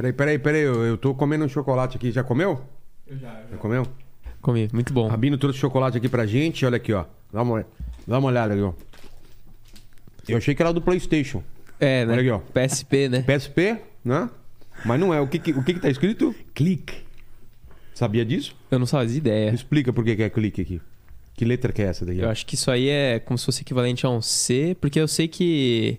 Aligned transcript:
Peraí, 0.00 0.12
peraí, 0.14 0.38
peraí. 0.38 0.62
Eu, 0.62 0.82
eu 0.84 0.96
tô 0.96 1.14
comendo 1.14 1.44
um 1.44 1.48
chocolate 1.48 1.96
aqui. 1.96 2.10
Já 2.10 2.24
comeu? 2.24 2.62
Eu 3.06 3.18
já, 3.18 3.42
Já 3.50 3.56
comeu? 3.58 3.86
Comi, 4.40 4.68
muito 4.72 4.92
bom. 4.94 5.06
Rabino 5.08 5.36
trouxe 5.36 5.58
chocolate 5.58 5.98
aqui 5.98 6.08
pra 6.08 6.26
gente. 6.26 6.64
Olha 6.64 6.76
aqui, 6.76 6.92
ó. 6.92 7.04
Dá 7.32 7.42
uma, 7.42 7.66
dá 8.06 8.18
uma 8.18 8.28
olhada 8.28 8.54
ali, 8.54 8.62
ó. 8.62 8.72
Eu 10.26 10.38
achei 10.38 10.54
que 10.54 10.62
era 10.62 10.72
do 10.72 10.80
PlayStation. 10.80 11.42
É, 11.78 12.06
né? 12.06 12.12
Olha 12.14 12.20
aqui, 12.22 12.30
ó. 12.30 12.38
PSP, 12.38 13.08
né? 13.08 13.22
PSP, 13.22 13.78
né? 14.04 14.30
Mas 14.84 14.98
não 14.98 15.12
é. 15.12 15.20
O 15.20 15.26
que, 15.26 15.38
que- 15.38 15.52
o 15.52 15.62
que, 15.62 15.74
que 15.74 15.80
tá 15.80 15.90
escrito? 15.90 16.34
Clique. 16.54 17.02
Sabia 17.94 18.24
disso? 18.24 18.56
Eu 18.70 18.78
não 18.78 18.86
fazia 18.86 19.12
Me 19.14 19.18
ideia. 19.18 19.50
explica 19.52 19.92
por 19.92 20.02
que, 20.04 20.16
que 20.16 20.22
é 20.22 20.30
clique 20.30 20.62
aqui. 20.62 20.80
Que 21.34 21.44
letra 21.44 21.72
que 21.72 21.82
é 21.82 21.86
essa 21.86 22.06
daí? 22.06 22.20
Eu 22.20 22.30
acho 22.30 22.46
que 22.46 22.54
isso 22.54 22.70
aí 22.70 22.88
é 22.88 23.18
como 23.18 23.36
se 23.36 23.44
fosse 23.44 23.60
equivalente 23.62 24.06
a 24.06 24.08
um 24.10 24.22
C, 24.22 24.74
porque 24.80 24.98
eu 24.98 25.06
sei 25.08 25.28
que 25.28 25.98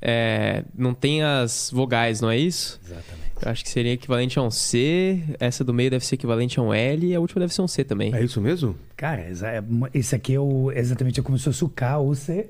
é, 0.00 0.64
não 0.76 0.94
tem 0.94 1.22
as 1.22 1.70
vogais, 1.72 2.20
não 2.20 2.30
é 2.30 2.36
isso? 2.38 2.80
Exatamente. 2.84 3.20
Eu 3.42 3.50
acho 3.50 3.64
que 3.64 3.70
seria 3.70 3.92
equivalente 3.92 4.38
a 4.38 4.42
um 4.42 4.50
C, 4.50 5.22
essa 5.38 5.64
do 5.64 5.72
meio 5.72 5.90
deve 5.90 6.04
ser 6.04 6.16
equivalente 6.16 6.60
a 6.60 6.62
um 6.62 6.74
L 6.74 7.06
e 7.06 7.14
a 7.14 7.20
última 7.20 7.40
deve 7.40 7.54
ser 7.54 7.62
um 7.62 7.68
C 7.68 7.82
também. 7.84 8.14
É 8.14 8.22
isso 8.22 8.38
mesmo? 8.40 8.76
Cara, 8.96 9.20
é 9.22 9.62
esse 9.94 10.14
aqui 10.14 10.34
é 10.34 10.40
o, 10.40 10.70
exatamente 10.72 11.22
como 11.22 11.38
se 11.38 11.44
fosse 11.44 11.64
o 11.64 11.68
K 11.68 11.98
ou 11.98 12.14
C. 12.14 12.48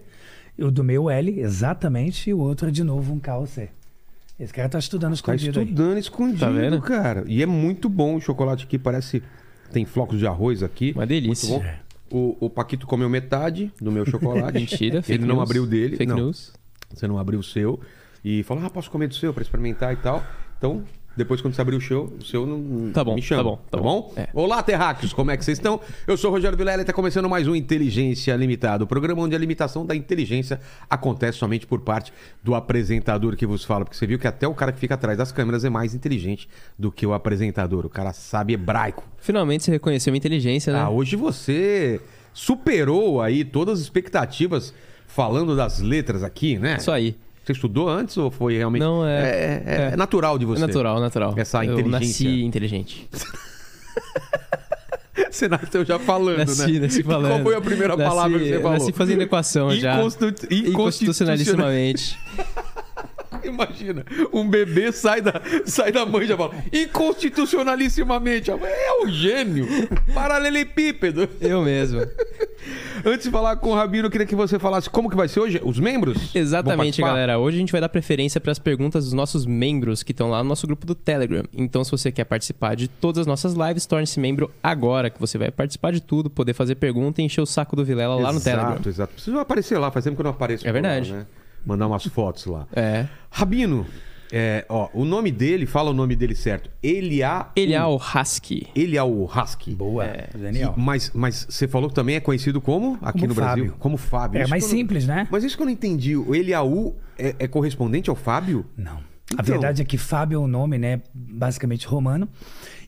E 0.59 0.65
o 0.65 0.71
do 0.71 0.83
meu 0.83 1.09
L, 1.09 1.41
exatamente. 1.41 2.29
E 2.31 2.35
o 2.35 2.39
outro 2.41 2.69
é 2.69 2.71
de 2.73 2.83
novo 2.83 3.13
um 3.15 3.21
K 3.21 3.37
ou 3.39 3.47
C. 3.47 3.69
Esse 4.39 4.53
cara 4.53 4.69
tá 4.69 4.79
estudando 4.79 5.11
Tá 5.13 5.15
escondido 5.15 5.61
aí. 5.61 5.65
estudando 5.67 5.99
escondido, 5.99 6.41
Tá 6.41 6.51
vendo? 6.51 6.81
cara. 6.83 7.25
E 7.29 7.41
é 7.43 7.47
muito 7.47 7.89
bom 7.89 8.17
o 8.17 8.21
chocolate 8.21 8.65
aqui. 8.65 8.79
Parece... 8.79 9.23
Tem 9.73 9.85
flocos 9.85 10.19
de 10.19 10.27
arroz 10.27 10.63
aqui. 10.63 10.91
Uma 10.97 11.07
delícia. 11.07 11.49
Muito 11.49 11.63
bom. 11.63 11.71
O, 12.41 12.47
o 12.47 12.51
Paquito 12.51 12.87
comeu 12.89 13.09
metade 13.09 13.71
do 13.81 13.93
meu 13.93 14.05
chocolate. 14.05 14.55
Mentira, 14.59 15.01
fake 15.03 15.21
Ele 15.21 15.27
não 15.29 15.37
news. 15.37 15.49
abriu 15.49 15.63
o 15.63 15.67
dele. 15.67 15.97
Fake 15.97 16.09
não. 16.11 16.17
news. 16.17 16.53
Você 16.95 17.07
não 17.07 17.19
abriu 17.19 17.41
o 17.41 17.43
seu. 17.43 17.81
E 18.25 18.43
falou, 18.43 18.65
ah, 18.65 18.71
posso 18.71 18.91
comer 18.91 19.09
do 19.09 19.15
seu 19.15 19.33
pra 19.33 19.43
experimentar 19.43 19.93
e 19.93 19.97
tal. 19.97 20.23
Então, 20.59 20.85
depois 21.17 21.41
quando 21.41 21.55
você 21.55 21.63
abrir 21.63 21.77
o 21.77 21.81
seu, 21.81 22.05
o 22.05 22.25
seu 22.25 22.47
não 22.47 22.93
Tá 22.93 23.03
bom, 23.03 23.15
me 23.15 23.23
chama. 23.23 23.43
tá 23.43 23.49
bom, 23.49 23.59
tá 23.71 23.79
bom. 23.79 24.13
É. 24.17 24.29
Olá, 24.35 24.63
terráqueos, 24.63 25.13
como 25.13 25.31
é 25.31 25.37
que 25.37 25.45
vocês 25.45 25.59
estão? 25.59 25.81
Eu 26.07 26.17
sou 26.17 26.31
o 26.31 26.35
Rogério 26.35 26.57
Vilela 26.57 26.83
e 26.83 26.85
tá 26.85 26.93
começando 26.93 27.29
mais 27.29 27.49
um 27.49 27.55
Inteligência 27.55 28.37
Limitada. 28.37 28.85
O 28.85 28.87
programa 28.87 29.23
onde 29.23 29.35
a 29.35 29.39
limitação 29.39 29.85
da 29.87 29.95
inteligência 29.97 30.61
acontece 30.89 31.39
somente 31.39 31.67
por 31.67 31.81
parte 31.81 32.13
do 32.43 32.55
apresentador 32.55 33.35
que 33.37 33.47
vos 33.47 33.65
fala. 33.65 33.85
Porque 33.85 33.97
você 33.97 34.07
viu 34.07 34.19
que 34.19 34.27
até 34.29 34.47
o 34.47 34.55
cara 34.55 34.71
que 34.71 34.79
fica 34.79 34.95
atrás 34.95 35.17
das 35.19 35.33
câmeras 35.33 35.65
é 35.65 35.71
mais 35.71 35.95
inteligente 35.95 36.49
do 36.79 36.93
que 36.93 37.07
o 37.07 37.15
apresentador. 37.15 37.87
O 37.87 37.91
cara 37.91 38.13
sabe 38.13 38.53
hebraico. 38.53 39.03
Finalmente 39.19 39.65
você 39.65 39.71
reconheceu 39.73 40.13
minha 40.13 40.19
inteligência, 40.19 40.73
né? 40.73 40.81
Ah, 40.81 40.91
hoje 40.91 41.17
você 41.17 42.01
superou 42.33 43.21
aí 43.21 43.45
todas 43.45 43.79
as 43.79 43.85
expectativas 43.85 44.73
falando 45.15 45.55
das 45.57 45.81
letras 45.81 46.23
aqui, 46.23 46.59
né? 46.59 46.77
Isso 46.79 46.91
aí. 46.91 47.17
Você 47.45 47.53
estudou 47.53 47.89
antes 47.89 48.17
ou 48.17 48.31
foi 48.31 48.57
realmente. 48.57 48.81
Não, 48.83 49.05
é- 49.07 49.23
É, 49.23 49.25
é- 49.27 49.63
é. 49.91 49.91
é 49.93 49.97
natural 49.97 50.39
de 50.39 50.45
É 50.45 50.49
você. 50.49 50.61
natural, 50.61 51.01
natural. 51.01 51.35
Essa 51.37 51.65
Eu 51.65 51.73
inteligência. 51.81 52.27
nasci 52.29 52.43
inteligente. 52.45 53.09
Você 55.31 55.47
nasceu 55.49 55.85
já 55.85 55.99
falando, 55.99 56.39
Nasci, 56.39 56.73
né? 56.73 56.81
nasci 56.81 57.03
falando. 57.05 57.29
Qual 57.31 57.43
foi 57.43 57.55
a 57.55 57.61
primeira 57.61 57.97
Nasci- 57.97 58.09
palavra 58.11 58.39
que 58.39 58.45
você 58.47 58.61
falou? 58.61 58.73
Nasci 58.79 58.93
fazendo 58.93 59.23
equação 59.23 59.71
já. 59.77 59.97
Inconstitu- 59.99 60.53
Inconstitucionalissimamente. 60.53 62.19
Imagina, 63.49 64.05
um 64.33 64.49
bebê 64.49 64.93
sai 64.93 65.21
da, 65.21 65.41
sai 65.65 65.93
da 65.93 66.05
mãe 66.07 66.25
e 66.25 66.27
já 66.29 66.37
fala 66.37 66.55
inconstitucionalissimamente. 66.73 68.51
É 68.51 69.03
um 69.03 69.09
gênio. 69.09 69.67
Paralelepípedo. 70.15 71.29
Eu 71.41 71.63
mesmo. 71.63 72.01
Antes 73.05 73.25
de 73.25 73.31
falar 73.31 73.57
com 73.57 73.71
o 73.71 73.75
Rabino, 73.75 74.07
eu 74.07 74.11
queria 74.11 74.27
que 74.27 74.35
você 74.35 74.59
falasse 74.59 74.91
como 74.91 75.09
que 75.09 75.17
vai 75.17 75.29
ser 75.29 75.41
hoje. 75.41 75.61
Os 75.65 75.79
membros? 75.79 76.35
Exatamente, 76.35 77.01
galera. 77.01 77.39
Hoje 77.39 77.57
a 77.57 77.61
gente 77.61 77.73
vai 77.73 77.81
dar 77.81 77.89
preferência 77.89 78.41
para 78.41 78.53
as 78.53 78.59
perguntas 78.59 79.05
dos 79.05 79.13
nossos 79.13 79.47
membros 79.47 80.03
que 80.03 80.13
estão 80.13 80.29
lá 80.31 80.43
no 80.43 80.49
nosso 80.49 80.67
grupo 80.67 80.87
do 80.87 80.95
Telegram. 80.95 81.45
Então, 81.53 81.83
se 81.83 81.91
você 81.91 82.13
quer 82.13 82.25
participar 82.25 82.75
de 82.77 82.89
todas 82.89 83.21
as 83.21 83.27
nossas 83.27 83.55
lives, 83.55 83.87
torne-se 83.87 84.21
membro 84.21 84.51
agora, 84.63 85.09
que 85.09 85.19
você 85.19 85.39
vai 85.39 85.51
participar 85.51 85.93
de 85.93 86.01
tudo, 86.01 86.29
poder 86.29 86.53
fazer 86.53 86.75
pergunta 86.75 87.23
e 87.23 87.25
encher 87.25 87.41
o 87.41 87.47
saco 87.47 87.75
do 87.75 87.85
Vilela 87.85 88.17
lá 88.17 88.33
no 88.33 88.39
Exato, 88.39 88.45
Telegram. 88.45 88.81
Exato, 88.87 89.15
Precisa 89.15 89.41
aparecer 89.41 89.79
lá, 89.79 89.91
faz 89.91 90.05
tempo 90.05 90.17
que 90.17 90.21
eu 90.21 90.25
não 90.25 90.31
apareço. 90.33 90.67
É 90.67 90.73
por 90.73 90.83
lá, 90.83 90.89
verdade. 90.89 91.13
né? 91.13 91.27
Mandar 91.65 91.87
umas 91.87 92.05
fotos 92.07 92.47
lá. 92.47 92.67
É. 92.73 93.07
Rabino, 93.31 93.87
é, 94.33 94.65
ó, 94.69 94.89
o 94.95 95.05
nome 95.05 95.31
dele, 95.31 95.67
fala 95.67 95.91
o 95.91 95.93
nome 95.95 96.15
dele 96.15 96.35
certo. 96.35 96.71
Eliá. 96.83 97.51
Ele 97.57 97.75
é 97.75 97.85
o 97.85 97.97
Husky. 97.97 98.69
Eliá 98.75 99.05
o 99.05 99.25
Husky. 99.25 99.75
Boa, 99.75 100.07
Daniel. 100.35 100.75
Mas, 100.77 101.11
mas 101.15 101.47
você 101.49 101.67
falou 101.67 101.89
que 101.89 101.95
também 101.95 102.17
é 102.17 102.21
conhecido 102.21 102.61
como, 102.61 102.97
aqui 103.03 103.21
Como 103.21 103.29
no 103.29 103.35
Brasil, 103.35 103.65
Fábio. 103.65 103.77
como 103.79 103.97
Fábio. 103.97 104.39
É 104.39 104.43
Isso 104.43 104.51
mais 104.51 104.63
eu 104.65 104.69
não- 104.71 104.77
simples, 104.77 105.07
né? 105.07 105.29
Mas 105.31 105.45
isso 105.45 105.57
que 105.57 105.63
eu 105.63 105.67
não 105.67 105.73
entendi. 105.73 106.17
O 106.17 106.35
Eliaú 106.35 106.95
é, 107.19 107.35
é 107.41 107.49
correspondente 107.49 108.09
ao 108.09 108.17
Fábio? 108.17 108.65
Não. 108.77 108.99
Então. 109.33 109.39
A 109.39 109.43
verdade 109.43 109.81
é 109.83 109.85
que 109.85 109.97
Fábio 109.97 110.37
é 110.37 110.39
um 110.41 110.49
nome, 110.49 110.77
né, 110.77 111.03
basicamente 111.15 111.87
romano. 111.87 112.29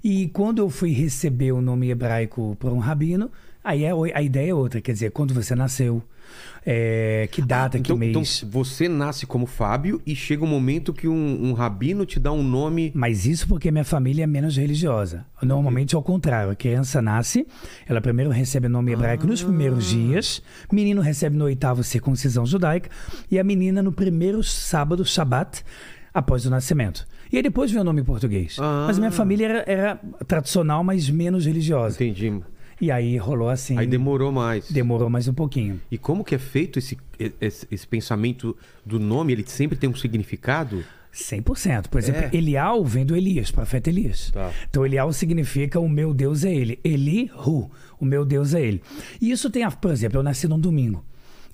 E 0.02 0.26
quando 0.28 0.58
eu 0.58 0.68
fui 0.68 0.90
receber 0.92 1.52
o 1.52 1.60
nome 1.60 1.88
hebraico 1.90 2.56
por 2.58 2.72
um 2.72 2.78
rabino, 2.78 3.30
aí 3.62 3.84
é, 3.84 3.92
a 4.14 4.22
ideia 4.22 4.50
é 4.50 4.54
outra, 4.54 4.80
quer 4.80 4.92
dizer, 4.92 5.12
quando 5.12 5.32
você 5.32 5.54
nasceu, 5.54 6.02
é, 6.64 7.28
que 7.30 7.42
data, 7.42 7.78
então, 7.78 7.98
que 7.98 8.04
então 8.06 8.20
mês. 8.22 8.44
você 8.48 8.88
nasce 8.88 9.26
como 9.26 9.46
Fábio 9.46 10.00
e 10.06 10.14
chega 10.14 10.44
um 10.44 10.48
momento 10.48 10.92
que 10.92 11.08
um, 11.08 11.44
um 11.44 11.52
rabino 11.52 12.06
te 12.06 12.20
dá 12.20 12.32
um 12.32 12.42
nome. 12.42 12.92
Mas 12.94 13.26
isso 13.26 13.48
porque 13.48 13.70
minha 13.70 13.84
família 13.84 14.24
é 14.24 14.26
menos 14.26 14.56
religiosa. 14.56 15.26
Normalmente 15.42 15.94
é 15.94 15.96
ao 15.96 16.02
contrário. 16.02 16.50
A 16.50 16.54
criança 16.54 17.02
nasce, 17.02 17.46
ela 17.86 18.00
primeiro 18.00 18.30
recebe 18.30 18.66
o 18.66 18.70
nome 18.70 18.92
hebraico 18.92 19.26
nos 19.26 19.42
primeiros 19.42 19.86
dias, 19.86 20.42
menino 20.70 21.00
recebe 21.00 21.36
no 21.36 21.44
oitavo 21.44 21.82
circuncisão 21.82 22.46
judaica, 22.46 22.88
e 23.30 23.38
a 23.38 23.44
menina 23.44 23.82
no 23.82 23.92
primeiro 23.92 24.42
sábado, 24.42 25.04
Shabat, 25.04 25.64
após 26.14 26.46
o 26.46 26.50
nascimento. 26.50 27.06
E 27.32 27.36
aí 27.38 27.42
depois 27.42 27.70
vem 27.70 27.80
o 27.80 27.84
nome 27.84 28.02
em 28.02 28.04
português. 28.04 28.56
Ah. 28.60 28.84
Mas 28.86 28.98
minha 28.98 29.10
família 29.10 29.46
era, 29.46 29.64
era 29.66 30.00
tradicional, 30.26 30.84
mas 30.84 31.08
menos 31.08 31.46
religiosa. 31.46 31.96
Entendi. 31.96 32.42
E 32.82 32.90
aí 32.90 33.16
rolou 33.16 33.48
assim. 33.48 33.78
Aí 33.78 33.86
demorou 33.86 34.32
mais. 34.32 34.68
Demorou 34.68 35.08
mais 35.08 35.28
um 35.28 35.32
pouquinho. 35.32 35.80
E 35.88 35.96
como 35.96 36.24
que 36.24 36.34
é 36.34 36.38
feito 36.38 36.80
esse, 36.80 36.98
esse, 37.40 37.64
esse 37.70 37.86
pensamento 37.86 38.56
do 38.84 38.98
nome? 38.98 39.32
Ele 39.32 39.44
sempre 39.46 39.78
tem 39.78 39.88
um 39.88 39.94
significado? 39.94 40.84
100%. 41.14 41.86
Por 41.88 42.00
exemplo, 42.00 42.22
É. 42.22 42.36
Elial 42.36 42.84
vem 42.84 43.06
do 43.06 43.14
Elias, 43.14 43.52
profeta 43.52 43.88
Elias. 43.88 44.32
Tá. 44.32 44.50
Então, 44.68 44.84
Elial 44.84 45.12
significa 45.12 45.78
o 45.78 45.88
meu 45.88 46.12
Deus 46.12 46.44
é 46.44 46.52
ele. 46.52 46.80
Elihu, 46.82 47.70
o 48.00 48.04
meu 48.04 48.24
Deus 48.24 48.52
é 48.52 48.60
ele. 48.60 48.82
E 49.20 49.30
isso 49.30 49.48
tem, 49.48 49.62
a, 49.62 49.70
por 49.70 49.92
exemplo, 49.92 50.18
eu 50.18 50.22
nasci 50.24 50.48
num 50.48 50.58
domingo. 50.58 51.04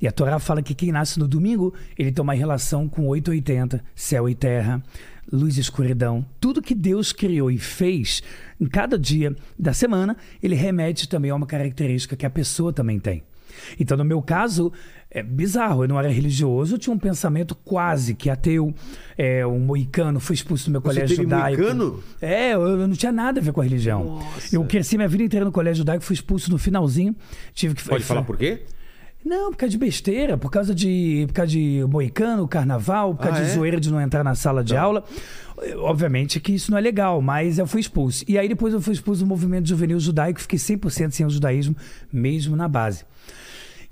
E 0.01 0.09
a 0.09 0.13
Torá 0.13 0.39
fala 0.39 0.63
que 0.63 0.75
quem 0.75 0.93
nasce 0.93 1.19
no 1.19 1.29
domingo, 1.29 1.75
ele 1.99 2.11
tem 2.11 2.23
uma 2.23 2.33
relação 2.33 2.89
com 2.89 3.07
880, 3.07 3.85
céu 3.95 4.29
e 4.31 4.35
terra, 4.35 4.83
luz 5.31 5.57
e 5.57 5.61
escuridão. 5.61 6.25
Tudo 6.41 6.63
que 6.63 6.75
Deus 6.75 7.13
criou 7.13 7.51
e 7.51 7.59
fez 7.59 8.23
em 8.61 8.67
cada 8.67 8.99
dia 8.99 9.35
da 9.59 9.73
semana, 9.73 10.17
ele 10.43 10.55
remete 10.55 11.09
também 11.09 11.31
a 11.31 11.35
uma 11.35 11.47
característica 11.47 12.17
que 12.17 12.27
a 12.27 12.31
pessoa 12.31 12.73
também 12.73 12.99
tem. 12.99 13.23
Então, 13.79 13.97
no 13.97 14.05
meu 14.05 14.23
caso, 14.23 14.73
é 15.11 15.23
bizarro. 15.23 15.85
Eu 15.85 15.89
não 15.89 15.99
era 15.99 16.09
religioso, 16.09 16.75
eu 16.75 16.79
tinha 16.79 16.95
um 16.95 16.99
pensamento 16.99 17.55
quase 17.55 18.15
que 18.15 18.31
ateu. 18.31 18.75
É, 19.17 19.47
um 19.47 19.59
moicano, 19.59 20.21
fui 20.21 20.35
expulso 20.35 20.67
do 20.67 20.73
meu 20.73 20.81
Você 20.81 20.89
colégio 20.89 21.17
teve 21.17 21.23
judaico. 21.29 21.61
moicano? 21.63 22.03
É, 22.21 22.55
eu, 22.55 22.63
eu 22.63 22.89
não 22.89 22.95
tinha 22.95 23.13
nada 23.13 23.41
a 23.41 23.43
ver 23.43 23.53
com 23.53 23.61
a 23.61 23.65
religião. 23.65 24.21
Eu 24.53 24.65
cresci 24.65 24.97
minha 24.97 25.09
vida 25.09 25.25
inteira 25.25 25.45
no 25.45 25.53
colégio 25.53 25.79
judaico, 25.79 26.05
fui 26.05 26.15
expulso 26.15 26.51
no 26.51 26.59
finalzinho. 26.59 27.15
Tive 27.53 27.75
que 27.75 27.85
Pode 27.85 28.05
falar 28.05 28.23
por 28.23 28.37
quê? 28.37 28.63
Não, 29.25 29.51
por 29.51 29.59
causa 29.59 29.71
de 29.73 29.79
besteira, 29.79 30.39
por 30.39 30.51
causa 30.51 30.75
de, 30.75 31.25
por 31.27 31.35
causa 31.35 31.51
de 31.53 31.85
moicano, 31.89 32.47
carnaval, 32.49 33.15
por 33.15 33.25
causa 33.25 33.41
Ah, 33.41 33.45
de 33.45 33.51
é? 33.51 33.55
zoeira 33.55 33.81
de 33.81 33.91
não 33.91 34.01
entrar 34.01 34.25
na 34.25 34.35
sala 34.35 34.63
de 34.65 34.77
aula. 34.77 35.05
Obviamente 35.79 36.39
que 36.41 36.53
isso 36.53 36.71
não 36.71 36.79
é 36.79 36.81
legal, 36.81 37.21
mas 37.21 37.59
eu 37.59 37.67
fui 37.67 37.81
expulso. 37.81 38.25
E 38.29 38.39
aí 38.39 38.49
depois 38.49 38.73
eu 38.73 38.81
fui 38.81 38.95
expulso 38.95 39.23
do 39.25 39.27
movimento 39.27 39.69
juvenil 39.69 39.99
judaico, 39.99 40.41
fiquei 40.41 40.59
100% 40.59 41.11
sem 41.11 41.27
o 41.27 41.31
judaísmo, 41.31 41.77
mesmo 42.13 42.55
na 42.57 42.69
base. 42.69 43.05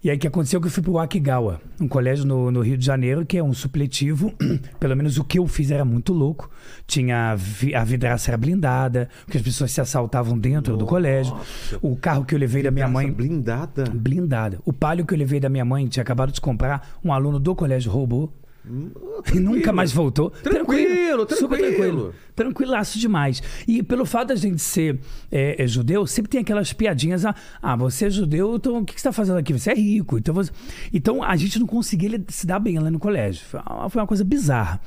E 0.06 0.10
aí 0.10 0.16
o 0.16 0.20
que 0.20 0.28
aconteceu 0.28 0.60
que 0.60 0.68
eu 0.68 0.70
fui 0.70 0.84
pro 0.84 1.00
Akigawa, 1.00 1.60
um 1.80 1.88
colégio 1.88 2.24
no, 2.24 2.48
no 2.52 2.60
Rio 2.60 2.78
de 2.78 2.86
Janeiro, 2.86 3.26
que 3.26 3.36
é 3.38 3.42
um 3.42 3.52
supletivo. 3.52 4.32
Pelo 4.78 4.94
menos 4.96 5.18
o 5.18 5.24
que 5.24 5.36
eu 5.36 5.48
fiz 5.48 5.72
era 5.72 5.84
muito 5.84 6.12
louco. 6.12 6.48
Tinha 6.86 7.34
vi- 7.34 7.74
a 7.74 7.82
vidraça 7.82 8.30
era 8.30 8.38
blindada, 8.38 9.08
porque 9.24 9.36
as 9.38 9.42
pessoas 9.42 9.72
se 9.72 9.80
assaltavam 9.80 10.38
dentro 10.38 10.76
do 10.76 10.86
colégio. 10.86 11.36
O 11.82 11.96
carro 11.96 12.24
que 12.24 12.36
eu 12.36 12.38
levei 12.38 12.62
da 12.62 12.70
minha 12.70 12.86
mãe 12.86 13.10
blindada. 13.10 13.82
blindada. 13.92 14.60
O 14.64 14.72
palio 14.72 15.04
que 15.04 15.12
eu 15.12 15.18
levei 15.18 15.40
da 15.40 15.48
minha 15.48 15.64
mãe, 15.64 15.88
tinha 15.88 16.02
acabado 16.04 16.30
de 16.30 16.40
comprar, 16.40 16.88
um 17.04 17.12
aluno 17.12 17.40
do 17.40 17.52
colégio 17.56 17.90
roubou. 17.90 18.32
E 19.32 19.38
nunca 19.38 19.72
mais 19.72 19.92
voltou. 19.92 20.30
Tranquilo, 20.30 21.26
Super 21.30 21.58
tranquilo. 21.58 21.58
tranquilo. 21.58 22.14
Tranquilaço 22.34 22.98
demais. 22.98 23.42
E 23.66 23.82
pelo 23.82 24.04
fato 24.04 24.28
da 24.28 24.34
gente 24.34 24.60
ser 24.60 24.98
é, 25.30 25.62
é, 25.62 25.66
judeu, 25.66 26.06
sempre 26.06 26.30
tem 26.30 26.40
aquelas 26.40 26.72
piadinhas. 26.72 27.24
Ah, 27.24 27.34
ah, 27.62 27.76
você 27.76 28.06
é 28.06 28.10
judeu, 28.10 28.56
então 28.56 28.78
o 28.78 28.84
que 28.84 28.94
que 28.94 29.00
você 29.00 29.08
está 29.08 29.12
fazendo 29.12 29.38
aqui? 29.38 29.52
Você 29.52 29.70
é 29.70 29.74
rico. 29.74 30.18
Então, 30.18 30.34
você... 30.34 30.50
então 30.92 31.22
a 31.22 31.36
gente 31.36 31.58
não 31.58 31.66
conseguia 31.66 32.22
se 32.28 32.46
dar 32.46 32.58
bem 32.58 32.78
lá 32.78 32.90
no 32.90 32.98
colégio. 32.98 33.44
Foi 33.46 34.00
uma 34.00 34.06
coisa 34.06 34.24
bizarra. 34.24 34.80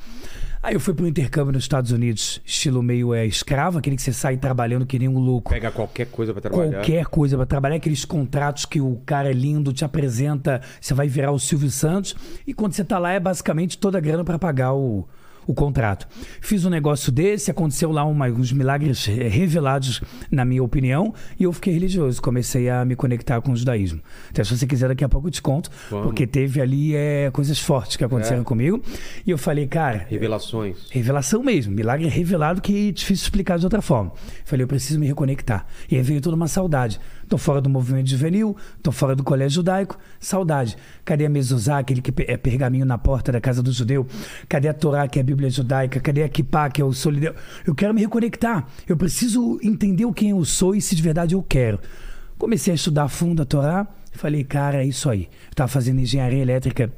Aí 0.62 0.74
eu 0.74 0.80
fui 0.80 0.92
para 0.92 1.06
um 1.06 1.08
intercâmbio 1.08 1.52
nos 1.52 1.64
Estados 1.64 1.90
Unidos, 1.90 2.38
estilo 2.44 2.82
meio 2.82 3.14
é, 3.14 3.24
escravo, 3.24 3.78
aquele 3.78 3.96
que 3.96 4.02
você 4.02 4.12
sai 4.12 4.36
trabalhando 4.36 4.84
que 4.84 4.98
nem 4.98 5.08
um 5.08 5.18
louco 5.18 5.50
Pega 5.50 5.70
qualquer 5.70 6.06
coisa 6.08 6.34
pra 6.34 6.42
trabalhar. 6.42 6.72
qualquer 6.72 7.06
coisa 7.06 7.36
para 7.38 7.46
trabalhar, 7.46 7.76
aqueles 7.76 8.04
contratos 8.04 8.66
que 8.66 8.78
o 8.78 9.00
cara 9.06 9.30
é 9.30 9.32
lindo, 9.32 9.72
te 9.72 9.86
apresenta, 9.86 10.60
você 10.78 10.92
vai 10.92 11.08
virar 11.08 11.32
o 11.32 11.38
Silvio 11.38 11.70
Santos, 11.70 12.14
e 12.46 12.52
quando 12.52 12.74
você 12.74 12.84
tá 12.84 12.98
lá 12.98 13.12
é 13.12 13.18
basicamente 13.18 13.78
toda 13.78 13.96
a 13.96 14.00
grana 14.02 14.22
para 14.22 14.38
pagar 14.38 14.74
o, 14.74 15.08
o 15.46 15.54
contrato. 15.54 16.06
Fiz 16.40 16.64
um 16.64 16.70
negócio 16.70 17.10
desse, 17.10 17.50
aconteceu 17.50 17.90
lá 17.90 18.04
uma, 18.04 18.26
uns 18.26 18.52
milagres 18.52 19.08
eh, 19.08 19.28
revelados, 19.28 20.00
na 20.30 20.44
minha 20.44 20.62
opinião, 20.62 21.14
e 21.38 21.44
eu 21.44 21.52
fiquei 21.52 21.72
religioso, 21.72 22.20
comecei 22.22 22.68
a 22.70 22.84
me 22.84 22.94
conectar 22.96 23.40
com 23.40 23.52
o 23.52 23.56
judaísmo. 23.56 24.00
Então, 24.30 24.44
se 24.44 24.56
você 24.56 24.66
quiser, 24.66 24.88
daqui 24.88 25.04
a 25.04 25.08
pouco 25.08 25.28
eu 25.28 25.32
te 25.32 25.42
conto, 25.42 25.70
Vamos. 25.90 26.06
porque 26.06 26.26
teve 26.26 26.60
ali 26.60 26.94
é, 26.94 27.30
coisas 27.32 27.58
fortes 27.58 27.96
que 27.96 28.04
aconteceram 28.04 28.42
É. 28.42 28.44
comigo. 28.44 28.82
E 29.26 29.30
eu 29.30 29.38
falei, 29.38 29.66
cara, 29.66 30.06
Revelações. 30.08 30.76
Revelação 30.90 31.42
mesmo, 31.42 31.72
milagre 31.74 32.06
revelado 32.08 32.60
que 32.60 32.88
é 32.88 32.92
difícil 32.92 33.24
explicar 33.24 33.58
de 33.58 33.64
outra 33.66 33.82
forma. 33.82 34.12
Falei, 34.44 34.64
eu 34.64 34.68
preciso 34.68 34.98
me 35.00 35.06
reconectar. 35.06 35.66
E 35.90 35.96
aí 35.96 36.02
veio 36.02 36.20
toda 36.20 36.36
uma 36.36 36.48
saudade. 36.48 37.00
Tô 37.30 37.38
fora 37.38 37.60
do 37.60 37.70
movimento 37.70 38.10
juvenil, 38.10 38.56
tô 38.82 38.90
fora 38.90 39.14
do 39.14 39.22
colégio 39.22 39.54
judaico, 39.54 39.96
saudade. 40.18 40.76
Cadê 41.04 41.26
a 41.26 41.30
mezuzá, 41.30 41.78
aquele 41.78 42.02
que 42.02 42.12
é 42.22 42.36
pergaminho 42.36 42.84
na 42.84 42.98
porta 42.98 43.30
da 43.30 43.40
casa 43.40 43.62
do 43.62 43.70
judeu? 43.70 44.04
Cadê 44.48 44.66
a 44.66 44.74
Torá, 44.74 45.06
que 45.06 45.16
é 45.16 45.22
a 45.22 45.24
Bíblia 45.24 45.48
judaica? 45.48 46.00
Cadê 46.00 46.24
a 46.24 46.28
Kippá, 46.28 46.68
que 46.68 46.82
é 46.82 46.84
o 46.84 46.92
solideu? 46.92 47.32
Eu 47.64 47.72
quero 47.72 47.94
me 47.94 48.00
reconectar. 48.00 48.66
Eu 48.84 48.96
preciso 48.96 49.60
entender 49.62 50.06
o 50.06 50.12
quem 50.12 50.30
eu 50.30 50.44
sou 50.44 50.74
e 50.74 50.82
se 50.82 50.96
de 50.96 51.02
verdade 51.02 51.36
eu 51.36 51.42
quero. 51.48 51.78
Comecei 52.36 52.72
a 52.72 52.74
estudar 52.74 53.04
a 53.04 53.08
fundo 53.08 53.42
a 53.42 53.44
Torá. 53.44 53.86
Falei, 54.10 54.42
cara, 54.42 54.82
é 54.82 54.86
isso 54.86 55.08
aí. 55.08 55.28
Eu 55.50 55.54
tava 55.54 55.68
fazendo 55.68 56.00
engenharia 56.00 56.42
elétrica 56.42 56.92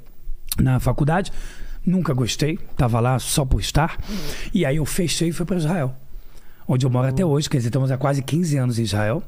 na 0.58 0.80
faculdade. 0.80 1.30
Nunca 1.84 2.14
gostei, 2.14 2.58
tava 2.74 3.00
lá 3.00 3.18
só 3.18 3.44
por 3.44 3.60
estar. 3.60 3.98
E 4.54 4.64
aí 4.64 4.76
eu 4.76 4.86
fechei 4.86 5.28
e 5.28 5.32
fui 5.32 5.44
para 5.44 5.58
Israel, 5.58 5.94
onde 6.66 6.86
eu 6.86 6.90
moro 6.90 7.06
até 7.06 7.22
hoje. 7.22 7.50
Quer 7.50 7.58
dizer, 7.58 7.68
estamos 7.68 7.90
há 7.90 7.98
quase 7.98 8.22
15 8.22 8.56
anos 8.56 8.78
em 8.78 8.84
Israel. 8.84 9.22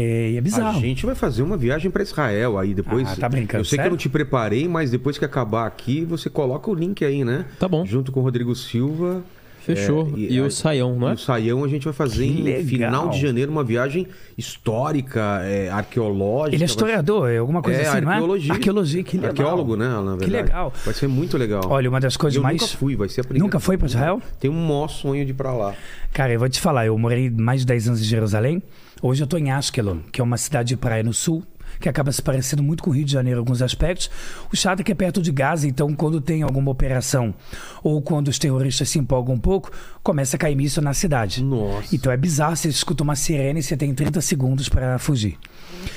É, 0.00 0.30
e 0.30 0.36
é 0.36 0.40
bizarro. 0.40 0.78
A 0.78 0.80
gente 0.80 1.04
vai 1.04 1.14
fazer 1.14 1.42
uma 1.42 1.56
viagem 1.56 1.90
pra 1.90 2.02
Israel 2.02 2.58
aí 2.58 2.72
depois. 2.74 3.06
Ah, 3.08 3.16
tá 3.16 3.28
brincando, 3.28 3.60
Eu 3.60 3.64
sei 3.64 3.76
que 3.76 3.80
eu 3.80 3.84
sério? 3.84 3.90
não 3.90 3.96
te 3.98 4.08
preparei, 4.08 4.66
mas 4.68 4.90
depois 4.90 5.18
que 5.18 5.24
acabar 5.24 5.66
aqui, 5.66 6.04
você 6.04 6.30
coloca 6.30 6.70
o 6.70 6.74
link 6.74 7.04
aí, 7.04 7.24
né? 7.24 7.44
Tá 7.58 7.68
bom. 7.68 7.84
Junto 7.84 8.10
com 8.12 8.20
o 8.20 8.22
Rodrigo 8.22 8.54
Silva. 8.54 9.22
Fechou. 9.62 10.10
É, 10.16 10.20
e, 10.20 10.38
a- 10.38 10.42
o 10.44 10.50
Saião, 10.50 10.96
não 10.98 11.08
E 11.08 11.10
é? 11.10 11.14
o 11.14 11.18
Saião 11.18 11.62
a 11.62 11.68
gente 11.68 11.84
vai 11.84 11.92
fazer 11.92 12.24
Que 12.24 12.30
em 12.40 12.42
legal. 12.42 12.64
final 12.64 13.08
de 13.10 13.20
janeiro 13.20 13.52
uma 13.52 13.62
viagem 13.62 14.06
histórica, 14.36 15.40
é, 15.44 15.68
arqueológica. 15.70 16.56
Ele 16.56 16.64
é 16.64 16.66
vai- 16.66 16.66
historiador, 16.66 17.30
é 17.30 17.38
alguma 17.38 17.62
coisa 17.62 17.80
é, 17.80 17.86
assim, 17.86 18.00
não 18.00 18.10
é? 18.10 18.14
arqueologia. 18.14 18.52
Arqueologia, 18.52 19.02
que 19.02 19.16
legal. 19.16 19.30
Arqueólogo, 19.30 19.76
né? 19.76 19.86
Que 20.20 20.30
legal. 20.30 20.72
Vai 20.84 20.94
ser 20.94 21.08
muito 21.08 21.36
legal. 21.38 21.60
Olha, 21.66 21.88
uma 21.88 22.00
das 22.00 22.16
coisas 22.16 22.36
eu 22.36 22.42
mais. 22.42 22.60
nunca 22.60 22.72
fui, 22.76 22.96
vai 22.96 23.08
ser 23.08 23.20
a 23.20 23.24
primeira. 23.24 23.44
Nunca 23.44 23.60
foi 23.60 23.76
para 23.76 23.86
Israel? 23.86 24.20
Tenho 24.40 24.52
um 24.54 24.66
maior 24.66 24.88
sonho 24.88 25.24
de 25.24 25.30
ir 25.30 25.34
pra 25.34 25.52
lá. 25.52 25.74
Cara, 26.12 26.32
eu 26.32 26.38
vou 26.38 26.48
te 26.48 26.60
falar, 26.60 26.86
eu 26.86 26.98
morei 26.98 27.30
mais 27.30 27.60
de 27.60 27.66
10 27.66 27.86
anos 27.88 28.00
em 28.00 28.04
Jerusalém. 28.04 28.62
Hoje 29.02 29.22
eu 29.22 29.26
tô 29.26 29.38
em 29.38 29.50
Ashkelon, 29.50 30.00
que 30.12 30.20
é 30.20 30.24
uma 30.24 30.36
cidade 30.36 30.68
de 30.68 30.76
praia 30.76 31.02
no 31.02 31.14
sul, 31.14 31.42
que 31.78 31.88
acaba 31.88 32.12
se 32.12 32.20
parecendo 32.20 32.62
muito 32.62 32.82
com 32.82 32.90
o 32.90 32.92
Rio 32.92 33.04
de 33.04 33.12
Janeiro 33.12 33.38
em 33.38 33.40
alguns 33.40 33.62
aspectos. 33.62 34.10
O 34.52 34.56
chato 34.56 34.80
é 34.80 34.82
que 34.82 34.92
é 34.92 34.94
perto 34.94 35.22
de 35.22 35.32
Gaza, 35.32 35.66
então 35.66 35.94
quando 35.94 36.20
tem 36.20 36.42
alguma 36.42 36.70
operação 36.70 37.34
ou 37.82 38.02
quando 38.02 38.28
os 38.28 38.38
terroristas 38.38 38.90
se 38.90 38.98
empolgam 38.98 39.36
um 39.36 39.38
pouco, 39.38 39.70
começa 40.02 40.36
a 40.36 40.38
cair 40.38 40.54
míssil 40.54 40.82
na 40.82 40.92
cidade. 40.92 41.42
Nossa. 41.42 41.94
Então 41.94 42.12
é 42.12 42.16
bizarro, 42.16 42.56
você 42.56 42.68
escuta 42.68 43.02
uma 43.02 43.16
sirene 43.16 43.60
e 43.60 43.62
você 43.62 43.74
tem 43.74 43.94
30 43.94 44.20
segundos 44.20 44.68
para 44.68 44.98
fugir. 44.98 45.38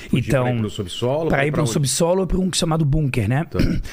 Fugir 0.09 0.29
então, 0.29 0.45
pra 0.45 0.53
ir 0.53 0.59
pro 0.59 0.69
subsolo, 0.69 1.29
Para 1.29 1.45
ir 1.45 1.51
para 1.51 1.63
um 1.63 1.67
subsolo 1.67 2.21
ou 2.21 2.27
para 2.27 2.37
um 2.37 2.53
chamado 2.53 2.85
bunker, 2.85 3.27
né? 3.27 3.45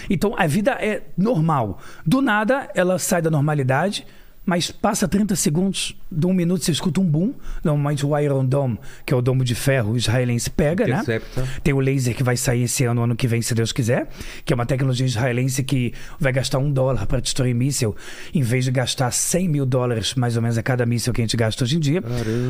Então 0.09 0.35
a 0.37 0.47
vida 0.47 0.73
é 0.73 1.03
normal. 1.17 1.81
Do 2.07 2.23
nada, 2.23 2.71
ela 2.77 2.97
sai 2.99 3.21
da 3.21 3.31
normalidade. 3.31 4.07
Mas 4.51 4.69
passa 4.69 5.07
30 5.07 5.37
segundos, 5.37 5.97
de 6.11 6.27
um 6.27 6.35
minuto 6.35 6.65
você 6.65 6.73
escuta 6.73 7.01
um 7.01 7.05
boom. 7.05 7.35
Normalmente 7.63 8.05
o 8.05 8.19
Iron 8.19 8.45
Dome, 8.45 8.81
que 9.07 9.15
é 9.15 9.17
o 9.17 9.23
domo 9.23 9.45
de 9.45 9.55
ferro 9.55 9.97
israelense, 9.97 10.51
pega, 10.51 10.89
né? 10.89 10.95
Intercepta. 10.95 11.47
Tem 11.63 11.73
o 11.73 11.79
laser 11.79 12.17
que 12.17 12.25
vai 12.25 12.37
sair 12.37 12.65
esse 12.65 12.83
ano, 12.83 13.01
ano 13.05 13.15
que 13.15 13.29
vem, 13.29 13.41
se 13.41 13.55
Deus 13.55 13.71
quiser, 13.71 14.09
que 14.45 14.53
é 14.53 14.57
uma 14.57 14.67
tecnologia 14.67 15.07
israelense 15.07 15.63
que 15.63 15.95
vai 16.19 16.33
gastar 16.33 16.59
um 16.59 16.69
dólar 16.69 17.07
para 17.07 17.21
destruir 17.21 17.55
míssil, 17.55 17.95
em 18.35 18.43
vez 18.43 18.65
de 18.65 18.73
gastar 18.73 19.13
100 19.13 19.49
mil 19.49 19.65
dólares, 19.65 20.17
mais 20.17 20.35
ou 20.35 20.43
menos, 20.43 20.59
a 20.59 20.65
cada 20.65 20.85
míssil 20.85 21.13
que 21.13 21.21
a 21.21 21.25
gente 21.25 21.37
gasta 21.37 21.63
hoje 21.63 21.77
em 21.77 21.81
dia. 21.81 22.03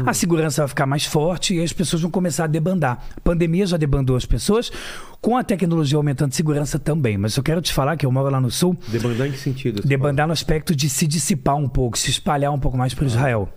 A 0.06 0.14
segurança 0.14 0.62
vai 0.62 0.68
ficar 0.68 0.86
mais 0.86 1.04
forte 1.04 1.54
e 1.54 1.62
as 1.62 1.74
pessoas 1.74 2.00
vão 2.00 2.10
começar 2.10 2.44
a 2.44 2.46
debandar. 2.46 3.04
A 3.14 3.20
pandemia 3.20 3.66
já 3.66 3.76
debandou 3.76 4.16
as 4.16 4.24
pessoas, 4.24 4.72
com 5.20 5.36
a 5.36 5.44
tecnologia 5.44 5.96
aumentando 5.96 6.34
segurança 6.34 6.78
também. 6.78 7.18
Mas 7.18 7.36
eu 7.36 7.42
quero 7.42 7.60
te 7.60 7.72
falar 7.72 7.96
que 7.96 8.06
eu 8.06 8.12
moro 8.12 8.30
lá 8.30 8.40
no 8.40 8.50
sul, 8.50 8.76
Debandar 8.88 9.26
em 9.26 9.32
que 9.32 9.38
sentido? 9.38 9.82
debandar 9.86 10.26
no 10.26 10.32
aspecto 10.32 10.74
de 10.74 10.88
se 10.88 11.06
dissipar 11.06 11.56
um 11.56 11.68
pouco, 11.68 11.98
se 11.98 12.10
espalhar 12.10 12.52
um 12.52 12.58
pouco 12.58 12.76
mais 12.76 12.94
para 12.94 13.06
Israel. 13.06 13.48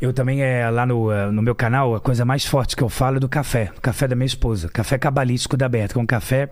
Eu 0.00 0.12
também, 0.12 0.42
é, 0.42 0.70
lá 0.70 0.86
no, 0.86 1.10
eh, 1.10 1.28
no 1.32 1.42
meu 1.42 1.56
canal, 1.56 1.96
a 1.96 2.00
coisa 2.00 2.24
mais 2.24 2.44
forte 2.44 2.76
que 2.76 2.82
eu 2.84 2.88
falo 2.88 3.16
é 3.16 3.20
do 3.20 3.28
café. 3.28 3.72
O 3.76 3.80
café 3.80 4.06
da 4.06 4.14
minha 4.14 4.26
esposa. 4.26 4.68
Café 4.68 4.96
cabalístico 4.96 5.56
da 5.56 5.68
Berta, 5.68 5.94
que 5.94 5.98
é 5.98 6.02
um 6.02 6.06
café? 6.06 6.48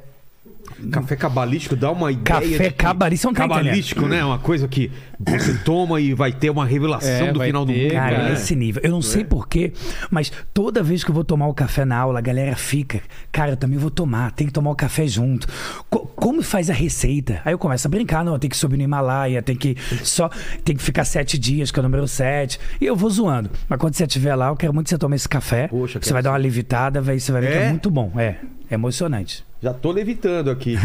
Café 0.91 1.17
cabalístico 1.17 1.75
dá 1.77 1.91
uma 1.91 2.11
ideia. 2.13 2.25
Café 2.41 2.71
cabalístico, 2.71 3.33
não 3.33 3.35
tá 3.35 3.49
Cabalístico, 3.49 4.07
né? 4.07 4.25
Uma 4.25 4.39
coisa 4.39 4.69
que 4.69 4.91
você 5.19 5.55
toma 5.65 6.01
e 6.01 6.13
vai 6.15 6.33
ter 6.33 6.51
uma 6.51 6.65
revelação 6.67 7.27
É, 7.29 7.33
do 7.33 7.39
vai 7.39 7.49
final 7.49 7.65
do 7.65 7.73
ter, 7.73 7.83
mundo. 7.85 7.93
Cara, 7.93 8.19
né? 8.25 8.31
nesse 8.31 8.55
nível. 8.55 8.83
Eu 8.85 8.91
não 8.91 9.03
sei 9.03 9.25
porquê, 9.25 9.73
mas 10.11 10.31
toda 10.53 10.83
vez 10.83 11.03
que 11.03 11.11
eu 11.11 11.15
vou 11.15 11.25
tomar 11.25 11.47
o 11.49 11.55
café 11.55 11.85
na 11.85 11.97
aula, 11.97 12.19
a 12.19 12.23
galera 12.23 12.55
fica. 12.57 13.01
Cara, 13.33 13.53
eu 13.53 13.57
também 13.57 13.79
vou 13.79 13.91
tomar, 13.91 14.33
tem 14.33 14.47
que 14.47 14.53
tomar 14.53 14.71
o 14.71 14.75
café 14.77 15.07
junto. 15.07 15.47
Co- 15.89 16.07
como 16.15 16.43
faz 16.43 16.69
a 16.71 16.75
receita? 16.75 17.41
Aí 17.45 17.53
eu 17.53 17.59
começo 17.59 17.87
a 17.87 17.91
brincar, 17.91 18.25
não, 18.25 18.39
tem 18.39 18.51
que 18.51 18.57
subir 18.57 18.77
no 18.77 18.83
Himalaia, 18.83 19.43
tem 19.43 19.57
que 19.57 19.77
só 20.03 20.31
tem 20.65 20.77
que 20.77 20.83
ficar 20.83 21.05
sete 21.05 21.39
dias, 21.39 21.71
que 21.71 21.79
é 21.79 21.81
o 21.81 21.83
número 21.83 22.07
sete. 22.07 22.59
E 22.81 22.87
eu 22.87 22.97
vou 22.97 23.09
zoando. 23.11 23.51
Mas 23.69 23.79
quando 23.79 23.95
você 23.95 24.05
estiver 24.05 24.35
lá, 24.35 24.49
eu 24.49 24.57
quero 24.57 24.73
muito 24.75 24.87
que 24.87 24.91
você 24.91 24.99
tome 24.99 25.17
esse 25.17 25.29
café. 25.29 25.69
Poxa, 25.69 25.95
você 25.95 26.01
quero 26.01 26.12
vai 26.15 26.23
dar 26.23 26.31
uma 26.33 26.37
levitada, 26.39 27.01
vai, 27.01 27.19
você 27.19 27.33
vai 27.33 27.41
ver 27.43 27.51
que 27.53 27.59
É? 27.59 27.67
é 27.67 27.71
muito 27.71 27.91
bom. 27.91 28.12
É, 28.17 28.37
é 28.71 28.75
emocionante. 28.75 29.45
Já 29.63 29.73
tô 29.73 29.91
levitando 29.91 30.51
aqui. 30.51 30.77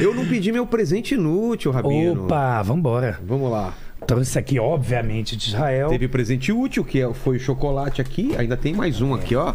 Eu 0.00 0.14
não 0.14 0.26
pedi 0.26 0.52
meu 0.52 0.66
presente 0.66 1.14
inútil, 1.14 1.70
Rabino. 1.70 2.24
Opa, 2.24 2.62
vambora. 2.62 3.18
Vamos 3.26 3.50
lá. 3.50 3.74
Trouxe 4.06 4.38
aqui, 4.38 4.58
obviamente, 4.58 5.36
de 5.36 5.48
Israel. 5.48 5.88
Teve 5.88 6.06
presente 6.08 6.52
útil, 6.52 6.84
que 6.84 7.00
é- 7.00 7.12
foi 7.12 7.36
o 7.36 7.40
chocolate 7.40 8.00
aqui. 8.00 8.34
Ainda 8.36 8.56
tem 8.56 8.72
mais 8.74 9.00
um 9.00 9.14
aqui, 9.14 9.34
ó. 9.36 9.54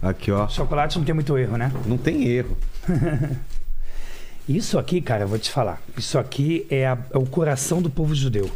Aqui, 0.00 0.30
ó. 0.30 0.48
Chocolate 0.48 0.98
não 0.98 1.04
tem 1.04 1.14
muito 1.14 1.36
erro, 1.38 1.56
né? 1.56 1.70
Não 1.86 1.96
tem 1.96 2.26
erro. 2.26 2.56
Isso 4.48 4.78
aqui, 4.78 5.00
cara, 5.00 5.22
eu 5.24 5.28
vou 5.28 5.38
te 5.38 5.50
falar. 5.50 5.80
Isso 5.96 6.18
aqui 6.18 6.66
é, 6.68 6.86
a- 6.86 6.98
é 7.12 7.18
o 7.18 7.24
coração 7.26 7.80
do 7.80 7.88
povo 7.88 8.14
judeu. 8.14 8.50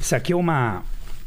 Isso 0.00 0.16
aqui 0.16 0.32
é 0.32 0.36
uma, 0.36 0.82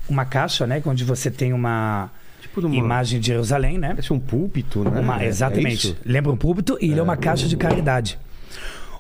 uma 0.10 0.26
caixa, 0.26 0.66
né? 0.66 0.82
Onde 0.86 1.04
você 1.04 1.30
tem 1.30 1.54
uma 1.54 2.10
Tipo 2.56 2.62
de 2.62 2.68
uma... 2.68 2.76
imagem 2.76 3.20
de 3.20 3.28
Jerusalém, 3.28 3.78
né? 3.78 3.90
Parece 3.90 4.14
um 4.14 4.20
púlpito, 4.20 4.84
né? 4.84 5.00
Uma- 5.02 5.22
É 5.22 5.28
exatamente. 5.28 5.88
isso? 5.88 5.98
Lembra 6.06 6.32
um 6.32 6.38
púlpito 6.38 6.78
e 6.80 6.90
ele 6.92 7.00
é 7.00 7.04
uma 7.04 7.18
caixa 7.18 7.48
de 7.48 7.58
caridade. 7.58 8.18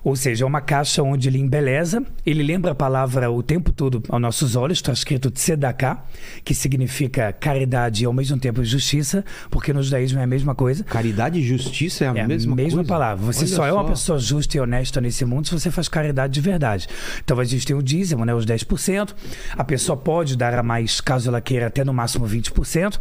Ou 0.05 0.15
seja, 0.15 0.45
é 0.45 0.47
uma 0.47 0.61
caixa 0.61 1.01
onde 1.01 1.27
ele 1.27 1.39
embeleza, 1.39 2.03
ele 2.23 2.43
lembra 2.43 2.73
a 2.73 2.75
palavra 2.75 3.31
o 3.31 3.41
tempo 3.41 3.71
todo 3.73 4.03
aos 4.07 4.21
nossos 4.21 4.55
olhos, 4.55 4.77
está 4.77 4.93
escrito 4.93 5.31
tzedakah, 5.31 6.03
que 6.43 6.53
significa 6.53 7.33
caridade 7.33 8.03
e 8.03 8.05
ao 8.05 8.13
mesmo 8.13 8.37
tempo 8.37 8.63
justiça, 8.63 9.25
porque 9.49 9.73
no 9.73 9.81
judaísmo 9.81 10.19
é 10.19 10.23
a 10.23 10.27
mesma 10.27 10.53
coisa. 10.53 10.83
Caridade 10.83 11.39
e 11.39 11.41
justiça 11.43 12.05
é 12.05 12.07
a 12.09 12.11
É 12.17 12.27
mesma 12.27 12.53
a 12.53 12.55
mesma 12.55 12.77
coisa? 12.77 12.87
palavra. 12.87 13.25
Você 13.25 13.45
Olha 13.45 13.55
só 13.55 13.65
é 13.65 13.73
uma 13.73 13.83
pessoa 13.85 14.19
justa 14.19 14.55
e 14.55 14.59
honesta 14.59 15.01
nesse 15.01 15.25
mundo 15.25 15.47
se 15.47 15.53
você 15.53 15.71
faz 15.71 15.89
caridade 15.89 16.33
de 16.33 16.41
verdade. 16.41 16.87
Então 17.23 17.39
a 17.39 17.43
gente 17.43 17.65
tem 17.65 17.75
o 17.75 17.81
dízimo, 17.81 18.23
né, 18.25 18.33
os 18.35 18.45
10%. 18.45 19.15
A 19.57 19.63
pessoa 19.63 19.97
pode 19.97 20.37
dar 20.37 20.53
a 20.53 20.61
mais, 20.61 21.01
caso 21.01 21.29
ela 21.29 21.41
queira, 21.41 21.65
até 21.65 21.83
no 21.83 21.91
máximo 21.91 22.27
20%, 22.27 22.99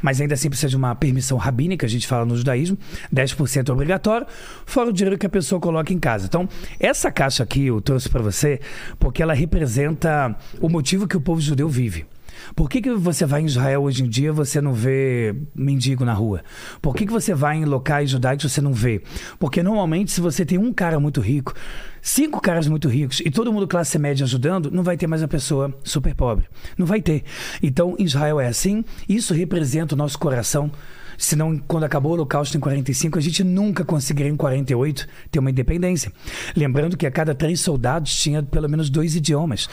mas 0.00 0.22
ainda 0.22 0.32
assim 0.32 0.48
precisa 0.48 0.70
de 0.70 0.76
uma 0.76 0.94
permissão 0.94 1.36
rabínica, 1.36 1.84
a 1.84 1.88
gente 1.88 2.06
fala 2.06 2.24
no 2.24 2.34
judaísmo. 2.34 2.78
10% 3.14 3.68
é 3.68 3.72
obrigatório, 3.72 4.26
fora 4.64 4.88
o 4.88 4.92
dinheiro 4.92 5.18
que 5.18 5.26
a 5.26 5.28
pessoa 5.28 5.60
coloca 5.60 5.92
em 5.92 5.98
casa. 5.98 6.24
Então, 6.24 6.45
essa 6.78 7.10
caixa 7.10 7.42
aqui 7.42 7.66
eu 7.66 7.80
trouxe 7.80 8.08
para 8.08 8.22
você 8.22 8.60
porque 8.98 9.22
ela 9.22 9.34
representa 9.34 10.36
o 10.60 10.68
motivo 10.68 11.06
que 11.06 11.16
o 11.16 11.20
povo 11.20 11.40
judeu 11.40 11.68
vive. 11.68 12.06
Por 12.54 12.68
que, 12.68 12.80
que 12.80 12.92
você 12.92 13.24
vai 13.24 13.42
em 13.42 13.46
Israel 13.46 13.82
hoje 13.82 14.04
em 14.04 14.08
dia 14.08 14.32
você 14.32 14.60
não 14.60 14.72
vê 14.72 15.34
mendigo 15.54 16.04
na 16.04 16.12
rua? 16.12 16.42
Por 16.80 16.94
que, 16.94 17.06
que 17.06 17.12
você 17.12 17.34
vai 17.34 17.56
em 17.56 17.64
locais 17.64 18.10
judaicos 18.10 18.52
você 18.52 18.60
não 18.60 18.72
vê? 18.72 19.02
Porque 19.38 19.62
normalmente, 19.62 20.12
se 20.12 20.20
você 20.20 20.44
tem 20.44 20.58
um 20.58 20.72
cara 20.72 21.00
muito 21.00 21.20
rico, 21.20 21.54
cinco 22.00 22.40
caras 22.40 22.68
muito 22.68 22.88
ricos 22.88 23.20
e 23.20 23.30
todo 23.30 23.52
mundo 23.52 23.66
classe 23.66 23.98
média 23.98 24.24
ajudando, 24.24 24.70
não 24.70 24.82
vai 24.82 24.96
ter 24.96 25.06
mais 25.06 25.22
a 25.22 25.28
pessoa 25.28 25.74
super 25.82 26.14
pobre. 26.14 26.46
Não 26.76 26.86
vai 26.86 27.00
ter. 27.00 27.24
Então, 27.62 27.96
Israel 27.98 28.40
é 28.40 28.48
assim, 28.48 28.84
isso 29.08 29.34
representa 29.34 29.94
o 29.94 29.98
nosso 29.98 30.18
coração. 30.18 30.70
Senão, 31.18 31.56
quando 31.58 31.84
acabou 31.84 32.12
o 32.12 32.14
Holocausto 32.14 32.56
em 32.56 32.60
45, 32.60 33.18
a 33.18 33.22
gente 33.22 33.42
nunca 33.44 33.84
conseguiria 33.84 34.30
em 34.30 34.36
48 34.36 35.06
ter 35.30 35.38
uma 35.38 35.50
independência. 35.50 36.12
Lembrando 36.54 36.96
que 36.96 37.06
a 37.06 37.10
cada 37.10 37.34
três 37.34 37.60
soldados 37.60 38.14
tinha 38.14 38.42
pelo 38.42 38.68
menos 38.68 38.90
dois 38.90 39.16
idiomas, 39.16 39.68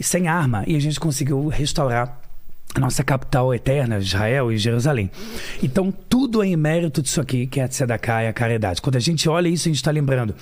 sem 0.00 0.28
arma, 0.28 0.64
e 0.66 0.76
a 0.76 0.80
gente 0.80 0.98
conseguiu 0.98 1.48
restaurar 1.48 2.20
a 2.74 2.80
nossa 2.80 3.02
capital 3.02 3.52
eterna, 3.52 3.98
Israel 3.98 4.52
e 4.52 4.56
Jerusalém. 4.56 5.10
Então, 5.62 5.92
tudo 6.08 6.42
é 6.42 6.46
em 6.46 6.56
mérito 6.56 7.02
disso 7.02 7.20
aqui, 7.20 7.46
que 7.46 7.58
é 7.58 7.64
a 7.64 7.68
tzedakah 7.68 8.24
e 8.24 8.28
a 8.28 8.32
caridade. 8.32 8.80
Quando 8.80 8.96
a 8.96 9.00
gente 9.00 9.28
olha 9.28 9.48
isso, 9.48 9.68
a 9.68 9.70
gente 9.70 9.76
está 9.78 9.90
lembrando 9.90 10.34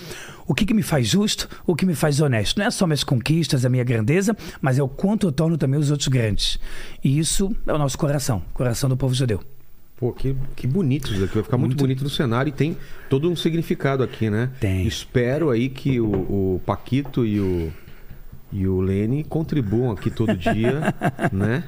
o 0.46 0.54
que, 0.54 0.66
que 0.66 0.74
me 0.74 0.82
faz 0.82 1.06
justo, 1.08 1.48
o 1.66 1.74
que 1.74 1.86
me 1.86 1.94
faz 1.94 2.20
honesto. 2.20 2.58
Não 2.58 2.66
é 2.66 2.70
só 2.70 2.86
minhas 2.86 3.02
conquistas, 3.02 3.64
a 3.64 3.68
minha 3.68 3.84
grandeza, 3.84 4.36
mas 4.60 4.78
é 4.78 4.82
o 4.82 4.88
quanto 4.88 5.26
eu 5.26 5.32
torno 5.32 5.56
também 5.56 5.80
os 5.80 5.90
outros 5.90 6.08
grandes. 6.08 6.58
E 7.02 7.18
isso 7.18 7.54
é 7.66 7.72
o 7.72 7.78
nosso 7.78 7.96
coração, 7.96 8.42
coração 8.52 8.90
do 8.90 8.96
povo 8.96 9.14
judeu. 9.14 9.42
Pô, 9.98 10.12
que, 10.12 10.34
que 10.54 10.66
bonito 10.66 11.10
isso 11.10 11.20
daqui. 11.20 11.34
Vai 11.34 11.42
ficar 11.42 11.58
muito, 11.58 11.76
bonito 11.76 12.04
no 12.04 12.10
cenário 12.10 12.50
e 12.50 12.52
tem 12.52 12.76
todo 13.10 13.28
um 13.28 13.34
significado 13.34 14.02
aqui, 14.02 14.30
né? 14.30 14.50
Tem. 14.60 14.86
Espero 14.86 15.50
aí 15.50 15.68
que 15.68 16.00
o, 16.00 16.06
o 16.54 16.62
Paquito 16.64 17.26
e 17.26 17.40
o, 17.40 17.72
e 18.52 18.66
o 18.68 18.80
Lene 18.80 19.24
contribuam 19.24 19.90
aqui 19.90 20.08
todo 20.10 20.36
dia, 20.36 20.94
né? 21.32 21.64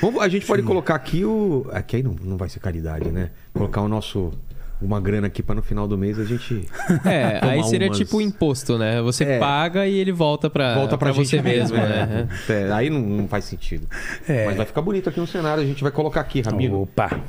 Vamos- 0.00 0.22
a 0.22 0.28
gente 0.28 0.46
pode 0.46 0.62
colocar 0.62 0.94
aqui 0.94 1.24
o. 1.24 1.66
Aqui 1.72 1.96
aí 1.96 2.02
não, 2.04 2.14
não 2.22 2.36
vai 2.36 2.48
ser 2.48 2.60
caridade, 2.60 3.10
né? 3.10 3.30
Colocar 3.52 3.80
o 3.82 3.88
nosso. 3.88 4.32
Uma 4.82 5.00
grana 5.00 5.26
aqui 5.26 5.42
para 5.42 5.54
no 5.56 5.62
final 5.62 5.86
do 5.86 5.98
mês 5.98 6.18
a 6.18 6.24
gente. 6.24 6.66
É, 7.04 7.38
aí 7.42 7.62
seria 7.64 7.88
umas- 7.88 7.98
tipo 7.98 8.16
o 8.16 8.20
imposto, 8.20 8.78
né? 8.78 9.00
Você 9.02 9.24
É. 9.24 9.38
paga 9.38 9.86
e 9.86 9.94
ele 9.98 10.10
volta 10.12 10.48
pra, 10.48 10.74
Volta 10.74 10.96
pra, 10.96 11.12
gente 11.12 11.28
você 11.28 11.42
mesmo, 11.42 11.76
né? 11.76 12.28
É, 12.48 12.72
aí 12.72 12.88
não, 12.88 13.00
não 13.00 13.28
faz 13.28 13.44
sentido. 13.44 13.86
É. 14.28 14.46
Mas 14.46 14.56
vai 14.56 14.64
ficar 14.66 14.80
bonito 14.82 15.08
aqui 15.08 15.20
no 15.20 15.26
cenário, 15.26 15.62
a 15.62 15.66
gente 15.66 15.82
vai 15.82 15.92
colocar 15.92 16.20
aqui, 16.20 16.40
Ramiro. 16.40 16.80
Opa! 16.82 17.20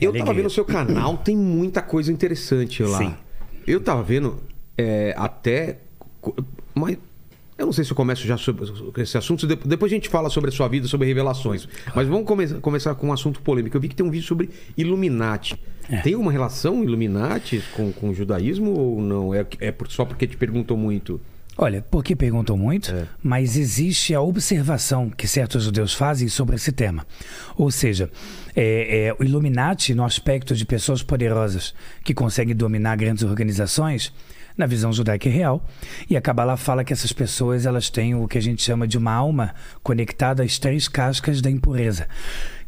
Eu 0.00 0.10
tava 0.12 0.24
Alegria. 0.24 0.34
vendo 0.34 0.46
o 0.46 0.50
seu 0.50 0.64
canal, 0.64 1.16
tem 1.16 1.36
muita 1.36 1.80
coisa 1.80 2.12
interessante 2.12 2.82
lá. 2.82 2.98
Sim. 2.98 3.14
Eu 3.66 3.80
tava 3.80 4.02
vendo 4.02 4.42
é, 4.76 5.14
até. 5.16 5.78
Mas 6.74 6.98
eu 7.56 7.66
não 7.66 7.72
sei 7.72 7.84
se 7.84 7.90
eu 7.92 7.96
começo 7.96 8.26
já 8.26 8.36
sobre 8.36 8.64
esse 8.98 9.16
assunto. 9.16 9.46
de- 9.46 9.56
Depois 9.56 9.90
a 9.92 9.94
gente 9.94 10.08
fala 10.08 10.28
sobre 10.30 10.50
a 10.50 10.52
sua 10.52 10.68
vida, 10.68 10.86
sobre 10.88 11.06
revelações. 11.06 11.68
Mas 11.94 12.08
vamos 12.08 12.26
come- 12.26 12.48
começar 12.60 12.94
com 12.94 13.08
um 13.08 13.12
assunto 13.12 13.40
polêmico. 13.40 13.76
Eu 13.76 13.80
vi 13.80 13.88
que 13.88 13.94
tem 13.94 14.04
um 14.04 14.10
vídeo 14.10 14.26
sobre 14.26 14.50
Illuminati. 14.76 15.58
É. 15.88 15.98
Tem 15.98 16.14
uma 16.14 16.32
relação 16.32 16.82
Illuminati 16.82 17.62
com, 17.74 17.92
com 17.92 18.10
o 18.10 18.14
judaísmo 18.14 18.70
ou 18.78 19.00
não? 19.02 19.34
É, 19.34 19.46
é 19.60 19.70
por- 19.72 19.90
só 19.90 20.04
porque 20.04 20.26
te 20.26 20.36
perguntou 20.36 20.76
muito? 20.76 21.20
Olha, 21.56 21.84
porque 21.88 22.16
perguntam 22.16 22.56
muito, 22.56 22.90
É. 22.90 23.06
mas 23.22 23.56
existe 23.56 24.12
a 24.12 24.20
observação 24.20 25.08
que 25.08 25.28
certos 25.28 25.62
judeus 25.62 25.94
fazem 25.94 26.26
sobre 26.26 26.56
esse 26.56 26.72
tema. 26.72 27.06
Ou 27.56 27.70
seja, 27.70 28.10
é, 28.56 29.06
é, 29.06 29.16
o 29.16 29.22
Illuminati, 29.22 29.94
no 29.94 30.04
aspecto 30.04 30.52
de 30.56 30.64
pessoas 30.64 31.00
poderosas 31.04 31.72
que 32.02 32.12
conseguem 32.12 32.56
dominar 32.56 32.96
grandes 32.96 33.22
organizações, 33.22 34.12
na 34.56 34.66
visão 34.66 34.92
judaica 34.92 35.28
é 35.28 35.32
real. 35.32 35.64
E 36.08 36.16
a 36.16 36.20
Kabbalah 36.20 36.56
fala 36.56 36.84
que 36.84 36.92
essas 36.92 37.12
pessoas 37.12 37.66
elas 37.66 37.90
têm 37.90 38.14
o 38.14 38.28
que 38.28 38.38
a 38.38 38.42
gente 38.42 38.62
chama 38.62 38.86
de 38.86 38.96
uma 38.96 39.12
alma 39.12 39.54
conectada 39.82 40.42
às 40.42 40.58
três 40.58 40.88
cascas 40.88 41.40
da 41.40 41.50
impureza. 41.50 42.06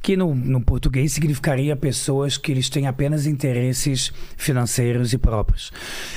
Que 0.06 0.16
no, 0.16 0.36
no 0.36 0.60
português 0.60 1.10
significaria 1.10 1.75
pessoas 1.75 2.36
que 2.36 2.52
eles 2.52 2.70
têm 2.70 2.86
apenas 2.86 3.26
interesses 3.26 4.12
financeiros 4.36 5.12
e 5.12 5.18
próprios. 5.18 5.72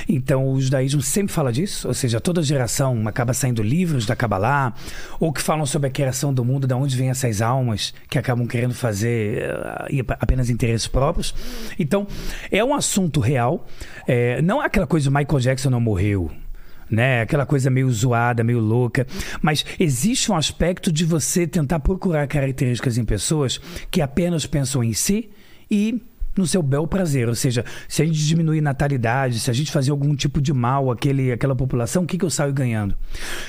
Então 0.08 0.46
o 0.48 0.60
judaísmo 0.60 1.02
sempre 1.02 1.32
fala 1.32 1.52
disso, 1.52 1.88
ou 1.88 1.92
seja, 1.92 2.20
toda 2.20 2.40
geração 2.40 3.08
acaba 3.08 3.34
saindo 3.34 3.64
livros 3.64 4.06
da 4.06 4.14
Kabbalah, 4.14 4.74
ou 5.18 5.32
que 5.32 5.42
falam 5.42 5.66
sobre 5.66 5.88
a 5.88 5.90
criação 5.90 6.32
do 6.32 6.44
mundo, 6.44 6.68
de 6.68 6.74
onde 6.74 6.96
vêm 6.96 7.10
essas 7.10 7.42
almas 7.42 7.92
que 8.08 8.16
acabam 8.16 8.46
querendo 8.46 8.74
fazer 8.74 9.38
eh, 9.38 10.04
apenas 10.20 10.50
interesses 10.50 10.86
próprios. 10.86 11.34
Então 11.76 12.06
é 12.48 12.62
um 12.62 12.72
assunto 12.72 13.18
real, 13.18 13.66
é, 14.06 14.40
não 14.40 14.62
é 14.62 14.66
aquela 14.66 14.86
coisa 14.86 15.10
Michael 15.10 15.40
Jackson 15.40 15.68
não 15.68 15.80
morreu 15.80 16.30
né? 16.90 17.22
Aquela 17.22 17.46
coisa 17.46 17.70
meio 17.70 17.90
zoada, 17.90 18.42
meio 18.42 18.58
louca. 18.58 19.06
Mas 19.40 19.64
existe 19.78 20.30
um 20.32 20.36
aspecto 20.36 20.92
de 20.92 21.04
você 21.04 21.46
tentar 21.46 21.80
procurar 21.80 22.26
características 22.26 22.98
em 22.98 23.04
pessoas 23.04 23.60
que 23.90 24.00
apenas 24.00 24.46
pensam 24.46 24.82
em 24.82 24.92
si 24.92 25.30
e 25.70 26.02
no 26.36 26.46
seu 26.46 26.62
bel 26.62 26.86
prazer. 26.86 27.28
Ou 27.28 27.34
seja, 27.34 27.64
se 27.88 28.02
a 28.02 28.04
gente 28.06 28.18
diminuir 28.26 28.60
natalidade, 28.60 29.38
se 29.40 29.50
a 29.50 29.54
gente 29.54 29.70
fazer 29.70 29.90
algum 29.90 30.14
tipo 30.14 30.40
de 30.40 30.52
mal 30.52 30.90
àquele, 30.90 31.32
àquela 31.32 31.54
população, 31.56 32.04
o 32.04 32.06
que, 32.06 32.16
que 32.18 32.24
eu 32.24 32.30
saio 32.30 32.52
ganhando? 32.52 32.94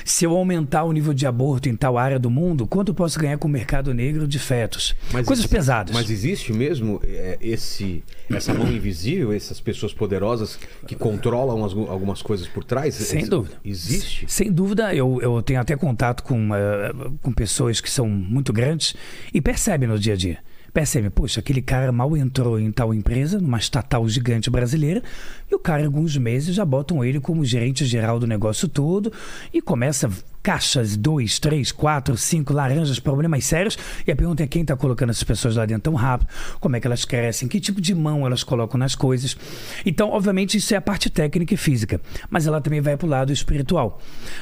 Se 0.04 0.24
eu 0.24 0.36
aumentar 0.36 0.84
o 0.84 0.92
nível 0.92 1.14
de 1.14 1.26
aborto 1.26 1.68
em 1.68 1.76
tal 1.76 1.96
área 1.98 2.18
do 2.18 2.30
mundo, 2.30 2.66
quanto 2.66 2.88
eu 2.90 2.94
posso 2.94 3.18
ganhar 3.18 3.38
com 3.38 3.48
o 3.48 3.50
mercado 3.50 3.94
negro 3.94 4.26
de 4.26 4.38
fetos? 4.38 4.94
Coisas 5.10 5.40
exi- 5.40 5.48
pesadas. 5.48 5.94
Mas 5.94 6.10
existe 6.10 6.52
mesmo 6.52 7.00
é, 7.04 7.38
esse, 7.40 8.02
essa 8.30 8.52
mão 8.52 8.66
invisível, 8.70 9.32
essas 9.32 9.60
pessoas 9.60 9.92
poderosas 9.94 10.58
que 10.86 10.94
controlam 10.94 11.64
as- 11.64 11.72
algumas 11.72 12.20
coisas 12.22 12.46
por 12.48 12.64
trás? 12.64 12.94
Sem 12.94 13.20
Ex- 13.20 13.28
dúvida. 13.28 13.56
Existe? 13.64 14.26
Sem 14.28 14.50
dúvida, 14.52 14.94
eu, 14.94 15.18
eu 15.22 15.42
tenho 15.42 15.60
até 15.60 15.76
contato 15.76 16.22
com, 16.22 16.54
eh, 16.54 16.92
com 17.22 17.32
pessoas 17.32 17.80
que 17.80 17.90
são 17.90 18.08
muito 18.08 18.52
grandes 18.52 18.94
e 19.32 19.40
percebem 19.40 19.88
no 19.88 19.98
dia 19.98 20.14
a 20.14 20.16
dia. 20.16 20.38
Percebem, 20.72 21.10
poxa, 21.10 21.40
aquele 21.40 21.60
cara 21.60 21.92
mal 21.92 22.16
entrou 22.16 22.58
em 22.58 22.72
tal 22.72 22.94
empresa, 22.94 23.38
numa 23.38 23.58
estatal 23.58 24.08
gigante 24.08 24.48
brasileira, 24.48 25.02
e 25.50 25.54
o 25.54 25.58
cara, 25.58 25.82
em 25.82 25.86
alguns 25.86 26.16
meses, 26.16 26.54
já 26.54 26.64
botam 26.64 27.04
ele 27.04 27.20
como 27.20 27.44
gerente 27.44 27.84
geral 27.84 28.18
do 28.18 28.26
negócio 28.26 28.66
todo 28.66 29.12
e 29.52 29.60
começa 29.60 30.10
caixas, 30.42 30.96
dois, 30.96 31.38
três, 31.38 31.70
quatro, 31.70 32.16
cinco 32.16 32.52
laranjas, 32.52 32.98
problemas 32.98 33.44
sérios. 33.44 33.78
E 34.06 34.10
a 34.10 34.16
pergunta 34.16 34.42
é 34.42 34.46
quem 34.46 34.62
está 34.62 34.76
colocando 34.76 35.10
essas 35.10 35.22
pessoas 35.22 35.56
lá 35.56 35.64
dentro 35.64 35.82
tão 35.82 35.94
rápido, 35.94 36.28
como 36.60 36.76
é 36.76 36.80
que 36.80 36.86
elas 36.86 37.04
crescem, 37.04 37.48
que 37.48 37.60
tipo 37.60 37.80
de 37.80 37.94
mão 37.94 38.26
elas 38.26 38.42
colocam 38.42 38.78
nas 38.78 38.94
coisas. 38.94 39.36
Então, 39.84 40.10
obviamente, 40.10 40.56
isso 40.56 40.74
é 40.74 40.76
a 40.76 40.80
parte 40.80 41.10
técnica 41.10 41.54
e 41.54 41.56
física, 41.56 42.00
mas 42.30 42.46
ela 42.46 42.60
também 42.60 42.80
vai 42.80 42.96
para 42.96 43.06
o 43.06 43.10
lado 43.10 43.32
espiritual. 43.32 44.00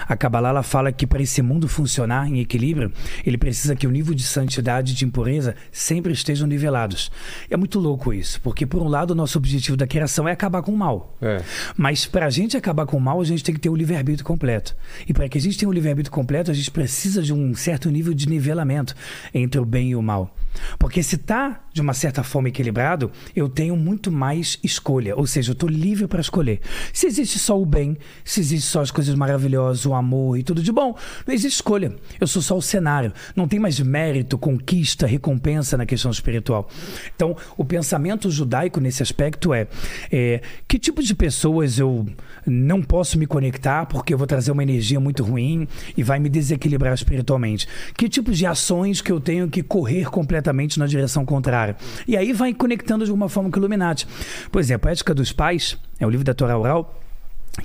A 0.09 0.17
Kabbalah 0.17 0.51
ela 0.51 0.63
fala 0.63 0.93
que 0.93 1.07
para 1.07 1.23
esse 1.23 1.43
mundo 1.43 1.69
funcionar 1.69 2.29
em 2.29 2.41
equilíbrio, 2.41 2.93
ele 3.25 3.39
precisa 3.39 3.75
que 3.75 3.87
o 3.87 3.91
nível 3.91 4.15
de 4.15 4.23
santidade 4.23 4.93
e 4.93 4.95
de 4.95 5.05
impureza 5.05 5.55
sempre 5.73 6.13
estejam 6.13 6.47
nivelados. 6.47 7.11
É 7.51 7.57
muito 7.57 7.79
louco 7.79 8.13
isso, 8.13 8.41
porque 8.41 8.67
por 8.67 8.83
um 8.83 8.89
lado 8.89 9.13
o 9.13 9.15
nosso 9.15 9.39
objetivo 9.39 9.77
da 9.77 9.87
criação 9.87 10.29
é 10.29 10.33
acabar 10.33 10.63
com 10.63 10.73
o 10.73 10.77
mal. 10.77 11.17
É. 11.21 11.43
Mas 11.77 12.07
para 12.07 12.27
a 12.27 12.31
gente 12.31 12.57
acabar 12.57 12.87
com 12.87 12.97
o 12.97 13.01
mal, 13.01 13.21
a 13.21 13.25
gente 13.25 13.43
tem 13.43 13.55
que 13.55 13.61
ter 13.61 13.69
o 13.69 13.77
livre-arbítrio 13.77 14.25
completo. 14.25 14.77
E 15.07 15.13
para 15.13 15.29
que 15.29 15.39
a 15.39 15.41
gente 15.41 15.59
tenha 15.59 15.69
o 15.69 15.73
livre-arbítrio 15.91 16.13
completo, 16.13 16.51
a 16.51 16.55
gente 16.55 16.71
precisa 16.71 17.23
de 17.23 17.33
um 17.33 17.55
certo 17.55 17.91
nível 17.91 18.15
de 18.15 18.29
nivelamento 18.29 18.95
entre 19.35 19.61
o 19.61 19.65
bem 19.65 19.91
e 19.91 19.97
o 19.97 20.03
mal. 20.03 20.35
Porque 20.79 21.03
se 21.03 21.17
está 21.17 21.61
de 21.73 21.81
uma 21.81 21.95
certa 21.95 22.23
forma 22.23 22.49
equilibrado, 22.49 23.11
eu 23.35 23.49
tenho 23.49 23.77
muito 23.77 24.11
mais 24.11 24.59
escolha. 24.63 25.17
Ou 25.17 25.27
seja, 25.27 25.51
eu 25.51 25.53
estou 25.53 25.69
livre 25.69 26.07
para 26.07 26.21
escolher. 26.21 26.61
Se 26.93 27.07
existe 27.07 27.39
só 27.39 27.61
o 27.61 27.65
bem, 27.65 27.97
se 28.25 28.41
existe 28.41 28.69
só 28.69 28.81
as 28.81 28.91
coisas 28.91 29.15
maravilhosas, 29.15 29.87
o 29.87 29.95
amor 29.95 30.39
e 30.39 30.43
tudo 30.43 30.63
de 30.63 30.73
bom, 30.73 30.97
não 31.27 31.35
existe 31.35 31.57
escolha. 31.57 31.95
Eu 32.21 32.27
sou 32.27 32.43
só 32.43 32.57
o 32.57 32.63
cenário. 32.63 33.13
Não 33.37 33.47
tem 33.47 33.61
mais 33.61 33.79
mérito, 33.81 34.37
conquista, 34.37 35.07
recompensa 35.07 35.77
na 35.77 35.87
questão 35.87 36.11
espiritual. 36.11 36.69
Então, 37.15 37.37
o 37.57 37.65
pensamento 37.65 38.31
judaico 38.31 38.81
nesse 38.81 39.03
aspecto 39.03 39.55
é, 39.55 39.69
é 40.11 40.41
que 40.67 40.79
tipo 40.79 41.03
de 41.03 41.15
pessoas 41.15 41.79
eu 41.79 42.07
não 42.51 42.83
posso 42.83 43.19
me 43.19 43.27
conectar 43.27 43.87
porque 43.87 44.13
eu 44.13 44.19
vou 44.19 44.27
trazer 44.27 44.51
uma 44.51 44.63
energia 44.63 44.99
muito 44.99 45.23
ruim 45.23 45.69
e 45.97 46.03
vai 46.03 46.19
me 46.19 46.29
desequilibrar 46.29 46.93
espiritualmente? 46.93 47.69
Que 47.97 48.09
tipos 48.09 48.37
de 48.37 48.47
ações 48.47 49.01
que 49.01 49.13
eu 49.13 49.21
tenho 49.21 49.49
que 49.49 49.63
correr 49.63 50.11
completamente 50.11 50.79
na 50.79 50.87
direção 50.87 51.25
contrária? 51.25 51.77
E 52.07 52.17
aí 52.17 52.33
vai 52.33 52.53
conectando 52.53 53.05
de 53.05 53.11
alguma 53.11 53.29
forma 53.29 53.51
com 53.51 53.57
o 53.57 53.61
Illuminati. 53.61 54.07
Por 54.51 54.61
exemplo, 54.61 54.89
a 54.89 54.93
Ética 54.93 55.15
dos 55.15 55.33
Pais, 55.33 55.79
é 55.99 56.07
o 56.07 56.11
livro 56.11 56.25
da 56.25 56.35
Torá 56.35 56.59
Oral, 56.59 56.95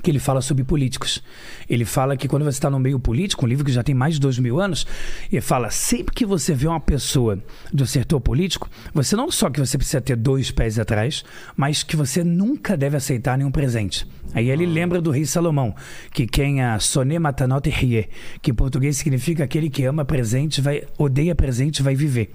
que 0.02 0.10
ele 0.10 0.18
fala 0.18 0.40
sobre 0.40 0.64
políticos. 0.64 1.22
Ele 1.68 1.84
fala 1.84 2.16
que 2.16 2.28
quando 2.28 2.44
você 2.44 2.56
está 2.56 2.70
no 2.70 2.78
meio 2.78 2.98
político, 2.98 3.44
um 3.44 3.48
livro 3.48 3.64
que 3.64 3.72
já 3.72 3.82
tem 3.82 3.94
mais 3.94 4.14
de 4.14 4.20
dois 4.20 4.38
mil 4.38 4.60
anos, 4.60 4.86
ele 5.30 5.40
fala 5.40 5.70
sempre 5.70 6.14
que 6.14 6.26
você 6.26 6.54
vê 6.54 6.66
uma 6.66 6.80
pessoa 6.80 7.38
do 7.72 7.86
setor 7.86 8.20
político, 8.20 8.68
você 8.92 9.16
não 9.16 9.30
só 9.30 9.50
que 9.50 9.60
você 9.60 9.76
precisa 9.76 10.00
ter 10.00 10.16
dois 10.16 10.50
pés 10.50 10.78
atrás, 10.78 11.24
mas 11.56 11.82
que 11.82 11.96
você 11.96 12.22
nunca 12.22 12.76
deve 12.76 12.96
aceitar 12.96 13.36
nenhum 13.36 13.50
presente. 13.50 14.06
Aí 14.34 14.50
ele 14.50 14.66
lembra 14.66 15.00
do 15.00 15.10
rei 15.10 15.24
Salomão, 15.24 15.74
que 16.12 16.26
quem 16.26 16.62
a 16.62 16.78
soné 16.78 17.18
matanot 17.18 17.68
rie, 17.68 18.08
que 18.42 18.50
em 18.50 18.54
português 18.54 18.96
significa 18.96 19.44
aquele 19.44 19.70
que 19.70 19.84
ama 19.84 20.04
presente, 20.04 20.60
vai 20.60 20.82
odeia 20.98 21.34
presente, 21.34 21.82
vai 21.82 21.94
viver. 21.94 22.34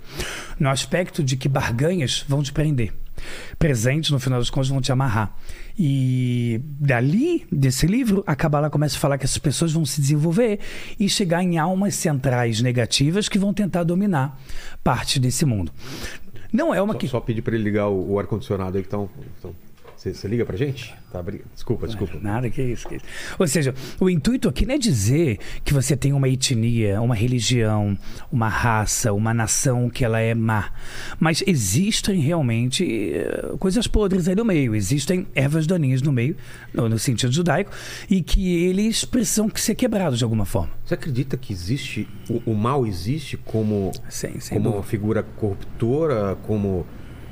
No 0.60 0.70
aspecto 0.70 1.24
de 1.24 1.36
que 1.36 1.50
barganhas 1.50 2.26
vão 2.28 2.42
te 2.42 2.52
prender 2.52 2.94
presentes, 3.58 4.12
no 4.12 4.20
final 4.20 4.40
das 4.40 4.50
contas, 4.50 4.70
vão 4.70 4.82
te 4.82 4.92
amarrar. 4.92 5.36
E 5.78 6.62
dali, 6.64 7.46
desse 7.52 7.88
livro, 7.88 8.24
a 8.28 8.36
Kabbalah 8.36 8.70
começa 8.70 8.98
a 8.98 9.00
falar 9.00 9.18
que 9.18 9.26
essas 9.26 9.38
pessoas 9.38 9.72
vão 9.72 9.86
se 9.86 10.02
desenvolver 10.02 10.60
e 11.00 11.08
chegar 11.10 11.44
em 11.44 11.58
almas 11.58 11.96
centrais 11.96 12.62
negativas 12.62 13.30
que 13.30 13.40
vão 13.40 13.54
tentar 13.54 13.84
dominar 13.84 14.40
parte 14.84 15.20
desse 15.20 15.46
mundo. 15.46 15.72
Não 16.52 16.74
é 16.74 16.82
uma 16.82 16.94
Só, 16.94 17.00
que. 17.00 17.08
só 17.08 17.20
pedir 17.20 17.42
para 17.42 17.56
ele 17.56 17.64
ligar 17.64 17.88
o, 17.88 18.12
o 18.12 18.20
ar-condicionado 18.20 18.78
aí 18.78 18.84
que 18.84 18.88
estão. 18.88 19.10
Você 20.02 20.16
você 20.16 20.28
liga 20.28 20.44
pra 20.44 20.58
gente? 20.58 20.96
Tá, 21.12 21.24
desculpa, 21.54 21.86
desculpa. 21.86 22.18
Nada 22.20 22.50
que 22.50 22.60
isso, 22.60 22.90
que 22.90 22.96
isso. 22.96 23.06
Ou 23.38 23.48
seja, 23.48 23.72
o 24.00 24.10
intuito 24.10 24.50
aqui 24.50 24.66
não 24.66 24.74
é 24.74 24.78
dizer 24.80 25.38
que 25.64 25.76
você 25.76 25.96
tem 25.96 26.12
uma 26.12 26.28
etnia, 26.28 27.00
uma 27.00 27.14
religião, 27.14 27.96
uma 28.32 28.50
raça, 28.50 29.14
uma 29.14 29.32
nação 29.32 29.92
que 29.92 30.04
ela 30.04 30.20
é 30.20 30.34
má. 30.34 30.72
Mas 31.20 31.44
existem 31.46 32.20
realmente 32.20 33.14
eh, 33.14 33.54
coisas 33.60 33.86
podres 33.86 34.28
aí 34.28 34.34
no 34.34 34.44
meio. 34.44 34.74
Existem 34.74 35.28
ervas 35.36 35.68
daninhas 35.68 36.02
no 36.02 36.12
meio, 36.12 36.36
no, 36.74 36.90
no 36.90 36.98
sentido 36.98 37.32
judaico, 37.32 37.72
e 38.10 38.24
que 38.24 38.56
eles 38.66 39.06
precisam 39.06 39.52
ser 39.54 39.76
quebrados 39.76 40.18
de 40.18 40.24
alguma 40.24 40.46
forma. 40.46 40.72
Você 40.84 40.96
acredita 40.96 41.38
que 41.38 41.54
existe. 41.54 42.10
O, 42.28 42.54
o 42.54 42.56
mal 42.56 42.88
existe 42.88 43.38
como, 43.38 43.92
sem 44.10 44.34
como 44.50 44.78
uma 44.78 44.84
figura 44.84 45.22
corruptora, 45.22 46.36
como. 46.42 46.88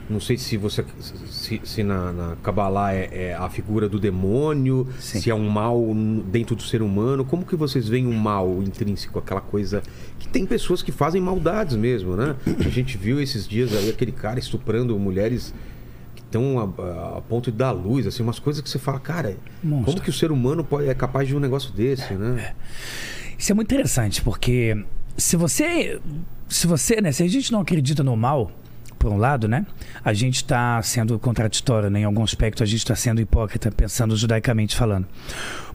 Não 0.10 0.20
sei 0.20 0.38
se 0.38 0.58
você. 0.58 0.84
Se, 1.30 1.62
se 1.64 1.84
na, 1.84 2.12
na 2.12 2.36
Kabbalah 2.38 2.94
é, 2.94 3.10
é 3.30 3.36
a 3.36 3.48
figura 3.48 3.88
do 3.88 4.00
demônio, 4.00 4.88
Sim. 5.00 5.22
se 5.22 5.30
é 5.30 5.36
um 5.36 5.48
mal 5.48 5.80
dentro 6.26 6.56
do 6.56 6.64
ser 6.64 6.82
humano. 6.82 7.24
Como 7.24 7.46
que 7.46 7.56
vocês 7.56 7.88
veem 7.88 8.08
o 8.08 8.14
mal 8.14 8.64
intrínseco, 8.64 9.20
aquela 9.20 9.42
coisa. 9.42 9.84
Que 10.18 10.28
tem 10.28 10.48
pessoas 10.48 10.82
que 10.82 10.92
fazem 10.92 11.22
maldades 11.22 11.76
mesmo, 11.76 12.16
né? 12.16 12.36
A 12.66 12.70
gente 12.70 12.98
viu 12.98 13.22
esses 13.22 13.48
dias 13.48 13.72
aí 13.74 13.90
aquele 13.90 14.12
cara 14.12 14.40
estuprando 14.40 14.98
mulheres 14.98 15.54
que 16.16 16.22
estão 16.24 16.60
a, 16.60 17.18
a 17.18 17.22
ponto 17.22 17.52
de 17.52 17.58
dar 17.58 17.72
luz, 17.72 18.08
assim, 18.08 18.24
umas 18.24 18.40
coisas 18.40 18.64
que 18.64 18.70
você 18.70 18.80
fala, 18.80 19.00
cara, 19.00 19.38
Monstro. 19.64 19.94
como 19.94 20.04
que 20.04 20.10
o 20.10 20.14
ser 20.14 20.32
humano 20.32 20.64
pode, 20.64 20.90
é 20.90 20.94
capaz 20.96 21.28
de 21.28 21.36
um 21.36 21.40
negócio 21.40 21.72
desse, 21.72 22.16
né? 22.16 22.56
Isso 23.38 23.52
é 23.52 23.56
muito 23.56 23.72
interessante, 23.72 24.22
porque 24.24 24.76
se 25.16 25.36
você. 25.36 26.00
Se 26.48 26.66
você, 26.66 27.00
né? 27.00 27.12
Se 27.12 27.22
a 27.22 27.28
gente 27.28 27.52
não 27.52 27.62
acredita 27.62 28.04
no 28.04 28.18
mal, 28.18 28.52
por 29.00 29.12
um 29.12 29.18
lado, 29.18 29.48
né? 29.48 29.66
A 30.04 30.14
gente 30.14 30.36
está 30.36 30.82
sendo 30.84 31.18
contraditório, 31.18 31.90
né? 31.90 32.02
Em 32.02 32.04
algum 32.04 32.24
aspecto, 32.24 32.62
a 32.62 32.66
gente 32.66 32.80
está 32.80 32.96
sendo 32.96 33.22
hipócrita, 33.22 33.72
pensando 33.72 34.16
judaicamente 34.16 34.76
falando. 34.76 35.08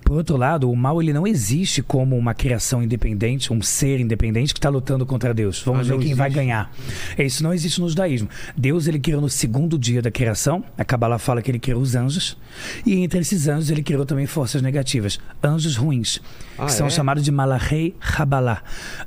Por 0.04 0.16
outro 0.16 0.37
lado, 0.37 0.70
o 0.70 0.76
mal 0.76 1.00
ele 1.02 1.12
não 1.12 1.26
existe 1.26 1.82
como 1.82 2.16
uma 2.16 2.34
criação 2.34 2.82
independente, 2.82 3.52
um 3.52 3.62
ser 3.62 4.00
independente 4.00 4.52
que 4.52 4.58
está 4.58 4.68
lutando 4.68 5.06
contra 5.06 5.32
Deus. 5.32 5.62
Vamos 5.64 5.90
Ah, 5.90 5.94
ver 5.96 6.02
quem 6.04 6.14
vai 6.14 6.28
existe. 6.28 6.40
ganhar. 6.44 6.70
Isso 7.18 7.42
não 7.42 7.54
existe 7.54 7.80
no 7.80 7.88
judaísmo. 7.88 8.28
Deus 8.56 8.87
ele 8.87 8.99
criou 8.99 9.20
no 9.20 9.28
segundo 9.30 9.78
dia 9.78 10.02
da 10.02 10.11
criação. 10.11 10.62
A 10.76 10.84
Kabbalah 10.84 11.18
fala 11.18 11.40
que 11.40 11.50
ele 11.50 11.58
criou 11.58 11.80
os 11.80 11.94
anjos. 11.94 12.37
E 12.84 12.94
entre 13.02 13.20
esses 13.20 13.49
anjos 13.49 13.70
ele 13.70 13.82
criou 13.82 14.04
também 14.04 14.26
forças 14.26 14.61
negativas, 14.61 15.18
anjos 15.42 15.76
ruins, 15.76 16.20
Ah, 16.58 16.66
que 16.66 16.73
são 16.73 16.87
é? 16.87 16.90
chamados 16.90 17.25
de 17.25 17.32
Malachei 17.32 17.94
Habalah, 18.16 18.62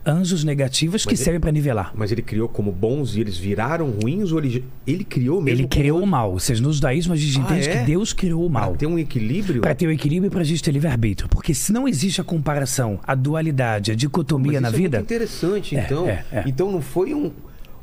anjos 0.05 0.43
negativos 0.43 1.03
que 1.05 1.11
Mas 1.11 1.19
ele- 1.19 1.23
servem 1.25 1.39
para 1.39 1.51
nivelar. 1.51 1.91
Mas 1.95 2.11
ele 2.11 2.21
criou 2.21 2.49
como 2.49 2.71
bons 2.71 3.15
e 3.15 3.21
eles 3.21 3.37
viraram 3.37 3.91
ruins 3.91 4.31
ou 4.31 4.39
ele, 4.39 4.65
ele 4.85 5.03
criou 5.03 5.39
mesmo? 5.41 5.61
Ele 5.61 5.67
criou 5.67 6.01
o 6.01 6.07
mal. 6.07 6.31
Ou 6.31 6.39
seja, 6.39 6.61
no 6.61 6.73
judaísmo 6.73 7.13
a 7.13 7.15
gente 7.15 7.37
Ah, 7.39 7.43
entende 7.43 7.69
é? 7.69 7.77
que 7.79 7.85
Deus 7.85 8.13
criou 8.13 8.45
o 8.45 8.49
mal. 8.49 8.69
Pra 8.71 8.77
ter 8.79 8.87
um 8.87 8.97
equilíbrio? 8.97 9.61
Para 9.61 9.75
ter 9.75 9.87
o 9.87 9.91
equilíbrio 9.91 10.27
e 10.27 10.31
para 10.31 10.41
a 10.41 10.43
gente 10.43 10.61
ter 10.63 10.71
livre-arbítrio. 10.87 11.29
Porque 11.29 11.53
se 11.53 11.71
não 11.73 11.87
existe 11.87 12.21
a 12.21 12.23
comparação, 12.23 12.99
a 13.05 13.13
dualidade, 13.13 13.91
a 13.91 13.95
dicotomia 13.95 14.61
na 14.61 14.69
é 14.69 14.71
vida, 14.71 14.97
muito 14.99 15.13
interessante, 15.13 15.75
É, 15.75 15.83
então. 15.83 16.07
é, 16.07 16.25
é. 16.31 16.43
Então 16.47 16.71
não 16.71 16.81
foi 16.81 17.13
um, 17.13 17.31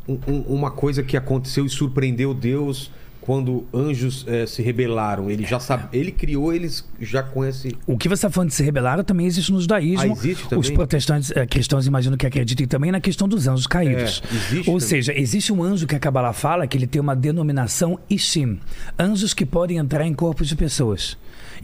um- 0.08 0.18
um- 0.26 0.40
uma 0.48 0.70
coisa 0.70 1.02
que 1.02 1.16
aconteceu 1.16 1.64
e 1.66 1.68
surpreendeu 1.70 2.32
Deus 2.34 2.90
quando 3.20 3.64
anjos 3.72 4.22
eh, 4.28 4.44
se 4.44 4.60
rebelaram. 4.60 5.30
Ele 5.30 5.46
já 5.46 5.58
sabe, 5.58 5.88
ele 5.96 6.12
criou 6.12 6.52
eles 6.52 6.86
já 7.00 7.22
com 7.22 7.42
esse. 7.42 7.74
o 7.86 7.96
que 7.96 8.06
você 8.06 8.14
está 8.16 8.28
falando 8.28 8.50
de 8.50 8.54
se 8.54 8.62
rebelaram 8.62 9.02
também 9.02 9.24
existe 9.24 9.50
no 9.50 9.58
judaísmo. 9.62 10.02
Ah, 10.02 10.14
existe 10.14 10.42
também? 10.46 10.58
Os 10.60 10.68
protestantes 10.70 11.30
eh, 11.34 11.46
cristãos 11.46 11.86
imagino 11.86 12.18
que 12.18 12.26
acreditem 12.26 12.66
também 12.66 12.92
na 12.92 13.00
questão 13.00 13.26
dos 13.26 13.48
anjos 13.48 13.66
caídos. 13.66 14.22
É, 14.30 14.34
existe 14.34 14.58
Ou 14.70 14.76
também. 14.76 14.80
seja, 14.80 15.18
existe 15.18 15.50
um 15.54 15.62
anjo 15.62 15.86
que 15.86 15.94
a 15.94 15.98
Kabbalah 15.98 16.34
fala 16.34 16.66
que 16.66 16.76
ele 16.76 16.86
tem 16.86 17.00
uma 17.00 17.16
denominação 17.16 17.98
Ishim. 18.10 18.60
Anjos 18.98 19.32
que 19.32 19.46
podem 19.46 19.78
entrar 19.78 20.06
em 20.06 20.12
corpos 20.12 20.46
de 20.46 20.54
pessoas. 20.54 21.16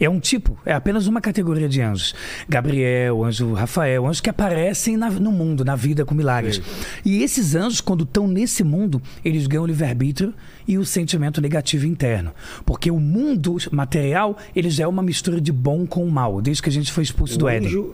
É 0.03 0.09
um 0.09 0.19
tipo, 0.19 0.57
é 0.65 0.73
apenas 0.73 1.05
uma 1.07 1.21
categoria 1.21 1.69
de 1.69 1.79
anjos. 1.81 2.15
Gabriel, 2.49 3.23
anjo 3.23 3.53
Rafael, 3.53 4.05
anjos 4.07 4.19
que 4.19 4.29
aparecem 4.29 4.97
na- 4.97 5.09
no 5.11 5.31
mundo, 5.31 5.63
na 5.63 5.75
vida 5.75 6.03
com 6.03 6.15
milagres. 6.15 6.55
Sei. 6.55 6.63
E 7.05 7.23
esses 7.23 7.53
anjos, 7.55 7.79
quando 7.81 8.03
estão 8.03 8.27
nesse 8.27 8.63
mundo, 8.63 9.01
eles 9.23 9.45
ganham 9.47 9.63
o 9.63 9.67
livre-arbítrio 9.67 10.33
e 10.67 10.77
o 10.77 10.83
sentimento 10.85 11.39
negativo 11.39 11.85
interno. 11.85 12.31
Porque 12.65 12.89
o 12.89 12.99
mundo 12.99 13.55
material, 13.71 14.37
ele 14.55 14.69
já 14.69 14.85
é 14.85 14.87
uma 14.87 15.03
mistura 15.03 15.39
de 15.39 15.51
bom 15.51 15.85
com 15.85 16.05
mal, 16.07 16.41
desde 16.41 16.63
que 16.63 16.69
a 16.69 16.71
gente 16.71 16.91
foi 16.91 17.03
expulso 17.03 17.37
do 17.37 17.45
o 17.45 17.49
Éden. 17.49 17.67
anjo, 17.67 17.93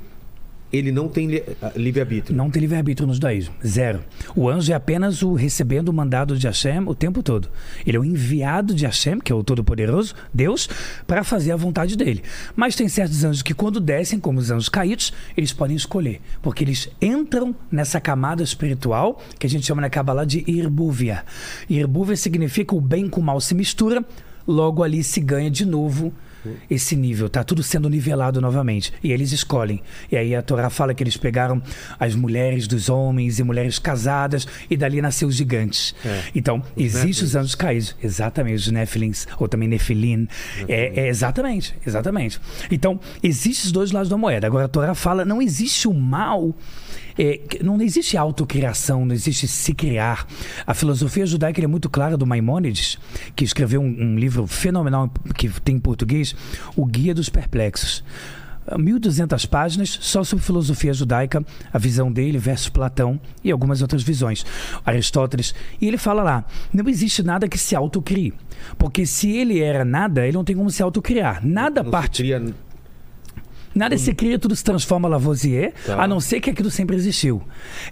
ele 0.71 0.91
não 0.91 1.07
tem 1.07 1.27
li- 1.27 1.43
ah, 1.61 1.71
livre-arbítrio. 1.75 2.35
Não 2.35 2.49
tem 2.49 2.61
livre-arbítrio 2.61 3.07
no 3.07 3.13
judaísmo. 3.13 3.53
Zero. 3.65 4.01
O 4.35 4.49
anjo 4.49 4.71
é 4.71 4.75
apenas 4.75 5.21
o 5.21 5.33
recebendo 5.33 5.89
o 5.89 5.93
mandado 5.93 6.37
de 6.37 6.45
Hashem 6.47 6.83
o 6.85 6.93
tempo 6.93 7.23
todo. 7.23 7.49
Ele 7.85 7.97
é 7.97 7.99
o 7.99 8.05
enviado 8.05 8.73
de 8.73 8.85
Hashem, 8.85 9.19
que 9.19 9.31
é 9.31 9.35
o 9.35 9.43
Todo-Poderoso, 9.43 10.13
Deus, 10.33 10.69
para 11.05 11.23
fazer 11.23 11.51
a 11.51 11.55
vontade 11.55 11.95
dele. 11.95 12.21
Mas 12.55 12.75
tem 12.75 12.87
certos 12.89 13.23
anjos 13.23 13.41
que, 13.41 13.53
quando 13.53 13.79
descem, 13.79 14.19
como 14.19 14.39
os 14.39 14.51
anjos 14.51 14.69
caídos, 14.69 15.13
eles 15.35 15.53
podem 15.53 15.75
escolher. 15.75 16.19
Porque 16.41 16.63
eles 16.63 16.89
entram 17.01 17.55
nessa 17.71 17.99
camada 18.01 18.43
espiritual 18.43 19.21
que 19.39 19.47
a 19.47 19.49
gente 19.49 19.65
chama 19.65 19.81
na 19.81 19.89
Kabbalah 19.89 20.25
de 20.25 20.43
Irbúvia. 20.47 21.23
Irbúvia 21.69 22.15
significa 22.15 22.75
o 22.75 22.81
bem 22.81 23.07
com 23.07 23.21
o 23.21 23.23
mal 23.23 23.39
se 23.39 23.55
mistura, 23.55 24.03
logo 24.47 24.83
ali 24.83 25.03
se 25.03 25.19
ganha 25.19 25.49
de 25.51 25.65
novo 25.65 26.13
esse 26.69 26.95
nível, 26.95 27.29
tá 27.29 27.43
tudo 27.43 27.63
sendo 27.63 27.89
nivelado 27.89 28.39
novamente. 28.41 28.93
E 29.03 29.11
eles 29.11 29.31
escolhem. 29.31 29.81
E 30.11 30.17
aí 30.17 30.35
a 30.35 30.41
Torá 30.41 30.69
fala 30.69 30.93
que 30.93 31.03
eles 31.03 31.17
pegaram 31.17 31.61
as 31.99 32.15
mulheres 32.15 32.67
dos 32.67 32.89
homens 32.89 33.39
e 33.39 33.43
mulheres 33.43 33.79
casadas 33.79 34.47
e 34.69 34.77
dali 34.77 35.01
nasceu 35.01 35.27
os 35.27 35.35
gigantes. 35.35 35.95
É. 36.05 36.23
Então, 36.35 36.63
existem 36.75 37.25
os 37.25 37.35
anjos 37.35 37.55
caídos. 37.55 37.95
Exatamente, 38.01 38.55
os 38.55 38.67
Nefilins, 38.67 39.27
ou 39.39 39.47
também 39.47 39.67
Nefilim. 39.67 40.27
É, 40.67 41.01
é 41.01 41.07
exatamente, 41.07 41.75
exatamente. 41.85 42.39
Então, 42.71 42.99
existem 43.21 43.65
os 43.65 43.71
dois 43.71 43.91
lados 43.91 44.09
da 44.09 44.17
moeda. 44.17 44.47
Agora 44.47 44.65
a 44.65 44.69
Torá 44.69 44.95
fala, 44.95 45.25
não 45.25 45.41
existe 45.41 45.87
o 45.87 45.93
mal. 45.93 46.55
É, 47.17 47.39
não 47.63 47.81
existe 47.81 48.17
autocriação, 48.17 49.05
não 49.05 49.13
existe 49.13 49.47
se 49.47 49.73
criar. 49.73 50.27
A 50.65 50.73
filosofia 50.73 51.25
judaica 51.25 51.61
é 51.63 51.67
muito 51.67 51.89
clara 51.89 52.15
do 52.17 52.25
Maimônides, 52.25 52.97
que 53.35 53.43
escreveu 53.43 53.81
um, 53.81 53.85
um 53.85 54.15
livro 54.17 54.45
fenomenal 54.47 55.09
que 55.35 55.49
tem 55.61 55.75
em 55.75 55.79
português, 55.79 56.35
O 56.75 56.85
Guia 56.85 57.13
dos 57.13 57.29
Perplexos. 57.29 58.03
1.200 58.69 59.47
páginas 59.47 59.97
só 60.01 60.25
sobre 60.25 60.43
filosofia 60.43 60.93
judaica, 60.93 61.41
a 61.71 61.77
visão 61.77 62.11
dele 62.11 62.37
versus 62.37 62.67
Platão 62.67 63.17
e 63.41 63.49
algumas 63.49 63.81
outras 63.81 64.03
visões. 64.03 64.45
Aristóteles. 64.85 65.55
E 65.79 65.87
ele 65.87 65.97
fala 65.97 66.21
lá: 66.21 66.45
não 66.73 66.87
existe 66.89 67.23
nada 67.23 67.47
que 67.47 67.57
se 67.57 67.75
autocrie. 67.77 68.33
Porque 68.77 69.05
se 69.05 69.31
ele 69.31 69.61
era 69.61 69.85
nada, 69.85 70.25
ele 70.27 70.35
não 70.35 70.43
tem 70.43 70.55
como 70.55 70.69
se 70.69 70.83
autocriar. 70.83 71.45
Nada 71.45 71.81
Não 71.81 71.89
se 71.89 71.91
parte 71.91 72.23
cria- 72.23 72.43
Nada 73.77 73.95
se 73.97 74.11
cria, 74.13 74.39
tudo 74.39 74.55
se 74.55 74.63
transforma 74.63 75.07
Lavoisier, 75.07 75.71
Tá. 75.85 76.01
a 76.03 76.07
não 76.07 76.19
ser 76.19 76.39
que 76.41 76.49
aquilo 76.49 76.71
sempre 76.71 76.95
existiu. 76.95 77.41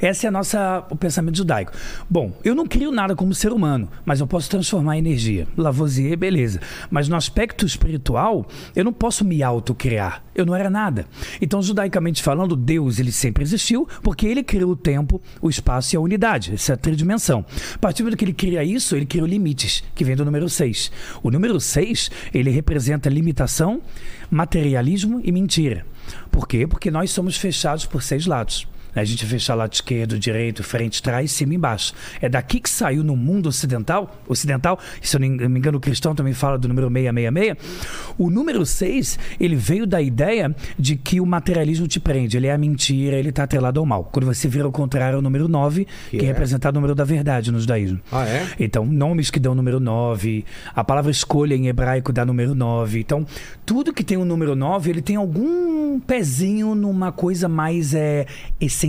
Esse 0.01 0.25
é 0.25 0.29
a 0.29 0.31
nossa, 0.31 0.83
o 0.89 0.95
pensamento 0.95 1.37
judaico. 1.37 1.71
Bom, 2.09 2.33
eu 2.43 2.55
não 2.55 2.65
crio 2.65 2.91
nada 2.91 3.15
como 3.15 3.35
ser 3.35 3.51
humano, 3.51 3.87
mas 4.03 4.19
eu 4.19 4.25
posso 4.25 4.49
transformar 4.49 4.95
em 4.95 4.99
energia. 4.99 5.47
Lavoisier, 5.55 6.17
beleza. 6.17 6.59
Mas 6.89 7.07
no 7.07 7.15
aspecto 7.15 7.65
espiritual, 7.67 8.47
eu 8.75 8.83
não 8.83 8.91
posso 8.91 9.23
me 9.23 9.43
autocriar. 9.43 10.23
Eu 10.33 10.45
não 10.45 10.55
era 10.55 10.69
nada. 10.69 11.05
Então, 11.39 11.61
judaicamente 11.61 12.21
falando, 12.23 12.55
Deus 12.55 12.99
ele 12.99 13.11
sempre 13.11 13.43
existiu, 13.43 13.87
porque 14.01 14.25
ele 14.25 14.43
criou 14.43 14.71
o 14.71 14.75
tempo, 14.75 15.21
o 15.41 15.49
espaço 15.49 15.95
e 15.95 15.97
a 15.97 16.01
unidade, 16.01 16.53
essa 16.53 16.75
tridimensão. 16.75 17.45
A 17.75 17.77
partir 17.77 18.01
do 18.01 18.05
momento 18.05 18.17
que 18.17 18.25
ele 18.25 18.33
cria 18.33 18.63
isso, 18.63 18.95
ele 18.95 19.05
criou 19.05 19.27
limites, 19.27 19.83
que 19.93 20.03
vem 20.03 20.15
do 20.15 20.25
número 20.25 20.49
6. 20.49 20.91
O 21.23 21.29
número 21.29 21.59
6, 21.59 22.09
ele 22.33 22.49
representa 22.49 23.07
limitação, 23.09 23.81
materialismo 24.29 25.21
e 25.23 25.31
mentira. 25.31 25.85
Por 26.31 26.47
quê? 26.47 26.67
Porque 26.67 26.91
nós 26.91 27.11
somos 27.11 27.38
fechados 27.38 27.85
por 27.85 28.03
seis 28.03 28.25
lados. 28.25 28.67
A 28.95 29.03
gente 29.03 29.25
fecha 29.25 29.53
lado 29.53 29.73
esquerdo, 29.73 30.17
direito, 30.17 30.63
frente, 30.63 31.01
trás, 31.01 31.31
cima 31.31 31.53
e 31.53 31.55
embaixo. 31.55 31.93
É 32.21 32.29
daqui 32.29 32.60
que 32.60 32.69
saiu 32.69 33.03
no 33.03 33.15
mundo 33.15 33.47
ocidental, 33.47 34.21
ocidental, 34.27 34.79
se 35.01 35.15
eu 35.15 35.19
não 35.19 35.49
me 35.49 35.60
engano 35.60 35.77
o 35.77 35.81
cristão 35.81 36.15
também 36.15 36.34
fala 36.34 36.58
do 36.58 36.67
número 36.67 36.88
666, 36.88 38.15
o 38.17 38.29
número 38.29 38.65
6, 38.65 39.19
ele 39.39 39.55
veio 39.55 39.86
da 39.86 40.01
ideia 40.01 40.55
de 40.77 40.95
que 40.95 41.19
o 41.19 41.25
materialismo 41.25 41.88
te 41.88 41.99
prende, 41.99 42.38
ele 42.38 42.47
é 42.47 42.53
a 42.53 42.58
mentira, 42.58 43.17
ele 43.17 43.29
está 43.29 43.43
atrelado 43.43 43.79
ao 43.79 43.86
mal. 43.86 44.05
Quando 44.12 44.25
você 44.25 44.47
vira 44.47 44.67
o 44.67 44.71
contrário, 44.71 45.15
é 45.15 45.19
o 45.19 45.21
número 45.21 45.47
9, 45.47 45.86
que, 46.10 46.17
Que 46.17 46.25
é 46.25 46.27
representado 46.27 46.77
o 46.77 46.81
número 46.81 46.95
da 46.95 47.03
verdade 47.03 47.51
no 47.51 47.60
judaísmo. 47.60 47.99
Ah, 48.12 48.25
é? 48.25 48.47
Então, 48.60 48.86
nomes 48.86 49.29
que 49.29 49.39
dão 49.39 49.53
número 49.55 49.79
9, 49.79 50.45
a 50.73 50.84
palavra 50.84 51.12
escolha 51.12 51.55
em 51.55 51.67
hebraico 51.67 52.12
dá 52.12 52.25
número 52.25 52.55
9. 52.55 52.99
Então, 52.99 53.25
tudo 53.65 53.93
que 53.93 54.03
tem 54.03 54.17
o 54.17 54.25
número 54.25 54.55
9, 54.55 54.89
ele 54.89 55.01
tem 55.01 55.15
algum 55.15 55.99
pezinho 55.99 56.75
numa 56.75 57.12
coisa 57.12 57.47
mais 57.47 57.93
é, 57.93 58.25
essencial, 58.60 58.84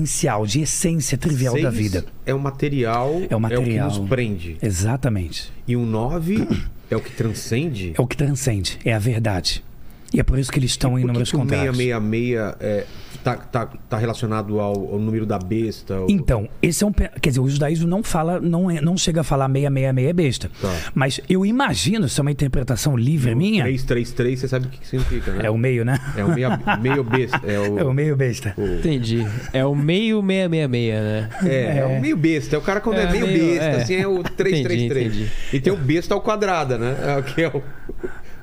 de 0.46 0.60
essência 0.60 1.16
trivial 1.16 1.60
da 1.60 1.70
vida. 1.70 2.04
É 2.24 2.34
o 2.34 2.38
material. 2.38 3.22
É 3.28 3.36
o 3.36 3.40
material. 3.40 3.62
É 3.62 3.88
o 3.88 3.92
que 3.92 3.98
nos 3.98 4.08
prende. 4.08 4.56
Exatamente. 4.62 5.52
E 5.66 5.76
o 5.76 5.84
9 5.84 6.46
é 6.90 6.96
o 6.96 7.00
que 7.00 7.12
transcende. 7.12 7.92
É 7.96 8.00
o 8.00 8.06
que 8.06 8.16
transcende, 8.16 8.78
é 8.84 8.92
a 8.92 8.98
verdade. 8.98 9.64
E 10.12 10.20
é 10.20 10.22
por 10.22 10.38
isso 10.38 10.50
que 10.52 10.58
eles 10.58 10.70
estão 10.70 10.98
em 10.98 11.04
números 11.04 11.30
contrários. 11.30 11.76
666 11.76 12.56
é, 12.60 12.86
tá, 13.26 13.36
tá, 13.36 13.66
tá 13.88 13.96
relacionado 13.98 14.60
ao, 14.60 14.92
ao 14.94 14.98
número 15.00 15.26
da 15.26 15.36
besta? 15.38 15.98
ou- 15.98 16.06
Então, 16.08 16.48
esse 16.62 16.84
é 16.84 16.86
um. 16.86 16.92
Quer 16.92 17.30
dizer, 17.30 17.40
o 17.40 17.48
judaísmo 17.48 17.88
não 17.88 18.02
fala, 18.02 18.38
não, 18.40 18.70
é- 18.70 18.80
não 18.80 18.96
chega 18.96 19.22
a 19.22 19.24
falar 19.24 19.48
666 19.48 20.08
é 20.08 20.12
besta. 20.12 20.50
Tá. 20.62 20.72
Mas 20.94 21.20
eu 21.28 21.44
imagino, 21.44 22.06
isso 22.06 22.20
é 22.20 22.22
uma 22.22 22.30
interpretação 22.30 22.96
livre 22.96 23.34
minha. 23.34 23.64
333, 23.64 24.38
você 24.38 24.46
sabe 24.48 24.66
o 24.66 24.70
que, 24.70 24.78
que 24.78 24.86
significa, 24.86 25.32
né? 25.32 25.46
É 25.46 25.50
o 25.50 25.58
meio, 25.58 25.84
né? 25.84 25.98
É 26.16 26.24
o 26.24 26.32
meia, 26.32 26.60
meio 26.80 27.02
besta. 27.02 27.40
É 27.44 27.58
o, 27.58 27.78
É 27.80 27.84
o 27.84 27.92
meio 27.92 28.14
besta. 28.16 28.54
Entendi. 28.56 29.26
É 29.52 29.64
o 29.64 29.74
meio 29.74 30.20
666, 30.22 31.02
né? 31.02 31.28
É, 31.44 31.78
é 31.78 31.84
o 31.84 32.00
meio 32.00 32.16
besta. 32.16 32.54
É 32.56 32.58
o 32.58 32.62
cara 32.62 32.80
quando 32.80 32.98
é, 32.98 33.02
É, 33.04 33.10
meio, 33.10 33.26
meio- 33.26 33.46
besta, 33.54 33.64
é. 33.64 33.82
assim, 33.82 33.94
é 33.96 34.06
o 34.06 34.22
333. 34.22 35.06
Entendi, 35.06 35.22
entendi. 35.24 35.32
E 35.52 35.60
tem 35.60 35.72
o 35.72 35.76
besta 35.76 36.14
ao 36.14 36.20
quadrado, 36.20 36.78
né? 36.78 36.96
É 37.02 37.18
o 37.18 37.22
que 37.22 37.42
é 37.42 37.48
o 37.48 37.62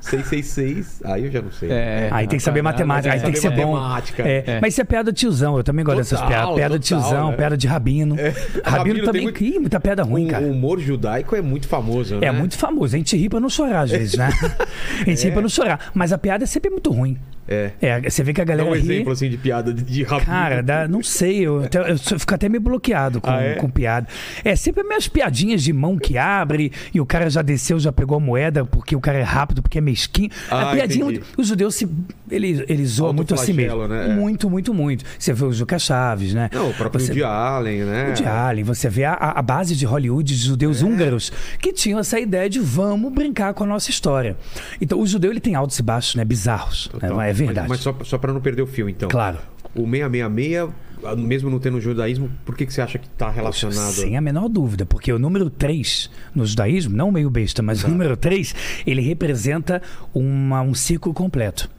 666. 0.03 1.01
Aí 1.05 1.25
eu 1.25 1.31
já 1.31 1.41
não 1.41 1.51
sei. 1.51 1.71
É. 1.71 2.09
Aí 2.11 2.27
tem 2.27 2.37
que 2.37 2.43
saber 2.43 2.61
matemática, 2.61 3.13
aí 3.13 3.19
tem 3.21 3.31
que 3.31 3.39
ser 3.39 3.51
bom. 3.51 3.77
É, 4.19 4.43
É. 4.47 4.59
Mas 4.61 4.73
isso 4.73 4.81
é 4.81 4.83
piada 4.83 5.11
de 5.11 5.19
tiozão, 5.19 5.57
eu 5.57 5.63
também 5.63 5.83
gosto 5.85 5.97
dessas 5.97 6.21
piadas. 6.21 6.55
Piada 6.55 6.79
de 6.79 6.85
tiozão, 6.85 7.29
né? 7.31 7.35
piada 7.37 7.57
de 7.57 7.67
rabino. 7.67 8.15
Rabino 8.15 8.63
Rabino 8.63 8.95
tem 8.95 9.05
também, 9.05 9.23
muito- 9.23 9.43
Ih, 9.43 9.59
muita 9.59 9.79
piada 9.79 10.03
ruim, 10.03 10.25
o, 10.27 10.29
cara. 10.29 10.45
o 10.45 10.51
humor 10.51 10.79
judaico 10.79 11.35
é 11.35 11.41
muito 11.41 11.67
famoso, 11.67 12.15
né? 12.19 12.27
É 12.27 12.31
muito 12.31 12.57
famoso. 12.57 12.95
A 12.95 12.97
gente 12.97 13.15
ri 13.17 13.29
pra 13.29 13.39
não 13.39 13.49
chorar 13.49 13.81
às 13.81 13.91
vezes, 13.91 14.17
né? 14.17 14.29
A 15.05 15.09
gente 15.09 15.23
ri 15.25 15.31
pra 15.31 15.41
não 15.41 15.49
chorar. 15.49 15.91
Mas 15.93 16.11
a 16.13 16.17
piada 16.17 16.43
é 16.43 16.47
sempre 16.47 16.69
muito 16.69 16.91
ruim. 16.91 17.17
É. 17.47 17.71
É, 17.81 18.09
você 18.09 18.23
vê 18.23 18.31
que 18.33 18.39
a 18.39 18.45
Dá 18.45 18.55
galera 18.55 18.69
um 18.69 18.73
ri. 18.73 18.79
exemplo 18.79 19.11
assim 19.11 19.29
de 19.29 19.37
piada 19.37 19.73
de, 19.73 19.83
de. 19.83 20.05
Cara, 20.05 20.61
dá, 20.63 20.87
não 20.87 21.03
sei, 21.03 21.39
eu, 21.45 21.63
até- 21.63 21.91
eu 21.91 21.97
fico 21.97 22.33
até 22.33 22.47
meio 22.47 22.61
bloqueado 22.61 23.19
com, 23.19 23.29
Ah, 23.29 23.41
é? 23.41 23.55
com 23.55 23.69
piada. 23.69 24.07
É 24.45 24.55
sempre 24.55 24.81
minhas 24.83 25.07
piadinhas 25.07 25.61
de 25.61 25.73
mão 25.73 25.97
que 25.97 26.17
abre 26.17 26.71
e 26.93 27.01
o 27.01 27.05
cara 27.05 27.29
já 27.29 27.41
desceu, 27.41 27.77
já 27.79 27.91
pegou 27.91 28.15
a 28.17 28.19
moeda 28.19 28.63
porque 28.65 28.95
o 28.95 29.01
cara 29.01 29.17
é 29.17 29.23
rápido, 29.23 29.61
porque 29.61 29.77
é 29.77 29.81
mesquinho. 29.81 30.29
Ah, 30.49 30.71
a 30.71 30.75
piadinha, 30.75 31.03
entendi. 31.05 31.21
os 31.37 31.47
judeus 31.47 31.75
se 31.75 31.87
ele, 32.35 32.65
ele 32.67 32.85
zoa 32.85 33.07
Alto 33.07 33.15
muito 33.17 33.33
assim 33.33 33.53
mesmo. 33.53 33.87
né? 33.87 34.09
É. 34.11 34.15
Muito, 34.15 34.49
muito, 34.49 34.73
muito. 34.73 35.05
Você 35.17 35.33
vê 35.33 35.45
o 35.45 35.53
Juca 35.53 35.77
Chaves, 35.79 36.33
né? 36.33 36.49
Não, 36.53 36.69
o 36.69 36.73
próprio 36.73 36.99
Você- 36.99 37.11
Woody 37.11 37.23
Allen, 37.23 37.83
né? 37.85 38.09
o 38.11 38.13
de 38.13 38.25
Allen, 38.25 38.63
você 38.63 38.89
vê 38.89 39.05
a, 39.05 39.13
a 39.13 39.41
base 39.41 39.75
de 39.75 39.85
Hollywood 39.85 40.35
de 40.35 40.45
judeus 40.47 40.81
É. 40.81 40.85
húngaros 40.85 41.31
que 41.59 41.71
tinham 41.73 41.99
essa 41.99 42.19
ideia 42.19 42.49
de 42.49 42.59
vamos 42.59 43.11
brincar 43.13 43.53
com 43.53 43.63
a 43.63 43.67
nossa 43.67 43.89
história. 43.89 44.35
Então 44.81 44.99
o 44.99 45.05
judeu 45.07 45.31
ele 45.31 45.39
tem 45.39 45.55
altos 45.55 45.77
e 45.79 45.83
baixos, 45.83 46.15
né? 46.15 46.25
Bizarros. 46.25 46.89
né? 47.01 47.29
É 47.29 47.33
verdade. 47.33 47.69
Mas, 47.69 47.69
mas 47.69 47.79
só, 47.79 47.95
só 48.03 48.17
para 48.17 48.33
não 48.33 48.41
perder 48.41 48.61
o 48.61 48.67
fio, 48.67 48.89
então. 48.89 49.09
Claro. 49.09 49.37
O 49.75 49.87
666, 49.89 50.69
mesmo 51.17 51.49
não 51.49 51.59
tendo 51.59 51.81
judaísmo, 51.81 52.29
por 52.45 52.55
que, 52.55 52.65
que 52.65 52.73
você 52.73 52.81
acha 52.81 52.97
que 52.99 53.07
está 53.07 53.29
relacionado? 53.29 53.91
Sem 53.93 54.15
a 54.15 54.21
menor 54.21 54.47
dúvida, 54.47 54.85
porque 54.85 55.11
o 55.11 55.19
número 55.19 55.49
3 55.49 56.09
no 56.33 56.45
judaísmo, 56.45 56.95
não 56.95 57.11
meio 57.11 57.29
besta, 57.29 57.61
mas 57.61 57.83
o 57.83 57.87
número 57.89 58.15
3, 58.15 58.53
ele 58.85 59.01
representa 59.01 59.81
uma, 60.13 60.61
um 60.61 60.73
ciclo 60.73 61.13
completo. 61.13 61.69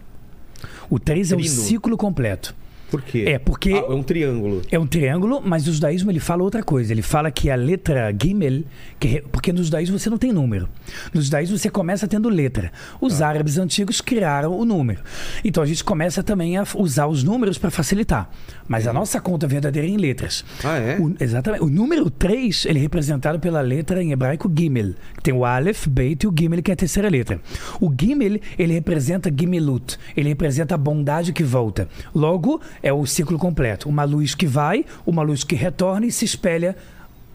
O 0.90 0.98
3 0.98 1.32
é 1.32 1.36
um 1.36 1.38
Trino. 1.38 1.54
ciclo 1.54 1.96
completo. 1.96 2.54
Por 2.90 3.02
quê? 3.02 3.24
É, 3.26 3.38
porque- 3.38 3.72
Ah, 3.72 3.92
é 3.92 3.94
um 3.94 4.02
triângulo. 4.02 4.62
É 4.70 4.78
um 4.78 4.86
triângulo, 4.86 5.42
mas 5.44 5.66
o 5.66 5.72
judaísmo 5.72 6.10
ele 6.10 6.20
fala 6.20 6.42
outra 6.42 6.62
coisa. 6.62 6.92
Ele 6.92 7.02
fala 7.02 7.30
que 7.30 7.50
a 7.50 7.56
letra 7.56 8.14
Gimel, 8.20 8.62
que 9.00 9.22
porque 9.32 9.52
no 9.52 9.62
judaísmo 9.62 9.98
você 9.98 10.08
não 10.08 10.18
tem 10.18 10.32
número. 10.32 10.68
No 11.12 11.20
judaísmo 11.20 11.58
você 11.58 11.68
começa 11.70 12.06
tendo 12.06 12.28
letra. 12.28 12.70
Os 13.00 13.18
Tá. 13.18 13.28
árabes 13.28 13.58
antigos 13.58 14.00
criaram 14.00 14.56
o 14.58 14.64
número. 14.64 15.00
Então 15.44 15.62
a 15.62 15.66
gente 15.66 15.82
começa 15.82 16.22
também 16.22 16.56
a 16.56 16.64
usar 16.76 17.06
os 17.06 17.22
números 17.24 17.58
para 17.58 17.70
facilitar. 17.70 18.30
Mas 18.68 18.86
a 18.86 18.92
nossa 18.92 19.20
conta 19.20 19.46
verdadeira 19.46 19.86
é 19.88 19.90
em 19.90 19.96
letras. 19.96 20.44
Ah, 20.62 20.76
é? 20.78 20.98
O- 21.00 21.14
exatamente. 21.20 21.62
O 21.64 21.68
número 21.68 22.08
3, 22.10 22.64
ele 22.66 22.78
é 22.78 22.82
representado 22.82 23.38
pela 23.40 23.60
letra 23.60 24.02
em 24.02 24.12
hebraico 24.12 24.50
Gimel, 24.56 24.94
que 25.16 25.22
tem 25.22 25.34
o 25.34 25.44
Aleph, 25.44 25.86
Beit 25.86 26.24
e 26.24 26.28
o 26.28 26.34
Gimel, 26.38 26.62
que 26.62 26.70
é 26.70 26.74
a 26.74 26.76
terceira 26.76 27.08
letra. 27.08 27.40
O 27.80 27.92
Gimel, 27.98 28.38
ele 28.58 28.72
representa 28.72 29.32
Gimelut, 29.36 29.98
ele 30.16 30.28
representa 30.28 30.74
a 30.74 30.78
bondade 30.78 31.32
que 31.32 31.42
volta. 31.42 31.88
Logo, 32.14 32.60
é 32.82 32.92
o 32.92 33.04
ciclo 33.06 33.38
completo. 33.38 33.88
Uma 33.88 34.04
luz 34.04 34.34
que 34.34 34.46
vai, 34.46 34.84
uma 35.06 35.22
luz 35.22 35.44
que 35.44 35.54
retorna 35.54 36.06
e 36.06 36.12
se 36.12 36.24
espelha 36.24 36.76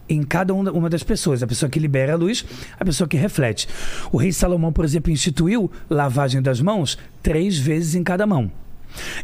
em 0.08 0.22
cada 0.22 0.52
uma 0.52 0.90
das 0.90 1.02
pessoas. 1.02 1.42
A 1.42 1.46
pessoa 1.46 1.70
que 1.70 1.78
libera 1.78 2.14
a 2.14 2.16
luz, 2.16 2.44
a 2.78 2.84
pessoa 2.84 3.06
que 3.06 3.16
reflete. 3.16 3.68
O 4.10 4.16
rei 4.16 4.32
Salomão, 4.32 4.72
por 4.72 4.84
exemplo, 4.84 5.12
instituiu 5.12 5.70
lavagem 5.88 6.42
das 6.42 6.60
mãos 6.60 6.98
três 7.22 7.56
vezes 7.56 7.94
em 7.94 8.02
cada 8.02 8.26
mão. 8.26 8.50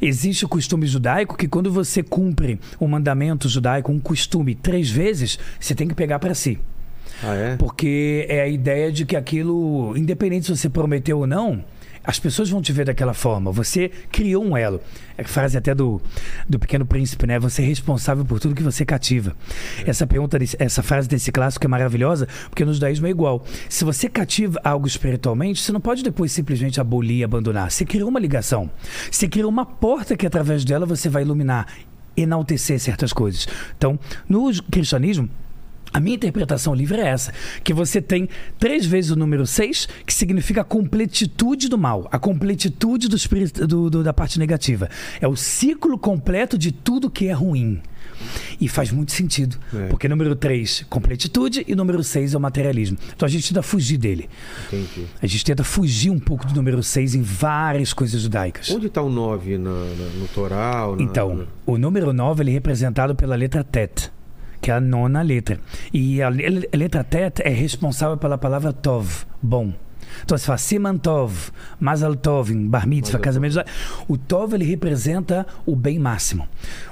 Existe 0.01 0.45
o 0.45 0.49
costume 0.49 0.87
judaico 0.87 1.37
que 1.37 1.49
quando 1.49 1.73
você 1.73 2.03
cumpre 2.03 2.61
um 2.81 2.87
mandamento 2.87 3.49
judaico, 3.49 3.91
um 3.91 3.99
costume, 3.99 4.55
três 4.55 4.89
vezes, 4.89 5.41
você 5.59 5.75
tem 5.75 5.89
que 5.89 5.95
pegar 5.95 6.21
para 6.21 6.35
si. 6.35 6.59
Ah, 7.23 7.35
é? 7.35 7.57
Porque 7.57 8.27
é 8.29 8.43
a 8.43 8.49
ideia 8.49 8.93
de 8.93 9.05
que 9.05 9.17
aquilo, 9.17 9.97
independente 9.97 10.47
se 10.47 10.57
você 10.57 10.69
prometeu 10.69 11.19
ou 11.19 11.27
não, 11.27 11.65
as 12.07 12.19
pessoas 12.19 12.49
vão 12.49 12.63
te 12.63 12.73
ver 12.73 12.87
daquela 12.87 13.13
forma. 13.13 13.51
Você 13.51 13.91
criou 14.11 14.45
um 14.45 14.57
elo. 14.57 14.81
É 15.19 15.23
a 15.23 15.25
frase 15.25 15.59
até 15.59 15.75
do, 15.75 16.01
do 16.49 16.59
Pequeno 16.59 16.87
Príncipe, 16.87 17.27
né? 17.27 17.39
Você 17.39 17.63
é 17.63 17.65
responsável 17.65 18.25
por 18.25 18.39
tudo 18.39 18.55
que 18.55 18.63
você 18.63 18.85
cativa. 18.85 19.35
Essa 19.85 20.07
pergunta, 20.07 20.39
essa 20.59 20.83
frase 20.83 21.09
desse 21.09 21.33
clássico 21.33 21.67
é 21.67 21.69
maravilhosa, 21.69 22.29
porque 22.49 22.65
no 22.65 22.73
judaísmo 22.73 23.07
é 23.07 23.11
igual. 23.11 23.45
Se 23.69 23.85
você 23.85 24.09
cativa 24.09 24.61
algo 24.63 24.87
espiritualmente, 24.87 25.61
você 25.61 25.73
não 25.73 25.81
pode 25.81 26.03
depois 26.03 26.31
simplesmente 26.33 26.81
abolir 26.81 27.19
e 27.19 27.25
abandonar. 27.25 27.71
Você 27.71 27.85
criou 27.85 28.09
uma 28.09 28.21
ligação. 28.21 28.71
Você 29.11 29.27
criou 29.27 29.51
uma 29.51 29.67
porta 29.67 30.17
que 30.17 30.27
através 30.27 30.65
dela 30.65 30.87
você 30.87 31.09
vai 31.09 31.23
iluminar, 31.23 31.67
enaltecer 32.17 32.79
certas 32.79 33.13
coisas. 33.13 33.49
Então, 33.77 33.99
no 34.29 34.51
cristianismo, 34.71 35.29
a 35.97 36.01
minha 36.01 36.17
interpretação 36.17 36.75
livre 36.75 37.01
é 37.01 37.07
essa: 37.09 37.33
que 37.65 37.73
você 37.73 38.01
tem 38.03 38.29
três 38.59 38.85
vezes 38.85 39.11
o 39.11 39.17
número 39.17 39.47
seis, 39.47 39.89
que 40.05 40.13
significa 40.13 40.61
a 40.61 40.65
completitude 40.65 41.69
do 41.69 41.79
mal, 41.79 42.09
a 42.13 42.19
completitude 42.19 43.09
do 43.09 43.17
espírito, 43.17 43.67
do- 43.67 43.89
do- 43.91 44.03
da 44.05 44.13
parte 44.13 44.39
negativa. 44.39 44.89
É 45.21 45.27
o 45.29 45.37
ciclo 45.37 45.99
completo 45.99 46.59
de 46.59 46.73
tudo 46.73 47.09
que 47.11 47.27
é 47.29 47.33
ruim. 47.33 47.81
E 48.61 48.67
faz 48.69 48.91
muito 48.91 49.13
sentido. 49.13 49.59
É. 49.75 49.89
Porque 49.89 50.09
número 50.09 50.35
3, 50.35 50.87
completitude, 50.89 51.65
e 51.69 51.75
número 51.75 52.03
6 52.03 52.33
é 52.35 52.37
o 52.39 52.41
materialismo. 52.41 52.97
Então 53.15 53.27
a 53.27 53.29
gente 53.29 53.49
tenta 53.49 53.63
fugir 53.63 53.99
dele. 53.99 54.29
Entendi. 54.69 55.07
A 55.21 55.27
gente 55.27 55.45
tenta 55.45 55.63
fugir 55.63 56.11
um 56.11 56.19
pouco 56.19 56.47
do 56.47 56.55
número 56.55 56.83
6 56.83 57.15
em 57.15 57.21
várias 57.23 57.93
coisas 57.93 58.21
judaicas. 58.23 58.71
Onde 58.71 58.87
está 58.87 59.03
o 59.03 59.11
9 59.11 59.59
na, 59.59 59.71
na- 59.71 60.11
no 60.19 60.29
Toral? 60.35 60.97
na- 60.97 61.03
Então, 61.03 61.35
na- 61.35 61.45
o 61.67 61.77
número 61.77 62.13
9 62.13 62.43
ele 62.43 62.51
é 62.51 62.55
representado 62.55 63.15
pela 63.15 63.35
letra 63.37 63.63
Tet, 63.63 64.11
que 64.67 64.71
é 64.73 64.75
a 64.75 64.81
nona 64.81 65.23
letra. 65.23 65.61
E 65.93 66.21
a, 66.21 66.29
le- 66.29 66.69
a 66.73 66.77
letra 66.77 67.05
Tet 67.05 67.41
é 67.41 67.51
responsável 67.51 68.17
pela 68.17 68.37
palavra 68.37 68.73
Tov, 68.73 69.25
bom. 69.41 69.73
Então 70.25 70.37
você 70.37 70.45
fala 70.45 70.59
Siman 70.59 70.97
Tov, 70.99 71.51
Mazal 71.79 72.17
Tov, 72.17 72.53
Bar 72.53 72.85
Mitzvah, 72.89 73.21
casamento. 73.21 73.63
O 74.09 74.19
Tov 74.19 74.55
ele 74.55 74.65
representa 74.65 75.47
o 75.65 75.77
bem 75.77 76.01
máximo. 76.01 76.49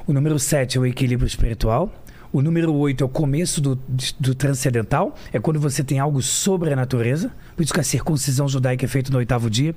O 0.06 0.12
número 0.12 0.38
7 0.38 0.78
é 0.78 0.80
o 0.80 0.87
equilíbrio 0.87 1.26
espiritual. 1.26 1.92
O 2.32 2.40
número 2.42 2.72
8 2.72 3.02
é 3.02 3.06
o 3.06 3.08
começo 3.08 3.60
do, 3.60 3.78
do 4.20 4.34
transcendental, 4.37 5.16
é 5.32 5.38
quando 5.40 5.58
você 5.58 5.82
tem 5.82 5.98
algo 5.98 6.20
sobre 6.22 6.72
a 6.72 6.76
natureza. 6.76 7.32
Por 7.56 7.62
isso 7.62 7.72
que 7.74 7.80
a 7.80 7.84
circuncisão 7.84 8.48
judaica 8.48 8.84
é 8.84 8.88
feita 8.88 9.10
no 9.10 9.18
oitavo 9.18 9.50
dia. 9.50 9.74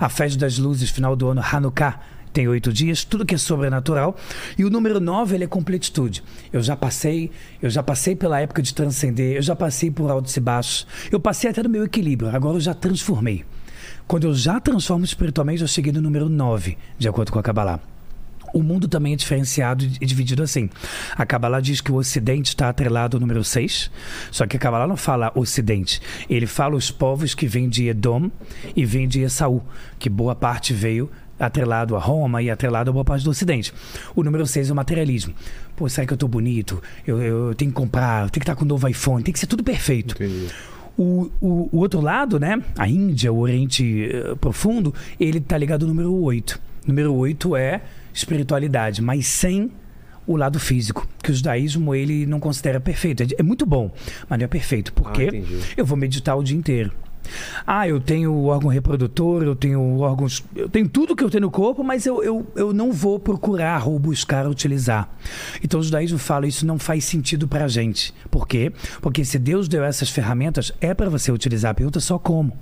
A 0.00 0.08
festa 0.08 0.38
das 0.38 0.56
luzes, 0.58 0.88
final 0.90 1.14
do 1.14 1.28
ano, 1.28 1.42
Hanukkah, 1.42 2.00
tem 2.34 2.48
oito 2.48 2.72
dias, 2.72 3.04
tudo 3.04 3.24
que 3.24 3.34
é 3.34 3.38
sobrenatural. 3.38 4.16
E 4.58 4.64
o 4.64 4.70
número 4.70 5.00
nove, 5.00 5.36
ele 5.36 5.44
é 5.44 5.46
completitude. 5.46 6.22
Eu 6.52 6.60
já 6.60 6.76
passei, 6.76 7.30
eu 7.62 7.70
já 7.70 7.82
passei 7.82 8.16
pela 8.16 8.40
época 8.40 8.60
de 8.60 8.74
transcender, 8.74 9.36
eu 9.36 9.42
já 9.42 9.54
passei 9.54 9.90
por 9.90 10.10
altos 10.10 10.36
e 10.36 10.40
baixos. 10.40 10.86
Eu 11.10 11.20
passei 11.20 11.48
até 11.48 11.62
no 11.62 11.68
meu 11.68 11.84
equilíbrio, 11.84 12.34
agora 12.34 12.56
eu 12.56 12.60
já 12.60 12.74
transformei. 12.74 13.44
Quando 14.06 14.24
eu 14.24 14.34
já 14.34 14.58
transformo 14.60 15.04
espiritualmente, 15.04 15.62
eu 15.62 15.68
cheguei 15.68 15.92
no 15.92 16.00
número 16.02 16.28
nove, 16.28 16.76
de 16.98 17.08
acordo 17.08 17.32
com 17.32 17.38
a 17.38 17.42
Kabbalah. 17.42 17.80
O 18.52 18.62
mundo 18.62 18.86
também 18.86 19.14
é 19.14 19.16
diferenciado 19.16 19.84
e 19.84 20.06
dividido 20.06 20.42
assim. 20.42 20.70
A 21.16 21.26
Kabbalah 21.26 21.60
diz 21.60 21.80
que 21.80 21.90
o 21.90 21.96
Ocidente 21.96 22.50
está 22.50 22.68
atrelado 22.68 23.16
ao 23.16 23.20
número 23.20 23.42
6, 23.42 23.90
só 24.30 24.46
que 24.46 24.56
a 24.56 24.60
Kabbalah 24.60 24.86
não 24.86 24.96
fala 24.96 25.32
Ocidente. 25.34 26.00
Ele 26.30 26.46
fala 26.46 26.76
os 26.76 26.88
povos 26.90 27.34
que 27.34 27.48
vêm 27.48 27.68
de 27.68 27.88
Edom 27.88 28.30
e 28.76 28.84
vêm 28.84 29.08
de 29.08 29.22
Esaú, 29.22 29.60
que 29.98 30.08
boa 30.08 30.36
parte 30.36 30.72
veio 30.72 31.10
atrelado 31.38 31.96
a 31.96 31.98
Roma 31.98 32.42
e 32.42 32.50
atrelado 32.50 32.90
a 32.90 32.92
boa 32.92 33.04
parte 33.04 33.24
do 33.24 33.30
Ocidente. 33.30 33.72
O 34.14 34.22
número 34.22 34.46
6 34.46 34.70
é 34.70 34.72
o 34.72 34.76
materialismo. 34.76 35.34
Pô, 35.76 35.88
será 35.88 36.06
que 36.06 36.12
eu 36.12 36.16
tô 36.16 36.28
bonito? 36.28 36.82
Eu, 37.06 37.20
eu, 37.22 37.48
eu 37.48 37.54
tenho 37.54 37.70
que 37.70 37.76
comprar, 37.76 38.24
eu 38.24 38.30
tenho 38.30 38.32
que 38.32 38.38
estar 38.40 38.54
com 38.54 38.64
um 38.64 38.68
novo 38.68 38.88
iPhone, 38.88 39.22
tem 39.22 39.32
que 39.32 39.38
ser 39.38 39.46
tudo 39.46 39.62
perfeito. 39.64 40.14
Entendi. 40.14 40.48
O, 40.96 41.28
o, 41.40 41.68
o 41.72 41.78
outro 41.78 42.00
lado, 42.00 42.38
né? 42.38 42.62
A 42.78 42.88
Índia, 42.88 43.32
o 43.32 43.38
Oriente 43.38 44.08
eh, 44.12 44.34
Profundo, 44.36 44.94
ele 45.18 45.40
tá 45.40 45.58
ligado 45.58 45.82
ao 45.82 45.88
número 45.88 46.14
8. 46.14 46.60
Número 46.86 47.12
8 47.12 47.56
é 47.56 47.80
espiritualidade, 48.12 49.02
mas 49.02 49.26
sem 49.26 49.72
o 50.26 50.36
lado 50.36 50.58
físico, 50.58 51.06
que 51.22 51.30
o 51.30 51.34
judaísmo 51.34 51.94
ele 51.94 52.26
não 52.26 52.38
considera 52.40 52.78
perfeito. 52.80 53.24
É, 53.24 53.26
é 53.38 53.42
muito 53.42 53.66
bom, 53.66 53.90
mas 54.28 54.38
não 54.38 54.44
é 54.44 54.48
perfeito. 54.48 54.92
Ah, 54.94 55.00
Porque 55.00 55.24
entendi. 55.24 55.58
eu 55.76 55.84
vou 55.84 55.96
meditar 55.96 56.36
o 56.36 56.42
dia 56.44 56.56
inteiro. 56.56 56.92
Ah, 57.66 57.88
eu 57.88 58.00
tenho 58.00 58.44
órgão 58.44 58.70
reprodutor, 58.70 59.42
eu 59.42 59.56
tenho 59.56 59.98
órgãos. 59.98 60.44
Eu 60.54 60.68
tenho 60.68 60.88
tudo 60.88 61.16
que 61.16 61.24
eu 61.24 61.30
tenho 61.30 61.42
no 61.42 61.50
corpo, 61.50 61.82
mas 61.82 62.06
eu, 62.06 62.22
eu, 62.22 62.46
eu 62.54 62.72
não 62.72 62.92
vou 62.92 63.18
procurar 63.18 63.86
ou 63.88 63.98
buscar 63.98 64.46
utilizar. 64.46 65.08
Então 65.62 65.80
o 65.80 65.82
judaísmo 65.82 66.18
fala 66.18 66.46
isso 66.46 66.66
não 66.66 66.78
faz 66.78 67.04
sentido 67.04 67.48
pra 67.48 67.68
gente. 67.68 68.14
Por 68.30 68.46
quê? 68.46 68.72
Porque 69.00 69.24
se 69.24 69.38
Deus 69.38 69.68
deu 69.68 69.84
essas 69.84 70.10
ferramentas, 70.10 70.72
é 70.80 70.94
para 70.94 71.08
você 71.08 71.32
utilizar. 71.32 71.72
A 71.72 71.74
pergunta 71.74 71.98
é 71.98 72.02
só 72.02 72.18
como. 72.18 72.56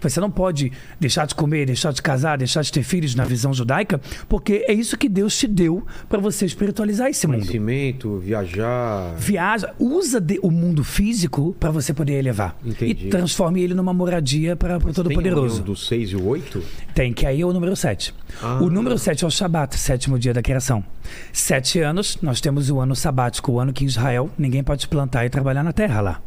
Você 0.00 0.20
não 0.20 0.30
pode 0.30 0.72
deixar 1.00 1.26
de 1.26 1.34
comer, 1.34 1.66
deixar 1.66 1.92
de 1.92 2.00
casar, 2.02 2.38
deixar 2.38 2.62
de 2.62 2.72
ter 2.72 2.82
filhos 2.82 3.14
na 3.14 3.24
visão 3.24 3.52
judaica, 3.52 4.00
porque 4.28 4.64
é 4.68 4.72
isso 4.72 4.96
que 4.96 5.08
Deus 5.08 5.36
te 5.36 5.46
deu 5.46 5.86
para 6.08 6.18
você 6.20 6.44
espiritualizar 6.46 7.08
esse 7.08 7.26
mundo. 7.26 7.38
Conhecimento, 7.40 8.18
viajar. 8.18 9.14
Viaja, 9.16 9.74
usa 9.78 10.20
de- 10.20 10.38
o 10.42 10.50
mundo 10.50 10.82
físico 10.84 11.54
para 11.58 11.70
você 11.70 11.92
poder 11.92 12.14
elevar. 12.14 12.56
Entendi. 12.64 13.06
E 13.06 13.10
transforme 13.10 13.60
ele 13.62 13.74
numa 13.74 13.92
moradia 13.92 14.56
para 14.56 14.76
o 14.78 14.92
Todo-Poderoso. 14.92 15.62
do 15.62 15.76
6 15.76 16.10
e 16.10 16.16
o 16.16 16.26
8? 16.26 16.62
Tem, 16.94 17.12
que 17.12 17.26
aí 17.26 17.40
é 17.40 17.44
o 17.46 17.52
número 17.52 17.74
7. 17.76 18.14
Ah. 18.42 18.58
O 18.62 18.70
número 18.70 18.98
7 18.98 19.24
é 19.24 19.26
o 19.26 19.30
Shabat, 19.30 19.76
sétimo 19.78 20.18
dia 20.18 20.32
da 20.34 20.42
criação. 20.42 20.84
Sete 21.32 21.80
anos, 21.80 22.18
nós 22.22 22.40
temos 22.40 22.70
o 22.70 22.80
ano 22.80 22.94
sabático, 22.94 23.52
o 23.52 23.60
ano 23.60 23.72
que 23.72 23.84
em 23.84 23.86
Israel 23.86 24.30
ninguém 24.38 24.62
pode 24.62 24.86
plantar 24.88 25.24
e 25.24 25.30
trabalhar 25.30 25.62
na 25.62 25.72
terra 25.72 26.00
lá. 26.00 26.20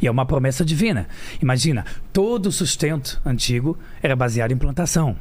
E 0.00 0.06
é 0.06 0.10
uma 0.10 0.26
promessa 0.26 0.64
divina. 0.64 1.08
Imagina, 1.40 1.84
todo 2.12 2.46
o 2.46 2.52
sustento 2.52 3.20
antigo 3.24 3.78
era 4.02 4.16
baseado 4.16 4.52
em 4.52 4.56
plantação. 4.56 5.16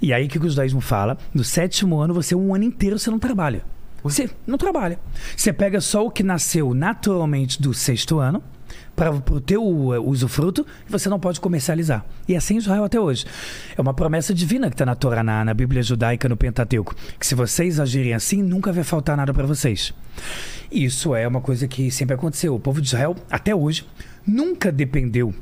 E 0.00 0.12
aí 0.12 0.28
que 0.28 0.38
o 0.38 0.48
judaísmo 0.48 0.80
fala? 0.80 1.18
No 1.34 1.44
sétimo 1.44 2.00
ano, 2.00 2.14
você 2.14 2.34
um 2.34 2.54
ano 2.54 2.64
inteiro 2.64 2.98
você 2.98 3.10
não 3.10 3.18
trabalha. 3.18 3.64
Você 4.02 4.30
não 4.46 4.56
trabalha. 4.56 4.98
Você 5.36 5.52
pega 5.52 5.80
só 5.80 6.06
o 6.06 6.10
que 6.10 6.22
nasceu 6.22 6.72
naturalmente 6.72 7.60
do 7.60 7.74
sexto 7.74 8.18
ano 8.18 8.42
para 8.98 9.12
o 9.12 9.40
teu 9.40 9.64
uh, 9.64 10.10
usufruto 10.10 10.66
e 10.88 10.90
você 10.90 11.08
não 11.08 11.20
pode 11.20 11.40
comercializar. 11.40 12.04
E 12.26 12.34
assim 12.34 12.54
em 12.54 12.56
Israel 12.56 12.82
até 12.82 12.98
hoje. 12.98 13.24
É 13.76 13.80
uma 13.80 13.94
promessa 13.94 14.34
divina 14.34 14.68
que 14.68 14.74
está 14.74 14.84
na 14.84 14.96
Torá, 14.96 15.22
na, 15.22 15.44
na 15.44 15.54
Bíblia 15.54 15.84
judaica, 15.84 16.28
no 16.28 16.36
Pentateuco. 16.36 16.96
Que 17.16 17.24
se 17.24 17.36
vocês 17.36 17.78
agirem 17.78 18.12
assim, 18.12 18.42
nunca 18.42 18.72
vai 18.72 18.82
faltar 18.82 19.16
nada 19.16 19.32
para 19.32 19.46
vocês. 19.46 19.94
Isso 20.70 21.14
é 21.14 21.28
uma 21.28 21.40
coisa 21.40 21.68
que 21.68 21.92
sempre 21.92 22.16
aconteceu. 22.16 22.56
O 22.56 22.58
povo 22.58 22.80
de 22.80 22.88
Israel, 22.88 23.14
até 23.30 23.54
hoje, 23.54 23.86
nunca 24.26 24.72
dependeu 24.72 25.32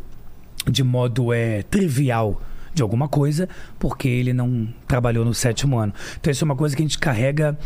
de 0.70 0.84
modo 0.84 1.32
é, 1.32 1.62
trivial 1.62 2.42
de 2.74 2.82
alguma 2.82 3.08
coisa 3.08 3.48
porque 3.78 4.06
ele 4.06 4.34
não 4.34 4.68
trabalhou 4.86 5.24
no 5.24 5.32
sétimo 5.32 5.78
ano. 5.78 5.94
Então 6.20 6.30
isso 6.30 6.44
é 6.44 6.46
uma 6.46 6.56
coisa 6.56 6.76
que 6.76 6.82
a 6.82 6.84
gente 6.84 6.98
carrega 6.98 7.58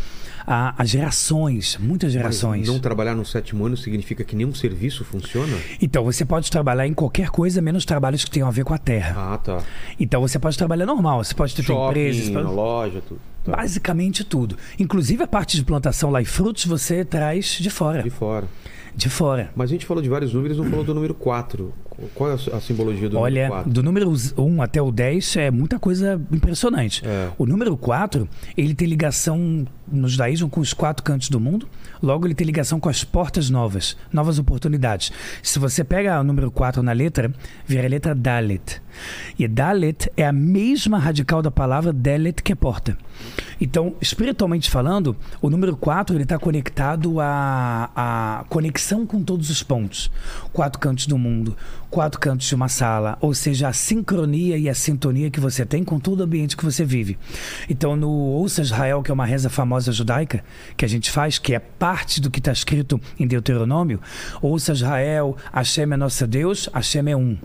a, 0.45 0.73
a 0.77 0.85
gerações, 0.85 1.77
muitas 1.79 2.11
gerações. 2.11 2.61
Mas 2.61 2.67
não 2.69 2.79
trabalhar 2.79 3.15
no 3.15 3.25
sétimo 3.25 3.65
ano 3.65 3.75
significa 3.77 4.23
que 4.23 4.35
nenhum 4.35 4.53
serviço 4.53 5.03
funciona? 5.05 5.55
Então 5.81 6.03
você 6.03 6.23
pode 6.25 6.49
trabalhar 6.49 6.87
em 6.87 6.93
qualquer 6.93 7.29
coisa 7.29 7.61
menos 7.61 7.85
trabalhos 7.85 8.23
que 8.25 8.31
tenham 8.31 8.47
a 8.47 8.51
ver 8.51 8.63
com 8.63 8.73
a 8.73 8.77
terra. 8.77 9.33
Ah, 9.33 9.37
tá. 9.37 9.63
Então 9.99 10.21
você 10.21 10.37
pode 10.39 10.57
trabalhar 10.57 10.85
normal, 10.85 11.23
você 11.23 11.33
pode 11.33 11.55
ter 11.55 11.63
Shopping, 11.63 11.89
empresa, 11.89 12.31
pode- 12.31 12.45
loja, 12.55 13.01
tudo. 13.07 13.19
Tá. 13.43 13.53
basicamente 13.55 14.23
tudo. 14.23 14.55
Inclusive 14.77 15.23
a 15.23 15.27
parte 15.27 15.57
de 15.57 15.63
plantação 15.63 16.11
lá 16.11 16.21
e 16.21 16.25
frutos 16.25 16.63
você 16.65 17.03
traz 17.03 17.57
de 17.59 17.71
fora, 17.71 18.03
De 18.03 18.09
fora. 18.11 18.47
De 18.95 19.09
fora. 19.09 19.51
Mas 19.55 19.69
a 19.69 19.73
gente 19.73 19.85
falou 19.85 20.01
de 20.01 20.09
vários 20.09 20.33
números, 20.33 20.57
não 20.57 20.65
falou 20.65 20.83
do 20.83 20.93
número 20.93 21.13
4. 21.13 21.73
Qual 22.15 22.31
é 22.31 22.33
a 22.33 22.59
simbologia 22.59 23.09
do 23.09 23.17
Olha, 23.17 23.43
número 23.43 23.63
4? 23.63 23.71
do 23.71 23.83
número 23.83 24.13
1 24.37 24.61
até 24.61 24.81
o 24.81 24.91
10 24.91 25.35
é 25.37 25.51
muita 25.51 25.79
coisa 25.79 26.19
impressionante. 26.31 27.03
É. 27.05 27.29
O 27.37 27.45
número 27.45 27.75
4, 27.77 28.27
ele 28.57 28.73
tem 28.73 28.87
ligação 28.87 29.65
no 29.91 30.07
judaísmo 30.07 30.49
com 30.49 30.59
os 30.59 30.73
quatro 30.73 31.03
cantos 31.03 31.29
do 31.29 31.39
mundo. 31.39 31.67
Logo, 32.01 32.25
ele 32.25 32.33
tem 32.33 32.45
ligação 32.45 32.79
com 32.79 32.89
as 32.89 33.03
portas 33.03 33.49
novas, 33.49 33.95
novas 34.11 34.39
oportunidades. 34.39 35.11
Se 35.43 35.59
você 35.59 35.83
pega 35.83 36.19
o 36.19 36.23
número 36.23 36.49
4 36.49 36.81
na 36.81 36.91
letra, 36.91 37.31
vira 37.65 37.85
a 37.85 37.89
letra 37.89 38.15
Dalet. 38.15 38.81
E 39.37 39.47
Dalet 39.47 40.11
é 40.17 40.25
a 40.25 40.31
mesma 40.31 40.97
radical 40.97 41.41
da 41.41 41.51
palavra 41.51 41.93
Delet, 41.93 42.41
que 42.41 42.51
é 42.51 42.55
porta. 42.55 42.97
Então, 43.59 43.95
espiritualmente 44.01 44.69
falando, 44.69 45.15
o 45.41 45.49
número 45.49 45.75
4 45.77 46.15
ele 46.15 46.23
está 46.23 46.39
conectado 46.39 47.19
à, 47.19 47.91
à 47.95 48.43
conexão 48.49 49.05
com 49.05 49.23
todos 49.23 49.49
os 49.49 49.61
pontos. 49.61 50.11
Quatro 50.51 50.79
cantos 50.79 51.05
do 51.05 51.17
mundo, 51.17 51.55
quatro 51.89 52.19
cantos 52.19 52.47
de 52.47 52.55
uma 52.55 52.67
sala, 52.67 53.17
ou 53.21 53.33
seja, 53.33 53.67
a 53.67 53.73
sincronia 53.73 54.57
e 54.57 54.67
a 54.67 54.73
sintonia 54.73 55.29
que 55.29 55.39
você 55.39 55.65
tem 55.65 55.83
com 55.83 55.99
todo 55.99 56.21
o 56.21 56.23
ambiente 56.23 56.57
que 56.57 56.65
você 56.65 56.83
vive. 56.83 57.19
Então, 57.69 57.95
no 57.95 58.09
Ouça 58.09 58.61
Israel, 58.61 59.03
que 59.03 59.11
é 59.11 59.13
uma 59.13 59.25
reza 59.25 59.49
famosa 59.49 59.91
judaica, 59.91 60.43
que 60.75 60.85
a 60.85 60.89
gente 60.89 61.11
faz, 61.11 61.37
que 61.37 61.53
é 61.53 61.59
parte 61.91 62.21
do 62.21 62.31
que 62.31 62.39
está 62.39 62.53
escrito 62.53 63.01
em 63.19 63.27
Deuteronômio, 63.27 63.99
Ouça 64.41 64.71
Israel, 64.71 65.35
Hashem 65.51 65.91
é 65.91 65.97
nosso 65.97 66.25
Deus, 66.25 66.69
Hashem 66.73 67.11
é 67.11 67.17
um. 67.17 67.37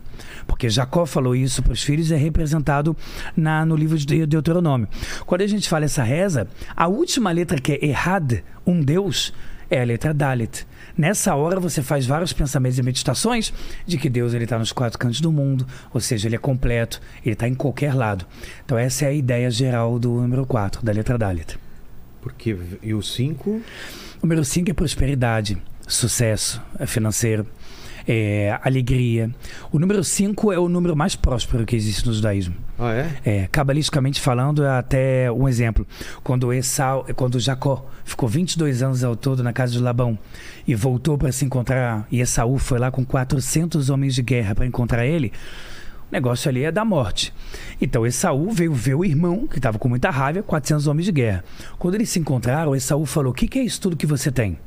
Porque 0.46 0.70
Jacó 0.70 1.04
falou 1.04 1.34
isso 1.34 1.64
para 1.64 1.72
os 1.72 1.82
filhos 1.82 2.12
e 2.12 2.14
é 2.14 2.16
representado 2.16 2.96
na, 3.36 3.66
no 3.66 3.74
livro 3.74 3.98
de 3.98 4.24
Deuteronômio. 4.24 4.86
Quando 5.26 5.40
a 5.40 5.48
gente 5.48 5.68
fala 5.68 5.86
essa 5.86 6.04
reza, 6.04 6.46
a 6.76 6.86
última 6.86 7.32
letra 7.32 7.60
que 7.60 7.72
é 7.72 7.86
Errad, 7.86 8.34
um 8.64 8.80
Deus, 8.80 9.32
é 9.68 9.80
a 9.80 9.84
letra 9.84 10.14
Dalet. 10.14 10.64
Nessa 10.96 11.34
hora 11.34 11.58
você 11.58 11.82
faz 11.82 12.06
vários 12.06 12.32
pensamentos 12.32 12.78
e 12.78 12.84
meditações 12.84 13.52
de 13.84 13.98
que 13.98 14.08
Deus 14.08 14.32
ele 14.32 14.44
está 14.44 14.56
nos 14.60 14.70
quatro 14.70 14.96
cantos 14.96 15.20
do 15.20 15.32
mundo, 15.32 15.66
ou 15.92 16.00
seja, 16.00 16.28
ele 16.28 16.36
é 16.36 16.38
completo, 16.38 17.00
ele 17.24 17.32
está 17.32 17.48
em 17.48 17.54
qualquer 17.54 17.96
lado. 17.96 18.24
Então 18.64 18.78
essa 18.78 19.06
é 19.06 19.08
a 19.08 19.12
ideia 19.12 19.50
geral 19.50 19.98
do 19.98 20.12
número 20.20 20.46
4, 20.46 20.84
da 20.84 20.92
letra 20.92 21.18
Dalet. 21.18 21.58
Porque, 22.26 22.56
e 22.82 22.92
o 22.92 23.00
5? 23.00 23.62
Número 24.26 24.44
5 24.44 24.68
é 24.68 24.74
prosperidade, 24.74 25.56
sucesso 25.86 26.60
é 26.80 26.84
financeiro, 26.84 27.46
é 28.08 28.58
alegria. 28.60 29.30
O 29.70 29.78
número 29.78 30.02
5 30.02 30.52
é 30.52 30.58
o 30.58 30.68
número 30.68 30.96
mais 30.96 31.14
próspero 31.14 31.64
que 31.64 31.76
existe 31.76 32.04
no 32.04 32.12
judaísmo. 32.12 32.56
Ah, 32.76 32.92
é? 32.92 33.16
É, 33.24 33.46
cabalisticamente 33.46 34.20
falando, 34.20 34.64
é 34.64 34.78
até 34.78 35.30
um 35.30 35.48
exemplo. 35.48 35.86
Quando 36.24 36.52
Esau, 36.52 37.06
quando 37.14 37.38
Jacó 37.38 37.88
ficou 38.04 38.28
22 38.28 38.82
anos 38.82 39.04
ao 39.04 39.14
todo 39.14 39.44
na 39.44 39.52
casa 39.52 39.70
de 39.70 39.78
Labão 39.78 40.18
e 40.66 40.74
voltou 40.74 41.16
para 41.16 41.30
se 41.30 41.44
encontrar, 41.44 42.04
e 42.10 42.20
Esaú 42.20 42.58
foi 42.58 42.80
lá 42.80 42.90
com 42.90 43.04
400 43.04 43.90
homens 43.90 44.12
de 44.12 44.22
guerra 44.22 44.56
para 44.56 44.66
encontrar 44.66 45.06
ele, 45.06 45.32
o 46.10 46.12
negócio 46.12 46.48
ali 46.48 46.62
é 46.62 46.70
da 46.70 46.84
morte. 46.84 47.34
Então 47.80 48.06
Esaú 48.06 48.50
veio 48.50 48.72
ver 48.72 48.94
o 48.94 49.04
irmão, 49.04 49.46
que 49.46 49.58
estava 49.58 49.78
com 49.78 49.88
muita 49.88 50.08
raiva, 50.10 50.42
400 50.42 50.86
homens 50.86 51.06
de 51.06 51.12
guerra. 51.12 51.44
Quando 51.78 51.96
eles 51.96 52.08
se 52.10 52.18
encontraram, 52.18 52.76
Esaú 52.76 53.04
falou: 53.04 53.32
O 53.32 53.34
que, 53.34 53.48
que 53.48 53.58
é 53.58 53.62
isso 53.62 53.80
tudo 53.80 53.96
que 53.96 54.06
você 54.06 54.30
tem? 54.30 54.58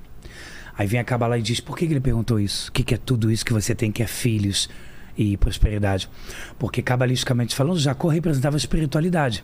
Aí 0.77 0.87
vem 0.87 0.99
a 0.99 1.03
Kabbalah 1.03 1.37
e 1.37 1.41
diz: 1.41 1.59
Por 1.59 1.77
que, 1.77 1.87
que 1.87 1.93
ele 1.93 2.01
perguntou 2.01 2.39
isso? 2.39 2.69
O 2.69 2.71
que, 2.73 2.83
que 2.83 2.93
é 2.93 2.97
tudo 2.97 3.31
isso 3.31 3.45
que 3.45 3.53
você 3.53 3.73
tem, 3.73 3.91
que 3.91 4.03
é 4.03 4.07
filhos 4.07 4.69
e 5.17 5.37
prosperidade? 5.37 6.09
Porque, 6.57 6.81
cabalisticamente 6.81 7.55
falando, 7.55 7.79
Jacó 7.79 8.09
representava 8.09 8.55
a 8.55 8.57
espiritualidade. 8.57 9.43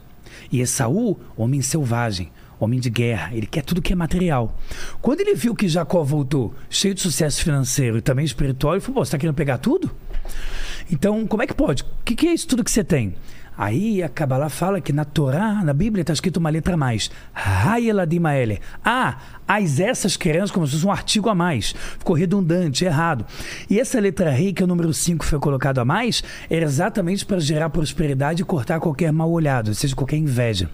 E 0.52 0.60
Esaú, 0.60 1.18
homem 1.38 1.62
selvagem, 1.62 2.30
homem 2.60 2.80
de 2.80 2.90
guerra, 2.90 3.34
ele 3.34 3.46
quer 3.46 3.64
tudo 3.64 3.82
que 3.82 3.94
é 3.94 3.96
material. 3.96 4.58
Quando 5.02 5.22
ele 5.22 5.36
viu 5.36 5.56
que 5.56 5.68
Jacó 5.68 6.04
voltou 6.04 6.54
cheio 6.70 6.94
de 6.94 7.02
sucesso 7.02 7.42
financeiro 7.44 7.98
e 7.98 8.02
também 8.02 8.26
espiritual, 8.26 8.74
ele 8.74 8.82
falou: 8.82 8.96
Pô, 8.96 9.06
você 9.06 9.10
está 9.10 9.18
querendo 9.18 9.36
pegar 9.36 9.58
tudo? 9.58 9.92
Então, 10.92 11.26
como 11.26 11.44
é 11.44 11.48
que 11.48 11.54
pode? 11.54 11.84
O 11.84 12.04
que, 12.04 12.16
que 12.16 12.28
é 12.28 12.34
isso 12.34 12.48
tudo 12.48 12.64
que 12.64 12.72
você 12.72 12.84
tem? 12.84 13.16
Aí 13.58 14.04
a 14.04 14.10
Kabbalah 14.10 14.50
fala 14.50 14.82
que 14.82 14.92
na 14.92 15.06
Torá, 15.06 15.64
na 15.64 15.74
Bíblia, 15.74 16.02
está 16.02 16.12
escrito 16.12 16.38
uma 16.38 16.50
letra 16.50 16.74
a 16.74 16.78
mais. 16.78 17.10
Hayeladimaele. 17.34 18.60
Ah, 18.84 19.18
as 19.48 19.80
essas 19.80 20.18
crianças, 20.18 20.52
como 20.52 20.68
se 20.68 20.74
fosse 20.74 20.86
um 20.86 20.92
artigo 20.92 21.30
a 21.30 21.36
mais. 21.36 21.74
Ficou 21.98 22.16
redundante, 22.16 22.84
errado. 22.84 23.26
E 23.70 23.80
essa 23.80 24.00
letra 24.00 24.30
rei, 24.30 24.52
que 24.52 24.62
é 24.62 24.66
o 24.66 24.68
número 24.68 24.94
5 24.94 25.24
foi 25.24 25.40
colocado 25.40 25.80
a 25.80 25.86
mais, 25.86 26.22
era 26.50 26.66
exatamente 26.66 27.26
para 27.26 27.40
gerar 27.40 27.70
prosperidade 27.70 28.42
e 28.42 28.46
cortar 28.46 28.80
qualquer 28.80 29.12
mal 29.14 29.32
olhado, 29.32 29.70
ou 29.70 29.74
seja, 29.74 29.96
qualquer 29.96 30.18
inveja. 30.18 30.70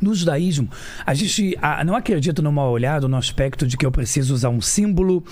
No 0.00 0.14
judaísmo, 0.14 0.68
a 1.06 1.14
gente 1.14 1.56
não 1.84 1.94
acredita 1.94 2.40
no 2.42 2.50
mal 2.52 2.70
olhado 2.70 3.08
no 3.08 3.16
aspecto 3.16 3.66
de 3.66 3.76
que 3.76 3.84
eu 3.86 3.92
preciso 3.92 4.34
usar 4.34 4.48
um 4.48 4.60
símbolo 4.60 5.24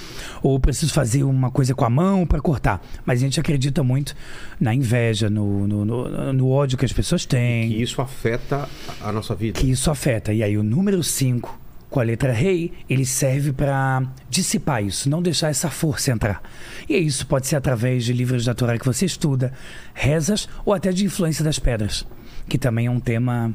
ou 0.42 0.59
preciso 0.61 0.92
fazer 0.92 1.22
uma 1.24 1.51
coisa 1.51 1.74
com 1.74 1.85
a 1.85 1.90
mão 1.90 2.27
para 2.27 2.40
cortar. 2.40 2.83
Mas 3.05 3.20
a 3.20 3.22
gente 3.22 3.40
acredita 3.40 3.83
muito 3.83 4.14
na 4.61 4.74
inveja, 4.74 5.29
no, 5.31 5.66
no, 5.66 5.85
no- 5.85 6.33
no 6.33 6.51
ódio 6.51 6.77
que 6.79 6.85
as 6.85 6.92
pessoas 6.92 7.24
têm, 7.24 7.70
Que 7.70 7.83
isso 7.83 8.01
afeta 8.03 8.68
a 9.01 9.09
a 9.09 9.12
nossa 9.12 9.35
vida. 9.35 9.59
que 9.59 9.70
isso 9.70 9.90
afeta. 9.90 10.33
E 10.33 10.42
aí 10.42 10.57
o 10.59 10.62
número 10.62 11.03
5, 11.03 11.59
com 11.88 12.01
a 12.01 12.03
letra 12.03 12.33
rei, 12.33 12.72
ele 12.90 13.07
serve 13.07 13.53
para 13.53 14.03
dissipar 14.29 14.85
isso, 14.85 15.09
não 15.09 15.22
deixar 15.22 15.48
essa 15.48 15.70
força 15.70 16.11
entrar. 16.12 16.42
E 16.87 16.96
isso 16.98 17.27
pode 17.27 17.46
ser 17.46 17.57
através 17.57 18.05
de 18.05 18.12
livros 18.12 18.44
da 18.44 18.55
Torá 18.55 18.79
que 18.79 18.85
você 18.85 19.07
estuda, 19.07 19.53
rezas 19.94 20.46
ou 20.66 20.74
até 20.74 20.92
de 20.92 21.05
influência 21.07 21.42
das 21.42 21.59
pedras. 21.59 22.05
Que 22.48 22.58
também 22.58 22.87
é 22.87 22.90
um 22.90 23.00
tema 23.00 23.54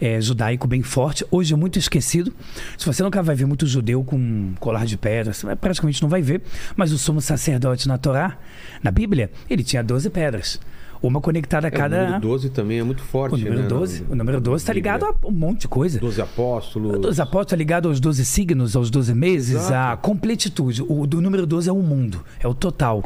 é, 0.00 0.20
judaico 0.20 0.66
bem 0.66 0.82
forte, 0.82 1.24
hoje 1.30 1.54
é 1.54 1.56
muito 1.56 1.78
esquecido. 1.78 2.32
Se 2.76 2.84
você 2.84 3.02
nunca 3.02 3.22
vai 3.22 3.34
ver 3.34 3.46
muito 3.46 3.66
judeu 3.66 4.04
com 4.04 4.52
colar 4.60 4.84
de 4.84 4.96
pedras, 4.96 5.38
você 5.38 5.56
praticamente 5.56 6.02
não 6.02 6.08
vai 6.08 6.20
ver. 6.22 6.42
Mas 6.76 6.92
o 6.92 6.98
sumo 6.98 7.20
sacerdote 7.20 7.88
na 7.88 7.96
Torá, 7.98 8.38
na 8.82 8.90
Bíblia, 8.90 9.30
ele 9.48 9.64
tinha 9.64 9.82
12 9.82 10.10
pedras. 10.10 10.60
Uma 11.02 11.20
conectada 11.20 11.66
a 11.66 11.68
É, 11.68 11.70
cada. 11.70 11.96
O 11.96 12.04
número 12.04 12.20
12 12.20 12.50
também 12.50 12.78
é 12.78 12.82
muito 12.82 13.02
forte, 13.02 13.34
O 13.34 13.36
número 13.36 13.62
né? 13.62 13.68
12, 13.68 14.06
o 14.08 14.14
número 14.14 14.40
12 14.40 14.62
está 14.62 14.72
ligado 14.72 15.04
a 15.04 15.14
um 15.26 15.30
monte 15.30 15.62
de 15.62 15.68
coisa. 15.68 15.98
12 16.00 16.20
apóstolos. 16.22 17.06
Os 17.06 17.20
apóstolos 17.20 17.46
está 17.46 17.56
ligado 17.56 17.88
aos 17.88 18.00
12 18.00 18.24
signos, 18.24 18.74
aos 18.74 18.88
12 18.90 19.14
meses, 19.14 19.56
Exato. 19.56 19.74
à 19.74 19.96
completitude. 19.98 20.82
O 20.88 21.06
do 21.06 21.20
número 21.20 21.46
12 21.46 21.68
é 21.68 21.72
o 21.72 21.82
mundo, 21.82 22.24
é 22.40 22.48
o 22.48 22.54
total. 22.54 23.02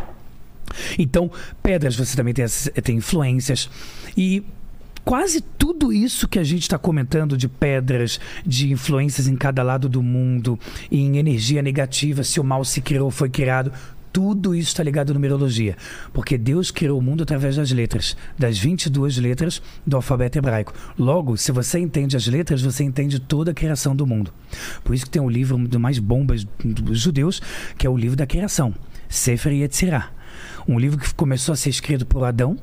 Então, 0.97 1.31
pedras 1.61 1.97
você 1.97 2.17
também 2.17 2.33
tem, 2.35 2.45
tem 2.85 2.97
influências. 2.97 3.69
E 4.17 4.45
quase 5.05 5.41
tudo 5.41 5.93
isso 5.93 6.29
que 6.29 6.39
a 6.39 6.45
gente 6.45 6.63
está 6.63 6.79
comentando 6.79 7.37
de 7.37 7.49
pedras, 7.49 8.21
de 8.47 8.73
influências 8.73 9.27
em 9.27 9.37
cada 9.37 9.63
lado 9.63 9.89
do 9.89 10.03
mundo, 10.03 10.59
em 10.91 11.19
energia 11.19 11.63
negativa, 11.63 12.23
se 12.23 12.41
o 12.41 12.45
mal 12.45 12.65
se 12.65 12.81
criou, 12.81 13.11
foi 13.11 13.29
criado. 13.29 13.73
Tudo 14.13 14.55
isso 14.55 14.69
está 14.69 14.83
ligado 14.83 15.11
à 15.11 15.15
numerologia. 15.15 15.77
Porque 16.13 16.39
Deus 16.39 16.71
criou 16.71 16.99
o 16.99 17.03
mundo 17.03 17.23
através 17.23 17.57
das 17.57 17.71
letras, 17.71 18.17
das 18.39 18.59
22 18.59 19.19
letras 19.19 19.63
do 19.87 19.97
alfabeto 19.97 20.39
hebraico. 20.39 20.73
Logo, 20.99 21.37
se 21.37 21.53
você 21.53 21.79
entende 21.79 22.17
as 22.17 22.27
letras, 22.27 22.63
você 22.63 22.83
entende 22.83 23.21
toda 23.21 23.51
a 23.51 23.55
criação 23.55 23.95
do 23.95 24.07
mundo. 24.07 24.33
Por 24.83 24.95
isso 24.95 25.05
que 25.05 25.11
tem 25.11 25.23
um 25.23 25.31
livro 25.31 25.59
dos 25.59 25.81
mais 25.81 25.99
bombas 25.99 26.45
dos 26.65 27.01
judeus, 27.01 27.41
que 27.77 27.87
é 27.87 27.91
o 27.91 27.97
livro 27.97 28.17
da 28.17 28.27
criação, 28.27 28.75
Sefer 29.09 29.53
Yetzirah. 29.53 30.11
Um 30.67 30.79
livro 30.79 30.99
que 30.99 31.15
começou 31.15 31.53
a 31.53 31.57
ser 31.57 31.71
escrito 31.71 32.05
por 32.05 32.25
Adão, 32.25 32.59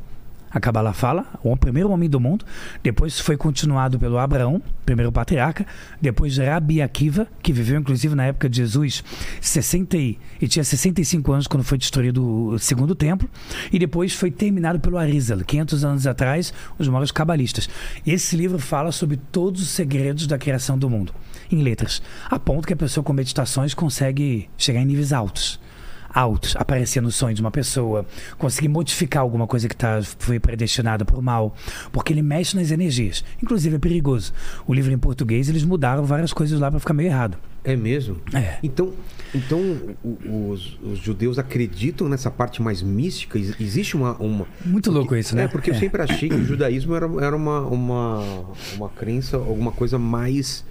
a 0.55 0.59
Kabbalah 0.61 0.93
fala, 0.93 1.25
o 1.43 1.57
primeiro 1.57 1.91
homem 1.91 2.09
do 2.09 2.17
mundo. 2.17 2.45
Depois 2.81 3.19
foi 3.19 3.35
continuado 3.35 3.99
pelo 3.99 4.17
Abraão, 4.17 4.61
primeiro 4.85 5.11
patriarca. 5.11 5.65
Depois 6.01 6.37
Rabi 6.37 6.81
Akiva, 6.81 7.27
que 7.43 7.51
viveu 7.51 7.77
inclusive 7.77 8.15
na 8.15 8.27
época 8.27 8.47
de 8.47 8.55
Jesus, 8.55 9.03
60 9.41 9.97
e, 9.97 10.17
e 10.39 10.47
tinha 10.47 10.63
65 10.63 11.29
anos 11.33 11.45
quando 11.45 11.61
foi 11.65 11.77
destruído 11.77 12.53
o 12.53 12.57
segundo 12.57 12.95
templo. 12.95 13.29
E 13.69 13.77
depois 13.77 14.13
foi 14.13 14.31
terminado 14.31 14.79
pelo 14.79 14.97
Arizal, 14.97 15.39
500 15.39 15.83
anos 15.83 16.07
atrás, 16.07 16.53
os 16.79 16.87
maiores 16.87 17.11
cabalistas. 17.11 17.67
Esse 18.07 18.37
livro 18.37 18.57
fala 18.57 18.93
sobre 18.93 19.17
todos 19.17 19.61
os 19.61 19.67
segredos 19.67 20.25
da 20.25 20.37
criação 20.37 20.79
do 20.79 20.89
mundo, 20.89 21.13
em 21.51 21.61
letras. 21.61 22.01
A 22.29 22.39
ponto 22.39 22.65
que 22.65 22.73
a 22.73 22.77
pessoa 22.77 23.03
com 23.03 23.11
meditações 23.11 23.73
consegue 23.73 24.49
chegar 24.57 24.79
em 24.79 24.85
níveis 24.85 25.11
altos. 25.11 25.59
Altos, 26.15 26.55
aparecer 26.55 27.01
no 27.01 27.11
sonho 27.11 27.35
de 27.35 27.41
uma 27.41 27.51
pessoa, 27.51 28.05
conseguir 28.37 28.69
modificar 28.69 29.21
alguma 29.21 29.45
coisa 29.45 29.67
que 29.67 29.75
tá, 29.75 29.99
foi 30.17 30.39
predestinada 30.39 31.05
o 31.13 31.21
mal, 31.21 31.53
porque 31.91 32.13
ele 32.13 32.21
mexe 32.21 32.55
nas 32.55 32.71
energias. 32.71 33.23
Inclusive 33.43 33.75
é 33.75 33.79
perigoso. 33.79 34.31
O 34.65 34.73
livro 34.73 34.93
em 34.93 34.97
português 34.97 35.49
eles 35.49 35.65
mudaram 35.65 36.05
várias 36.05 36.31
coisas 36.31 36.57
lá 36.57 36.71
para 36.71 36.79
ficar 36.79 36.93
meio 36.93 37.07
errado. 37.09 37.37
É 37.65 37.75
mesmo? 37.75 38.17
É. 38.31 38.57
Então, 38.63 38.93
então 39.33 39.59
os, 40.51 40.77
os 40.83 40.99
judeus 40.99 41.39
acreditam 41.39 42.07
nessa 42.07 42.29
parte 42.29 42.61
mais 42.61 42.81
mística? 42.83 43.39
Ex- 43.39 43.59
Existe 43.59 43.97
uma. 43.97 44.13
uma... 44.17 44.45
Muito 44.63 44.91
louco 44.91 45.15
isso, 45.15 45.35
né? 45.35 45.45
É, 45.45 45.47
porque 45.47 45.71
eu 45.71 45.75
sempre 45.75 46.01
achei 46.01 46.29
que 46.29 46.35
o 46.35 46.45
judaísmo 46.45 46.93
era, 46.95 47.07
era 47.25 47.35
uma, 47.35 47.61
uma, 47.61 48.23
uma 48.75 48.89
crença, 48.89 49.37
alguma 49.37 49.71
coisa 49.71 49.97
mais. 49.97 50.63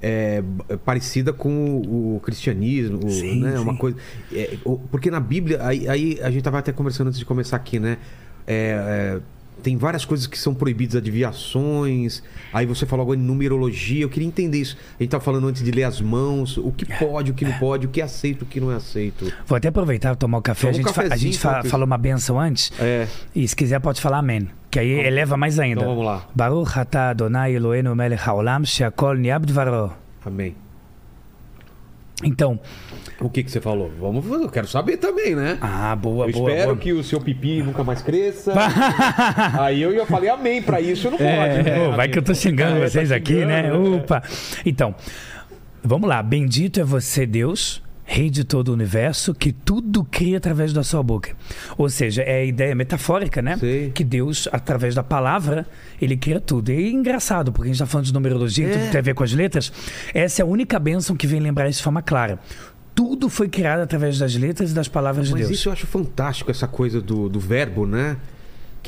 É, 0.00 0.42
parecida 0.84 1.32
com 1.32 1.78
o, 1.78 2.20
cristianismo, 2.20 3.10
Sim, 3.10 3.42
né? 3.42 3.58
Uma 3.58 3.72
sim. 3.72 3.78
coisa. 3.78 3.96
é, 4.32 4.56
porque 4.90 5.10
na 5.10 5.20
Bíblia, 5.20 5.58
aí, 5.62 5.88
aí 5.88 6.18
a 6.22 6.30
gente 6.30 6.42
tava 6.42 6.58
até 6.58 6.72
conversando 6.72 7.08
antes 7.08 7.18
de 7.18 7.24
começar 7.24 7.56
aqui, 7.56 7.78
né? 7.78 7.98
É, 8.46 9.16
é, 9.16 9.20
tem 9.62 9.76
várias 9.76 10.04
coisas 10.04 10.26
que 10.26 10.38
são 10.38 10.54
proibidas, 10.54 10.96
adivinhações. 10.96 12.22
Aí 12.52 12.66
você 12.66 12.86
falou 12.86 13.02
agora 13.04 13.18
em 13.18 13.22
numerologia. 13.22 14.02
Eu 14.02 14.08
queria 14.08 14.26
entender 14.28 14.58
isso. 14.58 14.76
A 14.98 15.02
gente 15.02 15.10
tava 15.10 15.22
falando 15.24 15.46
antes 15.48 15.62
de 15.62 15.70
ler 15.70 15.84
as 15.84 16.00
mãos, 16.00 16.56
o 16.56 16.72
que 16.72 16.84
pode, 16.86 17.30
o 17.30 17.34
que 17.34 17.44
não 17.44 17.52
pode, 17.54 17.86
o 17.86 17.88
que 17.88 18.00
é 18.00 18.04
aceito, 18.04 18.42
o 18.42 18.46
que 18.46 18.60
não 18.60 18.72
é 18.72 18.76
aceito. 18.76 19.32
Vou 19.46 19.56
até 19.56 19.68
aproveitar 19.68 20.14
e 20.14 20.16
tomar 20.16 20.38
o 20.38 20.42
café. 20.42 20.70
Toma 20.70 20.72
um 20.72 20.74
a 20.74 20.82
gente, 21.16 21.38
fa- 21.38 21.58
a 21.58 21.62
gente 21.62 21.70
falou 21.70 21.86
uma 21.86 21.98
benção 21.98 22.38
antes. 22.40 22.72
É. 22.78 23.06
E 23.34 23.46
se 23.46 23.54
quiser 23.56 23.80
pode 23.80 24.00
falar 24.00 24.18
amém. 24.18 24.48
Que 24.70 24.78
aí 24.78 24.90
eleva 24.90 25.36
mais 25.36 25.58
ainda. 25.58 25.80
Então 25.80 25.94
vamos 25.94 26.04
lá. 26.04 26.26
Baruch 26.34 26.78
atah 26.78 27.10
Adonai 27.10 27.54
Eloheinu 27.54 27.94
melech 27.94 28.22
haolam 28.28 28.64
she'akol. 28.64 29.16
Amém. 30.24 30.54
Então, 32.24 32.58
O 33.20 33.28
que 33.30 33.42
que 33.44 33.50
você 33.50 33.60
falou? 33.60 33.90
Vamos, 34.00 34.26
eu 34.26 34.48
quero 34.48 34.66
saber 34.66 34.96
também, 34.96 35.34
né? 35.36 35.56
ah, 35.60 35.94
boa, 35.94 36.26
eu 36.26 36.32
boa, 36.32 36.50
espero 36.50 36.70
boa. 36.70 36.76
que 36.78 36.92
o 36.92 37.02
seu 37.04 37.20
pipi 37.20 37.62
nunca 37.62 37.84
mais 37.84 38.02
cresça. 38.02 38.52
Aí 39.60 39.80
eu 39.82 39.92
ia 39.94 40.04
falei 40.06 40.28
amém 40.28 40.60
pra 40.62 40.80
isso, 40.80 41.10
não 41.10 41.18
pode, 41.18 41.28
É, 41.30 41.62
né? 41.62 41.88
vai 41.96 42.08
que 42.08 42.18
eu 42.18 42.22
tô 42.22 42.34
xingando 42.34 42.78
É, 42.78 42.80
tá 42.82 42.88
vocês 42.88 43.12
aqui, 43.12 43.44
né? 43.44 43.64
xingando, 43.64 43.96
Opa. 43.98 44.22
Então, 44.66 44.94
vamos 45.82 46.08
lá. 46.08 46.22
Bendito 46.22 46.80
é 46.80 46.84
você, 46.84 47.24
Deus, 47.26 47.82
Rei 48.10 48.30
de 48.30 48.42
todo 48.42 48.68
o 48.68 48.72
universo, 48.72 49.34
que 49.34 49.52
tudo 49.52 50.02
cria 50.02 50.38
através 50.38 50.72
da 50.72 50.82
sua 50.82 51.02
boca. 51.02 51.36
Ou 51.76 51.90
seja, 51.90 52.22
é 52.22 52.40
a 52.40 52.44
ideia 52.44 52.74
metafórica, 52.74 53.42
né? 53.42 53.58
Sei. 53.58 53.90
Que 53.90 54.02
Deus, 54.02 54.48
através 54.50 54.94
da 54.94 55.02
palavra, 55.02 55.66
ele 56.00 56.16
cria 56.16 56.40
tudo. 56.40 56.72
E 56.72 56.86
é 56.86 56.88
engraçado, 56.90 57.52
porque 57.52 57.68
a 57.68 57.72
gente 57.72 57.78
tá 57.80 57.84
falando 57.84 58.06
de 58.06 58.14
numerologia, 58.14 58.66
É. 58.66 58.70
tudo 58.78 58.90
tem 58.90 58.98
a 58.98 59.02
ver 59.02 59.12
com 59.14 59.22
as 59.22 59.32
letras. 59.34 59.70
Essa 60.14 60.40
é 60.40 60.42
a 60.42 60.46
única 60.46 60.78
bênção 60.78 61.14
que 61.14 61.26
vem 61.26 61.38
lembrar 61.38 61.68
isso 61.68 61.80
de 61.80 61.84
forma 61.84 62.00
clara. 62.00 62.38
Tudo 62.94 63.28
foi 63.28 63.46
criado 63.46 63.80
através 63.80 64.18
das 64.18 64.34
letras 64.34 64.70
e 64.70 64.74
das 64.74 64.88
palavras 64.88 65.26
de 65.26 65.32
Mas 65.34 65.42
Deus. 65.46 65.52
isso 65.58 65.68
eu 65.68 65.72
acho 65.74 65.86
fantástico, 65.86 66.50
essa 66.50 66.66
coisa 66.66 67.02
do, 67.02 67.28
do 67.28 67.38
verbo, 67.38 67.86
né? 67.86 68.16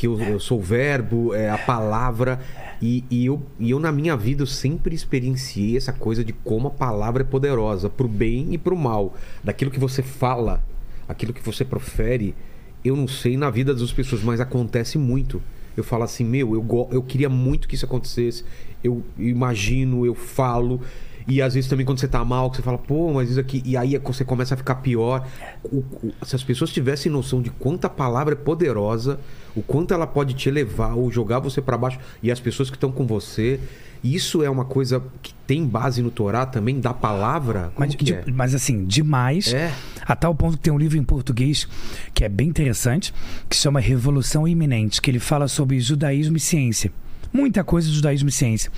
Que 0.01 0.07
eu, 0.07 0.19
eu 0.19 0.41
sou 0.41 0.59
o 0.59 0.63
verbo, 0.63 1.35
é 1.35 1.51
a 1.51 1.59
palavra. 1.59 2.41
E, 2.81 3.05
e 3.11 3.27
eu, 3.27 3.43
e 3.59 3.71
eu, 3.71 3.79
na 3.79 3.93
minha 3.93 4.17
vida, 4.17 4.41
eu 4.41 4.47
sempre 4.47 4.95
experienciei 4.95 5.77
essa 5.77 5.93
coisa 5.93 6.25
de 6.25 6.33
como 6.33 6.69
a 6.69 6.71
palavra 6.71 7.23
é 7.23 7.25
poderosa, 7.27 7.91
pro 7.91 8.09
bem 8.09 8.55
e 8.55 8.57
pro 8.57 8.75
mal. 8.75 9.15
Daquilo 9.45 9.71
que 9.71 9.79
você 9.79 10.03
fala, 10.03 10.65
aquilo 11.07 11.35
que 11.35 11.45
você 11.45 11.67
profere, 11.67 12.35
eu 12.83 12.97
não 12.97 13.07
sei 13.07 13.37
na 13.37 13.51
vida 13.51 13.75
das 13.75 13.93
pessoas, 13.93 14.23
mas 14.23 14.41
acontece 14.41 14.97
muito. 14.97 15.43
Eu 15.77 15.85
falo 15.85 16.05
assim, 16.05 16.25
meu, 16.25 16.55
eu, 16.55 16.89
eu 16.91 17.03
queria 17.03 17.29
muito 17.29 17.69
que 17.69 17.75
isso 17.75 17.85
acontecesse. 17.85 18.43
Eu 18.83 19.05
imagino, 19.19 20.07
eu 20.07 20.15
falo. 20.15 20.81
E 21.29 21.41
às 21.43 21.55
vezes 21.55 21.69
também 21.69 21.85
quando 21.87 21.99
você 22.01 22.09
tá 22.09 22.25
mal, 22.25 22.51
que 22.51 22.57
você 22.57 22.63
fala, 22.63 22.79
pô, 22.79 23.13
mas 23.13 23.31
isso 23.31 23.41
aqui. 23.41 23.63
E 23.65 23.77
aí 23.77 23.95
é 23.95 23.99
você 23.99 24.25
começa 24.25 24.55
a 24.55 24.57
ficar 24.57 24.77
pior. 24.77 25.27
O- 25.65 25.79
o- 26.03 26.13
se 26.25 26.35
as 26.37 26.43
pessoas 26.43 26.71
tivessem 26.73 27.11
noção 27.11 27.41
de 27.43 27.51
quanto 27.51 27.85
a 27.85 27.91
palavra 27.91 28.35
é 28.35 28.37
poderosa, 28.37 29.19
o 29.55 29.63
quanto 29.63 29.93
ela 29.95 30.07
pode 30.07 30.35
te 30.35 30.49
elevar 30.49 30.97
ou 30.97 31.11
jogar 31.11 31.39
você 31.39 31.61
para 31.61 31.77
baixo, 31.79 31.99
e 32.23 32.31
as 32.31 32.41
pessoas 32.41 32.71
que 32.71 32.77
estão 32.77 32.91
com 32.91 33.07
você. 33.07 33.61
Isso 34.03 34.43
é 34.43 34.49
uma 34.49 34.65
coisa 34.65 35.03
que 35.21 35.35
tem 35.47 35.67
base 35.67 36.01
no 36.01 36.11
Torá 36.11 36.47
também, 36.47 36.81
da 36.81 36.95
palavra? 36.95 37.71
Mas, 37.77 37.95
de- 37.95 38.15
é? 38.15 38.25
mas 38.33 38.55
assim, 38.55 38.87
demais. 38.87 39.53
É. 39.53 39.71
A 40.07 40.17
tal 40.17 40.35
ponto 40.35 40.57
que 40.57 40.63
tem 40.63 40.73
um 40.73 40.79
livro 40.79 40.97
em 40.97 41.05
português 41.05 41.69
que 42.15 42.25
é 42.25 42.29
bem 42.31 42.49
interessante, 42.49 43.13
que 43.47 43.55
chama 43.55 43.79
Revolução 43.79 44.49
Iminente, 44.49 45.03
que 45.03 45.11
ele 45.11 45.19
fala 45.19 45.47
sobre 45.49 45.79
judaísmo 45.81 46.39
e 46.39 46.41
ciência. 46.41 46.91
Muita 47.33 47.63
coisa 47.63 47.89
de 47.89 47.95
judaísmo 47.95 48.29
e 48.29 48.33
ciência. 48.33 48.71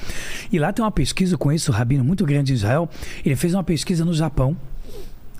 E 0.51 0.59
lá 0.59 0.73
tem 0.73 0.85
uma 0.85 0.91
pesquisa 0.91 1.37
com 1.39 1.51
esse, 1.51 1.71
o 1.71 1.73
rabino 1.73 2.05
muito 2.05 2.25
grande 2.25 2.49
de 2.49 2.55
Israel. 2.55 2.89
Ele 3.25 3.37
fez 3.37 3.55
uma 3.55 3.65
pesquisa 3.65 4.05
no 4.05 4.13
Japão 4.13 4.57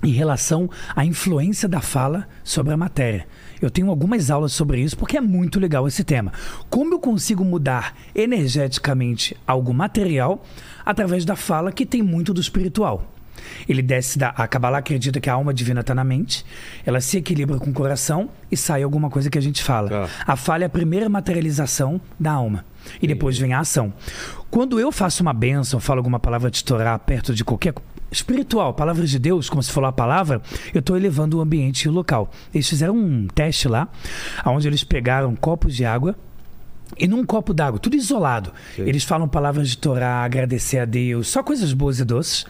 em 0.03 0.11
relação 0.11 0.69
à 0.95 1.05
influência 1.05 1.67
da 1.67 1.79
fala 1.79 2.27
sobre 2.43 2.73
a 2.73 2.77
matéria. 2.77 3.25
Eu 3.61 3.71
tenho 3.71 3.89
algumas 3.89 4.29
aulas 4.29 4.51
sobre 4.51 4.81
isso 4.81 4.97
porque 4.97 5.17
é 5.17 5.21
muito 5.21 5.59
legal 5.59 5.87
esse 5.87 6.03
tema. 6.03 6.33
Como 6.69 6.93
eu 6.93 6.99
consigo 6.99 7.45
mudar 7.45 7.95
energeticamente 8.13 9.37
algo 9.47 9.73
material 9.73 10.43
através 10.85 11.23
da 11.23 11.35
fala 11.35 11.71
que 11.71 11.85
tem 11.85 12.01
muito 12.01 12.33
do 12.33 12.41
espiritual? 12.41 13.09
Ele 13.67 13.81
desce 13.81 14.17
da. 14.17 14.29
A 14.29 14.47
Kabbalah 14.47 14.79
acredita 14.79 15.19
que 15.19 15.29
a 15.29 15.33
alma 15.33 15.53
divina 15.53 15.81
está 15.81 15.95
na 15.95 16.03
mente, 16.03 16.45
ela 16.85 17.01
se 17.01 17.17
equilibra 17.17 17.57
com 17.57 17.69
o 17.69 17.73
coração 17.73 18.29
e 18.51 18.57
sai 18.57 18.83
alguma 18.83 19.09
coisa 19.09 19.29
que 19.29 19.37
a 19.37 19.41
gente 19.41 19.63
fala. 19.63 19.89
Tá. 19.89 20.09
A 20.25 20.35
fala 20.35 20.63
é 20.63 20.65
a 20.65 20.69
primeira 20.69 21.09
materialização 21.09 21.99
da 22.19 22.31
alma. 22.31 22.65
E 23.01 23.07
depois 23.07 23.37
vem 23.37 23.53
a 23.53 23.59
ação. 23.59 23.93
Quando 24.49 24.79
eu 24.79 24.91
faço 24.91 25.21
uma 25.21 25.33
bênção, 25.33 25.79
falo 25.79 25.99
alguma 25.99 26.19
palavra 26.19 26.49
de 26.51 26.63
Torá 26.63 26.97
perto 26.99 27.33
de 27.33 27.43
qualquer. 27.43 27.73
Espiritual, 28.11 28.75
palavras 28.75 29.09
de 29.09 29.17
Deus, 29.17 29.49
como 29.49 29.63
se 29.63 29.71
falou 29.71 29.89
a 29.89 29.93
palavra, 29.93 30.41
eu 30.71 30.79
estou 30.79 30.95
elevando 30.95 31.39
o 31.39 31.41
ambiente 31.41 31.83
e 31.83 31.89
o 31.89 31.91
local. 31.91 32.31
Eles 32.53 32.69
fizeram 32.69 32.95
um 32.95 33.27
teste 33.27 33.67
lá, 33.67 33.87
onde 34.45 34.67
eles 34.67 34.83
pegaram 34.83 35.35
copos 35.35 35.75
de 35.75 35.83
água 35.83 36.15
e 36.97 37.07
num 37.07 37.25
copo 37.25 37.53
d'água, 37.53 37.79
tudo 37.79 37.95
isolado. 37.95 38.51
Sim. 38.75 38.83
Eles 38.83 39.03
falam 39.03 39.27
palavras 39.27 39.69
de 39.69 39.77
Torá, 39.77 40.23
agradecer 40.23 40.79
a 40.79 40.85
Deus, 40.85 41.27
só 41.27 41.41
coisas 41.41 41.73
boas 41.73 41.99
e 41.99 42.05
doces. 42.05 42.45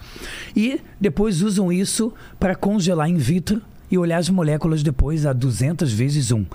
E 0.55 0.81
depois 0.99 1.41
usam 1.41 1.71
isso 1.71 2.13
para 2.39 2.55
congelar 2.55 3.09
in 3.09 3.17
vitro 3.17 3.61
e 3.89 3.97
olhar 3.97 4.17
as 4.17 4.29
moléculas 4.29 4.81
depois 4.81 5.25
a 5.25 5.33
200 5.33 5.91
vezes 5.93 6.31
um. 6.31 6.45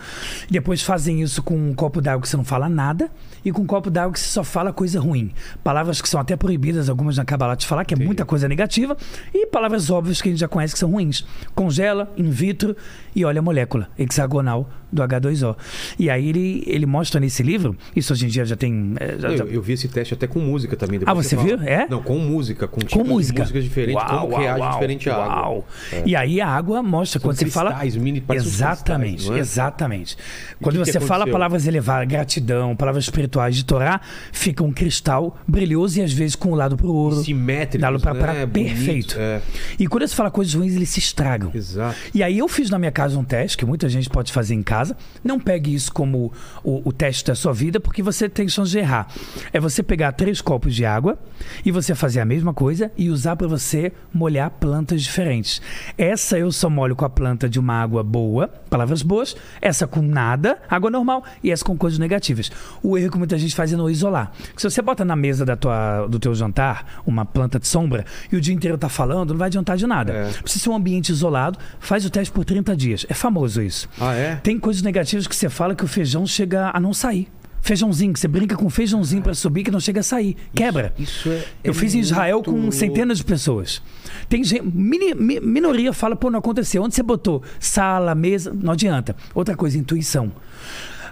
Depois 0.51 0.83
fazem 0.83 1.23
isso 1.23 1.43
com 1.43 1.57
um 1.57 1.73
copo 1.73 2.01
d'água 2.01 2.23
que 2.23 2.29
você 2.29 2.37
não 2.37 2.45
fala 2.45 2.69
nada 2.69 3.11
e 3.45 3.53
com 3.53 3.63
um 3.63 3.67
copo 3.67 3.91
d'água 3.91 4.13
que 4.13 4.21
você 4.21 4.27
só 4.29 4.43
fala 4.45 4.73
coisa 4.73 5.01
ruim. 5.01 5.33
Palavras 5.63 6.01
que 6.03 6.09
são 6.09 6.21
até 6.21 6.37
proibidas, 6.37 6.89
algumas 6.89 7.17
na 7.17 7.25
Kabbalah 7.25 7.55
de 7.55 7.67
falar, 7.67 7.85
que 7.85 7.95
é 7.95 7.97
muita 7.97 8.25
coisa 8.25 8.49
negativa, 8.49 8.97
e 9.35 9.47
palavras 9.47 9.91
óbvias 9.91 10.21
que 10.23 10.29
a 10.29 10.33
gente 10.33 10.41
já 10.41 10.49
conhece 10.49 10.73
que 10.75 10.79
são 10.79 10.91
ruins. 10.91 11.25
Congela, 11.55 12.13
in 12.17 12.31
vitro 12.31 12.77
e 13.15 13.25
olha 13.25 13.39
a 13.41 13.43
molécula 13.43 13.89
hexagonal 13.99 14.69
do 14.91 15.03
H2O. 15.03 15.55
E 15.99 16.09
aí 16.09 16.29
ele, 16.31 16.65
ele 16.67 16.87
mostra 16.87 17.21
nesse 17.21 17.43
livro, 17.43 17.77
isso 17.95 18.13
hoje 18.15 18.25
em 18.25 18.29
dia 18.29 18.45
já 18.47 18.57
tem... 18.57 18.95
é, 18.99 19.19
já- 19.19 19.37
já- 19.37 19.45
Eu, 19.45 19.49
eu 19.49 19.63
vi 19.63 19.75
esse 19.75 19.87
teste 19.89 20.15
até 20.15 20.27
com 20.27 20.39
música 20.41 20.77
também. 20.77 20.99
Ah, 21.05 21.13
você 21.13 21.37
viu? 21.37 21.59
fala. 21.59 21.69
É? 21.69 21.87
Não, 21.89 22.03
com 22.03 22.19
música, 22.19 22.67
com, 22.67 22.81
com 22.81 22.87
tipos 22.87 23.05
de 23.05 23.11
música. 23.11 23.41
músicas 23.43 23.65
diferentes, 23.65 24.03
como 24.03 24.37
reage 24.37 24.71
diferente 24.73 25.11
a 25.11 25.15
água. 25.15 25.27
É. 25.27 25.37
uau. 25.41 25.67
E 26.07 26.17
aí 26.17 26.41
a 26.41 26.49
água 26.49 26.83
mostra 26.83 27.21
quando 27.21 27.37
você 27.37 27.47
fala. 27.47 27.79
mini- 27.97 28.23
exatamente, 28.31 29.31
é? 29.33 29.39
exatamente. 29.39 30.17
Quando 30.61 30.77
que 30.79 30.85
que 30.85 30.93
você 30.93 31.01
fala 31.01 31.25
aconteceu? 31.25 31.33
palavras 31.33 31.67
elevadas, 31.67 32.09
gratidão, 32.09 32.75
palavras 32.75 33.05
espirituais 33.05 33.28
de 33.29 33.65
Torá, 33.65 34.01
fica 34.33 34.63
um 34.65 34.73
cristal 34.73 35.39
brilhoso 35.47 35.99
e 35.99 36.03
às 36.03 36.13
vezes 36.13 36.35
com 36.35 36.51
o 36.53 36.55
lado 36.55 36.77
pro 36.77 36.93
ouro. 36.93 37.23
Simétricos, 37.23 37.81
Dá-lo 37.81 38.01
pra, 38.01 38.15
né? 38.15 38.47
perfeito. 38.47 39.17
é. 39.19 39.41
E 39.79 39.87
quando 39.87 40.07
você 40.07 40.15
fala 40.15 40.31
coisas 40.31 40.55
ruins, 40.55 40.75
eles 40.75 40.89
se 40.89 40.99
estragam. 40.99 41.51
Exato. 41.55 41.97
E 42.15 42.23
aí 42.23 42.39
eu 42.39 42.49
fiz 42.49 42.71
na 42.71 42.79
minha 42.79 42.93
casa 42.93 43.19
um 43.19 43.25
teste, 43.25 43.57
que 43.57 43.65
muita 43.65 43.89
gente 43.89 44.09
pode 44.09 44.33
fazer 44.33 44.55
em 44.55 44.63
casa. 44.63 44.97
Não 45.23 45.39
pegue 45.39 45.75
isso 45.75 45.93
como 45.93 46.33
o, 46.65 46.89
o 46.89 46.93
teste 46.93 47.25
da 47.25 47.35
sua 47.35 47.53
vida, 47.53 47.79
porque 47.81 48.03
você 48.03 48.29
tem 48.29 48.49
chance 48.49 48.71
de 48.71 48.79
errar. 48.79 49.09
É 49.53 49.61
você 49.61 49.83
pegar 49.83 50.13
três 50.13 50.41
copos 50.41 50.75
de 50.75 50.85
água 50.85 51.19
e 51.65 51.71
você 51.71 51.95
fazer 51.95 52.21
a 52.21 52.25
mesma 52.25 52.53
coisa 52.55 52.91
e 52.97 53.11
usar 53.11 53.37
para 53.37 53.47
você 53.47 53.93
molhar 54.13 54.51
plantas 54.51 55.03
diferentes. 55.03 55.61
Essa 55.97 56.39
eu 56.39 56.51
só 56.51 56.69
molho 56.71 56.97
com 56.97 57.05
a 57.05 57.11
planta 57.11 57.49
de 57.49 57.59
uma 57.59 57.75
água 57.75 58.03
boa, 58.03 58.49
palavras 58.71 59.03
boas, 59.03 59.37
essa 59.61 59.87
com 59.87 60.03
nada, 60.03 60.59
água 60.69 60.91
normal, 60.91 61.25
e 61.43 61.51
essa 61.51 61.65
com 61.65 61.77
coisas 61.77 61.99
negativas. 61.99 62.51
O 62.83 62.97
erro 62.97 63.18
que 63.19 63.21
muita 63.21 63.37
gente 63.37 63.55
faz 63.55 63.73
é 63.73 63.77
não 63.77 63.91
isolar. 63.91 64.31
Se 64.57 64.69
você 64.71 64.81
bota 64.81 65.05
na 65.05 65.17
mesa 65.17 65.45
da 65.45 65.57
tua, 65.57 66.07
do 66.07 66.19
teu 66.19 66.35
jantar 66.35 67.03
uma 67.07 67.25
planta 67.25 67.59
de 67.59 67.67
sombra 67.67 68.05
e 68.33 68.37
o 68.37 68.41
dia 68.41 68.55
inteiro 68.55 68.79
tá 68.79 68.89
falando, 68.89 69.31
não 69.31 69.39
vai 69.39 69.47
adiantar 69.47 69.77
de 69.77 69.87
nada. 69.87 70.13
É. 70.13 70.31
Precisa 70.43 70.65
ser 70.65 70.71
um 70.71 70.75
ambiente 70.77 71.11
isolado, 71.11 71.59
faz 71.81 72.05
o 72.05 72.11
teste 72.11 72.33
por 72.33 72.45
30 72.45 72.77
dias. 72.77 73.05
É 73.09 73.15
famoso 73.15 73.61
isso. 73.61 73.89
Ah, 74.01 74.15
é? 74.15 74.37
Tem 74.37 74.59
coisas 74.59 74.83
negativas 74.83 75.27
que 75.27 75.35
você 75.35 75.49
fala 75.49 75.75
que 75.75 75.85
o 75.85 75.89
feijão 75.89 76.27
chega 76.27 76.71
a 76.73 76.79
não 76.81 76.95
sair. 76.95 77.29
Feijãozinho, 77.61 78.13
que 78.13 78.21
você 78.21 78.29
brinca 78.29 78.57
com 78.57 78.71
feijãozinho 78.71 79.21
para 79.21 79.35
subir 79.35 79.65
que 79.65 79.71
não 79.71 79.81
chega 79.81 80.01
a 80.01 80.03
sair. 80.03 80.37
Quebra. 80.55 80.95
Isso 80.99 81.29
é. 81.29 81.45
Eu 81.65 81.73
é 81.73 81.75
fiz 81.75 81.93
em 81.95 81.99
Israel 81.99 82.41
com 82.43 82.71
centenas 82.71 83.19
de 83.19 83.25
pessoas. 83.25 83.83
Tem 84.29 84.43
gente, 84.45 84.63
mini- 84.63 85.13
mi- 85.15 85.41
minoria 85.41 85.93
fala, 85.93 86.15
pô, 86.15 86.31
não 86.31 86.39
aconteceu. 86.39 86.83
Onde 86.83 86.95
você 86.95 87.03
botou? 87.03 87.43
Sala, 87.59 88.15
mesa, 88.15 88.55
não 88.55 88.73
adianta. 88.73 89.15
Outra 89.35 89.57
coisa, 89.57 89.77
intuição. 89.77 90.33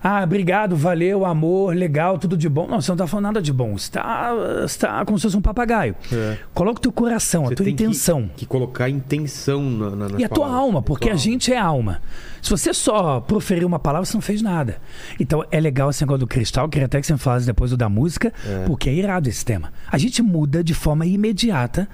Ah, 0.09 0.23
obrigado, 0.23 0.77
valeu, 0.77 1.25
amor, 1.25 1.75
legal, 1.75 2.17
tudo 2.17 2.37
de 2.37 2.49
bom. 2.49 2.69
Não, 2.69 2.81
você 2.81 2.93
não 2.93 2.97
tá 2.97 3.09
falando 3.09 3.25
nada 3.25 3.43
de 3.43 3.53
bom. 3.53 3.77
Você 3.77 3.91
tá, 3.91 4.33
você 4.63 4.79
tá 4.79 5.05
como 5.05 5.19
se 5.19 5.23
fosse 5.23 5.37
um 5.37 5.41
papagaio. 5.41 5.97
É. 6.13 6.37
Coloca 6.55 6.79
o 6.79 6.81
teu 6.83 6.93
coração, 6.93 7.43
a 7.45 7.49
Você 7.49 7.55
tua 7.57 7.65
tem 7.67 7.75
que- 7.75 7.83
intenção. 7.83 8.31
Que, 8.37 8.47
colocar 8.47 8.89
intenção 8.89 9.61
na, 9.69 9.91
na, 9.91 10.09
nas 10.11 10.21
E 10.21 10.25
a 10.25 10.29
tua 10.29 10.45
palavras. 10.45 10.61
alma, 10.65 10.81
porque 10.83 11.07
Tua 11.07 11.11
a 11.11 11.15
alma. 11.15 11.23
gente 11.25 11.53
é 11.53 11.59
alma. 11.59 12.01
Se 12.41 12.51
você 12.51 12.73
só 12.73 13.19
proferir 13.19 13.65
uma 13.67 13.81
palavra, 13.81 14.07
você 14.07 14.15
não 14.17 14.21
fez 14.23 14.41
nada. 14.43 14.77
Então 15.19 15.45
é 15.51 15.59
legal 15.59 15.91
esse 15.91 16.03
negócio 16.03 16.21
do 16.21 16.27
cristal, 16.29 16.69
queria 16.69 16.87
até 16.87 17.01
que 17.01 17.07
você 17.09 17.17
falasse 17.17 17.45
depois 17.45 17.73
do 17.73 17.77
da 17.77 17.89
música, 17.89 18.33
porque 18.65 18.89
é 18.89 18.95
irado 18.95 19.29
esse 19.29 19.45
tema. 19.45 19.73
A 19.91 19.99
gente 19.99 20.23
muda 20.23 20.63
de 20.63 20.73
forma 20.73 21.05
imediata 21.05 21.89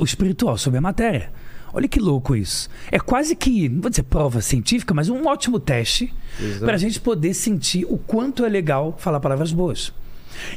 o 0.00 0.04
espiritual 0.04 0.56
sobre 0.56 0.78
a 0.78 0.80
matéria. 0.80 1.30
Olha 1.74 1.88
que 1.88 1.98
louco 1.98 2.36
isso. 2.36 2.70
É 2.90 3.00
quase 3.00 3.34
que, 3.34 3.68
não 3.68 3.82
vou 3.82 3.90
dizer 3.90 4.04
prova 4.04 4.40
científica, 4.40 4.94
mas 4.94 5.08
um 5.08 5.26
ótimo 5.26 5.58
teste 5.58 6.14
para 6.60 6.74
a 6.74 6.78
gente 6.78 7.00
poder 7.00 7.34
sentir 7.34 7.84
o 7.88 7.98
quanto 7.98 8.44
é 8.44 8.48
legal 8.48 8.94
falar 8.96 9.18
palavras 9.18 9.52
boas. 9.52 9.92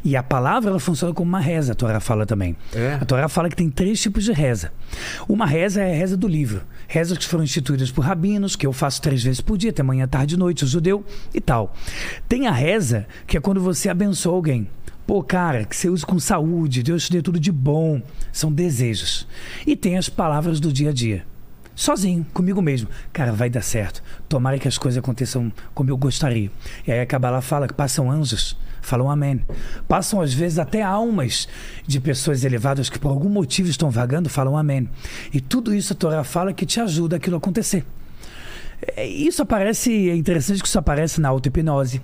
E 0.04 0.16
a 0.16 0.24
palavra 0.24 0.70
ela 0.70 0.80
funciona 0.80 1.14
como 1.14 1.30
uma 1.30 1.40
reza, 1.40 1.74
a 1.74 1.76
Torá 1.76 2.00
fala 2.00 2.26
também. 2.26 2.56
É? 2.74 2.98
A 3.02 3.06
Torá 3.06 3.28
fala 3.28 3.50
que 3.50 3.56
tem 3.56 3.70
três 3.70 4.02
tipos 4.02 4.24
de 4.24 4.32
reza. 4.32 4.72
Uma 5.28 5.46
reza 5.46 5.82
é 5.82 5.94
a 5.94 5.98
reza 5.98 6.18
do 6.18 6.28
livro. 6.28 6.62
Rezas 6.88 7.18
que 7.18 7.26
foram 7.26 7.44
instituídas 7.44 7.92
por 7.92 8.02
rabinos, 8.02 8.56
que 8.56 8.66
eu 8.66 8.74
faço 8.74 9.02
três 9.02 9.24
vezes 9.24 9.42
por 9.42 9.58
dia, 9.58 9.72
até 9.72 9.84
manhã, 9.84 10.08
tarde 10.08 10.36
e 10.36 10.38
noite, 10.38 10.64
o 10.64 10.68
judeu 10.68 11.06
e 11.34 11.42
tal. 11.42 11.76
Tem 12.28 12.48
a 12.48 12.52
reza, 12.52 13.08
que 13.26 13.38
é 13.38 13.40
quando 13.40 13.62
você 13.62 13.90
abençoa 13.90 14.34
alguém. 14.34 14.68
Pô, 15.08 15.24
cara, 15.24 15.64
que 15.64 15.74
você 15.74 15.90
use 15.90 16.06
com 16.06 16.20
saúde, 16.20 16.84
Deus 16.84 17.06
te 17.06 17.14
dê 17.14 17.22
tudo 17.22 17.40
de 17.40 17.50
bom. 17.50 18.02
São 18.30 18.52
desejos. 18.52 19.26
E 19.66 19.74
tem 19.74 19.98
as 19.98 20.10
palavras 20.10 20.60
do 20.60 20.72
dia 20.72 20.90
a 20.90 20.94
dia. 20.94 21.26
Sozinho, 21.74 22.26
comigo 22.34 22.62
mesmo. 22.62 22.90
Cara, 23.14 23.32
vai 23.32 23.50
dar 23.50 23.62
certo. 23.62 24.04
Tomara 24.28 24.60
que 24.60 24.68
as 24.68 24.78
coisas 24.78 24.98
aconteçam 24.98 25.50
como 25.74 25.90
eu 25.90 25.96
gostaria. 25.96 26.52
E 26.86 26.92
aí 26.92 27.00
a 27.00 27.06
Kabbalah 27.06 27.40
fala 27.40 27.70
que 27.70 27.74
passam 27.74 28.12
anjos, 28.12 28.58
falam 28.82 29.10
amém. 29.10 29.40
Passam 29.88 30.20
às 30.20 30.34
vezes 30.34 30.60
até 30.60 30.82
almas 30.82 31.48
de 31.88 32.02
pessoas 32.02 32.44
elevadas 32.44 32.90
que 32.90 33.00
por 33.00 33.08
algum 33.08 33.30
motivo 33.30 33.70
estão 33.70 33.90
vagando, 33.90 34.28
falam 34.28 34.58
amém. 34.58 34.90
E 35.34 35.40
tudo 35.40 35.74
isso 35.74 35.94
a 35.94 35.96
Torá 35.96 36.22
fala 36.26 36.52
que 36.52 36.66
te 36.66 36.82
ajuda 36.82 37.16
aquilo 37.16 37.38
a 37.38 37.40
acontecer. 37.40 37.86
É, 38.98 39.08
Isso 39.08 39.42
aparece, 39.42 40.10
é 40.10 40.16
interessante 40.18 40.62
que 40.62 40.68
isso 40.68 40.78
aparece 40.78 41.22
na 41.22 41.30
auto-hipnose. 41.30 42.02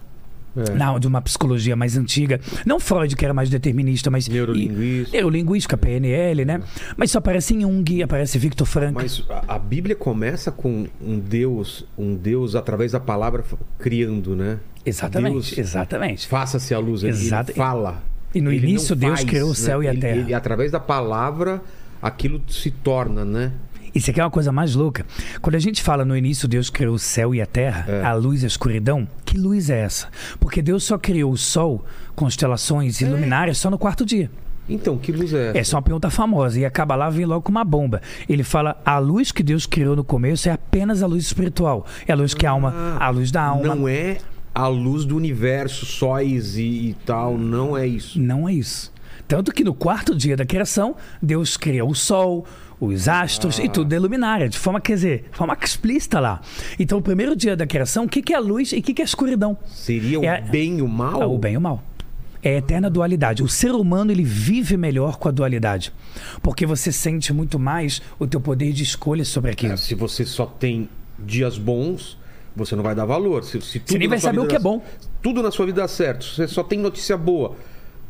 É. 0.56 0.70
Na, 0.74 0.97
de 0.99 1.08
uma 1.08 1.22
psicologia 1.22 1.76
mais 1.76 1.97
antiga. 1.97 2.39
Não 2.66 2.80
Freud, 2.80 3.16
que 3.16 3.26
era 3.26 3.34
mais 3.34 3.49
determinista, 3.49 4.12
mas. 4.12 4.28
Neurolinguística. 4.28 5.10
e- 5.10 5.12
Neurolinguística, 5.20 5.76
PNL, 5.78 6.45
né? 6.45 6.62
Mas 6.95 7.10
isso 7.10 7.18
aparece 7.18 7.56
em 7.56 7.62
Jung, 7.62 8.04
aparece 8.04 8.38
Victor 8.38 8.68
Frankl. 8.68 8.95
Mas 9.01 9.24
a, 9.30 9.56
a 9.56 9.60
Bíblia 9.60 9.95
começa 9.95 10.51
com 10.51 10.86
um 11.01 11.18
Deus, 11.20 11.86
um 11.97 12.16
Deus 12.16 12.56
através 12.56 12.91
da 12.91 12.99
palavra 12.99 13.43
criando, 13.80 14.36
né? 14.36 14.60
Exatamente, 14.86 15.34
Deus 15.56 15.58
exatamente. 15.58 16.28
faça-se 16.28 16.74
a 16.74 16.80
luz. 16.80 17.04
Ele, 17.04 17.12
Exato. 17.14 17.51
ele 17.51 17.58
fala. 17.58 18.04
E 18.36 18.41
no 18.41 18.51
Ele 18.51 18.62
não 18.62 18.70
início 18.70 18.95
Deus 18.95 19.14
faz, 19.20 19.24
criou 19.30 19.45
o 19.47 19.49
né? 19.49 19.56
céu 19.56 19.82
e 19.84 19.88
a 19.88 19.91
Ele- 19.91 20.01
terra. 20.01 20.18
ele, 20.20 20.34
através 20.34 20.72
da 20.72 20.80
palavra, 20.80 21.62
aquilo 22.01 22.41
se 22.49 22.70
torna, 22.70 23.24
né? 23.24 23.51
Isso 23.94 24.10
aqui 24.10 24.20
é 24.20 24.24
uma 24.24 24.32
coisa 24.32 24.52
mais 24.52 24.74
louca. 24.76 25.06
Quando 25.41 25.56
a 25.56 25.60
gente 25.60 25.82
fala 25.84 26.04
no 26.04 26.18
início 26.18 26.48
Deus 26.48 26.70
criou 26.70 26.96
o 26.96 27.00
céu 27.00 27.34
e 27.36 27.41
a 27.41 27.46
terra, 27.46 27.86
É. 27.88 28.04
a 28.04 28.14
luz 28.14 28.41
e 28.41 28.46
a 28.46 28.48
escuridão, 28.48 29.08
que 29.26 29.38
luz 29.38 29.70
é 29.70 29.80
essa? 29.82 30.08
Porque 30.39 30.62
Deus 30.62 30.84
só 30.84 30.98
criou 30.98 31.32
o 31.32 31.38
sol, 31.38 31.86
constelações 32.16 33.02
É. 33.02 33.06
e 33.06 33.10
luminárias 33.10 33.58
só 33.58 33.70
no 33.70 33.78
quarto 33.78 34.06
dia. 34.06 34.30
Então, 34.68 34.98
que 34.98 35.12
luz 35.12 35.34
é 35.34 35.50
essa? 35.50 35.58
Essa 35.58 35.76
é 35.76 35.78
uma 35.78 35.82
pergunta 35.82 36.10
famosa. 36.10 36.58
E 36.58 36.64
acaba 36.66 36.96
lá 36.96 37.10
vem 37.10 37.26
logo 37.26 37.41
com 37.41 37.52
uma 37.52 37.66
bomba. 37.66 38.02
Ele 38.30 38.44
fala: 38.44 38.82
a 38.86 38.98
luz 38.98 39.30
que 39.30 39.44
Deus 39.44 39.66
criou 39.66 39.94
no 39.94 40.06
começo 40.06 40.48
é 40.48 40.54
apenas 40.54 41.04
a 41.04 41.08
luz 41.08 41.26
espiritual. 41.26 41.86
É 42.08 42.14
a 42.14 42.16
luz 42.16 42.34
que 42.34 42.46
a 42.46 42.52
alma, 42.52 42.98
a 42.98 43.10
luz 43.10 43.30
da 43.30 43.44
alma. 43.44 43.76
Não 43.76 43.88
é 43.89 44.20
a 44.56 44.68
luz 44.68 45.04
do 45.04 45.18
universo, 45.18 45.86
sóis 45.86 46.58
e, 46.58 46.62
e 46.64 46.98
tal, 47.06 47.38
não 47.38 47.78
é 47.78 47.86
isso. 47.86 48.18
Não 48.22 48.48
é 48.48 48.54
isso. 48.54 48.91
Tanto 49.28 49.52
que 49.52 49.64
no 49.66 49.74
quarto 49.74 50.16
dia 50.16 50.38
da 50.38 50.46
criação, 50.46 50.96
Deus 51.22 51.58
cria 51.58 51.84
o 51.84 51.94
sol, 51.94 52.46
os 52.86 53.08
astros 53.08 53.60
e 53.60 53.68
tudo 53.70 53.94
é 53.94 54.00
luminária, 54.00 54.48
de 54.50 54.58
forma, 54.58 54.80
quer 54.82 54.94
dizer, 54.96 55.26
de 55.32 55.38
forma 55.38 55.58
explícita 55.62 56.20
lá. 56.20 56.42
Então, 56.80 56.98
o 56.98 57.02
primeiro 57.02 57.36
dia 57.36 57.56
da 57.56 57.66
criação, 57.66 58.06
o 58.06 58.10
que, 58.10 58.22
que 58.22 58.34
é 58.34 58.36
a 58.36 58.40
luz 58.40 58.72
e 58.72 58.80
o 58.80 58.82
que, 58.82 58.94
que 58.94 59.02
é 59.02 59.04
a 59.04 59.06
escuridão? 59.06 59.58
Seria 59.68 60.20
o 60.20 60.24
É- 60.26 60.42
bem 60.42 60.80
e 60.80 60.82
o 60.82 60.88
mal? 60.88 61.22
É 61.22 61.26
o 61.26 61.38
bem 61.38 61.54
e 61.54 61.58
o 61.58 61.62
mal. 61.62 61.84
É 62.42 62.56
a 62.56 62.58
eterna 62.58 62.90
dualidade. 62.90 63.42
O 63.42 63.48
ser 63.48 63.72
humano 63.72 64.12
ele 64.12 64.24
vive 64.24 64.76
melhor 64.76 65.18
com 65.18 65.30
a 65.30 65.32
dualidade, 65.32 65.94
porque 66.42 66.66
você 66.66 66.92
sente 66.92 67.32
muito 67.32 67.58
mais 67.58 68.02
o 68.20 68.28
teu 68.28 68.42
poder 68.42 68.74
de 68.74 68.84
escolha 68.84 69.24
sobre 69.24 69.52
aquilo. 69.52 69.74
É, 69.74 69.78
se 69.78 69.96
você 69.96 70.26
só 70.26 70.46
tem 70.46 70.90
dias 71.18 71.58
bons, 71.58 72.18
você 72.54 72.76
não 72.76 72.84
vai 72.84 72.94
dar 72.94 73.06
valor. 73.06 73.46
Se, 73.46 73.62
se 73.62 73.80
tudo 73.80 73.98
nem 73.98 74.10
vai 74.10 74.20
saber 74.20 74.40
o 74.40 74.46
que 74.46 74.58
é 74.58 74.60
bom. 74.60 74.84
Tudo 75.22 75.42
na 75.42 75.52
sua 75.52 75.66
vida 75.66 75.82
dá 75.82 75.88
certo. 75.88 76.26
Se 76.26 76.36
você 76.36 76.48
só 76.50 76.64
tem 76.64 76.80
notícia 76.80 77.16
boa. 77.16 77.56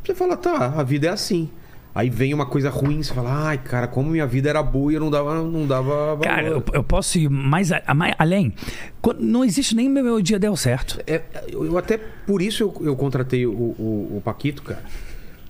Você 0.04 0.14
fala, 0.16 0.36
tá, 0.36 0.74
a 0.76 0.82
vida 0.82 1.06
é 1.06 1.10
assim. 1.10 1.48
Aí 1.94 2.10
vem 2.10 2.34
uma 2.34 2.44
coisa 2.44 2.68
ruim, 2.70 3.00
você 3.02 3.14
fala, 3.14 3.30
ai, 3.48 3.58
cara, 3.58 3.86
como 3.86 4.10
minha 4.10 4.26
vida 4.26 4.50
era 4.50 4.60
boa 4.62 4.90
e 4.90 4.96
eu 4.96 5.00
não 5.00 5.10
dava, 5.10 5.40
não 5.44 5.64
dava 5.64 6.06
valor. 6.16 6.20
Cara, 6.22 6.46
eu, 6.48 6.64
eu 6.72 6.82
posso 6.82 7.18
ir 7.18 7.30
mais, 7.30 7.70
a- 7.70 7.94
mais 7.94 8.14
além. 8.18 8.52
Quando- 9.00 9.20
Não 9.20 9.44
existe 9.44 9.76
nem 9.76 9.88
meu, 9.88 10.02
meu 10.02 10.20
dia 10.20 10.38
deu 10.38 10.56
certo. 10.56 11.00
É, 11.06 11.22
eu 11.48 11.64
eu 11.64 11.78
até 11.78 11.96
por 11.96 12.42
isso 12.42 12.64
eu, 12.64 12.86
eu 12.86 12.96
contratei 12.96 13.46
o, 13.46 13.52
o, 13.52 14.16
o 14.16 14.22
Paquito, 14.24 14.62
cara. 14.62 14.82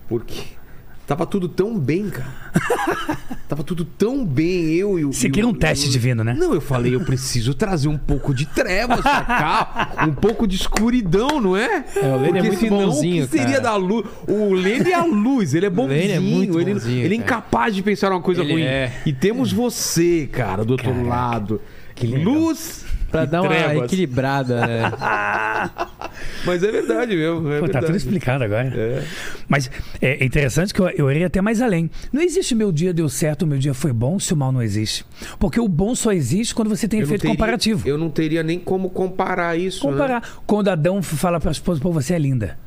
Porque 0.06 0.42
tava 1.06 1.26
tudo 1.26 1.48
tão 1.48 1.78
bem, 1.78 2.08
cara. 2.10 2.32
tava 3.48 3.62
tudo 3.62 3.84
tão 3.84 4.24
bem, 4.24 4.72
eu 4.74 4.98
e 4.98 5.04
o. 5.04 5.12
Você 5.12 5.28
queria 5.28 5.48
um 5.48 5.54
teste 5.54 5.88
divino, 5.90 6.24
né? 6.24 6.34
Não, 6.38 6.54
eu 6.54 6.60
falei, 6.60 6.94
eu 6.94 7.00
preciso 7.04 7.54
trazer 7.54 7.88
um 7.88 7.98
pouco 7.98 8.34
de 8.34 8.46
trevas 8.46 9.00
pra 9.00 9.22
cá, 9.22 10.06
um 10.08 10.14
pouco 10.14 10.46
de 10.46 10.56
escuridão, 10.56 11.40
não 11.40 11.56
é? 11.56 11.84
É, 11.96 12.06
o 12.06 12.20
Lene 12.20 12.38
é 12.38 12.42
muito 12.42 12.60
senão, 12.60 12.76
bonzinho, 12.86 13.24
o 13.24 13.28
que 13.28 13.36
seria 13.38 13.60
cara. 13.60 13.60
da 13.60 13.76
luz? 13.76 14.06
O 14.26 14.54
Lene 14.54 14.90
é 14.90 14.94
a 14.94 15.04
luz, 15.04 15.54
ele 15.54 15.66
é 15.66 15.70
bonzinho, 15.70 15.98
Lene 16.00 16.12
é 16.12 16.20
muito 16.20 16.60
ele, 16.60 16.74
bonzinho, 16.74 17.04
ele 17.04 17.14
é 17.14 17.18
incapaz 17.18 17.74
de 17.74 17.82
pensar 17.82 18.10
uma 18.10 18.20
coisa 18.20 18.42
Ele 18.42 18.52
ruim. 18.52 18.62
é. 18.62 18.92
E 19.04 19.12
temos 19.12 19.52
você, 19.52 20.28
cara, 20.30 20.64
do 20.64 20.72
outro 20.72 20.90
Caraca, 20.90 21.08
lado. 21.08 21.60
que 21.94 22.06
legal. 22.06 22.32
Luz 22.32 22.84
Pra 23.14 23.24
e 23.24 23.26
dar 23.26 23.42
uma 23.42 23.48
trevas. 23.50 23.84
equilibrada, 23.84 24.66
né? 24.66 24.92
Mas 26.44 26.62
é 26.62 26.70
verdade 26.70 27.16
mesmo. 27.16 27.48
É 27.52 27.60
Pô, 27.60 27.66
tá 27.66 27.80
verdade. 27.80 27.86
tudo 27.86 27.96
explicado 27.96 28.44
agora. 28.44 28.72
É. 28.76 29.02
Mas 29.48 29.70
é 30.00 30.24
interessante 30.24 30.72
que 30.74 30.80
eu, 30.80 30.88
eu 30.90 31.10
iria 31.10 31.26
até 31.26 31.40
mais 31.40 31.60
além. 31.62 31.90
Não 32.12 32.20
existe 32.22 32.54
meu 32.54 32.70
dia 32.72 32.92
deu 32.92 33.08
certo, 33.08 33.46
meu 33.46 33.58
dia 33.58 33.72
foi 33.74 33.92
bom, 33.92 34.18
se 34.18 34.32
o 34.32 34.36
mal 34.36 34.50
não 34.52 34.62
existe. 34.62 35.04
Porque 35.38 35.58
o 35.60 35.68
bom 35.68 35.94
só 35.94 36.12
existe 36.12 36.54
quando 36.54 36.68
você 36.68 36.86
tem 36.88 37.00
Eu 37.00 37.04
efeito 37.04 37.22
teria- 37.22 37.34
comparativo. 37.36 37.88
Eu 37.88 37.96
não 37.98 38.10
teria 38.10 38.42
nem 38.42 38.58
como 38.58 38.90
comparar 38.90 39.56
isso. 39.58 39.84
né? 39.86 39.92
Comparar. 39.92 40.22
Quando 40.46 40.68
Adão 40.68 41.02
fala 41.02 41.40
pra 41.40 41.50
esposa, 41.50 41.80
pô, 41.80 41.90
você 41.92 42.14
é 42.14 42.18
linda. 42.18 42.58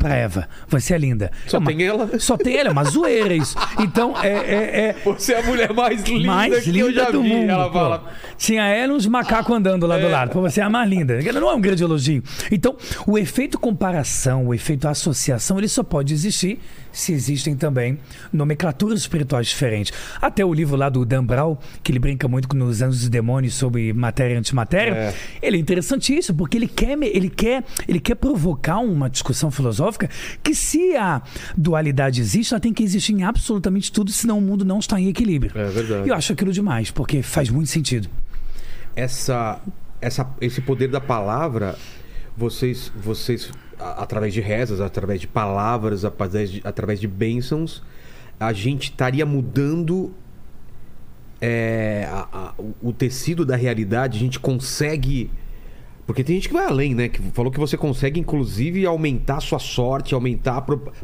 Pra 0.00 0.14
Eva, 0.14 0.48
você 0.68 0.94
é 0.94 0.98
linda. 0.98 1.30
Só 1.46 1.56
É 1.56 1.60
uma- 1.60 1.66
tem 1.70 1.82
ela. 1.84 2.18
Só 2.20 2.36
tem 2.36 2.56
ela, 2.56 2.68
é 2.68 2.72
uma 2.72 2.84
zoeira 2.84 3.34
isso. 3.34 3.56
Então, 3.80 4.14
é, 4.22 4.28
é, 4.28 4.86
é 4.88 4.96
Você 5.04 5.32
é 5.32 5.40
a 5.40 5.42
mulher 5.42 5.72
mais 5.72 6.02
linda 6.04 6.26
mais 6.26 6.66
linda 6.66 7.10
do 7.10 7.22
vi. 7.22 7.28
mundo. 7.28 7.50
ela 7.50 7.72
fala. 7.72 8.04
Tinha 8.36 8.64
ela 8.66 8.92
e 8.92 8.96
uns 8.96 9.06
macacos 9.06 9.56
andando 9.56 9.86
lá 9.86 9.98
do 9.98 10.08
lado. 10.08 10.30
Pô, 10.30 10.40
você 10.40 10.60
é 10.60 10.64
a 10.64 10.70
mais 10.70 10.88
linda. 10.88 11.20
Não 11.32 11.50
é 11.50 11.54
um 11.54 11.60
grande 11.60 11.82
elogio. 11.82 12.22
Então, 12.50 12.76
o 13.06 13.16
efeito 13.18 13.58
comparação, 13.58 14.46
o 14.46 14.54
efeito 14.54 14.86
associação, 14.86 15.58
ele 15.58 15.68
só 15.68 15.82
pode 15.82 16.12
existir 16.12 16.60
se 16.92 17.12
existem 17.12 17.56
também 17.56 17.98
nomenclaturas 18.32 19.00
espirituais 19.00 19.46
diferentes. 19.48 19.92
Até 20.20 20.44
o 20.44 20.52
livro 20.52 20.76
lá 20.76 20.88
do 20.88 21.04
Dan 21.04 21.24
Brown, 21.24 21.56
que 21.82 21.92
ele 21.92 21.98
brinca 21.98 22.26
muito 22.28 22.48
com 22.48 22.56
nos 22.56 22.82
Anjos 22.82 23.04
e 23.06 23.10
Demônios 23.10 23.54
sobre 23.54 23.92
matéria 23.92 24.34
e 24.34 24.36
antimatéria, 24.38 24.92
É. 24.94 25.14
ele 25.42 25.56
é 25.56 25.60
interessantíssimo, 25.60 26.36
porque 26.38 26.56
ele 26.56 26.68
quer, 26.68 26.98
ele, 27.02 27.28
quer, 27.30 27.64
ele 27.86 28.00
quer 28.00 28.14
provocar 28.14 28.78
uma 28.78 29.08
discussão 29.08 29.50
filosófica 29.50 30.08
que 30.42 30.54
se 30.54 30.96
a 30.96 31.22
dualidade 31.56 32.20
existe, 32.20 32.52
ela 32.54 32.60
tem 32.60 32.72
que 32.72 32.82
existir 32.82 33.12
em 33.12 33.22
absolutamente 33.24 33.92
tudo, 33.92 34.10
senão 34.10 34.38
o 34.38 34.42
mundo 34.42 34.64
não 34.64 34.78
está 34.78 35.00
em 35.00 35.08
equilíbrio. 35.08 35.52
É 35.54 35.64
verdade. 35.68 36.06
E 36.06 36.10
eu 36.10 36.14
acho 36.14 36.32
aquilo 36.32 36.52
demais, 36.52 36.90
porque 36.90 37.22
faz 37.22 37.48
muito 37.50 37.68
sentido. 37.68 38.08
Essa, 38.96 39.60
essa, 40.00 40.28
esse 40.40 40.60
poder 40.60 40.88
da 40.88 41.00
palavra, 41.00 41.76
vocês, 42.36 42.90
vocês 42.96 43.50
a- 43.78 44.02
através 44.02 44.32
de 44.34 44.40
rezas, 44.40 44.80
através 44.80 45.20
de 45.20 45.26
palavras, 45.26 46.04
através 46.04 46.50
de, 46.50 46.60
através 46.64 47.00
de 47.00 47.06
bênçãos, 47.08 47.82
a 48.38 48.52
gente 48.52 48.84
estaria 48.84 49.24
mudando 49.26 50.12
é, 51.40 52.08
a- 52.10 52.28
a- 52.32 52.54
o- 52.82 52.92
tecido 52.92 53.44
da 53.46 53.56
realidade. 53.56 54.16
A 54.18 54.20
gente 54.20 54.40
consegue. 54.40 55.30
Porque 56.04 56.24
tem 56.24 56.36
gente 56.36 56.48
que 56.48 56.54
vai 56.54 56.64
além, 56.64 56.94
né? 56.94 57.08
Que 57.08 57.20
falou 57.32 57.52
que 57.52 57.60
você 57.60 57.76
consegue, 57.76 58.18
inclusive, 58.18 58.86
aumentar 58.86 59.36
a 59.36 59.40
sua 59.40 59.58
sorte, 59.58 60.14
aumentar 60.14 60.56
a 60.56 60.62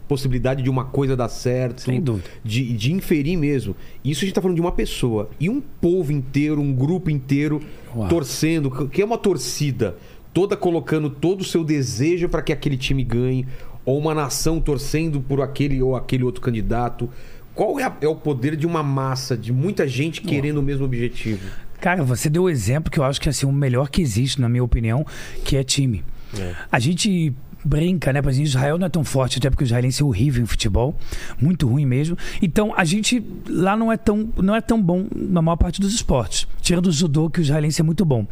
possibilidade 0.08 0.62
de 0.62 0.70
uma 0.70 0.86
coisa 0.86 1.14
dar 1.14 1.28
certo. 1.28 1.82
Sem 1.82 2.00
dúvida. 2.00 2.26
De, 2.42 2.72
de 2.72 2.90
inferir 2.92 3.36
mesmo. 3.36 3.76
Isso 4.02 4.24
a 4.24 4.26
gente 4.26 4.34
tá 4.34 4.40
falando 4.40 4.56
de 4.56 4.62
uma 4.62 4.72
pessoa. 4.72 5.28
E 5.38 5.50
um 5.50 5.60
povo 5.60 6.10
inteiro, 6.10 6.58
um 6.60 6.72
grupo 6.72 7.10
inteiro 7.10 7.60
Uau. 7.94 8.08
torcendo, 8.08 8.70
que 8.88 9.02
é 9.02 9.04
uma 9.04 9.18
torcida, 9.18 9.94
toda 10.34 10.56
colocando 10.56 11.08
todo 11.08 11.40
o 11.40 11.44
seu 11.44 11.64
desejo 11.64 12.28
para 12.28 12.42
que 12.42 12.52
aquele 12.52 12.76
time 12.76 13.02
ganhe, 13.04 13.46
ou 13.86 13.98
uma 13.98 14.14
nação 14.14 14.60
torcendo 14.60 15.20
por 15.20 15.40
aquele 15.40 15.80
ou 15.80 15.94
aquele 15.96 16.24
outro 16.24 16.40
candidato. 16.42 17.08
Qual 17.54 17.78
é, 17.78 17.84
a- 17.84 17.96
é 18.00 18.08
o 18.08 18.16
poder 18.16 18.56
de 18.56 18.66
uma 18.66 18.82
massa, 18.82 19.36
de 19.36 19.52
muita 19.52 19.86
gente 19.86 20.20
querendo 20.20 20.58
o 20.58 20.62
mesmo 20.62 20.84
objetivo? 20.84 21.40
Cara, 21.80 22.02
você 22.02 22.28
deu 22.28 22.42
o 22.44 22.50
exemplo 22.50 22.90
que 22.90 22.98
eu 22.98 23.04
acho 23.04 23.20
que 23.20 23.28
é 23.28 23.30
assim, 23.30 23.46
o 23.46 23.52
melhor 23.52 23.88
que 23.90 24.02
existe, 24.02 24.40
na 24.40 24.48
minha 24.48 24.64
opinião, 24.64 25.06
que 25.44 25.56
é 25.56 25.62
time. 25.62 26.02
A 26.72 26.78
gente 26.80 27.32
brinca, 27.64 28.12
né? 28.12 28.20
Exemplo, 28.20 28.42
Israel 28.42 28.78
não 28.78 28.86
é 28.86 28.90
tão 28.90 29.04
forte, 29.04 29.38
até 29.38 29.48
porque 29.50 29.64
o 29.64 29.66
israelense 29.66 30.02
é 30.02 30.04
horrível 30.04 30.42
em 30.42 30.46
futebol, 30.46 30.94
muito 31.40 31.66
ruim 31.68 31.86
mesmo. 31.86 32.16
Então 32.42 32.72
a 32.76 32.84
gente 32.84 33.24
lá 33.48 33.76
não 33.76 33.90
é 33.90 33.96
tão, 33.96 34.28
não 34.36 34.54
é 34.54 34.60
tão 34.60 34.80
bom 34.80 35.06
na 35.14 35.40
maior 35.42 35.56
parte 35.56 35.80
dos 35.80 35.94
esportes, 35.94 36.46
tirando 36.60 36.86
o 36.86 36.92
judô 36.92 37.30
que 37.30 37.40
o 37.40 37.42
israelense 37.42 37.80
é 37.80 37.84
muito 37.84 38.04
bom. 38.04 38.26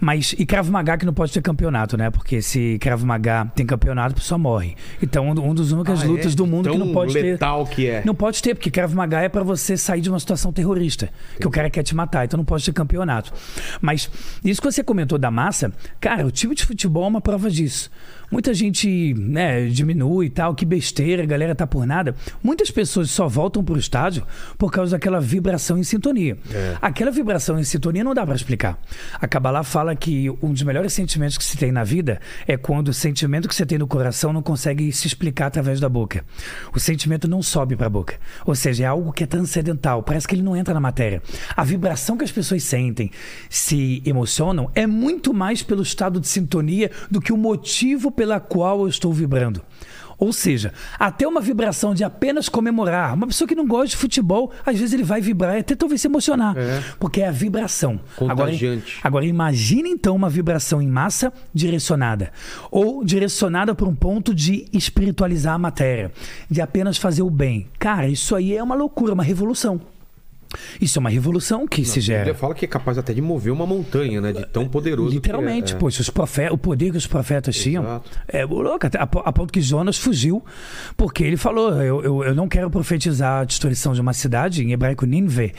Mas 0.00 0.34
e 0.38 0.44
Krav 0.46 0.68
Maga 0.70 0.98
que 0.98 1.06
não 1.06 1.12
pode 1.14 1.32
ter 1.32 1.40
campeonato, 1.42 1.96
né? 1.96 2.10
Porque 2.10 2.42
se 2.42 2.78
Krav 2.80 3.02
Maga 3.04 3.50
tem 3.54 3.64
campeonato, 3.66 4.12
a 4.12 4.16
pessoa 4.16 4.38
morre. 4.38 4.76
Então 5.02 5.28
um, 5.28 5.50
um 5.50 5.54
dos 5.54 5.72
únicas 5.72 6.02
Ah, 6.02 6.04
é? 6.04 6.08
lutas 6.08 6.34
do 6.34 6.46
mundo 6.46 6.70
que 6.70 6.76
Tão 6.76 6.86
não 6.86 6.92
pode 6.92 7.12
ter 7.12 7.22
letal 7.22 7.66
que 7.66 7.86
é. 7.86 8.02
não 8.04 8.14
pode 8.14 8.42
ter, 8.42 8.54
porque 8.54 8.70
Krav 8.70 8.94
Maga 8.94 9.20
é 9.20 9.28
pra 9.28 9.42
você 9.42 9.76
sair 9.76 10.00
de 10.00 10.10
uma 10.10 10.20
situação 10.20 10.52
terrorista, 10.52 11.10
que 11.40 11.46
o 11.46 11.50
cara 11.50 11.70
quer 11.70 11.82
te 11.82 11.94
matar, 11.94 12.24
então 12.24 12.36
não 12.36 12.44
pode 12.44 12.64
ter 12.64 12.72
campeonato. 12.72 13.32
Mas 13.80 14.10
isso 14.44 14.60
que 14.60 14.70
você 14.70 14.82
comentou 14.82 15.18
da 15.18 15.30
massa, 15.30 15.72
cara, 16.00 16.26
o 16.26 16.30
time 16.30 16.54
de 16.54 16.64
futebol 16.64 17.04
é 17.04 17.08
uma 17.08 17.20
prova 17.20 17.50
disso. 17.50 17.90
Muita 18.30 18.52
gente 18.52 19.14
né, 19.14 19.66
diminui 19.66 20.26
e 20.26 20.30
tal, 20.30 20.54
que 20.54 20.66
besteira, 20.66 21.22
a 21.22 21.26
galera 21.26 21.54
tá 21.54 21.66
por 21.66 21.86
nada. 21.86 22.14
Muitas 22.42 22.70
pessoas 22.70 23.10
só 23.10 23.26
voltam 23.26 23.64
pro 23.64 23.78
estádio 23.78 24.26
por 24.56 24.70
causa 24.70 24.96
daquela 24.96 25.20
vibração 25.20 25.78
em 25.78 25.82
sintonia. 25.82 26.36
Aquela 26.80 27.10
vibração 27.10 27.58
em 27.58 27.64
sintonia 27.64 28.04
não 28.04 28.14
dá 28.14 28.26
pra 28.26 28.34
explicar. 28.34 28.78
A 29.14 29.26
Kabbalah 29.26 29.62
fala 29.62 29.96
que 29.96 30.28
um 30.42 30.52
dos 30.52 30.62
melhores 30.62 30.92
sentimentos 30.92 31.38
que 31.38 31.44
se 31.44 31.56
tem 31.56 31.72
na 31.72 31.84
vida 31.84 32.20
é 32.46 32.56
quando 32.56 32.88
o 32.88 32.92
sentimento 32.92 33.48
que 33.48 33.54
você 33.54 33.64
tem 33.64 33.78
no 33.78 33.86
coração 33.86 34.32
não 34.32 34.42
consegue 34.42 34.92
se 34.92 35.06
explicar 35.06 35.46
através 35.46 35.80
da 35.80 35.88
boca. 35.88 36.24
O 36.74 36.80
sentimento 36.80 37.26
não 37.26 37.42
sobe 37.42 37.76
pra 37.76 37.88
boca. 37.88 38.16
Ou 38.44 38.54
seja, 38.54 38.84
é 38.84 38.86
algo 38.86 39.12
que 39.12 39.24
é 39.24 39.26
transcendental, 39.26 40.02
parece 40.02 40.28
que 40.28 40.34
ele 40.34 40.42
não 40.42 40.56
entra 40.56 40.74
na 40.74 40.80
matéria. 40.80 41.22
A 41.56 41.64
vibração 41.64 42.16
que 42.16 42.24
as 42.24 42.32
pessoas 42.32 42.62
sentem, 42.62 43.10
se 43.48 44.02
emocionam, 44.04 44.70
é 44.74 44.86
muito 44.86 45.32
mais 45.32 45.62
pelo 45.62 45.82
estado 45.82 46.20
de 46.20 46.28
sintonia 46.28 46.90
do 47.10 47.20
que 47.20 47.32
o 47.32 47.36
motivo 47.36 48.10
pela 48.18 48.40
qual 48.40 48.80
eu 48.80 48.88
estou 48.88 49.12
vibrando. 49.12 49.62
Ou 50.18 50.32
seja, 50.32 50.72
até 50.98 51.28
uma 51.28 51.40
vibração 51.40 51.94
de 51.94 52.02
apenas 52.02 52.48
comemorar. 52.48 53.14
Uma 53.14 53.28
pessoa 53.28 53.46
que 53.46 53.54
não 53.54 53.64
gosta 53.64 53.90
de 53.90 53.96
futebol, 53.96 54.50
às 54.66 54.76
vezes 54.76 54.92
ele 54.92 55.04
vai 55.04 55.20
vibrar 55.20 55.54
e 55.54 55.60
até 55.60 55.76
talvez 55.76 56.00
se 56.00 56.08
emocionar. 56.08 56.58
É. 56.58 56.82
Porque 56.98 57.20
é 57.20 57.28
a 57.28 57.30
vibração. 57.30 58.00
Agora, 58.28 58.50
agora 59.04 59.24
imagine 59.24 59.88
então 59.88 60.16
uma 60.16 60.28
vibração 60.28 60.82
em 60.82 60.88
massa 60.88 61.32
direcionada. 61.54 62.32
Ou 62.68 63.04
direcionada 63.04 63.72
para 63.76 63.86
um 63.86 63.94
ponto 63.94 64.34
de 64.34 64.66
espiritualizar 64.72 65.54
a 65.54 65.58
matéria. 65.58 66.10
De 66.50 66.60
apenas 66.60 66.98
fazer 66.98 67.22
o 67.22 67.30
bem. 67.30 67.68
Cara, 67.78 68.08
isso 68.08 68.34
aí 68.34 68.56
é 68.56 68.62
uma 68.62 68.74
loucura, 68.74 69.14
uma 69.14 69.22
revolução. 69.22 69.80
Isso 70.80 70.98
é 70.98 71.00
uma 71.00 71.10
revolução 71.10 71.66
que 71.66 71.84
se 71.84 71.98
A 71.98 72.02
gera. 72.02 72.34
Fala 72.34 72.54
que 72.54 72.64
é 72.64 72.68
capaz 72.68 72.96
até 72.98 73.12
de 73.12 73.20
mover 73.20 73.52
uma 73.52 73.66
montanha, 73.66 74.20
né? 74.20 74.32
De 74.32 74.46
tão 74.46 74.66
poderoso 74.68 75.10
Literalmente, 75.14 75.74
é. 75.74 75.76
poxa, 75.76 76.00
os 76.00 76.08
profe- 76.10 76.48
o 76.50 76.56
poder 76.58 76.90
que 76.90 76.96
os 76.96 77.06
profetas 77.06 77.56
tinham 77.56 77.82
Exato. 77.84 78.10
é 78.28 78.44
louco, 78.44 78.86
a, 78.86 79.02
a 79.02 79.32
ponto 79.32 79.52
que 79.52 79.60
Jonas 79.60 79.98
fugiu, 79.98 80.42
porque 80.96 81.22
ele 81.24 81.36
falou: 81.36 81.72
eu, 81.82 82.02
eu, 82.02 82.24
eu 82.24 82.34
não 82.34 82.48
quero 82.48 82.70
profetizar 82.70 83.42
a 83.42 83.44
destruição 83.44 83.92
de 83.92 84.00
uma 84.00 84.12
cidade, 84.12 84.64
em 84.64 84.72
hebraico 84.72 85.04
Nínive, 85.04 85.52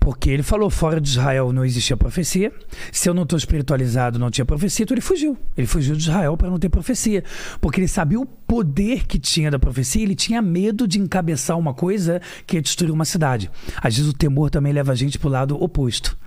porque 0.00 0.30
ele 0.30 0.42
falou: 0.42 0.70
fora 0.70 1.00
de 1.00 1.08
Israel 1.08 1.52
não 1.52 1.64
existia 1.64 1.96
profecia, 1.96 2.52
se 2.92 3.08
eu 3.08 3.14
não 3.14 3.24
estou 3.24 3.36
espiritualizado, 3.36 4.18
não 4.18 4.30
tinha 4.30 4.44
profecia, 4.44 4.84
então 4.84 4.94
ele 4.94 5.00
fugiu. 5.02 5.36
Ele 5.56 5.66
fugiu 5.66 5.94
de 5.96 6.02
Israel 6.02 6.36
para 6.36 6.48
não 6.48 6.58
ter 6.58 6.68
profecia, 6.68 7.24
porque 7.60 7.80
ele 7.80 7.88
sabia 7.88 8.20
o 8.20 8.26
poder 8.52 9.06
que 9.06 9.18
tinha 9.18 9.50
da 9.50 9.58
profecia, 9.58 10.02
ele 10.02 10.14
tinha 10.14 10.42
medo 10.42 10.86
de 10.86 11.00
encabeçar 11.00 11.58
uma 11.58 11.72
coisa 11.72 12.20
que 12.46 12.58
ia 12.58 12.60
destruir 12.60 12.92
uma 12.92 13.06
cidade. 13.06 13.50
Às 13.80 13.96
vezes 13.96 14.10
o 14.10 14.14
temor 14.14 14.50
também 14.50 14.74
leva 14.74 14.92
a 14.92 14.94
gente 14.94 15.18
para 15.18 15.28
o 15.28 15.30
lado 15.30 15.62
oposto. 15.62 16.18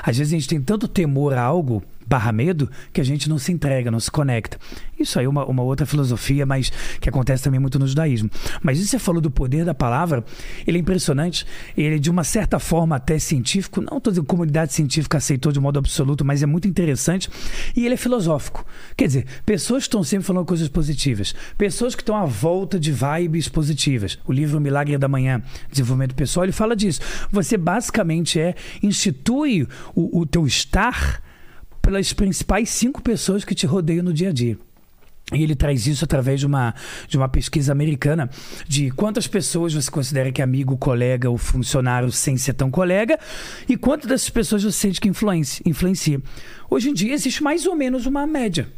Às 0.00 0.16
vezes 0.16 0.32
a 0.32 0.36
gente 0.36 0.48
tem 0.48 0.62
tanto 0.62 0.86
temor 0.86 1.34
a 1.34 1.42
algo, 1.42 1.82
barra 2.06 2.32
medo, 2.32 2.70
que 2.92 3.00
a 3.00 3.04
gente 3.04 3.28
não 3.28 3.38
se 3.38 3.52
entrega, 3.52 3.90
não 3.90 4.00
se 4.00 4.10
conecta. 4.10 4.58
Isso 4.98 5.18
aí 5.18 5.24
é 5.24 5.28
uma, 5.28 5.44
uma 5.44 5.62
outra 5.62 5.84
filosofia, 5.84 6.46
mas 6.46 6.70
que 7.00 7.08
acontece 7.08 7.42
também 7.42 7.58
muito 7.58 7.78
no 7.78 7.86
judaísmo. 7.86 8.30
Mas 8.62 8.78
isso 8.78 8.90
você 8.90 8.98
falou 8.98 9.20
do 9.20 9.30
poder 9.30 9.64
da 9.64 9.74
palavra, 9.74 10.24
ele 10.66 10.78
é 10.78 10.80
impressionante. 10.80 11.46
Ele, 11.76 11.98
de 11.98 12.10
uma 12.10 12.24
certa 12.24 12.58
forma, 12.58 12.96
até 12.96 13.18
científico, 13.18 13.80
não 13.80 14.00
toda 14.00 14.20
a 14.20 14.24
comunidade 14.24 14.72
científica 14.72 15.18
aceitou 15.18 15.50
de 15.52 15.58
modo 15.58 15.78
absoluto, 15.78 16.24
mas 16.24 16.42
é 16.42 16.46
muito 16.46 16.68
interessante. 16.68 17.28
E 17.76 17.84
ele 17.84 17.94
é 17.94 17.96
filosófico. 17.96 18.64
Quer 18.96 19.06
dizer, 19.06 19.26
pessoas 19.44 19.84
estão 19.84 20.04
sempre 20.04 20.26
falando 20.26 20.46
coisas 20.46 20.68
positivas, 20.68 21.34
pessoas 21.58 21.94
que 21.94 22.02
estão 22.02 22.16
à 22.16 22.24
volta 22.24 22.78
de 22.78 22.92
vibes 22.92 23.48
positivas. 23.48 24.18
O 24.26 24.32
livro 24.32 24.60
Milagre 24.60 24.96
da 24.98 25.08
Manhã, 25.08 25.42
Desenvolvimento 25.70 26.14
Pessoal, 26.14 26.44
ele 26.44 26.52
fala 26.52 26.76
disso. 26.76 27.00
Você 27.30 27.56
basicamente 27.56 28.38
é 28.38 28.54
institui 28.82 29.66
o, 29.94 30.20
o 30.20 30.26
teu 30.26 30.46
estar 30.46 31.22
pelas 31.82 32.12
principais 32.12 32.70
cinco 32.70 33.02
pessoas 33.02 33.44
que 33.44 33.54
te 33.54 33.66
rodeiam 33.66 34.04
no 34.04 34.12
dia 34.12 34.30
a 34.30 34.32
dia. 34.32 34.56
E 35.32 35.42
ele 35.42 35.54
traz 35.54 35.86
isso 35.86 36.04
através 36.04 36.40
de 36.40 36.46
uma, 36.46 36.74
de 37.08 37.16
uma 37.16 37.28
pesquisa 37.28 37.72
americana 37.72 38.28
de 38.66 38.90
quantas 38.90 39.26
pessoas 39.26 39.72
você 39.72 39.90
considera 39.90 40.30
que 40.30 40.40
é 40.40 40.44
amigo, 40.44 40.76
colega 40.76 41.28
ou 41.30 41.38
funcionário 41.38 42.12
sem 42.12 42.36
ser 42.36 42.52
tão 42.52 42.70
colega 42.70 43.18
e 43.68 43.76
quantas 43.76 44.08
dessas 44.08 44.30
pessoas 44.30 44.62
você 44.62 44.72
sente 44.72 45.00
que 45.00 45.08
influencia. 45.08 46.20
Hoje 46.70 46.90
em 46.90 46.94
dia 46.94 47.14
existe 47.14 47.42
mais 47.42 47.66
ou 47.66 47.74
menos 47.74 48.06
uma 48.06 48.26
média 48.26 48.68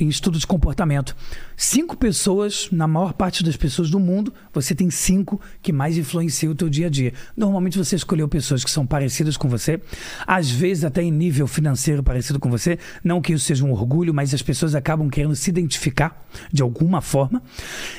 em 0.00 0.08
estudo 0.08 0.38
de 0.38 0.46
comportamento. 0.46 1.16
Cinco 1.56 1.96
pessoas, 1.96 2.68
na 2.70 2.86
maior 2.86 3.12
parte 3.12 3.44
das 3.44 3.56
pessoas 3.56 3.90
do 3.90 3.98
mundo, 3.98 4.32
você 4.52 4.74
tem 4.74 4.90
cinco 4.90 5.40
que 5.62 5.72
mais 5.72 5.96
influenciam 5.96 6.52
o 6.52 6.54
teu 6.54 6.68
dia 6.68 6.86
a 6.86 6.90
dia. 6.90 7.12
Normalmente 7.36 7.78
você 7.78 7.96
escolheu 7.96 8.28
pessoas 8.28 8.64
que 8.64 8.70
são 8.70 8.86
parecidas 8.86 9.36
com 9.36 9.48
você, 9.48 9.80
às 10.26 10.50
vezes 10.50 10.84
até 10.84 11.02
em 11.02 11.10
nível 11.10 11.46
financeiro 11.46 12.02
parecido 12.02 12.38
com 12.40 12.50
você. 12.50 12.78
Não 13.02 13.20
que 13.20 13.32
isso 13.32 13.44
seja 13.44 13.64
um 13.64 13.72
orgulho, 13.72 14.12
mas 14.12 14.34
as 14.34 14.42
pessoas 14.42 14.74
acabam 14.74 15.08
querendo 15.08 15.36
se 15.36 15.50
identificar 15.50 16.26
de 16.52 16.62
alguma 16.62 17.00
forma 17.00 17.42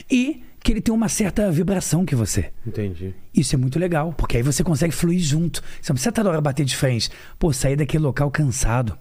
e 0.09 0.43
que 0.61 0.73
ele 0.73 0.81
tem 0.81 0.93
uma 0.93 1.07
certa 1.07 1.49
vibração 1.51 2.05
que 2.05 2.15
você. 2.15 2.51
Entendi. 2.65 3.13
Isso 3.33 3.55
é 3.55 3.57
muito 3.57 3.79
legal, 3.79 4.13
porque 4.13 4.37
aí 4.37 4.43
você 4.43 4.63
consegue 4.63 4.93
fluir 4.93 5.19
junto. 5.19 5.61
Você 5.81 5.91
não 5.91 5.95
precisa 5.95 6.11
toda 6.11 6.29
hora 6.29 6.41
bater 6.41 6.65
de 6.65 6.75
frente. 6.75 7.09
Pô, 7.37 7.53
sair 7.53 7.75
daquele 7.75 8.03
local 8.03 8.29
cansado. 8.29 8.97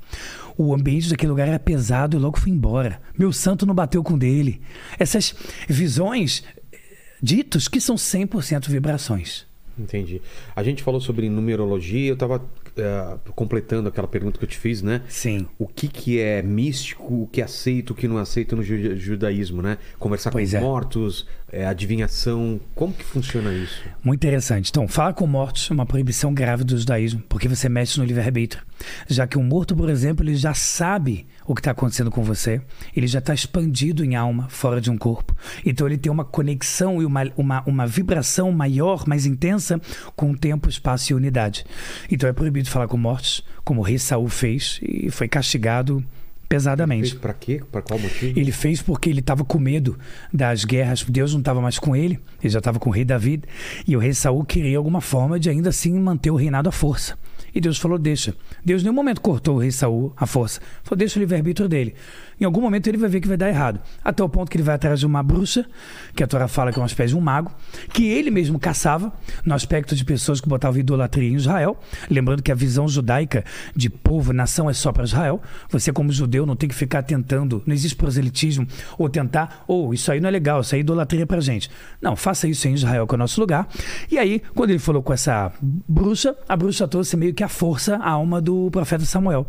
O 0.61 0.75
ambiente 0.75 1.09
daquele 1.09 1.31
lugar 1.31 1.47
era 1.47 1.59
pesado 1.59 2.17
e 2.17 2.21
logo 2.21 2.37
fui 2.37 2.51
embora. 2.51 3.01
Meu 3.17 3.33
santo 3.33 3.65
não 3.65 3.73
bateu 3.73 4.03
com 4.03 4.19
dele. 4.19 4.61
Essas 4.99 5.33
visões 5.69 6.43
eh, 6.73 6.79
ditos 7.23 7.69
que 7.69 7.81
são 7.81 7.95
100% 7.95 8.69
vibrações. 8.69 9.47
Entendi. 9.79 10.21
A 10.57 10.63
gente 10.65 10.83
falou 10.83 11.01
sobre 11.01 11.31
numerologia, 11.31 12.09
eu 12.09 12.17
tava 12.17 12.45
eh, 12.79 13.17
completando 13.35 13.89
aquela 13.89 14.09
pergunta 14.09 14.39
que 14.39 14.45
eu 14.45 14.49
te 14.49 14.57
fiz, 14.59 14.83
né? 14.83 15.03
Sim. 15.09 15.47
O 15.59 15.67
que, 15.67 15.89
que 15.89 16.19
é 16.21 16.41
místico, 16.43 17.23
o 17.23 17.27
que 17.27 17.43
aceita, 17.43 17.93
o 17.93 17.97
que 17.97 18.07
não 18.09 18.19
aceita 18.19 18.55
no 18.57 18.63
ju- 18.63 18.97
judaísmo, 18.97 19.61
né? 19.63 19.79
Conversar 19.99 20.31
Pois 20.31 20.51
com 20.53 20.57
é. 20.57 20.61
os 20.61 20.65
mortos, 20.65 21.27
eh, 21.53 21.65
adivinhação. 21.67 22.61
Como 22.75 22.93
que 22.93 23.05
funciona 23.05 23.53
isso? 23.53 23.83
Muito 24.03 24.25
interessante. 24.25 24.71
Então, 24.71 24.87
falar 24.87 25.13
com 25.15 25.27
mortos 25.27 25.69
é 25.71 25.75
uma 25.75 25.87
proibição 25.87 26.33
grave 26.33 26.65
do 26.65 26.77
judaísmo, 26.77 27.23
porque 27.29 27.49
você 27.49 27.69
mexe 27.69 27.99
no 27.99 28.05
livre-arbítrio. 28.07 28.63
Já 29.09 29.27
que 29.27 29.37
um 29.39 29.43
morto, 29.43 29.75
por 29.75 29.89
exemplo, 29.91 30.25
ele 30.25 30.35
já 30.37 30.55
sabe 30.55 31.27
o 31.49 31.55
que 31.55 31.63
está 31.63 31.71
acontecendo 31.71 32.11
com 32.11 32.23
você, 32.23 32.61
ele 32.95 33.07
já 33.07 33.21
está 33.21 33.33
expandido 33.33 34.05
em 34.05 34.15
alma, 34.15 34.47
fora 34.51 34.83
de 34.83 34.91
um 34.91 34.99
corpo. 34.99 35.35
Então, 35.65 35.87
ele 35.87 35.97
tem 35.97 36.13
uma 36.13 36.25
conexão 36.25 37.01
e 37.01 37.07
uma, 37.07 37.23
uma, 37.39 37.63
uma 37.67 37.87
vibração 37.87 38.53
maior, 38.53 39.09
mais 39.09 39.25
intensa, 39.25 39.81
com 40.15 40.31
o 40.31 40.37
tempo, 40.37 40.69
espaço 40.69 41.11
e 41.11 41.15
unidade. 41.15 41.65
Então, 42.11 42.29
é 42.29 42.35
proibido 42.35 42.69
falar 42.69 42.87
com 42.87 42.99
mortos, 42.99 43.43
como 43.65 43.81
o 43.81 43.83
rei 43.83 43.99
Saul 43.99 44.29
fez, 44.29 44.79
e 44.83 45.11
foi 45.11 45.27
castigado 45.27 46.05
pesadamente. 46.47 47.17
Pra 47.17 47.33
quê? 47.33 47.63
Pra 47.73 47.81
qual 47.81 47.99
motivo? 47.99 48.39
Ele 48.39 48.53
fez 48.53 48.83
porque 48.83 49.09
ele 49.09 49.21
estava 49.21 49.43
com 49.43 49.59
medo 49.59 49.99
das 50.31 50.67
guerras. 50.67 51.03
Deus 51.03 51.33
não 51.33 51.41
estava 51.41 51.63
mais 51.63 51.79
com 51.79 51.97
ele, 51.97 52.21
ele 52.43 52.53
já 52.53 52.59
estava 52.59 52.79
com 52.79 52.91
o 52.91 52.93
rei 52.93 53.07
David. 53.07 53.45
E 53.87 53.97
o 53.97 53.99
rei 53.99 54.13
Saul 54.13 54.45
queria 54.45 54.77
alguma 54.77 55.01
forma 55.01 55.41
de 55.41 55.49
ainda 55.49 55.71
assim 55.71 55.99
manter 55.99 56.31
o 56.31 56.37
reinado 56.37 56.69
à 56.69 56.73
força. 56.73 57.17
E 57.59 57.61
Deus 57.61 57.77
falou: 57.77 57.99
deixa. 57.99 58.37
Deus 58.65 58.83
em 58.83 58.85
nenhum 58.85 58.95
momento 58.95 59.21
cortou 59.21 59.57
o 59.57 59.59
rei 59.59 59.73
Saul 59.73 60.13
à 60.17 60.27
força. 60.27 60.61
Falou: 60.85 60.97
deixa 60.97 61.19
o 61.19 61.21
livre-arbítrio 61.21 61.69
dele. 61.69 61.93
Em 62.41 62.45
algum 62.45 62.61
momento 62.61 62.87
ele 62.87 62.97
vai 62.97 63.09
ver 63.09 63.21
que 63.21 63.29
vai 63.29 63.37
dar 63.37 63.49
errado. 63.49 63.81
Até 64.05 64.23
o 64.23 64.29
ponto 64.29 64.51
que 64.51 64.57
ele 64.57 64.65
vai 64.65 64.75
atrás 64.75 65.01
de 65.01 65.07
uma 65.07 65.23
bruxa, 65.23 65.67
que 66.15 66.23
a 66.23 66.27
Torá 66.27 66.47
fala 66.47 66.73
que 66.73 66.79
é 66.79 66.83
uma 66.83 66.87
espécie 66.87 67.11
de 67.11 67.17
um 67.17 67.21
mago, 67.21 67.51
que 67.93 68.07
ele 68.07 68.31
mesmo 68.31 68.59
caçava, 68.59 69.13
no 69.45 69.55
aspecto 69.55 69.95
de 69.95 70.05
pessoas 70.05 70.41
que 70.41 70.49
botavam 70.49 70.79
idolatria 70.79 71.29
em 71.29 71.35
Israel. 71.35 71.79
Lembrando 72.09 72.43
que 72.43 72.53
a 72.53 72.55
visão 72.55 72.87
judaica 72.89 73.45
de 73.75 73.91
povo, 73.91 74.33
nação 74.33 74.71
é 74.71 74.73
só 74.73 74.93
para 74.93 75.05
Israel. 75.05 75.41
Você, 75.71 75.93
como 75.93 76.13
judeu, 76.13 76.47
não 76.47 76.57
tem 76.57 76.69
que 76.69 76.75
ficar 76.75 77.03
tentando, 77.03 77.63
não 77.67 77.75
existe 77.75 77.97
proselitismo, 77.97 78.67
ou 78.97 79.09
tentar, 79.09 79.65
ou 79.67 79.93
isso 79.93 80.11
aí 80.13 80.21
não 80.21 80.29
é 80.29 80.33
legal, 80.33 80.61
isso 80.61 80.75
aí 80.75 80.81
é 80.81 80.83
idolatria 80.83 81.27
pra 81.27 81.41
gente. 81.41 81.71
Não, 82.01 82.15
faça 82.15 82.47
isso 82.47 82.69
em 82.69 82.75
Israel, 82.75 83.07
que 83.07 83.15
é 83.15 83.17
o 83.17 83.19
nosso 83.19 83.41
lugar. 83.41 83.69
E 84.11 84.19
aí, 84.19 84.41
quando 84.55 84.71
ele 84.71 84.79
falou 84.79 85.03
com 85.03 85.13
essa 85.13 85.53
bruxa, 85.61 86.37
a 86.49 86.57
bruxa 86.57 86.87
trouxe 86.87 87.17
meio 87.17 87.35
que 87.35 87.43
a 87.43 87.49
força, 87.49 87.97
a 87.97 88.11
alma 88.11 88.41
do 88.41 88.71
profeta 88.71 89.05
Samuel. 89.05 89.47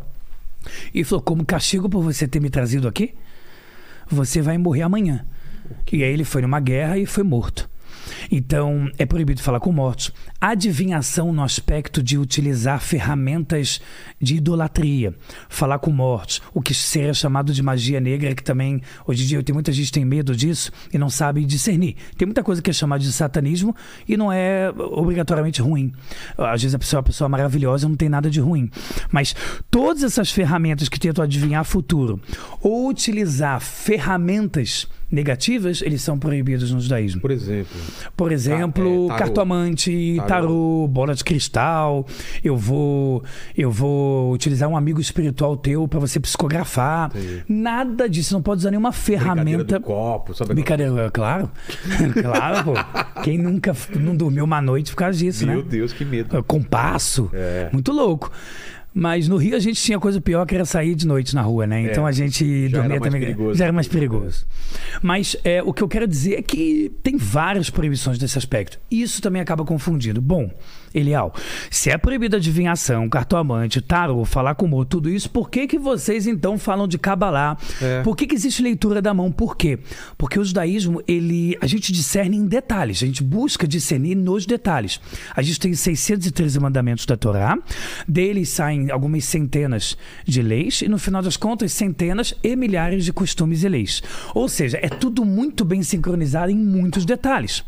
E 0.93 1.03
falou: 1.03 1.23
como 1.23 1.45
castigo 1.45 1.89
por 1.89 2.03
você 2.03 2.27
ter 2.27 2.39
me 2.39 2.49
trazido 2.49 2.87
aqui, 2.87 3.13
você 4.09 4.41
vai 4.41 4.57
morrer 4.57 4.83
amanhã. 4.83 5.25
E 5.91 6.03
aí 6.03 6.11
ele 6.11 6.23
foi 6.23 6.41
numa 6.41 6.59
guerra 6.59 6.97
e 6.97 7.05
foi 7.05 7.23
morto. 7.23 7.69
Então, 8.31 8.89
é 8.97 9.05
proibido 9.05 9.41
falar 9.41 9.59
com 9.59 9.71
mortos. 9.71 10.11
Adivinhação 10.41 11.33
no 11.33 11.43
aspecto 11.43 12.01
de 12.01 12.17
utilizar 12.17 12.79
ferramentas 12.79 13.81
de 14.21 14.35
idolatria. 14.35 15.13
Falar 15.49 15.79
com 15.79 15.91
mortos. 15.91 16.41
O 16.53 16.61
que 16.61 16.73
seria 16.73 17.13
chamado 17.13 17.53
de 17.53 17.61
magia 17.61 17.99
negra, 17.99 18.33
que 18.33 18.43
também, 18.43 18.81
hoje 19.05 19.23
em 19.23 19.27
dia, 19.27 19.43
tem 19.43 19.53
muita 19.53 19.71
gente 19.71 19.87
que 19.87 19.93
tem 19.93 20.05
medo 20.05 20.35
disso 20.35 20.71
e 20.93 20.97
não 20.97 21.09
sabe 21.09 21.43
discernir. 21.43 21.95
Tem 22.17 22.25
muita 22.25 22.41
coisa 22.41 22.61
que 22.61 22.69
é 22.69 22.73
chamada 22.73 23.03
de 23.03 23.11
satanismo 23.11 23.75
e 24.07 24.15
não 24.15 24.31
é 24.31 24.71
obrigatoriamente 24.77 25.61
ruim. 25.61 25.91
Às 26.37 26.61
vezes 26.61 26.75
a 26.75 26.79
pessoa 26.79 26.99
é 26.99 27.01
uma 27.01 27.05
pessoa 27.05 27.29
maravilhosa 27.29 27.89
não 27.89 27.95
tem 27.95 28.09
nada 28.09 28.29
de 28.29 28.39
ruim. 28.39 28.69
Mas 29.11 29.35
todas 29.69 30.03
essas 30.03 30.31
ferramentas 30.31 30.87
que 30.87 30.99
tentam 30.99 31.23
adivinhar 31.23 31.63
futuro 31.65 32.19
ou 32.61 32.87
utilizar 32.87 33.59
ferramentas 33.59 34.87
negativas, 35.11 35.81
eles 35.81 36.01
são 36.01 36.19
proibidos 36.19 36.71
no 36.71 36.79
judaísmo. 36.79 37.21
Por 37.21 37.31
exemplo. 37.31 37.75
Por 38.15 38.31
exemplo, 38.31 39.05
é, 39.05 39.07
tarô. 39.07 39.17
cartomante, 39.17 40.15
tarô. 40.17 40.28
Tarô. 40.29 40.87
bola 40.87 41.13
de 41.13 41.23
cristal. 41.23 42.05
Eu 42.43 42.55
vou, 42.55 43.23
eu 43.57 43.71
vou 43.71 44.31
utilizar 44.31 44.69
um 44.69 44.77
amigo 44.77 44.99
espiritual 45.01 45.57
teu 45.57 45.87
para 45.87 45.99
você 45.99 46.19
psicografar. 46.19 47.09
Entendi. 47.09 47.43
Nada 47.47 48.07
disso. 48.09 48.33
Não 48.33 48.41
pode 48.41 48.59
usar 48.59 48.71
nenhuma 48.71 48.91
ferramenta. 48.91 49.79
copo, 49.79 50.33
sabe? 50.33 50.53
Brincadeira, 50.53 51.09
claro. 51.11 51.49
claro, 52.21 52.63
pô. 52.63 53.21
Quem 53.21 53.37
nunca 53.37 53.73
não 53.99 54.15
dormiu 54.15 54.43
uma 54.45 54.61
noite 54.61 54.91
por 54.91 54.97
causa 54.97 55.17
disso, 55.17 55.45
Meu 55.45 55.57
né? 55.57 55.65
Deus, 55.67 55.93
que 55.93 56.05
medo. 56.05 56.43
Compasso. 56.43 57.29
É. 57.33 57.69
Muito 57.71 57.91
louco. 57.91 58.31
Mas 58.93 59.27
no 59.27 59.37
Rio 59.37 59.55
a 59.55 59.59
gente 59.59 59.79
tinha 59.81 59.99
coisa 59.99 60.19
pior 60.19 60.45
que 60.45 60.55
era 60.55 60.65
sair 60.65 60.95
de 60.95 61.05
noite 61.05 61.35
na 61.35 61.41
rua, 61.41 61.67
né? 61.67 61.81
Então 61.83 62.05
a 62.07 62.11
gente 62.11 62.65
É. 62.65 62.69
dormia 62.69 62.99
também. 62.99 63.21
perigoso. 63.21 63.57
Já 63.57 63.65
era 63.65 63.73
mais 63.73 63.87
perigoso. 63.87 64.45
Mas 65.01 65.35
é, 65.43 65.61
o 65.61 65.71
que 65.71 65.81
eu 65.83 65.87
quero 65.87 66.07
dizer 66.07 66.35
é 66.39 66.41
que 66.41 66.91
tem 67.03 67.15
várias 67.15 67.69
proibições 67.69 68.17
desse 68.17 68.37
aspecto. 68.37 68.79
Isso 68.89 69.21
também 69.21 69.41
acaba 69.41 69.63
confundindo. 69.63 70.19
Bom, 70.21 70.49
Elial, 70.93 71.33
se 71.69 71.89
é 71.89 71.97
proibida 71.97 72.37
adivinhação, 72.37 73.07
cartomante, 73.07 73.81
tarô, 73.81 74.25
falar 74.25 74.55
com 74.55 74.69
o 74.71 74.85
tudo 74.85 75.09
isso, 75.09 75.29
por 75.29 75.49
que, 75.49 75.67
que 75.67 75.77
vocês 75.77 76.25
então 76.25 76.57
falam 76.57 76.87
de 76.87 76.97
Kabbalah? 76.97 77.57
É. 77.81 78.01
Por 78.01 78.15
que, 78.15 78.25
que 78.25 78.35
existe 78.35 78.61
leitura 78.61 79.01
da 79.01 79.13
mão? 79.13 79.31
Por 79.31 79.55
quê? 79.55 79.77
Porque 80.17 80.39
o 80.39 80.43
judaísmo, 80.43 81.01
ele, 81.07 81.57
a 81.61 81.67
gente 81.67 81.91
discerne 81.91 82.37
em 82.37 82.45
detalhes, 82.45 83.03
a 83.03 83.05
gente 83.05 83.23
busca 83.23 83.67
discernir 83.67 84.15
nos 84.15 84.45
detalhes. 84.45 84.99
A 85.35 85.41
gente 85.41 85.59
tem 85.59 85.73
613 85.73 86.59
mandamentos 86.59 87.05
da 87.05 87.15
Torá, 87.15 87.57
deles 88.07 88.49
saem 88.49 88.89
algumas 88.89 89.25
centenas 89.25 89.97
de 90.25 90.41
leis, 90.41 90.81
e 90.81 90.87
no 90.87 90.97
final 90.97 91.21
das 91.21 91.37
contas, 91.37 91.71
centenas 91.71 92.33
e 92.43 92.55
milhares 92.55 93.05
de 93.05 93.13
costumes 93.13 93.63
e 93.63 93.69
leis. 93.69 94.01
Ou 94.33 94.49
seja, 94.49 94.79
é 94.81 94.89
tudo 94.89 95.23
muito 95.23 95.63
bem 95.63 95.83
sincronizado 95.83 96.51
em 96.51 96.57
muitos 96.57 97.05
detalhes. 97.05 97.63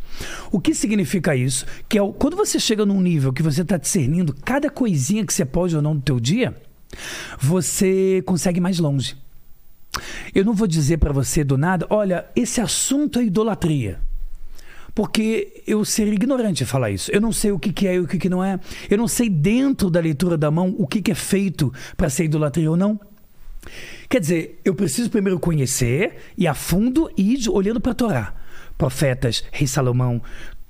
O 0.52 0.60
que 0.60 0.74
significa 0.74 1.36
isso? 1.36 1.66
Que 1.88 2.00
é 2.00 2.02
quando 2.18 2.36
você 2.36 2.60
chega 2.60 2.86
num 2.86 3.00
nível 3.00 3.11
que 3.34 3.44
você 3.44 3.62
está 3.62 3.78
discernindo 3.78 4.34
cada 4.34 4.70
coisinha 4.70 5.26
que 5.26 5.34
você 5.34 5.46
pode 5.46 5.76
ou 5.76 5.82
não 5.82 5.96
no 5.96 6.02
teu 6.02 6.20
dia, 6.20 6.56
você 7.40 8.22
consegue 8.26 8.60
mais 8.60 8.80
longe. 8.80 9.16
Eu 10.34 10.46
não 10.46 10.54
vou 10.54 10.68
dizer 10.68 10.98
para 10.98 11.12
você 11.12 11.44
do 11.44 11.58
nada, 11.58 11.86
olha, 11.90 12.26
esse 12.36 12.62
assunto 12.62 13.20
é 13.20 13.24
idolatria. 13.24 14.00
Porque 14.94 15.64
eu 15.66 15.86
seria 15.86 16.14
ignorante 16.14 16.64
em 16.64 16.66
falar 16.66 16.92
isso. 16.92 17.10
Eu 17.12 17.22
não 17.22 17.32
sei 17.32 17.52
o 17.52 17.60
que, 17.60 17.72
que 17.72 17.88
é 17.88 17.96
e 17.96 18.00
o 18.00 18.08
que, 18.08 18.18
que 18.18 18.30
não 18.30 18.44
é. 18.44 18.60
Eu 18.90 18.98
não 18.98 19.08
sei 19.08 19.30
dentro 19.30 19.90
da 19.90 20.00
leitura 20.02 20.38
da 20.38 20.52
mão 20.52 20.76
o 20.78 20.86
que, 20.86 21.02
que 21.02 21.12
é 21.12 21.16
feito 21.16 21.74
para 21.96 22.10
ser 22.10 22.26
idolatria 22.26 22.70
ou 22.70 22.76
não. 22.76 23.00
Quer 24.10 24.20
dizer, 24.20 24.60
eu 24.66 24.76
preciso 24.76 25.10
primeiro 25.10 25.40
conhecer 25.40 26.18
e 26.38 26.46
a 26.46 26.54
fundo 26.54 27.10
e 27.16 27.34
ir 27.34 27.50
olhando 27.50 27.80
para 27.80 27.94
a 27.94 27.96
Torá. 27.96 28.34
Profetas, 28.78 29.44
Rei 29.52 29.68
Salomão, 29.68 30.22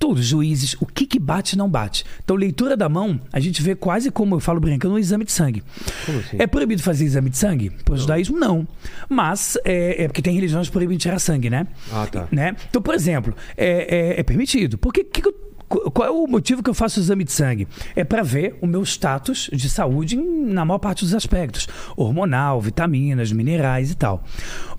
todos 0.02 0.26
juízes, 0.26 0.74
o 0.80 0.84
que, 0.86 1.06
que 1.06 1.20
bate 1.20 1.54
e 1.54 1.56
não 1.58 1.68
bate. 1.70 2.04
Então, 2.24 2.34
leitura 2.34 2.76
da 2.76 2.88
mão, 2.88 3.20
a 3.32 3.38
gente 3.38 3.62
vê 3.62 3.76
quase 3.76 4.10
como 4.10 4.34
eu 4.34 4.40
falo 4.40 4.58
brincando, 4.58 4.94
um 4.94 4.98
exame 4.98 5.24
de 5.24 5.30
sangue. 5.30 5.62
Como 6.04 6.18
assim? 6.18 6.36
É 6.40 6.46
proibido 6.48 6.82
fazer 6.82 7.04
exame 7.04 7.30
de 7.30 7.38
sangue? 7.38 7.70
Para 7.84 7.94
o 7.94 7.96
judaísmo, 7.96 8.36
não. 8.36 8.66
Mas 9.08 9.56
é, 9.64 10.02
é 10.02 10.08
porque 10.08 10.20
tem 10.20 10.34
religiões 10.34 10.66
que 10.66 10.72
proíbem 10.72 10.98
tirar 10.98 11.20
sangue, 11.20 11.48
né? 11.48 11.68
Ah, 11.92 12.04
tá. 12.10 12.26
né? 12.32 12.56
Então, 12.68 12.82
por 12.82 12.96
exemplo, 12.96 13.32
é, 13.56 14.14
é- 14.16 14.20
é 14.20 14.22
permitido. 14.24 14.76
Por 14.76 14.92
que, 14.92 15.04
que 15.04 15.24
eu- 15.24 15.32
qual 15.68 16.08
é 16.08 16.10
o 16.10 16.26
motivo 16.26 16.64
que 16.64 16.68
eu 16.68 16.74
faço 16.74 16.98
o 16.98 17.02
exame 17.04 17.22
de 17.22 17.30
sangue? 17.30 17.68
É 17.94 18.02
para 18.02 18.24
ver 18.24 18.58
o 18.60 18.66
meu 18.66 18.82
status 18.82 19.48
de 19.52 19.70
saúde 19.70 20.16
na 20.16 20.64
maior 20.64 20.80
parte 20.80 21.04
dos 21.04 21.14
aspectos: 21.14 21.68
hormonal, 21.96 22.60
vitaminas, 22.60 23.30
minerais 23.30 23.92
e 23.92 23.94
tal. 23.94 24.24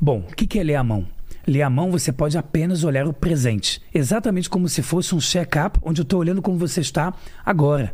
Bom, 0.01 0.27
o 0.29 0.35
que 0.35 0.45
que 0.45 0.59
é 0.59 0.63
ler 0.63 0.75
a 0.75 0.83
mão? 0.83 1.05
Ler 1.45 1.61
a 1.61 1.69
mão, 1.69 1.91
você 1.91 2.11
pode 2.11 2.37
apenas 2.37 2.85
olhar 2.85 3.05
o 3.05 3.11
presente, 3.11 3.81
exatamente 3.93 4.49
como 4.49 4.69
se 4.69 4.81
fosse 4.81 5.13
um 5.13 5.19
check-up, 5.19 5.77
onde 5.83 5.99
eu 5.99 6.03
estou 6.03 6.19
olhando 6.19 6.41
como 6.41 6.57
você 6.57 6.79
está 6.79 7.13
agora. 7.45 7.93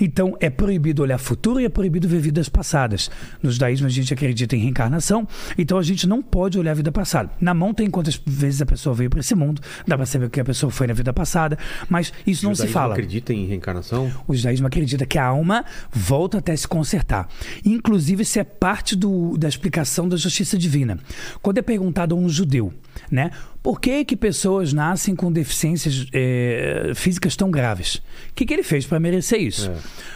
Então, 0.00 0.36
é 0.40 0.48
proibido 0.50 1.02
olhar 1.02 1.18
futuro 1.18 1.60
e 1.60 1.64
é 1.64 1.68
proibido 1.68 2.08
ver 2.08 2.20
vidas 2.20 2.48
passadas. 2.48 3.10
No 3.42 3.50
judaísmo, 3.50 3.86
a 3.86 3.90
gente 3.90 4.12
acredita 4.12 4.54
em 4.56 4.60
reencarnação, 4.60 5.26
então 5.56 5.78
a 5.78 5.82
gente 5.82 6.06
não 6.06 6.22
pode 6.22 6.58
olhar 6.58 6.72
a 6.72 6.74
vida 6.74 6.92
passada. 6.92 7.30
Na 7.40 7.54
mão 7.54 7.72
tem 7.74 7.90
quantas 7.90 8.20
vezes 8.26 8.60
a 8.62 8.66
pessoa 8.66 8.94
veio 8.94 9.10
para 9.10 9.20
esse 9.20 9.34
mundo, 9.34 9.60
dá 9.86 9.96
para 9.96 10.06
saber 10.06 10.26
o 10.26 10.30
que 10.30 10.40
a 10.40 10.44
pessoa 10.44 10.70
foi 10.70 10.86
na 10.86 10.94
vida 10.94 11.12
passada, 11.12 11.58
mas 11.88 12.12
isso 12.26 12.44
não 12.44 12.54
se 12.54 12.58
Judaísmo 12.62 12.72
fala. 12.80 12.92
acredita 12.94 13.32
em 13.32 13.46
reencarnação? 13.46 14.10
O 14.26 14.34
judaísmo 14.34 14.66
acredita 14.66 15.06
que 15.06 15.18
a 15.18 15.24
alma 15.26 15.64
volta 15.90 16.38
até 16.38 16.54
se 16.56 16.66
consertar. 16.66 17.28
Inclusive, 17.64 18.22
isso 18.22 18.38
é 18.38 18.44
parte 18.44 18.96
do- 18.96 19.36
da 19.36 19.48
explicação 19.48 20.08
da 20.08 20.16
justiça 20.16 20.56
divina. 20.58 20.98
Quando 21.40 21.58
é 21.58 21.62
perguntado 21.62 22.14
a 22.14 22.18
um 22.18 22.28
judeu, 22.28 22.72
né, 23.10 23.30
por 23.62 23.80
que, 23.80 24.04
que 24.04 24.16
pessoas 24.16 24.72
nascem 24.72 25.14
com 25.14 25.30
deficiências 25.30 26.06
eh, 26.12 26.92
físicas 26.94 27.36
tão 27.36 27.50
graves? 27.50 27.96
O 27.96 28.02
que, 28.34 28.44
que 28.44 28.52
ele 28.52 28.62
fez 28.62 28.84
para 28.86 28.98
merecer 28.98 29.40
isso? 29.40 29.70
É. 29.70 29.74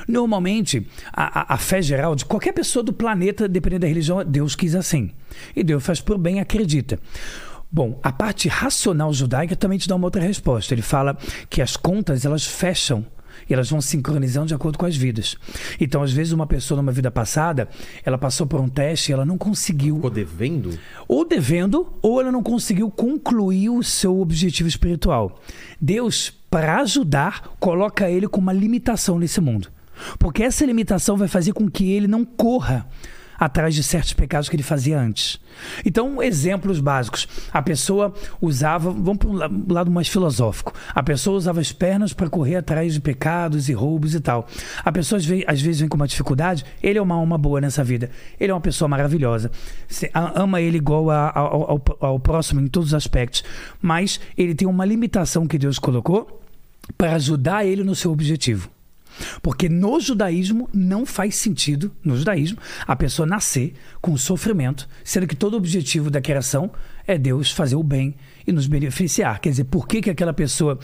Normalmente, 0.09 0.87
a, 1.13 1.41
a- 1.53 1.55
a 1.55 1.59
fé 1.59 1.81
geral 1.83 2.15
de 2.15 2.25
qualquer 2.25 2.53
pessoa 2.53 2.83
do 2.83 2.93
planeta, 2.93 3.47
dependendo 3.49 3.83
da 3.83 3.89
religião, 3.89 4.25
Deus 4.25 4.57
quis 4.57 4.75
assim. 4.75 5.11
E 5.55 5.63
Deus 5.63 5.85
faz 5.85 6.01
por 6.01 6.19
bem, 6.19 6.41
acredita. 6.41 6.99
Bom, 7.71 8.01
a 8.03 8.13
parte 8.13 8.49
racional 8.49 9.13
judaica 9.13 9.55
também 9.57 9.77
te 9.79 9.89
dá 9.89 9.97
uma 9.97 10.07
outra 10.07 10.23
resposta. 10.23 10.73
Ele 10.75 10.83
fala 10.83 11.17
que 11.51 11.61
as 11.61 11.77
contas 11.77 12.25
elas 12.25 12.45
fecham 12.47 13.05
e 13.49 13.55
elas 13.55 13.71
vão 13.71 13.81
sincronizando 13.81 14.47
de 14.47 14.55
acordo 14.55 14.79
com 14.79 14.87
as 14.87 14.97
vidas. 14.97 15.37
Então, 15.81 16.03
às 16.03 16.13
vezes, 16.13 16.33
uma 16.33 16.47
pessoa 16.47 16.77
numa 16.81 16.93
vida 16.93 17.11
passada, 17.11 17.69
ela 18.05 18.19
passou 18.19 18.47
por 18.47 18.61
um 18.61 18.69
teste 18.69 19.11
e 19.11 19.13
ela 19.13 19.25
não 19.25 19.39
conseguiu, 19.39 19.97
Ficou 19.97 20.11
devendo? 20.11 20.79
ou 21.07 21.27
devendo, 21.27 21.93
ou 22.03 22.21
ela 22.21 22.33
não 22.33 22.43
conseguiu 22.43 22.91
concluir 22.91 23.71
o 23.71 23.83
seu 23.83 24.21
objetivo 24.21 24.69
espiritual. 24.69 25.41
Deus, 25.81 26.33
para 26.51 26.81
ajudar, 26.81 27.57
coloca 27.59 28.11
ele 28.11 28.29
com 28.29 28.41
uma 28.41 28.53
limitação 28.53 29.19
nesse 29.19 29.41
mundo. 29.41 29.69
Porque 30.19 30.43
essa 30.43 30.67
limitação 30.67 31.17
vai 31.17 31.29
fazer 31.29 31.53
com 31.53 31.71
que 31.71 31.91
ele 31.91 32.07
não 32.07 32.25
corra 32.25 32.87
atrás 33.39 33.75
de 33.75 33.83
certos 33.83 34.13
pecados 34.13 34.49
que 34.49 34.57
ele 34.57 34.63
fazia 34.63 34.99
antes. 34.99 35.39
Então, 35.85 36.23
exemplos 36.23 36.81
básicos. 36.81 37.27
A 37.53 37.63
pessoa 37.63 38.13
usava, 38.41 38.91
vamos 38.91 39.17
para 39.19 39.29
um 39.29 39.33
la- 39.33 39.51
lado 39.69 39.91
mais 39.91 40.07
filosófico. 40.09 40.73
A 40.95 41.03
pessoa 41.03 41.37
usava 41.37 41.61
as 41.61 41.73
pernas 41.73 42.13
para 42.13 42.29
correr 42.29 42.57
atrás 42.57 42.93
de 42.95 43.01
pecados 43.01 43.69
e 43.69 43.73
roubos 43.73 44.15
e 44.15 44.21
tal. 44.21 44.47
A 44.85 44.93
pessoa 44.93 45.19
às 45.19 45.25
ve- 45.25 45.45
às 45.47 45.61
vezes 45.61 45.81
vem 45.81 45.89
com 45.89 45.97
uma 45.97 46.07
dificuldade, 46.09 46.65
ele 46.83 46.99
é 46.99 47.03
uma 47.03 47.15
alma 47.15 47.39
boa 47.39 47.61
nessa 47.61 47.83
vida. 47.83 48.11
Ele 48.39 48.51
é 48.51 48.55
uma 48.55 48.61
pessoa 48.61 48.89
maravilhosa. 48.89 49.51
Você 49.89 50.11
a- 50.13 50.41
ama 50.43 50.61
ele 50.61 50.77
igual 50.77 51.11
a- 51.11 51.33
ao, 51.35 51.71
ao- 51.71 51.83
ao 52.01 52.21
próximo 52.21 52.61
em 52.61 52.67
todos 52.69 52.91
os 52.91 52.95
aspectos. 52.95 53.43
Mas 53.81 54.21
ele 54.37 54.55
tem 54.55 54.69
uma 54.69 54.85
limitação 54.85 55.47
que 55.47 55.59
Deus 55.59 55.79
colocou 55.79 56.43
para 56.99 57.15
ajudar 57.15 57.65
ele 57.65 57.83
no 57.83 57.95
seu 57.95 58.13
objetivo. 58.13 58.69
Porque 59.43 59.69
no 59.69 60.01
judaísmo 60.01 60.69
não 60.73 61.07
faz 61.07 61.37
sentido, 61.37 61.91
no 62.05 62.17
judaísmo, 62.17 62.59
a 62.87 62.97
pessoa 62.97 63.27
nascer 63.27 63.75
com 64.01 64.17
sofrimento, 64.17 64.89
sendo 65.05 65.27
que 65.27 65.37
todo 65.37 65.55
o 65.55 65.57
objetivo 65.57 66.11
da 66.11 66.21
criação 66.21 66.71
é 67.07 67.17
Deus 67.17 67.51
fazer 67.51 67.77
o 67.77 67.83
bem 67.83 68.15
e 68.47 68.53
nos 68.53 68.67
beneficiar. 68.67 69.41
Quer 69.41 69.51
dizer, 69.51 69.65
por 69.65 69.87
que, 69.87 70.03
que 70.03 70.11
aquela 70.11 70.33
pessoa 70.33 70.79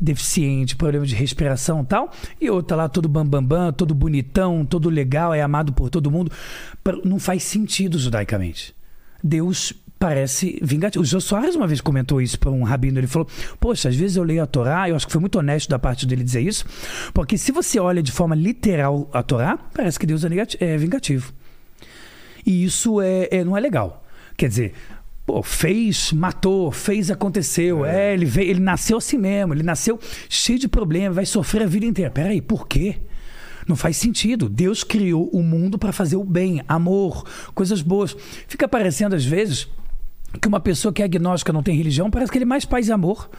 deficiente, 0.00 0.76
problema 0.76 1.06
de 1.06 1.14
respiração 1.14 1.82
e 1.82 1.86
tal, 1.86 2.12
e 2.40 2.50
outra 2.50 2.76
lá 2.76 2.88
todo 2.88 3.08
bambambam, 3.08 3.44
bam, 3.44 3.66
bam, 3.66 3.72
todo 3.72 3.94
bonitão, 3.94 4.64
todo 4.64 4.88
legal, 4.88 5.32
é 5.32 5.42
amado 5.42 5.72
por 5.72 5.90
todo 5.90 6.10
mundo, 6.10 6.32
não 7.04 7.18
faz 7.18 7.42
sentido 7.42 7.98
judaicamente. 7.98 8.74
Deus 9.22 9.72
parece 9.98 10.58
vingativo. 10.62 11.02
O 11.02 11.06
Jô 11.06 11.20
Soares 11.20 11.56
uma 11.56 11.66
vez 11.66 11.80
comentou 11.80 12.20
isso 12.22 12.38
para 12.38 12.50
um 12.50 12.62
rabino. 12.62 12.98
Ele 12.98 13.06
falou: 13.06 13.28
Poxa, 13.58 13.88
às 13.88 13.96
vezes 13.96 14.16
eu 14.16 14.22
leio 14.22 14.42
a 14.42 14.46
Torá, 14.46 14.88
eu 14.88 14.96
acho 14.96 15.06
que 15.06 15.12
foi 15.12 15.20
muito 15.20 15.38
honesto 15.38 15.68
da 15.68 15.78
parte 15.78 16.06
dele 16.06 16.22
dizer 16.22 16.40
isso, 16.40 16.64
porque 17.12 17.36
se 17.36 17.50
você 17.52 17.78
olha 17.80 18.02
de 18.02 18.12
forma 18.12 18.34
literal 18.34 19.08
a 19.12 19.22
Torá, 19.22 19.58
parece 19.74 19.98
que 19.98 20.06
Deus 20.06 20.24
é, 20.24 20.28
é 20.60 20.76
vingativo. 20.76 21.32
E 22.46 22.64
isso 22.64 23.00
é, 23.00 23.28
é- 23.30 23.44
não 23.44 23.56
é 23.56 23.60
legal. 23.60 24.04
Quer 24.36 24.48
dizer. 24.48 24.74
Pô, 25.26 25.42
fez, 25.42 26.10
matou, 26.10 26.72
fez, 26.72 27.10
aconteceu. 27.10 27.84
É, 27.84 28.14
ele, 28.14 28.24
veio, 28.24 28.50
ele 28.50 28.60
nasceu 28.60 28.96
assim 28.96 29.18
mesmo. 29.18 29.52
Ele 29.52 29.62
nasceu 29.62 30.00
cheio 30.26 30.58
de 30.58 30.66
problemas, 30.66 31.14
vai 31.14 31.26
sofrer 31.26 31.64
a 31.64 31.66
vida 31.66 31.84
inteira. 31.84 32.10
Peraí, 32.10 32.40
por 32.40 32.66
quê? 32.66 32.96
Não 33.68 33.76
faz 33.76 33.98
sentido. 33.98 34.48
Deus 34.48 34.82
criou 34.82 35.28
o 35.28 35.42
mundo 35.42 35.78
para 35.78 35.92
fazer 35.92 36.16
o 36.16 36.24
bem, 36.24 36.62
amor, 36.66 37.26
coisas 37.54 37.82
boas. 37.82 38.16
Fica 38.46 38.66
parecendo 38.66 39.14
às 39.14 39.26
vezes 39.26 39.68
que 40.40 40.48
uma 40.48 40.60
pessoa 40.60 40.92
que 40.92 41.02
é 41.02 41.04
agnóstica 41.04 41.52
não 41.52 41.62
tem 41.62 41.76
religião, 41.76 42.10
parece 42.10 42.30
que 42.30 42.38
ele 42.38 42.44
é 42.44 42.46
mais 42.46 42.64
paz 42.64 42.88
e 42.88 42.92
amor. 42.92 43.30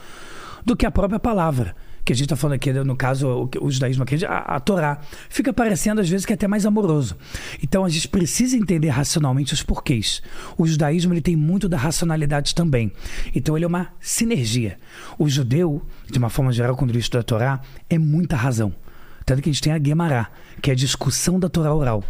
do 0.66 0.76
que 0.76 0.86
a 0.86 0.92
própria 0.92 1.20
palavra. 1.20 1.76
Que 2.04 2.14
a 2.14 2.16
gente 2.16 2.26
está 2.26 2.36
falando 2.36 2.56
aqui, 2.56 2.72
no 2.72 2.96
caso, 2.96 3.50
o, 3.62 3.72
judaísmo 3.72 4.04
a, 4.28 4.56
a 4.56 4.60
Torá. 4.60 5.00
Fica 5.30 5.54
parecendo, 5.54 6.02
às 6.02 6.10
vezes, 6.10 6.26
que 6.26 6.34
é 6.34 6.36
até 6.36 6.48
mais 6.48 6.66
amoroso. 6.66 7.16
Então, 7.64 7.86
a 7.86 7.90
gente 7.90 8.08
precisa 8.08 8.58
entender 8.58 8.90
racionalmente 8.90 9.54
os 9.54 9.64
porquês. 9.64 10.22
O 10.58 10.66
judaísmo 10.66 11.14
ele 11.14 11.22
tem 11.22 11.36
muito 11.36 11.70
da 11.70 11.78
racionalidade 11.78 12.56
também. 12.56 12.92
Então, 13.34 13.56
ele 13.56 13.66
é 13.66 13.68
uma 13.68 13.90
sinergia. 14.00 14.78
O 15.18 15.30
judeu, 15.30 15.82
de 16.10 16.18
uma 16.18 16.30
forma 16.30 16.52
geral, 16.52 16.76
quando 16.76 16.92
ele 16.92 17.00
estuda 17.00 17.22
a 17.22 17.24
Torá, 17.24 17.62
é 17.90 17.98
muita 17.98 18.36
razão. 18.36 18.74
Tanto 19.26 19.42
que 19.42 19.50
a 19.50 19.54
gente 19.54 19.62
tem 19.62 19.74
a 19.74 19.78
Guemará, 19.78 20.30
que 20.62 20.72
é 20.72 20.74
a 20.74 20.76
discussão 20.76 21.40
da 21.40 21.48
Torá 21.48 21.74
oral 21.74 22.04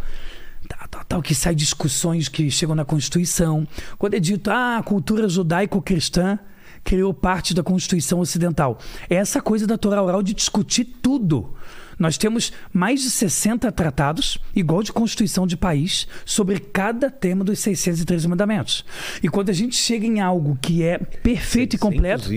tal, 0.90 1.04
tal, 1.04 1.22
que 1.22 1.34
sai 1.34 1.54
discussões 1.54 2.28
que 2.28 2.50
chegam 2.50 2.74
na 2.74 2.84
Constituição. 2.84 3.66
Quando 3.98 4.14
é 4.14 4.20
dito, 4.20 4.50
ah, 4.50 4.78
a 4.78 4.82
cultura 4.82 5.28
judaico-cristã 5.28 6.38
criou 6.82 7.12
parte 7.12 7.54
da 7.54 7.62
Constituição 7.62 8.20
Ocidental. 8.20 8.78
É 9.08 9.16
essa 9.16 9.40
coisa 9.40 9.66
da 9.66 9.78
Torá 9.78 10.02
oral 10.02 10.22
de 10.22 10.34
discutir 10.34 10.84
tudo. 10.84 11.54
Nós 11.98 12.16
temos 12.16 12.50
mais 12.72 13.02
de 13.02 13.10
60 13.10 13.70
tratados, 13.72 14.38
igual 14.56 14.82
de 14.82 14.90
Constituição 14.90 15.46
de 15.46 15.54
país, 15.54 16.08
sobre 16.24 16.58
cada 16.58 17.10
tema 17.10 17.44
dos 17.44 17.58
613 17.60 18.26
mandamentos. 18.26 18.86
E 19.22 19.28
quando 19.28 19.50
a 19.50 19.52
gente 19.52 19.76
chega 19.76 20.06
em 20.06 20.18
algo 20.18 20.58
que 20.62 20.82
é 20.82 20.96
perfeito 20.98 21.76
e 21.76 21.78
completo. 21.78 22.30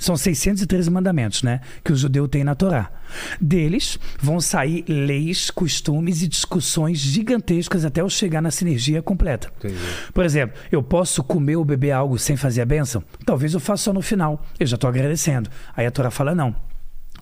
São 0.00 0.16
613 0.16 0.90
mandamentos, 0.90 1.42
né? 1.42 1.60
Que 1.84 1.92
o 1.92 1.96
judeu 1.96 2.26
tem 2.26 2.42
na 2.42 2.54
Torá. 2.54 2.90
Deles 3.38 3.98
vão 4.18 4.40
sair 4.40 4.82
leis, 4.88 5.50
costumes 5.50 6.22
e 6.22 6.26
discussões 6.26 6.98
gigantescas 6.98 7.84
até 7.84 8.00
eu 8.00 8.08
chegar 8.08 8.40
na 8.40 8.50
sinergia 8.50 9.02
completa. 9.02 9.52
Entendi. 9.58 9.76
Por 10.14 10.24
exemplo, 10.24 10.58
eu 10.72 10.82
posso 10.82 11.22
comer 11.22 11.56
ou 11.56 11.64
beber 11.66 11.90
algo 11.90 12.18
sem 12.18 12.34
fazer 12.34 12.62
a 12.62 12.66
bênção? 12.66 13.04
Talvez 13.26 13.52
eu 13.52 13.60
faça 13.60 13.84
só 13.84 13.92
no 13.92 14.00
final. 14.00 14.42
Eu 14.58 14.66
já 14.66 14.76
estou 14.76 14.88
agradecendo. 14.88 15.50
Aí 15.76 15.84
a 15.84 15.90
Torá 15.90 16.10
fala: 16.10 16.34
não. 16.34 16.56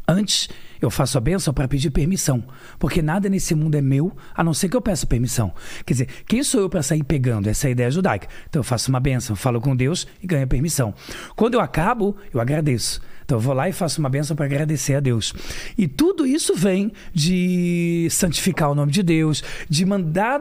Antes, 0.07 0.49
eu 0.81 0.91
faço 0.91 1.19
a 1.19 1.21
bênção 1.21 1.53
para 1.53 1.69
pedir 1.69 1.91
permissão, 1.91 2.43
porque 2.79 3.03
nada 3.03 3.29
nesse 3.29 3.55
mundo 3.55 3.75
é 3.75 3.83
meu, 3.83 4.17
a 4.35 4.45
não 4.45 4.55
ser 4.55 4.69
que 4.69 4.77
eu 4.77 4.81
peça 4.81 5.07
permissão. 5.07 5.53
Quer 5.85 5.95
dizer, 5.95 6.09
quem 6.27 6.43
sou 6.43 6.61
eu 6.61 6.69
para 6.69 6.83
sair 6.83 7.03
pegando 7.03 7.49
essa 7.49 7.69
ideia 7.69 7.91
judaica? 7.91 8.29
Então 8.49 8.61
eu 8.61 8.65
faço 8.65 8.91
uma 8.91 9.01
bênção, 9.01 9.35
falo 9.37 9.61
com 9.61 9.75
Deus 9.75 10.07
e 10.23 10.27
ganho 10.27 10.47
permissão. 10.47 10.95
Quando 11.37 11.55
eu 11.55 11.61
acabo, 11.61 12.17
eu 12.33 12.41
agradeço. 12.41 13.01
Então 13.25 13.37
eu 13.37 13.43
vou 13.43 13.53
lá 13.53 13.69
e 13.69 13.73
faço 13.73 14.01
uma 14.01 14.09
bênção 14.09 14.35
para 14.35 14.47
agradecer 14.47 14.95
a 14.95 15.01
Deus. 15.01 15.35
E 15.77 15.87
tudo 15.87 16.27
isso 16.27 16.55
vem 16.55 16.91
de 17.13 18.09
santificar 18.11 18.71
o 18.71 18.75
nome 18.75 18.91
de 18.91 19.03
Deus, 19.03 19.45
de 19.69 19.85
mandar 19.85 20.41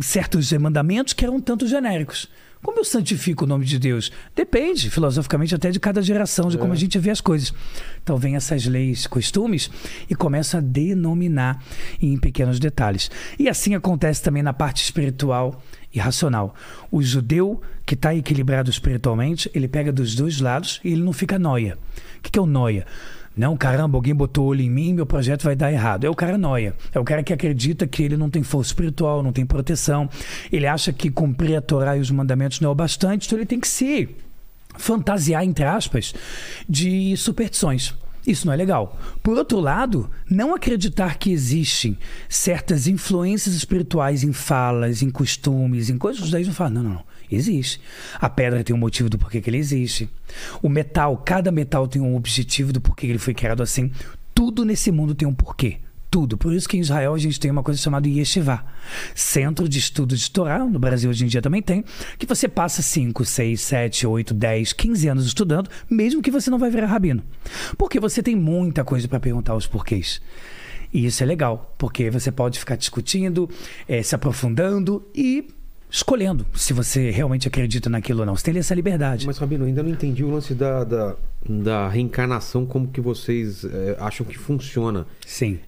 certos 0.00 0.50
mandamentos 0.52 1.12
que 1.12 1.24
eram 1.24 1.38
tanto 1.40 1.66
genéricos. 1.66 2.30
Como 2.62 2.78
eu 2.78 2.84
santifico 2.84 3.44
o 3.44 3.46
nome 3.46 3.64
de 3.64 3.76
Deus? 3.76 4.12
Depende, 4.36 4.88
filosoficamente, 4.88 5.54
até 5.54 5.70
de 5.70 5.80
cada 5.80 6.00
geração, 6.00 6.48
de 6.48 6.56
é. 6.56 6.60
como 6.60 6.72
a 6.72 6.76
gente 6.76 6.96
vê 6.98 7.10
as 7.10 7.20
coisas. 7.20 7.52
Então, 8.02 8.16
vem 8.16 8.36
essas 8.36 8.66
leis, 8.66 9.06
costumes 9.06 9.68
e 10.08 10.14
começa 10.14 10.58
a 10.58 10.60
denominar 10.60 11.62
em 12.00 12.16
pequenos 12.16 12.60
detalhes. 12.60 13.10
E 13.36 13.48
assim 13.48 13.74
acontece 13.74 14.22
também 14.22 14.44
na 14.44 14.52
parte 14.52 14.82
espiritual 14.84 15.60
e 15.92 15.98
racional. 15.98 16.54
O 16.90 17.02
judeu 17.02 17.60
que 17.84 17.94
está 17.94 18.14
equilibrado 18.14 18.70
espiritualmente, 18.70 19.50
ele 19.52 19.66
pega 19.66 19.92
dos 19.92 20.14
dois 20.14 20.40
lados 20.40 20.80
e 20.84 20.92
ele 20.92 21.02
não 21.02 21.12
fica 21.12 21.38
noia. 21.38 21.76
O 22.18 22.22
que 22.22 22.38
é 22.38 22.42
o 22.42 22.46
noia? 22.46 22.86
Não, 23.36 23.56
caramba, 23.56 23.96
alguém 23.96 24.14
botou 24.14 24.46
olho 24.46 24.60
em 24.60 24.70
mim, 24.70 24.92
meu 24.92 25.06
projeto 25.06 25.44
vai 25.44 25.56
dar 25.56 25.72
errado. 25.72 26.04
É 26.04 26.10
o 26.10 26.14
cara 26.14 26.36
noia. 26.36 26.74
É 26.92 26.98
o 26.98 27.04
cara 27.04 27.22
que 27.22 27.32
acredita 27.32 27.86
que 27.86 28.02
ele 28.02 28.16
não 28.16 28.28
tem 28.28 28.42
força 28.42 28.70
espiritual, 28.70 29.22
não 29.22 29.32
tem 29.32 29.46
proteção. 29.46 30.08
Ele 30.50 30.66
acha 30.66 30.92
que 30.92 31.10
cumprir 31.10 31.56
a 31.56 31.62
Torá 31.62 31.96
e 31.96 32.00
os 32.00 32.10
mandamentos 32.10 32.60
não 32.60 32.68
é 32.68 32.72
o 32.72 32.74
bastante, 32.74 33.26
então 33.26 33.38
ele 33.38 33.46
tem 33.46 33.60
que 33.60 33.68
se 33.68 34.08
fantasiar, 34.76 35.44
entre 35.44 35.64
aspas, 35.64 36.14
de 36.68 37.16
superstições. 37.16 37.94
Isso 38.26 38.46
não 38.46 38.52
é 38.52 38.56
legal. 38.56 38.98
Por 39.22 39.36
outro 39.36 39.58
lado, 39.58 40.08
não 40.30 40.54
acreditar 40.54 41.18
que 41.18 41.32
existem 41.32 41.98
certas 42.28 42.86
influências 42.86 43.54
espirituais 43.54 44.22
em 44.22 44.32
falas, 44.32 45.02
em 45.02 45.10
costumes, 45.10 45.90
em 45.90 45.98
coisas, 45.98 46.30
daí 46.30 46.44
não 46.44 46.52
fala, 46.52 46.70
não, 46.70 46.82
não, 46.82 46.90
não. 46.90 47.11
Existe. 47.34 47.80
A 48.20 48.28
pedra 48.28 48.62
tem 48.62 48.74
um 48.74 48.78
motivo 48.78 49.08
do 49.08 49.18
porquê 49.18 49.40
que 49.40 49.48
ele 49.48 49.58
existe. 49.58 50.08
O 50.62 50.68
metal, 50.68 51.16
cada 51.16 51.50
metal 51.50 51.88
tem 51.88 52.00
um 52.00 52.16
objetivo 52.16 52.72
do 52.72 52.80
porquê 52.80 53.06
que 53.06 53.12
ele 53.12 53.18
foi 53.18 53.34
criado 53.34 53.62
assim. 53.62 53.90
Tudo 54.34 54.64
nesse 54.64 54.90
mundo 54.90 55.14
tem 55.14 55.26
um 55.26 55.34
porquê. 55.34 55.78
Tudo. 56.10 56.36
Por 56.36 56.52
isso 56.52 56.68
que 56.68 56.76
em 56.76 56.80
Israel 56.80 57.14
a 57.14 57.18
gente 57.18 57.40
tem 57.40 57.50
uma 57.50 57.62
coisa 57.62 57.80
chamada 57.80 58.06
Yeshiva, 58.06 58.62
Centro 59.14 59.66
de 59.66 59.78
Estudo 59.78 60.14
de 60.14 60.30
Torá, 60.30 60.58
no 60.58 60.78
Brasil 60.78 61.08
hoje 61.08 61.24
em 61.24 61.26
dia 61.26 61.40
também 61.40 61.62
tem, 61.62 61.82
que 62.18 62.26
você 62.26 62.46
passa 62.46 62.82
5, 62.82 63.24
6, 63.24 63.58
7, 63.58 64.06
8, 64.06 64.34
10, 64.34 64.72
15 64.74 65.08
anos 65.08 65.24
estudando, 65.24 65.70
mesmo 65.88 66.20
que 66.20 66.30
você 66.30 66.50
não 66.50 66.58
vai 66.58 66.70
virar 66.70 66.88
rabino. 66.88 67.22
Porque 67.78 67.98
você 67.98 68.22
tem 68.22 68.36
muita 68.36 68.84
coisa 68.84 69.08
para 69.08 69.18
perguntar 69.18 69.54
os 69.54 69.66
porquês. 69.66 70.20
E 70.92 71.06
isso 71.06 71.22
é 71.22 71.26
legal, 71.26 71.74
porque 71.78 72.10
você 72.10 72.30
pode 72.30 72.58
ficar 72.58 72.76
discutindo, 72.76 73.48
é, 73.88 74.02
se 74.02 74.14
aprofundando 74.14 75.08
e 75.14 75.48
escolhendo 75.92 76.46
se 76.54 76.72
você 76.72 77.10
realmente 77.10 77.46
acredita 77.46 77.90
naquilo 77.90 78.20
ou 78.20 78.26
não. 78.26 78.34
Você 78.34 78.50
tem 78.50 78.58
essa 78.58 78.74
liberdade. 78.74 79.26
Mas, 79.26 79.36
Rabino, 79.36 79.66
ainda 79.66 79.82
não 79.82 79.90
entendi 79.90 80.24
o 80.24 80.30
lance 80.30 80.54
da, 80.54 80.82
da, 80.82 81.16
da 81.46 81.88
reencarnação, 81.88 82.64
como 82.64 82.88
que 82.88 83.00
vocês 83.00 83.62
é, 83.64 83.96
acham 84.00 84.24
que 84.24 84.38
funciona. 84.38 85.06
Sim. 85.26 85.60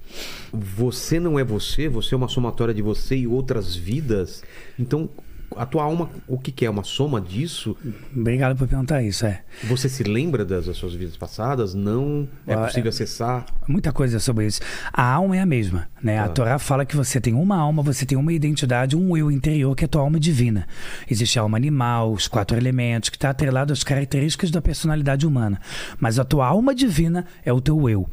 Você 0.51 1.21
não 1.21 1.39
é 1.39 1.45
você, 1.45 1.89
você 1.91 2.15
é 2.15 2.17
uma 2.17 2.29
somatória 2.29 2.73
de 2.73 2.81
você 2.81 3.17
e 3.17 3.27
outras 3.27 3.77
vidas. 3.77 4.43
Então, 4.79 5.11
a 5.57 5.67
tua 5.67 5.85
alma, 5.85 6.11
o 6.27 6.39
que, 6.39 6.51
que, 6.53 6.65
é? 6.65 6.71
Uma 6.71 6.85
soma 6.85 7.21
disso? 7.21 7.77
Obrigado 8.15 8.57
por 8.57 8.67
perguntar 8.67 9.03
isso, 9.03 9.27
é. 9.27 9.43
Você 9.65 9.89
se 9.89 10.03
lembra 10.03 10.45
das, 10.45 10.67
das 10.67 10.77
suas 10.77 10.95
vidas 10.95 11.17
passadas? 11.17 11.75
Não? 11.75 12.29
É 12.47 12.57
possível 12.57 12.87
é, 12.87 12.89
acessar? 12.89 13.47
Muita 13.69 13.93
coisa 13.93 14.19
sobre 14.19 14.47
isso. 14.47 14.61
A 14.93 15.03
alma 15.03 15.37
é 15.37 15.41
a 15.41 15.47
mesma, 15.47 15.89
né? 16.03 16.19
A 16.19 16.29
tá. 16.29 16.35
Torá 16.35 16.59
fala 16.59 16.85
que 16.85 16.97
você 16.97 17.21
tem 17.21 17.35
uma 17.35 17.57
alma, 17.57 17.83
você 17.83 18.05
tem 18.07 18.17
uma 18.17 18.33
identidade, 18.33 18.97
um 18.97 19.17
eu 19.17 19.31
interior 19.31 19.75
que 19.75 19.85
é 19.85 19.87
a 19.87 19.89
tua 19.89 20.03
alma 20.03 20.19
divina. 20.19 20.67
Existe 21.11 21.39
a 21.39 21.43
alma 21.43 21.57
animal, 21.57 22.13
os 22.13 22.29
quatro 22.29 22.57
elementos, 22.57 23.09
que 23.09 23.17
está 23.17 23.31
atrelado 23.31 23.73
às 23.73 23.85
características 23.85 24.51
da 24.51 24.61
personalidade 24.61 25.27
humana. 25.27 25.61
Mas 25.99 26.19
a 26.19 26.25
tua 26.25 26.47
alma 26.47 26.75
divina 26.75 27.27
é 27.45 27.53
o 27.53 27.61
teu 27.61 27.89
eu. 27.89 28.09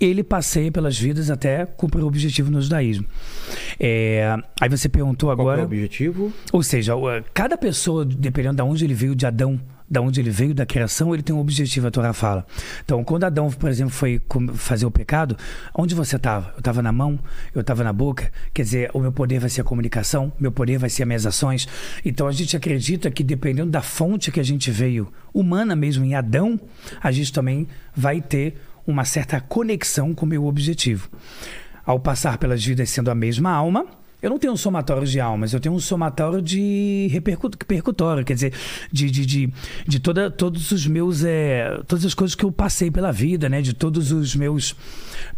Ele 0.00 0.22
passeia 0.22 0.70
pelas 0.70 0.98
vidas 0.98 1.30
até 1.30 1.66
cumprir 1.66 2.02
o 2.02 2.06
objetivo 2.06 2.50
no 2.50 2.60
judaísmo. 2.60 3.06
É... 3.78 4.36
Aí 4.60 4.68
você 4.68 4.88
perguntou 4.88 5.30
agora... 5.30 5.56
Qual 5.56 5.58
é 5.58 5.62
o 5.62 5.66
objetivo? 5.66 6.32
Ou 6.52 6.62
seja, 6.62 6.83
seja, 6.84 7.24
cada 7.32 7.56
pessoa, 7.56 8.04
dependendo 8.04 8.56
de 8.56 8.62
onde 8.62 8.84
ele 8.84 8.94
veio, 8.94 9.14
de 9.14 9.26
Adão, 9.26 9.60
da 9.88 10.00
onde 10.00 10.20
ele 10.20 10.30
veio, 10.30 10.54
da 10.54 10.64
criação, 10.64 11.12
ele 11.14 11.22
tem 11.22 11.34
um 11.34 11.38
objetivo, 11.38 11.86
a 11.86 11.90
Torá 11.90 12.12
fala. 12.12 12.46
Então, 12.84 13.04
quando 13.04 13.24
Adão, 13.24 13.50
por 13.50 13.68
exemplo, 13.68 13.92
foi 13.92 14.20
fazer 14.54 14.86
o 14.86 14.90
pecado, 14.90 15.36
onde 15.74 15.94
você 15.94 16.16
estava? 16.16 16.52
Eu 16.54 16.58
estava 16.58 16.82
na 16.82 16.90
mão, 16.90 17.18
eu 17.54 17.60
estava 17.60 17.84
na 17.84 17.92
boca. 17.92 18.30
Quer 18.52 18.62
dizer, 18.62 18.90
o 18.94 19.00
meu 19.00 19.12
poder 19.12 19.38
vai 19.38 19.50
ser 19.50 19.60
a 19.60 19.64
comunicação, 19.64 20.32
meu 20.38 20.50
poder 20.50 20.78
vai 20.78 20.90
ser 20.90 21.02
as 21.02 21.06
minhas 21.06 21.26
ações. 21.26 21.68
Então, 22.04 22.26
a 22.26 22.32
gente 22.32 22.56
acredita 22.56 23.10
que 23.10 23.22
dependendo 23.22 23.70
da 23.70 23.82
fonte 23.82 24.32
que 24.32 24.40
a 24.40 24.44
gente 24.44 24.70
veio, 24.70 25.12
humana 25.32 25.76
mesmo, 25.76 26.04
em 26.04 26.14
Adão, 26.14 26.58
a 27.00 27.12
gente 27.12 27.32
também 27.32 27.68
vai 27.94 28.20
ter 28.20 28.56
uma 28.86 29.04
certa 29.04 29.40
conexão 29.40 30.14
com 30.14 30.26
o 30.26 30.28
meu 30.28 30.44
objetivo. 30.46 31.08
Ao 31.84 32.00
passar 32.00 32.38
pelas 32.38 32.64
vidas 32.64 32.88
sendo 32.88 33.10
a 33.10 33.14
mesma 33.14 33.50
alma, 33.50 33.86
eu 34.24 34.30
não 34.30 34.38
tenho 34.38 34.54
um 34.54 34.56
somatório 34.56 35.06
de 35.06 35.20
almas, 35.20 35.52
eu 35.52 35.60
tenho 35.60 35.74
um 35.74 35.78
somatório 35.78 36.40
de 36.40 37.10
repercutório, 37.12 38.24
quer 38.24 38.32
dizer, 38.32 38.54
de, 38.90 39.10
de, 39.10 39.26
de, 39.26 39.52
de 39.86 40.00
toda, 40.00 40.30
todos 40.30 40.70
os 40.70 40.86
meus. 40.86 41.22
É, 41.22 41.82
todas 41.86 42.06
as 42.06 42.14
coisas 42.14 42.34
que 42.34 42.42
eu 42.42 42.50
passei 42.50 42.90
pela 42.90 43.12
vida, 43.12 43.50
né? 43.50 43.60
De 43.60 43.74
todos 43.74 44.12
os 44.12 44.34
meus, 44.34 44.74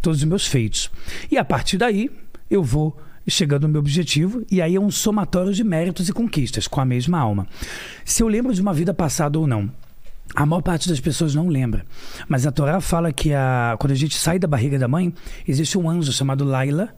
todos 0.01 0.19
os 0.19 0.23
meus 0.23 0.47
feitos. 0.47 0.89
E 1.29 1.37
a 1.37 1.43
partir 1.43 1.77
daí, 1.77 2.09
eu 2.49 2.63
vou 2.63 2.97
chegando 3.27 3.63
no 3.63 3.73
meu 3.73 3.81
objetivo, 3.81 4.45
e 4.49 4.61
aí 4.61 4.77
é 4.77 4.79
um 4.79 4.89
somatório 4.89 5.53
de 5.53 5.65
méritos 5.65 6.07
e 6.07 6.13
conquistas 6.13 6.65
com 6.65 6.79
a 6.79 6.85
mesma 6.85 7.19
alma. 7.19 7.45
Se 8.05 8.23
eu 8.23 8.29
lembro 8.29 8.53
de 8.53 8.61
uma 8.61 8.73
vida 8.73 8.93
passada 8.93 9.37
ou 9.37 9.45
não, 9.45 9.69
a 10.33 10.45
maior 10.45 10.61
parte 10.61 10.87
das 10.87 11.01
pessoas 11.01 11.35
não 11.35 11.49
lembra. 11.49 11.85
Mas 12.25 12.47
a 12.47 12.53
Torá 12.53 12.79
fala 12.79 13.11
que 13.11 13.33
a, 13.33 13.75
quando 13.77 13.91
a 13.91 13.95
gente 13.95 14.15
sai 14.15 14.39
da 14.39 14.47
barriga 14.47 14.79
da 14.79 14.87
mãe, 14.87 15.13
existe 15.45 15.77
um 15.77 15.89
anjo 15.89 16.13
chamado 16.13 16.45
Laila, 16.45 16.95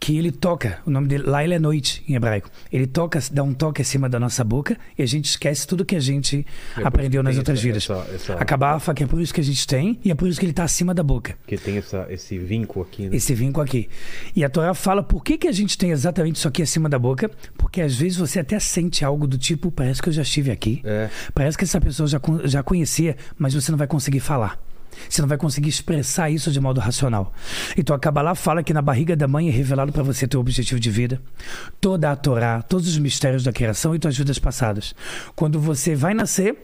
que 0.00 0.16
ele 0.16 0.30
toca, 0.30 0.78
o 0.86 0.90
nome 0.90 1.08
dele, 1.08 1.24
Laila 1.24 1.54
é 1.54 1.58
noite 1.58 2.04
em 2.08 2.14
hebraico. 2.14 2.50
Ele 2.72 2.86
toca, 2.86 3.20
dá 3.32 3.42
um 3.42 3.52
toque 3.52 3.82
acima 3.82 4.08
da 4.08 4.18
nossa 4.20 4.44
boca 4.44 4.76
e 4.96 5.02
a 5.02 5.06
gente 5.06 5.26
esquece 5.26 5.66
tudo 5.66 5.84
que 5.84 5.96
a 5.96 6.00
gente 6.00 6.46
é 6.76 6.82
aprendeu 6.84 7.22
nas 7.22 7.36
outras 7.36 7.58
essa, 7.58 7.66
vidas. 7.66 7.82
Essa, 7.84 8.14
essa... 8.14 8.34
A 8.34 8.44
Kabafa, 8.44 8.94
que 8.94 9.02
é 9.02 9.06
por 9.06 9.20
isso 9.20 9.34
que 9.34 9.40
a 9.40 9.44
gente 9.44 9.66
tem 9.66 9.98
e 10.04 10.10
é 10.10 10.14
por 10.14 10.28
isso 10.28 10.38
que 10.38 10.46
ele 10.46 10.52
está 10.52 10.64
acima 10.64 10.94
da 10.94 11.02
boca. 11.02 11.36
Que 11.46 11.56
tem 11.56 11.78
essa, 11.78 12.06
esse 12.10 12.38
vínculo 12.38 12.84
aqui, 12.84 13.08
né? 13.08 13.16
Esse 13.16 13.34
vínculo 13.34 13.64
aqui. 13.64 13.88
E 14.34 14.44
a 14.44 14.48
Torá 14.48 14.72
fala 14.72 15.02
por 15.02 15.24
que, 15.24 15.36
que 15.36 15.48
a 15.48 15.52
gente 15.52 15.76
tem 15.76 15.90
exatamente 15.90 16.36
isso 16.36 16.48
aqui 16.48 16.62
acima 16.62 16.88
da 16.88 16.98
boca, 16.98 17.30
porque 17.56 17.80
às 17.80 17.96
vezes 17.96 18.16
você 18.16 18.38
até 18.38 18.58
sente 18.60 19.04
algo 19.04 19.26
do 19.26 19.36
tipo, 19.36 19.70
parece 19.70 20.00
que 20.00 20.08
eu 20.08 20.12
já 20.12 20.22
estive 20.22 20.50
aqui, 20.50 20.80
é. 20.84 21.10
parece 21.34 21.58
que 21.58 21.64
essa 21.64 21.80
pessoa 21.80 22.06
já, 22.06 22.20
já 22.44 22.62
conhecia, 22.62 23.16
mas 23.36 23.54
você 23.54 23.70
não 23.70 23.78
vai 23.78 23.86
conseguir 23.86 24.20
falar. 24.20 24.58
Você 25.08 25.20
não 25.20 25.28
vai 25.28 25.38
conseguir 25.38 25.68
expressar 25.68 26.30
isso 26.30 26.50
de 26.50 26.60
modo 26.60 26.80
racional. 26.80 27.32
Então 27.76 27.94
a 27.94 27.98
Kabbalah 27.98 28.34
fala 28.34 28.62
que 28.62 28.72
na 28.72 28.82
barriga 28.82 29.16
da 29.16 29.28
mãe 29.28 29.48
é 29.48 29.50
revelado 29.50 29.92
para 29.92 30.02
você 30.02 30.26
teu 30.26 30.40
objetivo 30.40 30.80
de 30.80 30.90
vida, 30.90 31.20
toda 31.80 32.10
a 32.10 32.16
Torá, 32.16 32.62
todos 32.62 32.88
os 32.88 32.98
mistérios 32.98 33.44
da 33.44 33.52
criação 33.52 33.94
e 33.94 33.98
tuas 33.98 34.16
vidas 34.16 34.38
passadas. 34.38 34.94
Quando 35.34 35.60
você 35.60 35.94
vai 35.94 36.14
nascer, 36.14 36.56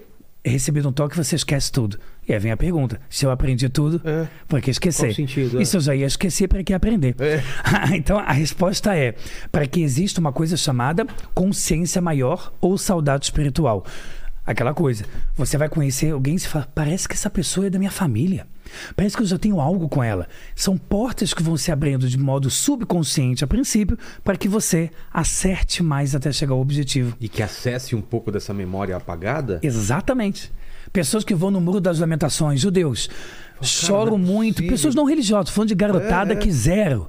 é 0.42 0.50
recebido 0.50 0.88
um 0.88 0.92
toque 0.92 1.16
você 1.16 1.36
esquece 1.36 1.72
tudo. 1.72 1.98
E 2.28 2.32
aí 2.32 2.38
vem 2.38 2.52
a 2.52 2.56
pergunta: 2.56 3.00
se 3.08 3.24
eu 3.24 3.30
aprendi 3.30 3.68
tudo, 3.70 4.00
É. 4.04 4.26
por 4.46 4.60
que 4.60 4.70
esquecer? 4.70 5.06
Qual 5.06 5.14
sentido, 5.14 5.58
E 5.58 5.62
é? 5.62 5.64
se 5.64 5.76
eu 5.76 5.80
já 5.80 5.94
ia 5.94 6.06
esquecer, 6.06 6.48
para 6.48 6.62
que 6.62 6.74
aprender? 6.74 7.14
É. 7.18 7.42
então 7.96 8.18
a 8.18 8.32
resposta 8.32 8.94
é: 8.94 9.14
para 9.50 9.66
que 9.66 9.80
exista 9.80 10.20
uma 10.20 10.32
coisa 10.32 10.54
chamada 10.56 11.06
consciência 11.34 12.00
maior 12.02 12.52
ou 12.60 12.76
saudade 12.76 13.24
espiritual. 13.24 13.84
Aquela 14.46 14.74
coisa, 14.74 15.04
você 15.34 15.56
vai 15.56 15.68
conhecer 15.70 16.12
alguém 16.12 16.34
e 16.34 16.38
você 16.38 16.48
fala, 16.48 16.68
parece 16.74 17.08
que 17.08 17.14
essa 17.14 17.30
pessoa 17.30 17.66
é 17.66 17.70
da 17.70 17.78
minha 17.78 17.90
família. 17.90 18.46
Parece 18.94 19.16
que 19.16 19.22
eu 19.22 19.26
já 19.26 19.38
tenho 19.38 19.60
algo 19.60 19.88
com 19.88 20.02
ela. 20.02 20.28
São 20.54 20.76
portas 20.76 21.32
que 21.32 21.42
vão 21.42 21.56
se 21.56 21.72
abrindo 21.72 22.08
de 22.08 22.18
modo 22.18 22.50
subconsciente 22.50 23.42
a 23.42 23.46
princípio 23.46 23.98
para 24.22 24.36
que 24.36 24.48
você 24.48 24.90
acerte 25.12 25.82
mais 25.82 26.14
até 26.14 26.30
chegar 26.30 26.52
ao 26.52 26.60
objetivo. 26.60 27.16
E 27.20 27.28
que 27.28 27.42
acesse 27.42 27.94
um 27.94 28.02
pouco 28.02 28.30
dessa 28.30 28.52
memória 28.52 28.96
apagada? 28.96 29.60
Exatamente. 29.62 30.52
Pessoas 30.92 31.24
que 31.24 31.34
vão 31.34 31.50
no 31.50 31.60
Muro 31.60 31.80
das 31.80 31.98
Lamentações, 31.98 32.60
judeus, 32.60 33.08
choram 33.62 34.18
não 34.18 34.24
é 34.24 34.32
muito. 34.32 34.56
possível. 34.56 34.70
Pessoas 34.70 34.94
não 34.94 35.04
religiosas, 35.04 35.50
falando 35.50 35.68
de 35.68 35.74
garotada 35.74 36.34
é. 36.34 36.36
que 36.36 36.52
zero. 36.52 37.08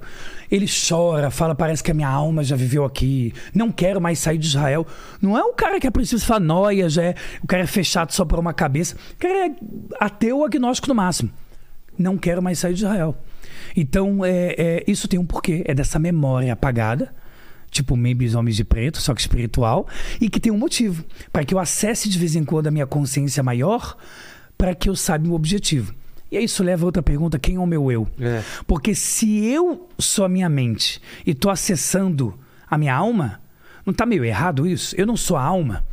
Ele 0.50 0.66
chora, 0.66 1.30
fala, 1.30 1.54
parece 1.54 1.82
que 1.82 1.90
a 1.90 1.94
minha 1.94 2.08
alma 2.08 2.44
já 2.44 2.56
viveu 2.56 2.84
aqui, 2.84 3.32
não 3.54 3.70
quero 3.70 4.00
mais 4.00 4.18
sair 4.18 4.38
de 4.38 4.46
Israel. 4.46 4.86
Não 5.20 5.36
é 5.36 5.42
o 5.42 5.52
cara 5.52 5.80
que 5.80 5.86
é 5.86 5.90
preciso 5.90 6.24
falar 6.24 6.40
noia, 6.40 6.88
já 6.88 7.02
é, 7.02 7.14
o 7.42 7.46
cara 7.46 7.62
é 7.62 7.66
fechado 7.66 8.12
só 8.12 8.24
por 8.24 8.38
uma 8.38 8.54
cabeça. 8.54 8.96
O 9.14 9.16
cara 9.16 9.46
é 9.46 9.50
ateu 9.98 10.44
agnóstico 10.44 10.88
no 10.88 10.94
máximo. 10.94 11.30
Não 11.98 12.16
quero 12.16 12.42
mais 12.42 12.58
sair 12.58 12.74
de 12.74 12.84
Israel. 12.84 13.16
Então, 13.76 14.24
é, 14.24 14.54
é, 14.56 14.84
isso 14.86 15.08
tem 15.08 15.18
um 15.18 15.26
porquê. 15.26 15.62
É 15.66 15.74
dessa 15.74 15.98
memória 15.98 16.52
apagada 16.52 17.12
tipo 17.70 17.96
Maybe 17.96 18.34
Homens 18.34 18.56
de 18.56 18.64
Preto, 18.64 19.00
só 19.00 19.14
que 19.14 19.20
espiritual, 19.20 19.86
e 20.20 20.30
que 20.30 20.40
tem 20.40 20.50
um 20.50 20.56
motivo, 20.56 21.04
para 21.32 21.44
que 21.44 21.52
eu 21.52 21.58
acesse 21.58 22.08
de 22.08 22.18
vez 22.18 22.34
em 22.34 22.44
quando 22.44 22.68
a 22.68 22.70
minha 22.70 22.86
consciência 22.86 23.42
maior, 23.42 23.96
para 24.56 24.74
que 24.74 24.88
eu 24.88 24.96
saiba 24.96 25.28
o 25.28 25.34
objetivo. 25.34 25.94
E 26.30 26.36
aí 26.36 26.44
isso 26.44 26.62
leva 26.62 26.84
a 26.84 26.86
outra 26.86 27.02
pergunta, 27.02 27.38
quem 27.38 27.56
é 27.56 27.58
o 27.58 27.66
meu 27.66 27.90
eu? 27.90 28.06
É. 28.20 28.42
Porque 28.66 28.94
se 28.94 29.44
eu 29.44 29.88
sou 29.98 30.24
a 30.24 30.28
minha 30.28 30.48
mente 30.48 31.00
e 31.24 31.30
estou 31.30 31.50
acessando 31.50 32.38
a 32.68 32.76
minha 32.76 32.94
alma, 32.94 33.40
não 33.84 33.92
está 33.92 34.04
meio 34.04 34.24
errado 34.24 34.66
isso? 34.66 34.94
Eu 34.98 35.06
não 35.06 35.16
sou 35.16 35.36
a 35.36 35.42
alma. 35.42 35.84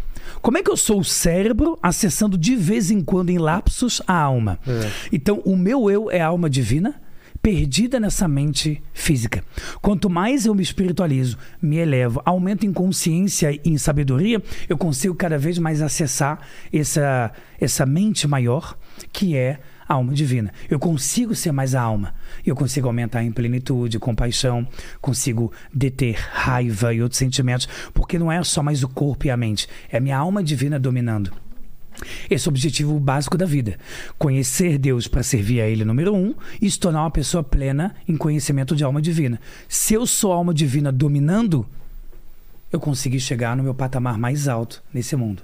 Como 0.42 0.58
é 0.58 0.64
que 0.64 0.72
eu 0.72 0.78
sou 0.78 1.00
o 1.00 1.04
cérebro 1.04 1.78
acessando 1.82 2.38
de 2.38 2.56
vez 2.56 2.90
em 2.90 3.02
quando 3.02 3.30
em 3.30 3.38
lapsos 3.38 4.02
a 4.08 4.14
alma? 4.14 4.60
Então, 5.12 5.42
o 5.46 5.56
meu 5.56 5.90
eu 5.90 6.10
é 6.10 6.22
a 6.22 6.28
alma 6.28 6.50
divina 6.50 6.96
perdida 7.42 8.00
nessa 8.00 8.26
mente 8.26 8.82
física. 8.94 9.44
Quanto 9.82 10.10
mais 10.10 10.46
eu 10.46 10.56
me 10.56 10.64
espiritualizo, 10.64 11.38
me 11.62 11.76
elevo, 11.76 12.22
aumento 12.24 12.66
em 12.66 12.72
consciência 12.72 13.52
e 13.52 13.62
em 13.66 13.78
sabedoria, 13.78 14.42
eu 14.70 14.78
consigo 14.78 15.14
cada 15.14 15.38
vez 15.38 15.60
mais 15.60 15.82
acessar 15.82 16.40
essa, 16.72 17.34
essa 17.60 17.86
mente 17.86 18.30
maior 18.30 18.78
que 19.12 19.36
é 19.36 19.60
alma 19.88 20.14
divina. 20.14 20.54
Eu 20.70 20.80
consigo 20.80 21.36
ser 21.36 21.52
mais 21.52 21.76
a 21.76 21.82
alma. 21.82 22.14
Eu 22.46 22.56
consigo 22.56 22.88
aumentar 22.88 23.24
em 23.24 23.32
plenitude, 23.32 24.00
compaixão, 24.00 24.68
consigo 25.02 25.52
deter 25.74 26.16
raiva 26.16 26.94
e 26.94 27.02
outros 27.02 27.20
sentimentos, 27.20 27.68
porque 27.94 28.20
não 28.20 28.32
é 28.32 28.44
só 28.44 28.62
mais 28.62 28.84
o 28.84 28.90
corpo 28.90 29.26
e 29.26 29.32
a 29.32 29.38
mente, 29.38 29.68
é 29.90 30.00
minha 30.00 30.18
alma 30.18 30.44
divina 30.44 30.80
dominando. 30.80 31.32
Esse 32.30 32.48
é 32.48 32.50
o 32.50 32.52
objetivo 32.52 33.00
básico 33.00 33.38
da 33.38 33.46
vida. 33.46 33.78
Conhecer 34.18 34.78
Deus 34.78 35.08
para 35.08 35.24
servir 35.24 35.62
a 35.62 35.68
Ele, 35.68 35.86
número 35.86 36.14
um, 36.14 36.34
e 36.62 36.70
se 36.70 36.80
tornar 36.80 37.02
uma 37.02 37.12
pessoa 37.12 37.44
plena 37.44 37.96
em 38.08 38.18
conhecimento 38.18 38.76
de 38.76 38.84
alma 38.84 39.02
divina. 39.02 39.40
Se 39.68 39.94
eu 39.94 40.06
sou 40.06 40.32
alma 40.32 40.54
divina 40.54 40.92
dominando, 40.92 41.66
eu 42.72 42.80
consegui 42.80 43.20
chegar 43.20 43.56
no 43.56 43.64
meu 43.64 43.74
patamar 43.74 44.18
mais 44.18 44.48
alto 44.48 44.84
nesse 44.94 45.16
mundo. 45.16 45.44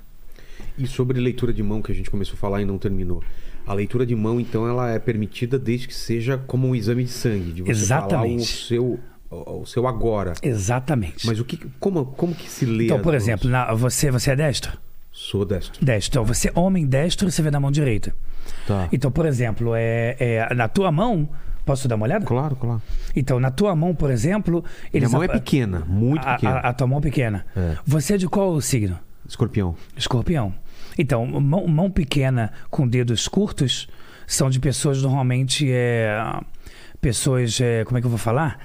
E 0.77 0.87
sobre 0.87 1.19
leitura 1.19 1.53
de 1.53 1.61
mão 1.61 1.81
que 1.81 1.91
a 1.91 1.95
gente 1.95 2.09
começou 2.09 2.33
a 2.33 2.37
falar 2.37 2.61
e 2.61 2.65
não 2.65 2.77
terminou. 2.77 3.23
A 3.66 3.74
leitura 3.74 4.05
de 4.05 4.16
mão, 4.16 4.39
então, 4.39 4.68
ela 4.68 4.89
é 4.91 4.97
permitida 4.99 5.60
desde 5.60 5.88
que 5.88 5.93
seja 5.93 6.38
como 6.38 6.68
um 6.68 6.76
exame 6.76 7.03
de 7.03 7.12
sangue, 7.12 7.51
de 7.51 7.62
você 7.62 7.72
Exatamente. 7.72 8.12
falar 8.12 8.36
o 8.36 8.39
seu, 8.45 8.99
o 9.30 9.66
seu 9.66 9.88
agora. 9.88 10.34
Exatamente. 10.41 11.26
Mas 11.28 11.39
o 11.39 11.45
que, 11.45 11.57
como, 11.80 12.05
como 12.05 12.34
que 12.34 12.49
se 12.49 12.66
lê? 12.66 12.86
então, 12.86 12.99
por 12.99 13.14
exemplo, 13.14 13.49
na- 13.49 13.72
você, 13.74 14.10
você 14.10 14.32
é 14.32 14.36
destro? 14.36 14.78
Sou 15.12 15.45
destro. 15.45 15.84
Destro. 15.86 16.22
Então, 16.22 16.26
você 16.26 16.49
é 16.49 16.51
homem 16.60 16.86
destro, 16.88 17.30
você 17.30 17.41
vê 17.41 17.51
na 17.51 17.60
mão 17.60 17.72
direita. 17.72 18.16
Tá. 18.66 18.88
Então, 18.91 19.12
por 19.12 19.26
exemplo, 19.26 19.74
é, 19.76 20.16
é, 20.20 20.53
na 20.55 20.68
tua 20.68 20.91
mão. 20.91 21.28
Posso 21.66 21.88
dar 21.88 21.95
uma 21.95 22.05
olhada? 22.05 22.26
Claro, 22.26 22.55
claro. 22.55 22.82
Então, 23.16 23.39
na 23.39 23.51
tua 23.51 23.76
mão, 23.76 23.93
por 23.93 24.10
exemplo. 24.10 24.64
Minha 24.64 24.89
Eles 24.93 25.12
mão 25.12 25.22
é 25.22 25.28
pequena, 25.28 25.84
muito 25.88 26.28
a, 26.28 26.34
pequena. 26.34 26.51
a- 26.55 26.70
a 26.70 26.74
tua 26.74 26.88
mão 26.88 26.99
pequena. 27.01 27.45
É. 27.55 27.76
Você 27.86 28.16
é 28.16 28.18
de 28.18 28.28
qual 28.28 28.60
signo? 28.62 28.97
Escorpião. 29.28 29.76
Escorpião. 29.95 30.51
Então, 30.97 31.25
mão, 31.25 31.67
mão 31.67 31.89
pequena 31.89 32.51
com 32.69 32.87
dedos 32.87 33.27
curtos 33.27 33.87
são 34.27 34.49
de 34.49 34.59
pessoas 34.59 35.01
normalmente 35.01 35.69
é, 35.71 36.21
pessoas 37.01 37.59
é, 37.61 37.83
como 37.85 37.97
é 37.97 38.01
que 38.01 38.05
eu 38.05 38.11
vou 38.11 38.19
falar? 38.19 38.59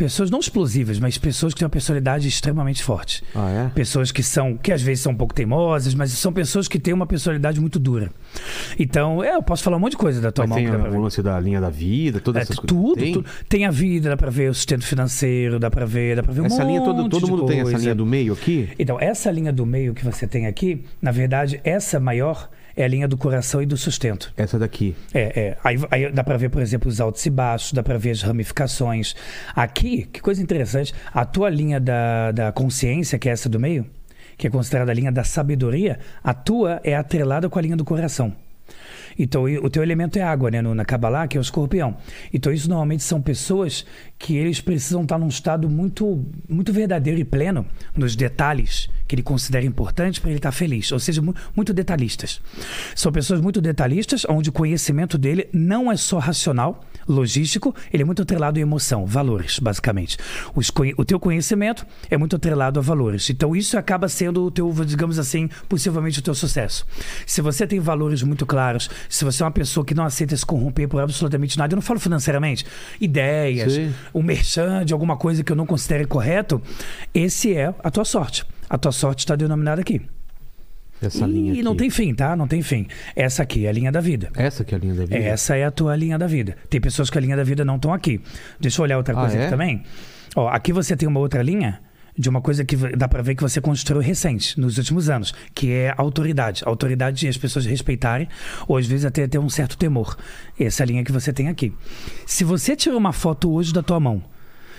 Pessoas 0.00 0.30
não 0.30 0.38
explosivas, 0.38 0.98
mas 0.98 1.18
pessoas 1.18 1.52
que 1.52 1.58
têm 1.58 1.66
uma 1.66 1.70
personalidade 1.70 2.26
extremamente 2.26 2.82
forte. 2.82 3.22
Ah, 3.34 3.50
é? 3.50 3.68
Pessoas 3.74 4.10
que 4.10 4.22
são, 4.22 4.56
que 4.56 4.72
às 4.72 4.80
vezes 4.80 5.02
são 5.02 5.12
um 5.12 5.14
pouco 5.14 5.34
teimosas, 5.34 5.94
mas 5.94 6.10
são 6.12 6.32
pessoas 6.32 6.66
que 6.66 6.78
têm 6.78 6.94
uma 6.94 7.06
personalidade 7.06 7.60
muito 7.60 7.78
dura. 7.78 8.10
Então, 8.78 9.22
é, 9.22 9.34
eu 9.34 9.42
posso 9.42 9.62
falar 9.62 9.76
um 9.76 9.80
monte 9.80 9.92
de 9.92 9.98
coisa 9.98 10.18
da 10.18 10.32
tua 10.32 10.46
Mas 10.46 10.62
mão. 10.62 10.72
tem 10.88 10.96
o 10.96 11.00
lance 11.02 11.22
da 11.22 11.38
linha 11.38 11.60
da 11.60 11.68
vida, 11.68 12.18
todas 12.18 12.40
É, 12.40 12.42
essas 12.44 12.56
coisas. 12.56 12.68
tudo, 12.74 12.98
Tem? 12.98 13.12
tudo. 13.12 13.26
Tem 13.46 13.66
a 13.66 13.70
vida, 13.70 14.08
dá 14.08 14.16
pra 14.16 14.30
ver 14.30 14.50
o 14.50 14.54
sustento 14.54 14.86
financeiro, 14.86 15.58
dá 15.58 15.70
pra 15.70 15.84
ver, 15.84 16.16
dá 16.16 16.22
pra 16.22 16.32
ver 16.32 16.40
um 16.40 16.46
Essa 16.46 16.64
linha, 16.64 16.80
todo, 16.80 17.06
todo 17.10 17.28
mundo 17.28 17.44
tem 17.44 17.56
essa 17.60 17.64
coisa. 17.72 17.78
linha 17.84 17.94
do 17.94 18.06
meio 18.06 18.32
aqui? 18.32 18.70
Então, 18.78 18.98
essa 18.98 19.30
linha 19.30 19.52
do 19.52 19.66
meio 19.66 19.92
que 19.92 20.02
você 20.02 20.26
tem 20.26 20.46
aqui, 20.46 20.82
na 21.02 21.10
verdade, 21.10 21.60
essa 21.62 22.00
maior 22.00 22.48
é 22.80 22.84
a 22.84 22.88
linha 22.88 23.06
do 23.06 23.16
coração 23.16 23.62
e 23.62 23.66
do 23.66 23.76
sustento. 23.76 24.32
Essa 24.36 24.58
daqui. 24.58 24.94
É, 25.12 25.40
é. 25.40 25.56
Aí, 25.62 25.76
aí 25.90 26.12
dá 26.12 26.24
pra 26.24 26.36
ver, 26.36 26.48
por 26.48 26.62
exemplo, 26.62 26.88
os 26.88 27.00
altos 27.00 27.24
e 27.26 27.30
baixos, 27.30 27.72
dá 27.72 27.82
pra 27.82 27.98
ver 27.98 28.10
as 28.10 28.22
ramificações. 28.22 29.14
Aqui, 29.54 30.08
que 30.12 30.20
coisa 30.20 30.42
interessante, 30.42 30.94
a 31.12 31.24
tua 31.24 31.50
linha 31.50 31.78
da, 31.78 32.32
da 32.32 32.52
consciência, 32.52 33.18
que 33.18 33.28
é 33.28 33.32
essa 33.32 33.48
do 33.48 33.60
meio, 33.60 33.86
que 34.36 34.46
é 34.46 34.50
considerada 34.50 34.90
a 34.90 34.94
linha 34.94 35.12
da 35.12 35.24
sabedoria, 35.24 35.98
a 36.22 36.32
tua 36.32 36.80
é 36.82 36.96
atrelada 36.96 37.48
com 37.48 37.58
a 37.58 37.62
linha 37.62 37.76
do 37.76 37.84
coração. 37.84 38.34
Então, 39.18 39.44
o 39.44 39.68
teu 39.68 39.82
elemento 39.82 40.18
é 40.18 40.22
água, 40.22 40.50
né? 40.50 40.62
No, 40.62 40.74
na 40.74 40.84
Kabbalah, 40.84 41.28
que 41.28 41.36
é 41.36 41.40
o 41.40 41.42
escorpião. 41.42 41.96
Então, 42.32 42.52
isso 42.52 42.68
normalmente 42.68 43.02
são 43.02 43.20
pessoas 43.20 43.84
que 44.22 44.36
eles 44.36 44.60
precisam 44.60 45.02
estar 45.02 45.18
num 45.18 45.28
estado 45.28 45.66
muito, 45.68 46.22
muito 46.46 46.74
verdadeiro 46.74 47.18
e 47.18 47.24
pleno 47.24 47.66
nos 47.96 48.14
detalhes 48.14 48.90
que 49.08 49.14
ele 49.16 49.22
considera 49.22 49.64
importantes 49.64 50.20
para 50.20 50.28
ele 50.30 50.38
estar 50.38 50.52
feliz. 50.52 50.92
Ou 50.92 51.00
seja, 51.00 51.20
mu- 51.22 51.34
muito 51.56 51.72
detalhistas. 51.72 52.40
São 52.94 53.10
pessoas 53.10 53.40
muito 53.40 53.60
detalhistas, 53.62 54.24
onde 54.28 54.50
o 54.50 54.52
conhecimento 54.52 55.16
dele 55.18 55.48
não 55.52 55.90
é 55.90 55.96
só 55.96 56.18
racional, 56.18 56.84
logístico, 57.08 57.74
ele 57.92 58.02
é 58.02 58.06
muito 58.06 58.22
atrelado 58.22 58.58
à 58.58 58.62
emoção, 58.62 59.04
valores, 59.06 59.58
basicamente. 59.58 60.16
Os 60.54 60.70
o 60.96 61.04
teu 61.04 61.18
conhecimento 61.18 61.84
é 62.08 62.16
muito 62.16 62.36
atrelado 62.36 62.78
a 62.78 62.82
valores. 62.82 63.28
Então, 63.30 63.56
isso 63.56 63.76
acaba 63.76 64.06
sendo 64.06 64.44
o 64.44 64.50
teu, 64.50 64.70
digamos 64.84 65.18
assim, 65.18 65.48
possivelmente 65.68 66.20
o 66.20 66.22
teu 66.22 66.34
sucesso. 66.34 66.86
Se 67.26 67.40
você 67.40 67.66
tem 67.66 67.80
valores 67.80 68.22
muito 68.22 68.44
claros, 68.46 68.88
se 69.08 69.24
você 69.24 69.42
é 69.42 69.46
uma 69.46 69.50
pessoa 69.50 69.84
que 69.84 69.94
não 69.94 70.04
aceita 70.04 70.36
se 70.36 70.46
corromper 70.46 70.86
por 70.88 71.00
absolutamente 71.02 71.58
nada, 71.58 71.72
eu 71.72 71.76
não 71.76 71.82
falo 71.82 71.98
financeiramente, 71.98 72.64
ideias, 73.00 73.72
Sim. 73.72 73.92
Um 74.14 74.22
merchan 74.22 74.84
de 74.84 74.92
alguma 74.92 75.16
coisa 75.16 75.42
que 75.44 75.50
eu 75.52 75.56
não 75.56 75.66
considere 75.66 76.04
correto, 76.06 76.60
esse 77.14 77.54
é 77.54 77.74
a 77.82 77.90
tua 77.90 78.04
sorte. 78.04 78.44
A 78.68 78.78
tua 78.78 78.92
sorte 78.92 79.20
está 79.20 79.34
denominada 79.36 79.80
aqui. 79.80 80.00
Essa 81.02 81.26
linha 81.26 81.50
E 81.50 81.52
aqui. 81.54 81.62
não 81.62 81.74
tem 81.74 81.88
fim, 81.88 82.14
tá? 82.14 82.36
Não 82.36 82.46
tem 82.46 82.60
fim. 82.62 82.86
Essa 83.16 83.42
aqui 83.42 83.64
é 83.64 83.70
a 83.70 83.72
linha 83.72 83.90
da 83.90 84.00
vida. 84.00 84.28
Essa 84.36 84.62
que 84.64 84.74
é 84.74 84.78
a 84.78 84.80
linha 84.80 84.94
da 84.94 85.04
vida? 85.06 85.16
Essa 85.18 85.56
é 85.56 85.64
a 85.64 85.70
tua 85.70 85.96
linha 85.96 86.18
da 86.18 86.26
vida. 86.26 86.56
Tem 86.68 86.78
pessoas 86.80 87.08
que 87.08 87.16
a 87.16 87.20
linha 87.20 87.36
da 87.36 87.42
vida 87.42 87.64
não 87.64 87.76
estão 87.76 87.92
aqui. 87.92 88.20
Deixa 88.60 88.80
eu 88.80 88.84
olhar 88.84 88.98
outra 88.98 89.14
Ah, 89.14 89.20
coisa 89.20 89.36
é? 89.38 89.40
aqui 89.42 89.50
também. 89.50 89.82
Ó, 90.36 90.46
aqui 90.48 90.72
você 90.74 90.94
tem 90.96 91.08
uma 91.08 91.18
outra 91.18 91.42
linha 91.42 91.80
de 92.20 92.28
uma 92.28 92.40
coisa 92.40 92.64
que 92.64 92.76
dá 92.76 93.08
pra 93.08 93.22
ver 93.22 93.34
que 93.34 93.42
você 93.42 93.60
construiu 93.60 94.02
recente, 94.02 94.60
nos 94.60 94.78
últimos 94.78 95.08
anos, 95.08 95.34
que 95.54 95.72
é 95.72 95.94
autoridade. 95.96 96.62
Autoridade 96.66 97.20
de 97.20 97.28
as 97.28 97.36
pessoas 97.36 97.64
respeitarem, 97.64 98.28
ou 98.68 98.76
às 98.76 98.86
vezes 98.86 99.04
até 99.04 99.26
ter 99.26 99.38
um 99.38 99.48
certo 99.48 99.76
temor. 99.76 100.16
Essa 100.58 100.84
linha 100.84 101.02
que 101.02 101.10
você 101.10 101.32
tem 101.32 101.48
aqui. 101.48 101.72
Se 102.26 102.44
você 102.44 102.76
tira 102.76 102.96
uma 102.96 103.12
foto 103.12 103.50
hoje 103.50 103.72
da 103.72 103.82
tua 103.82 103.98
mão 103.98 104.22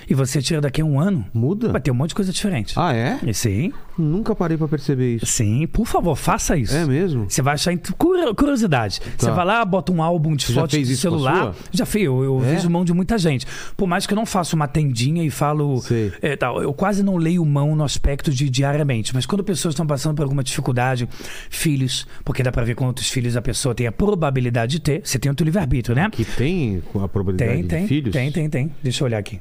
e 0.09 0.13
você 0.13 0.41
tira 0.41 0.61
daqui 0.61 0.81
a 0.81 0.85
um 0.85 0.99
ano, 0.99 1.25
Muda? 1.33 1.69
vai 1.71 1.81
ter 1.81 1.91
um 1.91 1.95
monte 1.95 2.09
de 2.09 2.15
coisa 2.15 2.31
diferente. 2.31 2.73
Ah, 2.77 2.93
é? 2.93 3.19
Sim, 3.33 3.71
Nunca 3.97 4.33
parei 4.33 4.57
pra 4.57 4.67
perceber 4.67 5.15
isso. 5.17 5.25
sim. 5.25 5.67
Por 5.67 5.85
favor, 5.85 6.15
faça 6.15 6.57
isso. 6.57 6.75
É 6.75 6.85
mesmo? 6.85 7.29
Você 7.29 7.41
vai 7.41 7.53
achar 7.53 7.71
curiosidade. 8.35 8.99
Você 9.17 9.29
vai 9.31 9.45
lá, 9.45 9.63
bota 9.63 9.91
um 9.91 10.01
álbum 10.01 10.35
de 10.35 10.45
fotos 10.47 10.79
a 10.91 10.95
celular. 10.95 11.53
Já 11.71 11.85
fiz, 11.85 12.03
eu, 12.03 12.23
eu 12.23 12.41
É? 12.43 12.55
vejo 12.55 12.69
mão 12.69 12.83
de 12.83 12.93
muita 12.93 13.17
gente. 13.17 13.45
Por 13.77 13.87
mais 13.87 14.05
que 14.07 14.13
eu 14.13 14.15
não 14.15 14.25
faça 14.25 14.55
uma 14.55 14.67
tendinha 14.67 15.23
e 15.23 15.29
falo. 15.29 15.83
É, 16.21 16.35
tal, 16.35 16.61
eu 16.61 16.73
quase 16.73 17.03
não 17.03 17.17
leio 17.17 17.45
mão 17.45 17.75
no 17.75 17.83
aspecto 17.83 18.31
de 18.31 18.49
diariamente. 18.49 19.13
Mas 19.13 19.25
quando 19.25 19.43
pessoas 19.43 19.73
estão 19.73 19.85
passando 19.85 20.15
por 20.15 20.23
alguma 20.23 20.43
dificuldade, 20.43 21.07
filhos, 21.49 22.07
porque 22.23 22.41
dá 22.43 22.51
pra 22.51 22.63
ver 22.63 22.75
quantos 22.75 23.09
filhos 23.09 23.35
a 23.37 23.41
pessoa 23.41 23.75
tem 23.75 23.87
a 23.87 23.91
probabilidade 23.91 24.71
de 24.73 24.79
ter. 24.79 25.01
Você 25.03 25.19
tem 25.19 25.31
o 25.31 25.35
teu 25.35 25.45
livre-arbítrio, 25.45 25.95
né? 25.95 26.09
Que 26.11 26.25
tem 26.25 26.81
a 26.95 27.07
probabilidade 27.07 27.51
Tem, 27.53 27.61
de 27.63 27.67
tem. 27.67 27.87
filhos? 27.87 28.13
Tem, 28.13 28.31
tem, 28.31 28.49
tem. 28.49 28.71
Deixa 28.81 29.03
eu 29.03 29.05
olhar 29.05 29.17
aqui. 29.19 29.39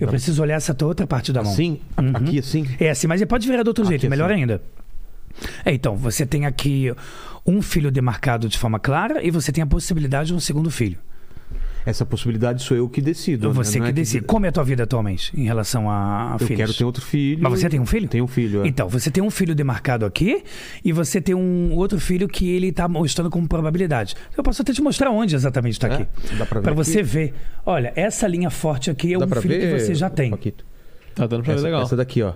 Eu 0.00 0.08
preciso 0.08 0.42
olhar 0.42 0.54
essa 0.56 0.74
tua 0.74 0.88
outra 0.88 1.06
parte 1.06 1.32
da 1.32 1.42
mão. 1.42 1.52
A- 1.96 2.02
Uhum. 2.02 2.10
Aqui 2.14 2.38
assim? 2.38 2.66
É 2.78 2.90
assim, 2.90 3.06
mas 3.06 3.22
pode 3.24 3.46
virar 3.48 3.62
do 3.62 3.68
outro 3.68 3.84
Aqui 3.84 3.90
jeito, 3.92 4.08
melhor 4.10 4.30
assim. 4.30 4.40
ainda. 4.40 4.62
É, 5.64 5.72
então, 5.72 5.96
você 5.96 6.24
tem 6.24 6.46
aqui 6.46 6.92
um 7.46 7.60
filho 7.62 7.90
demarcado 7.90 8.48
de 8.48 8.58
forma 8.58 8.78
clara 8.78 9.22
e 9.24 9.30
você 9.30 9.52
tem 9.52 9.62
a 9.62 9.66
possibilidade 9.66 10.28
de 10.28 10.34
um 10.34 10.40
segundo 10.40 10.70
filho. 10.70 10.98
Essa 11.86 12.04
possibilidade 12.04 12.64
sou 12.64 12.76
eu 12.76 12.88
que 12.88 13.00
decido. 13.00 13.46
né? 13.48 13.54
Você 13.54 13.78
Não 13.78 13.86
que 13.86 13.90
é 13.90 13.92
decide. 13.94 14.24
Como 14.26 14.44
é 14.44 14.48
a 14.48 14.52
tua 14.52 14.64
vida 14.64 14.82
atualmente 14.82 15.30
em 15.38 15.44
relação 15.44 15.88
a, 15.88 16.32
a 16.32 16.34
Eu 16.34 16.38
filhos? 16.40 16.56
quero 16.56 16.74
ter 16.74 16.84
outro 16.84 17.00
filho. 17.00 17.40
Mas 17.40 17.60
você 17.60 17.68
tem 17.68 17.78
um 17.78 17.86
filho? 17.86 18.08
Tenho 18.08 18.24
um 18.24 18.26
filho, 18.26 18.64
é. 18.64 18.66
Então, 18.68 18.88
você 18.88 19.08
tem 19.08 19.22
um 19.22 19.30
filho 19.30 19.54
demarcado 19.54 20.04
aqui 20.04 20.42
e 20.84 20.90
você 20.92 21.20
tem 21.20 21.34
um 21.34 21.72
outro 21.74 22.00
filho 22.00 22.26
que 22.26 22.50
ele 22.50 22.72
tá 22.72 22.88
mostrando 22.88 23.30
como 23.30 23.46
probabilidade. 23.48 24.16
Eu 24.36 24.42
posso 24.42 24.62
até 24.62 24.72
te 24.72 24.82
mostrar 24.82 25.10
onde 25.12 25.36
exatamente 25.36 25.74
está 25.74 25.86
É? 25.86 25.94
aqui. 25.94 26.06
Dá 26.36 26.44
pra 26.44 26.58
ver 26.60 26.64
Pra 26.64 26.72
aqui? 26.72 26.84
você 26.84 27.02
ver. 27.04 27.34
Olha, 27.64 27.92
essa 27.94 28.26
linha 28.26 28.50
forte 28.50 28.90
aqui 28.90 29.14
é 29.14 29.18
Dá 29.18 29.24
um 29.24 29.28
filho 29.40 29.54
ver, 29.54 29.60
que 29.72 29.78
você 29.80 29.94
já 29.94 30.10
tem. 30.10 30.30
Paquito? 30.32 30.64
Tá 31.14 31.26
dando 31.26 31.44
pra 31.44 31.52
ver 31.52 31.58
Essa, 31.60 31.64
legal. 31.66 31.82
essa 31.82 31.96
daqui, 31.96 32.20
ó. 32.20 32.34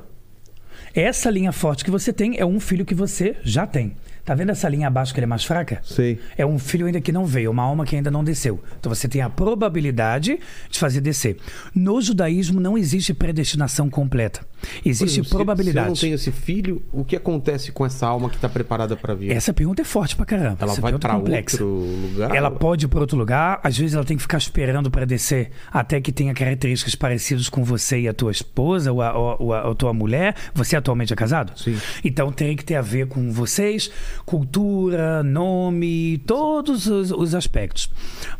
Essa 0.94 1.28
linha 1.30 1.52
forte 1.52 1.84
que 1.84 1.90
você 1.90 2.12
tem 2.12 2.38
é 2.38 2.46
um 2.46 2.58
filho 2.58 2.84
que 2.84 2.94
você 2.94 3.36
já 3.44 3.66
tem. 3.66 3.94
Tá 4.30 4.34
vendo 4.36 4.50
essa 4.50 4.68
linha 4.68 4.86
abaixo 4.86 5.12
que 5.12 5.18
ele 5.18 5.24
é 5.24 5.26
mais 5.26 5.42
fraca? 5.42 5.80
Sei. 5.82 6.20
É 6.38 6.46
um 6.46 6.56
filho 6.56 6.86
ainda 6.86 7.00
que 7.00 7.10
não 7.10 7.26
veio, 7.26 7.50
uma 7.50 7.64
alma 7.64 7.84
que 7.84 7.96
ainda 7.96 8.12
não 8.12 8.22
desceu. 8.22 8.62
Então 8.78 8.94
você 8.94 9.08
tem 9.08 9.20
a 9.22 9.28
probabilidade 9.28 10.38
de 10.70 10.78
fazer 10.78 11.00
descer. 11.00 11.36
No 11.74 12.00
judaísmo 12.00 12.60
não 12.60 12.76
existe 12.78 13.12
predestinação 13.12 13.90
completa. 13.90 14.40
Existe 14.84 15.14
exemplo, 15.14 15.30
se- 15.30 15.34
probabilidade. 15.34 15.84
Se, 15.86 15.88
eu 15.88 15.94
não 15.94 16.00
tenho 16.00 16.14
esse 16.14 16.30
filho, 16.30 16.82
o 16.92 17.04
que 17.04 17.16
acontece 17.16 17.72
com 17.72 17.84
essa 17.84 18.06
alma 18.06 18.28
que 18.28 18.36
está 18.36 18.48
preparada 18.48 18.96
para 18.96 19.14
vir? 19.14 19.32
Essa 19.32 19.52
pergunta 19.52 19.82
é 19.82 19.84
forte 19.84 20.14
pra 20.14 20.24
caramba. 20.26 20.58
Ela 20.60 20.72
Essa 20.72 20.80
vai 20.80 20.92
é 20.92 20.98
para 20.98 21.14
complexa. 21.14 21.64
outro 21.64 22.08
lugar? 22.12 22.34
Ela 22.36 22.50
pode 22.52 22.84
ir 22.84 22.88
para 22.88 23.00
outro 23.00 23.16
lugar, 23.18 23.58
às 23.64 23.76
vezes 23.76 23.94
ela 23.94 24.04
tem 24.04 24.16
que 24.16 24.22
ficar 24.22 24.38
esperando 24.38 24.90
para 24.90 25.04
descer 25.06 25.50
até 25.72 26.00
que 26.00 26.12
tenha 26.12 26.32
características 26.34 26.94
parecidas 26.94 27.48
com 27.48 27.64
você 27.64 28.00
e 28.02 28.08
a 28.08 28.12
tua 28.14 28.30
esposa 28.30 28.92
ou 28.92 29.02
a, 29.02 29.12
ou 29.18 29.30
a- 29.54 29.64
ou 29.66 29.72
a 29.72 29.74
tua 29.74 29.92
mulher. 29.92 30.36
Você 30.54 30.76
atualmente 30.76 31.12
é 31.12 31.16
casado? 31.16 31.52
Sim. 31.58 31.76
Então 32.04 32.30
tem 32.30 32.54
que 32.54 32.64
ter 32.64 32.76
a 32.76 32.82
ver 32.82 33.06
com 33.08 33.32
vocês, 33.32 33.90
cultura, 34.24 35.22
nome, 35.22 36.18
todos 36.26 36.86
os, 36.86 37.10
os 37.10 37.34
aspectos. 37.34 37.90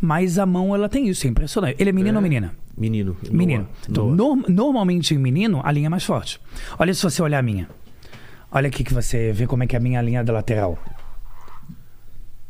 Mas 0.00 0.38
a 0.38 0.46
mão, 0.46 0.74
ela 0.74 0.88
tem 0.88 1.08
isso, 1.08 1.26
é 1.26 1.30
impressionante. 1.30 1.76
Ele 1.78 1.90
é 1.90 1.92
menino 1.92 2.16
ou 2.18 2.22
menina? 2.22 2.54
Menino. 2.76 3.16
Menino. 3.30 3.62
Noah. 3.62 3.76
Então, 3.88 4.14
norm- 4.14 4.44
normalmente 4.48 5.14
em 5.14 5.18
menino, 5.18 5.60
a 5.64 5.70
linha 5.72 5.86
é 5.86 5.88
mais 5.90 6.04
forte. 6.04 6.40
Olha 6.78 6.94
se 6.94 7.02
você 7.02 7.20
olhar 7.22 7.38
a 7.38 7.42
minha. 7.42 7.68
Olha 8.50 8.68
aqui 8.68 8.82
que 8.82 8.94
você 8.94 9.32
vê 9.32 9.46
como 9.46 9.62
é 9.62 9.66
que 9.66 9.76
é 9.76 9.78
a 9.78 9.82
minha 9.82 10.00
linha 10.02 10.24
da 10.24 10.32
lateral. 10.32 10.78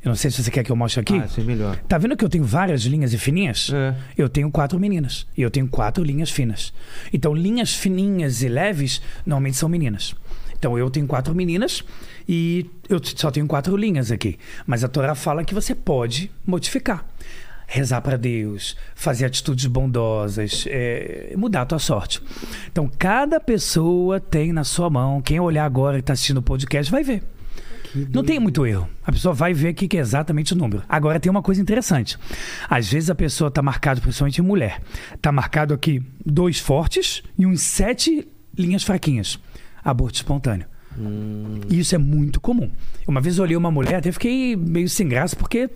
Eu 0.03 0.09
não 0.09 0.15
sei 0.17 0.31
se 0.31 0.43
você 0.43 0.51
quer 0.51 0.65
que 0.65 0.73
eu 0.73 0.77
mostre 0.77 0.99
aqui. 1.01 1.15
Ah, 1.19 1.29
é 1.37 1.41
melhor. 1.43 1.77
Tá 1.87 1.99
vendo 1.99 2.17
que 2.17 2.25
eu 2.25 2.29
tenho 2.29 2.43
várias 2.45 2.83
linhas 2.83 3.13
e 3.13 3.19
fininhas? 3.19 3.71
É. 3.71 3.95
Eu 4.17 4.31
tenho 4.31 4.51
quatro 4.51 4.81
meninas. 4.81 5.27
E 5.37 5.43
eu 5.43 5.51
tenho 5.51 5.69
quatro 5.69 6.03
linhas 6.03 6.31
finas. 6.31 6.73
Então, 7.13 7.35
linhas 7.35 7.75
fininhas 7.75 8.41
e 8.43 8.49
leves 8.49 9.03
normalmente 9.27 9.59
são 9.59 9.69
meninas. 9.69 10.15
Então, 10.59 10.79
eu 10.79 10.89
tenho 10.89 11.07
quatro 11.07 11.35
meninas 11.35 11.85
e 12.33 12.71
eu 12.89 13.01
só 13.03 13.29
tenho 13.29 13.45
quatro 13.49 13.77
linhas 13.77 14.13
aqui. 14.13 14.39
Mas 14.65 14.85
a 14.85 14.89
Torá 14.89 15.17
fala 15.17 15.43
que 15.43 15.53
você 15.53 15.75
pode 15.75 16.31
modificar. 16.47 17.05
Rezar 17.67 18.01
para 18.03 18.17
Deus, 18.17 18.77
fazer 18.95 19.25
atitudes 19.25 19.67
bondosas, 19.67 20.65
é, 20.69 21.35
mudar 21.37 21.63
a 21.63 21.67
tua 21.67 21.81
sorte. 21.81 22.23
Então, 22.71 22.89
cada 22.97 23.41
pessoa 23.41 24.21
tem 24.21 24.53
na 24.53 24.63
sua 24.63 24.89
mão. 24.89 25.21
Quem 25.21 25.41
olhar 25.41 25.65
agora 25.65 25.97
e 25.97 26.01
está 26.01 26.13
assistindo 26.13 26.37
o 26.37 26.43
podcast 26.43 26.89
vai 26.89 27.03
ver. 27.03 27.25
Não 28.13 28.23
tem 28.23 28.39
muito 28.39 28.65
erro. 28.65 28.89
A 29.05 29.11
pessoa 29.11 29.35
vai 29.35 29.53
ver 29.53 29.71
o 29.71 29.75
que 29.75 29.97
é 29.97 30.01
exatamente 30.01 30.53
o 30.53 30.57
número. 30.57 30.85
Agora 30.89 31.19
tem 31.19 31.31
uma 31.31 31.43
coisa 31.43 31.61
interessante. 31.61 32.17
Às 32.69 32.89
vezes 32.89 33.11
a 33.11 33.15
pessoa 33.17 33.49
está 33.49 33.61
marcado, 33.61 34.01
principalmente 34.01 34.41
em 34.41 34.45
mulher, 34.45 34.81
está 35.13 35.33
marcado 35.33 35.75
aqui 35.75 36.01
dois 36.25 36.61
fortes 36.61 37.25
e 37.37 37.45
uns 37.45 37.61
sete 37.63 38.29
linhas 38.57 38.85
fraquinhas. 38.85 39.37
Aborto 39.83 40.15
espontâneo. 40.15 40.70
E 41.69 41.79
isso 41.79 41.95
é 41.95 41.99
muito 41.99 42.41
comum. 42.41 42.71
Uma 43.07 43.21
vez 43.21 43.39
eu 43.39 43.45
olhei 43.45 43.57
uma 43.57 43.71
mulher, 43.71 43.97
até 43.97 44.11
fiquei 44.13 44.57
meio 44.57 44.89
sem 44.89 45.09
graça, 45.09 45.37
porque 45.37 45.71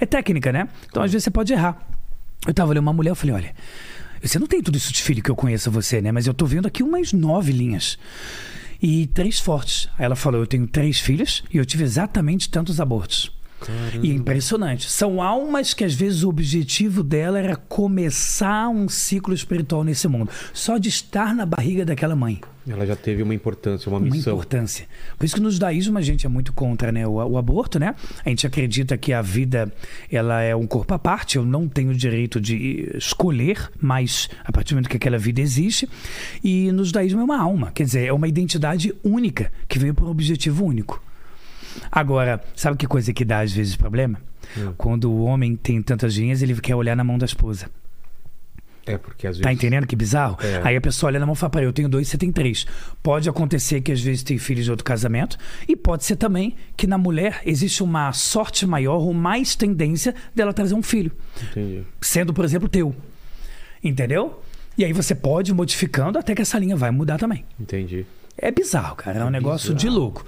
é 0.00 0.06
técnica, 0.06 0.52
né? 0.52 0.68
Então 0.88 1.02
às 1.02 1.10
vezes 1.10 1.24
você 1.24 1.30
pode 1.30 1.52
errar. 1.52 1.78
Eu 2.46 2.54
tava 2.54 2.70
olhando 2.70 2.84
uma 2.84 2.92
mulher, 2.92 3.10
eu 3.10 3.16
falei, 3.16 3.34
olha, 3.34 3.54
você 4.22 4.38
não 4.38 4.46
tem 4.46 4.62
tudo 4.62 4.76
isso 4.76 4.92
de 4.92 5.02
filho 5.02 5.22
que 5.22 5.30
eu 5.30 5.36
conheço 5.36 5.70
você, 5.70 6.00
né? 6.00 6.12
Mas 6.12 6.26
eu 6.26 6.34
tô 6.34 6.46
vendo 6.46 6.66
aqui 6.66 6.82
umas 6.82 7.12
nove 7.12 7.52
linhas. 7.52 7.98
E 8.80 9.06
três 9.08 9.40
fortes. 9.40 9.88
Aí 9.98 10.04
ela 10.04 10.14
falou, 10.14 10.40
eu 10.40 10.46
tenho 10.46 10.66
três 10.66 11.00
filhos 11.00 11.42
e 11.52 11.56
eu 11.56 11.66
tive 11.66 11.82
exatamente 11.82 12.48
tantos 12.48 12.80
abortos. 12.80 13.32
E 14.02 14.10
é 14.10 14.14
impressionante. 14.14 14.90
São 14.90 15.20
almas 15.20 15.74
que 15.74 15.84
às 15.84 15.94
vezes 15.94 16.22
o 16.22 16.28
objetivo 16.28 17.02
dela 17.02 17.38
era 17.38 17.56
começar 17.56 18.68
um 18.68 18.88
ciclo 18.88 19.34
espiritual 19.34 19.84
nesse 19.84 20.06
mundo. 20.08 20.30
Só 20.52 20.78
de 20.78 20.88
estar 20.88 21.34
na 21.34 21.44
barriga 21.44 21.84
daquela 21.84 22.14
mãe 22.14 22.40
Ela 22.66 22.86
já 22.86 22.94
teve 22.94 23.22
uma 23.22 23.34
importância, 23.34 23.88
uma 23.88 23.98
uma 23.98 24.10
missão. 24.10 24.34
importância. 24.34 24.86
Por 25.16 25.24
isso 25.24 25.34
que 25.34 25.40
no 25.40 25.50
judaísmo 25.50 25.98
a 25.98 26.02
gente 26.02 26.26
é 26.26 26.28
muito 26.28 26.52
contra 26.52 26.92
né, 26.92 27.06
o, 27.06 27.14
o 27.14 27.38
aborto, 27.38 27.78
né? 27.78 27.94
A 28.24 28.28
gente 28.28 28.46
acredita 28.46 28.96
que 28.96 29.12
a 29.12 29.22
vida 29.22 29.72
ela 30.10 30.40
é 30.42 30.54
um 30.54 30.66
corpo 30.66 30.92
à 30.94 30.98
parte, 30.98 31.36
eu 31.36 31.44
não 31.44 31.66
tenho 31.68 31.90
o 31.90 31.94
direito 31.94 32.40
de 32.40 32.90
escolher, 32.94 33.70
mas 33.80 34.28
a 34.44 34.52
partir 34.52 34.70
do 34.70 34.76
momento 34.76 34.90
que 34.90 34.96
aquela 34.96 35.18
vida 35.18 35.40
existe. 35.40 35.88
E 36.44 36.70
no 36.72 36.84
judaísmo 36.84 37.20
é 37.20 37.24
uma 37.24 37.40
alma, 37.40 37.72
quer 37.72 37.84
dizer, 37.84 38.06
é 38.06 38.12
uma 38.12 38.28
identidade 38.28 38.94
única 39.02 39.50
que 39.66 39.78
veio 39.78 39.94
para 39.94 40.04
um 40.04 40.10
objetivo 40.10 40.64
único. 40.64 41.02
Agora, 41.90 42.40
sabe 42.54 42.76
que 42.76 42.86
coisa 42.86 43.12
que 43.12 43.24
dá 43.24 43.40
às 43.40 43.52
vezes 43.52 43.76
problema? 43.76 44.20
Hum. 44.56 44.72
Quando 44.76 45.10
o 45.10 45.24
homem 45.24 45.56
tem 45.56 45.82
tantas 45.82 46.14
linhas, 46.14 46.42
ele 46.42 46.54
quer 46.60 46.74
olhar 46.74 46.96
na 46.96 47.04
mão 47.04 47.18
da 47.18 47.26
esposa. 47.26 47.68
É, 48.88 48.96
porque 48.96 49.26
às 49.26 49.36
vezes. 49.36 49.42
Tá 49.42 49.52
entendendo 49.52 49.86
que 49.86 49.94
bizarro? 49.94 50.38
É. 50.42 50.62
Aí 50.64 50.76
a 50.76 50.80
pessoa 50.80 51.08
olha 51.08 51.20
na 51.20 51.26
mão 51.26 51.34
e 51.34 51.36
fala, 51.36 51.50
peraí, 51.50 51.66
eu 51.66 51.72
tenho 51.72 51.88
dois, 51.88 52.08
você 52.08 52.16
tem 52.16 52.32
três. 52.32 52.66
Pode 53.02 53.28
acontecer 53.28 53.82
que 53.82 53.92
às 53.92 54.00
vezes 54.00 54.22
tem 54.22 54.38
filhos 54.38 54.64
de 54.64 54.70
outro 54.70 54.84
casamento 54.84 55.36
e 55.68 55.76
pode 55.76 56.04
ser 56.04 56.16
também 56.16 56.56
que 56.74 56.86
na 56.86 56.96
mulher 56.96 57.42
existe 57.44 57.82
uma 57.82 58.12
sorte 58.14 58.66
maior 58.66 58.98
ou 58.98 59.12
mais 59.12 59.54
tendência 59.54 60.14
dela 60.34 60.54
trazer 60.54 60.74
um 60.74 60.82
filho, 60.82 61.12
Entendi. 61.50 61.84
sendo, 62.00 62.32
por 62.32 62.44
exemplo, 62.46 62.66
teu. 62.66 62.94
Entendeu? 63.84 64.42
E 64.76 64.84
aí 64.84 64.92
você 64.92 65.14
pode 65.14 65.50
ir 65.50 65.54
modificando 65.54 66.18
até 66.18 66.34
que 66.34 66.40
essa 66.40 66.58
linha 66.58 66.76
vai 66.76 66.90
mudar 66.90 67.18
também. 67.18 67.44
Entendi. 67.60 68.06
É 68.38 68.50
bizarro, 68.50 68.96
cara. 68.96 69.18
É 69.18 69.24
um 69.24 69.30
negócio 69.30 69.74
de 69.74 69.88
louco. 69.88 70.24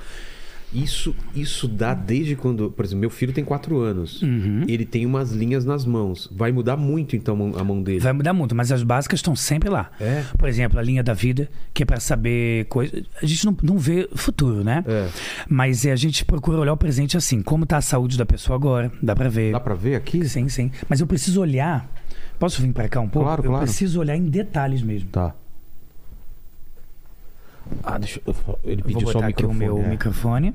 Isso, 0.72 1.14
isso 1.34 1.66
dá 1.66 1.94
desde 1.94 2.36
quando. 2.36 2.70
Por 2.70 2.84
exemplo, 2.84 3.00
meu 3.00 3.10
filho 3.10 3.32
tem 3.32 3.44
quatro 3.44 3.78
anos. 3.80 4.22
Uhum. 4.22 4.64
Ele 4.68 4.84
tem 4.84 5.04
umas 5.04 5.32
linhas 5.32 5.64
nas 5.64 5.84
mãos. 5.84 6.28
Vai 6.32 6.52
mudar 6.52 6.76
muito, 6.76 7.16
então, 7.16 7.34
a 7.58 7.64
mão- 7.64 7.82
dele. 7.82 7.98
Vai 7.98 8.12
mudar 8.12 8.32
muito, 8.32 8.54
mas 8.54 8.70
as 8.70 8.82
básicas 8.82 9.18
estão 9.18 9.34
sempre 9.34 9.68
lá. 9.68 9.90
É? 10.00 10.22
Por 10.38 10.48
exemplo, 10.48 10.78
a 10.78 10.82
linha 10.82 11.02
da 11.02 11.12
vida, 11.14 11.48
que 11.74 11.82
é 11.82 11.86
para 11.86 11.98
saber 11.98 12.66
coisas. 12.66 13.02
A 13.20 13.26
gente 13.26 13.44
não, 13.44 13.56
não 13.62 13.78
vê 13.78 14.08
futuro, 14.14 14.62
né? 14.62 14.84
É. 14.86 15.08
Mas 15.48 15.84
é, 15.84 15.92
a 15.92 15.96
gente 15.96 16.24
procura 16.24 16.58
olhar 16.58 16.72
o 16.72 16.76
presente 16.76 17.16
assim. 17.16 17.42
Como 17.42 17.66
tá 17.66 17.78
a 17.78 17.82
saúde 17.82 18.16
da 18.16 18.26
pessoa 18.26 18.54
agora? 18.56 18.92
Dá 19.02 19.16
pra 19.16 19.28
ver. 19.28 19.52
Dá 19.52 19.60
pra 19.60 19.74
ver 19.74 19.96
aqui? 19.96 20.24
Sim, 20.28 20.48
sim. 20.48 20.70
Mas 20.88 21.00
eu 21.00 21.06
preciso 21.06 21.40
olhar. 21.40 21.90
Posso 22.38 22.62
vir 22.62 22.72
pra 22.72 22.88
cá 22.88 23.00
um 23.00 23.08
pouco? 23.08 23.26
Claro, 23.26 23.42
eu 23.44 23.50
claro. 23.50 23.64
preciso 23.64 24.00
olhar 24.00 24.16
em 24.16 24.24
detalhes 24.26 24.82
mesmo. 24.82 25.10
Tá. 25.10 25.34
Ah, 27.82 27.98
deixa 27.98 28.20
eu. 28.26 28.34
Ele 28.64 28.82
pediu 28.82 29.06
só 29.08 29.10
o 29.10 29.12
botar 29.14 29.26
aqui 29.28 29.44
o 29.44 29.52
microfone. 29.52 29.58
meu 29.58 29.84
é. 29.84 29.88
microfone. 29.88 30.54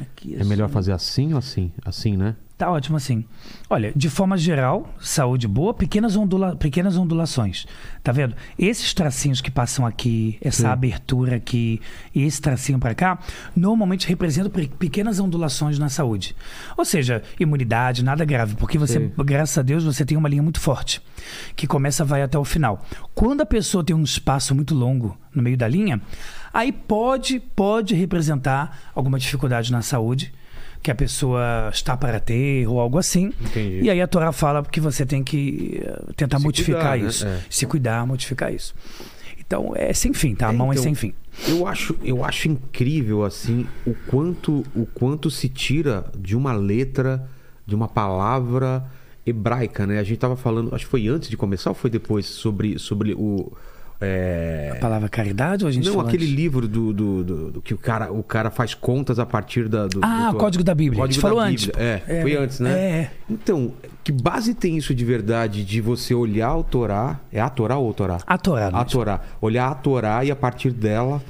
Aqui, 0.00 0.36
É 0.36 0.44
melhor 0.44 0.66
assim. 0.66 0.74
fazer 0.74 0.92
assim 0.92 1.32
ou 1.32 1.38
assim? 1.38 1.72
Assim, 1.84 2.16
né? 2.16 2.36
Tá 2.56 2.70
ótimo 2.70 2.96
assim. 2.96 3.24
Olha, 3.68 3.92
de 3.96 4.08
forma 4.08 4.38
geral, 4.38 4.88
saúde 5.00 5.48
boa, 5.48 5.74
pequenas, 5.74 6.14
ondula... 6.14 6.54
pequenas 6.54 6.96
ondulações. 6.96 7.66
Tá 8.00 8.12
vendo? 8.12 8.36
Esses 8.56 8.94
tracinhos 8.94 9.40
que 9.40 9.50
passam 9.50 9.84
aqui, 9.84 10.38
essa 10.40 10.62
Sim. 10.62 10.68
abertura 10.68 11.34
aqui 11.34 11.80
e 12.14 12.22
esse 12.22 12.40
tracinho 12.40 12.78
para 12.78 12.94
cá, 12.94 13.18
normalmente 13.56 14.06
representam 14.06 14.52
pe- 14.52 14.68
pequenas 14.68 15.18
ondulações 15.18 15.80
na 15.80 15.88
saúde. 15.88 16.36
Ou 16.76 16.84
seja, 16.84 17.24
imunidade, 17.40 18.04
nada 18.04 18.24
grave, 18.24 18.54
porque 18.54 18.78
você, 18.78 19.00
Sim. 19.00 19.12
graças 19.24 19.58
a 19.58 19.62
Deus, 19.62 19.82
você 19.82 20.04
tem 20.04 20.16
uma 20.16 20.28
linha 20.28 20.42
muito 20.42 20.60
forte, 20.60 21.02
que 21.56 21.66
começa 21.66 22.04
vai 22.04 22.22
até 22.22 22.38
o 22.38 22.44
final. 22.44 22.84
Quando 23.16 23.40
a 23.40 23.46
pessoa 23.46 23.82
tem 23.82 23.96
um 23.96 24.04
espaço 24.04 24.54
muito 24.54 24.76
longo 24.76 25.18
no 25.34 25.42
meio 25.42 25.56
da 25.56 25.66
linha, 25.66 26.00
aí 26.52 26.70
pode, 26.70 27.40
pode 27.40 27.96
representar 27.96 28.78
alguma 28.94 29.18
dificuldade 29.18 29.72
na 29.72 29.82
saúde 29.82 30.32
que 30.84 30.90
a 30.90 30.94
pessoa 30.94 31.70
está 31.72 31.96
para 31.96 32.20
ter 32.20 32.68
ou 32.68 32.78
algo 32.78 32.98
assim. 32.98 33.32
Entendi. 33.40 33.80
E 33.84 33.90
aí 33.90 34.00
a 34.02 34.06
Torá 34.06 34.30
fala 34.32 34.62
que 34.62 34.78
você 34.80 35.04
tem 35.06 35.24
que 35.24 35.80
eh, 35.82 36.12
tentar 36.14 36.38
Se 36.38 36.44
modificar 36.44 36.90
cuidar, 36.92 36.98
né? 37.02 37.08
isso. 37.08 37.26
É. 37.26 37.40
Se 37.48 37.66
cuidar, 37.66 38.06
modificar 38.06 38.52
isso. 38.52 38.74
Então 39.40 39.72
é 39.74 39.92
sem 39.94 40.12
fim, 40.12 40.34
tá? 40.34 40.48
A 40.48 40.52
É, 40.52 40.56
mão 40.56 40.70
é 40.70 40.74
então, 40.74 40.84
sem 40.84 40.94
fim. 40.94 41.14
Eu 41.48 41.66
acho, 41.66 41.96
eu 42.04 42.22
acho 42.22 42.48
incrível 42.48 43.24
assim 43.24 43.66
o 43.86 43.94
quanto 44.06 44.62
o 44.76 44.84
quanto 44.86 45.30
se 45.30 45.48
tira 45.48 46.04
de 46.16 46.36
uma 46.36 46.52
letra, 46.52 47.26
de 47.66 47.74
uma 47.74 47.88
palavra 47.88 48.84
hebraica, 49.26 49.86
né? 49.86 49.98
A 49.98 50.02
gente 50.04 50.18
tava 50.18 50.36
falando, 50.36 50.74
acho 50.74 50.84
que 50.84 50.90
foi 50.90 51.08
antes 51.08 51.30
de 51.30 51.36
começar 51.36 51.70
ou 51.70 51.74
foi 51.74 51.88
depois 51.88 52.26
sobre 52.26 52.78
sobre 52.78 53.14
o 53.14 53.50
é, 54.00 54.70
A 54.72 54.76
palavra 54.76 55.08
caridade 55.08 55.64
ou 55.64 55.68
a 55.68 55.72
gente 55.72 55.88
não 55.88 56.00
aquele 56.00 56.24
antes? 56.24 56.36
livro 56.36 56.66
do, 56.68 56.92
do, 56.92 57.24
do- 57.24 57.50
do 57.52 57.62
que 57.62 57.72
o 57.72 57.78
cara 57.78 58.12
o 58.12 58.22
cara 58.22 58.50
faz 58.50 58.74
contas 58.74 59.18
a 59.18 59.24
partir 59.26 59.68
da 59.68 59.86
do, 59.86 60.00
Ah, 60.02 60.30
do- 60.32 60.38
Código 60.38 60.62
da 60.64 60.74
Bíblia. 60.74 61.00
Código 61.00 61.10
a 61.10 61.12
gente 61.12 61.20
falou 61.20 61.44
Bíblia. 61.44 61.72
antes. 61.94 62.08
É, 62.08 62.22
foi 62.22 62.36
antes, 62.36 62.60
né? 62.60 62.70
É, 62.72 62.90
é. 63.02 63.10
Então, 63.30 63.72
que 64.02 64.12
base 64.12 64.52
tem 64.54 64.76
isso 64.76 64.94
de 64.94 65.04
verdade 65.04 65.64
de 65.64 65.80
você 65.80 66.12
olhar 66.14 66.54
o 66.56 66.62
Torá? 66.64 67.18
É 67.32 67.40
a 67.40 67.48
Torá 67.48 67.76
ou 67.78 67.88
o 67.90 67.94
Torá? 67.94 68.18
A 68.26 68.36
Torá. 68.36 68.66
A 68.68 68.70
mesmo. 68.72 68.84
Torá. 68.86 69.20
Olhar 69.40 69.68
a 69.70 69.74
Torá 69.74 70.24
e 70.24 70.30
a 70.30 70.36
partir 70.36 70.70
dela 70.72 71.22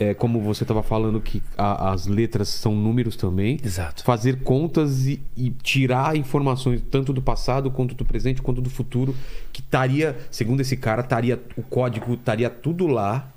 é, 0.00 0.14
como 0.14 0.40
você 0.40 0.64
estava 0.64 0.82
falando, 0.82 1.20
que 1.20 1.42
a- 1.56 1.92
as 1.92 2.06
letras 2.06 2.48
são 2.48 2.74
números 2.74 3.14
também. 3.16 3.58
Exato. 3.62 4.02
Fazer 4.02 4.42
contas 4.42 5.06
e, 5.06 5.22
e 5.36 5.50
tirar 5.50 6.16
informações 6.16 6.82
tanto 6.90 7.12
do 7.12 7.20
passado, 7.20 7.70
quanto 7.70 7.94
do 7.94 8.04
presente, 8.04 8.40
quanto 8.40 8.60
do 8.62 8.70
futuro, 8.70 9.14
que 9.52 9.60
estaria, 9.60 10.16
segundo 10.30 10.60
esse 10.60 10.76
cara, 10.76 11.02
estaria 11.02 11.38
o 11.56 11.62
código 11.62 12.14
estaria 12.14 12.48
tudo 12.48 12.86
lá. 12.86 13.30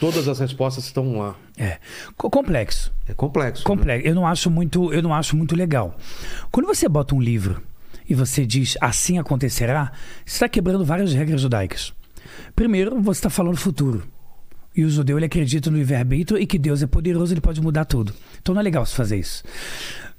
Todas 0.00 0.26
as 0.26 0.38
respostas 0.40 0.84
estão 0.86 1.18
lá. 1.18 1.36
É. 1.56 1.78
Co- 2.16 2.28
Complexo. 2.30 2.92
É 3.08 3.14
complexo. 3.14 3.62
né? 3.62 3.66
Complexo. 3.66 4.06
Eu 4.08 4.14
não 4.14 4.26
acho 4.26 4.50
muito, 4.50 4.92
eu 4.92 5.02
não 5.02 5.12
acho 5.14 5.36
muito 5.36 5.54
legal. 5.54 5.96
Quando 6.50 6.66
você 6.66 6.88
bota 6.88 7.14
um 7.14 7.20
livro 7.20 7.62
e 8.08 8.14
você 8.14 8.44
diz 8.44 8.76
assim 8.80 9.18
acontecerá, 9.18 9.92
você 10.26 10.34
está 10.36 10.48
quebrando 10.48 10.84
várias 10.84 11.12
regras 11.12 11.40
judaicas. 11.40 11.92
Primeiro, 12.56 13.00
você 13.00 13.18
está 13.18 13.30
falando 13.30 13.56
futuro. 13.56 14.02
E 14.76 14.84
o 14.84 14.90
judeu 14.90 15.18
ele 15.18 15.26
acredita 15.26 15.70
no 15.70 15.76
livre-arbítrio 15.76 16.40
e 16.40 16.46
que 16.46 16.58
Deus 16.58 16.82
é 16.82 16.86
poderoso, 16.86 17.32
ele 17.32 17.40
pode 17.40 17.60
mudar 17.60 17.84
tudo. 17.84 18.12
Então 18.42 18.54
não 18.54 18.60
é 18.60 18.64
legal 18.64 18.84
você 18.84 18.94
fazer 18.94 19.18
isso. 19.18 19.44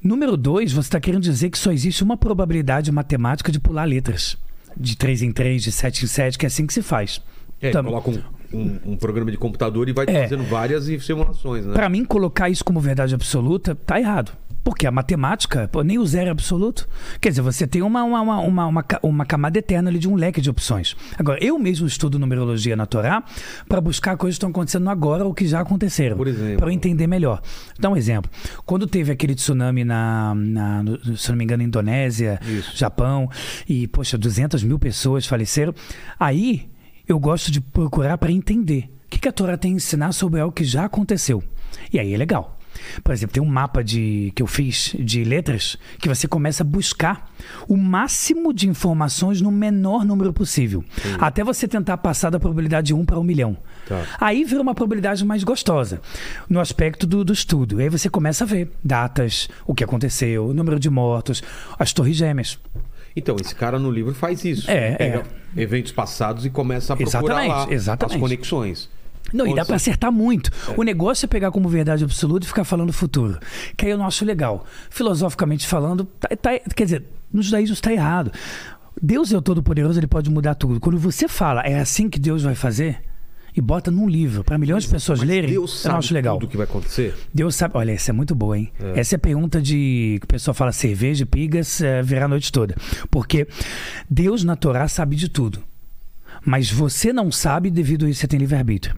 Número 0.01 0.37
dois, 0.37 0.71
você 0.71 0.87
está 0.87 0.99
querendo 0.99 1.23
dizer 1.23 1.49
que 1.49 1.57
só 1.57 1.71
existe 1.71 2.03
uma 2.03 2.15
probabilidade 2.15 2.91
matemática 2.91 3.51
de 3.51 3.59
pular 3.59 3.85
letras. 3.85 4.37
De 4.77 4.95
3 4.97 5.23
em 5.23 5.31
3, 5.31 5.63
de 5.63 5.71
7 5.71 6.05
em 6.05 6.07
7, 6.07 6.37
que 6.37 6.45
é 6.45 6.47
assim 6.47 6.67
que 6.67 6.73
se 6.73 6.81
faz. 6.81 7.21
É, 7.61 7.69
Então, 7.69 7.83
coloca 7.83 8.09
um, 8.11 8.21
um- 8.55 8.79
um 8.93 8.95
programa 8.97 9.31
de 9.31 9.37
computador 9.37 9.87
e 9.89 9.93
vai 9.93 10.05
É. 10.07 10.23
fazendo 10.23 10.43
várias 10.43 10.85
simulações, 11.03 11.65
né? 11.65 11.73
Para 11.73 11.89
mim, 11.89 12.05
colocar 12.05 12.49
isso 12.49 12.63
como 12.63 12.79
verdade 12.79 13.13
absoluta 13.13 13.75
tá 13.75 13.99
errado. 13.99 14.31
Porque 14.63 14.87
a 14.87 14.91
matemática, 14.91 15.69
pô, 15.71 15.83
nem 15.83 15.99
o 15.99 16.05
zero 16.07 16.27
é 16.29 16.31
absoluto. 16.31 16.89
Quer 17.21 17.29
dizer, 17.29 17.43
você 17.43 17.67
tem 17.67 17.83
uma, 17.83 18.03
uma, 18.03 18.19
uma, 18.19 18.39
uma, 18.39 18.65
uma 18.65 18.81
ca- 18.83 18.99
uma 19.03 19.23
camada 19.23 19.59
eterna 19.59 19.91
ali 19.91 19.99
de 19.99 20.09
um 20.09 20.15
leque 20.15 20.41
de 20.41 20.49
opções. 20.49 20.95
Agora, 21.19 21.37
eu 21.39 21.59
mesmo 21.59 21.85
estudo 21.85 22.17
numerologia 22.17 22.75
na 22.75 22.87
Torá 22.87 23.23
para 23.69 23.79
buscar 23.79 24.17
coisas 24.17 24.33
que 24.33 24.37
estão 24.39 24.49
acontecendo 24.49 24.89
agora 24.89 25.23
ou 25.23 25.35
que 25.35 25.45
já 25.45 25.59
aconteceram. 25.59 26.17
Por 26.17 26.27
exemplo? 26.27 26.57
Para 26.57 26.65
eu 26.69 26.71
entender 26.71 27.05
melhor. 27.05 27.43
Dar 27.79 27.91
um 27.91 27.95
exemplo. 27.95 28.31
Quando 28.65 28.87
teve 28.87 29.11
aquele 29.11 29.35
tsunami 29.35 29.83
na, 29.83 30.33
na 30.35 30.81
no- 30.81 31.15
se 31.15 31.29
não 31.29 31.37
me 31.37 31.43
engano, 31.43 31.61
Indonésia, 31.61 32.39
Isso. 32.43 32.75
Japão, 32.75 33.29
e, 33.69 33.87
poxa, 33.87 34.17
200 34.17 34.63
mil 34.63 34.79
pessoas 34.79 35.27
faleceram. 35.27 35.75
Aí, 36.19 36.67
eu 37.07 37.19
gosto 37.19 37.51
de 37.51 37.61
procurar 37.61 38.17
para 38.17 38.31
entender 38.31 38.89
o 39.05 39.09
que, 39.09 39.27
a 39.27 39.31
Torá 39.31 39.57
tem 39.57 39.73
a 39.73 39.75
ensinar 39.75 40.11
sobre 40.11 40.39
algo 40.39 40.53
que 40.53 40.63
já 40.63 40.85
aconteceu. 40.85 41.43
E 41.91 41.99
aí 41.99 42.13
é 42.13 42.17
legal. 42.17 42.57
Por 43.03 43.13
exemplo, 43.13 43.33
tem 43.33 43.41
um 43.41 43.45
mapa 43.45 43.83
de, 43.83 44.31
que 44.35 44.41
eu 44.41 44.47
fiz 44.47 44.95
de 44.99 45.23
letras 45.23 45.77
que 45.99 46.09
você 46.09 46.27
começa 46.27 46.63
a 46.63 46.65
buscar 46.65 47.31
o 47.67 47.77
máximo 47.77 48.53
de 48.53 48.67
informações 48.67 49.41
no 49.41 49.51
menor 49.51 50.03
número 50.03 50.33
possível. 50.33 50.83
Até 51.19 51.43
você 51.43 51.67
tentar 51.67 51.97
passar 51.97 52.29
da 52.29 52.39
probabilidade 52.39 52.87
de 52.87 52.93
1 52.93 53.05
para 53.05 53.19
1 53.19 53.23
milhão. 53.23 53.57
Tá. 53.87 54.03
Aí 54.19 54.43
vira 54.43 54.61
uma 54.61 54.75
probabilidade 54.75 55.23
mais 55.23 55.43
gostosa, 55.43 56.01
no 56.49 56.59
aspecto 56.59 57.07
do, 57.07 57.23
do 57.23 57.33
estudo. 57.33 57.79
Aí 57.79 57.89
você 57.89 58.09
começa 58.09 58.43
a 58.43 58.47
ver 58.47 58.71
datas, 58.83 59.47
o 59.65 59.73
que 59.73 59.83
aconteceu, 59.83 60.47
o 60.47 60.53
número 60.53 60.79
de 60.79 60.89
mortos, 60.89 61.41
as 61.79 61.93
torres 61.93 62.17
gêmeas. 62.17 62.59
Então, 63.15 63.35
esse 63.39 63.55
cara 63.55 63.79
no 63.79 63.89
livro 63.89 64.13
faz 64.13 64.43
isso. 64.43 64.69
É, 64.69 64.95
pega 64.95 65.23
é. 65.55 65.61
eventos 65.61 65.91
passados 65.91 66.45
e 66.45 66.49
começa 66.49 66.93
a 66.93 66.97
procurar 66.97 67.45
Exatamente, 67.45 67.49
lá 67.49 67.73
exatamente. 67.73 68.15
as 68.15 68.21
conexões. 68.21 68.89
Não, 69.33 69.47
e 69.47 69.55
dá 69.55 69.63
seja, 69.63 69.75
acertar 69.75 70.11
muito. 70.11 70.51
O 70.77 70.83
negócio 70.83 71.25
é 71.25 71.27
pegar 71.27 71.51
como 71.51 71.67
verdade 71.67 72.03
absoluta 72.03 72.45
e 72.45 72.47
ficar 72.47 72.63
falando 72.63 72.93
futuro. 72.93 73.39
Que 73.75 73.85
aí 73.85 73.91
eu 73.91 73.97
não 73.97 74.05
acho 74.05 74.23
legal. 74.23 74.65
Filosoficamente 74.89 75.65
falando, 75.65 76.05
tá- 76.19 76.29
tá- 76.35 76.59
quer 76.75 76.83
dizer, 76.83 77.03
no 77.33 77.41
judaísmo 77.41 77.73
está 77.73 77.91
errado. 77.91 78.31
Deus 79.01 79.31
é 79.33 79.37
o 79.37 79.41
Todo-Poderoso, 79.41 79.99
ele 79.99 80.07
pode 80.07 80.29
mudar 80.29 80.55
tudo. 80.55 80.79
Quando 80.79 80.97
você 80.97 81.27
fala, 81.27 81.61
é 81.61 81.79
assim 81.79 82.09
que 82.09 82.19
Deus 82.19 82.43
vai 82.43 82.55
fazer, 82.55 83.01
e 83.55 83.61
bota 83.61 83.89
num 83.89 84.07
livro 84.07 84.43
para 84.43 84.57
milhões 84.57 84.83
de 84.83 84.89
pessoas 84.89 85.19
Mas 85.19 85.27
lerem, 85.29 85.49
Deus 85.49 85.71
eu 85.71 85.77
sabe 85.77 85.93
não 85.93 85.99
acho 85.99 86.13
legal. 86.13 86.37
tudo 86.39 86.49
que 86.49 86.57
vai 86.57 86.65
acontecer. 86.65 87.13
Deus 87.33 87.55
sabe. 87.55 87.77
Olha, 87.77 87.91
essa 87.91 88.11
é 88.11 88.13
muito 88.13 88.35
boa, 88.35 88.57
hein? 88.57 88.71
Essa 88.95 89.15
é 89.15 89.17
a 89.17 89.19
pergunta 89.19 89.61
de. 89.61 90.17
que 90.19 90.25
o 90.25 90.27
pessoal 90.27 90.53
fala 90.53 90.71
cerveja, 90.71 91.25
pigas, 91.25 91.81
é, 91.81 92.01
virar 92.01 92.25
a 92.25 92.27
noite 92.27 92.51
toda. 92.51 92.75
Porque 93.09 93.47
Deus 94.09 94.43
na 94.43 94.55
Torá 94.55 94.87
sabe 94.87 95.15
de 95.15 95.29
tudo. 95.29 95.63
Mas 96.45 96.71
você 96.71 97.11
não 97.11 97.31
sabe, 97.31 97.71
devido 97.71 98.05
a 98.05 98.09
isso 98.09 98.21
você 98.21 98.27
tem 98.27 98.39
livre-arbítrio. 98.39 98.95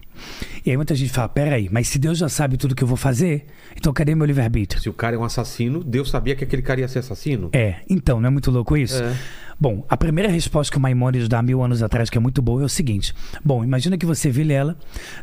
E 0.64 0.70
aí 0.70 0.76
muita 0.76 0.94
gente 0.94 1.10
fala: 1.10 1.28
peraí, 1.28 1.68
mas 1.72 1.88
se 1.88 1.98
Deus 1.98 2.18
já 2.18 2.28
sabe 2.28 2.56
tudo 2.56 2.74
que 2.74 2.84
eu 2.84 2.88
vou 2.88 2.96
fazer, 2.96 3.46
então 3.74 3.92
cadê 3.92 4.14
meu 4.14 4.26
livre-arbítrio? 4.26 4.82
Se 4.82 4.88
o 4.88 4.92
cara 4.92 5.16
é 5.16 5.18
um 5.18 5.24
assassino, 5.24 5.82
Deus 5.82 6.10
sabia 6.10 6.36
que 6.36 6.44
aquele 6.44 6.62
cara 6.62 6.80
ia 6.80 6.88
ser 6.88 6.98
assassino? 6.98 7.48
É, 7.52 7.76
então, 7.88 8.20
não 8.20 8.28
é 8.28 8.30
muito 8.30 8.50
louco 8.50 8.76
isso? 8.76 9.02
É. 9.02 9.16
Bom, 9.60 9.84
a 9.88 9.96
primeira 9.96 10.30
resposta 10.30 10.70
que 10.70 10.78
o 10.78 10.80
Maimonides 10.80 11.28
dá 11.28 11.42
mil 11.42 11.60
anos 11.62 11.82
atrás, 11.82 12.08
que 12.08 12.16
é 12.16 12.20
muito 12.20 12.40
boa, 12.40 12.62
é 12.62 12.64
o 12.64 12.68
seguinte. 12.68 13.12
Bom, 13.44 13.64
imagina 13.64 13.98
que 13.98 14.06
você, 14.06 14.30
Vilela, 14.30 14.76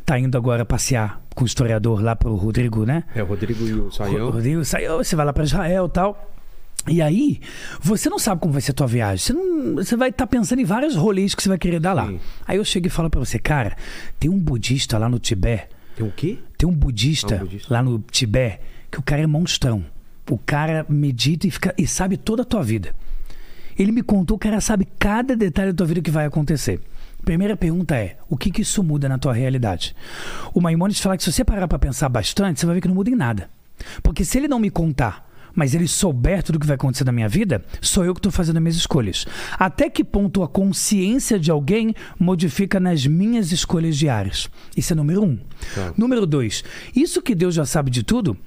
tá 0.06 0.20
indo 0.20 0.38
agora 0.38 0.66
passear 0.66 1.22
com 1.34 1.44
o 1.44 1.48
historiador 1.48 2.02
lá 2.04 2.18
pro 2.18 2.36
Rodrigo, 2.36 2.86
né? 2.86 3.06
É, 3.16 3.24
o 3.24 3.26
Rodrigo 3.26 3.66
e 3.66 3.74
o 3.74 3.92
Saião. 3.92 4.32
Rodrigo 4.32 4.66
saiu, 4.66 4.98
você 4.98 5.16
vai 5.16 5.26
lá 5.26 5.32
para 5.32 5.46
Israel 5.46 5.86
e 5.86 5.90
tal. 5.90 6.35
E 6.88 7.02
aí, 7.02 7.40
você 7.82 8.10
não 8.10 8.20
sabe 8.20 8.42
como 8.42 8.54
vai 8.54 8.62
ser 8.62 8.72
a 8.72 8.74
tua 8.76 8.88
viagem. 8.88 9.18
Você, 9.18 9.34
não, 9.34 9.76
você 9.76 9.96
vai 9.96 10.10
estar 10.10 10.28
pensando 10.28 10.60
em 10.60 10.66
vários 10.66 10.96
rolês 10.96 11.34
que 11.34 11.42
você 11.42 11.50
vai 11.50 11.58
querer 11.58 11.80
dar 11.80 11.94
lá. 11.94 12.08
Sim. 12.08 12.20
Aí 12.48 12.58
eu 12.58 12.64
chego 12.66 12.88
e 12.88 12.90
falo 12.90 13.10
para 13.10 13.20
você, 13.20 13.40
cara, 13.40 13.76
tem 14.20 14.30
um 14.30 14.38
budista 14.40 14.98
lá 14.98 15.10
no 15.10 15.18
Tibete, 15.18 15.68
Tem 15.96 16.06
o 16.08 16.12
quê? 16.12 16.38
tem 16.58 16.70
um 16.70 16.74
budista, 16.74 17.36
Ah, 17.36 17.38
um 17.38 17.46
budista. 17.46 17.74
lá 17.74 17.82
no 17.82 18.00
Tibete, 18.12 18.60
que 18.92 19.00
o 19.00 19.02
cara 19.04 19.22
é 19.22 19.28
monstrão. 19.28 19.84
O 20.30 20.38
cara 20.38 20.86
medita 20.90 21.48
e, 21.48 21.52
fica, 21.52 21.74
e 21.78 21.88
sabe 21.88 22.18
toda 22.18 22.42
a 22.44 22.46
tua 22.46 22.64
vida. 22.64 22.96
Ele 23.78 23.92
me 23.92 24.02
contou, 24.02 24.38
o 24.38 24.40
cara 24.40 24.62
sabe 24.62 24.88
cada 24.98 25.36
detalhe 25.36 25.72
da 25.72 25.78
tua 25.78 25.86
vida 25.88 26.02
que 26.02 26.10
vai 26.12 26.26
acontecer. 26.26 26.80
Primeira 27.24 27.58
pergunta 27.58 27.96
é: 27.96 28.18
o 28.30 28.38
que, 28.38 28.50
que 28.52 28.62
isso 28.62 28.82
muda 28.84 29.10
na 29.10 29.18
tua 29.18 29.34
realidade? 29.34 29.96
O 30.54 30.62
Maimonides 30.62 31.02
fala 31.02 31.18
que 31.18 31.24
se 31.24 31.32
você 31.32 31.44
parar 31.44 31.68
para 31.68 31.78
pensar 31.80 32.08
bastante, 32.10 32.60
você 32.60 32.66
vai 32.66 32.76
ver 32.76 32.82
que 32.82 32.88
não 32.88 32.96
muda 32.96 33.10
em 33.10 33.16
nada. 33.16 33.50
Porque 34.02 34.24
se 34.24 34.38
ele 34.38 34.48
não 34.48 34.60
me 34.60 34.70
contar, 34.70 35.25
mas 35.56 35.74
ele 35.74 35.88
souber 35.88 36.43
tudo 36.43 36.58
o 36.58 36.60
que 36.60 36.68
vai 36.68 36.76
acontecer 36.76 37.06
na 37.06 37.12
minha 37.12 37.30
vida, 37.30 37.64
sou 37.82 38.03
eu 38.03 38.14
que 38.14 38.20
estou 38.20 38.32
fazendo 38.32 38.58
as 38.58 38.64
minhas 38.64 38.76
escolhas. 38.76 39.26
Até 39.58 39.89
que 39.89 40.03
ponto 40.03 40.43
a 40.43 40.47
consciência 40.47 41.39
de 41.39 41.49
alguém 41.49 41.95
modifica 42.20 42.80
nas 42.80 43.06
minhas 43.08 43.51
escolhas 43.51 43.95
diárias? 43.97 44.49
Isso 44.76 44.93
é 44.93 44.95
número 44.95 45.24
um. 45.24 45.38
Tá. 45.74 45.93
Número 45.97 46.26
dois, 46.26 46.64
isso 46.95 47.22
que 47.22 47.34
Deus 47.34 47.56
já 47.56 47.66
sabe 47.66 47.89
de 47.89 48.03
tudo, 48.03 48.38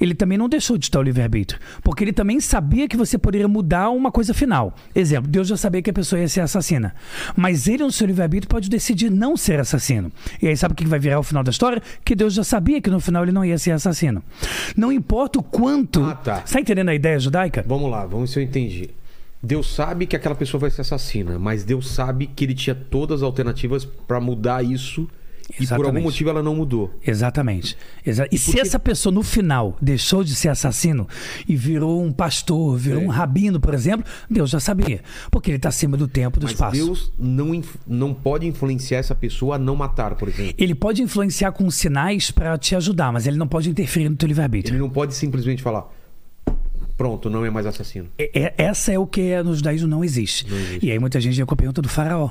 ele 0.00 0.14
também 0.14 0.36
não 0.38 0.48
deixou 0.48 0.76
de 0.76 0.86
estar 0.86 0.98
o 0.98 1.02
livre-arbítrio. 1.02 1.60
Porque 1.82 2.04
ele 2.04 2.12
também 2.12 2.40
sabia 2.40 2.88
que 2.88 2.96
você 2.96 3.18
poderia 3.18 3.48
mudar 3.48 3.90
uma 3.90 4.10
coisa 4.10 4.34
final. 4.34 4.74
Exemplo, 4.94 5.30
Deus 5.30 5.48
já 5.48 5.56
sabia 5.56 5.82
que 5.82 5.90
a 5.90 5.92
pessoa 5.92 6.20
ia 6.20 6.28
ser 6.28 6.40
assassina. 6.40 6.94
Mas 7.36 7.66
ele, 7.66 7.82
no 7.82 7.92
seu 7.92 8.06
livre-arbítrio, 8.06 8.48
pode 8.48 8.68
decidir 8.68 9.10
não 9.10 9.36
ser 9.36 9.60
assassino. 9.60 10.10
E 10.40 10.48
aí 10.48 10.56
sabe 10.56 10.72
o 10.72 10.76
que 10.76 10.86
vai 10.86 10.98
virar 10.98 11.18
o 11.18 11.22
final 11.22 11.42
da 11.42 11.50
história? 11.50 11.82
Que 12.04 12.14
Deus 12.14 12.34
já 12.34 12.44
sabia 12.44 12.80
que 12.80 12.90
no 12.90 13.00
final 13.00 13.22
ele 13.22 13.32
não 13.32 13.44
ia 13.44 13.58
ser 13.58 13.72
assassino. 13.72 14.22
Não 14.76 14.92
importa 14.92 15.38
o 15.38 15.42
quanto. 15.42 16.02
Ah, 16.02 16.14
tá. 16.14 16.42
Você 16.44 16.54
tá 16.54 16.60
entendendo 16.60 16.88
a 16.88 16.94
ideia 16.94 17.18
judaica? 17.18 17.64
Vamos 17.66 17.90
lá, 17.90 18.04
vamos 18.06 18.30
ver 18.30 18.34
se 18.34 18.40
eu 18.40 18.42
entendi. 18.42 18.90
Deus 19.42 19.72
sabe 19.74 20.06
que 20.06 20.16
aquela 20.16 20.34
pessoa 20.34 20.60
vai 20.60 20.70
ser 20.70 20.80
assassina, 20.80 21.38
mas 21.38 21.62
Deus 21.62 21.90
sabe 21.90 22.26
que 22.26 22.44
ele 22.44 22.54
tinha 22.54 22.74
todas 22.74 23.20
as 23.20 23.22
alternativas 23.22 23.84
pra 23.84 24.20
mudar 24.20 24.64
isso 24.64 25.08
e 25.48 25.52
por 25.66 25.72
algum 25.72 25.82
Exatamente. 25.84 26.02
motivo 26.04 26.30
ela 26.30 26.42
não 26.42 26.54
mudou. 26.54 26.92
Exatamente. 27.06 27.76
Exa- 28.04 28.26
e 28.32 28.36
se 28.38 28.46
porque- 28.46 28.60
essa 28.60 28.78
pessoa 28.78 29.12
no 29.12 29.22
final 29.22 29.76
deixou 29.80 30.24
de 30.24 30.34
ser 30.34 30.48
assassino 30.48 31.08
e 31.48 31.54
virou 31.54 32.02
um 32.02 32.12
pastor, 32.12 32.76
virou 32.76 33.00
É. 33.02 33.04
um 33.04 33.08
rabino, 33.08 33.60
por 33.60 33.72
exemplo, 33.74 34.04
Deus 34.28 34.50
já 34.50 34.58
sabia. 34.60 35.00
Porque 35.30 35.50
ele 35.50 35.56
está 35.56 35.68
acima 35.68 35.96
do 35.96 36.08
tempo, 36.08 36.40
do 36.40 36.44
Mas 36.44 36.52
espaço. 36.52 36.72
Deus 36.76 37.12
não, 37.18 37.62
não 37.86 38.12
pode 38.14 38.46
influenciar 38.46 38.98
essa 38.98 39.14
pessoa 39.14 39.56
a 39.56 39.58
não 39.58 39.76
matar, 39.76 40.14
por 40.16 40.28
exemplo. 40.28 40.54
Ele 40.58 40.74
pode 40.74 41.00
influenciar 41.02 41.52
com 41.52 41.70
sinais 41.70 42.30
para 42.30 42.56
te 42.58 42.74
ajudar, 42.74 43.12
mas 43.12 43.26
ele 43.26 43.36
não 43.36 43.46
pode 43.48 43.70
interferir 43.70 44.08
no 44.08 44.16
teu 44.16 44.26
livre-arbítrio. 44.26 44.72
Ele 44.74 44.80
não 44.82 44.90
pode 44.90 45.14
simplesmente 45.14 45.62
falar, 45.62 45.86
pronto, 46.96 47.28
não 47.28 47.44
é 47.44 47.50
mais 47.50 47.66
assassino. 47.66 48.08
É- 48.18 48.30
é- 48.46 48.54
essa 48.58 48.92
é 48.92 48.98
o 48.98 49.06
que 49.06 49.20
é, 49.20 49.42
no 49.42 49.54
judaísmo 49.54 49.86
não 49.88 50.02
existe. 50.02 50.48
Não 50.50 50.56
existe. 50.58 50.86
E 50.86 50.90
aí 50.90 50.98
muita 50.98 51.20
gente 51.20 51.36
vem 51.36 51.44
com 51.46 51.54
a 51.54 51.56
pergunta 51.56 51.82
do 51.82 51.88
faraó. 51.88 52.30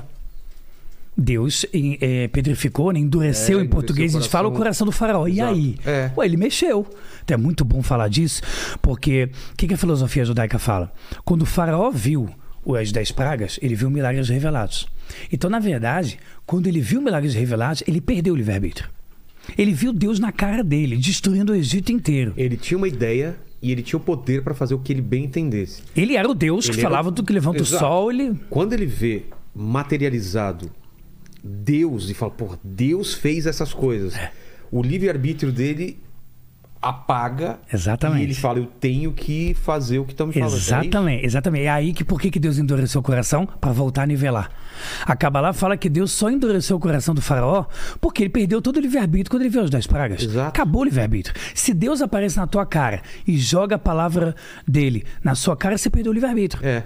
Deus 1.16 1.64
é, 2.00 2.28
pedrificou, 2.28 2.92
né, 2.92 2.98
endureceu 3.00 3.58
É, 3.58 3.62
em 3.62 3.66
português, 3.68 4.14
a 4.14 4.20
gente 4.20 4.30
fala 4.30 4.48
o 4.48 4.52
coração. 4.52 4.84
do 4.86 4.92
faraó. 4.92 5.26
E 5.26 5.32
Exato. 5.40 5.52
aí? 5.54 5.76
É. 5.86 6.10
Ué, 6.16 6.26
ele 6.26 6.36
mexeu. 6.36 6.86
Então 7.24 7.34
é 7.34 7.38
muito 7.38 7.64
bom 7.64 7.82
falar 7.82 8.08
disso, 8.08 8.42
porque 8.82 9.30
o 9.52 9.56
que, 9.56 9.66
que 9.68 9.74
a 9.74 9.78
filosofia 9.78 10.24
judaica 10.24 10.58
fala? 10.58 10.92
Quando 11.24 11.42
o 11.42 11.46
faraó 11.46 11.90
viu 11.90 12.28
as 12.78 12.90
dez 12.92 13.10
pragas, 13.12 13.58
ele 13.62 13.74
viu 13.74 13.88
milagres 13.88 14.28
revelados. 14.28 14.86
Então, 15.32 15.48
na 15.48 15.58
verdade, 15.60 16.18
quando 16.44 16.66
ele 16.66 16.80
viu 16.80 17.00
milagres 17.00 17.32
revelados, 17.34 17.82
ele 17.86 18.00
perdeu 18.00 18.34
o 18.34 18.36
livre-arbítrio. 18.36 18.88
Ele 19.56 19.72
viu 19.72 19.92
Deus 19.92 20.18
na 20.18 20.32
cara 20.32 20.64
dele, 20.64 20.96
destruindo 20.96 21.52
o 21.52 21.54
Egito 21.54 21.92
inteiro. 21.92 22.34
Ele 22.36 22.56
tinha 22.56 22.76
uma 22.76 22.88
ideia 22.88 23.36
e 23.62 23.70
ele 23.70 23.82
tinha 23.82 23.96
o 23.96 24.02
poder 24.02 24.42
pra 24.42 24.52
fazer 24.52 24.74
o 24.74 24.80
que 24.80 24.92
ele 24.92 25.00
bem 25.00 25.24
entendesse. 25.26 25.82
Ele 25.96 26.16
era 26.16 26.28
o 26.28 26.34
Deus 26.34 26.66
que 26.66 26.72
Ele 26.72 26.80
era 26.80 26.90
falava 26.90 27.08
o- 27.08 27.12
do 27.12 27.22
que 27.22 27.32
levanta 27.32 27.58
Exato. 27.62 27.76
o 27.76 27.78
sol, 27.88 28.10
ele 28.12 28.34
Quando 28.50 28.72
ele 28.72 28.84
vê 28.86 29.22
materializado 29.54 30.70
Deus 31.46 32.10
e 32.10 32.14
fala, 32.14 32.32
porra, 32.32 32.58
Deus 32.62 33.14
fez 33.14 33.46
essas 33.46 33.72
coisas. 33.72 34.14
É. 34.16 34.32
O 34.70 34.82
livre-arbítrio 34.82 35.52
dele 35.52 36.00
apaga. 36.80 37.58
Exatamente. 37.72 38.20
E 38.20 38.24
ele 38.24 38.34
fala, 38.34 38.58
eu 38.58 38.66
tenho 38.66 39.12
que 39.12 39.54
fazer 39.54 39.98
o 39.98 40.04
que 40.04 40.12
me 40.24 40.32
falando. 40.32 40.52
É? 40.52 40.56
Exatamente, 40.56 41.26
exatamente. 41.26 41.64
É 41.64 41.68
aí 41.68 41.92
que 41.92 42.04
por 42.04 42.20
que 42.20 42.30
que 42.30 42.38
Deus 42.38 42.58
endureceu 42.58 43.00
o 43.00 43.04
coração? 43.04 43.46
Para 43.46 43.72
voltar 43.72 44.02
a 44.02 44.06
nivelar. 44.06 44.50
A 45.04 45.16
Kabbalah 45.16 45.52
fala 45.52 45.76
que 45.76 45.88
Deus 45.88 46.12
só 46.12 46.30
endureceu 46.30 46.76
o 46.76 46.80
coração 46.80 47.14
do 47.14 47.22
faraó 47.22 47.64
porque 48.00 48.22
ele 48.22 48.30
perdeu 48.30 48.60
todo 48.60 48.76
o 48.76 48.80
livre-arbítrio 48.80 49.30
quando 49.30 49.42
ele 49.42 49.50
viu 49.50 49.62
as 49.62 49.70
dez 49.70 49.86
pragas. 49.86 50.22
Exato. 50.22 50.48
Acabou 50.48 50.82
o 50.82 50.84
livre-arbítrio. 50.84 51.34
Se 51.54 51.72
Deus 51.72 52.00
aparece 52.02 52.36
na 52.36 52.46
tua 52.46 52.66
cara 52.66 53.02
e 53.26 53.36
joga 53.38 53.76
a 53.76 53.78
palavra 53.78 54.34
dele 54.66 55.04
na 55.24 55.34
sua 55.34 55.56
cara, 55.56 55.78
você 55.78 55.90
perdeu 55.90 56.12
o 56.12 56.14
livre-arbítrio. 56.14 56.64
É. 56.64 56.84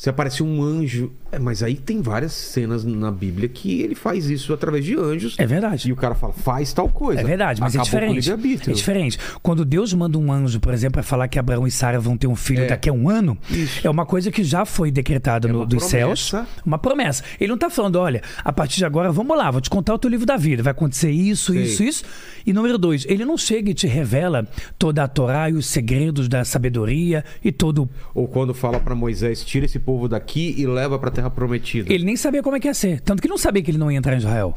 Se 0.00 0.08
aparece 0.08 0.42
um 0.42 0.62
anjo. 0.62 1.12
É, 1.30 1.38
mas 1.38 1.62
aí 1.62 1.74
tem 1.76 2.00
várias 2.00 2.32
cenas 2.32 2.86
na 2.86 3.10
Bíblia 3.10 3.46
que 3.50 3.82
ele 3.82 3.94
faz 3.94 4.30
isso 4.30 4.50
através 4.54 4.82
de 4.82 4.96
anjos. 4.96 5.34
É 5.38 5.44
verdade. 5.46 5.90
E 5.90 5.92
o 5.92 5.96
cara 5.96 6.14
fala, 6.14 6.32
faz 6.32 6.72
tal 6.72 6.88
coisa. 6.88 7.20
É 7.20 7.24
verdade, 7.24 7.60
mas 7.60 7.76
Acabou 7.76 8.00
é 8.00 8.06
com 8.06 8.12
o 8.14 8.18
diferente. 8.18 8.70
É 8.70 8.72
diferente. 8.72 9.18
Quando 9.42 9.62
Deus 9.62 9.92
manda 9.92 10.16
um 10.16 10.32
anjo, 10.32 10.58
por 10.58 10.72
exemplo, 10.72 10.94
para 10.94 11.02
falar 11.02 11.28
que 11.28 11.38
Abraão 11.38 11.66
e 11.66 11.70
Sara 11.70 12.00
vão 12.00 12.16
ter 12.16 12.26
um 12.26 12.34
filho 12.34 12.62
É. 12.62 12.68
daqui 12.68 12.88
a 12.88 12.92
um 12.94 13.10
ano, 13.10 13.36
Isso. 13.50 13.86
é 13.86 13.90
uma 13.90 14.06
coisa 14.06 14.30
que 14.32 14.42
já 14.42 14.64
foi 14.64 14.90
decretada 14.90 15.46
É 15.48 15.52
no- 15.52 15.58
uma 15.58 15.66
dos 15.66 15.84
promessa. 15.86 16.38
céus. 16.38 16.46
Uma 16.64 16.78
promessa. 16.78 17.22
Ele 17.38 17.50
não 17.50 17.58
tá 17.58 17.68
falando, 17.68 17.96
olha, 17.96 18.22
a 18.42 18.52
partir 18.54 18.78
de 18.78 18.86
agora, 18.86 19.12
vamos 19.12 19.36
lá, 19.36 19.50
vou 19.50 19.60
te 19.60 19.68
contar 19.68 19.92
o 19.92 19.98
teu 19.98 20.08
livro 20.10 20.24
da 20.24 20.38
vida. 20.38 20.62
Vai 20.62 20.70
acontecer 20.70 21.10
isso, 21.10 21.52
Sei. 21.52 21.62
isso, 21.62 21.82
isso. 21.84 22.04
E 22.46 22.54
número 22.54 22.78
dois, 22.78 23.04
ele 23.06 23.26
não 23.26 23.36
chega 23.36 23.70
e 23.70 23.74
te 23.74 23.86
revela 23.86 24.48
toda 24.78 25.04
a 25.04 25.06
Torá 25.08 25.50
e 25.50 25.52
os 25.52 25.66
segredos 25.66 26.26
da 26.26 26.42
sabedoria 26.42 27.22
e 27.44 27.52
todo. 27.52 27.86
Ou 28.14 28.26
quando 28.26 28.54
fala 28.54 28.80
pra 28.80 28.94
Moisés, 28.94 29.44
tira 29.44 29.66
esse 29.66 29.78
povo 29.90 30.08
daqui 30.08 30.54
e 30.56 30.66
leva 30.66 30.98
pra 30.98 31.10
terra 31.10 31.28
prometida. 31.30 31.92
Ele 31.92 32.04
nem 32.04 32.16
sabia 32.16 32.42
como 32.42 32.54
é 32.56 32.60
que 32.60 32.68
ia 32.68 32.74
ser. 32.74 33.00
Tanto 33.00 33.20
que 33.20 33.26
ele 33.26 33.32
não 33.32 33.38
sabia 33.38 33.60
que 33.62 33.70
ele 33.70 33.78
não 33.78 33.90
ia 33.90 33.98
entrar 33.98 34.14
em 34.14 34.18
Israel. 34.18 34.56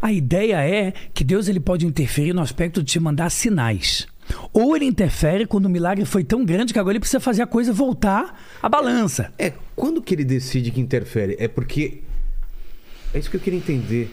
A 0.00 0.10
ideia 0.12 0.56
é 0.66 0.92
que 1.12 1.22
Deus 1.22 1.48
ele 1.48 1.60
pode 1.60 1.86
interferir 1.86 2.32
no 2.32 2.40
aspecto 2.40 2.82
de 2.82 2.90
te 2.92 2.98
mandar 3.00 3.28
sinais. 3.30 4.06
Ou 4.54 4.74
ele 4.74 4.86
interfere 4.86 5.46
quando 5.46 5.66
o 5.66 5.68
milagre 5.68 6.04
foi 6.06 6.24
tão 6.24 6.44
grande 6.46 6.72
que 6.72 6.78
agora 6.78 6.92
ele 6.94 7.00
precisa 7.00 7.20
fazer 7.20 7.42
a 7.42 7.46
coisa 7.46 7.72
voltar 7.74 8.40
à 8.62 8.68
balança. 8.70 9.30
É, 9.38 9.52
quando 9.76 10.00
que 10.00 10.14
ele 10.14 10.24
decide 10.24 10.70
que 10.70 10.80
interfere? 10.80 11.36
É 11.38 11.46
porque. 11.46 12.02
É 13.12 13.18
isso 13.18 13.30
que 13.30 13.36
eu 13.36 13.40
queria 13.40 13.58
entender. 13.58 14.10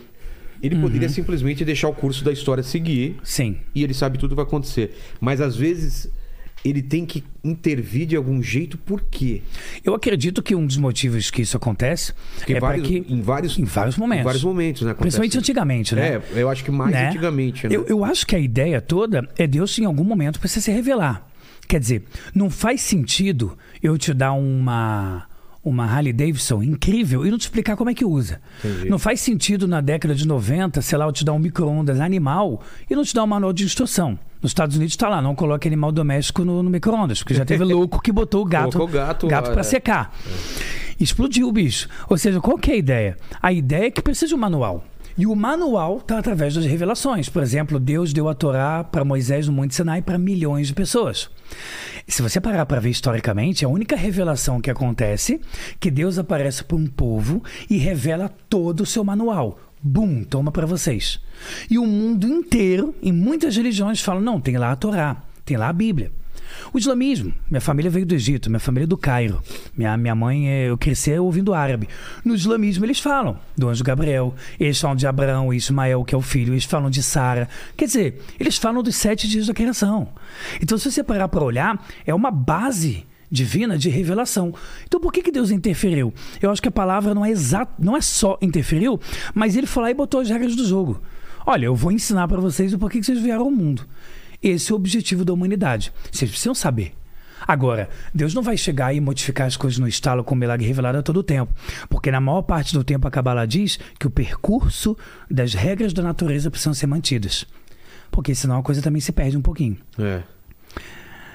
Ele 0.62 0.76
Uhum. 0.76 0.82
poderia 0.82 1.10
simplesmente 1.10 1.64
deixar 1.66 1.88
o 1.88 1.94
curso 1.94 2.24
da 2.26 2.32
história 2.32 2.62
seguir 2.62 3.16
Sim. 3.24 3.58
e 3.74 3.84
ele 3.84 3.94
sabe 3.94 4.18
tudo 4.20 4.32
que 4.32 4.36
vai 4.36 4.46
acontecer. 4.46 4.96
Mas 5.20 5.40
às 5.42 5.56
vezes 5.56 6.08
ele 6.64 6.82
tem 6.82 7.06
que 7.06 7.24
intervir 7.44 8.06
de 8.06 8.16
algum 8.16 8.42
jeito, 8.42 8.78
por 8.78 9.02
quê? 9.02 9.42
Eu 9.84 9.96
acredito 9.96 10.44
que 10.44 10.54
um 10.56 10.66
dos 10.66 10.78
motivos 10.78 11.32
que 11.32 11.42
isso 11.42 11.58
acontece 11.58 12.14
Porque 12.38 12.54
é 12.54 12.60
vários- 12.60 12.88
que. 12.88 13.06
em 13.10 13.22
vários 13.22 13.58
em 13.58 13.64
vários 13.64 13.98
momentos. 13.98 14.22
Em 14.22 14.26
vários 14.26 14.44
momentos, 14.44 14.82
né? 14.84 14.92
acontece 14.92 15.18
Principalmente 15.18 15.38
antigamente, 15.40 15.96
né? 15.96 16.16
É, 16.16 16.22
eu 16.42 16.50
acho 16.50 16.64
que 16.64 16.72
mais 16.72 16.92
né? 16.92 17.10
antigamente, 17.10 17.68
né? 17.68 17.76
Eu, 17.76 17.86
eu 17.88 18.06
acho 18.06 18.26
que 18.28 18.36
a 18.36 18.40
ideia 18.40 18.80
toda 18.80 19.28
é 19.38 19.48
Deus 19.48 19.78
em 19.80 19.86
algum 19.86 20.04
momento 20.04 20.40
precisa 20.40 20.66
se 20.66 20.72
revelar. 20.72 21.28
Quer 21.68 21.80
dizer, 21.80 22.04
não 22.36 22.50
faz 22.50 22.82
sentido 22.82 23.58
eu 23.82 23.98
te 23.98 24.14
dar 24.14 24.34
uma 24.34 25.26
uma 25.64 25.86
Harley 25.86 26.12
Davidson 26.12 26.64
incrível 26.64 27.24
e 27.26 27.30
não 27.30 27.38
te 27.38 27.42
explicar 27.42 27.76
como 27.78 27.90
é 27.90 27.94
que 27.94 28.04
usa. 28.04 28.42
Entendi. 28.64 28.90
Não 28.90 28.98
faz 28.98 29.22
sentido 29.22 29.68
na 29.68 29.80
década 29.80 30.16
de 30.16 30.28
90, 30.28 30.82
sei 30.82 30.98
lá, 30.98 31.06
eu 31.06 31.12
te 31.12 31.24
dar 31.24 31.34
um 31.34 31.40
micro-ondas 31.40 32.00
animal 32.00 32.64
e 32.90 32.96
não 32.96 33.04
te 33.04 33.14
dar 33.14 33.24
um 33.24 33.28
manual 33.28 33.54
de 33.54 33.64
instrução. 33.64 34.18
Nos 34.42 34.52
Estados 34.52 34.76
Unidos 34.76 34.94
está 34.94 35.08
lá, 35.08 35.22
não 35.22 35.36
coloque 35.36 35.68
animal 35.68 35.92
doméstico 35.92 36.44
no, 36.44 36.64
no 36.64 36.70
micro-ondas, 36.70 37.20
porque 37.20 37.34
já 37.34 37.46
teve 37.46 37.64
louco 37.64 38.02
que 38.02 38.12
botou 38.12 38.42
o 38.42 38.46
gato, 38.46 38.72
Colocou 38.72 38.88
gato 38.88 39.28
lá, 39.28 39.42
para 39.42 39.60
é. 39.60 39.64
secar. 39.64 40.14
Explodiu 41.00 41.48
o 41.48 41.52
bicho. 41.52 41.88
Ou 42.10 42.18
seja, 42.18 42.40
qual 42.40 42.58
que 42.58 42.72
é 42.72 42.74
a 42.74 42.78
ideia? 42.78 43.18
A 43.42 43.54
ideia 43.54 43.88
é 43.88 43.92
que 43.92 44.02
precisa 44.02 44.28
de 44.28 44.36
um 44.36 44.38
manual. 44.40 44.84
E 45.18 45.28
o 45.28 45.36
manual 45.36 45.98
está 45.98 46.18
através 46.18 46.56
das 46.56 46.66
revelações. 46.66 47.30
Por 47.30 47.44
exemplo, 47.44 47.80
Deus 47.80 48.14
deu 48.14 48.30
a 48.30 48.34
Torá 48.34 48.84
para 48.84 49.04
Moisés 49.04 49.48
no 49.48 49.54
Monte 49.54 49.76
Sinai 49.76 50.02
para 50.02 50.18
milhões 50.18 50.68
de 50.68 50.74
pessoas. 50.74 51.30
E 52.08 52.12
se 52.12 52.22
você 52.22 52.40
parar 52.40 52.66
para 52.66 52.80
ver 52.80 52.90
historicamente, 52.90 53.66
a 53.66 53.70
única 53.70 53.96
revelação 53.96 54.62
que 54.62 54.72
acontece 54.72 55.42
que 55.80 55.92
Deus 55.92 56.18
aparece 56.18 56.64
para 56.64 56.78
um 56.78 56.88
povo 56.88 57.44
e 57.70 57.78
revela 57.78 58.30
todo 58.50 58.82
o 58.82 58.86
seu 58.86 59.04
manual. 59.04 59.60
Bum, 59.84 60.24
toma 60.24 60.52
para 60.52 60.68
vocês. 60.68 61.20
E 61.70 61.78
o 61.78 61.86
mundo 61.86 62.28
inteiro, 62.28 62.94
em 63.02 63.12
muitas 63.12 63.56
religiões, 63.56 64.02
falam: 64.02 64.22
não, 64.22 64.40
tem 64.40 64.58
lá 64.58 64.72
a 64.72 64.76
Torá, 64.76 65.24
tem 65.44 65.58
lá 65.58 65.70
a 65.70 65.74
Bíblia. 65.74 66.12
O 66.74 66.78
islamismo, 66.78 67.34
minha 67.50 67.62
família 67.62 67.90
veio 67.90 68.06
do 68.06 68.14
Egito, 68.14 68.50
minha 68.50 68.60
família 68.60 68.86
é 68.86 68.88
do 68.88 68.98
Cairo. 68.98 69.42
Minha, 69.76 69.98
minha 69.98 70.14
mãe, 70.14 70.50
eh, 70.50 70.70
eu 70.70 70.78
cresci 70.78 71.18
ouvindo 71.18 71.54
árabe. 71.54 71.88
No 72.24 72.36
islamismo 72.36 72.86
eles 72.86 73.00
falam 73.00 73.38
do 73.58 73.70
anjo 73.70 73.84
Gabriel, 73.84 74.36
eles 74.60 74.80
falam 74.80 74.96
de 74.96 75.08
Abraão 75.08 75.54
e 75.54 75.58
Ismael, 75.58 76.04
que 76.04 76.14
é 76.14 76.18
o 76.18 76.22
filho, 76.22 76.54
eles 76.54 76.66
falam 76.66 76.90
de 76.90 77.02
Sara. 77.02 77.50
Quer 77.76 77.86
dizer, 77.86 78.22
eles 78.40 78.58
falam 78.58 78.84
dos 78.84 78.96
sete 78.96 79.28
dias 79.28 79.48
da 79.48 79.54
criação. 79.54 80.10
Então, 80.62 80.78
se 80.78 80.92
você 80.92 81.04
parar 81.04 81.28
para 81.28 81.44
olhar, 81.44 81.84
é 82.06 82.14
uma 82.14 82.32
base 82.32 83.06
divina 83.32 83.78
de 83.78 83.90
revelação. 83.90 84.54
Então, 84.86 85.00
por 85.00 85.14
que, 85.14 85.24
que 85.24 85.32
Deus 85.32 85.50
interferiu? 85.50 86.14
Eu 86.42 86.52
acho 86.52 86.62
que 86.62 86.68
a 86.68 86.72
palavra 86.72 87.16
não 87.16 87.26
é 87.26 87.32
exato, 87.32 87.74
não 87.80 87.96
é 87.96 88.02
só 88.02 88.38
interferiu, 88.42 89.00
mas 89.34 89.56
ele 89.56 89.68
foi 89.68 89.84
lá 89.84 89.92
e 89.92 89.94
botou 89.94 90.20
as 90.20 90.30
regras 90.30 90.56
do 90.56 90.68
jogo. 90.68 91.02
Olha, 91.46 91.66
eu 91.66 91.76
vou 91.76 91.92
ensinar 91.92 92.28
para 92.28 92.42
vocês 92.42 92.74
o 92.74 92.78
porquê 92.78 93.00
que 93.00 93.06
vocês 93.06 93.20
vieram 93.20 93.46
ao 93.46 93.52
mundo. 93.52 93.88
Esse 94.44 94.72
é 94.72 94.74
o 94.74 94.78
objetivo 94.78 95.24
da 95.24 95.34
humanidade. 95.34 95.94
Vocês 96.12 96.30
precisam 96.30 96.54
saber. 96.54 96.94
Agora, 97.48 97.90
Deus 98.14 98.34
não 98.34 98.44
vai 98.44 98.56
chegar 98.56 98.94
e 98.94 99.00
modificar 99.00 99.48
as 99.48 99.58
coisas 99.58 99.80
no 99.80 99.88
estalo 99.88 100.24
com 100.24 100.36
o 100.36 100.38
milagre 100.38 100.68
revelado 100.68 101.00
a 101.00 101.04
todo 101.04 101.24
tempo. 101.24 101.52
Porque 101.90 102.12
na 102.12 102.22
maior 102.22 102.44
parte 102.44 102.74
do 102.74 102.84
tempo 102.84 103.08
a 103.08 103.12
Kabbalah 103.12 103.46
diz 103.46 103.80
que 104.00 104.06
o 104.06 104.12
percurso 104.12 104.96
das 105.30 105.54
regras 105.54 105.94
da 105.94 106.04
natureza 106.04 106.52
precisam 106.52 106.74
ser 106.74 106.88
mantidas. 106.88 107.46
Porque 108.12 108.36
senão 108.36 108.60
a 108.60 108.64
coisa 108.64 108.82
também 108.82 109.02
se 109.02 109.12
perde 109.12 109.38
um 109.38 109.42
pouquinho. 109.42 109.78
É. 109.98 110.22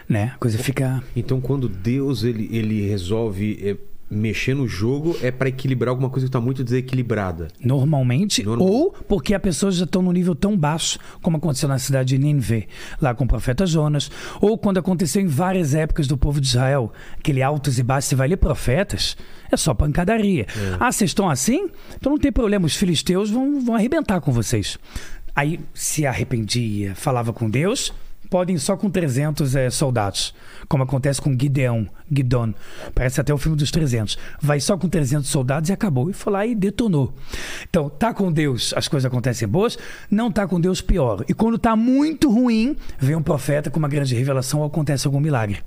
Né? 0.08 0.32
A 0.34 0.38
coisa 0.38 0.58
fica. 0.58 1.02
Então, 1.14 1.40
quando 1.40 1.68
Deus 1.68 2.22
ele, 2.22 2.48
ele 2.52 2.88
resolve 2.88 3.58
é, 3.62 3.76
mexer 4.08 4.54
no 4.54 4.68
jogo, 4.68 5.16
é 5.20 5.30
pra 5.30 5.48
equilibrar 5.48 5.90
alguma 5.90 6.08
coisa 6.08 6.26
que 6.26 6.32
tá 6.32 6.40
muito 6.40 6.62
desequilibrada. 6.62 7.48
Normalmente, 7.62 8.44
Normal. 8.44 8.68
ou 8.68 8.92
porque 9.08 9.34
as 9.34 9.42
pessoas 9.42 9.76
já 9.76 9.84
estão 9.84 10.02
num 10.02 10.12
nível 10.12 10.34
tão 10.34 10.56
baixo, 10.56 10.98
como 11.20 11.36
aconteceu 11.36 11.68
na 11.68 11.78
cidade 11.78 12.10
de 12.10 12.18
Nínive, 12.18 12.68
lá 13.00 13.14
com 13.14 13.24
o 13.24 13.28
profeta 13.28 13.66
Jonas, 13.66 14.10
ou 14.40 14.56
quando 14.56 14.78
aconteceu 14.78 15.20
em 15.20 15.26
várias 15.26 15.74
épocas 15.74 16.06
do 16.06 16.16
povo 16.16 16.40
de 16.40 16.46
Israel, 16.46 16.92
aquele 17.18 17.42
altos 17.42 17.78
e 17.78 17.82
baixos, 17.82 18.10
você 18.10 18.14
vai 18.14 18.28
ler 18.28 18.36
profetas, 18.36 19.16
é 19.50 19.56
só 19.56 19.74
pancadaria. 19.74 20.46
Ah, 20.78 20.90
vocês 20.92 21.10
estão 21.10 21.28
assim? 21.28 21.68
Então 21.96 22.12
não 22.12 22.18
tem 22.18 22.30
problema, 22.30 22.66
os 22.66 22.76
filisteus 22.76 23.30
vão, 23.30 23.60
vão 23.60 23.74
arrebentar 23.74 24.20
com 24.20 24.30
vocês. 24.30 24.78
Aí 25.34 25.60
se 25.74 26.06
arrependia, 26.06 26.94
falava 26.94 27.32
com 27.32 27.50
Deus, 27.50 27.92
podem 28.30 28.58
só 28.58 28.76
com 28.76 28.90
300 28.90 29.54
eh, 29.56 29.70
soldados, 29.70 30.34
como 30.68 30.82
acontece 30.82 31.20
com 31.20 31.30
Gideon, 31.30 31.86
Gidon. 32.10 32.52
Parece 32.94 33.20
até 33.20 33.32
o 33.32 33.38
filme 33.38 33.56
dos 33.56 33.70
300. 33.70 34.18
Vai 34.40 34.60
só 34.60 34.76
com 34.76 34.88
300 34.88 35.28
soldados 35.28 35.70
e 35.70 35.72
acabou. 35.72 36.10
E 36.10 36.12
foi 36.12 36.32
lá 36.32 36.46
e 36.46 36.54
detonou. 36.54 37.14
Então, 37.68 37.88
tá 37.88 38.12
com 38.12 38.32
Deus, 38.32 38.72
as 38.76 38.88
coisas 38.88 39.06
acontecem 39.06 39.46
boas, 39.46 39.78
não 40.10 40.30
tá 40.30 40.46
com 40.46 40.60
Deus, 40.60 40.80
pior. 40.80 41.24
E 41.28 41.34
quando 41.34 41.58
tá 41.58 41.74
muito 41.76 42.30
ruim, 42.30 42.76
vem 42.98 43.16
um 43.16 43.22
profeta 43.22 43.70
com 43.70 43.78
uma 43.78 43.88
grande 43.88 44.14
revelação 44.14 44.60
ou 44.60 44.66
acontece 44.66 45.06
algum 45.06 45.20
milagre. 45.20 45.62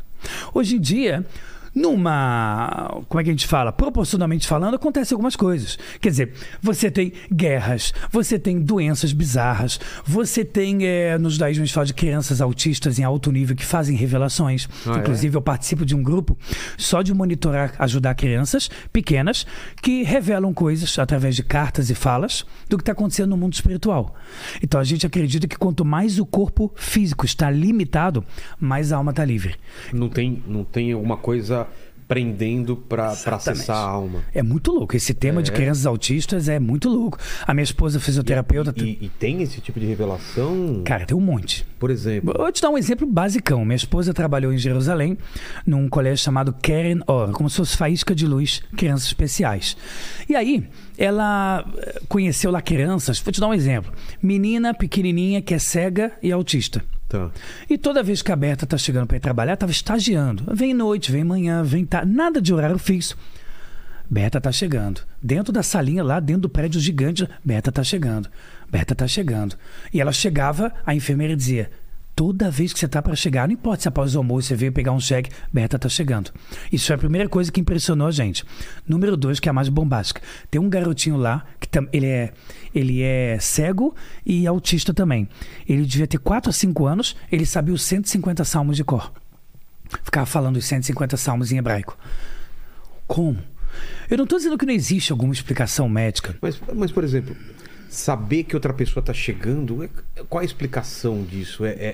Hoje 0.54 0.76
em 0.76 0.80
dia, 0.80 1.26
numa. 1.74 3.02
Como 3.08 3.20
é 3.20 3.24
que 3.24 3.30
a 3.30 3.34
gente 3.34 3.48
fala? 3.48 3.72
Proporcionalmente 3.72 4.48
falando, 4.48 4.76
acontecem 4.76 5.16
algumas 5.16 5.36
coisas. 5.36 5.78
Quer 6.02 6.10
dizer, 6.10 6.34
você 6.62 6.90
tem 6.90 7.14
guerras, 7.32 7.94
você 8.12 8.38
tem 8.40 8.60
doenças 8.60 9.14
bizarras, 9.14 9.80
você 10.06 10.44
tem. 10.44 10.86
É, 10.86 11.18
nos 11.18 11.38
daí 11.38 11.52
a 11.52 11.56
gente 11.56 11.74
fala 11.74 11.86
de 11.86 11.94
crianças 11.94 12.42
autistas 12.42 13.00
em 13.00 13.04
alto 13.04 13.32
nível 13.32 13.56
que 13.56 13.66
fazem 13.66 13.96
revelações. 13.96 14.68
Ah, 14.86 14.96
é? 14.96 15.00
Inclusive, 15.00 15.38
eu 15.38 15.42
participo 15.42 15.86
de 15.86 15.96
um 15.96 16.04
grupo 16.04 16.38
só 16.78 17.02
de 17.02 17.14
monitorar, 17.14 17.74
ajudar 17.80 18.14
crianças 18.16 18.70
pequenas 18.92 19.46
que 19.82 20.04
revelam 20.04 20.54
coisas 20.54 20.98
através 21.00 21.36
de 21.36 21.44
cartas 21.44 21.90
e 21.90 21.96
falas 21.96 22.46
do 22.68 22.78
que 22.78 22.82
está 22.82 22.92
acontecendo 22.92 23.30
no 23.30 23.38
mundo 23.38 23.54
espiritual. 23.54 24.16
Então 24.62 24.80
a 24.80 24.84
gente 24.84 25.06
acredita 25.06 25.48
que 25.48 25.58
quanto 25.58 25.86
mais 25.86 26.20
o 26.20 26.26
corpo 26.26 26.72
físico 26.76 27.26
está 27.26 27.50
limitado, 27.50 28.24
mais 28.60 28.92
a 28.92 28.98
alma 28.98 29.12
está 29.12 29.26
livre. 29.26 29.56
Não 29.94 30.10
tem, 30.10 30.44
não 30.48 30.64
tem 30.64 30.92
alguma 30.92 31.18
coisa 31.18 31.68
prendendo 32.10 32.84
Exatamente. 32.92 33.36
acessar 33.36 33.78
a 33.78 33.82
alma. 33.82 34.24
É 34.34 34.42
muito 34.42 34.72
louco. 34.72 34.96
Esse 34.96 35.14
tema 35.14 35.44
de 35.44 35.52
É. 35.52 35.54
crianças 35.54 35.86
autistas 35.86 36.50
é 36.50 36.60
muito 36.60 36.90
louco. 36.90 37.20
A 37.46 37.54
minha 37.54 37.64
esposa, 37.64 38.00
fisioterapeuta. 38.00 38.74
E, 38.78 38.98
e 39.00 39.10
tem 39.10 39.44
esse 39.44 39.62
tipo 39.62 39.80
de 39.80 39.86
revelação? 39.86 40.82
Cara, 40.84 41.06
tem 41.06 41.16
um 41.16 41.22
monte. 41.22 41.68
Por 41.78 41.92
exemplo. 41.92 42.34
Vou 42.36 42.52
te 42.52 42.64
dar 42.64 42.72
um 42.72 42.78
exemplo 42.80 43.06
basicão. 43.06 43.64
Minha 43.64 43.76
esposa 43.76 44.12
trabalhou 44.12 44.52
em 44.52 44.58
Jerusalém, 44.58 45.20
num 45.66 45.88
colégio 45.88 46.24
chamado 46.26 46.52
Keren 46.52 47.02
Or, 47.06 47.32
como 47.32 47.48
se 47.48 47.58
fosse 47.58 47.78
faísca 47.78 48.16
de 48.16 48.26
luz, 48.26 48.64
crianças 48.76 49.06
especiais. 49.06 49.78
E 50.28 50.36
aí, 50.36 50.68
ela 50.98 51.64
eh, 51.78 52.02
conheceu 52.10 52.50
lá 52.50 52.60
crianças, 52.60 53.20
vou 53.20 53.32
te 53.32 53.40
dar 53.40 53.48
um 53.48 53.54
exemplo. 53.54 53.94
Menina 54.22 54.74
pequenininha 54.74 55.44
que 55.44 55.54
é 55.54 55.60
cega 55.60 56.12
e 56.24 56.32
autista. 56.32 56.84
Tá. 57.10 57.32
E 57.68 57.76
toda 57.76 58.04
vez 58.04 58.22
que 58.22 58.32
a 58.32 58.36
Berta 58.36 58.68
tá 58.68 58.78
chegando 58.78 59.08
para 59.08 59.18
ir 59.18 59.20
trabalhar, 59.20 59.58
tava 59.58 59.72
estagiando. 59.72 60.44
Vem 60.54 60.76
noite, 60.76 61.12
vem 61.12 61.24
manhã, 61.24 61.64
vem 61.64 61.84
tarde, 61.84 62.12
nada 62.12 62.40
de 62.40 62.54
horário 62.54 62.78
fixo. 62.78 63.18
Berta 64.08 64.40
tá 64.40 64.52
chegando. 64.52 65.02
Dentro 65.22 65.52
da 65.52 65.64
salinha 65.64 66.04
lá, 66.04 66.20
dentro 66.20 66.44
do 66.44 66.50
prédio 66.50 66.80
gigante, 66.80 67.28
Berta 67.44 67.72
tá 67.72 67.84
chegando. 67.84 68.30
Berta 68.70 68.94
tá 68.94 69.08
chegando. 69.08 69.56
E 69.92 70.00
ela 70.00 70.12
chegava, 70.12 70.72
a 70.86 70.94
enfermeira 70.94 71.36
dizia: 71.36 71.72
Toda 72.20 72.52
vez 72.52 72.74
que 72.74 72.80
você 72.80 72.86
tá 72.86 73.02
para 73.02 73.16
chegar, 73.16 73.48
não 73.48 73.54
importa 73.54 73.84
se 73.84 73.88
após 73.88 74.14
o 74.14 74.18
almoço 74.18 74.50
você 74.50 74.54
veio 74.54 74.74
pegar 74.74 74.92
um 74.92 75.00
cheque, 75.00 75.32
Berta 75.54 75.80
tá 75.80 75.88
chegando. 75.88 76.34
Isso 76.70 76.92
é 76.92 76.96
a 76.96 76.98
primeira 76.98 77.30
coisa 77.30 77.50
que 77.50 77.62
impressionou 77.62 78.06
a 78.06 78.12
gente. 78.12 78.44
Número 78.86 79.16
dois, 79.16 79.40
que 79.40 79.48
é 79.48 79.52
a 79.52 79.54
mais 79.54 79.70
bombástica. 79.70 80.22
Tem 80.52 80.60
um 80.60 80.70
garotinho 80.70 81.16
lá, 81.16 81.46
que 81.62 81.70
tam, 81.70 81.88
ele, 81.94 82.08
é, 82.08 82.34
ele 82.76 83.02
é 83.02 83.38
cego 83.40 83.96
e 84.26 84.46
autista 84.46 84.94
também. 84.94 85.30
Ele 85.66 85.86
devia 85.86 86.06
ter 86.06 86.18
4 86.18 86.50
ou 86.50 86.54
5 86.54 86.86
anos, 86.86 87.16
ele 87.32 87.46
sabia 87.46 87.74
os 87.74 87.84
150 87.84 88.44
salmos 88.44 88.76
de 88.76 88.84
cor. 88.84 89.14
Ficava 90.04 90.26
falando 90.26 90.58
os 90.58 90.66
150 90.66 91.16
salmos 91.16 91.54
em 91.54 91.58
hebraico. 91.58 91.98
Como? 93.08 93.40
Eu 94.10 94.18
não 94.18 94.26
estou 94.26 94.38
dizendo 94.38 94.58
que 94.58 94.66
não 94.66 94.74
existe 94.74 95.14
alguma 95.14 95.32
explicação 95.32 95.88
médica. 95.88 96.36
Mas, 96.42 96.60
mas 96.76 96.92
por 96.92 97.06
exemplo, 97.06 97.34
saber 97.90 98.44
que 98.44 98.56
outra 98.56 98.72
pessoa 98.74 99.02
está 99.02 99.14
chegando, 99.14 99.84
é- 99.84 99.90
qual 100.30 100.42
a 100.42 100.46
explicação 100.46 101.24
disso? 101.24 101.66
É, 101.66 101.70
é- 101.72 101.94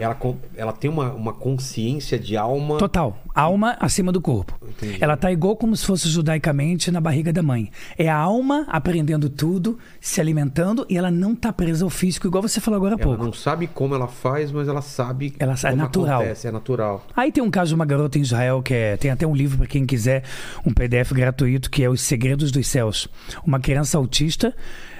ela, 0.00 0.14
con- 0.14 0.36
ela 0.56 0.72
tem 0.72 0.90
uma, 0.90 1.12
uma 1.12 1.32
consciência 1.32 2.18
de 2.18 2.36
alma. 2.36 2.78
Total. 2.78 3.18
Alma 3.34 3.76
acima 3.80 4.10
do 4.10 4.20
corpo. 4.20 4.58
Entendi. 4.66 4.98
Ela 5.00 5.16
tá 5.16 5.30
igual 5.30 5.56
como 5.56 5.76
se 5.76 5.84
fosse 5.84 6.08
judaicamente 6.08 6.90
na 6.90 7.00
barriga 7.00 7.32
da 7.32 7.42
mãe. 7.42 7.70
É 7.98 8.08
a 8.08 8.16
alma 8.16 8.64
aprendendo 8.68 9.28
tudo, 9.28 9.78
se 10.00 10.20
alimentando 10.20 10.86
e 10.88 10.96
ela 10.96 11.10
não 11.10 11.34
tá 11.34 11.52
presa 11.52 11.84
ao 11.84 11.90
físico, 11.90 12.26
igual 12.26 12.42
você 12.42 12.60
falou 12.60 12.76
agora 12.78 12.94
há 12.94 12.98
Ela 12.98 13.04
pouco. 13.04 13.24
não 13.24 13.32
sabe 13.32 13.66
como 13.66 13.94
ela 13.94 14.06
faz, 14.08 14.50
mas 14.50 14.66
ela 14.68 14.80
sabe. 14.82 15.34
Ela 15.38 15.56
sabe, 15.56 15.74
é 15.74 15.76
como 15.76 15.82
natural. 15.84 16.20
Acontece, 16.20 16.48
é 16.48 16.50
natural. 16.52 17.06
Aí 17.14 17.30
tem 17.30 17.42
um 17.42 17.50
caso 17.50 17.68
de 17.70 17.74
uma 17.74 17.84
garota 17.84 18.18
em 18.18 18.22
Israel 18.22 18.62
que 18.62 18.72
é, 18.72 18.96
tem 18.96 19.10
até 19.10 19.26
um 19.26 19.34
livro 19.34 19.58
para 19.58 19.66
quem 19.66 19.84
quiser, 19.84 20.22
um 20.64 20.72
PDF 20.72 21.12
gratuito, 21.12 21.70
que 21.70 21.82
é 21.82 21.90
Os 21.90 22.00
Segredos 22.00 22.50
dos 22.50 22.66
Céus. 22.66 23.08
Uma 23.44 23.58
criança 23.60 23.98
autista, 23.98 24.54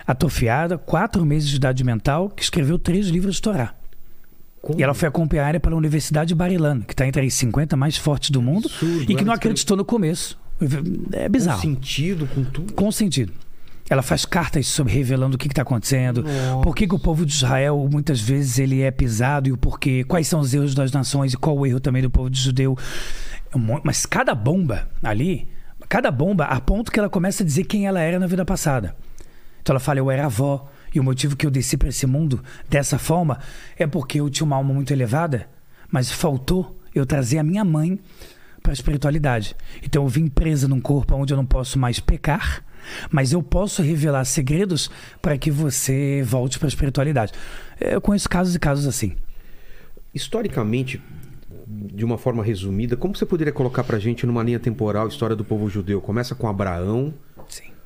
atrofiada, 0.07 0.77
quatro 0.79 1.25
meses 1.25 1.49
de 1.49 1.57
idade 1.57 1.83
mental, 1.85 2.29
que 2.29 2.43
escreveu 2.43 2.79
três 2.79 3.09
livros 3.09 3.37
de 3.37 3.43
Torá. 3.43 3.75
Como? 4.61 4.81
E 4.81 4.83
ela 4.83 4.95
foi 4.95 5.09
acompanhada 5.09 5.61
pela 5.61 5.77
Universidade 5.77 6.29
de 6.29 6.35
Bar-Ilan, 6.35 6.81
que 6.81 6.95
está 6.95 7.07
entre 7.07 7.27
as 7.27 7.35
50 7.35 7.77
mais 7.77 7.97
fortes 7.97 8.31
do 8.31 8.41
mundo 8.41 8.67
Absurdo, 8.67 9.13
e 9.13 9.15
que 9.15 9.25
não 9.25 9.33
acreditou 9.33 9.77
no 9.77 9.85
começo. 9.85 10.39
É 11.13 11.25
Com 11.27 11.33
bizarro. 11.33 11.61
sentido, 11.61 12.27
com 12.27 12.45
tudo. 12.45 12.73
Com 12.73 12.91
sentido. 12.91 13.33
Ela 13.91 14.01
faz 14.01 14.25
cartas 14.25 14.67
sobre 14.67 14.95
revelando 14.95 15.37
o 15.37 15.39
que 15.39 15.47
está 15.47 15.61
acontecendo, 15.61 16.23
Nossa. 16.23 16.63
por 16.63 16.75
que, 16.75 16.87
que 16.87 16.95
o 16.95 16.99
povo 16.99 17.27
de 17.27 17.33
Israel 17.35 17.87
muitas 17.91 18.19
vezes 18.19 18.59
ele 18.59 18.81
é 18.81 18.91
pisado 18.91 19.47
e 19.49 19.53
o 19.53 19.59
porquê, 19.59 20.03
quais 20.05 20.27
são 20.27 20.41
os 20.41 20.55
erros 20.55 20.75
das 20.75 20.91
nações 20.91 21.35
e 21.35 21.37
qual 21.37 21.55
o 21.59 21.67
erro 21.67 21.81
também 21.81 22.01
do 22.01 22.09
povo 22.09 22.31
de 22.31 22.41
judeu. 22.41 22.79
É 23.55 23.59
Mas 23.85 24.07
cada 24.07 24.35
bomba 24.35 24.89
ali, 25.03 25.47
cada 25.87 26.11
bomba 26.11 26.45
a 26.45 26.59
ponto 26.61 26.91
que 26.91 26.99
ela 26.99 27.11
começa 27.11 27.43
a 27.43 27.47
dizer 27.47 27.65
quem 27.65 27.87
ela 27.87 28.01
era 28.01 28.19
na 28.19 28.27
vida 28.27 28.45
passada. 28.47 28.97
Então 29.65 29.73
ela 29.73 29.81
fala, 29.81 29.99
eu 29.99 30.11
era 30.11 30.27
avó 30.27 30.69
e 30.95 31.01
o 31.01 31.03
motivo 31.03 31.35
que 31.35 31.47
eu 31.47 31.51
desci 31.51 31.79
para 31.79 31.89
esse 31.89 32.07
mundo 32.07 32.45
dessa 32.69 32.99
forma 32.99 33.39
é 33.79 33.87
porque 33.87 34.21
eu 34.21 34.29
tinha 34.29 34.45
uma 34.45 34.57
alma 34.57 34.75
muito 34.75 34.93
elevada, 34.93 35.49
mas 35.91 36.13
faltou 36.13 36.79
eu 36.95 37.07
trazer 37.07 37.39
a 37.39 37.43
minha 37.43 37.65
mãe 37.65 37.99
para 38.63 38.73
a 38.73 38.75
espiritualidade. 38.75 39.57
Então 39.83 40.03
eu 40.03 40.09
vim 40.09 40.29
presa 40.29 40.69
num 40.69 40.83
corpo 40.83 41.15
onde 41.15 41.33
eu 41.33 41.37
não 41.39 41.47
posso 41.47 41.79
mais 41.79 41.99
pecar, 41.99 42.63
mas 43.11 43.33
eu 43.33 43.43
posso 43.43 43.81
revelar 43.81 44.27
segredos 44.27 44.91
para 45.23 45.39
que 45.39 45.51
você 45.51 46.23
volte 46.23 46.59
para 46.59 46.67
a 46.67 46.69
espiritualidade. 46.69 47.33
Eu 47.81 48.03
conheço 48.03 48.29
casos 48.29 48.55
e 48.55 48.59
casos 48.59 48.87
assim. 48.87 49.17
Historicamente, 50.13 51.01
de 51.67 52.05
uma 52.05 52.19
forma 52.19 52.45
resumida, 52.45 52.99
como 52.99 53.17
você 53.17 53.25
poderia 53.25 53.53
colocar 53.53 53.83
pra 53.83 53.99
gente 53.99 54.27
numa 54.27 54.43
linha 54.43 54.61
temporal 54.61 55.07
a 55.07 55.09
história 55.09 55.35
do 55.35 55.43
povo 55.43 55.71
judeu? 55.71 56.03
Começa 56.03 56.35
com 56.35 56.47
Abraão. 56.47 57.15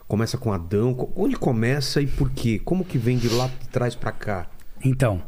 Começa 0.08 0.38
com 0.38 0.52
Adão. 0.52 1.10
Onde 1.14 1.36
começa 1.36 2.00
e 2.00 2.06
por 2.06 2.30
quê? 2.30 2.60
Como 2.64 2.84
que 2.84 2.98
vem 2.98 3.18
de 3.18 3.28
lá 3.28 3.46
de 3.46 3.68
trás 3.68 3.94
pra 3.94 4.10
cá? 4.10 4.46
Então, 4.82 5.22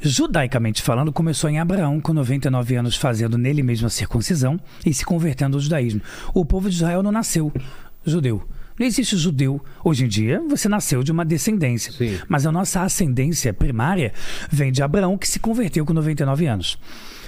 judaicamente 0.00 0.80
falando, 0.80 1.12
começou 1.12 1.50
em 1.50 1.58
Abraão, 1.58 2.00
com 2.00 2.14
99 2.14 2.76
anos, 2.76 2.96
fazendo 2.96 3.36
nele 3.36 3.62
mesmo 3.62 3.88
a 3.88 3.90
circuncisão 3.90 4.58
e 4.86 4.94
se 4.94 5.04
convertendo 5.04 5.56
ao 5.56 5.60
judaísmo. 5.60 6.00
O 6.32 6.44
povo 6.44 6.70
de 6.70 6.76
Israel 6.76 7.02
não 7.02 7.12
nasceu 7.12 7.52
judeu. 8.04 8.46
Não 8.78 8.86
existe 8.86 9.14
judeu. 9.16 9.62
Hoje 9.84 10.06
em 10.06 10.08
dia, 10.08 10.40
você 10.48 10.66
nasceu 10.66 11.02
de 11.02 11.12
uma 11.12 11.22
descendência. 11.22 11.92
Sim. 11.92 12.18
Mas 12.26 12.46
a 12.46 12.52
nossa 12.52 12.80
ascendência 12.80 13.52
primária 13.52 14.14
vem 14.50 14.72
de 14.72 14.82
Abraão, 14.82 15.18
que 15.18 15.28
se 15.28 15.38
converteu 15.38 15.84
com 15.84 15.92
99 15.92 16.46
anos. 16.46 16.78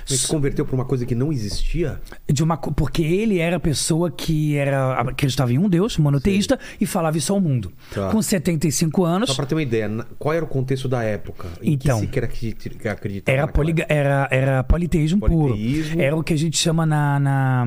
Ele 0.08 0.18
se 0.18 0.26
converteu 0.28 0.64
pra 0.64 0.74
uma 0.74 0.84
coisa 0.84 1.06
que 1.06 1.14
não 1.14 1.32
existia? 1.32 2.00
De 2.30 2.42
uma, 2.42 2.56
porque 2.56 3.02
ele 3.02 3.38
era 3.38 3.56
a 3.56 3.60
pessoa 3.60 4.10
que 4.10 4.56
era 4.56 5.00
acreditava 5.00 5.52
em 5.52 5.58
um 5.58 5.68
Deus, 5.68 5.96
monoteísta, 5.98 6.58
e 6.80 6.86
falava 6.86 7.16
isso 7.18 7.32
ao 7.32 7.40
mundo. 7.40 7.72
Tá. 7.92 8.10
Com 8.10 8.20
75 8.20 9.04
anos, 9.04 9.30
Só 9.30 9.36
pra 9.36 9.46
ter 9.46 9.54
uma 9.54 9.62
ideia, 9.62 9.88
qual 10.18 10.34
era 10.34 10.44
o 10.44 10.48
contexto 10.48 10.88
da 10.88 11.02
época? 11.02 11.48
Em 11.62 11.72
Então, 11.74 11.96
que 12.00 12.02
se 12.02 12.88
acreditar 12.88 13.32
Era, 13.32 13.46
poliga, 13.48 13.86
era, 13.88 14.28
era 14.30 14.64
politeísmo, 14.64 15.20
Politeísmo. 15.20 15.90
puro. 15.92 16.02
Era 16.02 16.16
o 16.16 16.22
que 16.22 16.32
a 16.32 16.38
gente 16.38 16.56
chama 16.58 16.84
na, 16.86 17.18
na- 17.18 17.66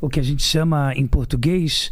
o 0.00 0.08
que 0.08 0.20
a 0.20 0.22
gente 0.22 0.42
chama 0.42 0.92
em 0.94 1.06
português 1.06 1.90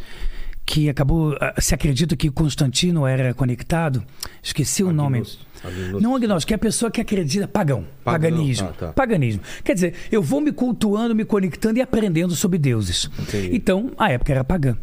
que 0.67 0.89
acabou 0.89 1.37
ah, 1.41 1.55
se 1.61 1.75
acredita 1.75 2.17
que 2.17 2.31
Constantino 2.31 3.07
era 3.07 3.35
conectado. 3.35 4.03
Esqueci 4.43 4.83
o 4.83 4.93
nome. 4.93 5.19
Agnos- 5.19 5.39
agnos- 5.63 6.03
Não 6.03 6.15
agnóstico, 6.17 6.49
que 6.49 6.55
é 6.55 6.57
a 6.57 6.59
pessoa 6.59 6.91
que 6.91 7.01
acredita 7.01 7.47
pagão, 7.47 7.85
Pagão, 8.03 8.31
paganismo, 8.31 8.69
ah, 8.71 8.73
tá. 8.73 8.93
paganismo. 8.93 9.43
Quer 9.63 9.75
dizer, 9.75 9.95
eu 10.11 10.23
vou 10.23 10.41
me 10.41 10.53
cultuando, 10.53 11.15
me 11.15 11.25
conectando 11.25 11.79
e 11.79 11.83
aprendendo 11.83 12.35
sobre 12.35 12.59
deuses. 12.59 13.11
Entendi. 13.19 13.51
Então, 13.55 13.93
a 13.99 14.11
época 14.11 14.33
era 14.33 14.43
pagã. 14.45 14.77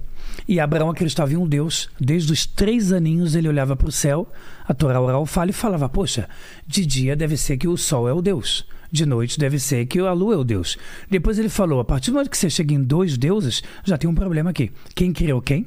E 0.47 0.59
Abraão 0.59 0.89
acreditava 0.89 1.33
em 1.33 1.37
um 1.37 1.47
Deus. 1.47 1.89
Desde 1.99 2.31
os 2.31 2.45
três 2.45 2.91
aninhos 2.91 3.35
ele 3.35 3.47
olhava 3.47 3.75
para 3.75 3.87
o 3.89 3.91
céu, 3.91 4.31
a 4.67 4.73
Torá 4.73 4.99
oral 4.99 5.25
fala 5.25 5.49
e 5.49 5.53
falava: 5.53 5.87
Poxa, 5.89 6.27
de 6.65 6.85
dia 6.85 7.15
deve 7.15 7.37
ser 7.37 7.57
que 7.57 7.67
o 7.67 7.77
sol 7.77 8.07
é 8.07 8.13
o 8.13 8.21
Deus. 8.21 8.65
De 8.91 9.05
noite 9.05 9.39
deve 9.39 9.57
ser 9.57 9.85
que 9.85 9.99
a 9.99 10.11
lua 10.11 10.33
é 10.33 10.37
o 10.37 10.43
Deus. 10.43 10.77
Depois 11.09 11.39
ele 11.39 11.49
falou: 11.49 11.79
a 11.79 11.85
partir 11.85 12.11
do 12.11 12.15
momento 12.15 12.29
que 12.29 12.37
você 12.37 12.49
chega 12.49 12.73
em 12.73 12.83
dois 12.83 13.17
deuses, 13.17 13.63
já 13.83 13.97
tem 13.97 14.09
um 14.09 14.15
problema 14.15 14.49
aqui. 14.49 14.71
Quem 14.93 15.13
criou 15.13 15.41
quem? 15.41 15.65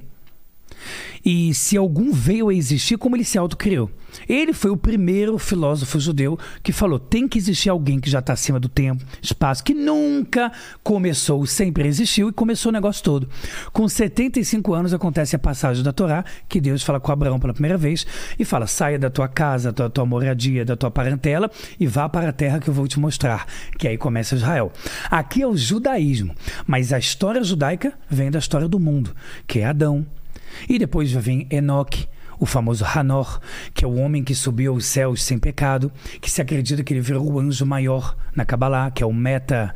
E 1.24 1.54
se 1.54 1.76
algum 1.76 2.12
veio 2.12 2.48
a 2.48 2.54
existir, 2.54 2.96
como 2.96 3.16
ele 3.16 3.24
se 3.24 3.38
autocriou? 3.38 3.90
Ele 4.28 4.52
foi 4.52 4.70
o 4.70 4.76
primeiro 4.76 5.38
filósofo 5.38 5.98
judeu 5.98 6.38
que 6.62 6.72
falou: 6.72 6.98
tem 6.98 7.26
que 7.26 7.38
existir 7.38 7.68
alguém 7.68 7.98
que 7.98 8.10
já 8.10 8.20
está 8.20 8.32
acima 8.32 8.60
do 8.60 8.68
tempo, 8.68 9.04
espaço, 9.20 9.64
que 9.64 9.74
nunca 9.74 10.52
começou, 10.82 11.44
sempre 11.46 11.86
existiu 11.88 12.28
e 12.28 12.32
começou 12.32 12.70
o 12.70 12.72
negócio 12.72 13.02
todo. 13.02 13.28
Com 13.72 13.88
75 13.88 14.74
anos 14.74 14.94
acontece 14.94 15.34
a 15.34 15.38
passagem 15.38 15.82
da 15.82 15.92
Torá, 15.92 16.24
que 16.48 16.60
Deus 16.60 16.82
fala 16.82 17.00
com 17.00 17.10
Abraão 17.10 17.40
pela 17.40 17.52
primeira 17.52 17.76
vez 17.76 18.06
e 18.38 18.44
fala: 18.44 18.66
saia 18.66 18.98
da 18.98 19.10
tua 19.10 19.28
casa, 19.28 19.72
da 19.72 19.90
tua 19.90 20.06
moradia, 20.06 20.64
da 20.64 20.76
tua 20.76 20.90
parentela 20.90 21.50
e 21.78 21.86
vá 21.86 22.08
para 22.08 22.28
a 22.28 22.32
terra 22.32 22.60
que 22.60 22.68
eu 22.68 22.74
vou 22.74 22.86
te 22.86 22.98
mostrar. 22.98 23.46
Que 23.78 23.88
aí 23.88 23.98
começa 23.98 24.34
Israel. 24.34 24.72
Aqui 25.10 25.42
é 25.42 25.46
o 25.46 25.56
judaísmo, 25.56 26.34
mas 26.66 26.92
a 26.92 26.98
história 26.98 27.42
judaica 27.42 27.92
vem 28.08 28.30
da 28.30 28.38
história 28.38 28.68
do 28.68 28.78
mundo, 28.78 29.14
que 29.46 29.60
é 29.60 29.66
Adão, 29.66 30.06
e 30.68 30.78
depois 30.78 31.12
vem 31.12 31.46
Enoque, 31.50 32.06
o 32.38 32.46
famoso 32.46 32.84
Hanor, 32.84 33.40
que 33.72 33.84
é 33.84 33.88
o 33.88 33.96
homem 33.96 34.22
que 34.22 34.34
subiu 34.34 34.72
aos 34.72 34.86
céus 34.86 35.22
sem 35.22 35.38
pecado, 35.38 35.90
que 36.20 36.30
se 36.30 36.42
acredita 36.42 36.82
que 36.82 36.92
ele 36.92 37.00
virou 37.00 37.30
o 37.30 37.38
anjo 37.38 37.64
maior 37.64 38.16
na 38.34 38.44
Kabbalah, 38.44 38.90
que 38.90 39.02
é 39.02 39.06
o 39.06 39.12
Meta. 39.12 39.74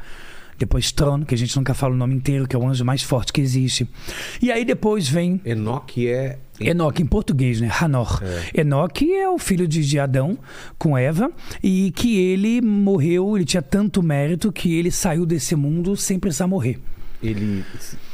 Depois 0.58 0.90
Tron, 0.90 1.24
que 1.24 1.36
a 1.36 1.38
gente 1.38 1.56
nunca 1.56 1.72
fala 1.72 1.94
o 1.94 1.96
nome 1.96 2.16
inteiro, 2.16 2.48
que 2.48 2.56
é 2.56 2.58
o 2.58 2.66
anjo 2.66 2.84
mais 2.84 3.00
forte 3.00 3.32
que 3.32 3.40
existe. 3.40 3.88
E 4.42 4.50
aí 4.50 4.64
depois 4.64 5.08
vem 5.08 5.40
Enoque 5.44 6.08
é. 6.08 6.36
Enoque, 6.58 7.00
em 7.00 7.06
português, 7.06 7.60
né? 7.60 7.70
Hanor. 7.80 8.20
Enoque 8.52 9.12
é 9.14 9.28
o 9.28 9.38
filho 9.38 9.68
de, 9.68 9.86
de 9.88 10.00
Adão 10.00 10.36
com 10.76 10.98
Eva 10.98 11.30
e 11.62 11.92
que 11.92 12.18
ele 12.18 12.60
morreu, 12.60 13.36
ele 13.36 13.44
tinha 13.44 13.62
tanto 13.62 14.02
mérito 14.02 14.50
que 14.50 14.76
ele 14.76 14.90
saiu 14.90 15.24
desse 15.24 15.54
mundo 15.54 15.96
sem 15.96 16.18
precisar 16.18 16.48
morrer. 16.48 16.80
Ele. 17.22 17.64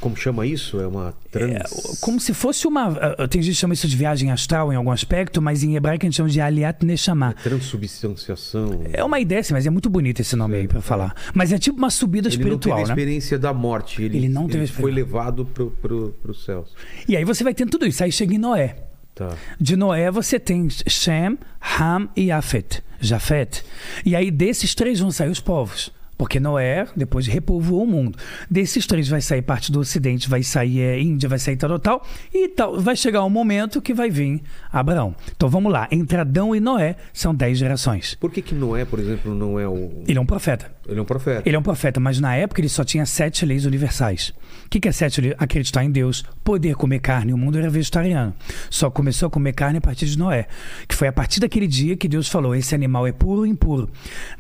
Como 0.01 0.17
chama 0.17 0.47
isso? 0.47 0.81
É 0.81 0.87
uma 0.87 1.13
trans. 1.31 1.99
Como 2.01 2.19
se 2.19 2.33
fosse 2.33 2.67
uma. 2.67 2.89
ah, 3.19 3.29
Tem 3.29 3.43
gente 3.43 3.55
que 3.55 3.61
chama 3.61 3.75
isso 3.75 3.87
de 3.87 3.97
viagem 3.97 4.31
astral 4.31 4.73
em 4.73 4.77
algum 4.77 4.91
aspecto, 4.91 5.43
mas 5.43 5.63
em 5.63 5.77
hebraico 5.77 6.05
a 6.05 6.07
gente 6.07 6.17
chama 6.17 6.29
de 6.31 6.41
Aliat 6.41 6.85
Neshama. 6.85 7.35
Transubstanciação. 7.43 8.83
É 8.93 9.05
uma 9.05 9.21
ideia, 9.21 9.41
assim, 9.41 9.53
mas 9.53 9.67
é 9.67 9.71
muito 9.71 9.91
bonito 9.91 10.21
esse 10.21 10.35
nome 10.37 10.57
aí 10.57 10.69
pra 10.69 10.81
falar. 10.81 11.15
Mas 11.35 11.53
é 11.53 11.59
tipo 11.59 11.77
uma 11.79 11.91
subida 11.91 12.29
Ele 12.29 12.37
não 12.37 12.43
teve 12.43 12.49
espiritual, 12.55 12.77
a 12.79 12.83
né? 12.83 12.89
experiência 12.89 13.39
da 13.39 13.53
morte. 13.53 14.03
Ele, 14.03 14.17
Ele 14.19 14.29
não 14.29 14.49
teve 14.49 14.65
a 14.65 14.69
foi 14.69 14.91
levado 14.91 15.45
pro, 15.45 15.71
pro, 15.71 16.15
pros 16.23 16.45
céus. 16.45 16.69
E 17.07 17.17
aí 17.17 17.25
você 17.25 17.45
vai 17.45 17.53
tendo 17.55 17.71
tudo 17.71 17.87
isso. 17.87 18.03
Aí 18.03 18.11
chega 18.11 18.35
em 18.35 18.39
Noé. 18.39 18.77
Tá. 19.15 19.31
De 19.61 19.77
Noé 19.77 20.11
você 20.11 20.41
tem 20.41 20.69
Shem, 20.71 21.39
Ham 21.79 22.09
e 22.17 22.33
Afet. 22.33 22.83
Jafet. 23.01 23.63
E 24.05 24.17
aí 24.17 24.31
desses 24.31 24.75
três 24.75 24.99
vão 24.99 25.11
sair 25.11 25.29
os 25.31 25.41
povos. 25.41 25.93
Porque 26.17 26.39
Noé, 26.39 26.87
depois 26.97 27.27
repovoou 27.27 27.85
o 27.85 27.87
mundo. 27.87 28.19
Desses 28.51 28.87
três 28.87 29.09
vai 29.09 29.21
sair 29.21 29.43
parte 29.43 29.73
do 29.73 29.81
Ocidente, 29.81 30.29
vai 30.29 30.43
sair 30.43 30.81
é, 30.81 31.01
Índia, 31.01 31.29
vai 31.29 31.39
sair 31.39 31.57
tal, 31.57 31.79
tal, 31.79 32.07
e 32.33 32.49
tal. 32.49 32.81
Vai 32.81 32.97
chegar 32.97 33.25
um 33.25 33.31
momento 33.31 33.83
que 33.83 33.93
vai 33.93 34.11
vir 34.11 34.43
Abraão. 34.73 35.15
Então 35.35 35.49
vamos 35.49 35.73
lá. 35.73 35.89
Entre 35.91 36.19
Adão 36.19 36.55
e 36.55 36.61
Noé 36.61 36.97
são 37.13 37.35
dez 37.35 37.59
gerações. 37.59 38.15
Por 38.15 38.31
que, 38.31 38.43
que 38.43 38.55
Noé, 38.55 38.85
por 38.85 38.99
exemplo, 38.99 39.35
não 39.35 39.59
é 39.59 39.69
o. 39.69 40.03
Ele 40.07 40.19
é 40.19 40.21
um 40.21 40.27
profeta. 40.27 40.74
Ele 40.87 40.99
é 40.99 41.03
um 41.03 41.05
profeta. 41.05 41.43
Ele 41.47 41.57
é 41.57 41.59
um 41.59 41.63
profeta, 41.63 41.99
mas 41.99 42.21
na 42.21 42.35
época 42.37 42.61
ele 42.61 42.69
só 42.69 42.85
tinha 42.85 43.07
sete 43.07 43.45
leis 43.47 43.65
universais. 43.65 44.35
O 44.67 44.69
que, 44.69 44.81
que 44.81 44.89
é 44.89 44.93
sete 44.93 45.21
leis? 45.21 45.35
Acreditar 45.39 45.83
em 45.85 45.91
Deus, 45.91 46.25
poder 46.43 46.75
comer 46.75 47.01
carne. 47.01 47.33
O 47.33 47.39
mundo 47.39 47.59
era 47.59 47.71
vegetariano. 47.71 48.35
Só 48.69 48.91
começou 48.91 49.29
a 49.29 49.31
comer 49.31 49.53
carne 49.53 49.79
a 49.79 49.81
partir 49.81 50.07
de 50.07 50.19
Noé. 50.19 50.47
Que 50.87 50.95
foi 50.95 51.09
a 51.09 51.13
partir 51.13 51.41
daquele 51.41 51.67
dia 51.67 51.97
que 51.97 52.09
Deus 52.09 52.29
falou: 52.29 52.55
esse 52.55 52.75
animal 52.75 53.07
é 53.07 53.13
puro 53.13 53.41
ou 53.41 53.47
impuro. 53.47 53.89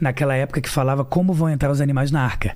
Naquela 0.00 0.34
época 0.34 0.60
que 0.60 0.68
falava 0.68 1.04
como 1.04 1.32
vão 1.32 1.48
entrar 1.48 1.70
os 1.70 1.80
animais 1.80 2.10
na 2.10 2.22
arca. 2.22 2.54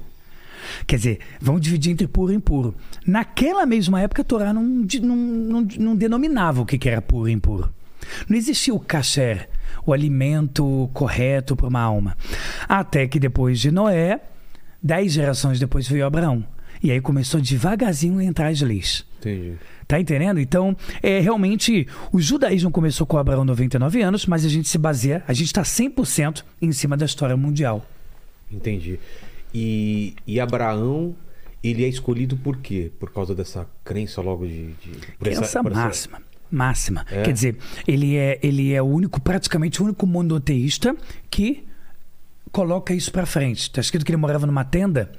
Quer 0.86 0.96
dizer, 0.96 1.18
vão 1.40 1.58
dividir 1.58 1.92
entre 1.92 2.06
puro 2.06 2.32
e 2.32 2.36
impuro. 2.36 2.74
Naquela 3.06 3.64
mesma 3.64 4.00
época, 4.00 4.22
a 4.22 4.24
Torá 4.24 4.52
não, 4.52 4.62
não, 4.62 5.16
não, 5.16 5.68
não 5.78 5.96
denominava 5.96 6.60
o 6.60 6.66
que, 6.66 6.76
que 6.76 6.88
era 6.88 7.00
puro 7.00 7.28
e 7.28 7.32
impuro. 7.32 7.72
Não 8.28 8.36
existia 8.36 8.74
o 8.74 8.80
kasher, 8.80 9.48
o 9.86 9.92
alimento 9.92 10.88
correto 10.92 11.54
para 11.56 11.66
uma 11.68 11.80
alma. 11.80 12.16
Até 12.68 13.06
que 13.06 13.18
depois 13.20 13.58
de 13.60 13.70
Noé, 13.70 14.20
dez 14.82 15.12
gerações 15.12 15.58
depois 15.58 15.88
veio 15.88 16.06
Abraão. 16.06 16.44
E 16.82 16.90
aí 16.92 17.00
começou 17.00 17.40
devagarzinho 17.40 18.18
a 18.20 18.24
entrar 18.24 18.48
as 18.48 18.60
leis. 18.60 19.04
Entendi. 19.18 19.54
Tá 19.88 19.98
entendendo? 19.98 20.38
Então, 20.38 20.76
é 21.02 21.18
realmente, 21.18 21.88
o 22.12 22.20
judaísmo 22.20 22.70
começou 22.70 23.06
com 23.06 23.16
Abraão 23.16 23.44
99 23.44 24.00
anos, 24.02 24.26
mas 24.26 24.44
a 24.44 24.48
gente 24.48 24.68
se 24.68 24.76
baseia, 24.78 25.24
a 25.26 25.32
gente 25.32 25.46
está 25.46 25.62
100% 25.62 26.44
em 26.62 26.70
cima 26.72 26.96
da 26.96 27.04
história 27.06 27.36
mundial. 27.36 27.84
Entendi. 28.52 29.00
E, 29.52 30.14
e 30.26 30.38
Abraão, 30.38 31.16
ele 31.64 31.84
é 31.84 31.88
escolhido 31.88 32.36
por 32.36 32.58
quê? 32.58 32.92
Por 33.00 33.10
causa 33.12 33.34
dessa 33.34 33.66
crença 33.82 34.20
logo 34.20 34.46
de. 34.46 34.68
de 34.74 34.90
Crença 35.18 35.42
essa- 35.44 35.62
por 35.62 35.72
essa- 35.72 36.08
máxima. 36.50 37.04
É? 37.10 37.22
Quer 37.22 37.32
dizer, 37.32 37.56
ele 37.86 38.16
é, 38.16 38.38
ele 38.42 38.72
é 38.72 38.82
o 38.82 38.86
único, 38.86 39.20
praticamente 39.20 39.80
o 39.82 39.84
único 39.84 40.06
monoteísta 40.06 40.96
que 41.30 41.68
coloca 42.50 42.94
isso 42.94 43.12
pra 43.12 43.26
frente. 43.26 43.62
Está 43.62 43.80
escrito 43.80 44.04
que 44.04 44.10
ele 44.10 44.16
morava 44.16 44.46
numa 44.46 44.64
tenda 44.64 45.10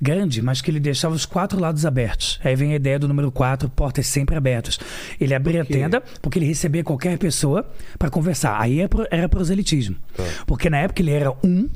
grande, 0.00 0.42
mas 0.42 0.60
que 0.60 0.70
ele 0.70 0.80
deixava 0.80 1.14
os 1.14 1.26
quatro 1.26 1.58
lados 1.58 1.84
abertos. 1.84 2.40
Aí 2.42 2.54
vem 2.54 2.72
a 2.72 2.76
ideia 2.76 2.98
do 2.98 3.08
número 3.08 3.30
quatro, 3.30 3.68
portas 3.68 4.06
sempre 4.06 4.36
abertas. 4.36 4.78
Ele 5.20 5.34
abria 5.34 5.62
a 5.62 5.64
tenda 5.64 6.02
porque 6.22 6.38
ele 6.38 6.46
recebia 6.46 6.84
qualquer 6.84 7.18
pessoa 7.18 7.68
para 7.98 8.10
conversar. 8.10 8.60
Aí 8.60 8.80
é 8.80 8.88
era 9.10 9.28
proselitismo. 9.28 9.96
Tá. 10.16 10.24
Porque 10.46 10.70
na 10.70 10.78
época 10.78 11.02
ele 11.02 11.10
era 11.10 11.32
um. 11.44 11.68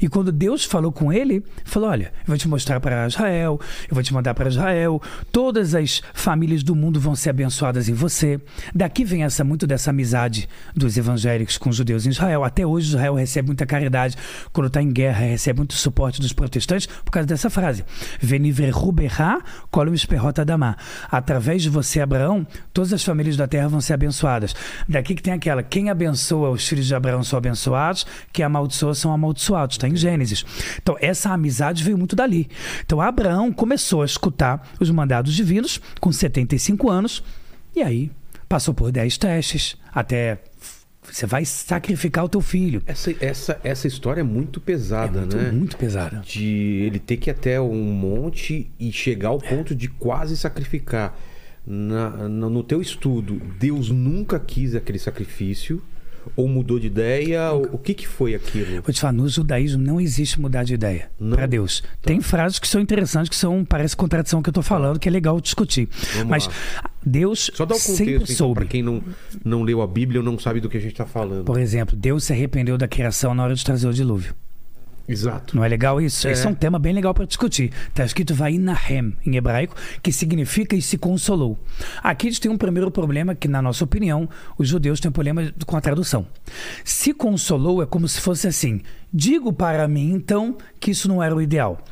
E 0.00 0.08
quando 0.08 0.30
Deus 0.32 0.64
falou 0.64 0.92
com 0.92 1.12
ele, 1.12 1.42
falou: 1.64 1.90
Olha, 1.90 2.12
eu 2.20 2.26
vou 2.26 2.38
te 2.38 2.48
mostrar 2.48 2.80
para 2.80 3.06
Israel, 3.06 3.60
eu 3.88 3.94
vou 3.94 4.02
te 4.02 4.12
mandar 4.12 4.34
para 4.34 4.48
Israel, 4.48 5.00
todas 5.32 5.74
as 5.74 6.02
famílias 6.14 6.62
do 6.62 6.74
mundo 6.74 7.00
vão 7.00 7.14
ser 7.14 7.30
abençoadas 7.30 7.88
em 7.88 7.94
você. 7.94 8.40
Daqui 8.74 9.04
vem 9.04 9.24
essa 9.24 9.44
muito 9.44 9.66
dessa 9.66 9.90
amizade 9.90 10.48
dos 10.74 10.96
evangélicos 10.96 11.58
com 11.58 11.70
os 11.70 11.76
judeus 11.76 12.06
em 12.06 12.10
Israel. 12.10 12.44
Até 12.44 12.66
hoje 12.66 12.88
Israel 12.88 13.14
recebe 13.14 13.48
muita 13.48 13.66
caridade. 13.66 14.16
Quando 14.52 14.66
está 14.66 14.82
em 14.82 14.90
guerra, 14.90 15.26
recebe 15.26 15.58
muito 15.58 15.74
suporte 15.74 16.20
dos 16.20 16.32
protestantes 16.32 16.86
por 16.86 17.10
causa 17.10 17.26
dessa 17.26 17.50
frase. 17.50 17.84
Venivrehu 18.20 18.92
berra 18.92 19.40
kolum 19.70 19.94
esperrota 19.94 20.44
damá. 20.44 20.76
Através 21.10 21.62
de 21.62 21.70
você, 21.70 22.00
Abraão, 22.00 22.46
todas 22.72 22.92
as 22.92 23.02
famílias 23.02 23.36
da 23.36 23.46
terra 23.46 23.68
vão 23.68 23.80
ser 23.80 23.94
abençoadas. 23.94 24.54
Daqui 24.88 25.14
que 25.14 25.22
tem 25.22 25.32
aquela: 25.32 25.62
quem 25.62 25.90
abençoa 25.90 26.50
os 26.50 26.66
filhos 26.66 26.86
de 26.86 26.94
Abraão 26.94 27.22
são 27.22 27.36
abençoados, 27.36 28.06
quem 28.32 28.44
amaldiçoa 28.44 28.94
são 28.94 29.12
amaldiçoados. 29.12 29.77
Está 29.78 29.88
em 29.88 29.96
Gênesis. 29.96 30.44
Então, 30.82 30.96
essa 31.00 31.30
amizade 31.32 31.82
veio 31.82 31.96
muito 31.96 32.14
dali. 32.14 32.48
Então, 32.84 33.00
Abraão 33.00 33.52
começou 33.52 34.02
a 34.02 34.04
escutar 34.04 34.68
os 34.78 34.90
mandados 34.90 35.34
divinos 35.34 35.80
com 36.00 36.12
75 36.12 36.90
anos, 36.90 37.22
e 37.74 37.82
aí 37.82 38.10
passou 38.48 38.74
por 38.74 38.90
10 38.92 39.16
testes, 39.18 39.76
até 39.94 40.38
você 41.10 41.24
vai 41.26 41.44
sacrificar 41.44 42.24
o 42.24 42.28
teu 42.28 42.40
filho. 42.42 42.82
Essa, 42.86 43.14
essa, 43.20 43.60
essa 43.64 43.86
história 43.86 44.20
é 44.20 44.24
muito 44.24 44.60
pesada, 44.60 45.18
é 45.18 45.20
muito, 45.22 45.36
né? 45.36 45.50
muito 45.52 45.76
pesada. 45.78 46.18
De 46.18 46.44
ele 46.84 46.98
ter 46.98 47.16
que 47.16 47.30
ir 47.30 47.32
até 47.32 47.58
um 47.60 47.82
monte 47.92 48.70
e 48.78 48.92
chegar 48.92 49.28
ao 49.28 49.38
ponto 49.38 49.74
de 49.74 49.88
quase 49.88 50.36
sacrificar. 50.36 51.16
Na, 51.66 52.10
na- 52.28 52.48
no 52.48 52.62
teu 52.62 52.80
estudo, 52.80 53.40
Deus 53.58 53.90
nunca 53.90 54.38
quis 54.40 54.74
aquele 54.74 54.98
sacrifício? 54.98 55.82
Ou 56.36 56.46
mudou 56.48 56.78
de 56.78 56.86
ideia? 56.86 57.50
Ou- 57.52 57.68
o 57.72 57.78
que, 57.78 57.94
que 57.94 58.06
foi 58.06 58.34
aquilo? 58.34 58.82
Vou 58.82 58.92
te 58.92 59.00
falar, 59.00 59.12
no 59.12 59.28
judaísmo 59.28 59.82
não 59.82 60.00
existe 60.00 60.40
mudar 60.40 60.64
de 60.64 60.74
ideia 60.74 61.10
para 61.30 61.46
Deus. 61.46 61.82
Tem 62.02 62.20
frases 62.20 62.58
que 62.58 62.68
são 62.68 62.80
interessantes, 62.80 63.28
que 63.28 63.36
são 63.36 63.64
parece 63.64 63.96
contradição 63.96 64.42
que 64.42 64.48
eu 64.48 64.52
tô 64.52 64.62
falando, 64.62 64.98
que 64.98 65.08
é 65.08 65.12
legal 65.12 65.40
discutir. 65.40 65.88
Vamos 66.14 66.28
Mas 66.28 66.46
lá. 66.46 66.52
Deus 67.04 67.50
Só 67.54 67.64
dá 67.64 67.74
o 67.74 67.78
sempre 67.78 68.12
contexto, 68.14 68.24
então, 68.32 68.36
soube. 68.36 68.54
para 68.60 68.64
quem 68.66 68.82
não, 68.82 69.02
não 69.44 69.62
leu 69.62 69.80
a 69.80 69.86
Bíblia 69.86 70.20
ou 70.20 70.24
não 70.24 70.38
sabe 70.38 70.60
do 70.60 70.68
que 70.68 70.76
a 70.76 70.80
gente 70.80 70.92
está 70.92 71.06
falando. 71.06 71.44
Por 71.44 71.58
exemplo, 71.58 71.96
Deus 71.96 72.24
se 72.24 72.32
arrependeu 72.32 72.76
da 72.76 72.86
criação 72.88 73.34
na 73.34 73.44
hora 73.44 73.54
de 73.54 73.64
trazer 73.64 73.88
o 73.88 73.92
dilúvio. 73.92 74.34
Exato. 75.08 75.56
Não 75.56 75.64
é 75.64 75.68
legal 75.68 76.00
isso? 76.00 76.28
É. 76.28 76.32
Esse 76.32 76.46
é 76.46 76.50
um 76.50 76.54
tema 76.54 76.78
bem 76.78 76.92
legal 76.92 77.14
para 77.14 77.24
discutir. 77.24 77.72
Está 77.88 78.04
escrito 78.04 78.34
Vainahem 78.34 79.16
em 79.24 79.36
hebraico, 79.36 79.74
que 80.02 80.12
significa 80.12 80.76
e 80.76 80.82
se 80.82 80.98
consolou. 80.98 81.58
Aqui 82.02 82.28
a 82.28 82.30
gente 82.30 82.42
tem 82.42 82.50
um 82.50 82.58
primeiro 82.58 82.90
problema 82.90 83.34
que, 83.34 83.48
na 83.48 83.62
nossa 83.62 83.82
opinião, 83.82 84.28
os 84.58 84.68
judeus 84.68 85.00
têm 85.00 85.08
um 85.08 85.12
problema 85.12 85.50
com 85.64 85.76
a 85.76 85.80
tradução. 85.80 86.26
Se 86.84 87.14
consolou 87.14 87.82
é 87.82 87.86
como 87.86 88.06
se 88.06 88.20
fosse 88.20 88.46
assim: 88.46 88.82
digo 89.12 89.50
para 89.50 89.88
mim, 89.88 90.12
então, 90.12 90.58
que 90.78 90.90
isso 90.90 91.08
não 91.08 91.22
era 91.22 91.34
o 91.34 91.40
ideal. 91.40 91.82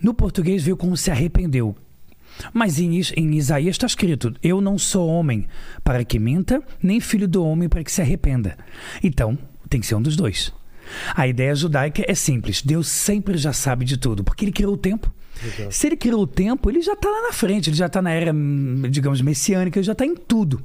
No 0.00 0.14
português 0.14 0.62
veio 0.62 0.76
como 0.76 0.96
se 0.96 1.10
arrependeu. 1.10 1.76
Mas 2.52 2.78
em, 2.78 3.00
em 3.16 3.34
Isaías 3.36 3.74
está 3.74 3.86
escrito: 3.86 4.34
Eu 4.42 4.60
não 4.62 4.78
sou 4.78 5.08
homem 5.08 5.46
para 5.84 6.02
que 6.02 6.18
minta, 6.18 6.62
nem 6.82 6.98
filho 6.98 7.28
do 7.28 7.44
homem 7.44 7.68
para 7.68 7.84
que 7.84 7.92
se 7.92 8.00
arrependa. 8.00 8.56
Então, 9.02 9.38
tem 9.68 9.80
que 9.80 9.86
ser 9.86 9.94
um 9.94 10.02
dos 10.02 10.16
dois. 10.16 10.52
A 11.14 11.26
ideia 11.26 11.54
judaica 11.54 12.04
é 12.06 12.14
simples: 12.14 12.62
Deus 12.62 12.88
sempre 12.88 13.36
já 13.36 13.52
sabe 13.52 13.84
de 13.84 13.96
tudo, 13.96 14.24
porque 14.24 14.44
ele 14.44 14.52
criou 14.52 14.74
o 14.74 14.78
tempo. 14.78 15.12
Se 15.70 15.88
ele 15.88 15.96
criou 15.96 16.22
o 16.22 16.26
tempo, 16.26 16.70
ele 16.70 16.80
já 16.80 16.92
está 16.92 17.08
lá 17.10 17.22
na 17.22 17.32
frente, 17.32 17.68
ele 17.68 17.76
já 17.76 17.86
está 17.86 18.00
na 18.00 18.10
era, 18.10 18.32
hum, 18.32 18.82
digamos, 18.88 19.20
messiânica, 19.20 19.78
ele 19.78 19.86
já 19.86 19.92
está 19.92 20.06
em 20.06 20.14
tudo. 20.14 20.62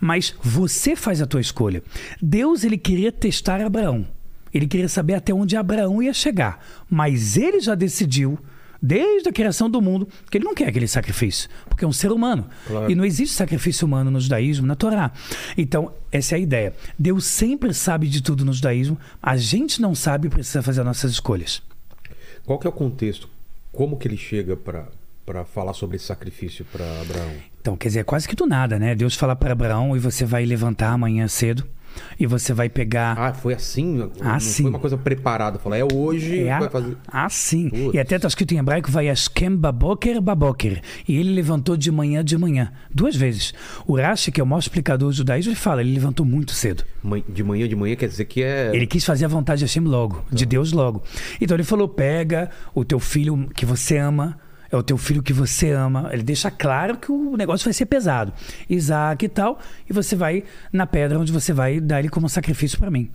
Mas 0.00 0.34
você 0.42 0.96
faz 0.96 1.20
a 1.20 1.26
tua 1.26 1.40
escolha. 1.40 1.82
Deus 2.20 2.64
ele 2.64 2.78
queria 2.78 3.12
testar 3.12 3.60
Abraão. 3.60 4.06
Ele 4.52 4.66
queria 4.66 4.88
saber 4.88 5.14
até 5.14 5.34
onde 5.34 5.56
Abraão 5.56 6.02
ia 6.02 6.14
chegar. 6.14 6.64
Mas 6.88 7.36
ele 7.36 7.60
já 7.60 7.74
decidiu, 7.74 8.38
desde 8.86 9.28
a 9.28 9.32
criação 9.32 9.68
do 9.68 9.82
mundo, 9.82 10.08
que 10.30 10.38
ele 10.38 10.44
não 10.44 10.54
quer 10.54 10.68
aquele 10.68 10.86
sacrifício, 10.86 11.50
porque 11.68 11.84
é 11.84 11.88
um 11.88 11.92
ser 11.92 12.12
humano. 12.12 12.48
Claro. 12.66 12.90
E 12.90 12.94
não 12.94 13.04
existe 13.04 13.34
sacrifício 13.34 13.84
humano 13.84 14.10
no 14.10 14.20
judaísmo, 14.20 14.66
na 14.66 14.76
Torá. 14.76 15.10
Então, 15.58 15.92
essa 16.12 16.34
é 16.34 16.36
a 16.36 16.38
ideia. 16.38 16.72
Deus 16.96 17.24
sempre 17.24 17.74
sabe 17.74 18.06
de 18.06 18.22
tudo 18.22 18.44
no 18.44 18.52
judaísmo, 18.52 18.96
a 19.20 19.36
gente 19.36 19.82
não 19.82 19.94
sabe 19.94 20.28
e 20.28 20.30
precisa 20.30 20.62
fazer 20.62 20.82
as 20.82 20.86
nossas 20.86 21.10
escolhas. 21.10 21.60
Qual 22.44 22.58
que 22.58 22.66
é 22.66 22.70
o 22.70 22.72
contexto? 22.72 23.28
Como 23.72 23.96
que 23.96 24.06
ele 24.06 24.16
chega 24.16 24.56
para 24.56 24.86
para 25.26 25.44
falar 25.44 25.72
sobre 25.72 25.96
esse 25.96 26.04
sacrifício 26.04 26.64
para 26.70 26.84
Abraão? 27.00 27.32
Então, 27.60 27.76
quer 27.76 27.88
dizer, 27.88 27.98
é 27.98 28.04
quase 28.04 28.28
que 28.28 28.36
do 28.36 28.46
nada, 28.46 28.78
né? 28.78 28.94
Deus 28.94 29.16
fala 29.16 29.34
para 29.34 29.50
Abraão 29.50 29.96
e 29.96 29.98
você 29.98 30.24
vai 30.24 30.46
levantar 30.46 30.92
amanhã 30.92 31.26
cedo 31.26 31.66
e 32.18 32.26
você 32.26 32.52
vai 32.52 32.68
pegar. 32.68 33.18
Ah, 33.18 33.32
foi 33.32 33.54
assim? 33.54 33.96
Não 33.96 34.10
Ah, 34.20 34.38
sim. 34.40 34.62
foi 34.62 34.70
uma 34.70 34.78
coisa 34.78 34.96
preparada. 34.96 35.58
Falar, 35.58 35.78
é 35.78 35.84
hoje, 35.84 36.40
É, 36.46 36.58
vai 36.58 36.68
fazer. 36.68 36.96
Ah, 37.08 37.28
sim. 37.28 37.68
Putz. 37.68 37.94
E 37.94 37.98
até 37.98 38.16
está 38.16 38.28
escrito 38.28 38.52
em 38.54 38.58
hebraico, 38.58 38.90
vai 38.90 39.08
Ashkem 39.08 39.54
baboker 39.56 40.20
baboker. 40.20 40.80
E 41.08 41.16
ele 41.16 41.32
levantou 41.32 41.76
de 41.76 41.90
manhã 41.90 42.24
de 42.24 42.36
manhã. 42.36 42.72
Duas 42.94 43.16
vezes. 43.16 43.52
O 43.86 43.96
Rashi, 43.96 44.30
que 44.32 44.40
é 44.40 44.44
o 44.44 44.46
maior 44.46 44.60
explicador 44.60 45.10
do 45.10 45.14
judaísmo, 45.14 45.50
ele 45.52 45.58
fala, 45.58 45.80
ele 45.80 45.92
levantou 45.92 46.24
muito 46.26 46.52
cedo. 46.52 46.84
De 47.28 47.42
manhã 47.44 47.68
de 47.68 47.76
manhã 47.76 47.94
quer 47.96 48.08
dizer 48.08 48.24
que 48.24 48.42
é. 48.42 48.70
Ele 48.74 48.86
quis 48.86 49.04
fazer 49.04 49.24
a 49.24 49.28
vontade 49.28 49.60
de 49.60 49.64
Hashem 49.64 49.84
logo, 49.84 50.24
de 50.32 50.44
Deus 50.44 50.72
logo. 50.72 51.02
Então 51.40 51.56
ele 51.56 51.64
falou: 51.64 51.88
pega 51.88 52.50
o 52.74 52.84
teu 52.84 52.98
filho 52.98 53.48
que 53.54 53.64
você 53.64 53.96
ama, 53.98 54.38
é 54.70 54.76
o 54.76 54.82
teu 54.82 54.96
filho 54.98 55.22
que 55.22 55.32
você 55.32 55.70
ama. 55.70 56.08
Ele 56.12 56.22
deixa 56.22 56.50
claro 56.50 56.96
que 56.96 57.10
o 57.12 57.36
negócio 57.36 57.64
vai 57.64 57.72
ser 57.72 57.86
pesado. 57.86 58.32
Isaac 58.68 59.24
e 59.24 59.28
tal, 59.28 59.58
e 59.88 59.92
você 59.92 60.14
vai 60.16 60.44
na 60.72 60.86
pedra 60.86 61.18
onde 61.18 61.32
você 61.32 61.52
vai 61.52 61.80
dar 61.80 61.98
ele 62.00 62.08
como 62.08 62.28
sacrifício 62.28 62.78
para 62.78 62.90
mim. 62.90 63.10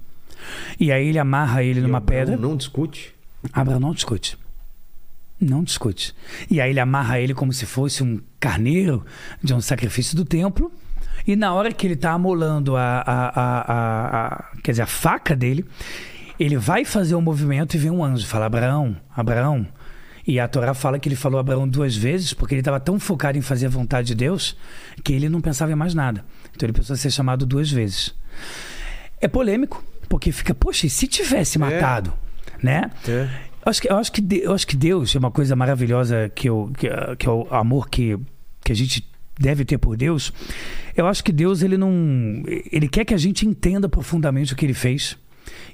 E 0.80 0.92
aí 0.92 1.08
ele 1.08 1.20
amarra 1.20 1.64
ele 1.64 1.80
e 1.80 1.84
numa 1.84 1.98
Abraão 2.00 2.20
pedra. 2.26 2.38
Não 2.38 2.56
discute. 2.56 3.14
Abraão 3.54 3.80
não 3.80 3.94
discute. 3.94 4.38
Não 5.40 5.64
discute. 5.64 6.14
E 6.50 6.62
aí 6.62 6.70
ele 6.70 6.80
amarra 6.80 7.20
ele 7.20 7.34
como 7.34 7.52
se 7.52 7.66
fosse 7.66 8.04
um 8.04 8.20
carneiro 8.40 9.04
de 9.44 9.54
um 9.54 9.62
sacrifício 9.62 10.16
do 10.16 10.24
templo. 10.24 10.72
E 11.26 11.36
na 11.36 11.54
hora 11.54 11.72
que 11.72 11.86
ele 11.88 11.96
está 11.96 12.12
amolando 12.12 12.76
a, 12.76 13.04
a, 13.06 13.42
a, 13.42 14.26
a- 14.28 14.46
quer 14.64 14.72
dizer, 14.72 14.84
a 14.84 14.88
faca 14.88 15.36
dele, 15.36 15.66
ele 16.40 16.58
vai 16.58 16.86
fazer 16.86 17.16
um 17.16 17.22
movimento 17.22 17.76
e 17.76 17.80
vem 17.80 17.92
um 17.92 18.04
anjo. 18.04 18.26
Fala, 18.26 18.46
Abraão, 18.46 18.96
Abraão. 19.16 19.68
E 20.28 20.40
a 20.40 20.48
Torá 20.48 20.74
fala 20.74 21.00
que 21.00 21.08
ele 21.10 21.16
falou 21.16 21.40
Abraão 21.40 21.68
duas 21.68 21.96
vezes, 21.96 22.34
porque 22.34 22.54
ele 22.54 22.62
estava 22.62 22.80
tão 22.80 23.00
focado 23.00 23.38
em 23.38 23.42
fazer 23.42 23.66
a 23.66 23.70
vontade 23.70 24.08
de 24.08 24.16
Deus, 24.16 24.56
que 25.04 25.14
ele 25.14 25.28
não 25.30 25.42
pensava 25.42 25.72
em 25.72 25.76
mais 25.76 25.94
nada. 25.94 26.24
Então 26.56 26.66
ele 26.68 26.74
precisou 26.74 26.96
ser 26.96 27.10
chamado 27.12 27.46
duas 27.46 27.72
vezes. 27.72 28.14
É 29.20 29.28
polêmico, 29.28 29.84
porque 30.08 30.32
fica, 30.32 30.54
poxa, 30.54 30.86
e 30.88 30.90
se 30.90 31.08
tivesse 31.08 31.58
matado? 31.60 32.14
Né? 32.62 32.92
É. 33.08 33.12
Eu 33.66 33.70
acho 33.70 33.82
que, 33.82 33.92
eu 33.92 33.98
acho 33.98 34.12
que, 34.12 34.22
de- 34.22 34.42
eu 34.44 34.54
acho 34.54 34.66
que 34.68 34.76
Deus 34.76 35.16
é 35.16 35.20
uma 35.20 35.32
coisa 35.32 35.56
maravilhosa 35.56 36.32
que, 36.34 36.50
eu, 36.50 36.72
que, 36.78 36.88
que 37.18 37.28
é 37.28 37.32
o 37.32 37.48
amor 37.52 37.90
que, 37.90 38.18
que 38.64 38.72
a 38.72 38.76
gente 38.76 39.08
deve 39.40 39.66
ter 39.66 39.78
por 39.78 39.96
Deus. 39.98 40.32
Eu 40.96 41.08
acho 41.08 41.24
que 41.24 41.32
Deus 41.32 41.62
ele 41.64 41.78
não 41.78 42.44
ele 42.72 42.88
quer 42.88 43.06
que 43.06 43.14
a 43.14 43.18
gente 43.18 43.48
entenda 43.48 43.88
profundamente 43.90 44.54
o 44.54 44.56
que 44.56 44.66
ele 44.66 44.74
fez 44.74 45.18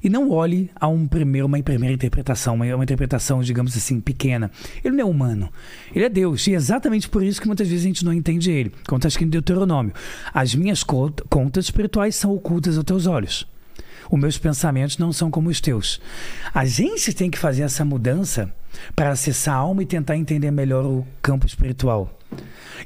e 0.04 0.10
não 0.10 0.30
olhe 0.30 0.70
a 0.76 0.88
um 0.88 1.08
primeiro 1.08 1.48
uma 1.48 1.62
primeira 1.62 1.94
interpretação, 1.94 2.56
uma, 2.56 2.66
uma 2.76 2.84
interpretação 2.84 3.42
digamos 3.42 3.76
assim 3.76 4.00
pequena. 4.00 4.52
Ele 4.84 4.96
não 4.96 5.02
é 5.02 5.06
humano, 5.06 5.50
ele 5.94 6.06
é 6.06 6.10
Deus 6.10 6.46
e 6.48 6.54
é 6.54 6.56
exatamente 6.56 7.10
por 7.10 7.24
isso 7.24 7.42
que 7.42 7.48
muitas 7.48 7.68
vezes 7.68 7.84
a 7.84 7.88
gente 7.88 8.06
não 8.06 8.14
entende 8.14 8.52
ele. 8.52 8.72
Como 8.88 8.98
está 8.98 9.08
escrito 9.08 9.28
em 9.28 9.32
Deuteronômio, 9.32 9.94
as 10.34 10.54
minhas 10.56 10.84
cont- 10.84 11.22
contas 11.30 11.66
espirituais 11.66 12.16
são 12.16 12.34
ocultas 12.34 12.78
aos 12.78 12.86
teus 12.86 13.08
olhos 13.08 13.48
os 14.10 14.18
meus 14.18 14.38
pensamentos 14.38 14.98
não 14.98 15.12
são 15.12 15.30
como 15.30 15.50
os 15.50 15.60
teus. 15.60 16.00
A 16.54 16.64
gente 16.64 17.12
tem 17.12 17.30
que 17.30 17.38
fazer 17.38 17.64
essa 17.64 17.84
mudança 17.84 18.54
para 18.96 19.10
acessar 19.10 19.56
a 19.56 19.58
alma 19.58 19.84
e 19.84 19.86
tentar 19.86 20.16
entender 20.16 20.50
melhor 20.50 20.86
o 20.86 21.06
campo 21.22 21.46
espiritual. 21.46 22.17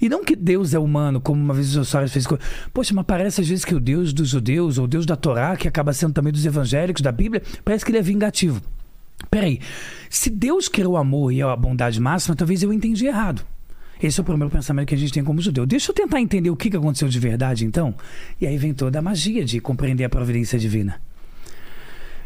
E 0.02 0.10
não 0.10 0.24
que 0.24 0.36
Deus 0.36 0.74
é 0.74 0.80
humano, 0.80 1.22
como 1.22 1.42
uma 1.42 1.54
vez 1.54 1.76
o 1.76 1.86
Soares 1.86 2.12
fez. 2.12 2.26
Poxa, 2.74 2.94
mas 2.94 3.06
parece 3.06 3.42
às 3.42 3.48
vezes 3.48 3.66
que 3.66 3.76
o 3.76 3.80
Deus 3.80 4.14
dos 4.14 4.30
judeus, 4.30 4.78
ou 4.78 4.86
o 4.86 4.88
Deus 4.88 5.06
da 5.06 5.16
Torá, 5.16 5.56
que 5.56 5.68
acaba 5.68 5.94
sendo 5.94 6.14
também 6.14 6.34
dos 6.34 6.46
evangélicos, 6.46 7.02
da 7.02 7.12
Bíblia, 7.12 7.42
parece 7.64 7.86
que 7.86 7.92
ele 7.92 8.00
é 8.00 8.02
vingativo. 8.02 8.62
Peraí, 9.30 9.60
se 10.10 10.30
Deus 10.30 10.68
criou 10.68 10.94
o 10.94 10.98
amor 10.98 11.32
e 11.32 11.42
a 11.42 11.56
bondade 11.56 12.00
máxima, 12.00 12.36
talvez 12.36 12.64
eu 12.64 12.74
entendi 12.74 13.06
errado. 13.06 13.46
Esse 14.02 14.20
é 14.20 14.22
o 14.22 14.26
primeiro 14.26 14.50
pensamento 14.50 14.88
que 14.88 14.96
a 14.96 14.98
gente 14.98 15.14
tem 15.14 15.24
como 15.24 15.40
judeu. 15.40 15.66
Deixa 15.66 15.92
eu 15.92 15.96
tentar 15.96 16.20
entender 16.20 16.50
o 16.50 16.56
que 16.56 16.72
que 16.72 16.78
aconteceu 16.78 17.08
de 17.08 17.20
verdade, 17.20 17.66
então. 17.66 17.94
E 18.40 18.48
aí 18.48 18.58
vem 18.58 18.74
toda 18.74 18.98
a 18.98 19.02
magia 19.02 19.46
de 19.46 19.60
compreender 19.60 20.04
a 20.04 20.10
providência 20.10 20.58
divina. 20.58 21.00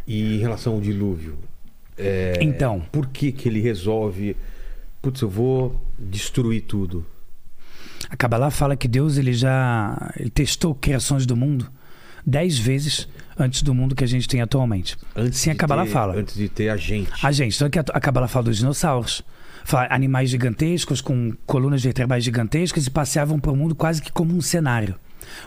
E 0.07 0.35
em 0.35 0.37
relação 0.37 0.73
ao 0.73 0.81
dilúvio, 0.81 1.37
é, 1.97 2.37
Então, 2.39 2.81
por 2.91 3.07
que 3.07 3.31
que 3.31 3.49
ele 3.49 3.59
resolve... 3.59 4.37
Putz, 5.05 5.21
eu 5.21 5.29
vou 5.29 5.79
destruir 5.99 6.61
tudo. 6.61 7.05
a 8.09 8.17
Kabbalah 8.17 8.49
fala 8.49 8.75
que 8.75 8.87
Deus 8.87 9.17
ele 9.17 9.33
já 9.33 10.11
ele 10.19 10.31
testou 10.31 10.73
criações 10.73 11.27
do 11.27 11.35
mundo 11.35 11.69
dez 12.25 12.57
vezes 12.57 13.07
antes 13.37 13.61
do 13.61 13.71
mundo 13.71 13.93
que 13.93 14.03
a 14.03 14.07
gente 14.07 14.27
tem 14.27 14.41
atualmente. 14.41 14.97
Antes 15.15 15.37
Sim, 15.39 15.51
a 15.51 15.55
Kabbalah 15.55 15.85
ter- 15.85 15.91
fala. 15.91 16.15
Antes 16.15 16.33
de 16.33 16.49
ter 16.49 16.69
a 16.69 16.77
gente. 16.77 17.11
A 17.23 17.31
gente, 17.31 17.55
tanto 17.59 17.71
que 17.71 17.77
a 17.77 17.85
a 17.93 17.99
Kabbalah 17.99 18.27
fala 18.27 18.45
dos 18.45 18.57
dinossauros. 18.57 19.21
Fala 19.63 19.87
animais 19.91 20.31
gigantescos 20.31 21.01
com 21.01 21.33
colunas 21.45 21.83
vertebrais 21.83 22.23
gigantescas 22.23 22.87
e 22.87 22.89
passeavam 22.89 23.39
pelo 23.39 23.55
mundo 23.55 23.75
quase 23.75 24.01
que 24.01 24.11
como 24.11 24.35
um 24.35 24.41
cenário. 24.41 24.95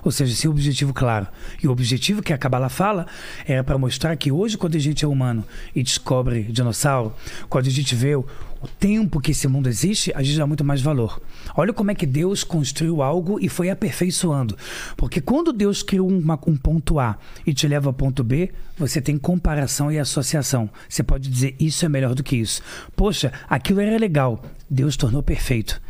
Ou 0.04 0.10
seja, 0.10 0.34
sem 0.34 0.50
objetivo 0.50 0.92
claro. 0.92 1.26
E 1.62 1.68
o 1.68 1.70
objetivo 1.70 2.22
que 2.22 2.32
a 2.32 2.38
Kabbalah 2.38 2.68
fala 2.68 3.06
era 3.46 3.62
para 3.64 3.78
mostrar 3.78 4.16
que 4.16 4.30
hoje, 4.32 4.56
quando 4.58 4.76
a 4.76 4.80
gente 4.80 5.04
é 5.04 5.08
humano 5.08 5.44
e 5.74 5.82
descobre 5.82 6.42
dinossauro, 6.44 7.14
quando 7.48 7.66
a 7.66 7.70
gente 7.70 7.94
vê 7.94 8.14
o, 8.16 8.26
o 8.60 8.66
tempo 8.66 9.20
que 9.20 9.30
esse 9.30 9.46
mundo 9.46 9.68
existe, 9.68 10.12
a 10.14 10.22
gente 10.22 10.36
dá 10.38 10.46
muito 10.46 10.64
mais 10.64 10.80
valor. 10.80 11.20
Olha 11.56 11.72
como 11.72 11.90
é 11.90 11.94
que 11.94 12.06
Deus 12.06 12.42
construiu 12.44 13.02
algo 13.02 13.38
e 13.40 13.48
foi 13.48 13.70
aperfeiçoando. 13.70 14.56
Porque 14.96 15.20
quando 15.20 15.52
Deus 15.52 15.82
criou 15.82 16.08
uma- 16.08 16.38
um 16.46 16.56
ponto 16.56 16.98
A 16.98 17.16
e 17.46 17.54
te 17.54 17.66
leva 17.68 17.88
ao 17.88 17.92
ponto 17.92 18.24
B, 18.24 18.50
você 18.76 19.00
tem 19.00 19.16
comparação 19.16 19.90
e 19.90 19.98
associação. 19.98 20.68
Você 20.88 21.02
pode 21.02 21.28
dizer 21.28 21.54
isso 21.58 21.84
é 21.84 21.88
melhor 21.88 22.14
do 22.14 22.22
que 22.22 22.36
isso. 22.36 22.62
Poxa, 22.96 23.32
aquilo 23.48 23.80
era 23.80 23.96
legal. 23.96 24.42
Deus 24.70 24.96
tornou 24.96 25.22
perfeito. 25.22 25.80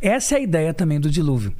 Essa 0.00 0.34
é 0.34 0.38
a 0.38 0.42
ideia 0.42 0.74
também 0.74 1.00
do 1.00 1.08
dilúvio. 1.10 1.54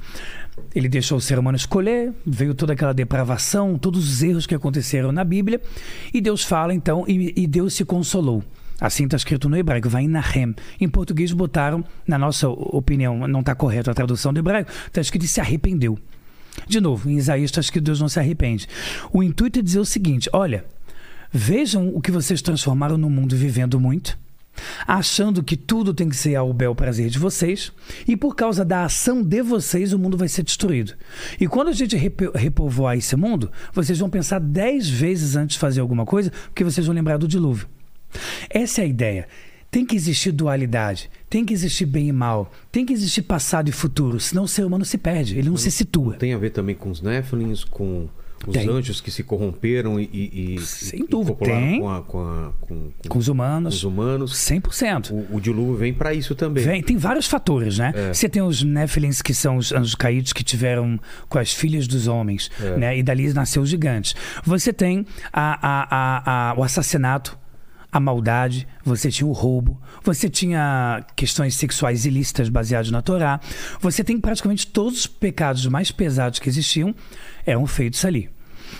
Ele 0.73 0.89
deixou 0.89 1.17
o 1.17 1.21
ser 1.21 1.39
humano 1.39 1.55
escolher, 1.55 2.13
veio 2.25 2.53
toda 2.53 2.73
aquela 2.73 2.93
depravação, 2.93 3.77
todos 3.77 4.07
os 4.07 4.21
erros 4.21 4.45
que 4.45 4.55
aconteceram 4.55 5.11
na 5.11 5.23
Bíblia, 5.23 5.61
e 6.13 6.21
Deus 6.21 6.43
fala 6.43 6.73
então, 6.73 7.03
e, 7.07 7.33
e 7.35 7.47
Deus 7.47 7.73
se 7.73 7.83
consolou. 7.83 8.43
Assim 8.79 9.05
está 9.05 9.17
escrito 9.17 9.49
no 9.49 9.57
hebraico, 9.57 9.89
vai 9.89 10.07
Nahem. 10.07 10.55
Em 10.79 10.87
português 10.87 11.31
botaram, 11.31 11.83
na 12.07 12.17
nossa 12.17 12.47
opinião, 12.47 13.27
não 13.27 13.39
está 13.39 13.55
correto 13.55 13.89
a 13.89 13.93
tradução 13.93 14.31
do 14.31 14.39
hebraico, 14.39 14.69
está 14.85 15.01
escrito 15.01 15.25
se 15.25 15.41
arrependeu. 15.41 15.97
De 16.67 16.79
novo, 16.79 17.09
em 17.09 17.17
Isaías 17.17 17.49
está 17.49 17.61
escrito 17.61 17.85
Deus 17.85 17.99
não 17.99 18.09
se 18.09 18.19
arrepende. 18.19 18.67
O 19.11 19.23
intuito 19.23 19.59
é 19.59 19.61
dizer 19.61 19.79
o 19.79 19.85
seguinte: 19.85 20.29
olha, 20.31 20.63
vejam 21.31 21.89
o 21.89 22.01
que 22.01 22.11
vocês 22.11 22.41
transformaram 22.41 22.97
no 22.97 23.09
mundo 23.09 23.35
vivendo 23.35 23.79
muito, 23.79 24.17
achando 24.87 25.43
que 25.43 25.55
tudo 25.55 25.93
tem 25.93 26.09
que 26.09 26.15
ser 26.15 26.35
ao 26.35 26.53
bel 26.53 26.73
prazer 26.73 27.09
de 27.09 27.19
vocês, 27.19 27.71
e 28.07 28.15
por 28.15 28.35
causa 28.35 28.63
da 28.63 28.85
ação 28.85 29.23
de 29.23 29.41
vocês, 29.41 29.93
o 29.93 29.99
mundo 29.99 30.17
vai 30.17 30.27
ser 30.27 30.43
destruído. 30.43 30.93
E 31.39 31.47
quando 31.47 31.69
a 31.69 31.73
gente 31.73 31.95
repo- 31.95 32.31
repovoar 32.35 32.97
esse 32.97 33.15
mundo, 33.15 33.51
vocês 33.73 33.99
vão 33.99 34.09
pensar 34.09 34.39
dez 34.39 34.89
vezes 34.89 35.35
antes 35.35 35.55
de 35.55 35.59
fazer 35.59 35.81
alguma 35.81 36.05
coisa, 36.05 36.31
porque 36.47 36.63
vocês 36.63 36.85
vão 36.85 36.95
lembrar 36.95 37.17
do 37.17 37.27
dilúvio. 37.27 37.67
Essa 38.49 38.81
é 38.81 38.83
a 38.85 38.87
ideia. 38.87 39.27
Tem 39.69 39.85
que 39.85 39.97
existir 39.97 40.31
dualidade, 40.31 41.09
tem 41.29 41.43
que 41.43 41.53
existir 41.53 41.85
bem 41.85 42.07
e 42.07 42.11
mal, 42.13 42.49
tem 42.71 42.85
que 42.85 42.93
existir 42.93 43.21
passado 43.21 43.67
e 43.67 43.71
futuro, 43.73 44.17
senão 44.17 44.43
o 44.43 44.47
ser 44.47 44.65
humano 44.65 44.85
se 44.85 44.97
perde, 44.97 45.37
ele 45.37 45.49
não 45.49 45.57
se 45.57 45.69
situa. 45.69 46.13
Tem 46.13 46.33
a 46.33 46.37
ver 46.37 46.51
também 46.51 46.73
com 46.73 46.89
os 46.89 47.01
Néfilins, 47.01 47.65
com 47.65 48.07
os 48.45 48.53
Tem. 48.53 48.69
anjos 48.69 49.01
que 49.01 49.09
se 49.09 49.23
corromperam 49.23 49.99
e, 49.99 50.09
e, 50.13 50.59
Sem 50.61 51.01
e 51.01 51.07
dúvida, 51.07 51.35
tem. 51.43 51.79
Com, 51.79 51.89
a- 51.89 52.01
com, 52.01 52.19
a- 52.19 52.51
com- 52.61 52.91
com 53.01 53.09
Com 53.09 53.19
os 53.19 53.27
humanos, 53.27 53.75
os 53.77 53.83
humanos. 53.83 54.33
100%. 54.33 55.11
O, 55.11 55.37
o 55.37 55.41
dilúvio 55.41 55.75
vem 55.75 55.93
para 55.93 56.13
isso 56.13 56.35
também. 56.35 56.63
Vem, 56.63 56.83
tem 56.83 56.97
vários 56.97 57.25
fatores, 57.27 57.77
né? 57.77 57.91
É. 57.95 58.13
Você 58.13 58.29
tem 58.29 58.41
os 58.41 58.61
Nephilims, 58.63 59.21
que 59.21 59.33
são 59.33 59.57
os 59.57 59.71
anjos 59.71 59.95
caídos 59.95 60.33
que 60.33 60.43
tiveram 60.43 60.99
com 61.27 61.39
as 61.39 61.51
filhas 61.53 61.87
dos 61.87 62.07
homens, 62.07 62.51
É. 62.61 62.77
né? 62.77 62.97
E 62.97 63.03
dali 63.03 63.31
nasceu 63.33 63.61
os 63.61 63.69
gigantes. 63.69 64.15
Você 64.45 64.71
tem 64.71 65.05
a- 65.33 65.59
a- 65.61 65.87
a- 65.89 66.51
a- 66.51 66.53
o 66.57 66.63
assassinato, 66.63 67.37
a 67.91 67.99
maldade, 67.99 68.67
você 68.83 69.09
tinha 69.09 69.27
o 69.27 69.31
roubo, 69.31 69.81
você 70.03 70.29
tinha 70.29 71.05
questões 71.15 71.55
sexuais 71.55 72.05
ilícitas 72.05 72.49
baseadas 72.49 72.91
na 72.91 73.01
Torá, 73.01 73.39
você 73.79 74.03
tem 74.03 74.19
praticamente 74.19 74.67
todos 74.67 74.99
os 74.99 75.07
pecados 75.07 75.65
mais 75.67 75.91
pesados 75.91 76.39
que 76.39 76.49
existiam 76.49 76.93
eram 77.45 77.65
feitos 77.65 78.03
ali. 78.03 78.29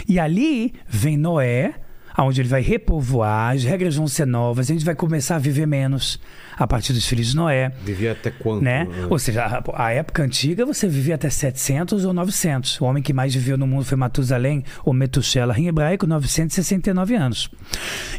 E 0.07 0.19
ali 0.19 0.73
vem 0.87 1.17
Noé, 1.17 1.75
onde 2.23 2.41
ele 2.41 2.49
vai 2.49 2.61
repovoar, 2.61 3.53
as 3.55 3.63
regras 3.63 3.95
vão 3.95 4.07
ser 4.07 4.25
novas, 4.25 4.69
a 4.69 4.73
gente 4.73 4.83
vai 4.85 4.95
começar 4.95 5.35
a 5.35 5.39
viver 5.39 5.65
menos 5.65 6.19
a 6.57 6.65
partir 6.65 6.91
dos 6.93 7.05
filhos 7.05 7.27
de 7.27 7.35
Noé 7.35 7.71
Vivia 7.83 8.13
até 8.13 8.31
quanto? 8.31 8.63
né? 8.63 8.87
Ah, 9.03 9.07
Ou 9.09 9.19
seja, 9.19 9.43
a, 9.45 9.85
a 9.85 9.91
época 9.91 10.23
antiga 10.23 10.65
você 10.65 10.87
vivia 10.87 11.15
até 11.15 11.29
700 11.29 12.03
ou 12.05 12.13
900. 12.13 12.81
O 12.81 12.85
homem 12.85 13.03
que 13.03 13.13
mais 13.13 13.33
viveu 13.33 13.57
no 13.57 13.67
mundo 13.67 13.85
foi 13.85 13.97
Matusalém, 13.97 14.63
ou 14.83 14.93
Metusela 14.93 15.57
em 15.57 15.67
hebraico, 15.67 16.07
969 16.07 17.15
anos. 17.15 17.49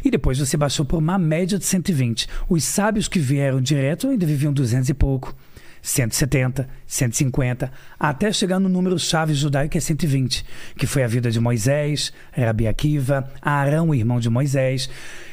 E 0.03 0.09
depois 0.09 0.39
você 0.39 0.55
baixou 0.55 0.85
por 0.85 0.97
uma 0.97 1.17
média 1.17 1.57
de 1.57 1.65
120. 1.65 2.27
Os 2.47 2.63
sábios 2.63 3.07
que 3.07 3.19
vieram 3.19 3.59
direto 3.59 4.07
ainda 4.07 4.25
viviam 4.25 4.53
200 4.53 4.87
e 4.89 4.93
pouco. 4.93 5.35
170, 5.81 6.67
150, 6.85 7.71
até 7.99 8.31
chegar 8.31 8.59
no 8.59 8.69
número 8.69 8.97
chave 8.99 9.33
judaico 9.33 9.71
que 9.71 9.77
é 9.77 9.81
120, 9.81 10.45
que 10.77 10.87
foi 10.87 11.03
a 11.03 11.07
vida 11.07 11.31
de 11.31 11.39
Moisés, 11.39 12.11
Rabi 12.31 12.67
Akiva, 12.67 13.29
Arão, 13.41 13.89
o 13.89 13.95
irmão 13.95 14.19
de 14.19 14.29
Moisés. 14.29 14.89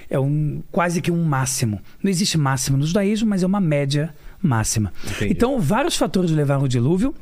É 0.09 0.19
um, 0.19 0.63
quase 0.71 1.01
que 1.01 1.11
um 1.11 1.25
máximo. 1.25 1.81
Não 2.03 2.11
existe 2.11 2.39
máximo 2.39 2.77
no 2.77 2.87
judaísmo, 2.87 3.29
mas 3.29 3.43
é 3.43 3.47
uma 3.47 3.61
média 3.61 4.15
máxima. 4.41 4.93
Entendi. 5.05 5.33
Então, 5.33 5.61
vários 5.61 5.97
fatores 5.97 6.31
levaram 6.31 6.63
ao 6.63 6.69
dilúvio. 6.69 7.15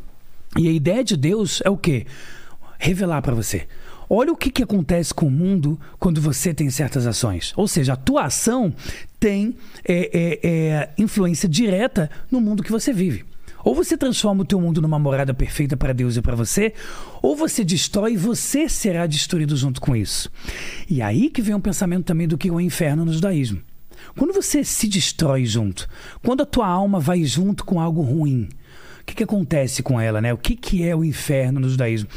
E 0.56 0.68
a 0.68 0.72
ideia 0.72 1.02
de 1.02 1.16
Deus 1.16 1.62
é 1.64 1.70
o 1.70 1.76
quê? 1.76 2.06
Revelar 2.78 3.22
para 3.22 3.34
você. 3.34 3.66
Olha 4.16 4.32
o 4.32 4.36
que, 4.36 4.48
que 4.48 4.62
acontece 4.62 5.12
com 5.12 5.26
o 5.26 5.30
mundo 5.30 5.78
quando 5.98 6.20
você 6.20 6.54
tem 6.54 6.70
certas 6.70 7.04
ações. 7.04 7.52
Ou 7.56 7.66
seja, 7.66 7.94
a 7.94 7.96
tua 7.96 8.26
ação 8.26 8.72
tem 9.18 9.56
é, 9.84 10.10
é, 10.12 10.48
é, 10.48 10.90
influência 10.96 11.48
direta 11.48 12.08
no 12.30 12.40
mundo 12.40 12.62
que 12.62 12.70
você 12.70 12.92
vive. 12.92 13.24
Ou 13.64 13.74
você 13.74 13.96
transforma 13.96 14.42
o 14.42 14.44
teu 14.44 14.60
mundo 14.60 14.80
numa 14.80 15.00
morada 15.00 15.34
perfeita 15.34 15.76
para 15.76 15.92
Deus 15.92 16.16
e 16.16 16.22
para 16.22 16.36
você, 16.36 16.74
ou 17.20 17.34
você 17.34 17.64
destrói 17.64 18.12
e 18.12 18.16
você 18.16 18.68
será 18.68 19.04
destruído 19.04 19.56
junto 19.56 19.80
com 19.80 19.96
isso. 19.96 20.30
E 20.88 21.02
aí 21.02 21.28
que 21.28 21.42
vem 21.42 21.56
um 21.56 21.60
pensamento 21.60 22.04
também 22.04 22.28
do 22.28 22.38
que 22.38 22.48
é 22.48 22.52
o 22.52 22.60
inferno 22.60 23.04
no 23.04 23.12
judaísmo. 23.12 23.62
Quando 24.16 24.32
você 24.32 24.62
se 24.62 24.86
destrói 24.86 25.44
junto, 25.44 25.88
quando 26.22 26.42
a 26.42 26.46
tua 26.46 26.68
alma 26.68 27.00
vai 27.00 27.24
junto 27.24 27.64
com 27.64 27.80
algo 27.80 28.00
ruim, 28.00 28.48
o 29.04 29.06
que, 29.06 29.16
que 29.16 29.22
acontece 29.22 29.82
com 29.82 30.00
ela, 30.00 30.18
né? 30.18 30.32
O 30.32 30.38
que, 30.38 30.56
que 30.56 30.82
é 30.82 30.96
o 30.96 31.04
inferno 31.04 31.60
no 31.60 31.68
judaísmo? 31.68 32.08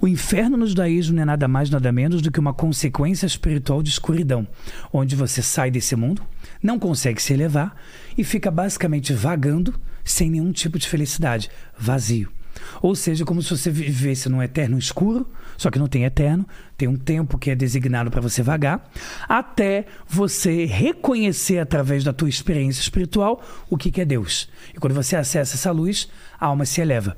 O 0.00 0.08
inferno 0.08 0.56
no 0.56 0.66
judaísmo 0.66 1.14
não 1.14 1.22
é 1.22 1.26
nada 1.26 1.46
mais, 1.46 1.68
nada 1.68 1.92
menos 1.92 2.22
do 2.22 2.30
que 2.30 2.40
uma 2.40 2.54
consequência 2.54 3.26
espiritual 3.26 3.82
de 3.82 3.90
escuridão, 3.90 4.48
onde 4.90 5.14
você 5.14 5.42
sai 5.42 5.70
desse 5.70 5.94
mundo, 5.94 6.22
não 6.62 6.78
consegue 6.78 7.20
se 7.20 7.34
elevar 7.34 7.76
e 8.16 8.24
fica 8.24 8.50
basicamente 8.50 9.12
vagando 9.12 9.78
sem 10.02 10.30
nenhum 10.30 10.50
tipo 10.50 10.78
de 10.78 10.88
felicidade, 10.88 11.50
vazio. 11.78 12.32
Ou 12.80 12.94
seja, 12.94 13.24
como 13.24 13.42
se 13.42 13.50
você 13.50 13.70
vivesse 13.70 14.28
num 14.28 14.42
eterno 14.42 14.78
escuro, 14.78 15.26
só 15.56 15.70
que 15.70 15.78
não 15.78 15.86
tem 15.86 16.04
eterno, 16.04 16.46
tem 16.76 16.88
um 16.88 16.96
tempo 16.96 17.38
que 17.38 17.50
é 17.50 17.54
designado 17.54 18.10
para 18.10 18.20
você 18.20 18.42
vagar, 18.42 18.90
até 19.28 19.86
você 20.08 20.64
reconhecer 20.64 21.58
através 21.58 22.02
da 22.04 22.12
tua 22.12 22.28
experiência 22.28 22.80
espiritual 22.80 23.42
o 23.68 23.76
que, 23.76 23.90
que 23.90 24.00
é 24.00 24.04
Deus. 24.04 24.48
E 24.74 24.78
quando 24.78 24.94
você 24.94 25.16
acessa 25.16 25.56
essa 25.56 25.70
luz, 25.70 26.08
a 26.38 26.46
alma 26.46 26.64
se 26.64 26.80
eleva. 26.80 27.16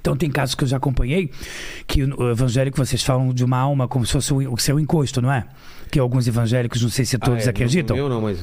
Então 0.00 0.16
tem 0.16 0.30
casos 0.30 0.54
que 0.54 0.64
eu 0.64 0.68
já 0.68 0.78
acompanhei 0.78 1.30
que 1.86 2.02
o 2.02 2.30
evangélico 2.30 2.76
vocês 2.76 3.02
falam 3.02 3.32
de 3.32 3.44
uma 3.44 3.58
alma 3.58 3.86
como 3.86 4.06
se 4.06 4.12
fosse 4.12 4.32
o 4.32 4.56
seu 4.56 4.80
encosto, 4.80 5.20
não 5.20 5.32
é? 5.32 5.46
Que 5.92 5.98
alguns 5.98 6.26
evangélicos, 6.26 6.80
não 6.80 6.88
sei 6.88 7.04
se 7.04 7.18
todos 7.18 7.44
Ah, 7.44 7.48
é, 7.48 7.50
acreditam. 7.50 7.94
Não, 7.94 8.04
eu 8.04 8.08
não, 8.08 8.22
mas. 8.22 8.38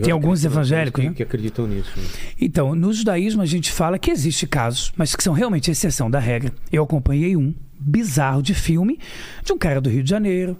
Tem 0.00 0.12
alguns 0.12 0.38
acredito, 0.38 0.46
evangélicos, 0.46 1.02
que, 1.02 1.08
né? 1.08 1.14
que 1.16 1.22
acreditam 1.24 1.66
nisso. 1.66 1.90
né? 1.96 2.04
Então, 2.40 2.76
no 2.76 2.92
judaísmo 2.92 3.42
a 3.42 3.46
gente 3.46 3.72
fala 3.72 3.98
que 3.98 4.08
existe 4.08 4.46
casos, 4.46 4.92
mas 4.96 5.16
que 5.16 5.22
são 5.24 5.34
realmente 5.34 5.68
exceção 5.68 6.08
da 6.08 6.20
regra. 6.20 6.52
Eu 6.70 6.84
acompanhei 6.84 7.36
um 7.36 7.52
bizarro 7.76 8.40
de 8.40 8.54
filme 8.54 9.00
de 9.44 9.52
um 9.52 9.58
cara 9.58 9.80
do 9.80 9.90
Rio 9.90 10.04
de 10.04 10.10
Janeiro 10.10 10.56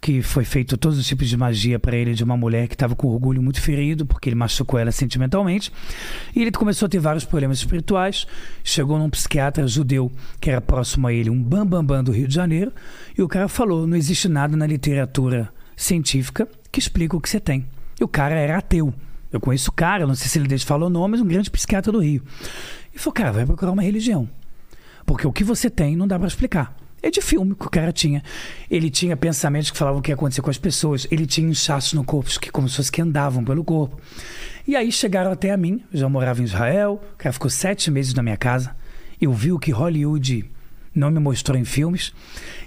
que 0.00 0.20
foi 0.20 0.44
feito 0.44 0.76
todos 0.76 0.98
os 0.98 1.06
tipos 1.06 1.28
de 1.28 1.36
magia 1.36 1.78
para 1.78 1.96
ele 1.96 2.12
de 2.12 2.22
uma 2.24 2.36
mulher 2.36 2.66
que 2.68 2.74
estava 2.74 2.94
com 2.96 3.06
orgulho 3.06 3.40
muito 3.40 3.60
ferido 3.60 4.04
porque 4.04 4.28
ele 4.28 4.36
machucou 4.36 4.78
ela 4.80 4.90
sentimentalmente. 4.90 5.72
E 6.34 6.42
ele 6.42 6.50
começou 6.50 6.86
a 6.86 6.88
ter 6.90 6.98
vários 6.98 7.24
problemas 7.24 7.58
espirituais. 7.58 8.26
Chegou 8.64 8.98
num 8.98 9.08
psiquiatra 9.08 9.66
judeu 9.66 10.10
que 10.40 10.50
era 10.50 10.60
próximo 10.60 11.06
a 11.06 11.12
ele, 11.12 11.30
um 11.30 11.40
bambambam 11.40 11.84
bam, 11.84 11.84
bam 11.98 12.04
do 12.04 12.10
Rio 12.12 12.26
de 12.26 12.34
Janeiro, 12.34 12.72
e 13.16 13.22
o 13.22 13.28
cara 13.28 13.46
falou: 13.48 13.86
"Não 13.86 13.96
existe 13.96 14.28
nada 14.28 14.56
na 14.56 14.66
literatura 14.66 15.50
científica 15.76 16.48
que 16.70 16.78
explica 16.78 17.16
o 17.16 17.20
que 17.20 17.28
você 17.28 17.40
tem". 17.40 17.66
E 18.00 18.04
o 18.04 18.08
cara 18.08 18.34
era 18.34 18.58
ateu. 18.58 18.92
Eu 19.32 19.40
conheço 19.40 19.70
o 19.70 19.72
cara, 19.72 20.06
não 20.06 20.14
sei 20.14 20.28
se 20.28 20.38
ele 20.38 20.46
deixa 20.46 20.64
falar 20.64 20.86
o 20.86 20.90
nome, 20.90 21.12
mas 21.12 21.20
um 21.20 21.26
grande 21.26 21.50
psiquiatra 21.50 21.90
do 21.90 21.98
Rio. 21.98 22.22
E 22.94 22.98
falou, 22.98 23.12
cara, 23.12 23.32
vai 23.32 23.44
procurar 23.44 23.72
uma 23.72 23.82
religião. 23.82 24.28
Porque 25.04 25.26
o 25.26 25.32
que 25.32 25.42
você 25.42 25.68
tem 25.68 25.96
não 25.96 26.06
dá 26.06 26.18
para 26.18 26.28
explicar. 26.28 26.76
É 27.02 27.10
de 27.10 27.20
filme 27.20 27.54
que 27.54 27.66
o 27.66 27.70
cara 27.70 27.92
tinha. 27.92 28.22
Ele 28.70 28.88
tinha 28.88 29.16
pensamentos 29.16 29.70
que 29.70 29.76
falavam 29.76 29.98
o 29.98 30.02
que 30.02 30.10
ia 30.10 30.14
acontecer 30.14 30.40
com 30.40 30.50
as 30.50 30.56
pessoas. 30.56 31.06
Ele 31.10 31.26
tinha 31.26 31.46
inchaços 31.46 31.92
no 31.92 32.02
corpo, 32.02 32.30
que 32.40 32.50
como 32.50 32.68
se 32.68 32.76
fosse 32.76 32.90
que 32.90 33.02
andavam 33.02 33.44
pelo 33.44 33.62
corpo. 33.62 34.00
E 34.66 34.74
aí 34.74 34.90
chegaram 34.90 35.30
até 35.30 35.50
a 35.50 35.56
mim. 35.56 35.82
Eu 35.92 35.98
já 35.98 36.08
morava 36.08 36.40
em 36.40 36.44
Israel. 36.44 37.02
O 37.12 37.16
cara 37.18 37.32
ficou 37.32 37.50
sete 37.50 37.90
meses 37.90 38.14
na 38.14 38.22
minha 38.22 38.38
casa. 38.38 38.74
Eu 39.20 39.32
vi 39.32 39.52
o 39.52 39.58
que 39.58 39.70
Hollywood 39.70 40.48
não 40.94 41.10
me 41.10 41.18
mostrou 41.18 41.58
em 41.58 41.64
filmes. 41.64 42.14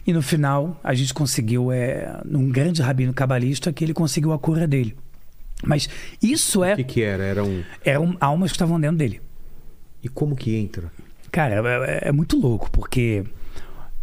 E 0.07 0.13
no 0.13 0.21
final, 0.21 0.79
a 0.81 0.93
gente 0.93 1.13
conseguiu, 1.13 1.69
é, 1.69 2.21
num 2.23 2.49
grande 2.49 2.81
rabino 2.81 3.13
cabalista, 3.13 3.73
que 3.73 3.83
ele 3.83 3.93
conseguiu 3.93 4.31
a 4.31 4.39
cura 4.39 4.65
dele. 4.65 4.95
Mas 5.61 5.89
isso 6.23 6.63
é 6.63 6.73
O 6.73 6.77
que, 6.77 6.83
que 6.85 7.01
era? 7.01 7.23
Era 7.23 7.43
um. 7.43 7.61
eram 7.83 8.15
almas 8.21 8.51
que 8.51 8.55
estavam 8.55 8.79
dentro 8.79 8.97
dele. 8.97 9.19
E 10.01 10.07
como 10.07 10.33
que 10.33 10.55
entra? 10.55 10.89
Cara, 11.29 11.61
é, 11.85 12.07
é 12.07 12.11
muito 12.13 12.39
louco, 12.39 12.71
porque 12.71 13.25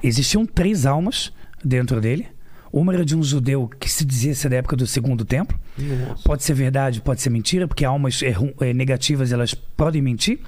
existiam 0.03 0.45
três 0.45 0.85
almas 0.85 1.33
dentro 1.65 2.03
dele. 2.03 2.27
Uma 2.71 2.93
era 2.93 3.05
de 3.05 3.17
um 3.17 3.23
judeu 3.23 3.71
que 3.81 3.89
se 3.89 4.05
dizia 4.05 4.35
ser 4.35 4.51
da 4.51 4.57
época 4.57 4.77
do 4.77 4.87
Segundo 4.87 5.25
Templo. 5.25 5.59
Nossa. 5.79 6.23
Pode 6.25 6.43
ser 6.43 6.53
verdade, 6.53 7.01
pode 7.01 7.23
ser 7.23 7.31
mentira, 7.31 7.67
porque 7.67 7.85
almas 7.85 8.21
é, 8.23 8.35
é, 8.61 8.75
negativas 8.75 9.33
elas 9.33 9.55
podem 9.55 10.03
mentir. 10.03 10.41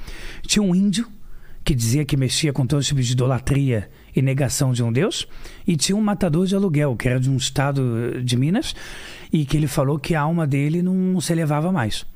Tinha 0.43 0.63
um 0.63 0.75
índio 0.75 1.09
que 1.65 1.75
dizia 1.75 2.05
que 2.05 2.17
mexia 2.17 2.53
com 2.53 2.67
todos 2.67 2.85
os 2.85 2.89
tipos 2.89 3.07
de 3.07 3.13
idolatria 3.13 3.89
e 4.17 4.23
negação 4.23 4.73
de 4.73 4.83
um 4.83 4.91
deus. 4.91 5.29
E 5.67 5.77
tinha 5.77 5.95
um 5.95 6.01
matador 6.01 6.47
de 6.47 6.57
aluguel, 6.57 6.97
que 6.97 7.09
era 7.09 7.21
de 7.21 7.31
um 7.31 7.37
estado 7.37 8.23
de 8.25 8.37
Minas, 8.37 8.75
e 9.31 9.45
que 9.45 9.57
ele 9.57 9.69
falou 9.69 9.99
que 9.99 10.15
a 10.15 10.23
alma 10.23 10.47
dele 10.47 10.83
não, 10.83 10.95
não 10.95 11.21
se 11.21 11.33
elevava 11.33 11.71
mais. 11.71 12.07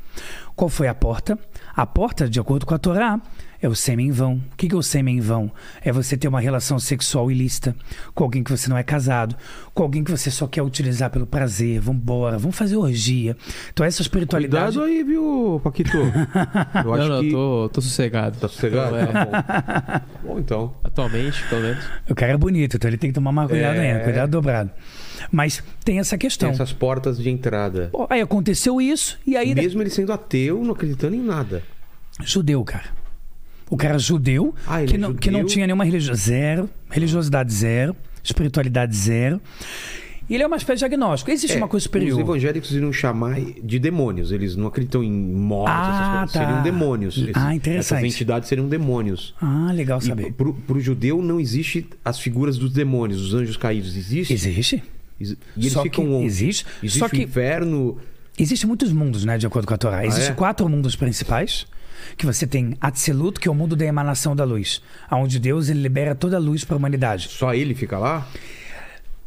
Qual 0.56 0.68
foi 0.68 0.89
a 0.89 0.94
porta? 0.94 1.39
A 1.76 1.86
porta, 1.86 2.28
de 2.28 2.38
acordo 2.40 2.66
com 2.66 2.74
a 2.74 2.78
Torá, 2.78 3.20
é 3.62 3.68
o 3.68 3.74
sêmen 3.74 4.09
em 4.09 4.10
vão. 4.10 4.34
O 4.52 4.56
que 4.56 4.68
que 4.68 4.74
é 4.74 4.78
o 4.78 4.82
sêmen 4.82 5.18
em 5.18 5.20
vão? 5.20 5.51
É 5.82 5.92
você 5.92 6.16
ter 6.16 6.28
uma 6.28 6.40
relação 6.40 6.78
sexual 6.78 7.30
ilícita 7.30 7.76
com 8.14 8.24
alguém 8.24 8.42
que 8.42 8.51
você 8.51 8.68
não 8.70 8.76
é 8.76 8.82
casado, 8.82 9.36
com 9.74 9.82
alguém 9.82 10.02
que 10.02 10.10
você 10.10 10.30
só 10.30 10.47
quer 10.47 10.62
utilizar 10.62 11.10
pelo 11.10 11.26
prazer. 11.26 11.78
Vambora, 11.80 12.38
vamos 12.38 12.56
fazer 12.56 12.76
orgia. 12.76 13.36
Então 13.72 13.84
essa 13.84 14.01
espiritualidade... 14.02 14.78
Cuidado 14.78 14.84
aí, 14.84 15.05
viu, 15.05 15.60
Paquito? 15.62 15.97
Eu 16.84 16.94
acho 16.94 17.09
não, 17.09 17.16
não, 17.16 17.20
que. 17.22 17.30
tô, 17.30 17.70
tô 17.72 17.80
sossegado. 17.82 18.38
Tá 18.38 18.48
sossegado? 18.48 18.97
Então, 18.97 19.20
é, 19.20 19.24
Tá 19.42 20.02
bom. 20.22 20.28
bom, 20.34 20.38
então. 20.38 20.74
atualmente, 20.82 21.42
pelo 21.48 21.62
menos. 21.62 21.84
O 22.09 22.14
cara 22.14 22.32
é 22.32 22.36
bonito, 22.36 22.76
então 22.76 22.88
ele 22.88 22.97
tem 22.98 23.10
que 23.10 23.14
tomar 23.14 23.32
mais 23.32 23.48
cuidado 23.48 23.76
É. 23.76 23.90
ainda, 23.92 24.05
cuidado 24.05 24.30
dobrado. 24.30 24.70
Mas 25.30 25.62
tem 25.84 25.98
essa 25.98 26.10
Tem 26.10 26.18
questão. 26.18 26.51
essas 26.51 26.72
portas 26.72 27.18
de 27.18 27.28
entrada. 27.30 27.90
Aí 28.09 28.20
aconteceu 28.20 28.80
isso, 28.80 29.18
e 29.26 29.36
aí... 29.36 29.55
Mesmo 29.55 29.82
ele 29.82 29.90
sendo 29.90 30.12
ateu, 30.12 30.62
não 30.64 30.72
acreditando 30.72 31.14
em 31.16 31.20
nada. 31.22 31.62
Judeu, 32.24 32.62
cara. 32.64 32.98
O 33.68 33.76
cara 33.76 33.98
judeu, 33.98 34.55
Ah, 34.66 34.82
ele 34.82 34.90
que, 34.90 34.97
é 34.97 34.98
não, 34.98 35.14
que 35.14 35.30
não 35.30 35.40
judeu? 35.40 35.52
tinha 35.52 35.66
nenhuma 35.66 35.84
religião. 35.84 36.14
Zero. 36.14 36.68
Religiosidade 36.90 37.52
zero. 37.52 37.94
Espiritualidade 38.22 38.97
zero. 38.97 39.40
E 40.28 40.34
ele 40.34 40.42
é 40.44 40.47
uma 40.47 40.56
espécie 40.56 40.80
de 40.80 40.84
agnóstico. 40.84 41.30
Existe 41.30 41.55
É, 41.55 41.56
uma 41.56 41.66
coisa 41.66 41.78
Os 41.82 41.84
superior. 41.84 42.20
evangélicos 42.20 42.70
iriam 42.72 42.92
chamar 42.92 43.40
de 43.40 43.78
demônios. 43.80 44.30
Eles 44.30 44.55
não 44.55 44.66
acreditam 44.68 45.02
em 45.02 45.10
morte, 45.10 45.72
Ah, 45.72 45.90
essas 45.90 46.09
coisas. 46.18 46.32
tá. 46.32 46.40
Seriam 46.40 46.62
demônios. 46.62 47.16
Esses- 47.16 47.32
Ah, 47.36 47.55
interessante. 47.55 47.98
Essas 47.98 48.14
entidades 48.14 48.48
seriam 48.48 48.68
demônios. 48.68 49.34
Ah, 49.40 49.70
legal 49.72 50.01
saber. 50.01 50.32
pro, 50.32 50.52
pro 50.55 50.78
judeu 50.80 51.20
não 51.22 51.40
existe 51.40 51.86
as 52.05 52.18
figuras 52.20 52.59
dos 52.59 52.72
demônios, 52.72 53.20
os 53.22 53.34
anjos 53.34 53.56
caídos. 53.56 53.97
Existe? 53.97 54.32
Existe. 54.32 54.82
E 55.20 55.36
eles 55.56 55.72
Só 55.72 55.82
ficam 55.82 56.05
que 56.05 56.24
existe. 56.24 56.66
Existe 56.82 56.98
Só 56.98 57.06
o 57.06 57.10
que- 57.10 57.22
inferno. 57.22 57.98
Existem 58.38 58.66
muitos 58.66 58.92
mundos, 58.92 59.24
né, 59.24 59.36
de 59.36 59.47
acordo 59.47 59.66
com 59.66 59.74
a 59.74 59.78
Torá. 59.78 60.06
Existem 60.06 60.30
é? 60.32 60.34
quatro 60.34 60.66
mundos 60.68 60.97
principais. 60.97 61.66
Que 62.16 62.24
você 62.24 62.47
tem 62.47 62.76
Atzilut, 62.80 63.38
que 63.38 63.47
é 63.47 63.51
o 63.51 63.55
mundo 63.55 63.76
da 63.76 63.84
emanação 63.84 64.34
da 64.34 64.42
luz. 64.44 64.80
onde 65.12 65.38
Deus 65.38 65.68
ele 65.68 65.82
libera 65.82 66.14
toda 66.14 66.36
a 66.36 66.40
luz 66.40 66.64
para 66.64 66.74
a 66.74 66.78
humanidade. 66.78 67.28
Só 67.28 67.52
ele 67.55 67.74
fica 67.74 67.98
lá? 67.98 68.26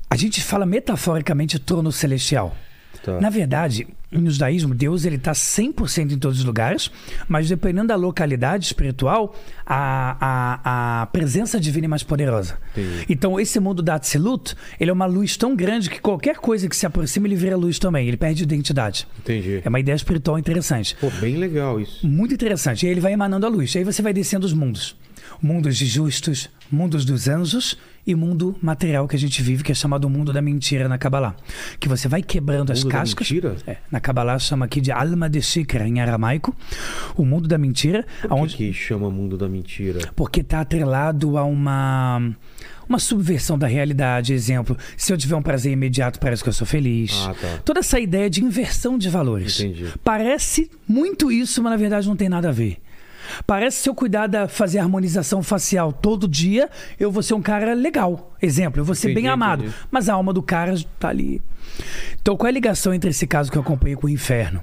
A 0.10 0.15
gente 0.15 0.41
fala 0.44 0.65
metaforicamente 0.65 1.60
trono 1.60 1.91
celestial. 1.91 2.56
Tá. 3.03 3.20
Na 3.22 3.30
verdade, 3.30 3.88
no 4.19 4.31
judaísmo, 4.31 4.73
Deus 4.73 5.06
ele 5.06 5.15
está 5.15 5.31
100% 5.31 6.11
em 6.11 6.18
todos 6.18 6.40
os 6.40 6.45
lugares, 6.45 6.91
mas 7.27 7.48
dependendo 7.48 7.88
da 7.88 7.95
localidade 7.95 8.65
espiritual, 8.65 9.35
a, 9.65 10.18
a, 10.19 11.02
a 11.02 11.06
presença 11.07 11.60
divina 11.60 11.85
é 11.85 11.88
mais 11.88 12.03
poderosa. 12.03 12.57
Entendi. 12.72 13.06
Então, 13.10 13.40
esse 13.40 13.60
mundo 13.60 13.81
da 13.81 13.95
Atzilut, 13.95 14.56
ele 14.80 14.90
é 14.91 14.94
uma 14.94 15.06
luz 15.06 15.38
tão 15.38 15.56
grande 15.56 15.90
que 15.90 15.99
qualquer 15.99 16.38
coisa 16.38 16.68
que 16.68 16.76
se 16.76 16.85
aproxima, 16.85 17.27
ele 17.27 17.35
vira 17.35 17.56
luz 17.56 17.80
também, 17.80 18.07
ele 18.07 18.18
perde 18.18 18.44
identidade. 18.44 19.07
Entendi. 19.19 19.61
É 19.64 19.69
uma 19.69 19.80
ideia 19.80 19.95
espiritual 19.95 20.38
interessante. 20.38 20.95
Pô, 20.99 21.10
bem 21.19 21.38
legal 21.38 21.80
isso. 21.80 22.06
Muito 22.06 22.34
interessante. 22.34 22.84
E 22.84 22.88
aí 22.88 22.94
ele 22.94 23.02
vai 23.02 23.14
emanando 23.14 23.45
a 23.45 23.49
luz. 23.49 23.73
E 23.73 23.80
aí 23.80 23.84
você 23.84 24.02
vai 24.02 24.14
descendo 24.14 24.45
os 24.45 24.53
mundos. 24.53 24.95
Mundos 25.41 25.77
de 25.77 25.85
justos, 25.85 26.49
mundos 26.72 27.06
dos 27.06 27.27
anjos 27.27 27.77
e 28.06 28.14
mundo 28.16 28.56
material 28.62 29.08
que 29.08 29.16
a 29.16 29.20
gente 29.20 29.42
vive, 29.42 29.64
que 29.64 29.72
é 29.72 29.76
chamado 29.76 30.10
mundo 30.10 30.34
da 30.34 30.42
mentira 30.42 30.88
na 30.90 30.98
Kabbalah. 30.98 31.36
Que 31.80 31.88
você 31.88 32.08
vai 32.08 32.22
quebrando 32.22 32.72
as 32.72 32.84
cascas. 32.84 33.30
mentira? 33.30 33.56
É, 33.66 33.78
na 33.92 34.00
Kabbalah 34.00 34.38
chama 34.40 34.66
aqui 34.66 34.82
de 34.82 34.92
alma 34.92 35.30
de 35.30 35.42
shikra, 35.42 35.88
em 35.88 36.00
aramaico. 36.02 36.56
O 37.16 37.24
mundo 37.26 37.48
da 37.48 37.58
mentira. 37.58 38.06
Por 38.22 38.32
aonde- 38.32 38.56
que, 38.58 38.68
que 38.68 38.74
chama 38.74 39.10
mundo 39.10 39.38
da 39.38 39.48
mentira? 39.48 40.00
porque 40.16 40.42
está 40.42 40.60
atrelado 40.62 41.38
a 41.38 41.44
uma 41.44 42.22
uma 42.88 43.00
subversão 43.00 43.58
da 43.58 43.66
realidade. 43.66 44.34
Exemplo, 44.34 44.78
se 44.98 45.12
eu 45.14 45.18
tiver 45.18 45.36
um 45.36 45.42
prazer 45.42 45.72
imediato, 45.72 46.20
parece 46.20 46.44
que 46.44 46.50
eu 46.50 46.54
sou 46.54 46.68
feliz. 46.68 47.14
Ah, 47.26 47.34
tá. 47.34 47.58
Toda 47.64 47.80
essa 47.80 47.98
ideia 48.00 48.30
de 48.30 48.44
inversão 48.44 48.98
de 48.98 49.10
valores. 49.10 49.60
Entendi. 49.62 49.88
Parece 50.04 50.70
muito 50.88 51.32
isso, 51.32 51.64
mas 51.64 51.72
na 51.72 51.78
verdade 51.78 52.08
não 52.08 52.16
tem 52.16 52.28
nada 52.28 52.50
a 52.50 52.52
ver. 52.52 52.78
Parece 53.48 53.78
se 53.84 53.90
eu 53.90 53.95
cuidar 53.95 54.28
da 54.28 54.48
fazer 54.48 54.80
harmonização 54.80 55.41
facial 55.44 55.91
todo 55.94 56.28
dia, 56.28 56.70
eu 57.00 57.12
vou 57.12 57.24
ser 57.24 57.34
um 57.34 57.41
cara 57.41 57.74
legal. 57.74 58.34
Exemplo, 58.41 58.80
eu 58.82 58.86
vou 58.86 58.95
ser 58.95 59.08
Entendi, 59.12 59.22
bem 59.24 59.32
amado. 59.32 59.64
entendi. 59.64 59.76
Mas 59.91 60.10
a 60.10 60.14
alma 60.14 60.34
do 60.34 60.41
cara 60.41 60.76
tá 61.00 61.10
ali. 61.10 61.41
Então, 62.22 62.36
qual 62.38 62.48
é 62.48 62.50
a 62.50 62.54
ligação 62.54 62.94
entre 62.94 63.10
esse 63.10 63.26
caso 63.26 63.52
que 63.52 63.58
eu 63.58 63.62
acompanhei 63.62 63.95
com 63.95 64.08
o 64.08 64.10
inferno? 64.10 64.62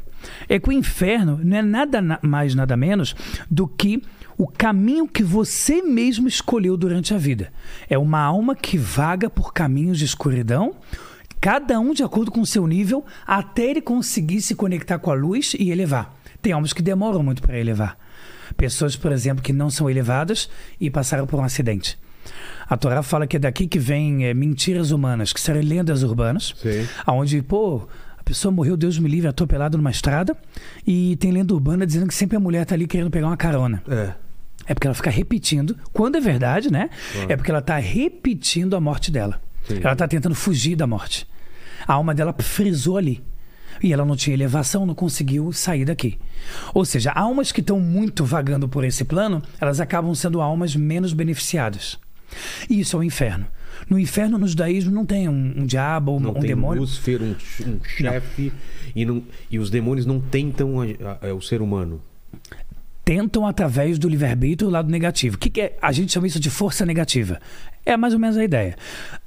É 0.49 0.59
que 0.59 0.69
o 0.69 0.73
inferno 0.73 1.41
não 1.43 1.57
é 1.57 1.63
nada 1.63 2.01
na- 2.01 2.19
mais, 2.23 2.55
nada 2.55 2.77
menos 2.77 3.15
do 3.51 3.67
que 3.67 4.03
o 4.37 4.47
caminho 4.47 5.07
que 5.09 5.23
você 5.23 5.83
mesmo 5.83 6.29
escolheu 6.29 6.77
durante 6.77 7.13
a 7.15 7.19
vida. 7.19 7.53
É 7.89 7.99
uma 7.99 8.21
alma 8.21 8.55
que 8.55 8.77
vaga 8.79 9.29
por 9.31 9.53
caminhos 9.53 9.99
de 9.99 10.05
escuridão, 10.05 10.75
cada 11.41 11.81
um 11.81 11.93
de 11.95 12.03
acordo 12.03 12.31
com 12.31 12.41
o 12.43 12.47
seu 12.47 12.67
nível, 12.67 13.05
até 13.27 13.65
ele 13.71 13.81
conseguir 13.81 14.41
se 14.43 14.55
conectar 14.55 14.99
com 14.99 15.11
a 15.11 15.15
luz 15.15 15.55
e 15.59 15.71
elevar. 15.71 16.15
Tem 16.43 16.53
almas 16.53 16.73
que 16.73 16.83
demoram 16.83 17.23
muito 17.23 17.43
para 17.43 17.59
elevar. 17.59 17.99
Pessoas, 18.57 18.97
por 18.97 19.13
exemplo, 19.13 19.43
que 19.43 19.53
não 19.53 19.71
são 19.71 19.89
elevadas 19.89 20.49
e 20.81 20.91
passaram 20.91 21.27
por 21.27 21.39
um 21.39 21.45
acidente. 21.45 21.99
A 22.69 22.77
Torá 22.77 23.03
fala 23.03 23.27
que 23.27 23.37
é 23.37 23.41
daqui 23.41 23.67
que 23.67 23.79
vem 23.79 24.27
é, 24.27 24.35
mentiras 24.35 24.91
humanas, 24.91 25.33
que 25.33 25.41
serão 25.41 25.61
lendas 25.61 26.03
urbanas, 26.03 26.55
Sim. 26.57 26.87
onde, 27.07 27.43
pô, 27.43 27.89
a 28.17 28.23
pessoa 28.23 28.53
morreu, 28.53 28.77
Deus 28.77 28.99
me 28.99 29.09
livre, 29.09 29.27
atropelado 29.29 29.77
numa 29.77 29.91
estrada, 29.91 30.37
e 30.87 31.17
tem 31.17 31.33
lenda 31.33 31.53
urbana 31.53 31.87
dizendo 31.87 32.07
que 32.07 32.15
sempre 32.15 32.37
a 32.37 32.41
mulher 32.41 32.65
tá 32.65 32.75
ali 32.75 32.87
querendo 32.87 33.11
pegar 33.11 33.27
uma 33.27 33.37
carona. 33.37 33.83
É. 33.89 34.13
É 34.67 34.75
porque 34.75 34.87
ela 34.87 34.95
fica 34.95 35.11
repetindo, 35.11 35.77
quando 35.93 36.17
é 36.17 36.21
verdade, 36.21 36.71
né? 36.71 36.91
Claro. 37.13 37.33
É 37.33 37.37
porque 37.37 37.51
ela 37.51 37.63
tá 37.63 37.77
repetindo 37.77 38.77
a 38.77 38.81
morte 38.81 39.11
dela. 39.11 39.41
Entendi. 39.65 39.85
Ela 39.85 39.97
tá 39.97 40.07
tentando 40.07 40.35
fugir 40.35 40.77
da 40.77 40.87
morte. 40.87 41.27
A 41.87 41.95
alma 41.95 42.15
dela 42.15 42.33
frisou 42.39 42.97
ali. 42.97 43.21
E 43.83 43.93
ela 43.93 44.05
não 44.05 44.17
tinha 44.17 44.35
elevação, 44.35 44.85
não 44.85 44.95
conseguiu 44.95 45.53
sair 45.53 45.85
daqui. 45.85 46.19
Ou 46.75 46.85
seja, 46.85 47.11
almas 47.13 47.51
que 47.53 47.61
estão 47.61 47.81
muito 47.81 48.25
vagando 48.25 48.69
por 48.69 48.85
esse 48.85 49.05
plano, 49.05 49.43
elas 49.61 49.81
acabam 49.81 50.15
sendo 50.15 50.41
almas 50.41 50.77
menos 50.77 51.13
beneficiadas. 51.13 51.99
E 52.69 52.79
isso 52.81 52.97
é 52.97 53.01
o 53.01 53.03
inferno. 53.03 53.47
No 53.89 53.99
inferno, 53.99 54.37
no 54.39 54.47
judaísmo, 54.47 54.91
não 54.93 55.07
tem 55.07 55.29
um, 55.29 55.55
um 55.59 55.67
diabo, 55.67 56.17
um, 56.17 56.21
Não 56.21 56.31
um 56.31 56.35
tem 56.35 56.43
demônio. 56.51 56.83
Lúcifer, 56.83 57.21
um, 57.23 57.35
um 57.67 57.81
chefe, 57.85 58.53
e, 58.95 59.05
não, 59.05 59.23
e 59.51 59.59
os 59.59 59.71
demônios 59.71 60.05
não 60.07 60.21
tentam 60.21 60.81
a- 60.81 60.85
a- 61.25 61.29
a- 61.29 61.35
o 61.35 61.41
ser 61.41 61.63
humano. 61.63 62.01
Tentam 63.11 63.45
através 63.45 63.99
do 63.99 64.09
livre-arbítrio 64.09 64.69
o 64.69 64.71
lado 64.71 64.89
negativo. 64.89 65.35
O 65.35 65.39
que, 65.41 65.51
que 65.51 65.61
é? 65.61 65.77
A 65.83 65.91
gente 65.91 66.13
chama 66.13 66.29
isso 66.29 66.39
de 66.39 66.49
força 66.49 66.87
negativa. 66.87 67.41
É 67.85 67.97
mais 67.97 68.15
ou 68.15 68.21
menos 68.21 68.37
a 68.37 68.45
ideia. 68.45 68.77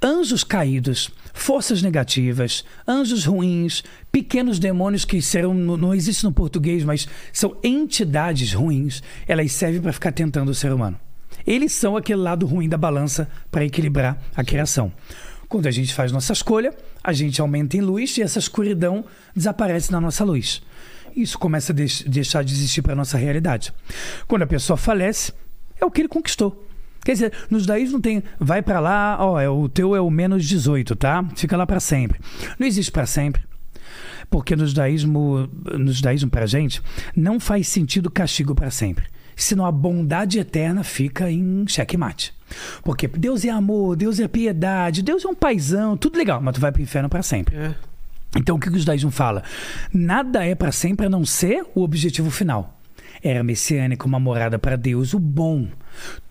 Anjos 0.02 0.42
caídos, 0.42 1.12
forças 1.34 1.82
negativas, 1.82 2.64
anjos 2.88 3.26
ruins, 3.26 3.84
pequenos 4.10 4.58
demônios 4.58 5.04
que 5.04 5.22
serão, 5.22 5.54
não, 5.54 5.76
não 5.76 5.94
existe 5.94 6.24
no 6.24 6.32
português, 6.32 6.86
mas 6.86 7.10
são 7.34 7.58
entidades 7.62 8.54
ruins, 8.54 9.04
elas 9.28 9.52
servem 9.52 9.82
para 9.82 9.92
ficar 9.92 10.14
tentando 10.14 10.48
o 10.48 10.56
ser 10.56 10.72
humano. 10.72 10.98
Eles 11.46 11.74
são 11.74 11.98
aquele 11.98 12.22
lado 12.22 12.46
ruim 12.46 12.70
da 12.70 12.78
balança 12.78 13.28
para 13.52 13.66
equilibrar 13.66 14.18
a 14.34 14.46
criação. 14.46 14.94
Quando 15.50 15.68
a 15.68 15.72
gente 15.72 15.94
faz 15.94 16.10
nossa 16.10 16.32
escolha, 16.32 16.74
a 17.04 17.12
gente 17.12 17.42
aumenta 17.42 17.76
em 17.76 17.82
luz 17.82 18.18
e 18.18 18.22
essa 18.22 18.40
escuridão 18.40 19.04
desaparece 19.36 19.92
na 19.92 20.00
nossa 20.00 20.24
luz. 20.24 20.62
Isso 21.16 21.38
começa 21.38 21.72
a 21.72 21.76
deix 21.76 22.02
deixar 22.02 22.44
de 22.44 22.54
existir 22.54 22.82
para 22.82 22.94
a 22.94 22.96
nossa 22.96 23.18
realidade. 23.18 23.74
Quando 24.28 24.44
a 24.44 24.48
pessoa 24.48 24.78
falece, 24.78 25.34
é 25.80 25.86
o 25.86 25.92
que 25.92 26.02
ele 26.02 26.10
conquistou. 26.10 26.68
Quer 27.04 27.14
dizer, 27.14 27.34
nos 27.50 27.66
daí 27.66 27.88
não 27.90 28.00
tem, 28.00 28.24
vai 28.40 28.62
para 28.62 28.80
lá, 28.80 29.18
ó, 29.20 29.40
é, 29.40 29.50
o 29.50 29.68
teu 29.68 29.96
é 29.96 30.00
o 30.00 30.10
menos 30.10 30.46
18, 30.46 30.96
tá? 30.96 31.24
Fica 31.36 31.58
lá 31.58 31.66
para 31.66 31.80
sempre. 31.80 32.20
Não 32.58 32.66
existe 32.66 32.92
para 32.92 33.06
sempre. 33.06 33.44
Porque 34.30 34.56
no 34.56 34.66
judaísmo, 34.66 35.50
no 35.78 35.92
judaísmo 35.92 36.30
pra 36.30 36.46
gente, 36.46 36.82
não 37.16 37.40
faz 37.40 37.68
sentido 37.68 38.10
castigo 38.10 38.56
para 38.56 38.72
sempre. 38.72 39.06
Senão 39.36 39.66
a 39.66 39.72
bondade 39.72 40.40
eterna 40.40 40.84
fica 40.84 41.30
em 41.30 41.66
xeque-mate. 41.68 42.34
Porque 42.84 43.08
Deus 43.08 43.44
é 43.44 43.50
amor, 43.50 43.96
Deus 43.96 44.20
é 44.20 44.28
piedade, 44.28 45.02
Deus 45.02 45.26
é 45.26 45.28
um 45.28 45.36
paizão, 45.36 45.98
tudo 45.98 46.18
legal, 46.18 46.42
mas 46.42 46.54
tu 46.54 46.62
vai 46.62 46.72
pro 46.72 46.82
inferno 46.82 47.10
para 47.10 47.24
sempre. 47.24 47.56
É. 47.56 47.76
Então 48.38 48.56
o 48.56 48.60
que 48.60 48.70
o 48.70 48.78
judaísmo 48.78 49.12
fala? 49.12 49.44
Nada 49.94 50.44
é 50.46 50.56
para 50.56 50.72
sempre 50.72 51.06
a 51.06 51.10
não 51.10 51.26
ser 51.26 51.64
o 51.76 51.82
objetivo 51.84 52.32
final. 52.32 52.80
Era 53.22 53.44
messiânica, 53.44 54.06
uma 54.06 54.20
morada 54.20 54.58
para 54.60 54.76
Deus, 54.76 55.14
o 55.14 55.20
bom. 55.20 55.68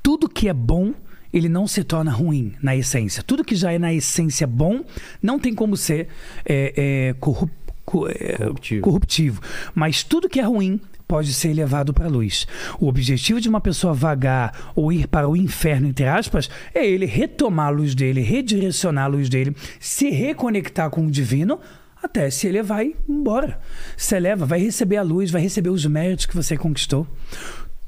Tudo 0.02 0.28
que 0.28 0.48
é 0.48 0.52
bom, 0.52 0.92
ele 1.32 1.48
não 1.48 1.66
se 1.66 1.82
torna 1.84 2.10
ruim 2.10 2.52
na 2.62 2.76
essência. 2.76 3.22
Tudo 3.22 3.44
que 3.44 3.54
já 3.56 3.72
é 3.72 3.78
na 3.78 3.94
essência 3.94 4.46
bom, 4.46 4.80
não 5.22 5.38
tem 5.38 5.54
como 5.54 5.76
ser 5.76 6.08
é, 6.44 7.08
é, 7.10 7.14
corrup, 7.18 7.50
co- 7.84 8.08
é, 8.08 8.36
Corruptivo. 8.38 8.82
corruptivo. 8.82 9.40
Mas 9.74 10.02
tudo 10.02 10.28
que 10.28 10.40
é 10.40 10.42
ruim 10.44 10.78
pode 11.08 11.32
ser 11.32 11.52
levado 11.54 11.94
para 11.94 12.06
a 12.06 12.10
luz. 12.10 12.46
O 12.80 12.88
objetivo 12.88 13.40
de 13.40 13.48
uma 13.48 13.60
pessoa 13.60 13.94
vagar 13.94 14.72
ou 14.74 14.92
ir 14.92 15.06
para 15.06 15.28
o 15.28 15.36
inferno, 15.36 15.86
entre 15.88 16.06
aspas, 16.06 16.50
é 16.74 16.86
ele 16.86 17.06
retomar 17.06 17.66
a 17.68 17.70
luz 17.70 17.94
dele, 17.94 18.20
redirecionar 18.22 19.04
a 19.04 19.08
luz 19.08 19.28
dele, 19.28 19.54
se 19.78 20.10
reconectar 20.10 20.90
com 20.90 21.06
o 21.06 21.10
divino, 21.10 21.58
até 22.02 22.28
se 22.30 22.46
ele 22.46 22.62
vai 22.62 22.94
embora. 23.08 23.58
Se 23.96 24.16
eleva, 24.16 24.44
vai 24.44 24.60
receber 24.60 24.96
a 24.96 25.02
luz, 25.02 25.30
vai 25.30 25.40
receber 25.40 25.70
os 25.70 25.84
méritos 25.86 26.26
que 26.26 26.34
você 26.34 26.56
conquistou. 26.56 27.06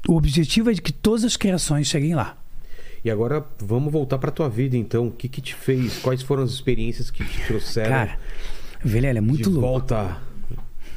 O 0.07 0.15
objetivo 0.15 0.69
é 0.69 0.73
de 0.73 0.81
que 0.81 0.93
todas 0.93 1.23
as 1.23 1.35
criações 1.35 1.87
cheguem 1.87 2.15
lá. 2.15 2.37
E 3.03 3.11
agora 3.11 3.45
vamos 3.59 3.91
voltar 3.91 4.17
pra 4.17 4.31
tua 4.31 4.49
vida, 4.49 4.75
então. 4.75 5.07
O 5.07 5.11
que 5.11 5.27
que 5.27 5.41
te 5.41 5.53
fez? 5.53 5.97
Quais 5.99 6.21
foram 6.21 6.43
as 6.43 6.51
experiências 6.51 7.11
que 7.11 7.23
te 7.23 7.45
trouxeram 7.45 7.89
Cara, 7.91 8.19
Vilela 8.83 9.17
é 9.19 9.21
muito 9.21 9.43
de 9.43 9.49
louco. 9.49 9.61
volta 9.67 10.17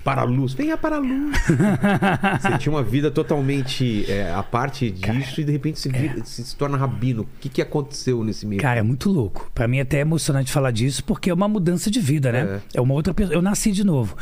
para 0.08 0.22
a 0.22 0.24
luz? 0.24 0.54
Venha 0.54 0.76
para 0.78 0.96
a 0.96 0.98
luz. 0.98 1.36
você 2.40 2.58
tinha 2.58 2.72
uma 2.74 2.82
vida 2.82 3.10
totalmente 3.10 4.10
é, 4.10 4.32
a 4.32 4.42
parte 4.42 4.90
disso 4.90 5.40
e 5.40 5.44
de 5.44 5.52
repente 5.52 5.78
se, 5.78 5.88
vira- 5.90 6.24
se, 6.24 6.42
se 6.44 6.56
torna 6.56 6.78
rabino. 6.78 7.22
O 7.22 7.26
que, 7.40 7.48
que 7.50 7.60
aconteceu 7.60 8.24
nesse 8.24 8.46
meio? 8.46 8.58
é. 8.58 8.62
Cara, 8.62 8.80
é 8.80 8.82
muito 8.82 9.10
louco. 9.10 9.50
Pra 9.54 9.68
mim 9.68 9.78
é 9.78 9.82
até 9.82 10.00
emocionante 10.00 10.50
falar 10.50 10.70
disso, 10.70 11.04
porque 11.04 11.28
é 11.28 11.34
uma 11.34 11.46
mudança 11.46 11.90
de 11.90 12.00
vida, 12.00 12.32
né? 12.32 12.60
É, 12.74 12.80
uma 12.80 12.94
outra 12.94 13.12
pessoa. 13.12 13.34
Eu 13.34 13.42
nasci 13.42 13.70
de 13.70 13.84
novo. 13.84 14.16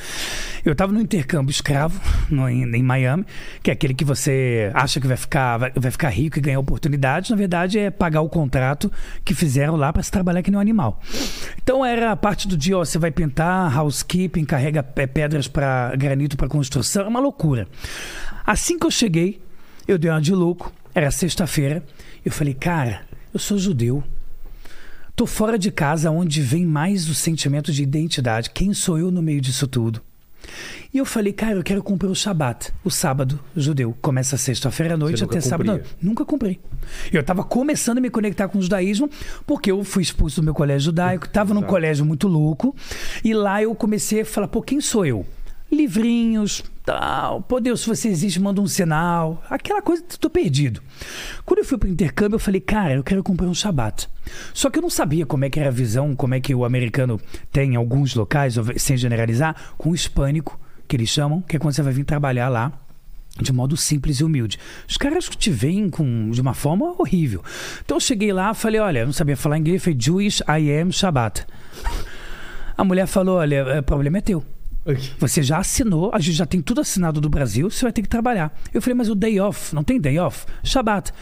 Eu 0.65 0.75
tava 0.75 0.93
no 0.93 1.01
intercâmbio 1.01 1.51
escravo 1.53 2.01
no- 2.29 2.49
em, 2.49 2.65
em 2.65 2.83
Miami, 2.83 3.25
que 3.63 3.71
é 3.71 3.73
aquele 3.73 3.95
que 3.95 4.05
você 4.05 4.73
acha 4.75 5.01
que 5.01 5.07
vai 5.07 5.17
ficar, 5.17 5.57
vai, 5.59 5.73
vai 5.77 5.91
ficar 5.93 6.09
rico 6.09 6.37
e 6.39 6.41
ganhar 6.43 6.59
oportunidades. 6.59 7.31
Na 7.31 7.37
verdade, 7.37 7.79
é 7.79 7.91
pagar 7.93 8.23
o 8.23 8.29
contrato 8.29 8.91
que 9.25 9.35
fizeram 9.35 9.77
lá 9.77 9.93
pra 9.93 10.03
se 10.03 10.11
trabalhar 10.11 10.43
que 10.43 10.51
nem 10.51 10.59
um 10.59 10.61
animal. 10.61 11.01
Então 11.63 11.85
era 11.85 12.11
a 12.11 12.17
parte 12.17 12.49
do 12.49 12.57
dia, 12.57 12.77
ó, 12.77 12.85
você 12.85 12.99
vai 12.99 13.13
pintar, 13.13 13.77
housekeeping, 13.79 14.45
carrega 14.45 14.83
pe- 14.83 15.07
pedras 15.07 15.47
para 15.47 15.76
granito 15.97 16.37
para 16.37 16.49
construção, 16.49 17.05
é 17.05 17.09
uma 17.09 17.21
loucura. 17.21 17.69
Assim 18.45 18.79
que 18.79 18.87
eu 18.87 18.91
cheguei, 18.91 19.41
eu 19.87 19.99
dei 19.99 20.11
uma 20.11 20.21
de 20.21 20.33
louco, 20.33 20.73
era 20.95 21.11
sexta-feira, 21.11 21.85
eu 22.25 22.33
falei, 22.33 22.55
cara, 22.55 23.03
eu 23.33 23.39
sou 23.39 23.59
judeu. 23.59 24.03
Tô 25.15 25.27
fora 25.27 25.59
de 25.59 25.71
casa 25.71 26.11
onde 26.11 26.43
vem 26.43 26.67
mais 26.67 27.09
o 27.09 27.15
sentimento 27.15 27.73
de 27.73 27.83
identidade. 27.83 28.51
Quem 28.51 28.75
sou 28.75 28.99
eu 28.99 29.11
no 29.11 29.23
meio 29.23 29.41
disso 29.41 29.67
tudo? 29.67 30.03
E 30.93 30.99
eu 30.99 31.05
falei, 31.05 31.33
cara, 31.33 31.57
eu 31.57 31.63
quero 31.63 31.83
cumprir 31.83 32.09
o 32.09 32.15
Shabat, 32.15 32.73
o 32.85 32.91
sábado 32.91 33.39
judeu. 33.57 33.97
Começa 34.01 34.37
sexta-feira 34.37 34.95
à 34.95 34.97
noite 34.97 35.23
até 35.25 35.41
sábado. 35.41 35.67
noite. 35.67 35.89
Nunca 36.01 36.25
cumpri. 36.25 36.61
Eu 37.13 37.21
estava 37.21 37.43
começando 37.43 37.99
a 37.99 38.01
me 38.01 38.11
conectar 38.11 38.49
com 38.49 38.59
o 38.59 38.63
judaísmo, 38.63 39.11
porque 39.47 39.71
eu 39.71 39.83
fui 39.85 40.03
expulso 40.03 40.41
do 40.41 40.45
meu 40.45 40.55
colégio 40.55 40.87
judaico, 40.87 41.27
estava 41.27 41.53
num 41.53 41.63
colégio 41.63 42.05
muito 42.05 42.29
louco, 42.29 42.75
e 43.25 43.35
lá 43.35 43.63
eu 43.63 43.75
comecei 43.75 44.21
a 44.21 44.25
falar, 44.25 44.49
pô, 44.49 44.63
quem 44.63 44.81
sou 44.81 45.05
eu? 45.05 45.27
Livrinhos, 45.71 46.63
tal, 46.85 47.43
pô 47.43 47.59
Deus, 47.59 47.81
se 47.81 47.89
você 47.89 48.09
existe, 48.09 48.41
manda 48.41 48.61
um 48.61 48.69
sinal, 48.69 49.43
aquela 49.51 49.83
coisa, 49.83 50.05
tô 50.21 50.31
perdido. 50.31 50.81
Quando 51.45 51.59
eu 51.59 51.65
fui 51.65 51.77
pro 51.77 51.89
intercâmbio, 51.89 52.37
eu 52.37 52.41
falei, 52.41 52.61
cara, 52.61 52.95
eu 52.95 53.03
quero 53.03 53.23
comprar 53.23 53.49
um 53.49 53.55
Shabat. 53.55 54.09
Só 54.55 54.71
que 54.71 54.79
eu 54.79 54.83
não 54.83 54.91
sabia 54.91 55.27
como 55.27 55.45
é 55.45 55.51
que 55.51 55.59
era 55.59 55.69
a 55.69 55.73
visão, 55.73 56.15
como 56.15 56.35
é 56.35 56.41
que 56.41 56.55
o 56.55 56.65
americano 56.65 57.21
tem 57.51 57.73
em 57.73 57.77
alguns 57.77 58.15
locais, 58.15 58.55
sem 58.77 58.97
generalizar, 58.97 59.57
com 59.77 59.91
o 59.91 59.95
hispânico, 59.95 60.59
que 60.87 60.97
eles 60.97 61.09
chamam, 61.09 61.43
que 61.43 61.57
é 61.57 61.59
quando 61.59 61.75
você 61.75 61.83
vai 61.83 61.93
vir 61.93 62.05
trabalhar 62.05 62.49
lá 62.49 62.73
de 63.41 63.53
modo 63.53 63.77
simples 63.77 64.21
e 64.21 64.25
humilde. 64.25 64.59
Os 64.89 64.97
caras 64.97 65.29
te 65.29 65.51
veem 65.51 65.91
com, 65.91 66.31
de 66.31 66.41
uma 66.41 66.55
forma 66.55 66.95
horrível. 66.99 67.43
Então 67.85 67.97
eu 67.97 68.01
cheguei 68.01 68.33
lá, 68.33 68.55
falei, 68.55 68.81
olha, 68.81 69.01
eu 69.01 69.07
não 69.07 69.13
sabia 69.13 69.37
falar 69.37 69.59
inglês, 69.59 69.83
falei, 69.83 69.99
Jewish 70.01 70.43
I 70.49 70.81
am 70.81 70.91
Shabbat. 70.91 71.45
A 72.77 72.85
mulher 72.85 73.07
falou, 73.07 73.37
olha, 73.37 73.81
o 73.81 73.83
problema 73.83 74.19
é 74.19 74.21
teu. 74.21 74.45
Você 75.19 75.43
já 75.43 75.59
assinou, 75.59 76.11
a 76.15 76.21
gente 76.21 76.37
já 76.37 76.47
tem 76.47 76.63
tudo 76.63 76.81
assinado 76.81 77.21
do 77.21 77.29
Brasil, 77.29 77.69
você 77.69 77.85
vai 77.85 77.93
ter 77.93 78.03
que 78.03 78.09
trabalhar. 78.09 78.57
Eu 78.73 78.81
falei, 78.81 78.95
mas 78.95 79.09
o 79.09 79.15
day 79.15 79.41
off, 79.41 79.75
não 79.75 79.83
tem 79.83 80.01
day 80.01 80.19
off? 80.19 80.47
Shabat. 80.63 81.13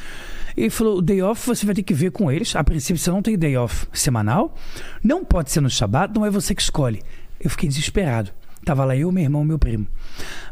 Ele 0.57 0.71
falou, 0.71 0.99
o 0.99 1.03
day 1.03 1.23
off 1.23 1.47
você 1.47 1.65
vai 1.65 1.75
ter 1.75 1.83
que 1.83 1.95
ver 1.95 2.11
com 2.11 2.31
eles. 2.31 2.55
A 2.55 2.63
princípio 2.63 2.99
você 2.99 3.11
não 3.11 3.23
tem 3.23 3.39
day 3.39 3.57
off 3.57 3.87
semanal, 3.93 4.55
não 5.03 5.25
pode 5.25 5.51
ser 5.51 5.61
no 5.61 5.71
Shabat, 5.71 6.15
não 6.15 6.27
é 6.27 6.31
você 6.31 6.55
que 6.55 6.63
escolhe. 6.63 7.03
Eu 7.41 7.51
fiquei 7.51 7.69
desesperado. 7.69 8.31
Tava 8.65 8.85
lá 8.85 8.97
eu, 8.97 9.11
meu 9.11 9.23
irmão, 9.23 9.45
meu 9.45 9.59
primo. 9.59 9.87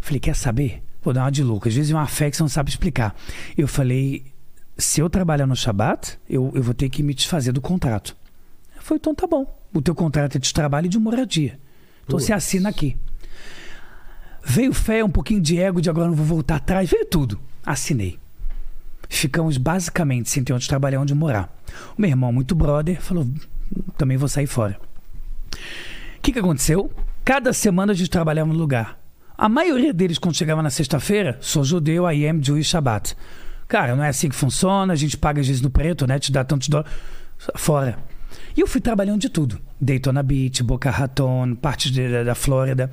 Falei, 0.00 0.20
quer 0.20 0.34
saber? 0.34 0.82
Vou 1.02 1.12
dar 1.12 1.22
uma 1.24 1.30
de 1.30 1.42
louco. 1.42 1.68
Às 1.68 1.74
vezes 1.74 1.90
é 1.90 1.94
uma 1.94 2.06
fé 2.06 2.30
que 2.30 2.36
você 2.36 2.42
não 2.42 2.48
sabe 2.48 2.70
explicar. 2.70 3.14
Eu 3.56 3.68
falei, 3.68 4.24
se 4.76 5.00
eu 5.00 5.08
trabalhar 5.08 5.46
no 5.46 5.56
Shabat, 5.56 6.18
eu, 6.28 6.50
eu 6.54 6.62
vou 6.62 6.74
ter 6.74 6.88
que 6.88 7.02
me 7.02 7.14
desfazer 7.14 7.52
do 7.52 7.60
contrato. 7.60 8.16
Foi, 8.80 8.96
então 8.96 9.14
tá 9.14 9.26
bom. 9.26 9.46
O 9.72 9.80
teu 9.80 9.94
contrato 9.94 10.36
é 10.36 10.38
de 10.38 10.52
trabalho 10.52 10.86
e 10.86 10.88
de 10.88 10.98
moradia. 10.98 11.58
Então 12.12 12.26
você 12.26 12.32
assina 12.32 12.68
aqui. 12.68 12.96
Veio 14.44 14.72
fé, 14.72 15.04
um 15.04 15.08
pouquinho 15.08 15.40
de 15.40 15.58
ego 15.58 15.80
de 15.80 15.88
agora 15.88 16.08
não 16.08 16.14
vou 16.14 16.26
voltar 16.26 16.56
atrás, 16.56 16.90
veio 16.90 17.06
tudo. 17.06 17.40
Assinei. 17.64 18.18
Ficamos 19.08 19.56
basicamente 19.56 20.28
sem 20.28 20.42
ter 20.42 20.52
onde 20.52 20.68
trabalhar, 20.68 21.00
onde 21.00 21.14
morar. 21.14 21.54
O 21.96 22.00
meu 22.00 22.10
irmão, 22.10 22.32
muito 22.32 22.54
brother, 22.54 23.00
falou: 23.00 23.26
também 23.96 24.16
vou 24.16 24.28
sair 24.28 24.46
fora. 24.46 24.78
O 26.18 26.20
que, 26.20 26.32
que 26.32 26.38
aconteceu? 26.38 26.90
Cada 27.24 27.52
semana 27.52 27.92
a 27.92 27.94
gente 27.94 28.10
trabalhava 28.10 28.52
no 28.52 28.58
lugar. 28.58 28.98
A 29.36 29.48
maioria 29.48 29.92
deles, 29.92 30.18
quando 30.18 30.36
chegava 30.36 30.62
na 30.62 30.70
sexta-feira, 30.70 31.38
sou 31.40 31.64
judeu, 31.64 32.10
I 32.10 32.26
am 32.26 32.42
Jewish 32.42 32.70
Shabbat. 32.70 33.16
Cara, 33.68 33.96
não 33.96 34.04
é 34.04 34.08
assim 34.08 34.28
que 34.28 34.34
funciona, 34.34 34.92
a 34.92 34.96
gente 34.96 35.16
paga 35.16 35.40
às 35.40 35.46
vezes 35.46 35.62
no 35.62 35.70
preto, 35.70 36.06
né? 36.06 36.18
Te 36.18 36.30
dá 36.30 36.44
tantos 36.44 36.68
dólares. 36.68 36.92
Fora. 37.56 37.98
E 38.56 38.60
eu 38.60 38.66
fui 38.66 38.80
trabalhando 38.80 39.20
de 39.20 39.28
tudo. 39.28 39.58
Daytona 39.80 40.22
Beach, 40.22 40.62
Boca 40.62 40.90
Raton, 40.90 41.54
partes 41.54 41.90
de- 41.90 42.08
da, 42.10 42.22
da 42.22 42.34
Flórida. 42.34 42.90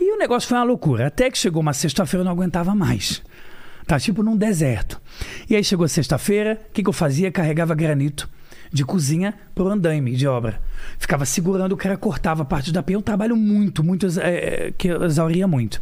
E 0.00 0.12
o 0.14 0.18
negócio 0.18 0.48
foi 0.48 0.58
uma 0.58 0.64
loucura. 0.64 1.06
Até 1.08 1.30
que 1.30 1.38
chegou 1.38 1.60
uma 1.60 1.72
sexta-feira 1.72 2.20
eu 2.22 2.24
não 2.24 2.32
aguentava 2.32 2.74
mais. 2.74 3.22
Tá 3.86 3.98
tipo 3.98 4.22
num 4.22 4.36
deserto. 4.36 5.00
E 5.50 5.56
aí 5.56 5.64
chegou 5.64 5.86
sexta-feira, 5.88 6.58
o 6.68 6.72
que, 6.72 6.82
que 6.82 6.88
eu 6.88 6.92
fazia? 6.92 7.30
Carregava 7.32 7.74
granito 7.74 8.28
de 8.72 8.84
cozinha 8.84 9.34
pro 9.54 9.68
andaime 9.68 10.14
de 10.16 10.26
obra. 10.26 10.60
Ficava 10.98 11.26
segurando, 11.26 11.72
o 11.72 11.76
cara 11.76 11.96
cortava 11.96 12.42
a 12.42 12.44
parte 12.44 12.72
da 12.72 12.82
pia. 12.82 12.98
Um 12.98 13.02
trabalho 13.02 13.36
muito, 13.36 13.82
muito, 13.84 14.06
é, 14.20 14.72
que 14.78 14.88
eu 14.88 15.04
exauria 15.04 15.46
muito. 15.46 15.80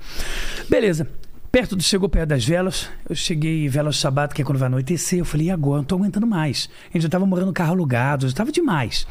Beleza. 0.68 1.06
Perto 1.50 1.74
do, 1.74 1.82
chegou 1.82 2.08
perto 2.08 2.28
das 2.28 2.44
velas, 2.44 2.88
eu 3.08 3.14
cheguei 3.16 3.68
velas 3.68 3.96
Shabat, 3.96 4.32
que 4.32 4.42
é 4.42 4.44
quando 4.44 4.58
vai 4.58 4.66
anoitecer. 4.66 5.18
Eu 5.18 5.24
falei, 5.24 5.48
e 5.48 5.50
agora? 5.50 5.78
Não 5.78 5.84
tô 5.84 5.96
aguentando 5.96 6.26
mais. 6.26 6.70
A 6.90 6.92
gente 6.92 7.02
já 7.02 7.08
tava 7.08 7.26
morando 7.26 7.48
no 7.48 7.52
carro 7.52 7.72
alugado, 7.72 8.28
já 8.28 8.34
tava 8.34 8.52
demais. 8.52 9.06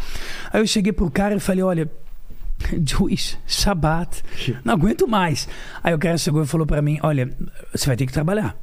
Aí 0.52 0.62
eu 0.62 0.68
cheguei 0.68 0.94
pro 0.94 1.12
cara 1.12 1.36
e 1.36 1.40
falei, 1.40 1.64
olha, 1.64 1.92
Jewish, 2.86 3.38
Shabat, 3.46 4.24
não 4.64 4.74
aguento 4.74 5.06
mais. 5.06 5.50
Aí 5.84 5.94
o 5.94 6.00
cara 6.00 6.18
chegou 6.18 6.42
e 6.42 6.48
falou 6.48 6.66
para 6.66 6.82
mim, 6.82 6.98
olha, 7.04 7.30
você 7.74 7.88
vai 7.88 7.98
ter 7.98 8.06
que 8.06 8.14
trabalhar. 8.14 8.58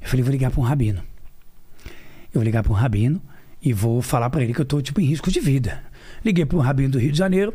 Eu 0.00 0.08
falei, 0.08 0.24
vou 0.24 0.32
ligar 0.32 0.50
para 0.50 0.60
um 0.60 0.64
rabino. 0.64 1.00
Eu 2.34 2.40
vou 2.40 2.42
ligar 2.42 2.64
para 2.64 2.72
um 2.72 2.76
rabino 2.76 3.22
e 3.62 3.72
vou 3.72 4.02
falar 4.02 4.28
para 4.30 4.42
ele 4.42 4.52
que 4.52 4.60
eu 4.60 4.64
tô 4.64 4.82
tipo 4.82 5.00
em 5.00 5.04
risco 5.04 5.30
de 5.30 5.38
vida. 5.38 5.80
Liguei 6.24 6.44
para 6.44 6.58
um 6.58 6.60
rabino 6.60 6.90
do 6.90 6.98
Rio 6.98 7.12
de 7.12 7.18
Janeiro, 7.18 7.54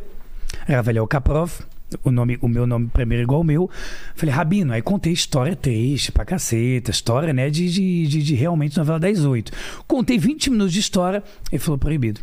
Raveliel 0.66 1.06
Kaprov, 1.06 1.60
o, 2.04 2.12
nome, 2.12 2.38
o 2.42 2.48
meu 2.48 2.66
nome 2.68 2.88
primeiro 2.88 3.24
igual 3.24 3.42
o 3.42 3.44
meu. 3.44 3.70
Falei, 4.16 4.34
Rabino, 4.34 4.74
aí 4.74 4.82
contei 4.82 5.14
história 5.14 5.56
triste 5.56 6.12
pra 6.12 6.26
caceta, 6.26 6.92
história, 6.92 7.34
né, 7.34 7.50
de, 7.50 7.70
de, 7.72 8.08
de, 8.08 8.24
de 8.24 8.36
realmente 8.36 8.78
novela 8.78 9.00
10, 9.00 9.26
8. 9.26 9.52
Contei 9.88 10.18
20 10.18 10.50
minutos 10.50 10.74
de 10.74 10.80
história, 10.80 11.24
ele 11.52 11.60
falou, 11.60 11.78
proibido. 11.78 12.22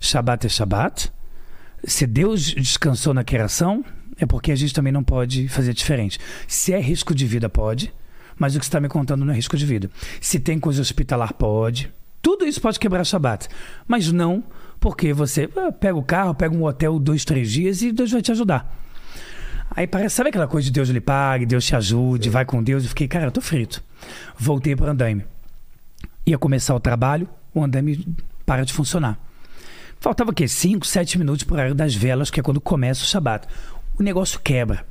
Shabat 0.00 0.46
é 0.46 0.48
Shabat. 0.48 1.12
Se 1.84 2.06
Deus 2.06 2.52
descansou 2.54 3.14
na 3.14 3.22
criação, 3.22 3.84
é 4.18 4.26
porque 4.26 4.50
a 4.50 4.56
gente 4.56 4.74
também 4.74 4.92
não 4.92 5.04
pode 5.04 5.48
fazer 5.48 5.72
diferente. 5.72 6.18
Se 6.46 6.72
é 6.72 6.80
risco 6.80 7.14
de 7.14 7.26
vida, 7.26 7.48
pode, 7.48 7.92
mas 8.36 8.54
o 8.54 8.58
que 8.58 8.64
você 8.64 8.68
está 8.68 8.80
me 8.80 8.88
contando 8.88 9.24
não 9.24 9.32
é 9.32 9.36
risco 9.36 9.56
de 9.56 9.64
vida. 9.64 9.90
Se 10.20 10.40
tem 10.40 10.58
coisa 10.58 10.80
hospitalar, 10.80 11.34
pode. 11.34 11.92
Tudo 12.20 12.44
isso 12.44 12.60
pode 12.60 12.80
quebrar 12.80 13.04
Shabat, 13.04 13.48
mas 13.86 14.10
não 14.10 14.42
porque 14.80 15.12
você 15.12 15.48
ah, 15.56 15.72
pega 15.72 15.96
o 15.96 16.02
carro, 16.02 16.34
pega 16.34 16.54
um 16.54 16.64
hotel 16.64 16.98
dois, 16.98 17.24
três 17.24 17.50
dias 17.50 17.82
e 17.82 17.92
Deus 17.92 18.10
vai 18.10 18.22
te 18.22 18.32
ajudar. 18.32 18.74
Aí 19.70 19.86
parece, 19.86 20.16
sabe 20.16 20.30
aquela 20.30 20.48
coisa 20.48 20.66
de 20.66 20.72
Deus 20.72 20.88
lhe 20.88 21.00
pague, 21.00 21.44
Deus 21.46 21.64
te 21.64 21.76
ajude, 21.76 22.24
Sim. 22.24 22.30
vai 22.30 22.44
com 22.44 22.62
Deus. 22.62 22.84
Eu 22.84 22.88
fiquei, 22.88 23.06
cara, 23.06 23.26
eu 23.26 23.30
tô 23.30 23.40
frito. 23.40 23.82
Voltei 24.36 24.74
para 24.74 24.86
o 24.86 24.90
andaime. 24.90 25.24
Ia 26.26 26.38
começar 26.38 26.74
o 26.74 26.80
trabalho, 26.80 27.28
o 27.54 27.62
andaime 27.62 28.06
para 28.44 28.64
de 28.64 28.72
funcionar. 28.72 29.18
Faltava 30.00 30.30
o 30.30 30.34
quê? 30.34 30.46
5, 30.46 30.86
7 30.86 31.18
minutos 31.18 31.44
para 31.44 31.52
o 31.52 31.56
horário 31.56 31.74
das 31.74 31.94
velas, 31.94 32.30
que 32.30 32.40
é 32.40 32.42
quando 32.42 32.60
começa 32.60 33.02
o 33.02 33.06
Shabat. 33.06 33.46
O 33.98 34.02
negócio 34.02 34.40
quebra. 34.40 34.86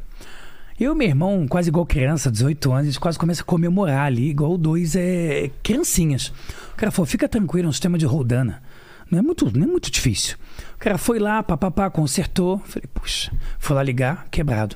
Eu 0.79 0.93
e 0.93 0.95
meu 0.95 1.07
irmão, 1.07 1.47
quase 1.47 1.69
igual 1.69 1.85
criança, 1.85 2.29
18 2.29 2.71
anos, 2.71 2.83
a 2.83 2.85
gente 2.91 2.99
quase 2.99 3.17
começa 3.17 3.41
a 3.41 3.45
comemorar 3.45 4.05
ali, 4.05 4.29
igual 4.29 4.57
dois 4.57 4.95
é, 4.95 5.49
criancinhas. 5.63 6.27
O 6.73 6.75
cara 6.75 6.91
falou, 6.91 7.07
fica 7.07 7.27
tranquilo, 7.27 7.67
é 7.67 7.69
um 7.69 7.71
sistema 7.71 7.97
de 7.97 8.05
rodana. 8.05 8.61
Não 9.09 9.19
é 9.19 9.21
muito, 9.21 9.57
não 9.57 9.65
é 9.65 9.67
muito 9.67 9.89
difícil. 9.91 10.37
O 10.75 10.77
cara 10.77 10.97
foi 10.97 11.19
lá, 11.19 11.41
papapá, 11.41 11.89
consertou. 11.89 12.59
Falei, 12.65 12.87
puxa, 12.93 13.31
foi 13.57 13.75
lá 13.75 13.83
ligar, 13.83 14.27
quebrado. 14.29 14.75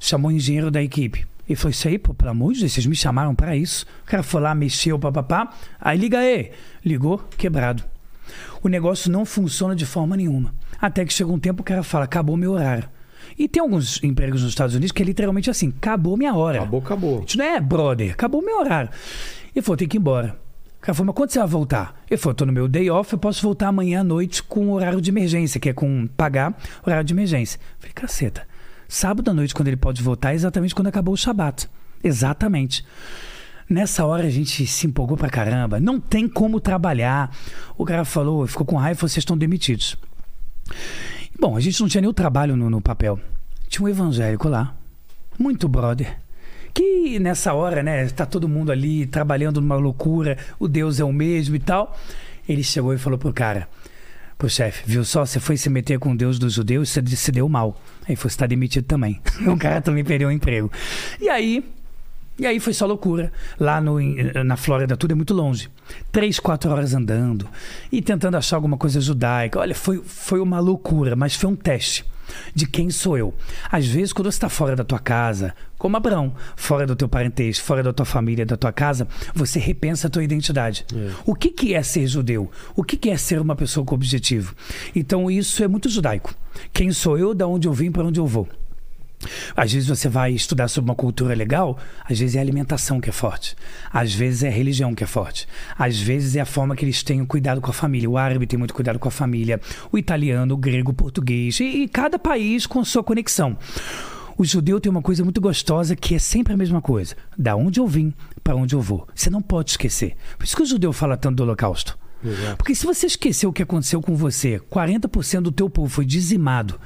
Chamou 0.00 0.30
o 0.30 0.34
engenheiro 0.34 0.70
da 0.70 0.82
equipe. 0.82 1.26
Ele 1.48 1.56
falou, 1.56 1.70
isso 1.70 1.88
aí, 1.88 1.98
pô, 1.98 2.12
pelo 2.12 2.30
amor 2.30 2.52
de 2.52 2.60
Deus, 2.60 2.72
vocês 2.72 2.86
me 2.86 2.94
chamaram 2.94 3.34
para 3.34 3.56
isso. 3.56 3.86
O 4.02 4.10
cara 4.10 4.22
foi 4.22 4.40
lá, 4.40 4.54
mexeu, 4.54 4.98
papapá. 4.98 5.50
Aí 5.80 5.98
liga 5.98 6.18
aí. 6.18 6.52
Ligou, 6.84 7.18
quebrado. 7.38 7.82
O 8.62 8.68
negócio 8.68 9.10
não 9.10 9.24
funciona 9.24 9.74
de 9.74 9.86
forma 9.86 10.16
nenhuma. 10.16 10.54
Até 10.80 11.04
que 11.04 11.12
chega 11.12 11.32
um 11.32 11.38
tempo 11.38 11.62
o 11.62 11.64
cara 11.64 11.82
fala, 11.82 12.04
acabou 12.04 12.36
meu 12.36 12.52
horário. 12.52 12.88
E 13.38 13.48
tem 13.48 13.62
alguns 13.62 14.02
empregos 14.02 14.42
nos 14.42 14.50
Estados 14.50 14.74
Unidos 14.74 14.92
que 14.92 15.02
é 15.02 15.06
literalmente 15.06 15.48
assim, 15.48 15.72
acabou 15.76 16.16
minha 16.16 16.34
hora. 16.34 16.58
Acabou, 16.58 16.80
acabou. 16.80 17.24
Isso 17.26 17.38
não 17.38 17.44
é 17.44 17.60
brother, 17.60 18.12
acabou 18.12 18.42
meu 18.42 18.58
horário. 18.58 18.90
Ele 19.54 19.62
falou, 19.62 19.76
tem 19.76 19.88
que 19.88 19.96
ir 19.96 20.00
embora. 20.00 20.38
O 20.78 20.80
cara 20.80 20.94
falou, 20.94 21.06
mas 21.06 21.16
quando 21.16 21.30
você 21.30 21.38
vai 21.40 21.48
voltar? 21.48 22.00
Ele 22.08 22.16
falou, 22.16 22.34
tô 22.34 22.46
no 22.46 22.52
meu 22.52 22.68
day 22.68 22.88
off, 22.88 23.12
eu 23.12 23.18
posso 23.18 23.42
voltar 23.42 23.68
amanhã 23.68 24.00
à 24.00 24.04
noite 24.04 24.42
com 24.42 24.70
horário 24.70 25.00
de 25.00 25.10
emergência, 25.10 25.58
que 25.58 25.68
é 25.68 25.72
com 25.72 26.06
pagar 26.16 26.56
horário 26.86 27.04
de 27.04 27.12
emergência. 27.12 27.58
Eu 27.58 27.80
falei, 27.80 27.92
caceta. 27.92 28.46
Sábado 28.88 29.30
à 29.30 29.34
noite, 29.34 29.54
quando 29.54 29.68
ele 29.68 29.76
pode 29.76 30.02
voltar, 30.02 30.32
é 30.32 30.34
exatamente 30.34 30.74
quando 30.74 30.86
acabou 30.86 31.14
o 31.14 31.16
Shabat. 31.16 31.68
Exatamente. 32.02 32.84
Nessa 33.68 34.06
hora 34.06 34.26
a 34.26 34.30
gente 34.30 34.66
se 34.66 34.86
empolgou 34.86 35.16
pra 35.16 35.28
caramba. 35.28 35.78
Não 35.80 36.00
tem 36.00 36.28
como 36.28 36.60
trabalhar. 36.60 37.36
O 37.76 37.84
cara 37.84 38.04
falou, 38.04 38.46
ficou 38.46 38.64
com 38.64 38.76
raiva, 38.76 39.00
vocês 39.00 39.18
estão 39.18 39.36
demitidos. 39.36 39.96
Bom, 41.38 41.56
a 41.56 41.60
gente 41.60 41.80
não 41.80 41.88
tinha 41.88 42.08
o 42.08 42.14
trabalho 42.14 42.56
no, 42.56 42.70
no 42.70 42.80
papel. 42.80 43.20
Tinha 43.68 43.84
um 43.84 43.88
evangélico 43.88 44.48
lá. 44.48 44.74
Muito 45.38 45.68
brother 45.68 46.18
que 46.78 47.18
nessa 47.18 47.52
hora, 47.54 47.82
né, 47.82 48.06
tá 48.06 48.24
todo 48.24 48.48
mundo 48.48 48.70
ali 48.70 49.04
trabalhando 49.04 49.60
numa 49.60 49.74
loucura, 49.74 50.38
o 50.60 50.68
Deus 50.68 51.00
é 51.00 51.04
o 51.04 51.12
mesmo 51.12 51.56
e 51.56 51.58
tal. 51.58 51.98
Ele 52.48 52.62
chegou 52.62 52.94
e 52.94 52.98
falou 52.98 53.18
pro 53.18 53.32
cara, 53.32 53.68
pro 54.38 54.48
chefe, 54.48 54.84
viu 54.86 55.04
só, 55.04 55.26
você 55.26 55.40
foi 55.40 55.56
se 55.56 55.68
meter 55.68 55.98
com 55.98 56.12
o 56.12 56.16
Deus 56.16 56.38
dos 56.38 56.54
judeus, 56.54 56.88
você 56.90 57.04
se 57.04 57.32
deu 57.32 57.48
mal. 57.48 57.80
Aí 58.08 58.14
você 58.14 58.28
está 58.28 58.46
demitido 58.46 58.84
também. 58.84 59.20
o 59.44 59.56
cara 59.56 59.80
também 59.80 60.04
perdeu 60.04 60.28
o 60.28 60.30
emprego. 60.30 60.70
E 61.20 61.28
aí, 61.28 61.64
e 62.38 62.46
aí 62.46 62.60
foi 62.60 62.72
só 62.72 62.86
loucura. 62.86 63.32
Lá 63.58 63.80
no, 63.80 63.98
na 64.44 64.56
Flórida 64.56 64.96
tudo 64.96 65.10
é 65.10 65.14
muito 65.16 65.34
longe. 65.34 65.68
Três, 66.12 66.38
quatro 66.38 66.70
horas 66.70 66.94
andando 66.94 67.48
e 67.90 68.00
tentando 68.00 68.36
achar 68.36 68.54
alguma 68.54 68.76
coisa 68.76 69.00
judaica. 69.00 69.58
Olha, 69.58 69.74
foi, 69.74 70.00
foi 70.04 70.38
uma 70.38 70.60
loucura, 70.60 71.16
mas 71.16 71.34
foi 71.34 71.50
um 71.50 71.56
teste 71.56 72.04
de 72.54 72.66
quem 72.66 72.90
sou 72.90 73.16
eu. 73.16 73.34
Às 73.70 73.86
vezes, 73.86 74.12
quando 74.12 74.30
você 74.30 74.36
está 74.36 74.48
fora 74.48 74.74
da 74.74 74.84
tua 74.84 74.98
casa, 74.98 75.54
como 75.76 75.96
Abraão, 75.96 76.34
fora 76.56 76.86
do 76.86 76.96
teu 76.96 77.08
parentesco, 77.08 77.64
fora 77.64 77.82
da 77.82 77.92
tua 77.92 78.06
família, 78.06 78.44
da 78.44 78.56
tua 78.56 78.72
casa, 78.72 79.06
você 79.34 79.58
repensa 79.58 80.08
a 80.08 80.10
tua 80.10 80.24
identidade. 80.24 80.84
É. 80.94 81.12
O 81.24 81.34
que, 81.34 81.50
que 81.50 81.74
é 81.74 81.82
ser 81.82 82.06
judeu? 82.06 82.50
O 82.74 82.82
que, 82.82 82.96
que 82.96 83.10
é 83.10 83.16
ser 83.16 83.40
uma 83.40 83.54
pessoa 83.54 83.84
com 83.84 83.94
objetivo? 83.94 84.54
Então, 84.94 85.30
isso 85.30 85.62
é 85.62 85.68
muito 85.68 85.88
judaico. 85.88 86.34
Quem 86.72 86.90
sou 86.92 87.16
eu, 87.16 87.32
da 87.32 87.46
onde 87.46 87.68
eu 87.68 87.72
vim, 87.72 87.90
para 87.90 88.04
onde 88.04 88.18
eu 88.18 88.26
vou. 88.26 88.48
Às 89.56 89.72
vezes 89.72 89.88
você 89.88 90.08
vai 90.08 90.32
estudar 90.32 90.68
sobre 90.68 90.90
uma 90.90 90.94
cultura 90.94 91.34
legal, 91.34 91.78
às 92.04 92.18
vezes 92.18 92.36
é 92.36 92.38
a 92.38 92.42
alimentação 92.42 93.00
que 93.00 93.08
é 93.08 93.12
forte, 93.12 93.56
às 93.92 94.14
vezes 94.14 94.42
é 94.42 94.48
a 94.48 94.52
religião 94.52 94.94
que 94.94 95.02
é 95.02 95.06
forte, 95.06 95.48
às 95.76 95.98
vezes 95.98 96.36
é 96.36 96.40
a 96.40 96.46
forma 96.46 96.76
que 96.76 96.84
eles 96.84 97.02
têm 97.02 97.24
cuidado 97.24 97.60
com 97.60 97.70
a 97.70 97.74
família. 97.74 98.08
O 98.08 98.16
árabe 98.16 98.46
tem 98.46 98.58
muito 98.58 98.74
cuidado 98.74 98.98
com 98.98 99.08
a 99.08 99.12
família, 99.12 99.60
o 99.90 99.98
italiano, 99.98 100.54
o 100.54 100.56
grego, 100.56 100.92
o 100.92 100.94
português, 100.94 101.58
e, 101.60 101.64
e 101.64 101.88
cada 101.88 102.18
país 102.18 102.66
com 102.66 102.84
sua 102.84 103.02
conexão. 103.02 103.56
O 104.36 104.44
judeu 104.44 104.80
tem 104.80 104.88
uma 104.88 105.02
coisa 105.02 105.24
muito 105.24 105.40
gostosa 105.40 105.96
que 105.96 106.14
é 106.14 106.18
sempre 106.18 106.52
a 106.52 106.56
mesma 106.56 106.80
coisa: 106.80 107.16
da 107.36 107.56
onde 107.56 107.80
eu 107.80 107.86
vim, 107.88 108.14
para 108.44 108.54
onde 108.54 108.74
eu 108.74 108.80
vou. 108.80 109.06
Você 109.12 109.28
não 109.28 109.42
pode 109.42 109.70
esquecer. 109.70 110.14
Por 110.38 110.44
isso 110.44 110.54
que 110.54 110.62
o 110.62 110.66
judeu 110.66 110.92
fala 110.92 111.16
tanto 111.16 111.38
do 111.38 111.42
Holocausto. 111.42 111.98
Exato. 112.24 112.56
Porque 112.56 112.74
se 112.74 112.86
você 112.86 113.06
esqueceu 113.06 113.50
o 113.50 113.52
que 113.52 113.62
aconteceu 113.62 114.00
com 114.00 114.14
você, 114.14 114.60
40% 114.70 115.40
do 115.40 115.52
teu 115.52 115.68
povo 115.68 115.88
foi 115.88 116.04
dizimado 116.04 116.80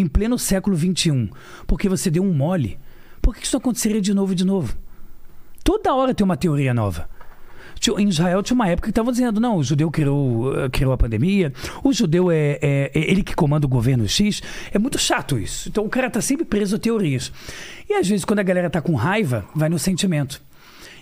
em 0.00 0.06
pleno 0.06 0.38
século 0.38 0.76
XXI, 0.76 1.30
porque 1.66 1.88
você 1.88 2.10
deu 2.10 2.22
um 2.22 2.32
mole, 2.32 2.78
por 3.20 3.34
que 3.34 3.44
isso 3.44 3.56
aconteceria 3.56 4.00
de 4.00 4.14
novo 4.14 4.32
e 4.32 4.36
de 4.36 4.44
novo? 4.44 4.76
Toda 5.64 5.94
hora 5.94 6.14
tem 6.14 6.24
uma 6.24 6.36
teoria 6.36 6.72
nova. 6.72 7.08
Em 7.96 8.08
Israel 8.08 8.42
tinha 8.42 8.54
uma 8.54 8.68
época 8.68 8.86
que 8.86 8.90
estavam 8.90 9.12
dizendo, 9.12 9.40
não, 9.40 9.56
o 9.56 9.62
judeu 9.62 9.90
criou, 9.90 10.56
eh, 10.58 10.68
criou 10.68 10.92
a 10.92 10.96
pandemia, 10.96 11.52
o 11.82 11.92
judeu 11.92 12.30
é, 12.30 12.58
é, 12.60 12.90
é, 12.94 13.10
ele 13.10 13.22
que 13.22 13.34
comanda 13.34 13.66
o 13.66 13.68
governo 13.68 14.08
X. 14.08 14.42
É 14.72 14.78
muito 14.78 14.98
chato 14.98 15.38
isso. 15.38 15.68
Então 15.68 15.84
o 15.84 15.88
cara 15.88 16.10
tá 16.10 16.20
sempre 16.20 16.44
preso 16.44 16.76
a 16.76 16.78
teorias. 16.78 17.32
E 17.88 17.94
às 17.94 18.08
vezes, 18.08 18.24
quando 18.24 18.40
a 18.40 18.42
galera 18.42 18.68
tá 18.68 18.80
com 18.80 18.94
raiva, 18.94 19.44
vai 19.54 19.68
no 19.68 19.78
sentimento. 19.78 20.42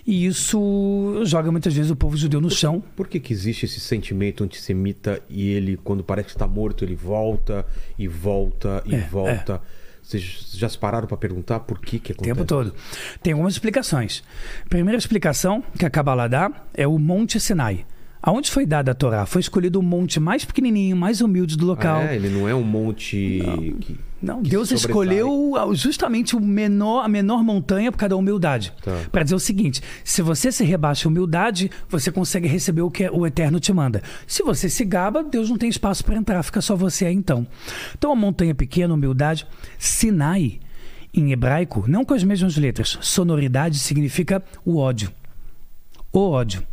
E 0.07 0.25
isso 0.25 1.21
joga 1.25 1.51
muitas 1.51 1.73
vezes 1.73 1.91
o 1.91 1.95
povo 1.95 2.15
judeu 2.15 2.39
no 2.39 2.49
chão. 2.49 2.81
Por 2.95 3.09
que, 3.09 3.19
que 3.19 3.33
existe 3.33 3.65
esse 3.65 3.81
sentimento 3.81 4.41
antissemita 4.41 5.21
e 5.29 5.49
ele, 5.49 5.75
quando 5.75 6.01
parece 6.01 6.27
que 6.27 6.35
está 6.35 6.47
morto, 6.47 6.85
ele 6.85 6.95
volta 6.95 7.65
e 7.99 8.07
volta 8.07 8.81
e 8.85 8.95
é, 8.95 8.99
volta? 8.99 9.55
É. 9.55 9.87
Vocês 10.01 10.53
já 10.53 10.69
se 10.69 10.77
pararam 10.77 11.05
para 11.05 11.17
perguntar 11.17 11.59
por 11.59 11.79
que 11.79 11.99
que 11.99 12.13
acontece? 12.13 12.31
O 12.31 12.35
tempo 12.35 12.47
todo. 12.47 12.73
Tem 13.21 13.33
algumas 13.33 13.55
explicações. 13.55 14.23
A 14.65 14.69
primeira 14.69 14.97
explicação 14.97 15.61
que 15.77 15.85
a 15.85 15.89
Kabbalah 15.89 16.29
dá 16.29 16.49
é 16.73 16.87
o 16.87 16.97
Monte 16.97 17.37
Sinai. 17.37 17.85
Aonde 18.21 18.49
foi 18.49 18.65
dada 18.65 18.91
a 18.91 18.95
Torá? 18.95 19.25
Foi 19.25 19.41
escolhido 19.41 19.79
o 19.79 19.83
monte 19.83 20.19
mais 20.19 20.43
pequenininho, 20.43 20.95
mais 20.95 21.21
humilde 21.21 21.57
do 21.57 21.65
local. 21.65 21.99
Ah, 21.99 22.13
é, 22.13 22.15
ele 22.15 22.29
não 22.29 22.47
é 22.47 22.55
um 22.55 22.63
monte 22.63 23.41
que 23.79 23.99
não, 24.21 24.41
Deus 24.41 24.71
escolheu 24.71 25.53
justamente 25.73 26.35
o 26.35 26.39
menor, 26.39 27.03
a 27.03 27.07
menor 27.07 27.43
montanha 27.43 27.91
por 27.91 27.97
causa 27.97 28.09
da 28.09 28.15
humildade. 28.15 28.73
Tá. 28.81 29.05
Para 29.11 29.23
dizer 29.23 29.35
o 29.35 29.39
seguinte: 29.39 29.81
se 30.03 30.21
você 30.21 30.51
se 30.51 30.63
rebaixa 30.63 31.07
a 31.07 31.09
humildade, 31.09 31.69
você 31.87 32.11
consegue 32.11 32.47
receber 32.47 32.81
o 32.81 32.89
que 32.89 33.07
o 33.09 33.27
Eterno 33.27 33.59
te 33.59 33.71
manda. 33.71 34.01
Se 34.25 34.41
você 34.41 34.69
se 34.69 34.83
gaba, 34.83 35.23
Deus 35.23 35.49
não 35.49 35.57
tem 35.57 35.69
espaço 35.69 36.03
para 36.03 36.15
entrar, 36.15 36.41
fica 36.43 36.61
só 36.61 36.75
você 36.75 37.05
aí 37.05 37.13
então. 37.13 37.45
Então 37.97 38.11
a 38.11 38.15
montanha 38.15 38.55
pequena, 38.55 38.93
humildade, 38.93 39.45
Sinai, 39.77 40.59
em 41.13 41.31
hebraico, 41.31 41.85
não 41.87 42.03
com 42.03 42.13
as 42.13 42.23
mesmas 42.23 42.57
letras. 42.57 42.97
Sonoridade 43.01 43.77
significa 43.77 44.43
o 44.65 44.77
ódio. 44.77 45.11
O 46.11 46.19
ódio. 46.29 46.63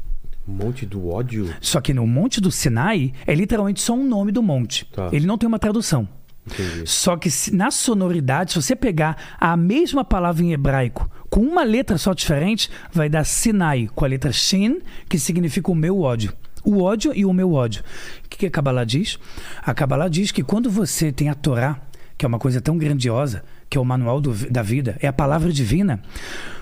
Monte 0.47 0.85
do 0.85 1.09
ódio? 1.09 1.55
Só 1.61 1.81
que 1.81 1.95
no 1.95 2.07
Monte 2.07 2.41
do 2.41 2.51
Sinai 2.51 3.13
é 3.27 3.35
literalmente 3.35 3.81
só 3.81 3.95
um 3.95 4.07
nome 4.07 4.31
do 4.31 4.43
monte. 4.43 4.85
Tá. 4.87 5.09
Ele 5.11 5.27
não 5.27 5.39
tem 5.39 5.47
uma 5.47 5.59
tradução. 5.59 6.07
Entendi. 6.47 6.83
Só 6.87 7.17
que 7.17 7.29
na 7.53 7.71
sonoridade, 7.71 8.53
se 8.53 8.63
você 8.63 8.77
pegar 8.77 9.37
a 9.41 9.57
mesma 9.57 10.05
palavra 10.05 10.45
em 10.45 10.53
hebraico 10.53 11.11
com 11.31 11.41
uma 11.41 11.65
letra 11.65 11.99
só 11.99 12.13
diferente, 12.13 12.71
vai 12.93 13.09
dar 13.09 13.25
Sinai, 13.25 13.89
com 13.95 14.05
a 14.05 14.09
letra 14.09 14.31
Shin, 14.31 14.81
que 15.09 15.19
significa 15.19 15.71
o 15.71 15.75
meu 15.75 16.01
ódio. 16.01 16.33
O 16.65 16.83
ódio 16.83 17.13
e 17.15 17.25
o 17.25 17.33
meu 17.33 17.53
ódio. 17.53 17.83
O 18.25 18.29
que 18.29 18.47
a 18.47 18.51
Kabbalah 18.51 18.85
diz? 18.85 19.19
A 19.63 19.75
Kabbalah 19.75 20.09
diz 20.09 20.31
que 20.31 20.43
quando 20.43 20.71
você 20.71 21.11
tem 21.11 21.29
a 21.29 21.35
Torá, 21.35 21.79
que 22.17 22.25
é 22.25 22.29
uma 22.29 22.39
coisa 22.39 22.61
tão 22.61 22.79
grandiosa, 22.79 23.43
que 23.69 23.77
é 23.77 23.81
o 23.81 23.85
manual 23.85 24.21
do, 24.21 24.33
da 24.51 24.63
vida, 24.63 24.97
é 25.01 25.09
a 25.09 25.13
palavra 25.13 25.53
divina, 25.53 26.01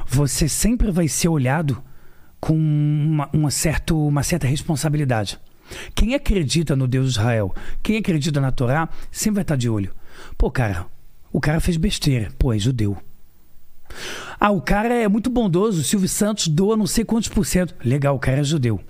você 0.06 0.48
sempre 0.48 0.90
vai 0.90 1.06
ser 1.06 1.28
olhado 1.28 1.82
com 2.40 2.54
uma, 2.54 3.28
uma, 3.32 3.50
certo, 3.50 4.08
uma 4.08 4.22
certa 4.22 4.46
responsabilidade. 4.46 5.38
Quem 5.94 6.14
acredita 6.14 6.76
no 6.76 6.86
Deus 6.86 7.06
de 7.06 7.10
Israel, 7.12 7.54
quem 7.82 7.96
acredita 7.96 8.40
na 8.40 8.50
Torá, 8.50 8.88
sempre 9.10 9.36
vai 9.36 9.42
estar 9.42 9.56
de 9.56 9.68
olho. 9.68 9.92
Pô, 10.36 10.50
cara, 10.50 10.86
o 11.32 11.40
cara 11.40 11.60
fez 11.60 11.76
besteira. 11.76 12.28
Pô, 12.38 12.52
é 12.52 12.58
judeu. 12.58 12.96
Ah, 14.38 14.50
o 14.50 14.60
cara 14.60 14.94
é 14.94 15.08
muito 15.08 15.30
bondoso. 15.30 15.82
Silvio 15.82 16.08
Santos 16.08 16.48
doa 16.48 16.76
não 16.76 16.86
sei 16.86 17.04
quantos 17.04 17.28
por 17.28 17.44
cento. 17.44 17.74
Legal, 17.84 18.16
o 18.16 18.18
cara 18.18 18.40
é 18.40 18.44
judeu. 18.44 18.80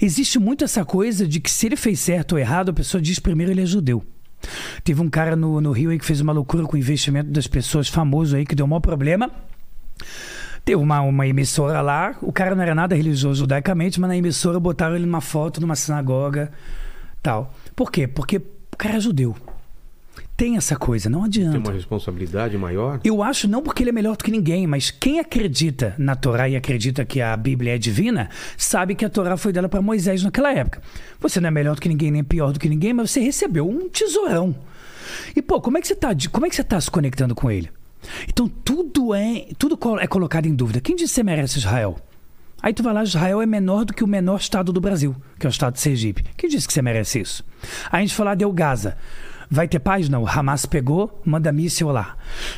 Existe 0.00 0.38
muito 0.38 0.64
essa 0.64 0.84
coisa 0.84 1.26
de 1.26 1.40
que 1.40 1.50
se 1.50 1.66
ele 1.66 1.76
fez 1.76 2.00
certo 2.00 2.32
ou 2.32 2.38
errado, 2.38 2.70
a 2.70 2.74
pessoa 2.74 3.00
diz 3.00 3.18
primeiro 3.18 3.52
ele 3.52 3.62
é 3.62 3.66
judeu. 3.66 4.04
Teve 4.82 5.00
um 5.00 5.08
cara 5.08 5.36
no, 5.36 5.60
no 5.60 5.70
Rio 5.70 5.90
aí 5.90 5.98
que 5.98 6.04
fez 6.04 6.20
uma 6.20 6.32
loucura 6.32 6.64
com 6.64 6.74
o 6.74 6.78
investimento 6.78 7.30
das 7.30 7.46
pessoas, 7.46 7.88
famoso 7.88 8.36
aí, 8.36 8.44
que 8.46 8.54
deu 8.54 8.66
um 8.66 8.68
maior 8.68 8.80
problema. 8.80 9.30
Teve 10.64 10.80
uma, 10.80 11.00
uma 11.00 11.26
emissora 11.26 11.80
lá, 11.80 12.14
o 12.20 12.32
cara 12.32 12.54
não 12.54 12.62
era 12.62 12.74
nada 12.74 12.94
religioso 12.94 13.40
judaicamente, 13.40 14.00
mas 14.00 14.08
na 14.08 14.16
emissora 14.16 14.60
botaram 14.60 14.94
ele 14.94 15.06
numa 15.06 15.20
foto 15.20 15.60
numa 15.60 15.74
sinagoga 15.74 16.52
tal. 17.22 17.54
Por 17.74 17.90
quê? 17.90 18.06
Porque 18.06 18.36
o 18.36 18.76
cara 18.76 18.96
é 18.96 19.00
judeu. 19.00 19.34
Tem 20.36 20.56
essa 20.56 20.74
coisa, 20.74 21.10
não 21.10 21.24
adianta. 21.24 21.52
Tem 21.52 21.60
uma 21.60 21.72
responsabilidade 21.72 22.56
maior? 22.56 22.98
Eu 23.04 23.22
acho 23.22 23.46
não 23.46 23.62
porque 23.62 23.82
ele 23.82 23.90
é 23.90 23.92
melhor 23.92 24.16
do 24.16 24.24
que 24.24 24.30
ninguém, 24.30 24.66
mas 24.66 24.90
quem 24.90 25.20
acredita 25.20 25.94
na 25.98 26.16
Torá 26.16 26.48
e 26.48 26.56
acredita 26.56 27.04
que 27.04 27.20
a 27.20 27.36
Bíblia 27.36 27.74
é 27.74 27.78
divina, 27.78 28.30
sabe 28.56 28.94
que 28.94 29.04
a 29.04 29.10
Torá 29.10 29.36
foi 29.36 29.52
dada 29.52 29.68
para 29.68 29.82
Moisés 29.82 30.22
naquela 30.22 30.50
época. 30.52 30.80
Você 31.20 31.40
não 31.40 31.48
é 31.48 31.50
melhor 31.50 31.74
do 31.74 31.80
que 31.82 31.90
ninguém, 31.90 32.10
nem 32.10 32.24
pior 32.24 32.52
do 32.52 32.58
que 32.58 32.70
ninguém, 32.70 32.94
mas 32.94 33.10
você 33.10 33.20
recebeu 33.20 33.68
um 33.68 33.86
tesourão. 33.90 34.54
E 35.36 35.42
pô, 35.42 35.60
como 35.60 35.76
é 35.76 35.80
que 35.82 35.86
você 35.86 35.94
tá, 35.94 36.08
como 36.32 36.46
é 36.46 36.48
que 36.48 36.56
você 36.56 36.64
tá 36.64 36.80
se 36.80 36.90
conectando 36.90 37.34
com 37.34 37.50
ele? 37.50 37.70
Então 38.28 38.48
tudo 38.48 39.14
é, 39.14 39.48
tudo 39.58 39.78
é 40.00 40.06
colocado 40.06 40.46
em 40.46 40.54
dúvida. 40.54 40.80
Quem 40.80 40.96
disse 40.96 41.12
que 41.12 41.14
você 41.16 41.22
merece 41.22 41.58
Israel? 41.58 41.98
Aí 42.62 42.74
tu 42.74 42.82
vai 42.82 42.92
lá, 42.92 43.02
Israel 43.02 43.40
é 43.40 43.46
menor 43.46 43.84
do 43.84 43.94
que 43.94 44.04
o 44.04 44.06
menor 44.06 44.38
estado 44.38 44.72
do 44.72 44.80
Brasil, 44.80 45.16
que 45.38 45.46
é 45.46 45.48
o 45.48 45.50
estado 45.50 45.74
de 45.74 45.80
Sergipe. 45.80 46.24
Quem 46.36 46.48
disse 46.50 46.66
que 46.66 46.72
você 46.72 46.82
merece 46.82 47.20
isso? 47.20 47.44
Aí 47.90 47.98
a 47.98 48.06
gente 48.06 48.14
fala, 48.14 48.34
deu 48.34 48.52
Gaza. 48.52 48.98
Vai 49.50 49.66
ter 49.66 49.78
paz? 49.80 50.08
Não. 50.08 50.26
Hamas 50.26 50.66
pegou, 50.66 51.20
manda 51.24 51.50
míssil 51.50 51.88
lá. 51.88 52.16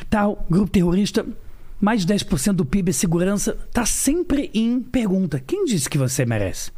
Tal, 0.09 0.45
grupo 0.49 0.69
terrorista, 0.69 1.25
mais 1.81 2.05
de 2.05 2.13
10% 2.13 2.53
do 2.53 2.65
PIB 2.65 2.89
é 2.89 2.93
segurança, 2.93 3.57
tá 3.71 3.85
sempre 3.85 4.51
em 4.53 4.79
pergunta. 4.79 5.39
Quem 5.39 5.65
disse 5.65 5.89
que 5.89 5.97
você 5.97 6.25
merece? 6.25 6.71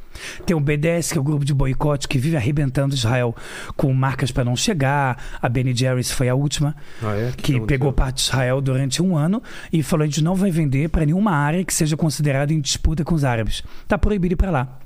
Tem 0.46 0.56
o 0.56 0.60
BDS, 0.60 1.12
que 1.12 1.18
é 1.18 1.22
o 1.22 1.24
grupo 1.24 1.46
de 1.46 1.54
boicote 1.54 2.08
que 2.08 2.18
vive 2.18 2.36
arrebentando 2.36 2.96
Israel 2.96 3.36
com 3.76 3.94
marcas 3.94 4.32
para 4.32 4.44
não 4.44 4.56
chegar. 4.56 5.22
A 5.42 5.50
Benny 5.50 5.76
Jerry's 5.76 6.12
foi 6.12 6.30
a 6.30 6.36
última, 6.36 6.76
ah, 7.02 7.16
é? 7.16 7.32
que, 7.36 7.60
que 7.60 7.62
pegou 7.62 7.92
parte 7.94 8.16
de 8.16 8.22
Israel 8.22 8.62
durante 8.62 9.02
um 9.02 9.18
ano 9.18 9.42
e 9.72 9.84
falou: 9.84 10.04
a 10.04 10.08
gente 10.08 10.24
não 10.24 10.36
vai 10.36 10.52
vender 10.52 10.90
para 10.90 11.06
nenhuma 11.06 11.32
área 11.32 11.64
que 11.64 11.74
seja 11.74 11.98
considerada 11.98 12.54
em 12.54 12.60
disputa 12.60 13.04
com 13.04 13.16
os 13.16 13.24
árabes. 13.24 13.64
Tá 13.88 13.98
proibido 13.98 14.34
ir 14.34 14.38
para 14.38 14.52
lá. 14.52 14.80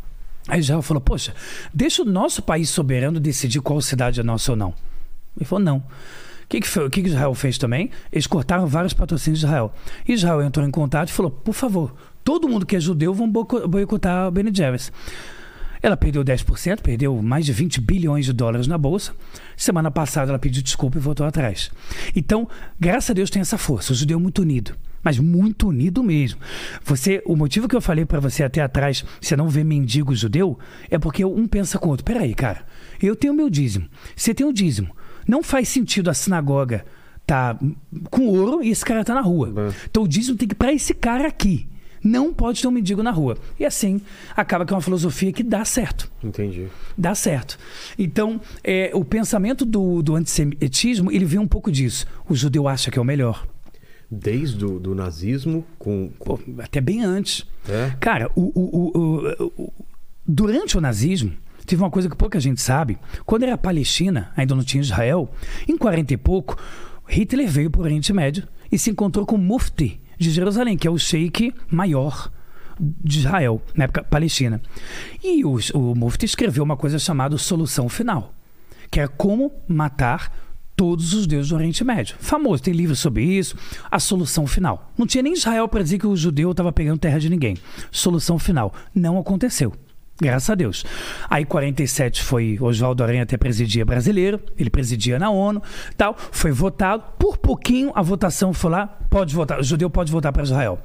Aí 0.48 0.60
Israel 0.60 0.82
falou: 0.82 1.02
poxa, 1.02 1.34
deixa 1.74 2.02
o 2.02 2.06
nosso 2.06 2.42
país 2.42 2.70
soberano 2.70 3.20
decidir 3.20 3.62
qual 3.62 3.82
cidade 3.82 4.20
é 4.20 4.24
nossa 4.24 4.52
ou 4.52 4.58
não. 4.58 4.74
Ele 5.38 5.46
falou: 5.46 5.64
não. 5.64 5.78
O 5.78 6.50
que, 6.50 6.62
que, 6.62 6.68
foi, 6.68 6.90
que, 6.90 7.04
que 7.04 7.10
Israel 7.10 7.36
fez 7.36 7.60
também? 7.60 7.92
Eles 8.12 8.26
cortaram 8.26 8.66
vários 8.66 8.92
patrocínios 8.92 9.40
de 9.40 9.46
Israel. 9.46 9.72
Israel 10.08 10.42
entrou 10.42 10.66
em 10.66 10.72
contato 10.72 11.10
e 11.10 11.12
falou: 11.12 11.30
por 11.30 11.54
favor, 11.54 11.94
todo 12.24 12.48
mundo 12.48 12.66
que 12.66 12.76
é 12.76 12.80
judeu 12.80 13.14
vão 13.14 13.30
boicotar 13.30 14.28
o 14.28 14.32
Benny 14.32 14.52
Jerry's. 14.54 14.92
Ela 15.82 15.96
perdeu 15.96 16.24
10%, 16.24 16.82
perdeu 16.82 17.22
mais 17.22 17.46
de 17.46 17.54
20 17.54 17.80
bilhões 17.80 18.26
de 18.26 18.34
dólares 18.34 18.68
na 18.68 18.78
bolsa. 18.78 19.14
Semana 19.56 19.90
passada 19.90 20.32
ela 20.32 20.40
pediu 20.40 20.62
desculpa 20.62 20.98
e 20.98 21.02
voltou 21.02 21.26
atrás. 21.26 21.72
Então, 22.14 22.48
graças 22.80 23.12
a 23.12 23.14
Deus 23.14 23.30
tem 23.30 23.42
essa 23.42 23.58
força. 23.58 23.94
O 23.94 23.96
judeu 23.96 24.18
é 24.18 24.22
muito 24.22 24.42
unido, 24.42 24.76
mas 25.02 25.18
muito 25.20 25.70
unido 25.70 26.04
mesmo. 26.04 26.40
Você, 26.84 27.24
o 27.26 27.36
motivo 27.36 27.68
que 27.68 27.76
eu 27.76 27.82
falei 27.82 28.06
para 28.06 28.20
você 28.20 28.44
até 28.44 28.62
atrás, 28.62 29.06
você 29.22 29.38
não 29.38 29.48
vê 29.48 29.64
mendigo 29.64 30.14
judeu, 30.14 30.60
é 30.90 31.00
porque 31.00 31.24
um 31.24 31.48
pensa 31.48 31.80
com 31.80 31.88
o 31.88 31.92
outro. 31.92 32.04
Peraí, 32.04 32.34
cara, 32.34 32.66
eu 33.02 33.16
tenho 33.16 33.34
meu 33.34 33.50
dízimo, 33.50 33.88
você 34.16 34.34
tem 34.34 34.46
o 34.46 34.52
dízimo. 34.52 34.94
Não 35.26 35.42
faz 35.42 35.70
sentido 35.70 36.10
a 36.10 36.14
sinagoga 36.14 36.84
tá 37.26 37.56
com 38.10 38.26
ouro 38.26 38.64
e 38.64 38.72
esse 38.72 38.84
cara 38.84 39.06
tá 39.06 39.14
na 39.14 39.22
rua. 39.22 39.72
Então 39.88 40.02
o 40.02 40.08
dízimo 40.08 40.36
tem 40.36 40.48
que 40.48 40.56
ir 40.56 40.58
para 40.58 40.74
esse 40.74 40.96
cara 40.96 41.28
aqui. 41.28 41.69
Não 42.04 42.34
pode 42.34 42.62
ter 42.62 42.68
um 42.68 42.72
mendigo 42.72 43.04
na 43.04 43.12
rua. 43.12 43.38
E 43.60 43.66
assim, 43.66 44.02
acaba 44.36 44.66
que 44.66 44.74
é 44.74 44.76
uma 44.76 44.82
filosofia 44.82 45.32
que 45.32 45.44
dá 45.44 45.64
certo. 45.66 46.10
Entendi. 46.24 46.68
Dá 46.98 47.14
certo. 47.16 47.58
Então, 47.98 48.40
é, 48.64 48.92
o 48.94 49.04
pensamento 49.04 49.66
do, 49.66 50.02
do 50.02 50.16
antissemitismo, 50.16 51.12
ele 51.12 51.26
vem 51.26 51.40
um 51.40 51.48
pouco 51.48 51.72
disso. 51.72 52.06
O 52.28 52.36
judeu 52.36 52.68
acha 52.68 52.90
que 52.90 52.98
é 52.98 53.02
o 53.02 53.06
melhor. 53.06 53.48
Desde 54.10 54.66
o 54.66 54.80
do 54.80 54.96
nazismo 54.96 55.64
com... 55.78 56.10
com... 56.18 56.38
Pô, 56.38 56.40
até 56.60 56.82
bem 56.82 57.04
antes. 57.04 57.46
É? 57.68 57.92
Cara, 58.00 58.32
o, 58.36 58.52
o, 58.56 59.44
o, 59.58 59.74
durante 60.26 60.78
o 60.78 60.82
nazismo, 60.82 61.34
Tive 61.70 61.84
uma 61.84 61.92
coisa 61.92 62.10
que 62.10 62.16
pouca 62.16 62.40
gente 62.40 62.60
sabe. 62.60 62.98
Quando 63.28 63.44
era 63.44 63.56
Palestina, 63.56 64.32
ainda 64.36 64.56
não 64.56 64.64
tinha 64.64 64.82
Israel, 64.82 65.30
em 65.68 65.78
40 65.78 66.16
e 66.16 66.18
pouco, 66.18 66.58
Hitler 67.08 67.48
veio 67.48 67.70
para 67.70 67.82
o 67.82 67.84
Oriente 67.84 68.12
Médio 68.12 68.48
e 68.72 68.80
se 68.80 68.90
encontrou 68.90 69.24
com 69.24 69.36
o 69.36 69.38
Mufti 69.38 70.02
de 70.20 70.30
Jerusalém, 70.30 70.78
que 70.78 70.88
é 70.88 70.92
o 70.92 71.00
sheik 71.00 71.54
maior 71.72 72.30
de 72.80 73.20
Israel, 73.20 73.62
na 73.74 73.86
época 73.86 74.04
Palestina. 74.04 74.62
E 75.24 75.44
o, 75.44 75.96
Mufti 75.96 76.26
escreveu 76.26 76.64
uma 76.64 76.78
coisa 76.78 77.00
chamada 77.00 77.38
Solução 77.38 77.90
Final, 77.90 78.34
que 78.92 79.00
era 79.00 79.10
como 79.10 79.52
matar 79.68 80.32
todos 80.76 81.14
os 81.14 81.28
deuses 81.28 81.50
do 81.50 81.56
Oriente 81.56 81.84
Médio. 81.84 82.16
Famoso, 82.20 82.64
tem 82.64 82.74
livro 82.74 82.96
sobre 82.96 83.24
isso. 83.24 83.54
A 83.92 84.00
solução 84.00 84.48
final. 84.48 84.94
Não 84.98 85.06
tinha 85.06 85.22
nem 85.22 85.34
Israel 85.34 85.68
para 85.68 85.84
dizer 85.84 86.00
que 86.00 86.08
o 86.08 86.16
judeu 86.16 86.52
estava 86.52 86.72
pegando 86.72 86.98
terra 86.98 87.20
de 87.20 87.30
ninguém. 87.30 87.58
Solução 87.92 88.40
final. 88.40 88.74
Não 88.96 89.20
aconteceu. 89.20 89.74
Graças 90.22 90.50
a 90.50 90.56
Deus. 90.56 90.86
Aí 91.30 91.46
47 91.46 92.22
foi 92.24 92.58
Oswaldo 92.60 93.02
Aranha 93.02 93.24
até 93.24 93.38
presidia 93.38 93.86
brasileiro, 93.86 94.42
ele 94.58 94.70
presidia 94.70 95.18
na 95.18 95.30
ONU, 95.30 95.64
tal, 95.96 96.14
foi 96.18 96.52
votado, 96.52 97.04
por 97.18 97.38
pouquinho 97.38 97.94
a 97.96 98.02
votação 98.02 98.54
foi 98.54 98.72
lá, 98.72 98.88
pode 99.10 99.34
votar, 99.34 99.60
o 99.62 99.64
judeu 99.64 99.90
pode 99.90 100.12
votar 100.12 100.34
para 100.34 100.44
Israel. 100.44 100.80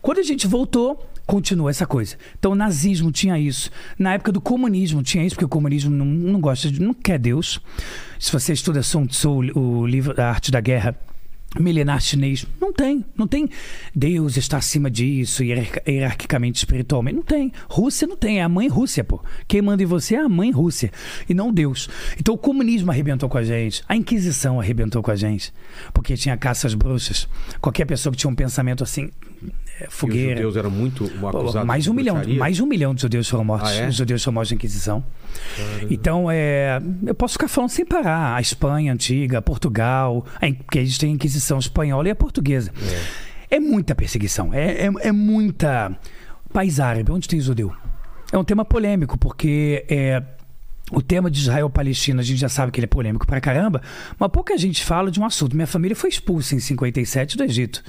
Quando 0.00 0.18
a 0.18 0.22
gente 0.22 0.46
voltou, 0.46 1.04
continua 1.26 1.70
essa 1.70 1.86
coisa. 1.86 2.16
Então 2.38 2.52
o 2.52 2.54
nazismo 2.54 3.10
tinha 3.10 3.36
isso, 3.36 3.68
na 3.98 4.14
época 4.14 4.30
do 4.30 4.40
comunismo 4.40 5.02
tinha 5.02 5.26
isso, 5.26 5.34
porque 5.34 5.44
o 5.44 5.48
comunismo 5.48 5.90
não, 5.90 6.06
não 6.06 6.40
gosta 6.40 6.70
de, 6.70 6.80
não 6.80 6.94
quer 6.94 7.18
Deus. 7.18 7.60
Se 8.16 8.30
você 8.30 8.52
estuda 8.52 8.80
Sun 8.82 9.06
Tzu, 9.06 9.58
o 9.58 9.86
livro 9.86 10.14
da 10.14 10.28
arte 10.28 10.52
da 10.52 10.60
guerra, 10.60 10.96
milenar 11.58 12.00
chinês. 12.00 12.46
Não 12.60 12.72
tem. 12.72 13.04
Não 13.16 13.26
tem 13.26 13.48
Deus 13.94 14.36
está 14.36 14.58
acima 14.58 14.90
disso, 14.90 15.42
hierarquicamente, 15.42 16.58
espiritualmente. 16.58 17.16
Não 17.16 17.22
tem. 17.22 17.52
Rússia 17.68 18.06
não 18.06 18.16
tem. 18.16 18.40
É 18.40 18.42
a 18.42 18.48
mãe 18.48 18.68
Rússia, 18.68 19.02
pô. 19.02 19.20
Quem 19.46 19.62
manda 19.62 19.82
em 19.82 19.86
você 19.86 20.16
é 20.16 20.20
a 20.20 20.28
mãe 20.28 20.50
Rússia. 20.50 20.90
E 21.28 21.34
não 21.34 21.52
Deus. 21.52 21.88
Então 22.18 22.34
o 22.34 22.38
comunismo 22.38 22.90
arrebentou 22.90 23.28
com 23.28 23.38
a 23.38 23.44
gente. 23.44 23.82
A 23.88 23.96
Inquisição 23.96 24.60
arrebentou 24.60 25.02
com 25.02 25.10
a 25.10 25.16
gente. 25.16 25.52
Porque 25.92 26.16
tinha 26.16 26.36
caças 26.36 26.74
bruxas. 26.74 27.28
Qualquer 27.60 27.86
pessoa 27.86 28.12
que 28.12 28.18
tinha 28.18 28.30
um 28.30 28.34
pensamento 28.34 28.84
assim, 28.84 29.10
é, 29.80 29.86
fogueira. 29.88 30.40
E 30.40 30.44
os 30.44 30.52
judeus 30.52 30.56
eram 30.56 30.70
muito 30.70 31.04
acusados 31.04 31.66
mais 31.66 31.86
um 31.86 31.94
milhão, 31.94 32.20
mais 32.36 32.56
de 32.56 32.62
um 32.62 32.66
milhão 32.66 32.94
de 32.94 33.02
judeus 33.02 33.28
foram 33.28 33.44
mortos. 33.44 33.70
Ah, 33.70 33.74
é? 33.74 33.88
Os 33.88 33.96
judeus 33.96 34.22
foram 34.22 34.34
mortos 34.34 34.50
na 34.50 34.56
Inquisição. 34.56 35.04
Caramba. 35.56 35.86
Então, 35.90 36.30
é, 36.30 36.80
eu 37.06 37.14
posso 37.14 37.34
ficar 37.34 37.48
falando 37.48 37.70
sem 37.70 37.84
parar. 37.84 38.34
A 38.34 38.40
Espanha 38.40 38.92
antiga, 38.92 39.40
Portugal, 39.40 40.26
porque 40.64 40.80
a 40.80 40.84
gente 40.84 40.98
tem 40.98 41.10
a 41.10 41.14
Inquisição 41.14 41.37
espanhola 41.58 42.08
e 42.08 42.10
a 42.10 42.14
portuguesa. 42.14 42.72
É, 43.50 43.56
é 43.56 43.60
muita 43.60 43.94
perseguição. 43.94 44.52
É, 44.52 44.86
é, 44.86 44.90
é, 45.00 45.12
muita. 45.12 45.96
País 46.52 46.80
árabe, 46.80 47.12
onde 47.12 47.28
tem 47.28 47.40
judeu? 47.40 47.72
É 48.32 48.38
um 48.38 48.44
tema 48.44 48.64
polêmico, 48.64 49.18
porque 49.18 49.84
é, 49.88 50.22
o 50.90 51.02
tema 51.02 51.30
de 51.30 51.40
Israel-Palestina, 51.40 52.20
a 52.20 52.24
gente 52.24 52.38
já 52.38 52.48
sabe 52.48 52.72
que 52.72 52.80
ele 52.80 52.86
é 52.86 52.88
polêmico 52.88 53.26
pra 53.26 53.40
caramba, 53.40 53.82
mas 54.18 54.30
pouca 54.30 54.56
gente 54.56 54.82
fala 54.82 55.10
de 55.10 55.20
um 55.20 55.24
assunto. 55.24 55.54
Minha 55.54 55.66
família 55.66 55.94
foi 55.94 56.08
expulsa 56.08 56.54
em 56.54 56.60
57 56.60 57.36
do 57.36 57.44
Egito. 57.44 57.82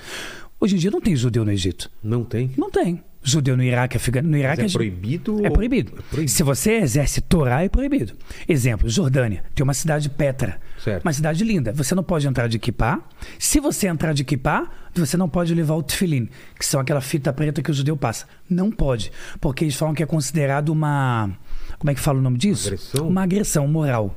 Hoje 0.60 0.76
em 0.76 0.78
dia 0.80 0.92
não 0.92 1.00
tem 1.00 1.16
judeu 1.16 1.46
no 1.46 1.52
Egito. 1.52 1.90
Não 2.04 2.24
tem? 2.24 2.52
Não 2.58 2.70
tem. 2.70 3.02
Judeu 3.24 3.56
no 3.56 3.64
Iraque. 3.64 3.98
No 4.22 4.38
Iraque 4.38 4.64
Mas 4.64 4.72
é 4.72 4.78
proibido? 4.78 5.46
É 5.46 5.50
proibido. 5.50 5.94
é 5.98 6.02
proibido. 6.02 6.32
Se 6.32 6.44
você 6.44 6.74
exerce 6.74 7.22
Torá, 7.22 7.64
é 7.64 7.70
proibido. 7.70 8.14
Exemplo, 8.48 8.90
Jordânia. 8.90 9.44
Tem 9.54 9.64
uma 9.64 9.74
cidade 9.74 10.10
Petra. 10.10 10.60
Certo. 10.84 11.03
Uma 11.03 11.14
cidade 11.14 11.43
linda. 11.43 11.73
Você 11.73 11.93
não 11.93 12.03
pode 12.03 12.27
entrar 12.27 12.47
de 12.47 12.57
kippah. 12.57 13.01
Se 13.38 13.60
você 13.60 13.88
entrar 13.88 14.14
de 14.14 14.23
kippah, 14.23 14.69
você 14.93 15.18
não 15.18 15.27
pode 15.27 15.53
levar 15.53 15.76
o 15.76 15.84
tefilim, 15.84 16.30
que 16.57 16.65
são 16.65 16.80
aquela 16.80 17.01
fita 17.01 17.31
preta 17.34 17.61
que 17.61 17.69
o 17.69 17.73
judeu 17.73 17.97
passa. 17.97 18.26
Não 18.49 18.72
pode. 18.72 19.11
Porque 19.39 19.65
eles 19.65 19.76
falam 19.76 19.93
que 19.93 20.01
é 20.01 20.06
considerado 20.06 20.69
uma. 20.69 21.30
Como 21.77 21.91
é 21.91 21.93
que 21.93 21.99
fala 21.99 22.19
o 22.19 22.22
nome 22.22 22.38
disso? 22.38 22.68
Agressão? 22.68 23.07
Uma 23.07 23.23
agressão 23.23 23.68
moral. 23.68 24.15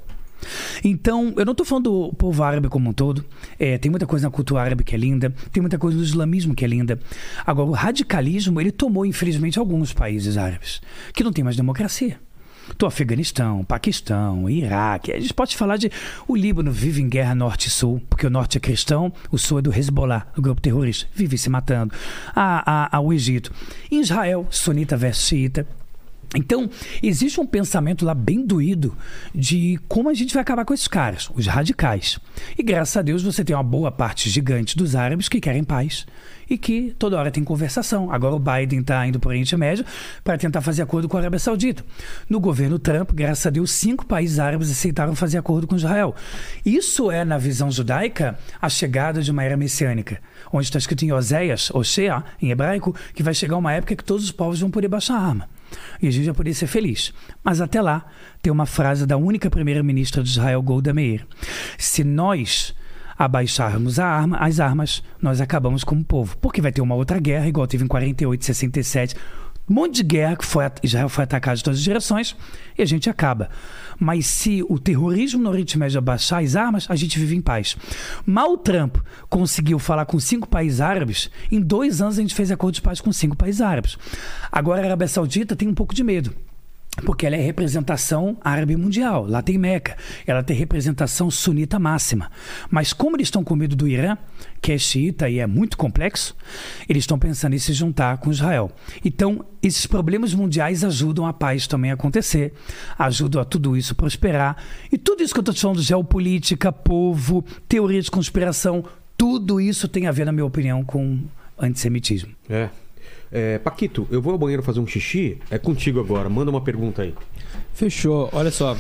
Então, 0.83 1.33
eu 1.37 1.45
não 1.45 1.53
estou 1.53 1.65
falando 1.65 1.85
do 1.85 2.13
povo 2.15 2.43
árabe 2.43 2.69
como 2.69 2.91
um 2.91 2.93
todo. 2.93 3.25
É, 3.59 3.79
tem 3.79 3.91
muita 3.91 4.07
coisa 4.07 4.27
na 4.27 4.31
cultura 4.31 4.63
árabe 4.63 4.83
que 4.83 4.95
é 4.95 4.99
linda, 4.99 5.33
tem 5.53 5.61
muita 5.61 5.79
coisa 5.79 5.97
no 5.97 6.03
islamismo 6.03 6.55
que 6.55 6.65
é 6.65 6.69
linda. 6.69 6.99
Agora, 7.47 7.69
o 7.69 7.73
radicalismo, 7.73 8.61
ele 8.61 8.73
tomou, 8.73 9.07
infelizmente, 9.07 9.59
alguns 9.59 9.93
países 9.93 10.37
árabes 10.37 10.81
que 11.13 11.23
não 11.23 11.33
tem 11.33 11.45
mais 11.45 11.57
democracia. 11.57 12.19
Do 12.79 12.87
Afeganistão, 12.87 13.65
Paquistão, 13.65 14.49
Iraque. 14.49 15.13
A 15.13 15.21
gente 15.21 15.35
pode 15.35 15.57
falar 15.57 15.77
de. 15.77 15.91
O 16.27 16.37
Líbano 16.37 16.71
vive 16.71 17.03
em 17.03 17.09
guerra 17.09 17.35
norte 17.35 17.67
e 17.69 17.71
sul, 17.71 18.03
porque 18.09 18.27
o 18.27 18.31
norte 18.31 18.57
é 18.57 18.61
cristão, 18.61 19.13
o 19.31 19.39
sul 19.39 19.59
é 19.59 19.63
do 19.63 19.75
Hezbollah, 19.75 20.27
do 20.35 20.43
grupo 20.43 20.61
terrorista. 20.61 21.07
Vive 21.15 21.37
se 21.39 21.51
matando. 21.51 21.95
A, 22.35 22.87
a, 22.87 22.97
a, 22.97 23.01
o 23.01 23.13
Egito. 23.13 23.53
Israel, 23.91 24.47
sunita 24.51 24.97
versus 24.97 25.27
xiita. 25.27 25.67
Então, 26.35 26.71
existe 27.03 27.41
um 27.41 27.47
pensamento 27.47 28.05
lá 28.05 28.15
bem 28.15 28.45
doído 28.45 28.97
de 29.35 29.79
como 29.87 30.09
a 30.09 30.15
gente 30.15 30.33
vai 30.33 30.43
acabar 30.43 30.65
com 30.65 30.73
esses 30.73 30.89
caras, 30.89 31.31
os 31.35 31.47
radicais. 31.47 32.19
E 32.57 32.63
graças 32.63 32.97
a 32.97 33.03
Deus 33.03 33.23
você 33.23 33.45
tem 33.45 33.55
uma 33.55 33.63
boa 33.63 33.93
parte 33.93 34.31
gigante 34.31 34.77
dos 34.77 34.95
árabes 34.97 35.29
que 35.29 35.41
querem 35.41 35.63
paz 35.63 36.07
e 36.49 36.57
que 36.57 36.95
toda 36.99 37.19
hora 37.19 37.31
tem 37.31 37.45
conversação. 37.45 38.11
Agora 38.11 38.35
o 38.35 38.39
Biden 38.39 38.81
está 38.81 39.07
indo 39.07 39.21
para 39.21 39.29
o 39.29 39.31
Oriente 39.31 39.57
Médio 39.57 39.85
para 40.25 40.39
tentar 40.39 40.63
fazer 40.63 40.83
acordo 40.83 41.09
com 41.09 41.17
a 41.17 41.21
Arábia 41.21 41.39
Saudita. 41.39 41.85
No 42.29 42.41
governo 42.41 42.79
Trump, 42.79 43.13
graças 43.13 43.47
a 43.47 43.51
Deus, 43.51 43.71
cinco 43.71 44.07
países 44.07 44.39
árabes 44.39 44.71
aceitaram 44.71 45.15
fazer 45.15 45.39
acordo 45.39 45.67
com 45.67 45.77
Israel. 45.77 46.15
Isso 46.65 47.11
é, 47.11 47.25
na 47.25 47.37
visão 47.37 47.71
judaica, 47.71 48.39
a 48.61 48.69
chegada 48.69 49.23
de 49.23 49.31
uma 49.31 49.43
era 49.43 49.57
messiânica, 49.57 50.19
onde 50.53 50.67
está 50.67 50.79
escrito 50.79 51.05
em 51.05 51.13
Oséias, 51.13 51.71
Oshea, 51.75 52.25
em 52.41 52.51
hebraico, 52.51 52.95
que 53.15 53.23
vai 53.23 53.35
chegar 53.35 53.57
uma 53.57 53.73
época 53.73 53.97
que 53.97 54.05
todos 54.05 54.25
os 54.25 54.33
povos 54.33 54.61
vão 54.61 54.71
poder 54.71 54.89
baixar 54.89 55.17
a 55.17 55.21
arma. 55.21 55.62
E 56.01 56.09
a 56.09 56.11
gente 56.11 56.25
vai 56.25 56.35
poder 56.35 56.55
ser 56.55 56.67
feliz. 56.67 57.13
Mas 57.43 57.61
até 57.61 57.81
lá, 57.81 58.05
tem 58.41 58.53
uma 58.53 58.67
frase 58.67 59.07
da 59.07 59.17
única 59.17 59.51
primeira-ministra 59.51 60.23
de 60.23 60.31
Israel, 60.31 60.63
Golda 60.63 60.93
Meir. 60.93 61.27
Se 61.79 62.05
nós 62.05 62.75
abaixarmos 63.19 63.99
arma, 63.99 64.37
as 64.39 64.59
armas, 64.59 65.03
nós 65.21 65.41
acabamos 65.41 65.85
como 65.85 66.05
povo. 66.05 66.37
Porque 66.39 66.61
vai 66.61 66.73
ter 66.73 66.81
uma 66.81 66.95
outra 66.95 67.19
guerra, 67.21 67.47
igual 67.47 67.67
teve 67.67 67.85
em 67.85 67.89
48, 67.89 68.45
67. 68.45 69.17
Um 69.71 69.75
monte 69.75 69.97
de 69.97 70.03
guerra 70.03 70.37
que 70.37 70.45
foi, 70.45 70.65
Israel 70.83 71.09
foi 71.09 71.25
atacado 71.25 71.57
de 71.57 71.65
todas 71.65 71.79
as 71.79 71.85
direções 71.85 72.37
e 72.77 72.83
a 72.83 72.85
gente 72.85 73.09
acaba. 73.09 73.49
Mas 74.03 74.27
se 74.27 74.65
o 74.69 74.81
terrorismo 74.81 75.41
no 75.41 75.49
Oriente 75.49 75.79
Médio 75.79 75.99
abaixar 75.99 76.43
as 76.43 76.57
armas, 76.57 76.87
a 76.91 76.97
gente 76.97 77.21
vive 77.21 77.37
em 77.37 77.41
paz. 77.41 77.77
Mal 78.27 78.59
Trump 78.59 78.97
conseguiu 79.31 79.79
falar 79.79 80.07
com 80.07 80.19
cinco 80.19 80.49
países 80.49 80.81
árabes, 80.81 81.31
em 81.53 81.61
dois 81.61 82.03
anos 82.03 82.19
a 82.19 82.21
gente 82.21 82.35
fez 82.35 82.51
acordo 82.51 82.75
de 82.75 82.83
paz 82.83 83.01
com 83.01 83.13
cinco 83.13 83.37
países 83.37 83.61
árabes. 83.61 83.97
Agora 84.51 84.83
a 84.83 84.87
Arábia 84.87 85.07
Saudita 85.07 85.55
tem 85.55 85.69
um 85.69 85.75
pouco 85.75 85.95
de 85.95 86.03
medo 86.03 86.35
porque 87.05 87.27
ela 87.27 87.37
é 87.37 87.41
representação 87.41 88.37
árabe 88.43 88.77
mundial. 88.77 89.27
Lá 89.27 89.41
tem 89.41 89.57
Meca. 89.57 89.97
Ela 90.27 90.43
tem 90.43 90.55
representação 90.55 91.31
sunita 91.31 91.79
máxima. 91.79 92.31
Mas 92.71 92.93
como 92.93 93.17
eles 93.17 93.29
estão 93.29 93.43
com 93.43 93.57
medo 93.57 93.75
do 93.75 93.89
Irã, 93.89 94.17
que 94.61 94.73
é 94.73 94.79
xiita 94.79 95.29
e 95.29 95.39
é 95.39 95.47
muito 95.47 95.77
complexo, 95.77 96.37
eles 96.87 97.05
estão 97.05 97.19
pensando 97.19 97.55
em 97.55 97.59
se 97.59 97.73
juntar 97.73 98.19
com 98.19 98.31
Israel. 98.31 98.71
Então, 99.03 99.45
esses 99.63 99.87
problemas 99.87 100.35
mundiais 100.35 100.85
ajudam 100.85 101.27
a 101.27 101.33
paz 101.33 101.67
também 101.67 101.91
a 101.91 101.95
acontecer, 101.95 102.53
ajudam 102.99 103.41
a 103.41 103.45
tudo 103.45 103.75
isso 103.75 103.95
prosperar. 103.95 104.63
E 104.91 104.99
tudo 104.99 105.23
isso 105.23 105.33
que 105.33 105.41
eu 105.41 105.43
estou 105.43 105.55
falando, 105.55 105.81
geopolítica, 105.81 106.71
povo, 106.71 107.43
teoria 107.67 108.03
de 108.03 108.11
conspiração, 108.11 108.85
tudo 109.17 109.61
isso 109.61 109.89
tem 109.89 110.07
a 110.07 110.13
ver, 110.13 110.27
na 110.27 110.33
minha 110.33 110.45
opinião, 110.45 110.85
com 110.85 111.21
antissemitismo. 111.59 112.35
É, 112.51 112.69
é, 113.33 113.59
Paquito, 113.59 114.07
eu 114.11 114.21
vou 114.21 114.35
ao 114.35 114.39
banheiro 114.39 114.63
fazer 114.63 114.79
um 114.79 114.87
xixi. 114.87 115.39
É 115.51 115.59
contigo 115.59 115.99
agora. 115.99 116.29
Manda 116.29 116.51
uma 116.51 116.61
pergunta 116.61 117.03
aí. 117.03 117.15
Fechou. 117.73 118.29
Olha 118.33 118.51
só. 118.51 118.77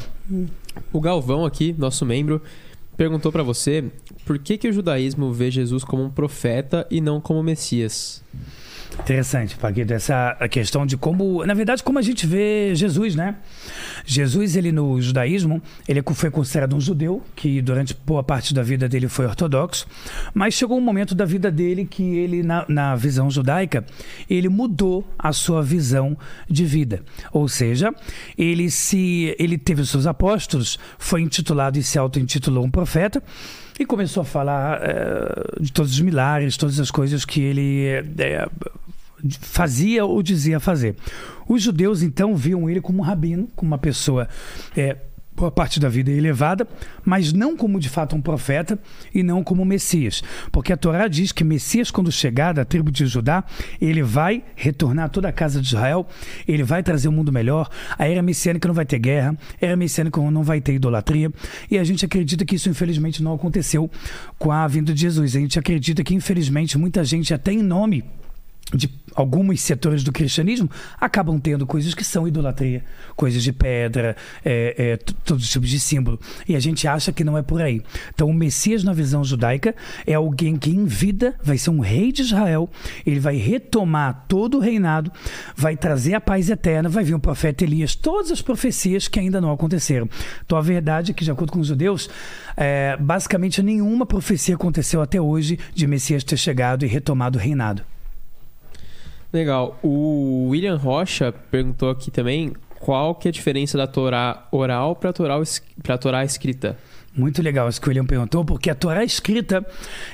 O 0.93 1.01
Galvão 1.01 1.45
aqui, 1.47 1.75
nosso 1.79 2.05
membro, 2.05 2.41
perguntou 2.97 3.33
para 3.33 3.43
você 3.43 3.85
por 4.27 4.39
que, 4.39 4.59
que 4.59 4.69
o 4.69 4.73
judaísmo 4.73 5.33
vê 5.33 5.51
Jesus 5.51 5.83
como 5.83 6.05
um 6.05 6.11
profeta 6.11 6.87
e 6.91 7.01
não 7.01 7.21
como 7.21 7.43
Messias. 7.43 8.23
Interessante, 8.99 9.57
Paquito, 9.57 9.93
essa 9.93 10.37
questão 10.51 10.87
de 10.87 10.97
como, 10.97 11.45
na 11.45 11.55
verdade, 11.55 11.83
como 11.83 11.99
a 11.99 12.03
gente 12.03 12.27
vê 12.27 12.75
Jesus, 12.75 13.15
né? 13.15 13.37
Jesus, 14.05 14.55
ele 14.55 14.71
no 14.71 15.01
judaísmo, 15.01 15.63
ele 15.89 16.03
foi 16.15 16.31
considerado 16.31 16.77
um 16.77 16.81
judeu, 16.81 17.23
que 17.35 17.61
durante 17.63 17.97
boa 18.07 18.23
parte 18.23 18.53
da 18.53 18.63
vida 18.63 18.89
dele 18.89 19.09
foi 19.09 19.27
ortodoxo, 19.27 19.87
mas 20.35 20.55
chegou 20.55 20.79
um 20.79 20.81
momento 20.81 21.15
da 21.15 21.25
vida 21.25 21.51
dele 21.51 21.85
que 21.85 22.03
ele, 22.03 22.43
na, 22.43 22.65
na 22.69 22.95
visão 22.95 23.31
judaica, 23.31 23.85
ele 24.29 24.49
mudou 24.49 25.07
a 25.19 25.33
sua 25.33 25.63
visão 25.63 26.17
de 26.49 26.65
vida. 26.65 27.03
Ou 27.33 27.49
seja, 27.49 27.95
ele 28.37 28.71
se 28.71 29.35
ele 29.39 29.57
teve 29.59 29.83
os 29.83 29.91
seus 29.91 30.07
apóstolos, 30.07 30.79
foi 30.99 31.23
intitulado 31.23 31.79
e 31.79 31.83
se 31.83 31.99
auto-intitulou 31.99 32.65
um 32.65 32.71
profeta, 32.71 33.23
e 33.83 33.87
começou 33.87 34.23
a 34.23 34.25
falar 34.25 34.81
é, 34.83 35.61
de 35.61 35.73
todos 35.73 35.93
os 35.93 36.01
milagres, 36.01 36.57
todas 36.57 36.79
as 36.81 36.91
coisas 36.91 37.25
que 37.25 37.41
ele 37.41 37.87
é, 37.87 38.49
fazia 39.41 40.05
ou 40.05 40.23
dizia 40.23 40.59
fazer. 40.59 40.97
Os 41.49 41.63
judeus 41.63 42.03
então 42.03 42.35
viam 42.35 42.69
ele 42.71 42.81
como 42.81 43.01
um 43.01 43.03
rabino, 43.03 43.49
como 43.55 43.71
uma 43.73 43.79
pessoa 43.79 44.29
é, 44.77 44.97
boa 45.35 45.51
parte 45.51 45.81
da 45.81 45.89
vida 45.89 46.11
elevada, 46.11 46.67
mas 47.05 47.33
não 47.33 47.57
como 47.57 47.81
de 47.81 47.89
fato 47.89 48.15
um 48.15 48.21
profeta 48.21 48.79
e 49.15 49.23
não 49.23 49.43
como 49.43 49.65
Messias. 49.65 50.23
Porque 50.51 50.73
a 50.73 50.77
Torá 50.77 51.09
diz 51.09 51.33
que 51.33 51.43
Messias, 51.43 51.91
quando 51.91 52.13
chegar 52.13 52.53
da 52.53 52.65
tribo 52.65 52.91
de 52.91 53.07
Judá, 53.07 53.45
ele 53.81 54.03
vai 54.03 54.45
retornar 54.55 55.11
toda 55.11 55.29
a 55.29 55.33
casa 55.33 55.61
de 55.61 55.67
Israel, 55.67 56.07
ele 56.47 56.63
vai 56.63 56.83
trazer 56.83 57.09
um 57.09 57.13
mundo 57.13 57.33
melhor, 57.33 57.69
a 57.99 58.07
era 58.07 58.23
messiânica 58.23 58.69
não 58.69 58.75
vai 58.75 58.85
ter 58.85 58.99
guerra, 58.99 59.37
a 59.61 59.67
era 59.67 59.77
messiânica 59.77 60.21
não 60.21 60.43
vai 60.43 60.61
ter 60.61 60.75
idolatria, 60.75 61.33
e 61.71 61.79
a 61.79 61.85
gente 61.85 62.05
acredita 62.05 62.45
que 62.45 62.57
isso 62.57 62.69
infelizmente 62.69 63.23
não 63.23 63.35
aconteceu 63.35 63.91
com 64.39 64.53
a 64.53 64.67
vinda 64.69 64.93
de 64.95 65.01
Jesus. 65.01 65.35
A 65.35 65.41
gente 65.41 65.59
acredita 65.59 66.05
que 66.05 66.15
infelizmente 66.15 66.79
muita 66.79 67.05
gente 67.05 67.33
até 67.35 67.53
em 67.53 67.63
nome 67.63 68.05
de 68.75 68.89
alguns 69.15 69.61
setores 69.61 70.03
do 70.03 70.13
cristianismo 70.13 70.71
acabam 70.99 71.39
tendo 71.39 71.67
coisas 71.67 71.95
que 71.95 72.05
são 72.05 72.27
idolatria, 72.27 72.83
coisas 73.15 73.43
de 73.43 73.53
pedra, 73.53 74.17
é, 74.45 74.75
é, 74.79 74.97
todos 74.97 75.45
os 75.45 75.51
tipos 75.51 75.69
de 75.69 75.79
símbolo. 75.79 76.19
E 76.49 76.57
a 76.57 76.61
gente 76.61 76.89
acha 76.89 77.13
que 77.13 77.25
não 77.25 77.37
é 77.37 77.43
por 77.43 77.61
aí. 77.61 77.83
Então, 78.15 78.29
o 78.29 78.35
Messias, 78.35 78.83
na 78.83 78.93
visão 78.93 79.23
judaica, 79.23 79.75
é 80.07 80.15
alguém 80.15 80.57
que 80.57 80.71
em 80.71 80.85
vida 80.85 81.35
vai 81.43 81.59
ser 81.59 81.71
um 81.71 81.81
rei 81.81 82.11
de 82.13 82.23
Israel, 82.23 82.71
ele 83.05 83.21
vai 83.21 83.37
retomar 83.37 84.25
todo 84.27 84.59
o 84.59 84.61
reinado, 84.61 85.13
vai 85.55 85.77
trazer 85.77 86.15
a 86.15 86.21
paz 86.21 86.49
eterna, 86.49 86.89
vai 86.89 87.05
vir 87.05 87.15
um 87.15 87.21
profeta 87.21 87.65
Elias, 87.65 87.95
todas 87.95 88.31
as 88.31 88.41
profecias 88.41 89.09
que 89.09 89.21
ainda 89.21 89.41
não 89.41 89.53
aconteceram. 89.53 90.09
Então, 90.45 90.57
a 90.57 90.63
verdade 90.63 91.11
é 91.11 91.15
que, 91.15 91.25
de 91.25 91.31
acordo 91.31 91.53
com 91.53 91.61
os 91.61 91.67
judeus, 91.67 92.09
é, 92.57 92.97
basicamente 92.99 93.63
nenhuma 93.63 94.07
profecia 94.07 94.55
aconteceu 94.55 95.03
até 95.03 95.21
hoje 95.21 95.59
de 95.75 95.87
Messias 95.87 96.25
ter 96.25 96.37
chegado 96.37 96.85
e 96.85 96.89
retomado 96.89 97.39
o 97.39 97.41
reinado. 97.41 97.92
Legal. 99.33 99.79
O 99.83 100.49
William 100.51 100.77
Rocha 100.77 101.33
perguntou 101.51 101.91
aqui 101.91 102.11
também 102.11 102.53
qual 102.79 103.15
que 103.15 103.29
é 103.29 103.31
a 103.31 103.33
diferença 103.33 103.79
da 103.79 103.87
Torá 103.87 104.47
oral 104.51 104.97
para 104.97 105.11
a 105.11 105.99
Torá, 105.99 106.25
escrita. 106.25 106.77
Muito 107.15 107.41
legal 107.43 107.69
isso 107.69 107.81
que 107.81 107.87
o 107.87 107.91
William 107.91 108.05
perguntou, 108.05 108.45
porque 108.45 108.69
a 108.69 108.75
Torá 108.75 109.05
escrita, 109.05 109.65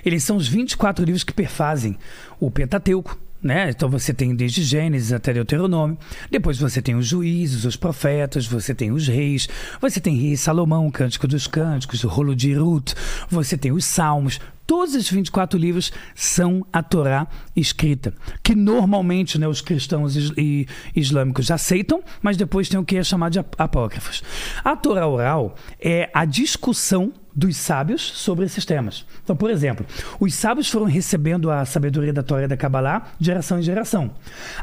eles 0.05 0.23
são 0.23 0.37
os 0.37 0.47
24 0.47 1.05
livros 1.05 1.25
que 1.25 1.33
perfazem 1.33 1.97
o 2.39 2.51
Pentateuco, 2.51 3.19
né? 3.43 3.71
Então 3.71 3.89
você 3.89 4.13
tem 4.13 4.35
desde 4.35 4.63
Gênesis 4.63 5.13
até 5.13 5.33
Deuteronômio. 5.33 5.97
Depois 6.31 6.59
você 6.59 6.83
tem 6.83 6.95
os 6.95 7.07
juízes, 7.07 7.65
os 7.65 7.77
profetas, 7.77 8.47
você 8.47 8.75
tem 8.75 8.91
os 8.91 9.07
reis, 9.07 9.49
você 9.81 10.01
tem 10.01 10.17
Rei 10.17 10.37
Salomão, 10.37 10.91
Cântico 10.91 11.29
dos 11.29 11.47
Cânticos, 11.47 12.05
o 12.05 12.09
Rolo 12.09 12.35
de 12.35 12.53
Ruth, 12.55 12.95
você 13.31 13.57
tem 13.57 13.73
os 13.73 13.85
Salmos. 13.85 14.41
Todos 14.67 14.95
esses 14.95 15.11
24 15.11 15.59
livros 15.59 15.91
são 16.15 16.67
a 16.71 16.83
Torá 16.83 17.27
escrita, 17.57 18.13
que 18.43 18.55
normalmente 18.55 19.39
né, 19.39 19.49
os 19.49 19.63
cristãos 19.63 20.15
e 20.37 20.67
islâmicos 20.95 21.51
aceitam, 21.51 22.03
mas 22.21 22.37
depois 22.37 22.69
tem 22.69 22.79
o 22.79 22.85
que 22.85 22.99
é 22.99 23.03
chamado 23.03 23.33
de 23.33 23.39
apócrifos. 23.39 24.23
A 24.63 24.77
Torá 24.77 25.07
oral 25.07 25.55
é 25.81 26.11
a 26.13 26.27
discussão 26.27 27.15
dos 27.39 27.57
sábios 27.57 28.03
sobre 28.03 28.45
esses 28.45 28.65
temas. 28.65 29.07
Então, 29.23 29.37
por 29.37 29.49
exemplo, 29.49 29.87
os 30.19 30.35
sábios 30.35 30.69
foram 30.69 30.87
recebendo 30.87 31.53
a 31.53 31.65
sabedoria 31.65 32.13
da 32.13 32.21
Torá 32.21 32.43
e 32.43 32.49
da 32.49 32.57
Kabbalah 32.57 33.13
de 33.17 33.27
geração 33.27 33.61
em 33.61 33.63
geração, 33.63 34.11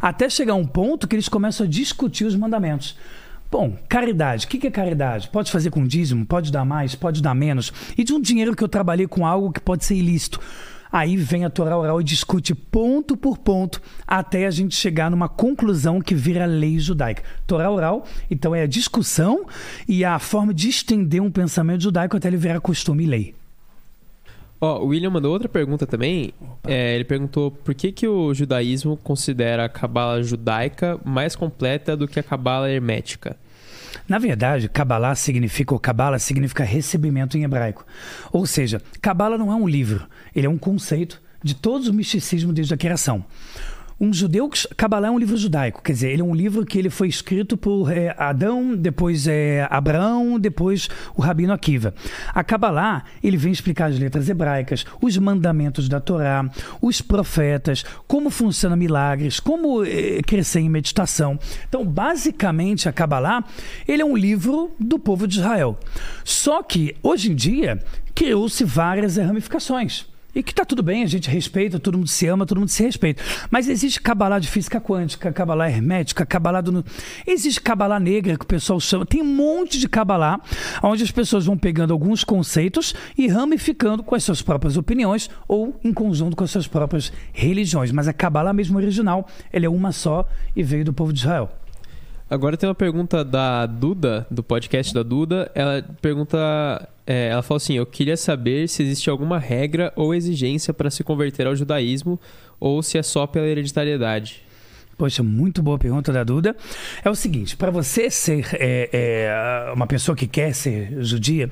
até 0.02 0.30
chegar 0.30 0.52
a 0.52 0.58
um 0.58 0.68
ponto 0.68 1.08
que 1.08 1.16
eles 1.16 1.30
começam 1.30 1.66
a 1.66 1.70
discutir 1.70 2.26
os 2.26 2.36
mandamentos. 2.36 2.98
Bom, 3.50 3.78
caridade. 3.88 4.46
O 4.46 4.50
que 4.50 4.68
é 4.68 4.72
caridade? 4.72 5.30
Pode 5.30 5.54
fazer 5.54 5.70
com 5.70 5.88
dízimo? 5.88 6.26
Pode 6.26 6.52
dar 6.52 6.66
mais? 6.66 6.96
Pode 6.96 7.22
dar 7.22 7.34
menos? 7.34 7.72
E 7.98 8.04
de 8.04 8.14
um 8.14 8.20
dinheiro 8.20 8.54
que 8.54 8.64
eu 8.64 8.68
trabalhei 8.68 9.08
com 9.08 9.26
algo 9.26 9.54
que 9.54 9.62
pode 9.62 9.86
ser 9.86 9.96
ilícito. 9.96 10.42
Aí 10.96 11.18
vem 11.18 11.44
a 11.44 11.50
Torá 11.50 11.78
oral 11.78 12.00
e 12.00 12.06
discute 12.06 12.56
ponto 12.56 13.18
por 13.18 13.38
ponto 13.38 13.82
até 14.08 14.46
a 14.46 14.50
gente 14.50 14.74
chegar 14.74 15.12
numa 15.12 15.28
conclusão 15.28 16.00
que 16.00 16.16
vira 16.16 16.46
lei 16.46 16.80
judaica. 16.80 17.22
Torá 17.46 17.70
oral, 17.70 18.06
então, 18.32 18.56
é 18.56 18.62
a 18.62 18.66
discussão 18.66 19.46
e 19.90 20.06
a 20.06 20.18
forma 20.20 20.54
de 20.54 20.70
estender 20.70 21.22
um 21.22 21.30
pensamento 21.30 21.84
judaico 21.84 22.16
até 22.16 22.30
ele 22.30 22.38
virar 22.38 22.62
costume 22.62 23.04
e 23.04 23.08
lei. 23.08 23.36
Ó, 24.62 24.78
oh, 24.78 24.86
o 24.86 24.88
William 24.88 25.10
mandou 25.10 25.34
outra 25.34 25.50
pergunta 25.50 25.86
também. 25.86 26.34
É, 26.64 26.96
ele 26.96 27.04
perguntou 27.04 27.52
por 27.52 27.76
que, 27.76 27.92
que 27.92 28.08
o 28.08 28.34
judaísmo 28.34 28.96
considera 28.96 29.66
a 29.66 29.70
cabala 29.70 30.24
judaica 30.24 30.98
mais 31.04 31.36
completa 31.36 31.98
do 31.98 32.08
que 32.08 32.22
a 32.22 32.24
cabala 32.24 32.72
hermética. 32.72 33.36
Na 34.08 34.20
verdade, 34.20 34.70
Kabbalah 34.70 35.16
significa, 35.16 35.74
ou 35.74 35.80
Kabbalah 35.80 36.20
significa 36.20 36.64
recebimento 36.64 37.38
em 37.38 37.44
hebraico. 37.44 37.86
Ou 38.32 38.46
seja, 38.46 38.82
Kabbalah 39.02 39.38
não 39.38 39.52
é 39.52 39.56
um 39.56 39.68
livro, 39.68 40.08
ele 40.36 40.46
é 40.46 40.50
um 40.50 40.58
conceito 40.58 41.22
de 41.44 41.56
todo 41.56 41.88
o 41.88 41.94
misticismo 41.94 42.54
desde 42.54 42.74
a 42.74 42.78
criação. 42.78 43.26
Um 44.00 44.12
judeu. 44.14 44.50
Kabbalah 44.76 45.08
é 45.08 45.12
um 45.12 45.20
livro 45.20 45.38
judaico, 45.38 45.82
quer 45.82 45.94
dizer, 45.94 46.12
ele 46.12 46.22
é 46.22 46.26
um 46.26 46.36
livro 46.36 46.66
que 46.66 46.78
ele 46.78 46.90
foi 46.90 47.08
escrito 47.08 47.58
por 47.58 47.92
é, 47.92 48.16
Adão, 48.18 48.76
depois 48.76 49.28
é, 49.28 49.68
Abraão, 49.70 50.40
depois 50.40 50.90
o 51.16 51.22
Rabino 51.22 51.54
Akiva. 51.54 51.94
A 52.34 52.44
Kabbalah, 52.44 53.04
ele 53.24 53.38
vem 53.38 53.52
explicar 53.52 53.90
as 53.90 54.00
letras 54.00 54.30
hebraicas, 54.30 54.86
os 55.02 55.18
mandamentos 55.18 55.88
da 55.88 56.00
Torá, 56.00 56.50
os 56.82 57.02
profetas, 57.02 57.84
como 58.08 58.30
funcionam 58.30 58.78
milagres, 58.78 59.40
como 59.40 59.84
é, 59.84 60.22
crescer 60.26 60.60
em 60.60 60.70
meditação. 60.70 61.40
Então, 61.68 61.86
basicamente, 61.86 62.90
a 62.90 62.94
Kabbalah, 62.94 63.44
ele 63.88 64.02
é 64.02 64.06
um 64.06 64.18
livro 64.18 64.72
do 64.80 65.00
povo 65.00 65.28
de 65.28 65.40
Israel. 65.40 65.78
Só 66.24 66.62
que, 66.62 66.96
hoje 67.02 67.32
em 67.32 67.36
dia, 67.36 67.82
criou-se 68.14 68.64
várias 68.64 69.18
ramificações. 69.18 70.06
E 70.36 70.44
que 70.44 70.54
tá 70.54 70.66
tudo 70.66 70.84
bem, 70.84 71.02
a 71.02 71.08
gente 71.08 71.30
respeita, 71.30 71.80
todo 71.80 71.98
mundo 71.98 72.10
se 72.10 72.28
ama, 72.28 72.46
todo 72.46 72.60
mundo 72.60 72.68
se 72.68 72.84
respeita. 72.84 73.24
Mas 73.50 73.70
existe 73.70 74.02
cabalá 74.02 74.38
de 74.38 74.50
física 74.50 74.82
quântica, 74.82 75.32
cabalá 75.32 75.70
hermética, 75.70 76.26
cabalá 76.26 76.60
do. 76.60 76.84
Existe 77.26 77.62
cabalá 77.62 77.98
negra 78.02 78.38
que 78.38 78.44
o 78.44 78.48
pessoal 78.48 78.78
chama. 78.82 79.06
Tem 79.06 79.22
um 79.22 79.36
monte 79.36 79.80
de 79.80 79.88
cabalá, 79.88 80.42
onde 80.84 81.04
as 81.04 81.12
pessoas 81.12 81.46
vão 81.46 81.58
pegando 81.58 81.94
alguns 81.94 82.26
conceitos 82.26 82.94
e 83.18 83.30
ramificando 83.30 84.04
com 84.04 84.14
as 84.14 84.26
suas 84.26 84.42
próprias 84.42 84.76
opiniões 84.76 85.30
ou 85.48 85.80
em 85.82 85.94
conjunto 85.94 86.36
com 86.36 86.44
as 86.44 86.52
suas 86.52 86.68
próprias 86.68 87.14
religiões. 87.32 87.94
Mas 87.94 88.10
a 88.10 88.14
cabalá 88.14 88.52
mesmo 88.52 88.78
original, 88.78 89.26
ela 89.54 89.66
é 89.66 89.70
uma 89.70 89.94
só 89.94 90.28
e 90.54 90.62
veio 90.62 90.84
do 90.84 90.92
povo 90.92 91.14
de 91.14 91.20
Israel. 91.20 91.50
Agora 92.30 92.58
tem 92.58 92.68
uma 92.68 92.76
pergunta 92.76 93.24
da 93.24 93.66
Duda, 93.68 94.26
do 94.30 94.44
podcast 94.44 94.94
da 94.94 95.04
Duda. 95.04 95.50
Ela 95.56 95.82
pergunta. 96.02 96.90
É, 97.08 97.30
ela 97.30 97.42
falou 97.42 97.58
assim: 97.58 97.74
Eu 97.74 97.86
queria 97.86 98.18
saber 98.18 98.68
se 98.68 98.84
existe 98.84 99.10
alguma 99.10 99.38
regra 99.38 99.94
ou 99.96 100.14
exigência 100.14 100.74
para 100.74 100.90
se 100.90 101.04
converter 101.04 101.48
ao 101.48 101.56
judaísmo 101.56 102.20
ou 102.60 102.82
se 102.82 102.98
é 102.98 103.04
só 103.04 103.28
pela 103.28 103.48
hereditariedade. 103.48 104.46
Poxa, 104.98 105.22
muito 105.22 105.62
boa 105.62 105.78
pergunta 105.78 106.14
da 106.14 106.24
Duda. 106.24 106.56
É 107.04 107.10
o 107.10 107.16
seguinte: 107.16 107.58
para 107.58 107.70
você 107.70 108.10
ser 108.10 108.48
é, 108.54 108.90
é, 108.94 109.74
uma 109.74 109.86
pessoa 109.86 110.16
que 110.16 110.26
quer 110.26 110.54
ser 110.54 111.04
judia, 111.04 111.52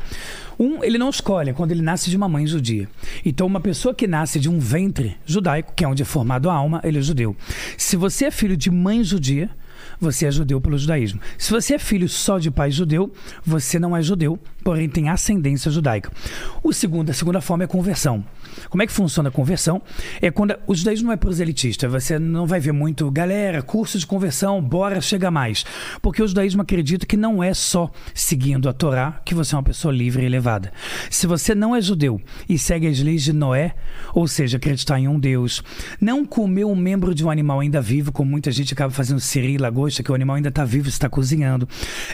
um, 0.57 0.81
ele 0.81 0.97
não 0.97 1.09
escolhe 1.09 1.49
é 1.49 1.53
quando 1.53 1.71
ele 1.71 1.81
nasce 1.81 2.09
de 2.09 2.15
uma 2.15 2.29
mãe 2.29 2.47
judia. 2.47 2.87
Então, 3.25 3.45
uma 3.45 3.59
pessoa 3.59 3.93
que 3.93 4.07
nasce 4.07 4.39
de 4.39 4.49
um 4.49 4.59
ventre 4.59 5.17
judaico, 5.25 5.73
que 5.75 5.83
é 5.83 5.87
onde 5.87 6.01
é 6.01 6.05
formado 6.05 6.49
a 6.49 6.53
alma, 6.53 6.79
ele 6.85 6.99
é 6.99 7.01
judeu. 7.01 7.35
Se 7.77 7.97
você 7.97 8.25
é 8.25 8.31
filho 8.31 8.55
de 8.55 8.71
mãe 8.71 9.03
judia, 9.03 9.49
você 10.03 10.27
é 10.27 10.31
judeu 10.31 10.59
pelo 10.61 10.77
judaísmo. 10.77 11.19
Se 11.37 11.51
você 11.51 11.75
é 11.75 11.79
filho 11.79 12.07
só 12.07 12.37
de 12.37 12.51
pai 12.51 12.69
judeu, 12.69 13.11
você 13.43 13.79
não 13.79 13.95
é 13.95 14.01
judeu, 14.01 14.37
porém 14.63 14.89
tem 14.89 15.09
ascendência 15.09 15.71
judaica. 15.71 16.11
O 16.61 16.71
segundo, 16.73 17.09
a 17.09 17.13
segunda 17.13 17.41
forma 17.41 17.63
é 17.63 17.67
conversão. 17.67 18.23
Como 18.69 18.81
é 18.83 18.87
que 18.87 18.91
funciona 18.91 19.29
a 19.29 19.31
conversão? 19.31 19.81
É 20.21 20.31
quando 20.31 20.55
o 20.67 20.75
judaísmo 20.75 21.07
não 21.07 21.13
é 21.13 21.17
proselitista. 21.17 21.87
Você 21.89 22.19
não 22.19 22.45
vai 22.45 22.59
ver 22.59 22.71
muito, 22.71 23.09
galera, 23.11 23.61
curso 23.61 23.97
de 23.97 24.05
conversão, 24.05 24.61
bora, 24.61 25.01
chega 25.01 25.29
mais. 25.31 25.65
Porque 26.01 26.21
o 26.21 26.27
judaísmo 26.27 26.61
acredita 26.61 27.05
que 27.05 27.17
não 27.17 27.43
é 27.43 27.53
só 27.53 27.91
seguindo 28.13 28.69
a 28.69 28.73
Torá 28.73 29.21
que 29.25 29.35
você 29.35 29.55
é 29.55 29.57
uma 29.57 29.63
pessoa 29.63 29.93
livre 29.93 30.23
e 30.23 30.25
elevada. 30.25 30.71
Se 31.09 31.27
você 31.27 31.55
não 31.55 31.75
é 31.75 31.81
judeu 31.81 32.19
e 32.47 32.57
segue 32.57 32.87
as 32.87 32.99
leis 32.99 33.23
de 33.23 33.33
Noé, 33.33 33.75
ou 34.13 34.27
seja, 34.27 34.57
acreditar 34.57 34.99
em 34.99 35.07
um 35.07 35.19
Deus, 35.19 35.63
não 35.99 36.25
comer 36.25 36.65
um 36.65 36.75
membro 36.75 37.13
de 37.13 37.25
um 37.25 37.29
animal 37.29 37.59
ainda 37.59 37.81
vivo, 37.81 38.11
como 38.11 38.29
muita 38.29 38.51
gente 38.51 38.73
acaba 38.73 38.93
fazendo 38.93 39.19
siri, 39.19 39.57
lagosta, 39.57 40.03
que 40.03 40.11
o 40.11 40.15
animal 40.15 40.35
ainda 40.35 40.49
está 40.49 40.65
vivo, 40.65 40.89
está 40.89 41.09
cozinhando, 41.09 41.67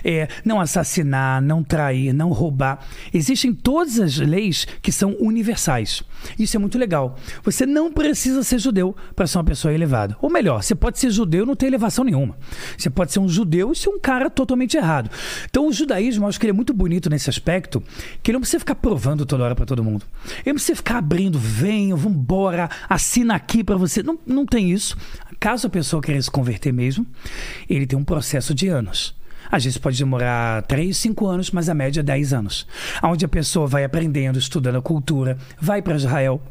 é, 0.03 0.27
não 0.43 0.59
assassinar, 0.59 1.41
não 1.41 1.63
trair, 1.63 2.13
não 2.13 2.31
roubar. 2.31 2.79
Existem 3.13 3.53
todas 3.53 3.99
as 3.99 4.17
leis 4.17 4.67
que 4.81 4.91
são 4.91 5.15
universais. 5.19 6.03
Isso 6.37 6.55
é 6.55 6.59
muito 6.59 6.77
legal. 6.77 7.15
Você 7.43 7.65
não 7.65 7.91
precisa 7.91 8.43
ser 8.43 8.59
judeu 8.59 8.95
para 9.15 9.27
ser 9.27 9.37
uma 9.37 9.43
pessoa 9.43 9.73
elevada. 9.73 10.15
Ou 10.21 10.29
melhor, 10.29 10.61
você 10.63 10.75
pode 10.75 10.99
ser 10.99 11.09
judeu 11.11 11.43
e 11.43 11.47
não 11.47 11.55
ter 11.55 11.67
elevação 11.67 12.03
nenhuma. 12.03 12.37
Você 12.77 12.89
pode 12.89 13.11
ser 13.11 13.19
um 13.19 13.27
judeu 13.27 13.71
e 13.71 13.75
ser 13.75 13.89
um 13.89 13.99
cara 13.99 14.29
totalmente 14.29 14.77
errado. 14.77 15.09
Então 15.49 15.67
o 15.67 15.73
judaísmo, 15.73 16.25
eu 16.25 16.29
acho 16.29 16.39
que 16.39 16.45
ele 16.45 16.51
é 16.51 16.53
muito 16.53 16.73
bonito 16.73 17.09
nesse 17.09 17.29
aspecto, 17.29 17.81
que 18.21 18.31
ele 18.31 18.35
não 18.35 18.41
precisa 18.41 18.59
ficar 18.59 18.75
provando 18.75 19.25
toda 19.25 19.43
hora 19.43 19.55
para 19.55 19.65
todo 19.65 19.83
mundo. 19.83 20.05
Ele 20.39 20.47
não 20.47 20.55
precisa 20.55 20.75
ficar 20.75 20.97
abrindo, 20.97 21.39
venha, 21.39 21.95
vambora, 21.95 22.69
assina 22.87 23.35
aqui 23.35 23.63
para 23.63 23.77
você. 23.77 24.03
Não, 24.03 24.19
não 24.25 24.45
tem 24.45 24.71
isso. 24.71 24.97
Caso 25.39 25.67
a 25.67 25.69
pessoa 25.69 26.01
queira 26.01 26.21
se 26.21 26.29
converter 26.29 26.73
mesmo, 26.73 27.05
ele 27.69 27.87
tem 27.87 27.97
um 27.97 28.03
processo 28.03 28.53
de 28.53 28.67
anos. 28.67 29.18
Às 29.51 29.63
vezes 29.63 29.77
pode 29.77 29.97
demorar 29.97 30.61
3, 30.63 30.95
5 30.95 31.25
anos, 31.25 31.51
mas 31.51 31.69
a 31.69 31.73
média 31.73 32.01
é 32.01 32.03
10 32.03 32.33
anos. 32.33 32.67
Onde 33.03 33.25
a 33.25 33.27
pessoa 33.27 33.67
vai 33.67 33.83
aprendendo, 33.83 34.37
estudando 34.37 34.77
a 34.77 34.81
cultura, 34.81 35.37
vai 35.59 35.81
para 35.81 35.95
Israel, 35.95 36.41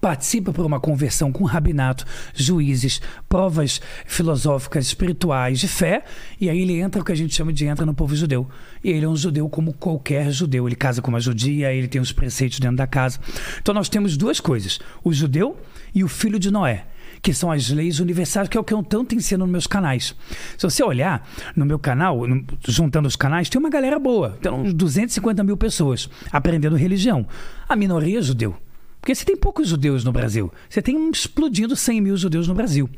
participa 0.00 0.52
por 0.52 0.64
uma 0.64 0.78
conversão 0.78 1.32
com 1.32 1.44
rabinato, 1.44 2.04
juízes, 2.34 3.00
provas 3.28 3.80
filosóficas, 4.06 4.86
espirituais, 4.86 5.58
de 5.58 5.66
fé, 5.66 6.04
e 6.40 6.48
aí 6.48 6.60
ele 6.60 6.78
entra 6.78 7.00
o 7.00 7.04
que 7.04 7.12
a 7.12 7.16
gente 7.16 7.34
chama 7.34 7.52
de 7.52 7.66
entra 7.66 7.84
no 7.84 7.94
povo 7.94 8.14
judeu. 8.14 8.48
E 8.84 8.90
ele 8.90 9.04
é 9.04 9.08
um 9.08 9.16
judeu 9.16 9.48
como 9.48 9.72
qualquer 9.72 10.30
judeu. 10.30 10.68
Ele 10.68 10.76
casa 10.76 11.02
com 11.02 11.08
uma 11.08 11.20
judia, 11.20 11.72
ele 11.72 11.88
tem 11.88 12.00
os 12.00 12.12
preceitos 12.12 12.60
dentro 12.60 12.76
da 12.76 12.86
casa. 12.86 13.18
Então 13.60 13.74
nós 13.74 13.88
temos 13.88 14.16
duas 14.16 14.40
coisas: 14.40 14.78
o 15.02 15.12
judeu 15.12 15.56
e 15.94 16.04
o 16.04 16.08
filho 16.08 16.38
de 16.38 16.50
Noé 16.50 16.86
que 17.22 17.34
são 17.34 17.50
as 17.50 17.68
leis 17.68 18.00
universais, 18.00 18.48
que 18.48 18.56
é 18.56 18.60
o 18.60 18.64
que 18.64 18.72
eu 18.72 18.82
tanto 18.82 19.14
ensino 19.14 19.44
nos 19.44 19.52
meus 19.52 19.66
canais. 19.66 20.14
Se 20.56 20.64
você 20.64 20.82
olhar 20.82 21.28
no 21.54 21.66
meu 21.66 21.78
canal, 21.78 22.22
juntando 22.66 23.08
os 23.08 23.16
canais, 23.16 23.48
tem 23.48 23.58
uma 23.58 23.70
galera 23.70 23.98
boa. 23.98 24.38
Tem 24.40 24.50
uns 24.50 24.72
250 24.72 25.44
mil 25.44 25.56
pessoas 25.56 26.08
aprendendo 26.32 26.76
religião. 26.76 27.26
A 27.68 27.76
minoria 27.76 28.18
é 28.18 28.22
judeu. 28.22 28.56
Porque 29.00 29.14
você 29.14 29.24
tem 29.24 29.36
poucos 29.36 29.68
judeus 29.68 30.04
no 30.04 30.12
Brasil. 30.12 30.52
Você 30.68 30.82
tem 30.82 31.10
explodindo 31.10 31.74
100 31.74 32.00
mil 32.00 32.16
judeus 32.16 32.46
no 32.46 32.54
Brasil. 32.54 32.88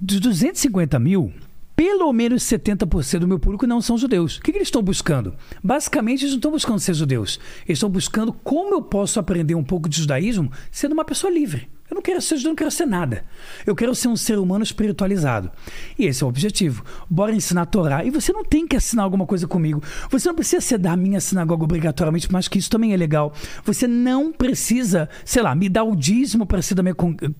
Dos 0.00 0.20
250 0.20 0.98
mil, 1.00 1.32
pelo 1.74 2.12
menos 2.12 2.44
70% 2.44 3.18
do 3.18 3.28
meu 3.28 3.38
público 3.38 3.66
não 3.66 3.80
são 3.80 3.98
judeus. 3.98 4.36
O 4.36 4.42
que, 4.42 4.52
que 4.52 4.58
eles 4.58 4.68
estão 4.68 4.82
buscando? 4.82 5.34
Basicamente, 5.62 6.22
eles 6.22 6.30
não 6.32 6.38
estão 6.38 6.50
buscando 6.52 6.78
ser 6.78 6.94
judeus. 6.94 7.40
Eles 7.66 7.78
estão 7.78 7.90
buscando 7.90 8.32
como 8.32 8.74
eu 8.74 8.82
posso 8.82 9.18
aprender 9.18 9.56
um 9.56 9.64
pouco 9.64 9.88
de 9.88 9.98
judaísmo 9.98 10.50
sendo 10.70 10.92
uma 10.92 11.04
pessoa 11.04 11.32
livre. 11.32 11.68
Eu 11.88 11.94
não 11.94 12.02
quero 12.02 12.20
ser 12.20 12.36
judeu, 12.36 12.50
não 12.50 12.56
quero 12.56 12.70
ser 12.70 12.86
nada. 12.86 13.24
Eu 13.64 13.74
quero 13.76 13.94
ser 13.94 14.08
um 14.08 14.16
ser 14.16 14.38
humano 14.38 14.64
espiritualizado. 14.64 15.50
E 15.96 16.06
esse 16.06 16.22
é 16.22 16.26
o 16.26 16.28
objetivo. 16.28 16.84
Bora 17.08 17.34
ensinar 17.34 17.62
a 17.62 17.66
Torá. 17.66 18.04
E 18.04 18.10
você 18.10 18.32
não 18.32 18.44
tem 18.44 18.66
que 18.66 18.76
assinar 18.76 19.04
alguma 19.04 19.24
coisa 19.24 19.46
comigo. 19.46 19.82
Você 20.10 20.28
não 20.28 20.34
precisa 20.34 20.60
ser 20.60 20.78
da 20.78 20.96
minha 20.96 21.20
sinagoga 21.20 21.62
obrigatoriamente, 21.62 22.30
mas 22.30 22.48
que 22.48 22.58
isso 22.58 22.70
também 22.70 22.92
é 22.92 22.96
legal. 22.96 23.32
Você 23.64 23.86
não 23.86 24.32
precisa, 24.32 25.08
sei 25.24 25.42
lá, 25.42 25.54
me 25.54 25.68
dar 25.68 25.84
o 25.84 25.94
dízimo 25.94 26.44
para 26.44 26.60
ser 26.60 26.74
da 26.74 26.82
minha 26.82 26.94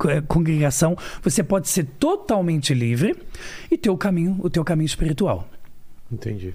eh, 0.08 0.20
congregação. 0.28 0.96
Você 1.22 1.42
pode 1.42 1.68
ser 1.68 1.84
totalmente 1.98 2.72
livre 2.72 3.16
e 3.68 3.76
ter 3.76 3.90
o 3.90 3.96
caminho, 3.96 4.38
o 4.40 4.48
teu 4.48 4.64
caminho 4.64 4.86
espiritual. 4.86 5.48
Entendi. 6.10 6.54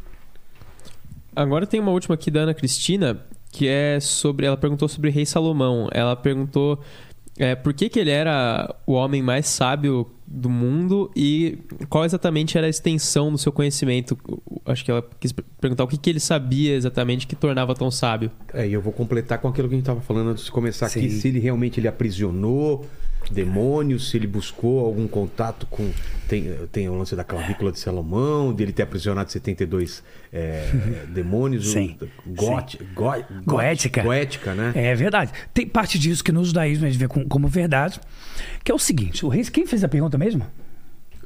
Agora 1.36 1.66
tem 1.66 1.80
uma 1.80 1.92
última 1.92 2.16
aqui 2.16 2.32
da 2.32 2.42
Ana 2.42 2.54
Cristina, 2.54 3.26
que 3.52 3.68
é 3.68 4.00
sobre. 4.00 4.46
Ela 4.46 4.58
perguntou 4.58 4.88
sobre 4.88 5.10
o 5.10 5.14
Rei 5.14 5.26
Salomão. 5.26 5.90
Ela 5.92 6.16
perguntou 6.16 6.80
é, 7.38 7.56
por 7.56 7.74
que, 7.74 7.90
que 7.90 8.00
ele 8.00 8.12
era 8.12 8.76
o 8.86 8.94
homem 8.94 9.22
mais 9.22 9.48
sábio 9.48 10.08
do 10.28 10.50
mundo 10.50 11.12
e 11.16 11.60
qual 11.90 12.06
exatamente 12.06 12.58
era 12.58 12.68
a 12.68 12.70
extensão 12.70 13.32
do 13.32 13.38
seu 13.38 13.52
conhecimento? 13.52 14.18
Acho 14.66 14.86
que 14.86 14.92
ela 14.92 15.06
quis 15.20 15.34
perguntar 15.60 15.84
o 15.84 15.88
que, 15.88 15.98
que 15.98 16.10
ele 16.10 16.20
sabia 16.20 16.74
exatamente 16.76 17.28
que 17.28 17.36
tornava 17.36 17.74
tão 17.74 17.90
sábio. 17.92 18.32
É, 18.54 18.68
e 18.68 18.74
eu 18.74 18.82
vou 18.82 18.94
completar 18.94 19.40
com 19.40 19.48
aquilo 19.48 19.68
que 19.68 19.76
a 19.76 19.78
gente 19.78 19.84
estava 19.84 20.02
falando 20.02 20.30
antes 20.30 20.46
de 20.46 20.52
começar 20.52 20.90
Sim. 20.90 21.00
aqui. 21.00 21.10
Se 21.10 21.28
ele 21.28 21.40
realmente 21.40 21.80
ele 21.80 21.88
aprisionou 21.88 22.86
demônios, 23.30 24.10
se 24.10 24.18
ele 24.18 24.28
buscou 24.28 24.86
algum 24.86 25.08
contato 25.08 25.66
com. 25.68 25.92
Tem, 26.28 26.52
tem 26.72 26.90
o 26.90 26.98
lance 26.98 27.16
da 27.16 27.24
clavícula 27.24 27.72
de 27.72 27.80
Salomão, 27.80 28.54
dele 28.54 28.72
ter 28.72 28.84
aprisionado 28.84 29.32
72 29.32 30.04
é, 30.32 30.70
demônios. 31.14 31.72
Sim. 31.72 31.98
Gote, 32.26 32.78
Sim. 32.78 32.88
Go, 32.94 33.14
goética. 33.46 34.02
Goética, 34.02 34.54
né? 34.54 34.72
É 34.76 34.96
verdade. 34.96 35.32
Tem 35.54 35.68
parte 35.68 36.00
disso 36.00 36.24
que 36.24 36.32
no 36.32 36.44
judaísmo 36.44 36.86
a 36.86 36.90
gente 36.90 37.00
vê 37.00 37.08
como, 37.08 37.28
como 37.28 37.48
verdade, 37.48 38.00
que 38.64 38.72
é 38.72 38.76
o 38.76 38.80
seguinte: 38.80 39.26
o 39.26 39.30
rei, 39.30 39.44
quem 39.46 39.66
fez 39.66 39.84
a 39.84 39.88
pergunta 39.88 40.18
mesmo? 40.18 40.46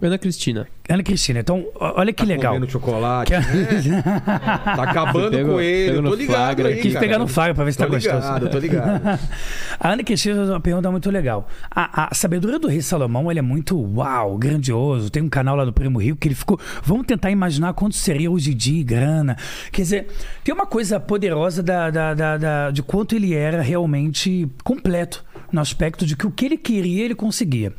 Ana 0.01 0.17
Cristina. 0.17 0.67
Ana 0.87 1.01
Cristina, 1.01 1.39
então, 1.39 1.65
olha 1.73 2.13
que 2.13 2.21
tá 2.23 2.27
legal. 2.27 2.53
Comendo 2.53 2.71
chocolate. 2.71 3.31
Que... 3.31 3.89
Né? 3.89 4.01
tá 4.03 4.83
acabando 4.83 5.31
pegou, 5.31 5.55
com 5.55 5.61
ele. 5.61 6.01
Tô 6.01 6.13
ligado. 6.13 6.35
Flagra, 6.35 6.67
aí, 6.67 6.81
Quis 6.81 6.93
cara. 6.93 7.05
pegar 7.05 7.17
no 7.17 7.27
flagra 7.27 7.55
pra 7.55 7.63
ver 7.63 7.71
se 7.71 7.77
tô 7.77 7.87
tá 7.87 7.97
ligado, 7.97 8.21
gostoso. 8.21 8.51
Tô 8.51 8.59
ligado. 8.59 9.19
a 9.79 9.89
Ana 9.89 10.03
Cristina 10.03 10.35
fez 10.35 10.49
uma 10.49 10.59
pergunta 10.59 10.91
muito 10.91 11.09
legal. 11.09 11.47
A, 11.71 12.09
a, 12.11 12.13
sabedoria 12.13 12.59
do 12.59 12.67
rei 12.67 12.81
Salomão 12.81 13.31
ele 13.31 13.39
é 13.39 13.41
muito 13.41 13.75
uau, 13.95 14.37
grandioso. 14.37 15.09
Tem 15.09 15.23
um 15.23 15.29
canal 15.29 15.55
lá 15.55 15.65
do 15.65 15.73
Primo 15.73 15.99
Rico 15.99 16.17
que 16.19 16.27
ele 16.27 16.35
ficou. 16.35 16.59
Vamos 16.83 17.07
tentar 17.07 17.31
imaginar 17.31 17.73
quanto 17.73 17.95
seria 17.95 18.29
hoje 18.29 18.51
em 18.51 18.55
dia 18.55 18.83
grana. 18.83 19.37
Quer 19.71 19.81
dizer, 19.81 20.07
tem 20.43 20.53
uma 20.53 20.67
coisa 20.67 20.99
poderosa 20.99 21.63
da, 21.63 21.89
da, 21.89 22.13
da, 22.13 22.37
da, 22.37 22.71
de 22.71 22.83
quanto 22.83 23.15
ele 23.15 23.33
era 23.33 23.61
realmente 23.61 24.47
completo 24.63 25.24
no 25.51 25.61
aspecto 25.61 26.05
de 26.05 26.15
que 26.15 26.27
o 26.27 26.31
que 26.31 26.45
ele 26.45 26.57
queria, 26.57 27.03
ele 27.03 27.15
conseguia. 27.15 27.73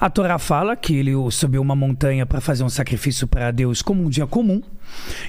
A 0.00 0.08
Torá 0.10 0.38
fala 0.38 0.76
que 0.76 0.94
ele 0.94 1.12
subiu 1.30 1.62
uma 1.62 1.76
montanha 1.76 2.26
para 2.26 2.40
fazer 2.40 2.64
um 2.64 2.68
sacrifício 2.68 3.26
para 3.26 3.50
Deus 3.50 3.82
como 3.82 4.02
um 4.02 4.08
dia 4.08 4.26
comum. 4.26 4.62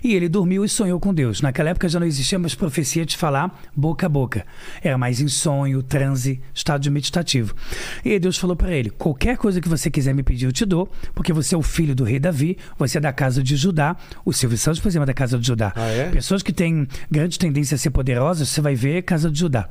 E 0.04 0.14
ele 0.14 0.30
dormiu 0.30 0.64
e 0.66 0.70
sonhou 0.70 1.00
com 1.00 1.14
Deus. 1.14 1.42
Naquela 1.42 1.70
época 1.70 1.90
já 1.90 2.00
não 2.00 2.08
existia 2.08 2.38
mais 2.38 2.56
profecia 2.56 3.06
de 3.06 3.18
falar 3.18 3.62
boca 3.76 4.06
a 4.06 4.10
boca. 4.10 4.46
Era 4.82 4.98
mais 4.98 5.20
em 5.20 5.28
sonho, 5.28 5.82
transe, 5.82 6.42
estado 6.54 6.90
meditativo. 6.92 7.56
E 8.04 8.12
aí 8.12 8.20
Deus 8.20 8.38
falou 8.38 8.56
para 8.56 8.74
ele: 8.74 8.90
qualquer 8.90 9.38
coisa 9.38 9.62
que 9.62 9.70
você 9.70 9.90
quiser 9.90 10.14
me 10.14 10.24
pedir, 10.24 10.46
eu 10.46 10.52
te 10.52 10.66
dou, 10.66 10.90
porque 11.14 11.34
você 11.34 11.56
é 11.56 11.58
o 11.58 11.62
filho 11.62 11.96
do 11.96 12.04
rei 12.04 12.20
Davi, 12.20 12.58
você 12.78 12.98
é 12.98 13.02
da 13.02 13.14
casa 13.14 13.42
de 13.42 13.56
Judá. 13.56 13.96
O 14.24 14.34
Silvio 14.34 14.58
Santos, 14.58 14.80
por 14.80 14.88
exemplo, 14.88 15.04
é 15.04 15.08
da 15.08 15.14
casa 15.14 15.38
de 15.38 15.46
Judá. 15.46 15.74
Ah, 15.76 15.88
é? 15.88 16.10
Pessoas 16.10 16.44
que 16.44 16.54
têm 16.54 16.88
grande 17.10 17.40
tendência 17.40 17.76
a 17.76 17.78
ser 17.78 17.90
poderosas, 17.90 18.50
você 18.50 18.62
vai 18.62 18.76
ver 18.76 19.02
casa 19.04 19.30
de 19.30 19.40
Judá. 19.40 19.70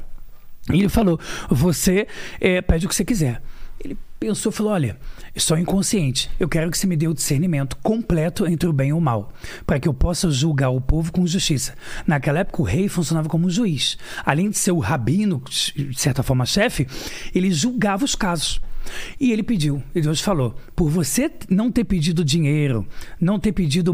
E 0.73 0.79
ele 0.79 0.89
falou: 0.89 1.19
você 1.49 2.07
é, 2.41 2.61
pede 2.63 2.87
o 2.87 2.89
que 2.89 2.95
você 2.95 3.05
quiser. 3.05 3.43
Ele 3.83 3.97
pensou 4.19 4.51
e 4.51 4.55
falou: 4.55 4.73
Olha, 4.73 4.99
eu 5.35 5.41
sou 5.41 5.59
inconsciente. 5.59 6.31
Eu 6.39 6.49
quero 6.49 6.71
que 6.71 6.79
você 6.79 6.87
me 6.87 6.97
dê 6.97 7.07
o 7.07 7.15
discernimento 7.15 7.77
completo 7.83 8.47
entre 8.47 8.69
o 8.69 8.73
bem 8.73 8.91
e 8.91 8.93
o 8.93 9.01
mal, 9.01 9.33
para 9.67 9.79
que 9.79 9.89
eu 9.89 9.95
possa 9.95 10.31
julgar 10.31 10.71
o 10.71 10.81
povo 10.81 11.13
com 11.13 11.27
justiça. 11.27 11.75
Naquela 12.07 12.41
época, 12.41 12.63
o 12.63 12.65
rei 12.65 12.89
funcionava 12.89 13.29
como 13.29 13.51
juiz. 13.51 13.99
Além 14.25 14.49
de 14.49 14.57
ser 14.57 14.73
o 14.73 14.79
rabino, 14.79 15.43
de 15.51 15.99
certa 15.99 16.23
forma 16.23 16.47
chefe, 16.47 16.87
ele 17.35 17.51
julgava 17.51 18.05
os 18.05 18.15
casos. 18.15 18.61
E 19.19 19.33
ele 19.33 19.43
pediu, 19.43 19.83
e 19.95 20.01
Deus 20.01 20.21
falou: 20.21 20.55
por 20.75 20.91
você 20.91 21.31
não 21.49 21.71
ter 21.71 21.85
pedido 21.85 22.25
dinheiro, 22.25 22.87
não 23.21 23.39
ter 23.39 23.53
pedido 23.53 23.93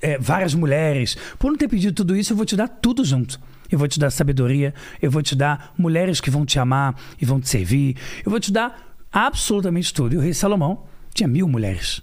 é, 0.00 0.18
várias 0.18 0.54
mulheres, 0.54 1.16
por 1.38 1.50
não 1.50 1.58
ter 1.58 1.68
pedido 1.68 1.94
tudo 1.94 2.16
isso, 2.16 2.32
eu 2.32 2.36
vou 2.36 2.46
te 2.46 2.56
dar 2.56 2.68
tudo 2.68 3.04
junto. 3.04 3.40
Eu 3.70 3.78
vou 3.78 3.88
te 3.88 3.98
dar 3.98 4.10
sabedoria, 4.10 4.74
eu 5.00 5.10
vou 5.10 5.22
te 5.22 5.34
dar 5.34 5.72
mulheres 5.76 6.20
que 6.20 6.30
vão 6.30 6.44
te 6.44 6.58
amar 6.58 6.94
e 7.20 7.24
vão 7.24 7.40
te 7.40 7.48
servir, 7.48 7.96
eu 8.24 8.30
vou 8.30 8.40
te 8.40 8.52
dar 8.52 8.96
absolutamente 9.12 9.92
tudo. 9.92 10.14
E 10.14 10.18
o 10.18 10.20
rei 10.20 10.34
Salomão 10.34 10.84
tinha 11.12 11.28
mil 11.28 11.48
mulheres. 11.48 12.02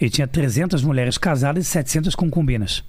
Ele 0.00 0.10
tinha 0.10 0.26
300 0.26 0.82
mulheres 0.82 1.18
casadas 1.18 1.66
e 1.66 1.68
700 1.68 2.14
concubinas. 2.14 2.82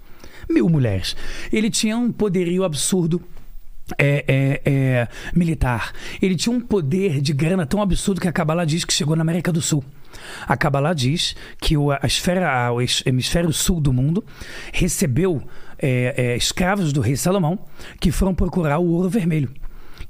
Mil 0.49 0.69
mulheres. 0.69 1.15
Ele 1.52 1.69
tinha 1.69 1.98
um 1.98 2.11
poderio 2.11 2.64
absurdo 2.64 3.22
é, 3.98 4.23
é, 4.27 4.61
é, 4.65 5.07
militar. 5.35 5.91
Ele 6.22 6.35
tinha 6.35 6.56
um 6.56 6.61
poder 6.61 7.22
de 7.22 7.34
grana 7.34 7.65
tão 7.65 7.81
absurdo 7.81 8.22
que 8.22 8.27
a 8.27 8.31
Kabbalah 8.31 8.65
diz 8.65 8.85
que 8.85 8.93
chegou 8.93 9.15
na 9.15 9.22
América 9.22 9.52
do 9.52 9.61
Sul. 9.61 9.84
A 10.48 10.56
Kabbalah 10.56 10.93
diz 10.93 11.35
que 11.60 11.77
o, 11.77 11.91
a 11.91 11.99
esfera, 12.03 12.72
o 12.72 12.81
hemisfério 12.81 13.52
sul 13.52 13.80
do 13.80 13.93
mundo 13.93 14.23
recebeu 14.72 15.41
é, 15.82 16.14
é, 16.18 16.38
escravos 16.38 16.94
do 16.94 17.02
rei 17.02 17.16
Salomão 17.16 17.60
que 17.99 18.12
foram 18.12 18.34
procurar 18.34 18.80
o 18.80 18.88
ouro 18.88 19.10
vermelho 19.10 19.52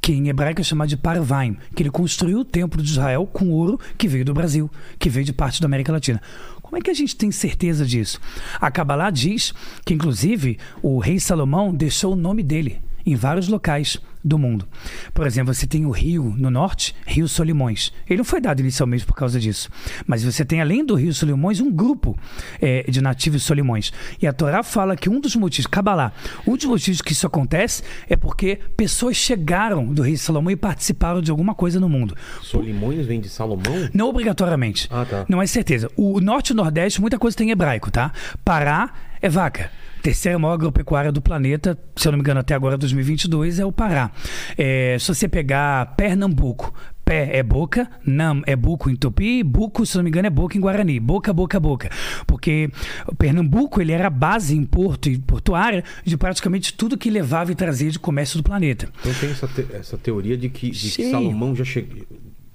que 0.02 0.14
em 0.14 0.30
hebraico 0.30 0.60
é 0.60 0.64
chamado 0.64 0.90
de 0.90 0.98
Parvaim, 0.98 1.56
que 1.76 1.84
ele 1.84 1.92
construiu 1.92 2.40
o 2.40 2.46
templo 2.46 2.82
de 2.82 2.90
Israel 2.90 3.28
com 3.28 3.52
ouro 3.52 3.80
que 3.98 4.08
veio 4.08 4.26
do 4.26 4.34
Brasil, 4.34 4.70
que 4.98 5.10
veio 5.10 5.24
de 5.24 5.32
parte 5.32 5.62
da 5.62 5.68
América 5.68 5.92
Latina. 5.92 6.20
Como 6.62 6.76
é 6.76 6.82
que 6.82 6.90
a 6.90 6.94
gente 6.94 7.16
tem 7.16 7.32
certeza 7.32 7.86
disso? 7.86 8.20
A 8.60 8.72
Kabbalah 8.72 9.12
diz 9.12 9.54
que, 9.86 9.94
inclusive, 9.94 10.58
o 10.82 10.98
rei 10.98 11.20
Salomão 11.20 11.72
deixou 11.72 12.14
o 12.14 12.16
nome 12.16 12.42
dele 12.42 12.82
em 13.06 13.16
vários 13.16 13.48
locais 13.48 14.00
do 14.24 14.38
mundo. 14.38 14.68
Por 15.14 15.26
exemplo, 15.26 15.54
você 15.54 15.66
tem 15.66 15.86
o 15.86 15.92
rio 15.92 16.34
no 16.38 16.50
norte, 16.50 16.96
Rio 17.06 17.28
Solimões. 17.28 17.92
Ele 18.08 18.18
não 18.18 18.26
foi 18.26 18.40
dado 18.40 18.60
inicialmente 18.60 19.06
por 19.06 19.16
causa 19.16 19.40
disso. 19.40 19.70
Mas 20.06 20.24
você 20.24 20.46
tem, 20.46 20.62
além 20.62 20.86
do 20.86 20.96
Rio 20.96 21.14
Solimões, 21.14 21.60
um 21.60 21.72
grupo 21.72 22.18
é, 22.62 22.84
de 22.90 23.02
nativos 23.02 23.44
Solimões. 23.44 23.92
E 24.22 24.28
a 24.28 24.34
Torá 24.34 24.64
fala 24.64 24.96
que 24.96 25.10
um 25.10 25.20
dos 25.20 25.36
motivos, 25.36 25.68
Kabbalah, 25.68 26.14
um 26.46 26.56
dos 26.56 26.66
motivos 26.66 27.02
que 27.02 27.14
isso 27.14 27.26
acontece 27.26 27.84
é 28.10 28.16
porque 28.16 28.60
pessoas 28.78 29.16
chegaram 29.16 29.86
do 29.94 30.02
Rio 30.02 30.18
Salomão 30.18 30.52
e 30.52 30.56
participaram 30.56 31.22
de 31.22 31.32
alguma 31.32 31.56
coisa 31.56 31.80
no 31.80 31.90
mundo. 31.90 32.16
Solimões 32.42 33.06
vem 33.06 33.20
de 33.20 33.30
Salomão? 33.30 33.90
Não 33.94 34.10
obrigatoriamente. 34.10 34.88
Ah, 34.92 35.06
tá. 35.06 35.26
Não 35.28 35.42
é 35.42 35.48
certeza. 35.48 35.90
O 35.96 36.20
norte 36.20 36.50
e 36.50 36.54
o 36.54 36.56
nordeste, 36.56 37.02
muita 37.02 37.18
coisa 37.18 37.36
tem 37.36 37.50
em 37.50 37.52
hebraico, 37.52 37.90
tá? 37.90 38.12
Pará 38.44 38.94
é 39.22 39.30
vaca 39.30 39.72
terceira 40.02 40.38
maior 40.38 40.54
agropecuária 40.54 41.12
do 41.12 41.22
planeta, 41.22 41.78
se 41.96 42.08
eu 42.08 42.12
não 42.12 42.18
me 42.18 42.22
engano, 42.22 42.40
até 42.40 42.54
agora 42.54 42.78
2022, 42.78 43.60
é 43.60 43.66
o 43.66 43.72
Pará. 43.72 44.12
É, 44.58 44.98
se 45.00 45.08
você 45.08 45.28
pegar 45.28 45.96
Pernambuco, 45.96 46.74
pé 47.06 47.30
é 47.38 47.44
boca, 47.44 47.90
nam 48.06 48.42
é 48.46 48.56
buco 48.56 48.90
em 48.90 48.96
tupi, 48.96 49.44
buco, 49.44 49.86
se 49.86 49.96
não 49.98 50.04
me 50.04 50.10
engano, 50.10 50.28
é 50.28 50.30
boca 50.30 50.58
em 50.58 50.62
guarani, 50.62 51.00
boca, 51.00 51.34
boca, 51.34 51.60
boca. 51.60 51.90
Porque 52.26 52.70
Pernambuco 53.18 53.82
ele 53.82 53.92
era 53.92 54.08
a 54.08 54.10
base 54.10 54.58
em 54.58 54.64
porto 54.64 55.10
e 55.10 55.20
portuária 55.20 55.84
de 56.04 56.18
praticamente 56.18 56.74
tudo 56.74 56.98
que 56.98 57.10
levava 57.10 57.52
e 57.52 57.56
trazia 57.56 57.92
de 57.92 58.00
comércio 58.00 58.38
do 58.38 58.44
planeta. 58.44 58.90
Então 59.00 59.14
tem 59.14 59.30
essa, 59.30 59.48
te 59.48 59.68
essa 59.74 59.98
teoria 59.98 60.38
de 60.38 60.50
que, 60.50 60.72
de 60.72 60.90
que 60.90 61.12
Salomão 61.12 61.56
já 61.56 61.64
chegou 61.64 62.06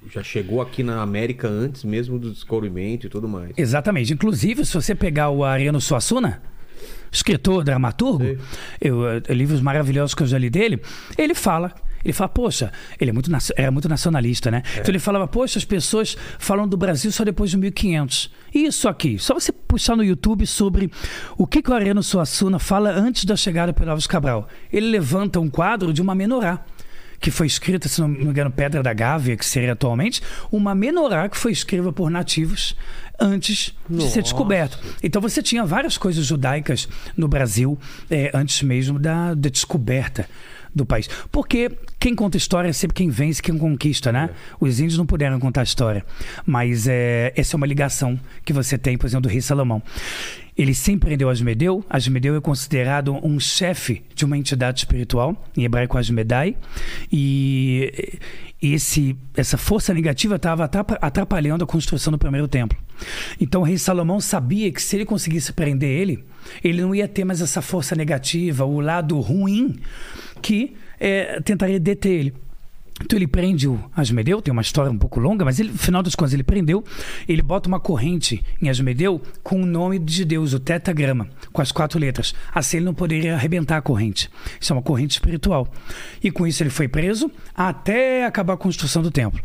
já 0.09 0.23
chegou 0.23 0.62
aqui 0.62 0.85
na 0.85 1.02
América 1.02 1.48
antes 1.48 1.82
mesmo 1.82 2.16
do 2.16 2.31
descobrimento 2.31 3.06
e 3.06 3.10
tudo 3.10 3.28
mais. 3.28 3.51
Exatamente. 3.56 4.12
Inclusive, 4.12 4.64
se 4.64 4.73
você 4.73 4.94
pegar 4.94 5.31
o 5.31 5.44
Ariano 5.44 5.81
Suassuna, 5.81 6.40
escritor, 7.10 7.64
dramaturgo, 7.64 8.38
eu, 8.80 9.06
eh, 9.08 9.34
livros 9.34 9.60
maravilhosos 9.60 10.14
que 10.14 10.22
eu 10.22 10.26
já 10.26 10.38
li 10.38 10.50
dele, 10.50 10.80
ele 11.16 11.34
fala 11.34 11.72
ele 12.06 12.12
fala, 12.12 12.28
poxa, 12.28 12.72
ele 13.00 13.10
é 13.10 13.12
muito, 13.12 13.28
era 13.56 13.70
muito 13.72 13.88
nacionalista, 13.88 14.48
né? 14.48 14.62
É. 14.76 14.80
Então 14.80 14.92
ele 14.92 15.00
falava, 15.00 15.26
poxa, 15.26 15.58
as 15.58 15.64
pessoas 15.64 16.16
falam 16.38 16.68
do 16.68 16.76
Brasil 16.76 17.10
só 17.10 17.24
depois 17.24 17.50
de 17.50 17.56
1500. 17.56 18.30
Isso 18.54 18.88
aqui, 18.88 19.18
só 19.18 19.34
você 19.34 19.50
puxar 19.50 19.96
no 19.96 20.04
YouTube 20.04 20.46
sobre 20.46 20.88
o 21.36 21.48
que, 21.48 21.60
que 21.60 21.68
o 21.68 21.74
Ariano 21.74 22.04
Suassuna 22.04 22.60
fala 22.60 22.90
antes 22.90 23.24
da 23.24 23.34
chegada 23.34 23.72
do 23.72 23.90
Alves 23.90 24.06
Cabral. 24.06 24.48
Ele 24.72 24.88
levanta 24.88 25.40
um 25.40 25.50
quadro 25.50 25.92
de 25.92 26.00
uma 26.00 26.14
menorá 26.14 26.64
que 27.20 27.30
foi 27.30 27.47
escrita, 27.47 27.88
se 27.88 28.01
não 28.01 28.09
me 28.09 28.24
engano, 28.24 28.51
Pedra 28.51 28.82
da 28.82 28.93
Gávea, 28.93 29.36
que 29.36 29.44
seria 29.44 29.72
atualmente, 29.72 30.22
uma 30.51 30.74
menorá 30.74 31.28
que 31.28 31.36
foi 31.36 31.52
escrita 31.52 31.93
por 31.93 32.10
nativos 32.10 32.76
antes 33.18 33.74
Nossa. 33.88 34.06
de 34.06 34.12
ser 34.12 34.22
descoberto. 34.22 34.78
Então 35.02 35.20
você 35.20 35.43
tinha 35.43 35.64
várias 35.64 35.97
coisas 35.97 36.24
judaicas 36.24 36.88
no 37.16 37.28
Brasil 37.28 37.78
é, 38.10 38.30
antes 38.34 38.62
mesmo 38.62 38.98
da, 38.98 39.34
da 39.34 39.48
descoberta 39.48 40.28
do 40.74 40.84
país. 40.84 41.09
Porque 41.32 41.72
quem 41.98 42.14
conta 42.14 42.36
história 42.36 42.68
é 42.68 42.72
sempre 42.72 42.94
quem 42.94 43.09
vence, 43.09 43.40
quem 43.40 43.56
conquista, 43.56 44.12
né? 44.12 44.28
É. 44.30 44.36
Os 44.60 44.78
índios 44.78 44.98
não 44.98 45.06
puderam 45.06 45.40
contar 45.40 45.62
a 45.62 45.64
história. 45.64 46.05
Mas 46.44 46.86
é, 46.86 47.32
essa 47.34 47.56
é 47.56 47.56
uma 47.56 47.66
ligação 47.66 48.20
que 48.44 48.52
você 48.52 48.76
tem, 48.76 48.98
por 48.98 49.06
exemplo, 49.06 49.22
do 49.22 49.28
rei 49.32 49.40
Salomão. 49.40 49.82
Ele 50.56 50.74
sempre 50.74 51.08
prendeu 51.08 51.28
Asmedeu. 51.28 51.84
Asmedeu 51.88 52.36
é 52.36 52.40
considerado 52.40 53.14
um 53.24 53.38
chefe 53.38 54.02
de 54.14 54.24
uma 54.24 54.38
entidade 54.38 54.80
espiritual, 54.80 55.44
em 55.56 55.64
hebraico 55.64 55.98
Asmedai. 55.98 56.56
E 57.12 58.18
esse, 58.60 59.16
essa 59.34 59.58
força 59.58 59.92
negativa 59.92 60.36
estava 60.36 60.64
atrapalhando 61.00 61.64
a 61.64 61.66
construção 61.66 62.10
do 62.10 62.18
primeiro 62.18 62.48
templo. 62.48 62.78
Então 63.40 63.60
o 63.60 63.64
rei 63.64 63.76
Salomão 63.76 64.20
sabia 64.20 64.72
que 64.72 64.80
se 64.80 64.96
ele 64.96 65.04
conseguisse 65.04 65.52
prender 65.52 65.90
ele, 65.90 66.24
ele 66.64 66.80
não 66.80 66.94
ia 66.94 67.06
ter 67.06 67.24
mais 67.24 67.42
essa 67.42 67.60
força 67.60 67.94
negativa, 67.94 68.64
o 68.64 68.80
lado 68.80 69.20
ruim 69.20 69.76
que 70.40 70.74
é, 70.98 71.40
tentaria 71.42 71.78
deter 71.78 72.12
ele. 72.12 72.45
Então 73.05 73.18
ele 73.18 73.27
prende 73.27 73.68
o 73.68 73.78
Asmedeu, 73.94 74.40
tem 74.40 74.51
uma 74.51 74.62
história 74.62 74.90
um 74.90 74.97
pouco 74.97 75.20
longa, 75.20 75.44
mas 75.44 75.60
ele, 75.60 75.70
no 75.70 75.78
final 75.78 76.02
das 76.02 76.14
contas 76.14 76.32
ele 76.32 76.43
prendeu, 76.43 76.82
ele 77.28 77.43
bota 77.43 77.68
uma 77.68 77.78
corrente 77.78 78.43
em 78.60 78.68
Asmedeu 78.68 79.20
com 79.43 79.62
o 79.62 79.66
nome 79.66 79.98
de 79.98 80.24
Deus, 80.24 80.55
o 80.55 80.60
tetagrama, 80.60 81.28
com 81.52 81.60
as 81.60 81.70
quatro 81.70 81.98
letras. 81.98 82.35
Assim 82.55 82.78
ele 82.78 82.86
não 82.86 82.94
poderia 82.94 83.35
arrebentar 83.35 83.77
a 83.77 83.82
corrente. 83.82 84.31
Isso 84.59 84.73
é 84.73 84.77
uma 84.77 84.82
corrente 84.82 85.12
espiritual. 85.12 85.68
E 86.23 86.31
com 86.31 86.47
isso 86.47 86.62
ele 86.62 86.70
foi 86.70 86.89
preso 86.89 87.31
até 87.55 88.24
acabar 88.24 88.55
a 88.55 88.59
construção 88.59 89.02
do 89.02 89.10
templo. 89.10 89.40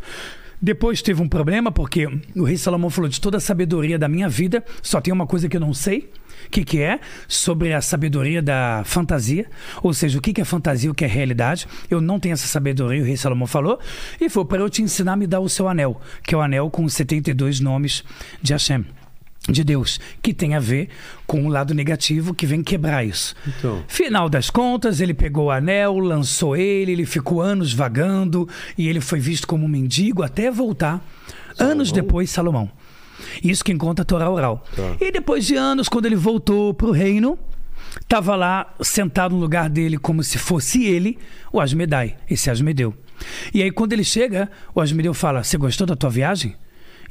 Depois 0.62 1.02
teve 1.02 1.22
um 1.22 1.28
problema, 1.28 1.72
porque 1.72 2.08
o 2.36 2.44
rei 2.44 2.56
Salomão 2.56 2.92
falou 2.92 3.10
de 3.10 3.20
toda 3.20 3.38
a 3.38 3.40
sabedoria 3.40 3.98
da 3.98 4.08
minha 4.08 4.30
vida, 4.30 4.64
só 4.82 5.02
tem 5.02 5.12
uma 5.12 5.26
coisa 5.26 5.50
que 5.50 5.58
eu 5.58 5.62
não 5.62 5.74
sei, 5.74 6.10
que, 6.50 6.64
que 6.64 6.82
é? 6.82 7.00
Sobre 7.28 7.74
a 7.74 7.82
sabedoria 7.82 8.42
da 8.42 8.84
fantasia, 8.86 9.46
ou 9.82 9.94
seja, 9.94 10.18
o 10.18 10.22
que, 10.22 10.34
que 10.34 10.42
é 10.42 10.46
fantasia, 10.46 10.90
o 10.90 10.96
que 10.96 11.06
é 11.06 11.08
realidade. 11.08 11.68
Eu 11.90 12.02
não 12.02 12.20
tenho 12.20 12.34
essa 12.34 12.48
sabedoria, 12.48 13.02
o 13.02 13.06
rei 13.06 13.18
Salomão 13.18 13.48
falou, 13.48 13.80
e 14.20 14.30
foi 14.30 14.46
para 14.46 14.62
eu 14.62 14.70
te 14.70 14.82
ensinar 14.82 15.14
a 15.14 15.18
me 15.18 15.28
dar 15.28 15.40
o 15.40 15.50
seu 15.50 15.68
anel, 15.68 16.00
que 16.24 16.34
é 16.34 16.38
o 16.38 16.42
anel 16.42 16.70
com 16.70 16.84
os 16.84 16.94
72 16.94 17.60
nomes 17.60 18.04
de 18.42 18.54
Hashem 18.54 18.86
de 19.50 19.64
Deus, 19.64 20.00
que 20.22 20.34
tem 20.34 20.54
a 20.54 20.60
ver 20.60 20.90
com 21.26 21.46
o 21.46 21.50
lado 21.50 21.74
negativo 21.74 22.34
que 22.34 22.46
vem 22.46 22.62
quebrar 22.62 23.04
isso. 23.04 23.36
Então. 23.48 23.84
Final 23.88 24.30
das 24.30 24.50
contas, 24.50 25.02
ele 25.02 25.14
pegou 25.14 25.46
o 25.46 25.52
anel, 25.52 25.98
lançou 25.98 26.56
ele, 26.56 26.92
ele 26.92 27.06
ficou 27.06 27.42
anos 27.42 27.74
vagando 27.74 28.48
e 28.78 28.88
ele 28.88 29.02
foi 29.02 29.20
visto 29.20 29.48
como 29.48 29.66
um 29.66 29.70
mendigo 29.70 30.22
até 30.22 30.52
voltar. 30.52 31.04
Salomão? 31.56 31.74
Anos 31.74 31.92
depois, 31.92 32.30
Salomão. 32.30 32.72
Isso 33.44 33.64
que 33.64 33.72
encontra 33.72 34.04
a 34.04 34.06
Torá 34.06 34.30
oral. 34.30 34.64
Tá. 34.76 34.96
E 35.00 35.12
depois 35.12 35.46
de 35.46 35.56
anos, 35.56 35.90
quando 35.90 36.06
ele 36.06 36.16
voltou 36.16 36.74
para 36.74 36.88
o 36.88 36.92
reino, 36.92 37.38
estava 38.02 38.36
lá 38.36 38.74
sentado 38.82 39.36
no 39.36 39.42
lugar 39.42 39.70
dele 39.70 39.98
como 39.98 40.24
se 40.24 40.38
fosse 40.38 40.86
ele, 40.86 41.18
o 41.52 41.60
Asmedai, 41.60 42.18
esse 42.30 42.50
Asmedeu. 42.50 42.94
E 43.54 43.62
aí 43.62 43.72
quando 43.72 43.94
ele 43.94 44.04
chega, 44.04 44.50
o 44.74 44.82
Asmedeu 44.82 45.14
fala: 45.14 45.44
"Você 45.44 45.58
gostou 45.58 45.86
da 45.86 45.96
tua 45.96 46.10
viagem?" 46.10 46.56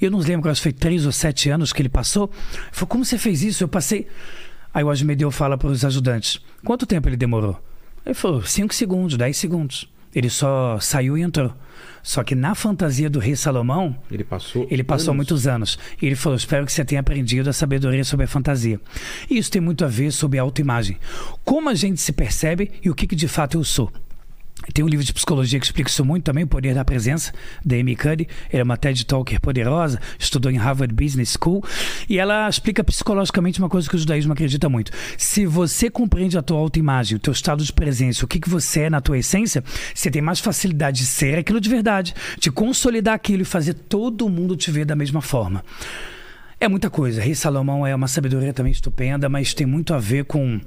Eu 0.01 0.11
não 0.11 0.19
lembro, 0.19 0.51
acho 0.51 0.61
que 0.61 0.71
foi 0.71 0.73
três 0.73 1.05
ou 1.05 1.13
sete 1.13 1.51
anos 1.51 1.73
que 1.73 1.83
ele 1.83 1.89
passou. 1.89 2.31
Ele 2.33 2.71
falou: 2.73 2.89
"Como 2.89 3.05
você 3.05 3.19
fez 3.19 3.43
isso?" 3.43 3.63
Eu 3.63 3.69
passei. 3.69 4.07
Aí 4.73 4.83
o 4.83 4.91
Asmedeu 4.91 5.31
fala 5.31 5.59
para 5.59 5.69
os 5.69 5.85
ajudantes: 5.85 6.41
"Quanto 6.65 6.87
tempo 6.87 7.09
ele 7.09 7.17
demorou?" 7.17 7.61
Ele 8.05 8.15
falou: 8.15 8.43
cinco 8.43 8.75
segundos, 8.75 9.17
dez 9.17 9.37
segundos." 9.37 9.89
Ele 10.15 10.29
só 10.29 10.79
saiu 10.81 11.17
e 11.17 11.23
entrou. 11.23 11.53
Só 12.03 12.25
que 12.25 12.35
na 12.35 12.55
fantasia 12.55 13.11
do 13.11 13.19
rei 13.19 13.37
Salomão, 13.37 13.97
Ele 14.11 14.25
passou. 14.25 14.67
ele 14.71 14.83
passou 14.83 15.11
anos. 15.13 15.17
muitos 15.17 15.47
anos. 15.47 15.79
E 16.01 16.07
ele 16.07 16.17
falou: 16.17 16.37
Espero 16.37 16.65
que 16.65 16.73
você 16.73 16.85
tenha 16.85 17.01
aprendido 17.01 17.49
a 17.51 17.53
sabedoria 17.53 18.05
sobre 18.05 18.25
a 18.25 18.29
fantasia. 18.29 18.81
E 19.29 19.37
isso 19.37 19.51
tem 19.51 19.61
muito 19.61 19.85
a 19.85 19.89
ver 19.89 20.11
sobre 20.11 20.39
a 20.39 20.43
autoimagem. 20.43 20.97
Como 21.45 21.69
a 21.69 21.75
gente 21.75 22.01
se 22.01 22.13
percebe 22.13 22.73
e 22.83 22.89
o 22.91 22.95
que, 22.95 23.07
que 23.07 23.15
de 23.17 23.29
fato 23.29 23.57
eu 23.59 23.65
sou. 23.65 23.93
Tem 24.73 24.85
um 24.85 24.89
livro 24.89 25.05
de 25.05 25.13
psicologia 25.13 25.59
que 25.59 25.67
explica 25.67 25.91
isso 25.91 26.05
muito 26.05 26.25
também, 26.25 26.45
O 26.45 26.47
Poder 26.47 26.75
da 26.75 26.85
Presença, 26.85 27.33
da 27.65 27.77
Amy 27.77 27.97
Cuddy. 27.97 28.29
Ela 28.51 28.61
é 28.61 28.63
uma 28.63 28.77
TED 28.77 29.05
Talker 29.05 29.41
poderosa, 29.41 30.01
estudou 30.19 30.51
em 30.51 30.57
Harvard 30.57 30.95
Business 30.95 31.37
School. 31.41 31.65
E 32.09 32.19
ela 32.19 32.49
explica 32.49 32.83
psicologicamente 32.85 33.59
uma 33.59 33.69
coisa 33.69 33.89
que 33.89 33.97
o 33.97 33.99
judaísmo 33.99 34.33
acredita 34.33 34.69
muito. 34.69 34.93
Se 35.17 35.47
você 35.47 35.91
compreende 35.91 36.39
a 36.39 36.43
tua 36.43 36.59
autoimagem, 36.59 37.17
o 37.17 37.21
teu 37.21 37.33
estado 37.33 37.65
de 37.65 37.73
presença, 37.73 38.25
o 38.25 38.29
que, 38.29 38.39
que 38.39 38.49
você 38.49 38.83
é 38.83 38.91
na 38.91 39.01
tua 39.01 39.19
essência, 39.19 39.63
você 39.95 40.11
tem 40.11 40.23
mais 40.23 40.41
facilidade 40.41 40.99
de 40.99 41.07
ser 41.07 41.39
aquilo 41.39 41.61
de 41.61 41.69
verdade, 41.69 42.15
de 42.39 42.51
consolidar 42.51 43.15
aquilo 43.15 43.43
e 43.43 43.45
fazer 43.45 43.75
todo 43.75 44.29
mundo 44.29 44.57
te 44.57 44.71
ver 44.71 44.85
da 44.85 44.97
mesma 44.97 45.21
forma. 45.21 45.65
É 46.61 46.69
muita 46.69 46.91
coisa. 46.91 47.23
Rei 47.23 47.35
Salomão 47.35 47.87
é 47.87 47.95
uma 47.95 48.07
sabedoria 48.07 48.53
também 48.53 48.73
estupenda, 48.73 49.29
mas 49.29 49.55
tem 49.55 49.67
muito 49.67 49.95
a 49.95 49.99
ver 49.99 50.27
com 50.27 50.61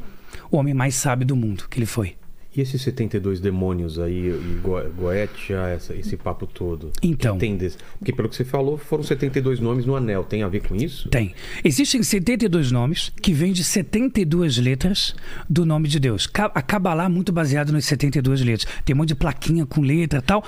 o 0.49 0.57
homem 0.57 0.73
mais 0.73 0.95
sábio 0.95 1.25
do 1.25 1.35
mundo, 1.35 1.65
que 1.69 1.77
ele 1.77 1.85
foi. 1.85 2.15
E 2.55 2.61
esses 2.61 2.81
72 2.84 3.39
demônios 3.39 3.97
aí, 3.97 4.27
e 4.30 4.59
Go- 4.61 4.84
Goetia, 4.95 5.80
esse 5.97 6.15
papo 6.17 6.45
todo? 6.45 6.91
Então. 7.01 7.34
Que 7.35 7.39
tem 7.39 7.57
desse? 7.57 7.77
Porque 7.97 8.13
pelo 8.13 8.30
que 8.30 8.35
você 8.35 8.45
falou, 8.45 8.77
foram 8.77 9.03
72 9.03 9.59
nomes 9.59 9.85
no 9.85 9.95
anel. 9.95 10.23
Tem 10.23 10.43
a 10.43 10.47
ver 10.47 10.61
com 10.61 10.75
isso? 10.75 11.09
Tem. 11.09 11.34
Existem 11.63 12.03
72 12.03 12.71
nomes 12.71 13.11
que 13.21 13.34
vêm 13.34 13.53
de 13.53 13.63
72 13.63 14.57
letras 14.59 15.15
do 15.49 15.65
nome 15.65 15.88
de 15.88 15.99
Deus. 15.99 16.30
A 16.53 16.61
Kabbalah 16.61 17.05
é 17.05 17.09
muito 17.09 17.31
baseado 17.31 17.71
nas 17.71 17.85
72 17.85 18.41
letras. 18.41 18.71
Tem 18.85 18.93
um 18.93 18.97
monte 18.97 19.09
de 19.09 19.15
plaquinha 19.15 19.65
com 19.65 19.81
letra 19.81 20.19
e 20.19 20.21
tal. 20.21 20.43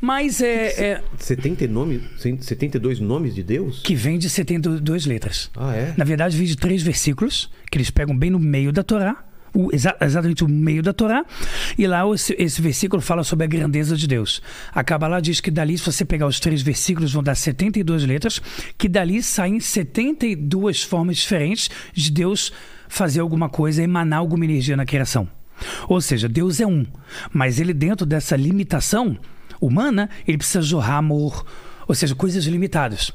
Mas 0.00 0.42
é, 0.42 0.66
é 0.96 1.02
70 1.18 1.66
nome, 1.68 2.02
72 2.18 3.00
nomes 3.00 3.34
de 3.34 3.42
Deus? 3.42 3.80
que 3.82 3.94
vem 3.94 4.18
de 4.18 4.28
72 4.28 5.06
letras. 5.06 5.50
Ah, 5.56 5.74
é? 5.74 5.94
Na 5.96 6.04
verdade, 6.04 6.36
vem 6.36 6.46
de 6.46 6.54
três 6.56 6.82
versículos, 6.82 7.50
que 7.70 7.78
eles 7.78 7.90
pegam 7.90 8.16
bem 8.16 8.28
no 8.30 8.38
meio 8.38 8.72
da 8.72 8.82
Torá, 8.82 9.24
o- 9.56 9.74
exa- 9.74 9.96
exatamente 10.00 10.44
o 10.44 10.48
meio 10.48 10.82
da 10.82 10.92
Torá, 10.92 11.24
e 11.78 11.86
lá 11.86 12.02
esse, 12.14 12.34
esse 12.38 12.60
versículo 12.60 13.00
fala 13.00 13.24
sobre 13.24 13.44
a 13.44 13.48
grandeza 13.48 13.96
de 13.96 14.06
Deus. 14.06 14.42
A 14.72 14.84
Kabbalah 14.84 15.20
diz 15.20 15.40
que 15.40 15.50
dali, 15.50 15.78
se 15.78 15.84
você 15.90 16.04
pegar 16.04 16.26
os 16.26 16.38
três 16.38 16.62
versículos, 16.62 17.12
vão 17.12 17.22
dar 17.22 17.34
72 17.34 18.04
letras, 18.04 18.40
que 18.76 18.88
dali 18.88 19.22
saem 19.22 19.58
72 19.60 20.82
formas 20.82 21.16
diferentes 21.16 21.70
de 21.92 22.10
Deus 22.10 22.52
fazer 22.88 23.20
alguma 23.20 23.48
coisa, 23.48 23.82
emanar 23.82 24.18
alguma 24.20 24.44
energia 24.44 24.76
na 24.76 24.84
criação. 24.84 25.28
Ou 25.88 26.00
seja, 26.00 26.28
Deus 26.28 26.60
é 26.60 26.66
um, 26.66 26.84
mas 27.32 27.58
ele 27.58 27.72
dentro 27.72 28.04
dessa 28.04 28.36
limitação 28.36 29.16
humana, 29.60 30.10
ele 30.28 30.36
precisa 30.36 30.60
jorrar 30.62 30.98
amor, 30.98 31.46
ou 31.88 31.94
seja, 31.94 32.14
coisas 32.14 32.44
limitadas. 32.44 33.10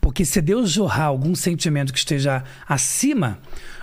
Porque 0.00 0.24
se 0.24 0.40
Deus 0.42 0.70
jorrar 0.72 1.06
algum 1.06 1.34
sentimento 1.34 1.92
que 1.92 1.98
esteja 1.98 2.42
acima 2.68 3.38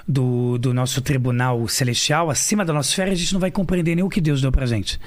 do, 0.08 0.58
do 0.58 0.74
nosso 0.74 1.02
tribunal 1.02 1.68
celestial, 1.68 2.30
acima 2.30 2.66
da 2.66 2.74
nossa 2.74 2.90
esfera, 2.90 3.12
a 3.12 3.16
gente 3.16 3.34
não 3.34 3.40
vai 3.40 3.52
compreender 3.52 3.96
nem 3.96 4.04
o 4.04 4.10
que 4.10 4.20
Deus 4.20 4.42
deu 4.42 4.52
pra 4.52 4.66
gente. 4.66 5.00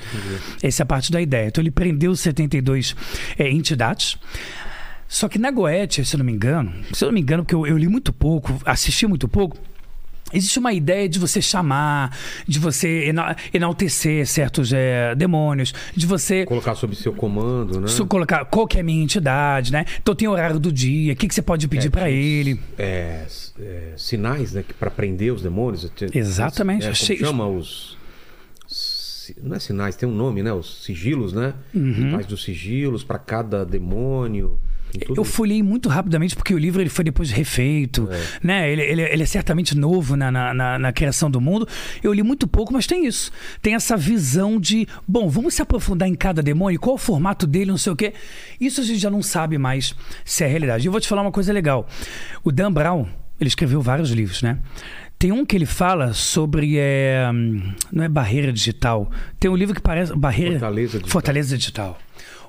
Essa 0.62 0.82
é 0.82 0.84
a 0.84 0.86
parte 0.86 1.12
da 1.12 1.20
ideia. 1.20 1.48
Então 1.48 1.62
ele 1.62 1.70
prendeu 1.70 2.14
72 2.14 2.96
é, 3.38 3.50
entidades. 3.50 4.16
Só 5.08 5.28
que 5.28 5.38
na 5.38 5.50
Goethe, 5.50 6.04
se 6.04 6.16
eu 6.16 6.18
não 6.18 6.24
me 6.24 6.32
engano, 6.32 6.72
se 6.92 7.04
eu 7.04 7.06
não 7.06 7.14
me 7.14 7.20
engano, 7.20 7.44
porque 7.44 7.54
eu, 7.54 7.66
eu 7.66 7.78
li 7.78 7.88
muito 7.88 8.12
pouco, 8.12 8.60
assisti 8.64 9.06
muito 9.06 9.28
pouco, 9.28 9.56
Existe 10.32 10.58
uma 10.58 10.72
ideia 10.72 11.08
de 11.08 11.18
você 11.18 11.40
chamar, 11.40 12.16
de 12.48 12.58
você 12.58 13.06
ena- 13.08 13.36
enaltecer 13.54 14.26
certos 14.26 14.72
é, 14.72 15.14
demônios, 15.14 15.72
de 15.94 16.04
você 16.04 16.44
Colocar 16.44 16.74
sob 16.74 16.96
seu 16.96 17.12
comando, 17.12 17.80
né? 17.80 17.86
colocar 18.06 18.44
qual 18.44 18.66
que 18.66 18.76
é 18.76 18.80
a 18.80 18.84
minha 18.84 19.02
entidade, 19.02 19.70
né? 19.70 19.84
Então 20.02 20.14
tem 20.14 20.26
horário 20.26 20.58
do 20.58 20.72
dia, 20.72 21.12
o 21.12 21.16
que, 21.16 21.28
que 21.28 21.34
você 21.34 21.42
pode 21.42 21.68
pedir 21.68 21.86
É, 21.86 21.90
uns, 21.90 22.08
ele. 22.10 22.60
é, 22.76 23.24
é, 23.60 23.92
sinais, 23.96 24.52
né? 24.52 24.64
Para 24.78 24.90
prender 24.90 25.32
os 25.32 25.42
demônios. 25.42 25.90
Exatamente, 26.12 26.86
É, 26.86 26.90
achei- 26.90 27.18
chama 27.18 27.46
os. 27.46 27.96
Não 29.42 29.56
é 29.56 29.58
sinais, 29.58 29.96
tem 29.96 30.08
um 30.08 30.14
nome, 30.14 30.42
né? 30.42 30.52
Os 30.52 30.84
sigilos, 30.84 31.32
né? 31.32 31.54
Uhum. 31.74 31.92
Rituais 31.92 32.26
dos 32.26 32.44
sigilos 32.44 33.02
para 33.02 33.18
cada 33.18 33.64
demônio. 33.64 34.58
Eu 35.14 35.24
folhei 35.24 35.62
muito 35.62 35.88
rapidamente 35.88 36.34
porque 36.34 36.54
o 36.54 36.58
livro 36.58 36.80
ele 36.80 36.88
foi 36.88 37.04
depois 37.04 37.30
refeito, 37.30 38.08
né? 38.42 38.70
Ele, 38.70 38.82
ele- 38.82 39.02
ele 39.02 39.22
é 39.22 39.26
certamente 39.26 39.76
novo 39.76 40.16
na, 40.16 40.30
na, 40.30 40.54
na- 40.54 40.78
na 40.78 40.92
criação 40.92 41.30
do 41.30 41.40
mundo. 41.40 41.68
Eu 42.02 42.12
li 42.12 42.22
muito 42.22 42.46
pouco, 42.46 42.72
mas 42.72 42.86
tem 42.86 43.04
isso. 43.06 43.30
Tem 43.60 43.74
essa 43.74 43.96
visão 43.96 44.58
de, 44.58 44.86
bom, 45.06 45.28
vamos 45.28 45.54
se 45.54 45.60
aprofundar 45.62 46.08
em 46.08 46.14
cada 46.14 46.42
demônio, 46.42 46.80
qual 46.80 46.94
o 46.94 46.98
formato 46.98 47.46
dele, 47.46 47.70
não 47.70 47.78
sei 47.78 47.92
o 47.92 47.96
quê. 47.96 48.14
Isso 48.60 48.80
a 48.80 48.84
gente 48.84 48.98
já 48.98 49.10
não 49.10 49.22
sabe 49.22 49.58
mais 49.58 49.94
se 50.24 50.44
é 50.44 50.46
realidade. 50.46 50.84
E 50.84 50.88
eu 50.88 50.92
vou 50.92 51.00
te 51.00 51.08
falar 51.08 51.22
uma 51.22 51.32
coisa 51.32 51.52
legal. 51.52 51.86
O 52.42 52.50
Dan 52.50 52.72
Brown, 52.72 53.06
ele 53.40 53.48
escreveu 53.48 53.82
vários 53.82 54.10
livros, 54.10 54.40
né? 54.42 54.58
Tem 55.18 55.32
um 55.32 55.46
que 55.46 55.56
ele 55.56 55.64
fala 55.66 56.12
sobre. 56.12 56.76
é, 56.78 57.26
não 57.90 58.04
é 58.04 58.08
barreira 58.08 58.52
digital. 58.52 59.10
Tem 59.40 59.50
um 59.50 59.56
livro 59.56 59.74
que 59.74 59.80
parece. 59.80 60.14
Barreira. 60.14 60.52
Fortaleza 60.58 60.88
digital. 60.98 61.10
Fortaleza 61.10 61.58
digital. 61.58 61.98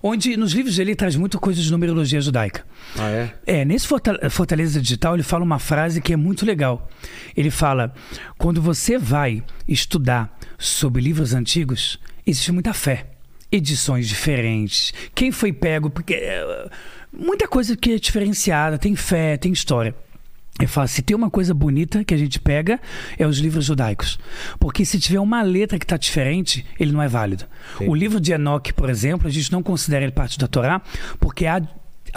Onde 0.01 0.37
nos 0.37 0.53
livros 0.53 0.75
dele 0.75 0.91
ele 0.91 0.95
traz 0.95 1.15
muita 1.15 1.37
coisa 1.37 1.61
de 1.61 1.71
numerologia 1.71 2.21
judaica. 2.21 2.65
Ah, 2.97 3.09
é? 3.09 3.33
É, 3.45 3.65
nesse 3.65 3.87
Forta- 3.87 4.29
Fortaleza 4.29 4.79
Digital 4.81 5.15
ele 5.15 5.23
fala 5.23 5.43
uma 5.43 5.59
frase 5.59 6.01
que 6.01 6.13
é 6.13 6.15
muito 6.15 6.45
legal. 6.45 6.89
Ele 7.35 7.49
fala: 7.51 7.93
quando 8.37 8.61
você 8.61 8.97
vai 8.97 9.43
estudar 9.67 10.37
sobre 10.57 11.01
livros 11.01 11.33
antigos, 11.33 11.99
existe 12.25 12.51
muita 12.51 12.73
fé. 12.73 13.07
Edições 13.51 14.07
diferentes. 14.09 14.93
Quem 15.15 15.31
foi 15.31 15.53
pego? 15.53 15.89
Porque 15.89 16.13
é, 16.15 16.69
muita 17.11 17.47
coisa 17.47 17.77
que 17.77 17.93
é 17.93 17.97
diferenciada, 17.99 18.77
tem 18.77 18.95
fé, 18.95 19.37
tem 19.37 19.51
história. 19.53 19.95
Ele 20.59 20.67
fala, 20.67 20.87
se 20.87 21.01
tem 21.01 21.15
uma 21.15 21.29
coisa 21.29 21.53
bonita 21.53 22.03
que 22.03 22.13
a 22.13 22.17
gente 22.17 22.39
pega, 22.39 22.79
é 23.17 23.27
os 23.27 23.37
livros 23.37 23.65
judaicos. 23.65 24.17
Porque 24.59 24.83
se 24.83 24.99
tiver 24.99 25.19
uma 25.19 25.41
letra 25.43 25.77
que 25.77 25.85
está 25.85 25.97
diferente, 25.97 26.65
ele 26.79 26.91
não 26.91 27.01
é 27.01 27.07
válido. 27.07 27.45
Entendi. 27.75 27.91
O 27.91 27.93
livro 27.93 28.19
de 28.19 28.31
Enoque, 28.31 28.73
por 28.73 28.89
exemplo, 28.89 29.27
a 29.27 29.31
gente 29.31 29.51
não 29.51 29.61
considera 29.61 30.03
ele 30.03 30.11
parte 30.11 30.39
da 30.39 30.47
Torá, 30.47 30.81
porque 31.19 31.45
há 31.45 31.61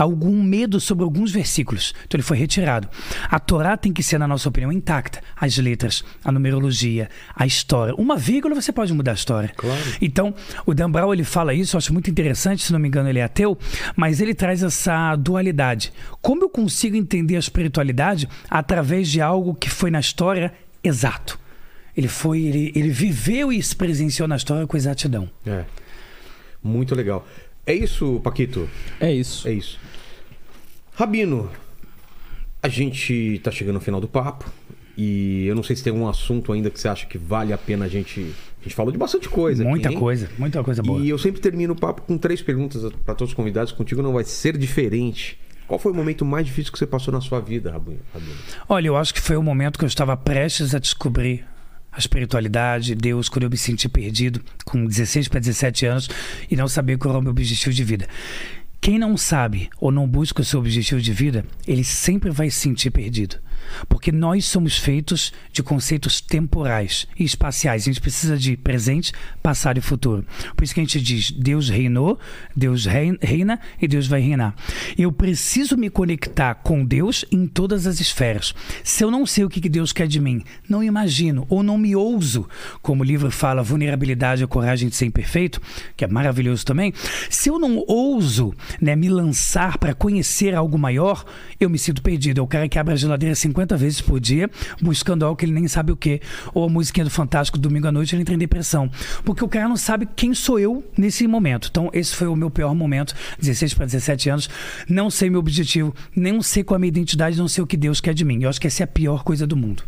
algum 0.03 0.43
medo 0.43 0.81
sobre 0.81 1.05
alguns 1.05 1.31
versículos. 1.31 1.95
Então 2.07 2.17
ele 2.17 2.23
foi 2.23 2.37
retirado. 2.37 2.89
A 3.29 3.39
Torá 3.39 3.77
tem 3.77 3.93
que 3.93 4.03
ser, 4.03 4.19
na 4.19 4.27
nossa 4.27 4.49
opinião, 4.49 4.73
intacta. 4.73 5.23
As 5.37 5.57
letras, 5.59 6.05
a 6.25 6.33
numerologia, 6.33 7.09
a 7.35 7.47
história. 7.47 7.95
Uma 7.97 8.17
vírgula 8.17 8.55
você 8.55 8.73
pode 8.73 8.93
mudar 8.93 9.13
a 9.13 9.15
história. 9.15 9.53
Claro. 9.57 9.81
Então, 10.01 10.35
o 10.65 10.75
Dan 10.75 10.91
Brown, 10.91 11.13
ele 11.13 11.25
fala 11.25 11.53
isso, 11.53 11.77
eu 11.77 11.79
acho 11.79 11.93
muito 11.93 12.11
interessante, 12.11 12.63
se 12.63 12.73
não 12.73 12.79
me 12.79 12.89
engano 12.89 13.09
ele 13.09 13.19
é 13.19 13.25
ateu, 13.25 13.59
mas 13.97 14.21
ele 14.21 14.35
traz 14.35 14.63
essa 14.63 15.15
dualidade. 15.17 15.93
Como 16.23 16.45
eu 16.45 16.49
consigo 16.49 16.97
entender 16.97 17.37
a 17.37 17.41
espiritualidade 17.41 18.29
através 18.49 19.09
de 19.09 19.21
algo 19.21 19.55
que 19.55 19.69
foi 19.69 19.91
na 19.91 20.01
história 20.01 20.53
exato? 20.83 21.39
Ele 21.97 22.09
foi, 22.09 22.41
ele, 22.41 22.73
ele 22.75 22.89
viveu 22.89 23.53
e 23.53 23.63
se 23.63 23.77
presenciou 23.77 24.27
na 24.27 24.37
história 24.37 24.67
com 24.67 24.77
exatidão. 24.77 25.29
É. 25.45 25.65
Muito 26.63 26.95
legal. 26.95 27.27
É 27.67 27.75
isso, 27.75 28.21
Paquito? 28.25 28.69
É 28.99 29.13
isso. 29.13 29.47
É 29.47 29.53
isso. 29.53 29.79
Rabino, 31.01 31.51
a 32.63 32.69
gente 32.69 33.41
tá 33.43 33.51
chegando 33.51 33.77
ao 33.77 33.81
final 33.81 34.03
do 34.03 34.07
papo 34.07 34.45
e 34.99 35.47
eu 35.47 35.55
não 35.55 35.63
sei 35.63 35.75
se 35.75 35.83
tem 35.83 35.91
um 35.91 36.07
assunto 36.07 36.53
ainda 36.53 36.69
que 36.69 36.79
você 36.79 36.89
acha 36.89 37.07
que 37.07 37.17
vale 37.17 37.55
a 37.55 37.57
pena 37.57 37.87
a 37.87 37.89
gente. 37.89 38.35
A 38.61 38.63
gente 38.63 38.75
falou 38.75 38.93
de 38.93 38.99
bastante 38.99 39.27
coisa. 39.27 39.63
aqui, 39.63 39.71
muita 39.71 39.91
hein? 39.91 39.99
coisa, 39.99 40.29
muita 40.37 40.63
coisa 40.63 40.83
boa. 40.83 41.01
E 41.01 41.09
eu 41.09 41.17
sempre 41.17 41.41
termino 41.41 41.73
o 41.73 41.77
papo 41.77 42.03
com 42.03 42.19
três 42.19 42.43
perguntas 42.43 42.83
para 43.03 43.15
todos 43.15 43.33
os 43.33 43.35
convidados. 43.35 43.73
Contigo 43.73 44.03
não 44.03 44.13
vai 44.13 44.25
ser 44.25 44.59
diferente. 44.59 45.39
Qual 45.67 45.79
foi 45.79 45.91
o 45.91 45.95
momento 45.95 46.23
mais 46.23 46.45
difícil 46.45 46.71
que 46.71 46.79
você 46.79 46.87
passou 46.87 47.15
na 47.15 47.23
sua 47.23 47.41
vida? 47.41 47.73
Rabino? 47.73 48.01
Olha, 48.69 48.89
eu 48.89 48.95
acho 48.95 49.15
que 49.15 49.23
foi 49.23 49.39
o 49.39 49.43
momento 49.43 49.79
que 49.79 49.87
eu 49.87 49.89
estava 49.89 50.15
prestes 50.19 50.75
a 50.75 50.79
descobrir 50.79 51.47
a 51.91 51.99
espiritualidade, 51.99 52.95
Deus, 52.95 53.29
quando 53.29 53.45
eu 53.45 53.51
me 53.51 53.57
senti 53.57 53.89
perdido, 53.89 54.41
com 54.65 54.85
16 54.85 55.29
para 55.29 55.41
17 55.41 55.87
anos, 55.87 56.11
e 56.51 56.55
não 56.55 56.69
sabia 56.69 56.97
qual 56.99 57.13
era 57.13 57.19
o 57.19 57.23
meu 57.23 57.31
objetivo 57.31 57.75
de 57.75 57.83
vida. 57.83 58.07
Quem 58.81 58.99
não 58.99 59.15
sabe 59.15 59.69
ou 59.79 59.93
não 59.93 60.09
busca 60.09 60.41
o 60.41 60.45
seu 60.45 60.59
objetivo 60.59 61.03
de 61.03 61.13
vida, 61.13 61.45
ele 61.69 61.85
sempre 61.85 62.31
vai 62.31 62.49
se 62.49 62.61
sentir 62.61 62.91
perdido. 62.91 63.37
Porque 63.89 64.11
nós 64.13 64.45
somos 64.45 64.77
feitos 64.79 65.33
de 65.53 65.63
conceitos 65.63 66.21
temporais 66.21 67.07
e 67.19 67.25
espaciais. 67.25 67.83
A 67.83 67.87
gente 67.87 68.01
precisa 68.01 68.37
de 68.37 68.57
presente, 68.57 69.13
passado 69.43 69.79
e 69.79 69.81
futuro. 69.81 70.25
Por 70.57 70.65
isso 70.65 70.75
que 70.75 70.81
a 70.81 70.85
gente 70.85 71.01
diz: 71.01 71.31
Deus 71.31 71.69
reinou, 71.69 72.19
Deus 72.55 72.87
rein- 72.87 73.19
reina 73.21 73.61
e 73.81 73.87
Deus 73.89 74.07
vai 74.07 74.21
reinar. 74.21 74.55
Eu 74.99 75.13
preciso 75.13 75.77
me 75.77 75.91
conectar 75.91 76.55
com 76.57 76.85
Deus 76.85 77.25
em 77.31 77.47
todas 77.47 77.87
as 77.87 78.01
esferas. 78.01 78.55
Se 78.83 79.05
eu 79.05 79.11
não 79.11 79.27
sei 79.27 79.45
o 79.45 79.49
que 79.49 79.69
Deus 79.69 79.93
quer 79.93 80.07
de 80.09 80.21
mim, 80.21 80.43
não 80.69 80.83
imagino 80.83 81.47
ou 81.49 81.63
não 81.63 81.77
me 81.79 81.95
ouso, 81.95 82.49
como 82.83 83.03
o 83.03 83.07
livro 83.07 83.31
fala, 83.31 83.63
vulnerabilidade 83.63 84.43
e 84.43 84.47
coragem 84.47 84.89
de 84.89 84.97
ser 84.97 85.07
imperfeito, 85.07 85.61
que 85.97 86.05
é 86.05 86.09
maravilhoso 86.09 86.65
também. 86.65 86.93
Se 87.29 87.49
eu 87.49 87.59
não 87.59 87.85
ouso 87.87 88.55
né, 88.81 88.97
me 88.97 89.09
lançar 89.09 89.79
para 89.79 89.95
conhecer 89.95 90.55
algo 90.55 90.79
maior, 90.79 91.25
eu 91.59 91.69
me 91.71 91.79
sinto 91.79 92.03
perdido. 92.03 92.41
É 92.41 92.43
o 92.43 92.47
cara 92.47 92.69
que 92.69 92.79
abre 92.79 92.95
a 92.95 92.97
geladeira 92.97 93.35
50 93.51 93.77
vezes 93.77 94.01
por 94.01 94.21
dia, 94.21 94.49
buscando 94.81 95.25
algo 95.25 95.37
que 95.37 95.45
ele 95.45 95.53
nem 95.53 95.69
sabe 95.69 95.93
o 95.93 95.97
que. 95.97 96.21
Ou 96.55 96.65
a 96.65 96.69
musiquinha 96.69 97.05
do 97.05 97.11
Fantástico, 97.11 97.59
domingo 97.59 97.87
à 97.87 97.93
noite, 97.93 98.15
ele 98.15 98.23
entra 98.23 98.35
em 98.35 98.39
depressão. 98.39 98.91
Porque 99.25 99.45
o 99.45 99.49
cara 99.49 99.69
não 99.69 99.77
sabe 99.77 100.09
quem 100.17 100.33
sou 100.35 100.59
eu 100.59 100.85
nesse 100.97 101.27
momento. 101.27 101.69
Então, 101.71 101.91
esse 101.93 102.15
foi 102.15 102.29
o 102.29 102.37
meu 102.37 102.51
pior 102.51 102.75
momento, 102.75 103.15
16 103.39 103.75
para 103.75 103.87
17 103.87 104.31
anos. 104.31 104.51
Não 104.89 105.11
sei 105.11 105.29
meu 105.29 105.41
objetivo, 105.41 105.95
nem 106.15 106.41
sei 106.43 106.63
qual 106.63 106.77
é 106.77 106.79
a 106.79 106.81
minha 106.81 106.89
identidade, 106.89 107.37
não 107.37 107.49
sei 107.49 107.63
o 107.63 107.67
que 107.67 107.77
Deus 107.77 108.01
quer 108.01 108.15
de 108.15 108.25
mim. 108.25 108.43
Eu 108.43 108.49
acho 108.49 108.61
que 108.61 108.67
essa 108.67 108.83
é 108.83 108.85
a 108.85 108.89
pior 108.89 109.23
coisa 109.25 109.47
do 109.47 109.57
mundo. 109.57 109.83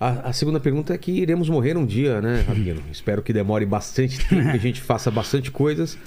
A, 0.00 0.28
a, 0.28 0.32
segunda 0.32 0.60
pergunta 0.60 0.94
é 0.94 0.98
que 0.98 1.10
iremos 1.10 1.48
morrer 1.48 1.76
um 1.76 1.84
dia, 1.84 2.20
né, 2.20 2.44
Rabino? 2.46 2.80
Espero 2.92 3.20
que 3.20 3.32
demore 3.32 3.66
bastante 3.66 4.18
tempo, 4.28 4.50
que 4.50 4.56
a 4.56 4.60
gente 4.60 4.80
faça 4.80 5.10
bastante 5.10 5.50
coisas. 5.50 5.98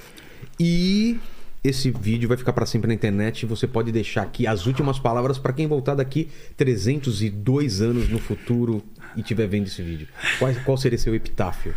E 0.58 1.20
esse 1.64 1.92
vídeo 1.92 2.28
vai 2.28 2.38
ficar 2.38 2.54
para 2.54 2.66
sempre 2.66 2.88
na 2.88 2.94
internet 2.94 3.44
e 3.44 3.46
você 3.46 3.68
pode 3.68 3.92
deixar 3.92 4.24
aqui 4.24 4.48
as 4.48 4.66
últimas 4.66 4.98
palavras 4.98 5.38
para 5.38 5.54
quem 5.54 5.68
voltar 5.68 5.94
daqui 5.94 6.28
302 6.58 7.82
anos 7.82 8.10
no 8.10 8.18
futuro 8.18 8.84
e 9.16 9.22
estiver 9.22 9.48
vendo 9.48 9.68
esse 9.68 9.82
vídeo. 9.82 10.08
Qual, 10.40 10.52
qual 10.66 10.78
seria 10.78 10.98
seu 10.98 11.14
epitáfio? 11.14 11.74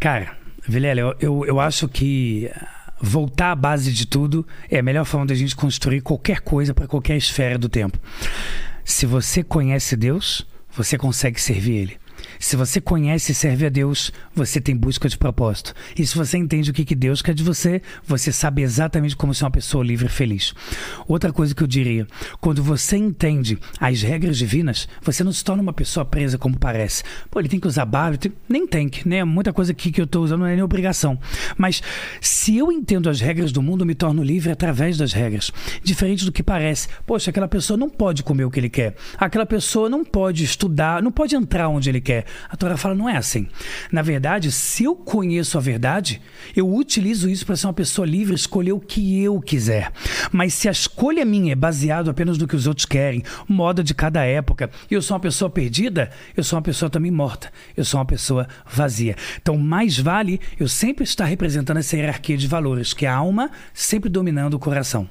Cara, 0.00 0.36
Vilela, 0.66 1.00
eu, 1.00 1.14
eu, 1.20 1.46
eu 1.46 1.60
acho 1.60 1.88
que 1.88 2.50
voltar 3.00 3.52
à 3.52 3.56
base 3.56 3.92
de 3.92 4.06
tudo 4.06 4.46
é 4.68 4.78
a 4.78 4.82
melhor 4.82 5.04
forma 5.04 5.26
da 5.26 5.34
gente 5.34 5.54
construir 5.54 6.00
qualquer 6.00 6.40
coisa 6.40 6.74
para 6.74 6.88
qualquer 6.88 7.16
esfera 7.16 7.56
do 7.56 7.68
tempo. 7.68 7.98
Se 8.84 9.06
você 9.06 9.44
conhece 9.44 9.96
Deus, 9.96 10.44
você 10.76 10.98
consegue 10.98 11.40
servir 11.40 11.76
Ele. 11.76 12.01
Se 12.38 12.56
você 12.56 12.80
conhece 12.80 13.32
e 13.32 13.34
serve 13.34 13.66
a 13.66 13.68
Deus, 13.68 14.12
você 14.34 14.60
tem 14.60 14.76
busca 14.76 15.08
de 15.08 15.16
propósito. 15.16 15.74
E 15.96 16.06
se 16.06 16.16
você 16.16 16.38
entende 16.38 16.70
o 16.70 16.74
que, 16.74 16.84
que 16.84 16.94
Deus 16.94 17.22
quer 17.22 17.34
de 17.34 17.42
você, 17.42 17.82
você 18.04 18.32
sabe 18.32 18.62
exatamente 18.62 19.16
como 19.16 19.34
ser 19.34 19.44
uma 19.44 19.50
pessoa 19.50 19.84
livre 19.84 20.06
e 20.06 20.10
feliz. 20.10 20.54
Outra 21.06 21.32
coisa 21.32 21.54
que 21.54 21.62
eu 21.62 21.66
diria: 21.66 22.06
quando 22.40 22.62
você 22.62 22.96
entende 22.96 23.58
as 23.80 24.02
regras 24.02 24.38
divinas, 24.38 24.88
você 25.02 25.22
não 25.24 25.32
se 25.32 25.44
torna 25.44 25.62
uma 25.62 25.72
pessoa 25.72 26.04
presa 26.04 26.38
como 26.38 26.58
parece. 26.58 27.02
Pô, 27.30 27.40
ele 27.40 27.48
tem 27.48 27.60
que 27.60 27.68
usar 27.68 27.84
barba, 27.84 28.16
tem... 28.16 28.32
nem 28.48 28.66
tem 28.66 28.88
que, 28.88 29.08
né? 29.08 29.24
Muita 29.24 29.52
coisa 29.52 29.72
aqui 29.72 29.90
que 29.90 30.00
eu 30.00 30.04
estou 30.04 30.24
usando 30.24 30.40
não 30.40 30.46
é 30.46 30.54
nem 30.54 30.62
obrigação. 30.62 31.18
Mas 31.56 31.82
se 32.20 32.56
eu 32.56 32.70
entendo 32.70 33.08
as 33.08 33.20
regras 33.20 33.52
do 33.52 33.62
mundo, 33.62 33.82
eu 33.82 33.86
me 33.86 33.94
torno 33.94 34.22
livre 34.22 34.52
através 34.52 34.96
das 34.96 35.12
regras. 35.12 35.50
Diferente 35.82 36.24
do 36.24 36.32
que 36.32 36.42
parece. 36.42 36.88
Poxa, 37.06 37.30
aquela 37.30 37.48
pessoa 37.48 37.76
não 37.76 37.88
pode 37.88 38.22
comer 38.22 38.44
o 38.44 38.50
que 38.50 38.60
ele 38.60 38.68
quer. 38.68 38.94
Aquela 39.16 39.46
pessoa 39.46 39.88
não 39.88 40.04
pode 40.04 40.44
estudar, 40.44 41.02
não 41.02 41.12
pode 41.12 41.34
entrar 41.34 41.68
onde 41.68 41.88
ele 41.88 42.00
quer. 42.00 42.11
A 42.48 42.56
Torá 42.56 42.76
fala, 42.76 42.94
não 42.94 43.08
é 43.08 43.16
assim. 43.16 43.48
Na 43.90 44.02
verdade, 44.02 44.50
se 44.52 44.84
eu 44.84 44.94
conheço 44.94 45.58
a 45.58 45.60
verdade, 45.60 46.20
eu 46.54 46.72
utilizo 46.72 47.28
isso 47.28 47.44
para 47.46 47.56
ser 47.56 47.66
uma 47.66 47.72
pessoa 47.72 48.06
livre, 48.06 48.34
escolher 48.34 48.72
o 48.72 48.80
que 48.80 49.22
eu 49.22 49.40
quiser. 49.40 49.92
Mas 50.30 50.54
se 50.54 50.68
a 50.68 50.72
escolha 50.72 51.24
minha 51.24 51.52
é 51.52 51.56
baseada 51.56 52.10
apenas 52.10 52.38
no 52.38 52.46
que 52.46 52.56
os 52.56 52.66
outros 52.66 52.86
querem, 52.86 53.22
moda 53.48 53.82
de 53.82 53.94
cada 53.94 54.24
época, 54.24 54.70
e 54.90 54.94
eu 54.94 55.02
sou 55.02 55.14
uma 55.14 55.20
pessoa 55.20 55.50
perdida, 55.50 56.10
eu 56.36 56.44
sou 56.44 56.56
uma 56.56 56.62
pessoa 56.62 56.90
também 56.90 57.10
morta. 57.10 57.52
Eu 57.76 57.84
sou 57.84 57.98
uma 57.98 58.06
pessoa 58.06 58.48
vazia. 58.66 59.16
Então, 59.40 59.56
mais 59.56 59.98
vale 59.98 60.40
eu 60.58 60.68
sempre 60.68 61.04
estar 61.04 61.24
representando 61.24 61.78
essa 61.78 61.96
hierarquia 61.96 62.36
de 62.36 62.46
valores, 62.46 62.92
que 62.92 63.06
é 63.06 63.08
a 63.08 63.16
alma 63.16 63.50
sempre 63.72 64.08
dominando 64.08 64.54
o 64.54 64.58
coração. 64.58 65.08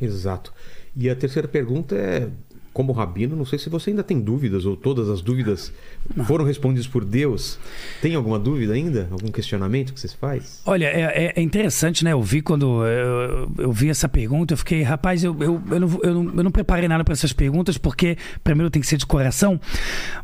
Exato. 0.00 0.52
E 0.96 1.08
a 1.08 1.16
terceira 1.16 1.48
pergunta 1.48 1.94
é 1.94 2.28
como 2.72 2.92
rabino, 2.92 3.36
não 3.36 3.44
sei 3.44 3.58
se 3.58 3.68
você 3.68 3.90
ainda 3.90 4.02
tem 4.02 4.20
dúvidas 4.20 4.64
ou 4.64 4.76
todas 4.76 5.08
as 5.08 5.20
dúvidas 5.20 5.72
não. 6.16 6.24
foram 6.24 6.44
respondidas 6.44 6.86
por 6.86 7.04
Deus. 7.04 7.58
Tem 8.00 8.14
alguma 8.14 8.38
dúvida 8.38 8.72
ainda? 8.72 9.08
Algum 9.10 9.30
questionamento 9.30 9.92
que 9.92 10.00
você 10.00 10.08
faz? 10.08 10.62
Olha, 10.64 10.86
é, 10.86 11.32
é 11.36 11.42
interessante, 11.42 12.02
né? 12.02 12.12
Eu 12.12 12.22
vi 12.22 12.40
quando 12.40 12.84
eu, 12.86 13.50
eu, 13.58 13.72
vi 13.72 13.90
essa 13.90 14.08
pergunta, 14.08 14.54
eu 14.54 14.58
fiquei, 14.58 14.82
rapaz, 14.82 15.22
eu, 15.22 15.36
eu, 15.40 15.62
eu, 15.70 15.80
não, 15.80 16.00
eu, 16.02 16.14
não, 16.14 16.34
eu 16.36 16.44
não 16.44 16.50
preparei 16.50 16.88
nada 16.88 17.04
para 17.04 17.12
essas 17.12 17.32
perguntas, 17.32 17.76
porque 17.76 18.16
primeiro 18.42 18.70
tem 18.70 18.80
que 18.80 18.88
ser 18.88 18.96
de 18.96 19.06
coração, 19.06 19.60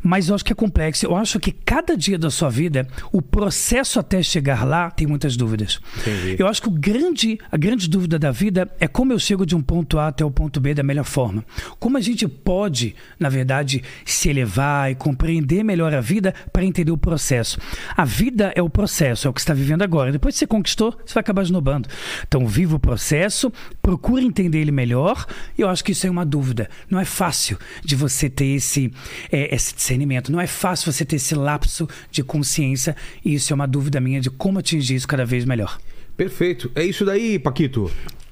mas 0.02 0.28
eu 0.28 0.34
acho 0.34 0.44
que 0.44 0.52
é 0.52 0.56
complexo. 0.56 1.04
Eu 1.04 1.14
acho 1.16 1.38
que 1.38 1.52
cada 1.52 1.96
dia 1.96 2.18
da 2.18 2.30
sua 2.30 2.48
vida, 2.48 2.88
o 3.12 3.20
processo 3.20 4.00
até 4.00 4.22
chegar 4.22 4.64
lá 4.64 4.90
tem 4.90 5.06
muitas 5.06 5.36
dúvidas. 5.36 5.80
Entendi. 5.98 6.36
Eu 6.38 6.46
acho 6.46 6.62
que 6.62 6.68
o 6.68 6.72
grande, 6.72 7.38
a 7.52 7.56
grande 7.56 7.88
dúvida 7.88 8.18
da 8.18 8.30
vida 8.30 8.70
é 8.80 8.88
como 8.88 9.12
eu 9.12 9.18
chego 9.18 9.44
de 9.44 9.54
um 9.54 9.60
ponto 9.60 9.98
A 9.98 10.08
até 10.08 10.24
o 10.24 10.30
ponto 10.30 10.60
B 10.60 10.72
da 10.72 10.82
melhor 10.82 11.04
forma. 11.04 11.44
Como 11.78 11.96
a 11.96 12.00
gente 12.00 12.26
pode, 12.44 12.94
na 13.18 13.28
verdade, 13.28 13.82
se 14.04 14.28
elevar 14.28 14.90
e 14.90 14.94
compreender 14.94 15.62
melhor 15.62 15.94
a 15.94 16.00
vida 16.00 16.34
para 16.52 16.64
entender 16.64 16.90
o 16.90 16.98
processo. 16.98 17.58
A 17.96 18.04
vida 18.04 18.52
é 18.54 18.62
o 18.62 18.70
processo, 18.70 19.26
é 19.26 19.30
o 19.30 19.32
que 19.32 19.40
está 19.40 19.54
vivendo 19.54 19.82
agora. 19.82 20.12
Depois 20.12 20.34
que 20.34 20.38
você 20.40 20.46
conquistou, 20.46 20.92
você 21.04 21.14
vai 21.14 21.20
acabar 21.20 21.42
esnobando. 21.42 21.88
Então, 22.26 22.46
viva 22.46 22.76
o 22.76 22.80
processo, 22.80 23.52
procure 23.82 24.24
entender 24.24 24.58
ele 24.58 24.72
melhor. 24.72 25.26
E 25.56 25.60
eu 25.60 25.68
acho 25.68 25.84
que 25.84 25.92
isso 25.92 26.06
é 26.06 26.10
uma 26.10 26.24
dúvida. 26.24 26.68
Não 26.90 26.98
é 26.98 27.04
fácil 27.04 27.58
de 27.84 27.96
você 27.96 28.28
ter 28.30 28.46
esse, 28.46 28.92
é, 29.30 29.54
esse 29.54 29.74
discernimento. 29.74 30.32
Não 30.32 30.40
é 30.40 30.46
fácil 30.46 30.92
você 30.92 31.04
ter 31.04 31.16
esse 31.16 31.34
lapso 31.34 31.88
de 32.10 32.22
consciência. 32.22 32.96
E 33.24 33.34
isso 33.34 33.52
é 33.52 33.54
uma 33.54 33.66
dúvida 33.66 34.00
minha 34.00 34.20
de 34.20 34.30
como 34.30 34.58
atingir 34.58 34.94
isso 34.94 35.08
cada 35.08 35.24
vez 35.24 35.44
melhor. 35.44 35.78
Perfeito. 36.16 36.70
É 36.74 36.84
isso 36.84 37.04
daí, 37.04 37.38
Paquito. 37.38 37.90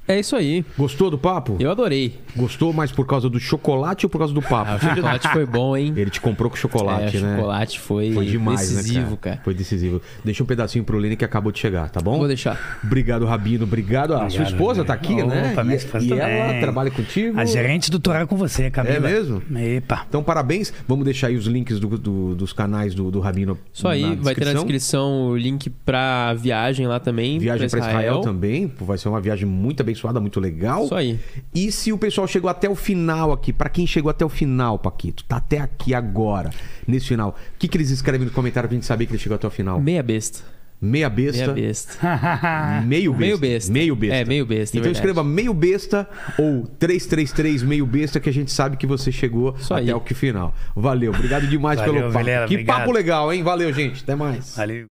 É 0.08 0.20
isso 0.20 0.36
aí. 0.36 0.64
Gostou 0.78 1.10
do 1.10 1.18
papo? 1.18 1.56
Eu 1.58 1.70
adorei. 1.70 2.18
Gostou 2.36 2.72
mais 2.72 2.92
por 2.92 3.06
causa 3.06 3.28
do 3.28 3.40
chocolate 3.40 4.06
ou 4.06 4.10
por 4.10 4.18
causa 4.18 4.32
do 4.32 4.42
papo? 4.42 4.70
Ah, 4.72 4.76
o 4.76 4.80
chocolate 4.80 5.28
foi 5.28 5.46
bom, 5.46 5.76
hein? 5.76 5.92
Ele 5.96 6.10
te 6.10 6.20
comprou 6.20 6.50
com 6.50 6.56
chocolate, 6.56 7.16
é, 7.16 7.20
né? 7.20 7.32
O 7.32 7.36
chocolate 7.36 7.80
foi, 7.80 8.12
foi 8.12 8.26
demais, 8.26 8.70
né, 8.70 8.76
decisivo, 8.76 9.10
né, 9.10 9.18
cara? 9.20 9.36
cara? 9.36 9.44
Foi 9.44 9.54
decisivo. 9.54 10.02
Deixa 10.24 10.42
um 10.42 10.46
pedacinho 10.46 10.84
pro 10.84 10.98
Lene 10.98 11.16
que 11.16 11.24
acabou 11.24 11.50
de 11.50 11.58
chegar, 11.58 11.90
tá 11.90 12.00
bom? 12.00 12.18
Vou 12.18 12.28
deixar. 12.28 12.80
Obrigado, 12.84 13.24
Rabino. 13.24 13.64
Obrigado. 13.64 14.14
A 14.14 14.30
sua 14.30 14.44
esposa 14.44 14.84
tá 14.84 14.94
aqui, 14.94 15.16
oh, 15.20 15.26
né? 15.26 15.54
E, 16.00 16.06
e 16.06 16.12
ela 16.12 16.60
trabalha 16.60 16.90
contigo. 16.90 17.38
A 17.38 17.44
gerente 17.44 17.90
do 17.90 17.98
Torá 17.98 18.26
com 18.26 18.36
você, 18.36 18.70
Camila. 18.70 18.96
É 18.96 19.00
mesmo? 19.00 19.42
Epa. 19.56 20.04
Então, 20.08 20.22
parabéns. 20.22 20.72
Vamos 20.86 21.04
deixar 21.04 21.28
aí 21.28 21.36
os 21.36 21.46
links 21.46 21.80
do, 21.80 21.98
do, 21.98 22.34
dos 22.34 22.52
canais 22.52 22.94
do, 22.94 23.10
do 23.10 23.20
Rabino. 23.20 23.58
Isso 23.72 23.88
aí, 23.88 24.16
vai 24.16 24.34
ter 24.34 24.44
na 24.44 24.52
descrição 24.52 25.28
o 25.28 25.36
link 25.36 25.70
pra 25.70 26.34
viagem 26.34 26.86
lá 26.86 27.00
também. 27.00 27.38
Viagem 27.38 27.68
pra 27.68 27.78
Israel. 27.78 27.96
Israel 27.96 28.20
também. 28.20 28.72
Vai 28.80 28.98
ser 28.98 29.08
uma 29.08 29.20
viagem 29.20 29.46
muito 29.46 29.80
abençoada, 29.96 30.20
muito 30.20 30.38
legal. 30.38 30.84
Isso 30.84 30.94
aí. 30.94 31.18
E 31.54 31.72
se 31.72 31.92
o 31.92 31.98
pessoal 31.98 32.28
chegou 32.28 32.50
até 32.50 32.68
o 32.68 32.74
final 32.74 33.32
aqui, 33.32 33.52
para 33.52 33.68
quem 33.68 33.86
chegou 33.86 34.10
até 34.10 34.24
o 34.24 34.28
final, 34.28 34.78
Paquito, 34.78 35.24
tá 35.24 35.36
até 35.36 35.58
aqui 35.58 35.94
agora, 35.94 36.50
nesse 36.86 37.08
final, 37.08 37.30
o 37.30 37.58
que, 37.58 37.66
que 37.66 37.76
eles 37.76 37.90
escrevem 37.90 38.26
no 38.26 38.32
comentário 38.32 38.68
pra 38.68 38.74
gente 38.74 38.86
saber 38.86 39.06
que 39.06 39.12
ele 39.12 39.18
chegou 39.18 39.36
até 39.36 39.46
o 39.46 39.50
final? 39.50 39.80
Meia 39.80 40.02
besta. 40.02 40.56
Meia 40.78 41.08
besta. 41.08 41.54
Meia 41.54 41.68
besta. 41.68 42.82
meio 42.84 43.12
besta. 43.12 43.24
Meio 43.24 43.38
besta. 43.38 43.72
Meio 43.72 43.96
besta. 43.96 44.16
É, 44.16 44.24
meio 44.26 44.46
besta. 44.46 44.76
É 44.76 44.80
então 44.80 44.92
escreva 44.92 45.24
meio 45.24 45.54
besta 45.54 46.06
ou 46.38 46.66
333 46.78 47.62
meio 47.62 47.86
besta 47.86 48.20
que 48.20 48.28
a 48.28 48.32
gente 48.32 48.52
sabe 48.52 48.76
que 48.76 48.86
você 48.86 49.10
chegou 49.10 49.54
Isso 49.58 49.72
até 49.72 49.84
aí. 49.84 49.92
o 49.94 50.00
que 50.00 50.12
final. 50.12 50.54
Valeu. 50.74 51.12
Obrigado 51.12 51.46
demais 51.46 51.80
Valeu, 51.80 51.94
pelo 51.94 52.12
papo. 52.12 52.24
Que 52.26 52.54
obrigado. 52.54 52.78
papo 52.78 52.92
legal, 52.92 53.32
hein? 53.32 53.42
Valeu, 53.42 53.72
gente. 53.72 54.02
Até 54.02 54.14
mais. 54.14 54.54
Valeu. 54.54 54.86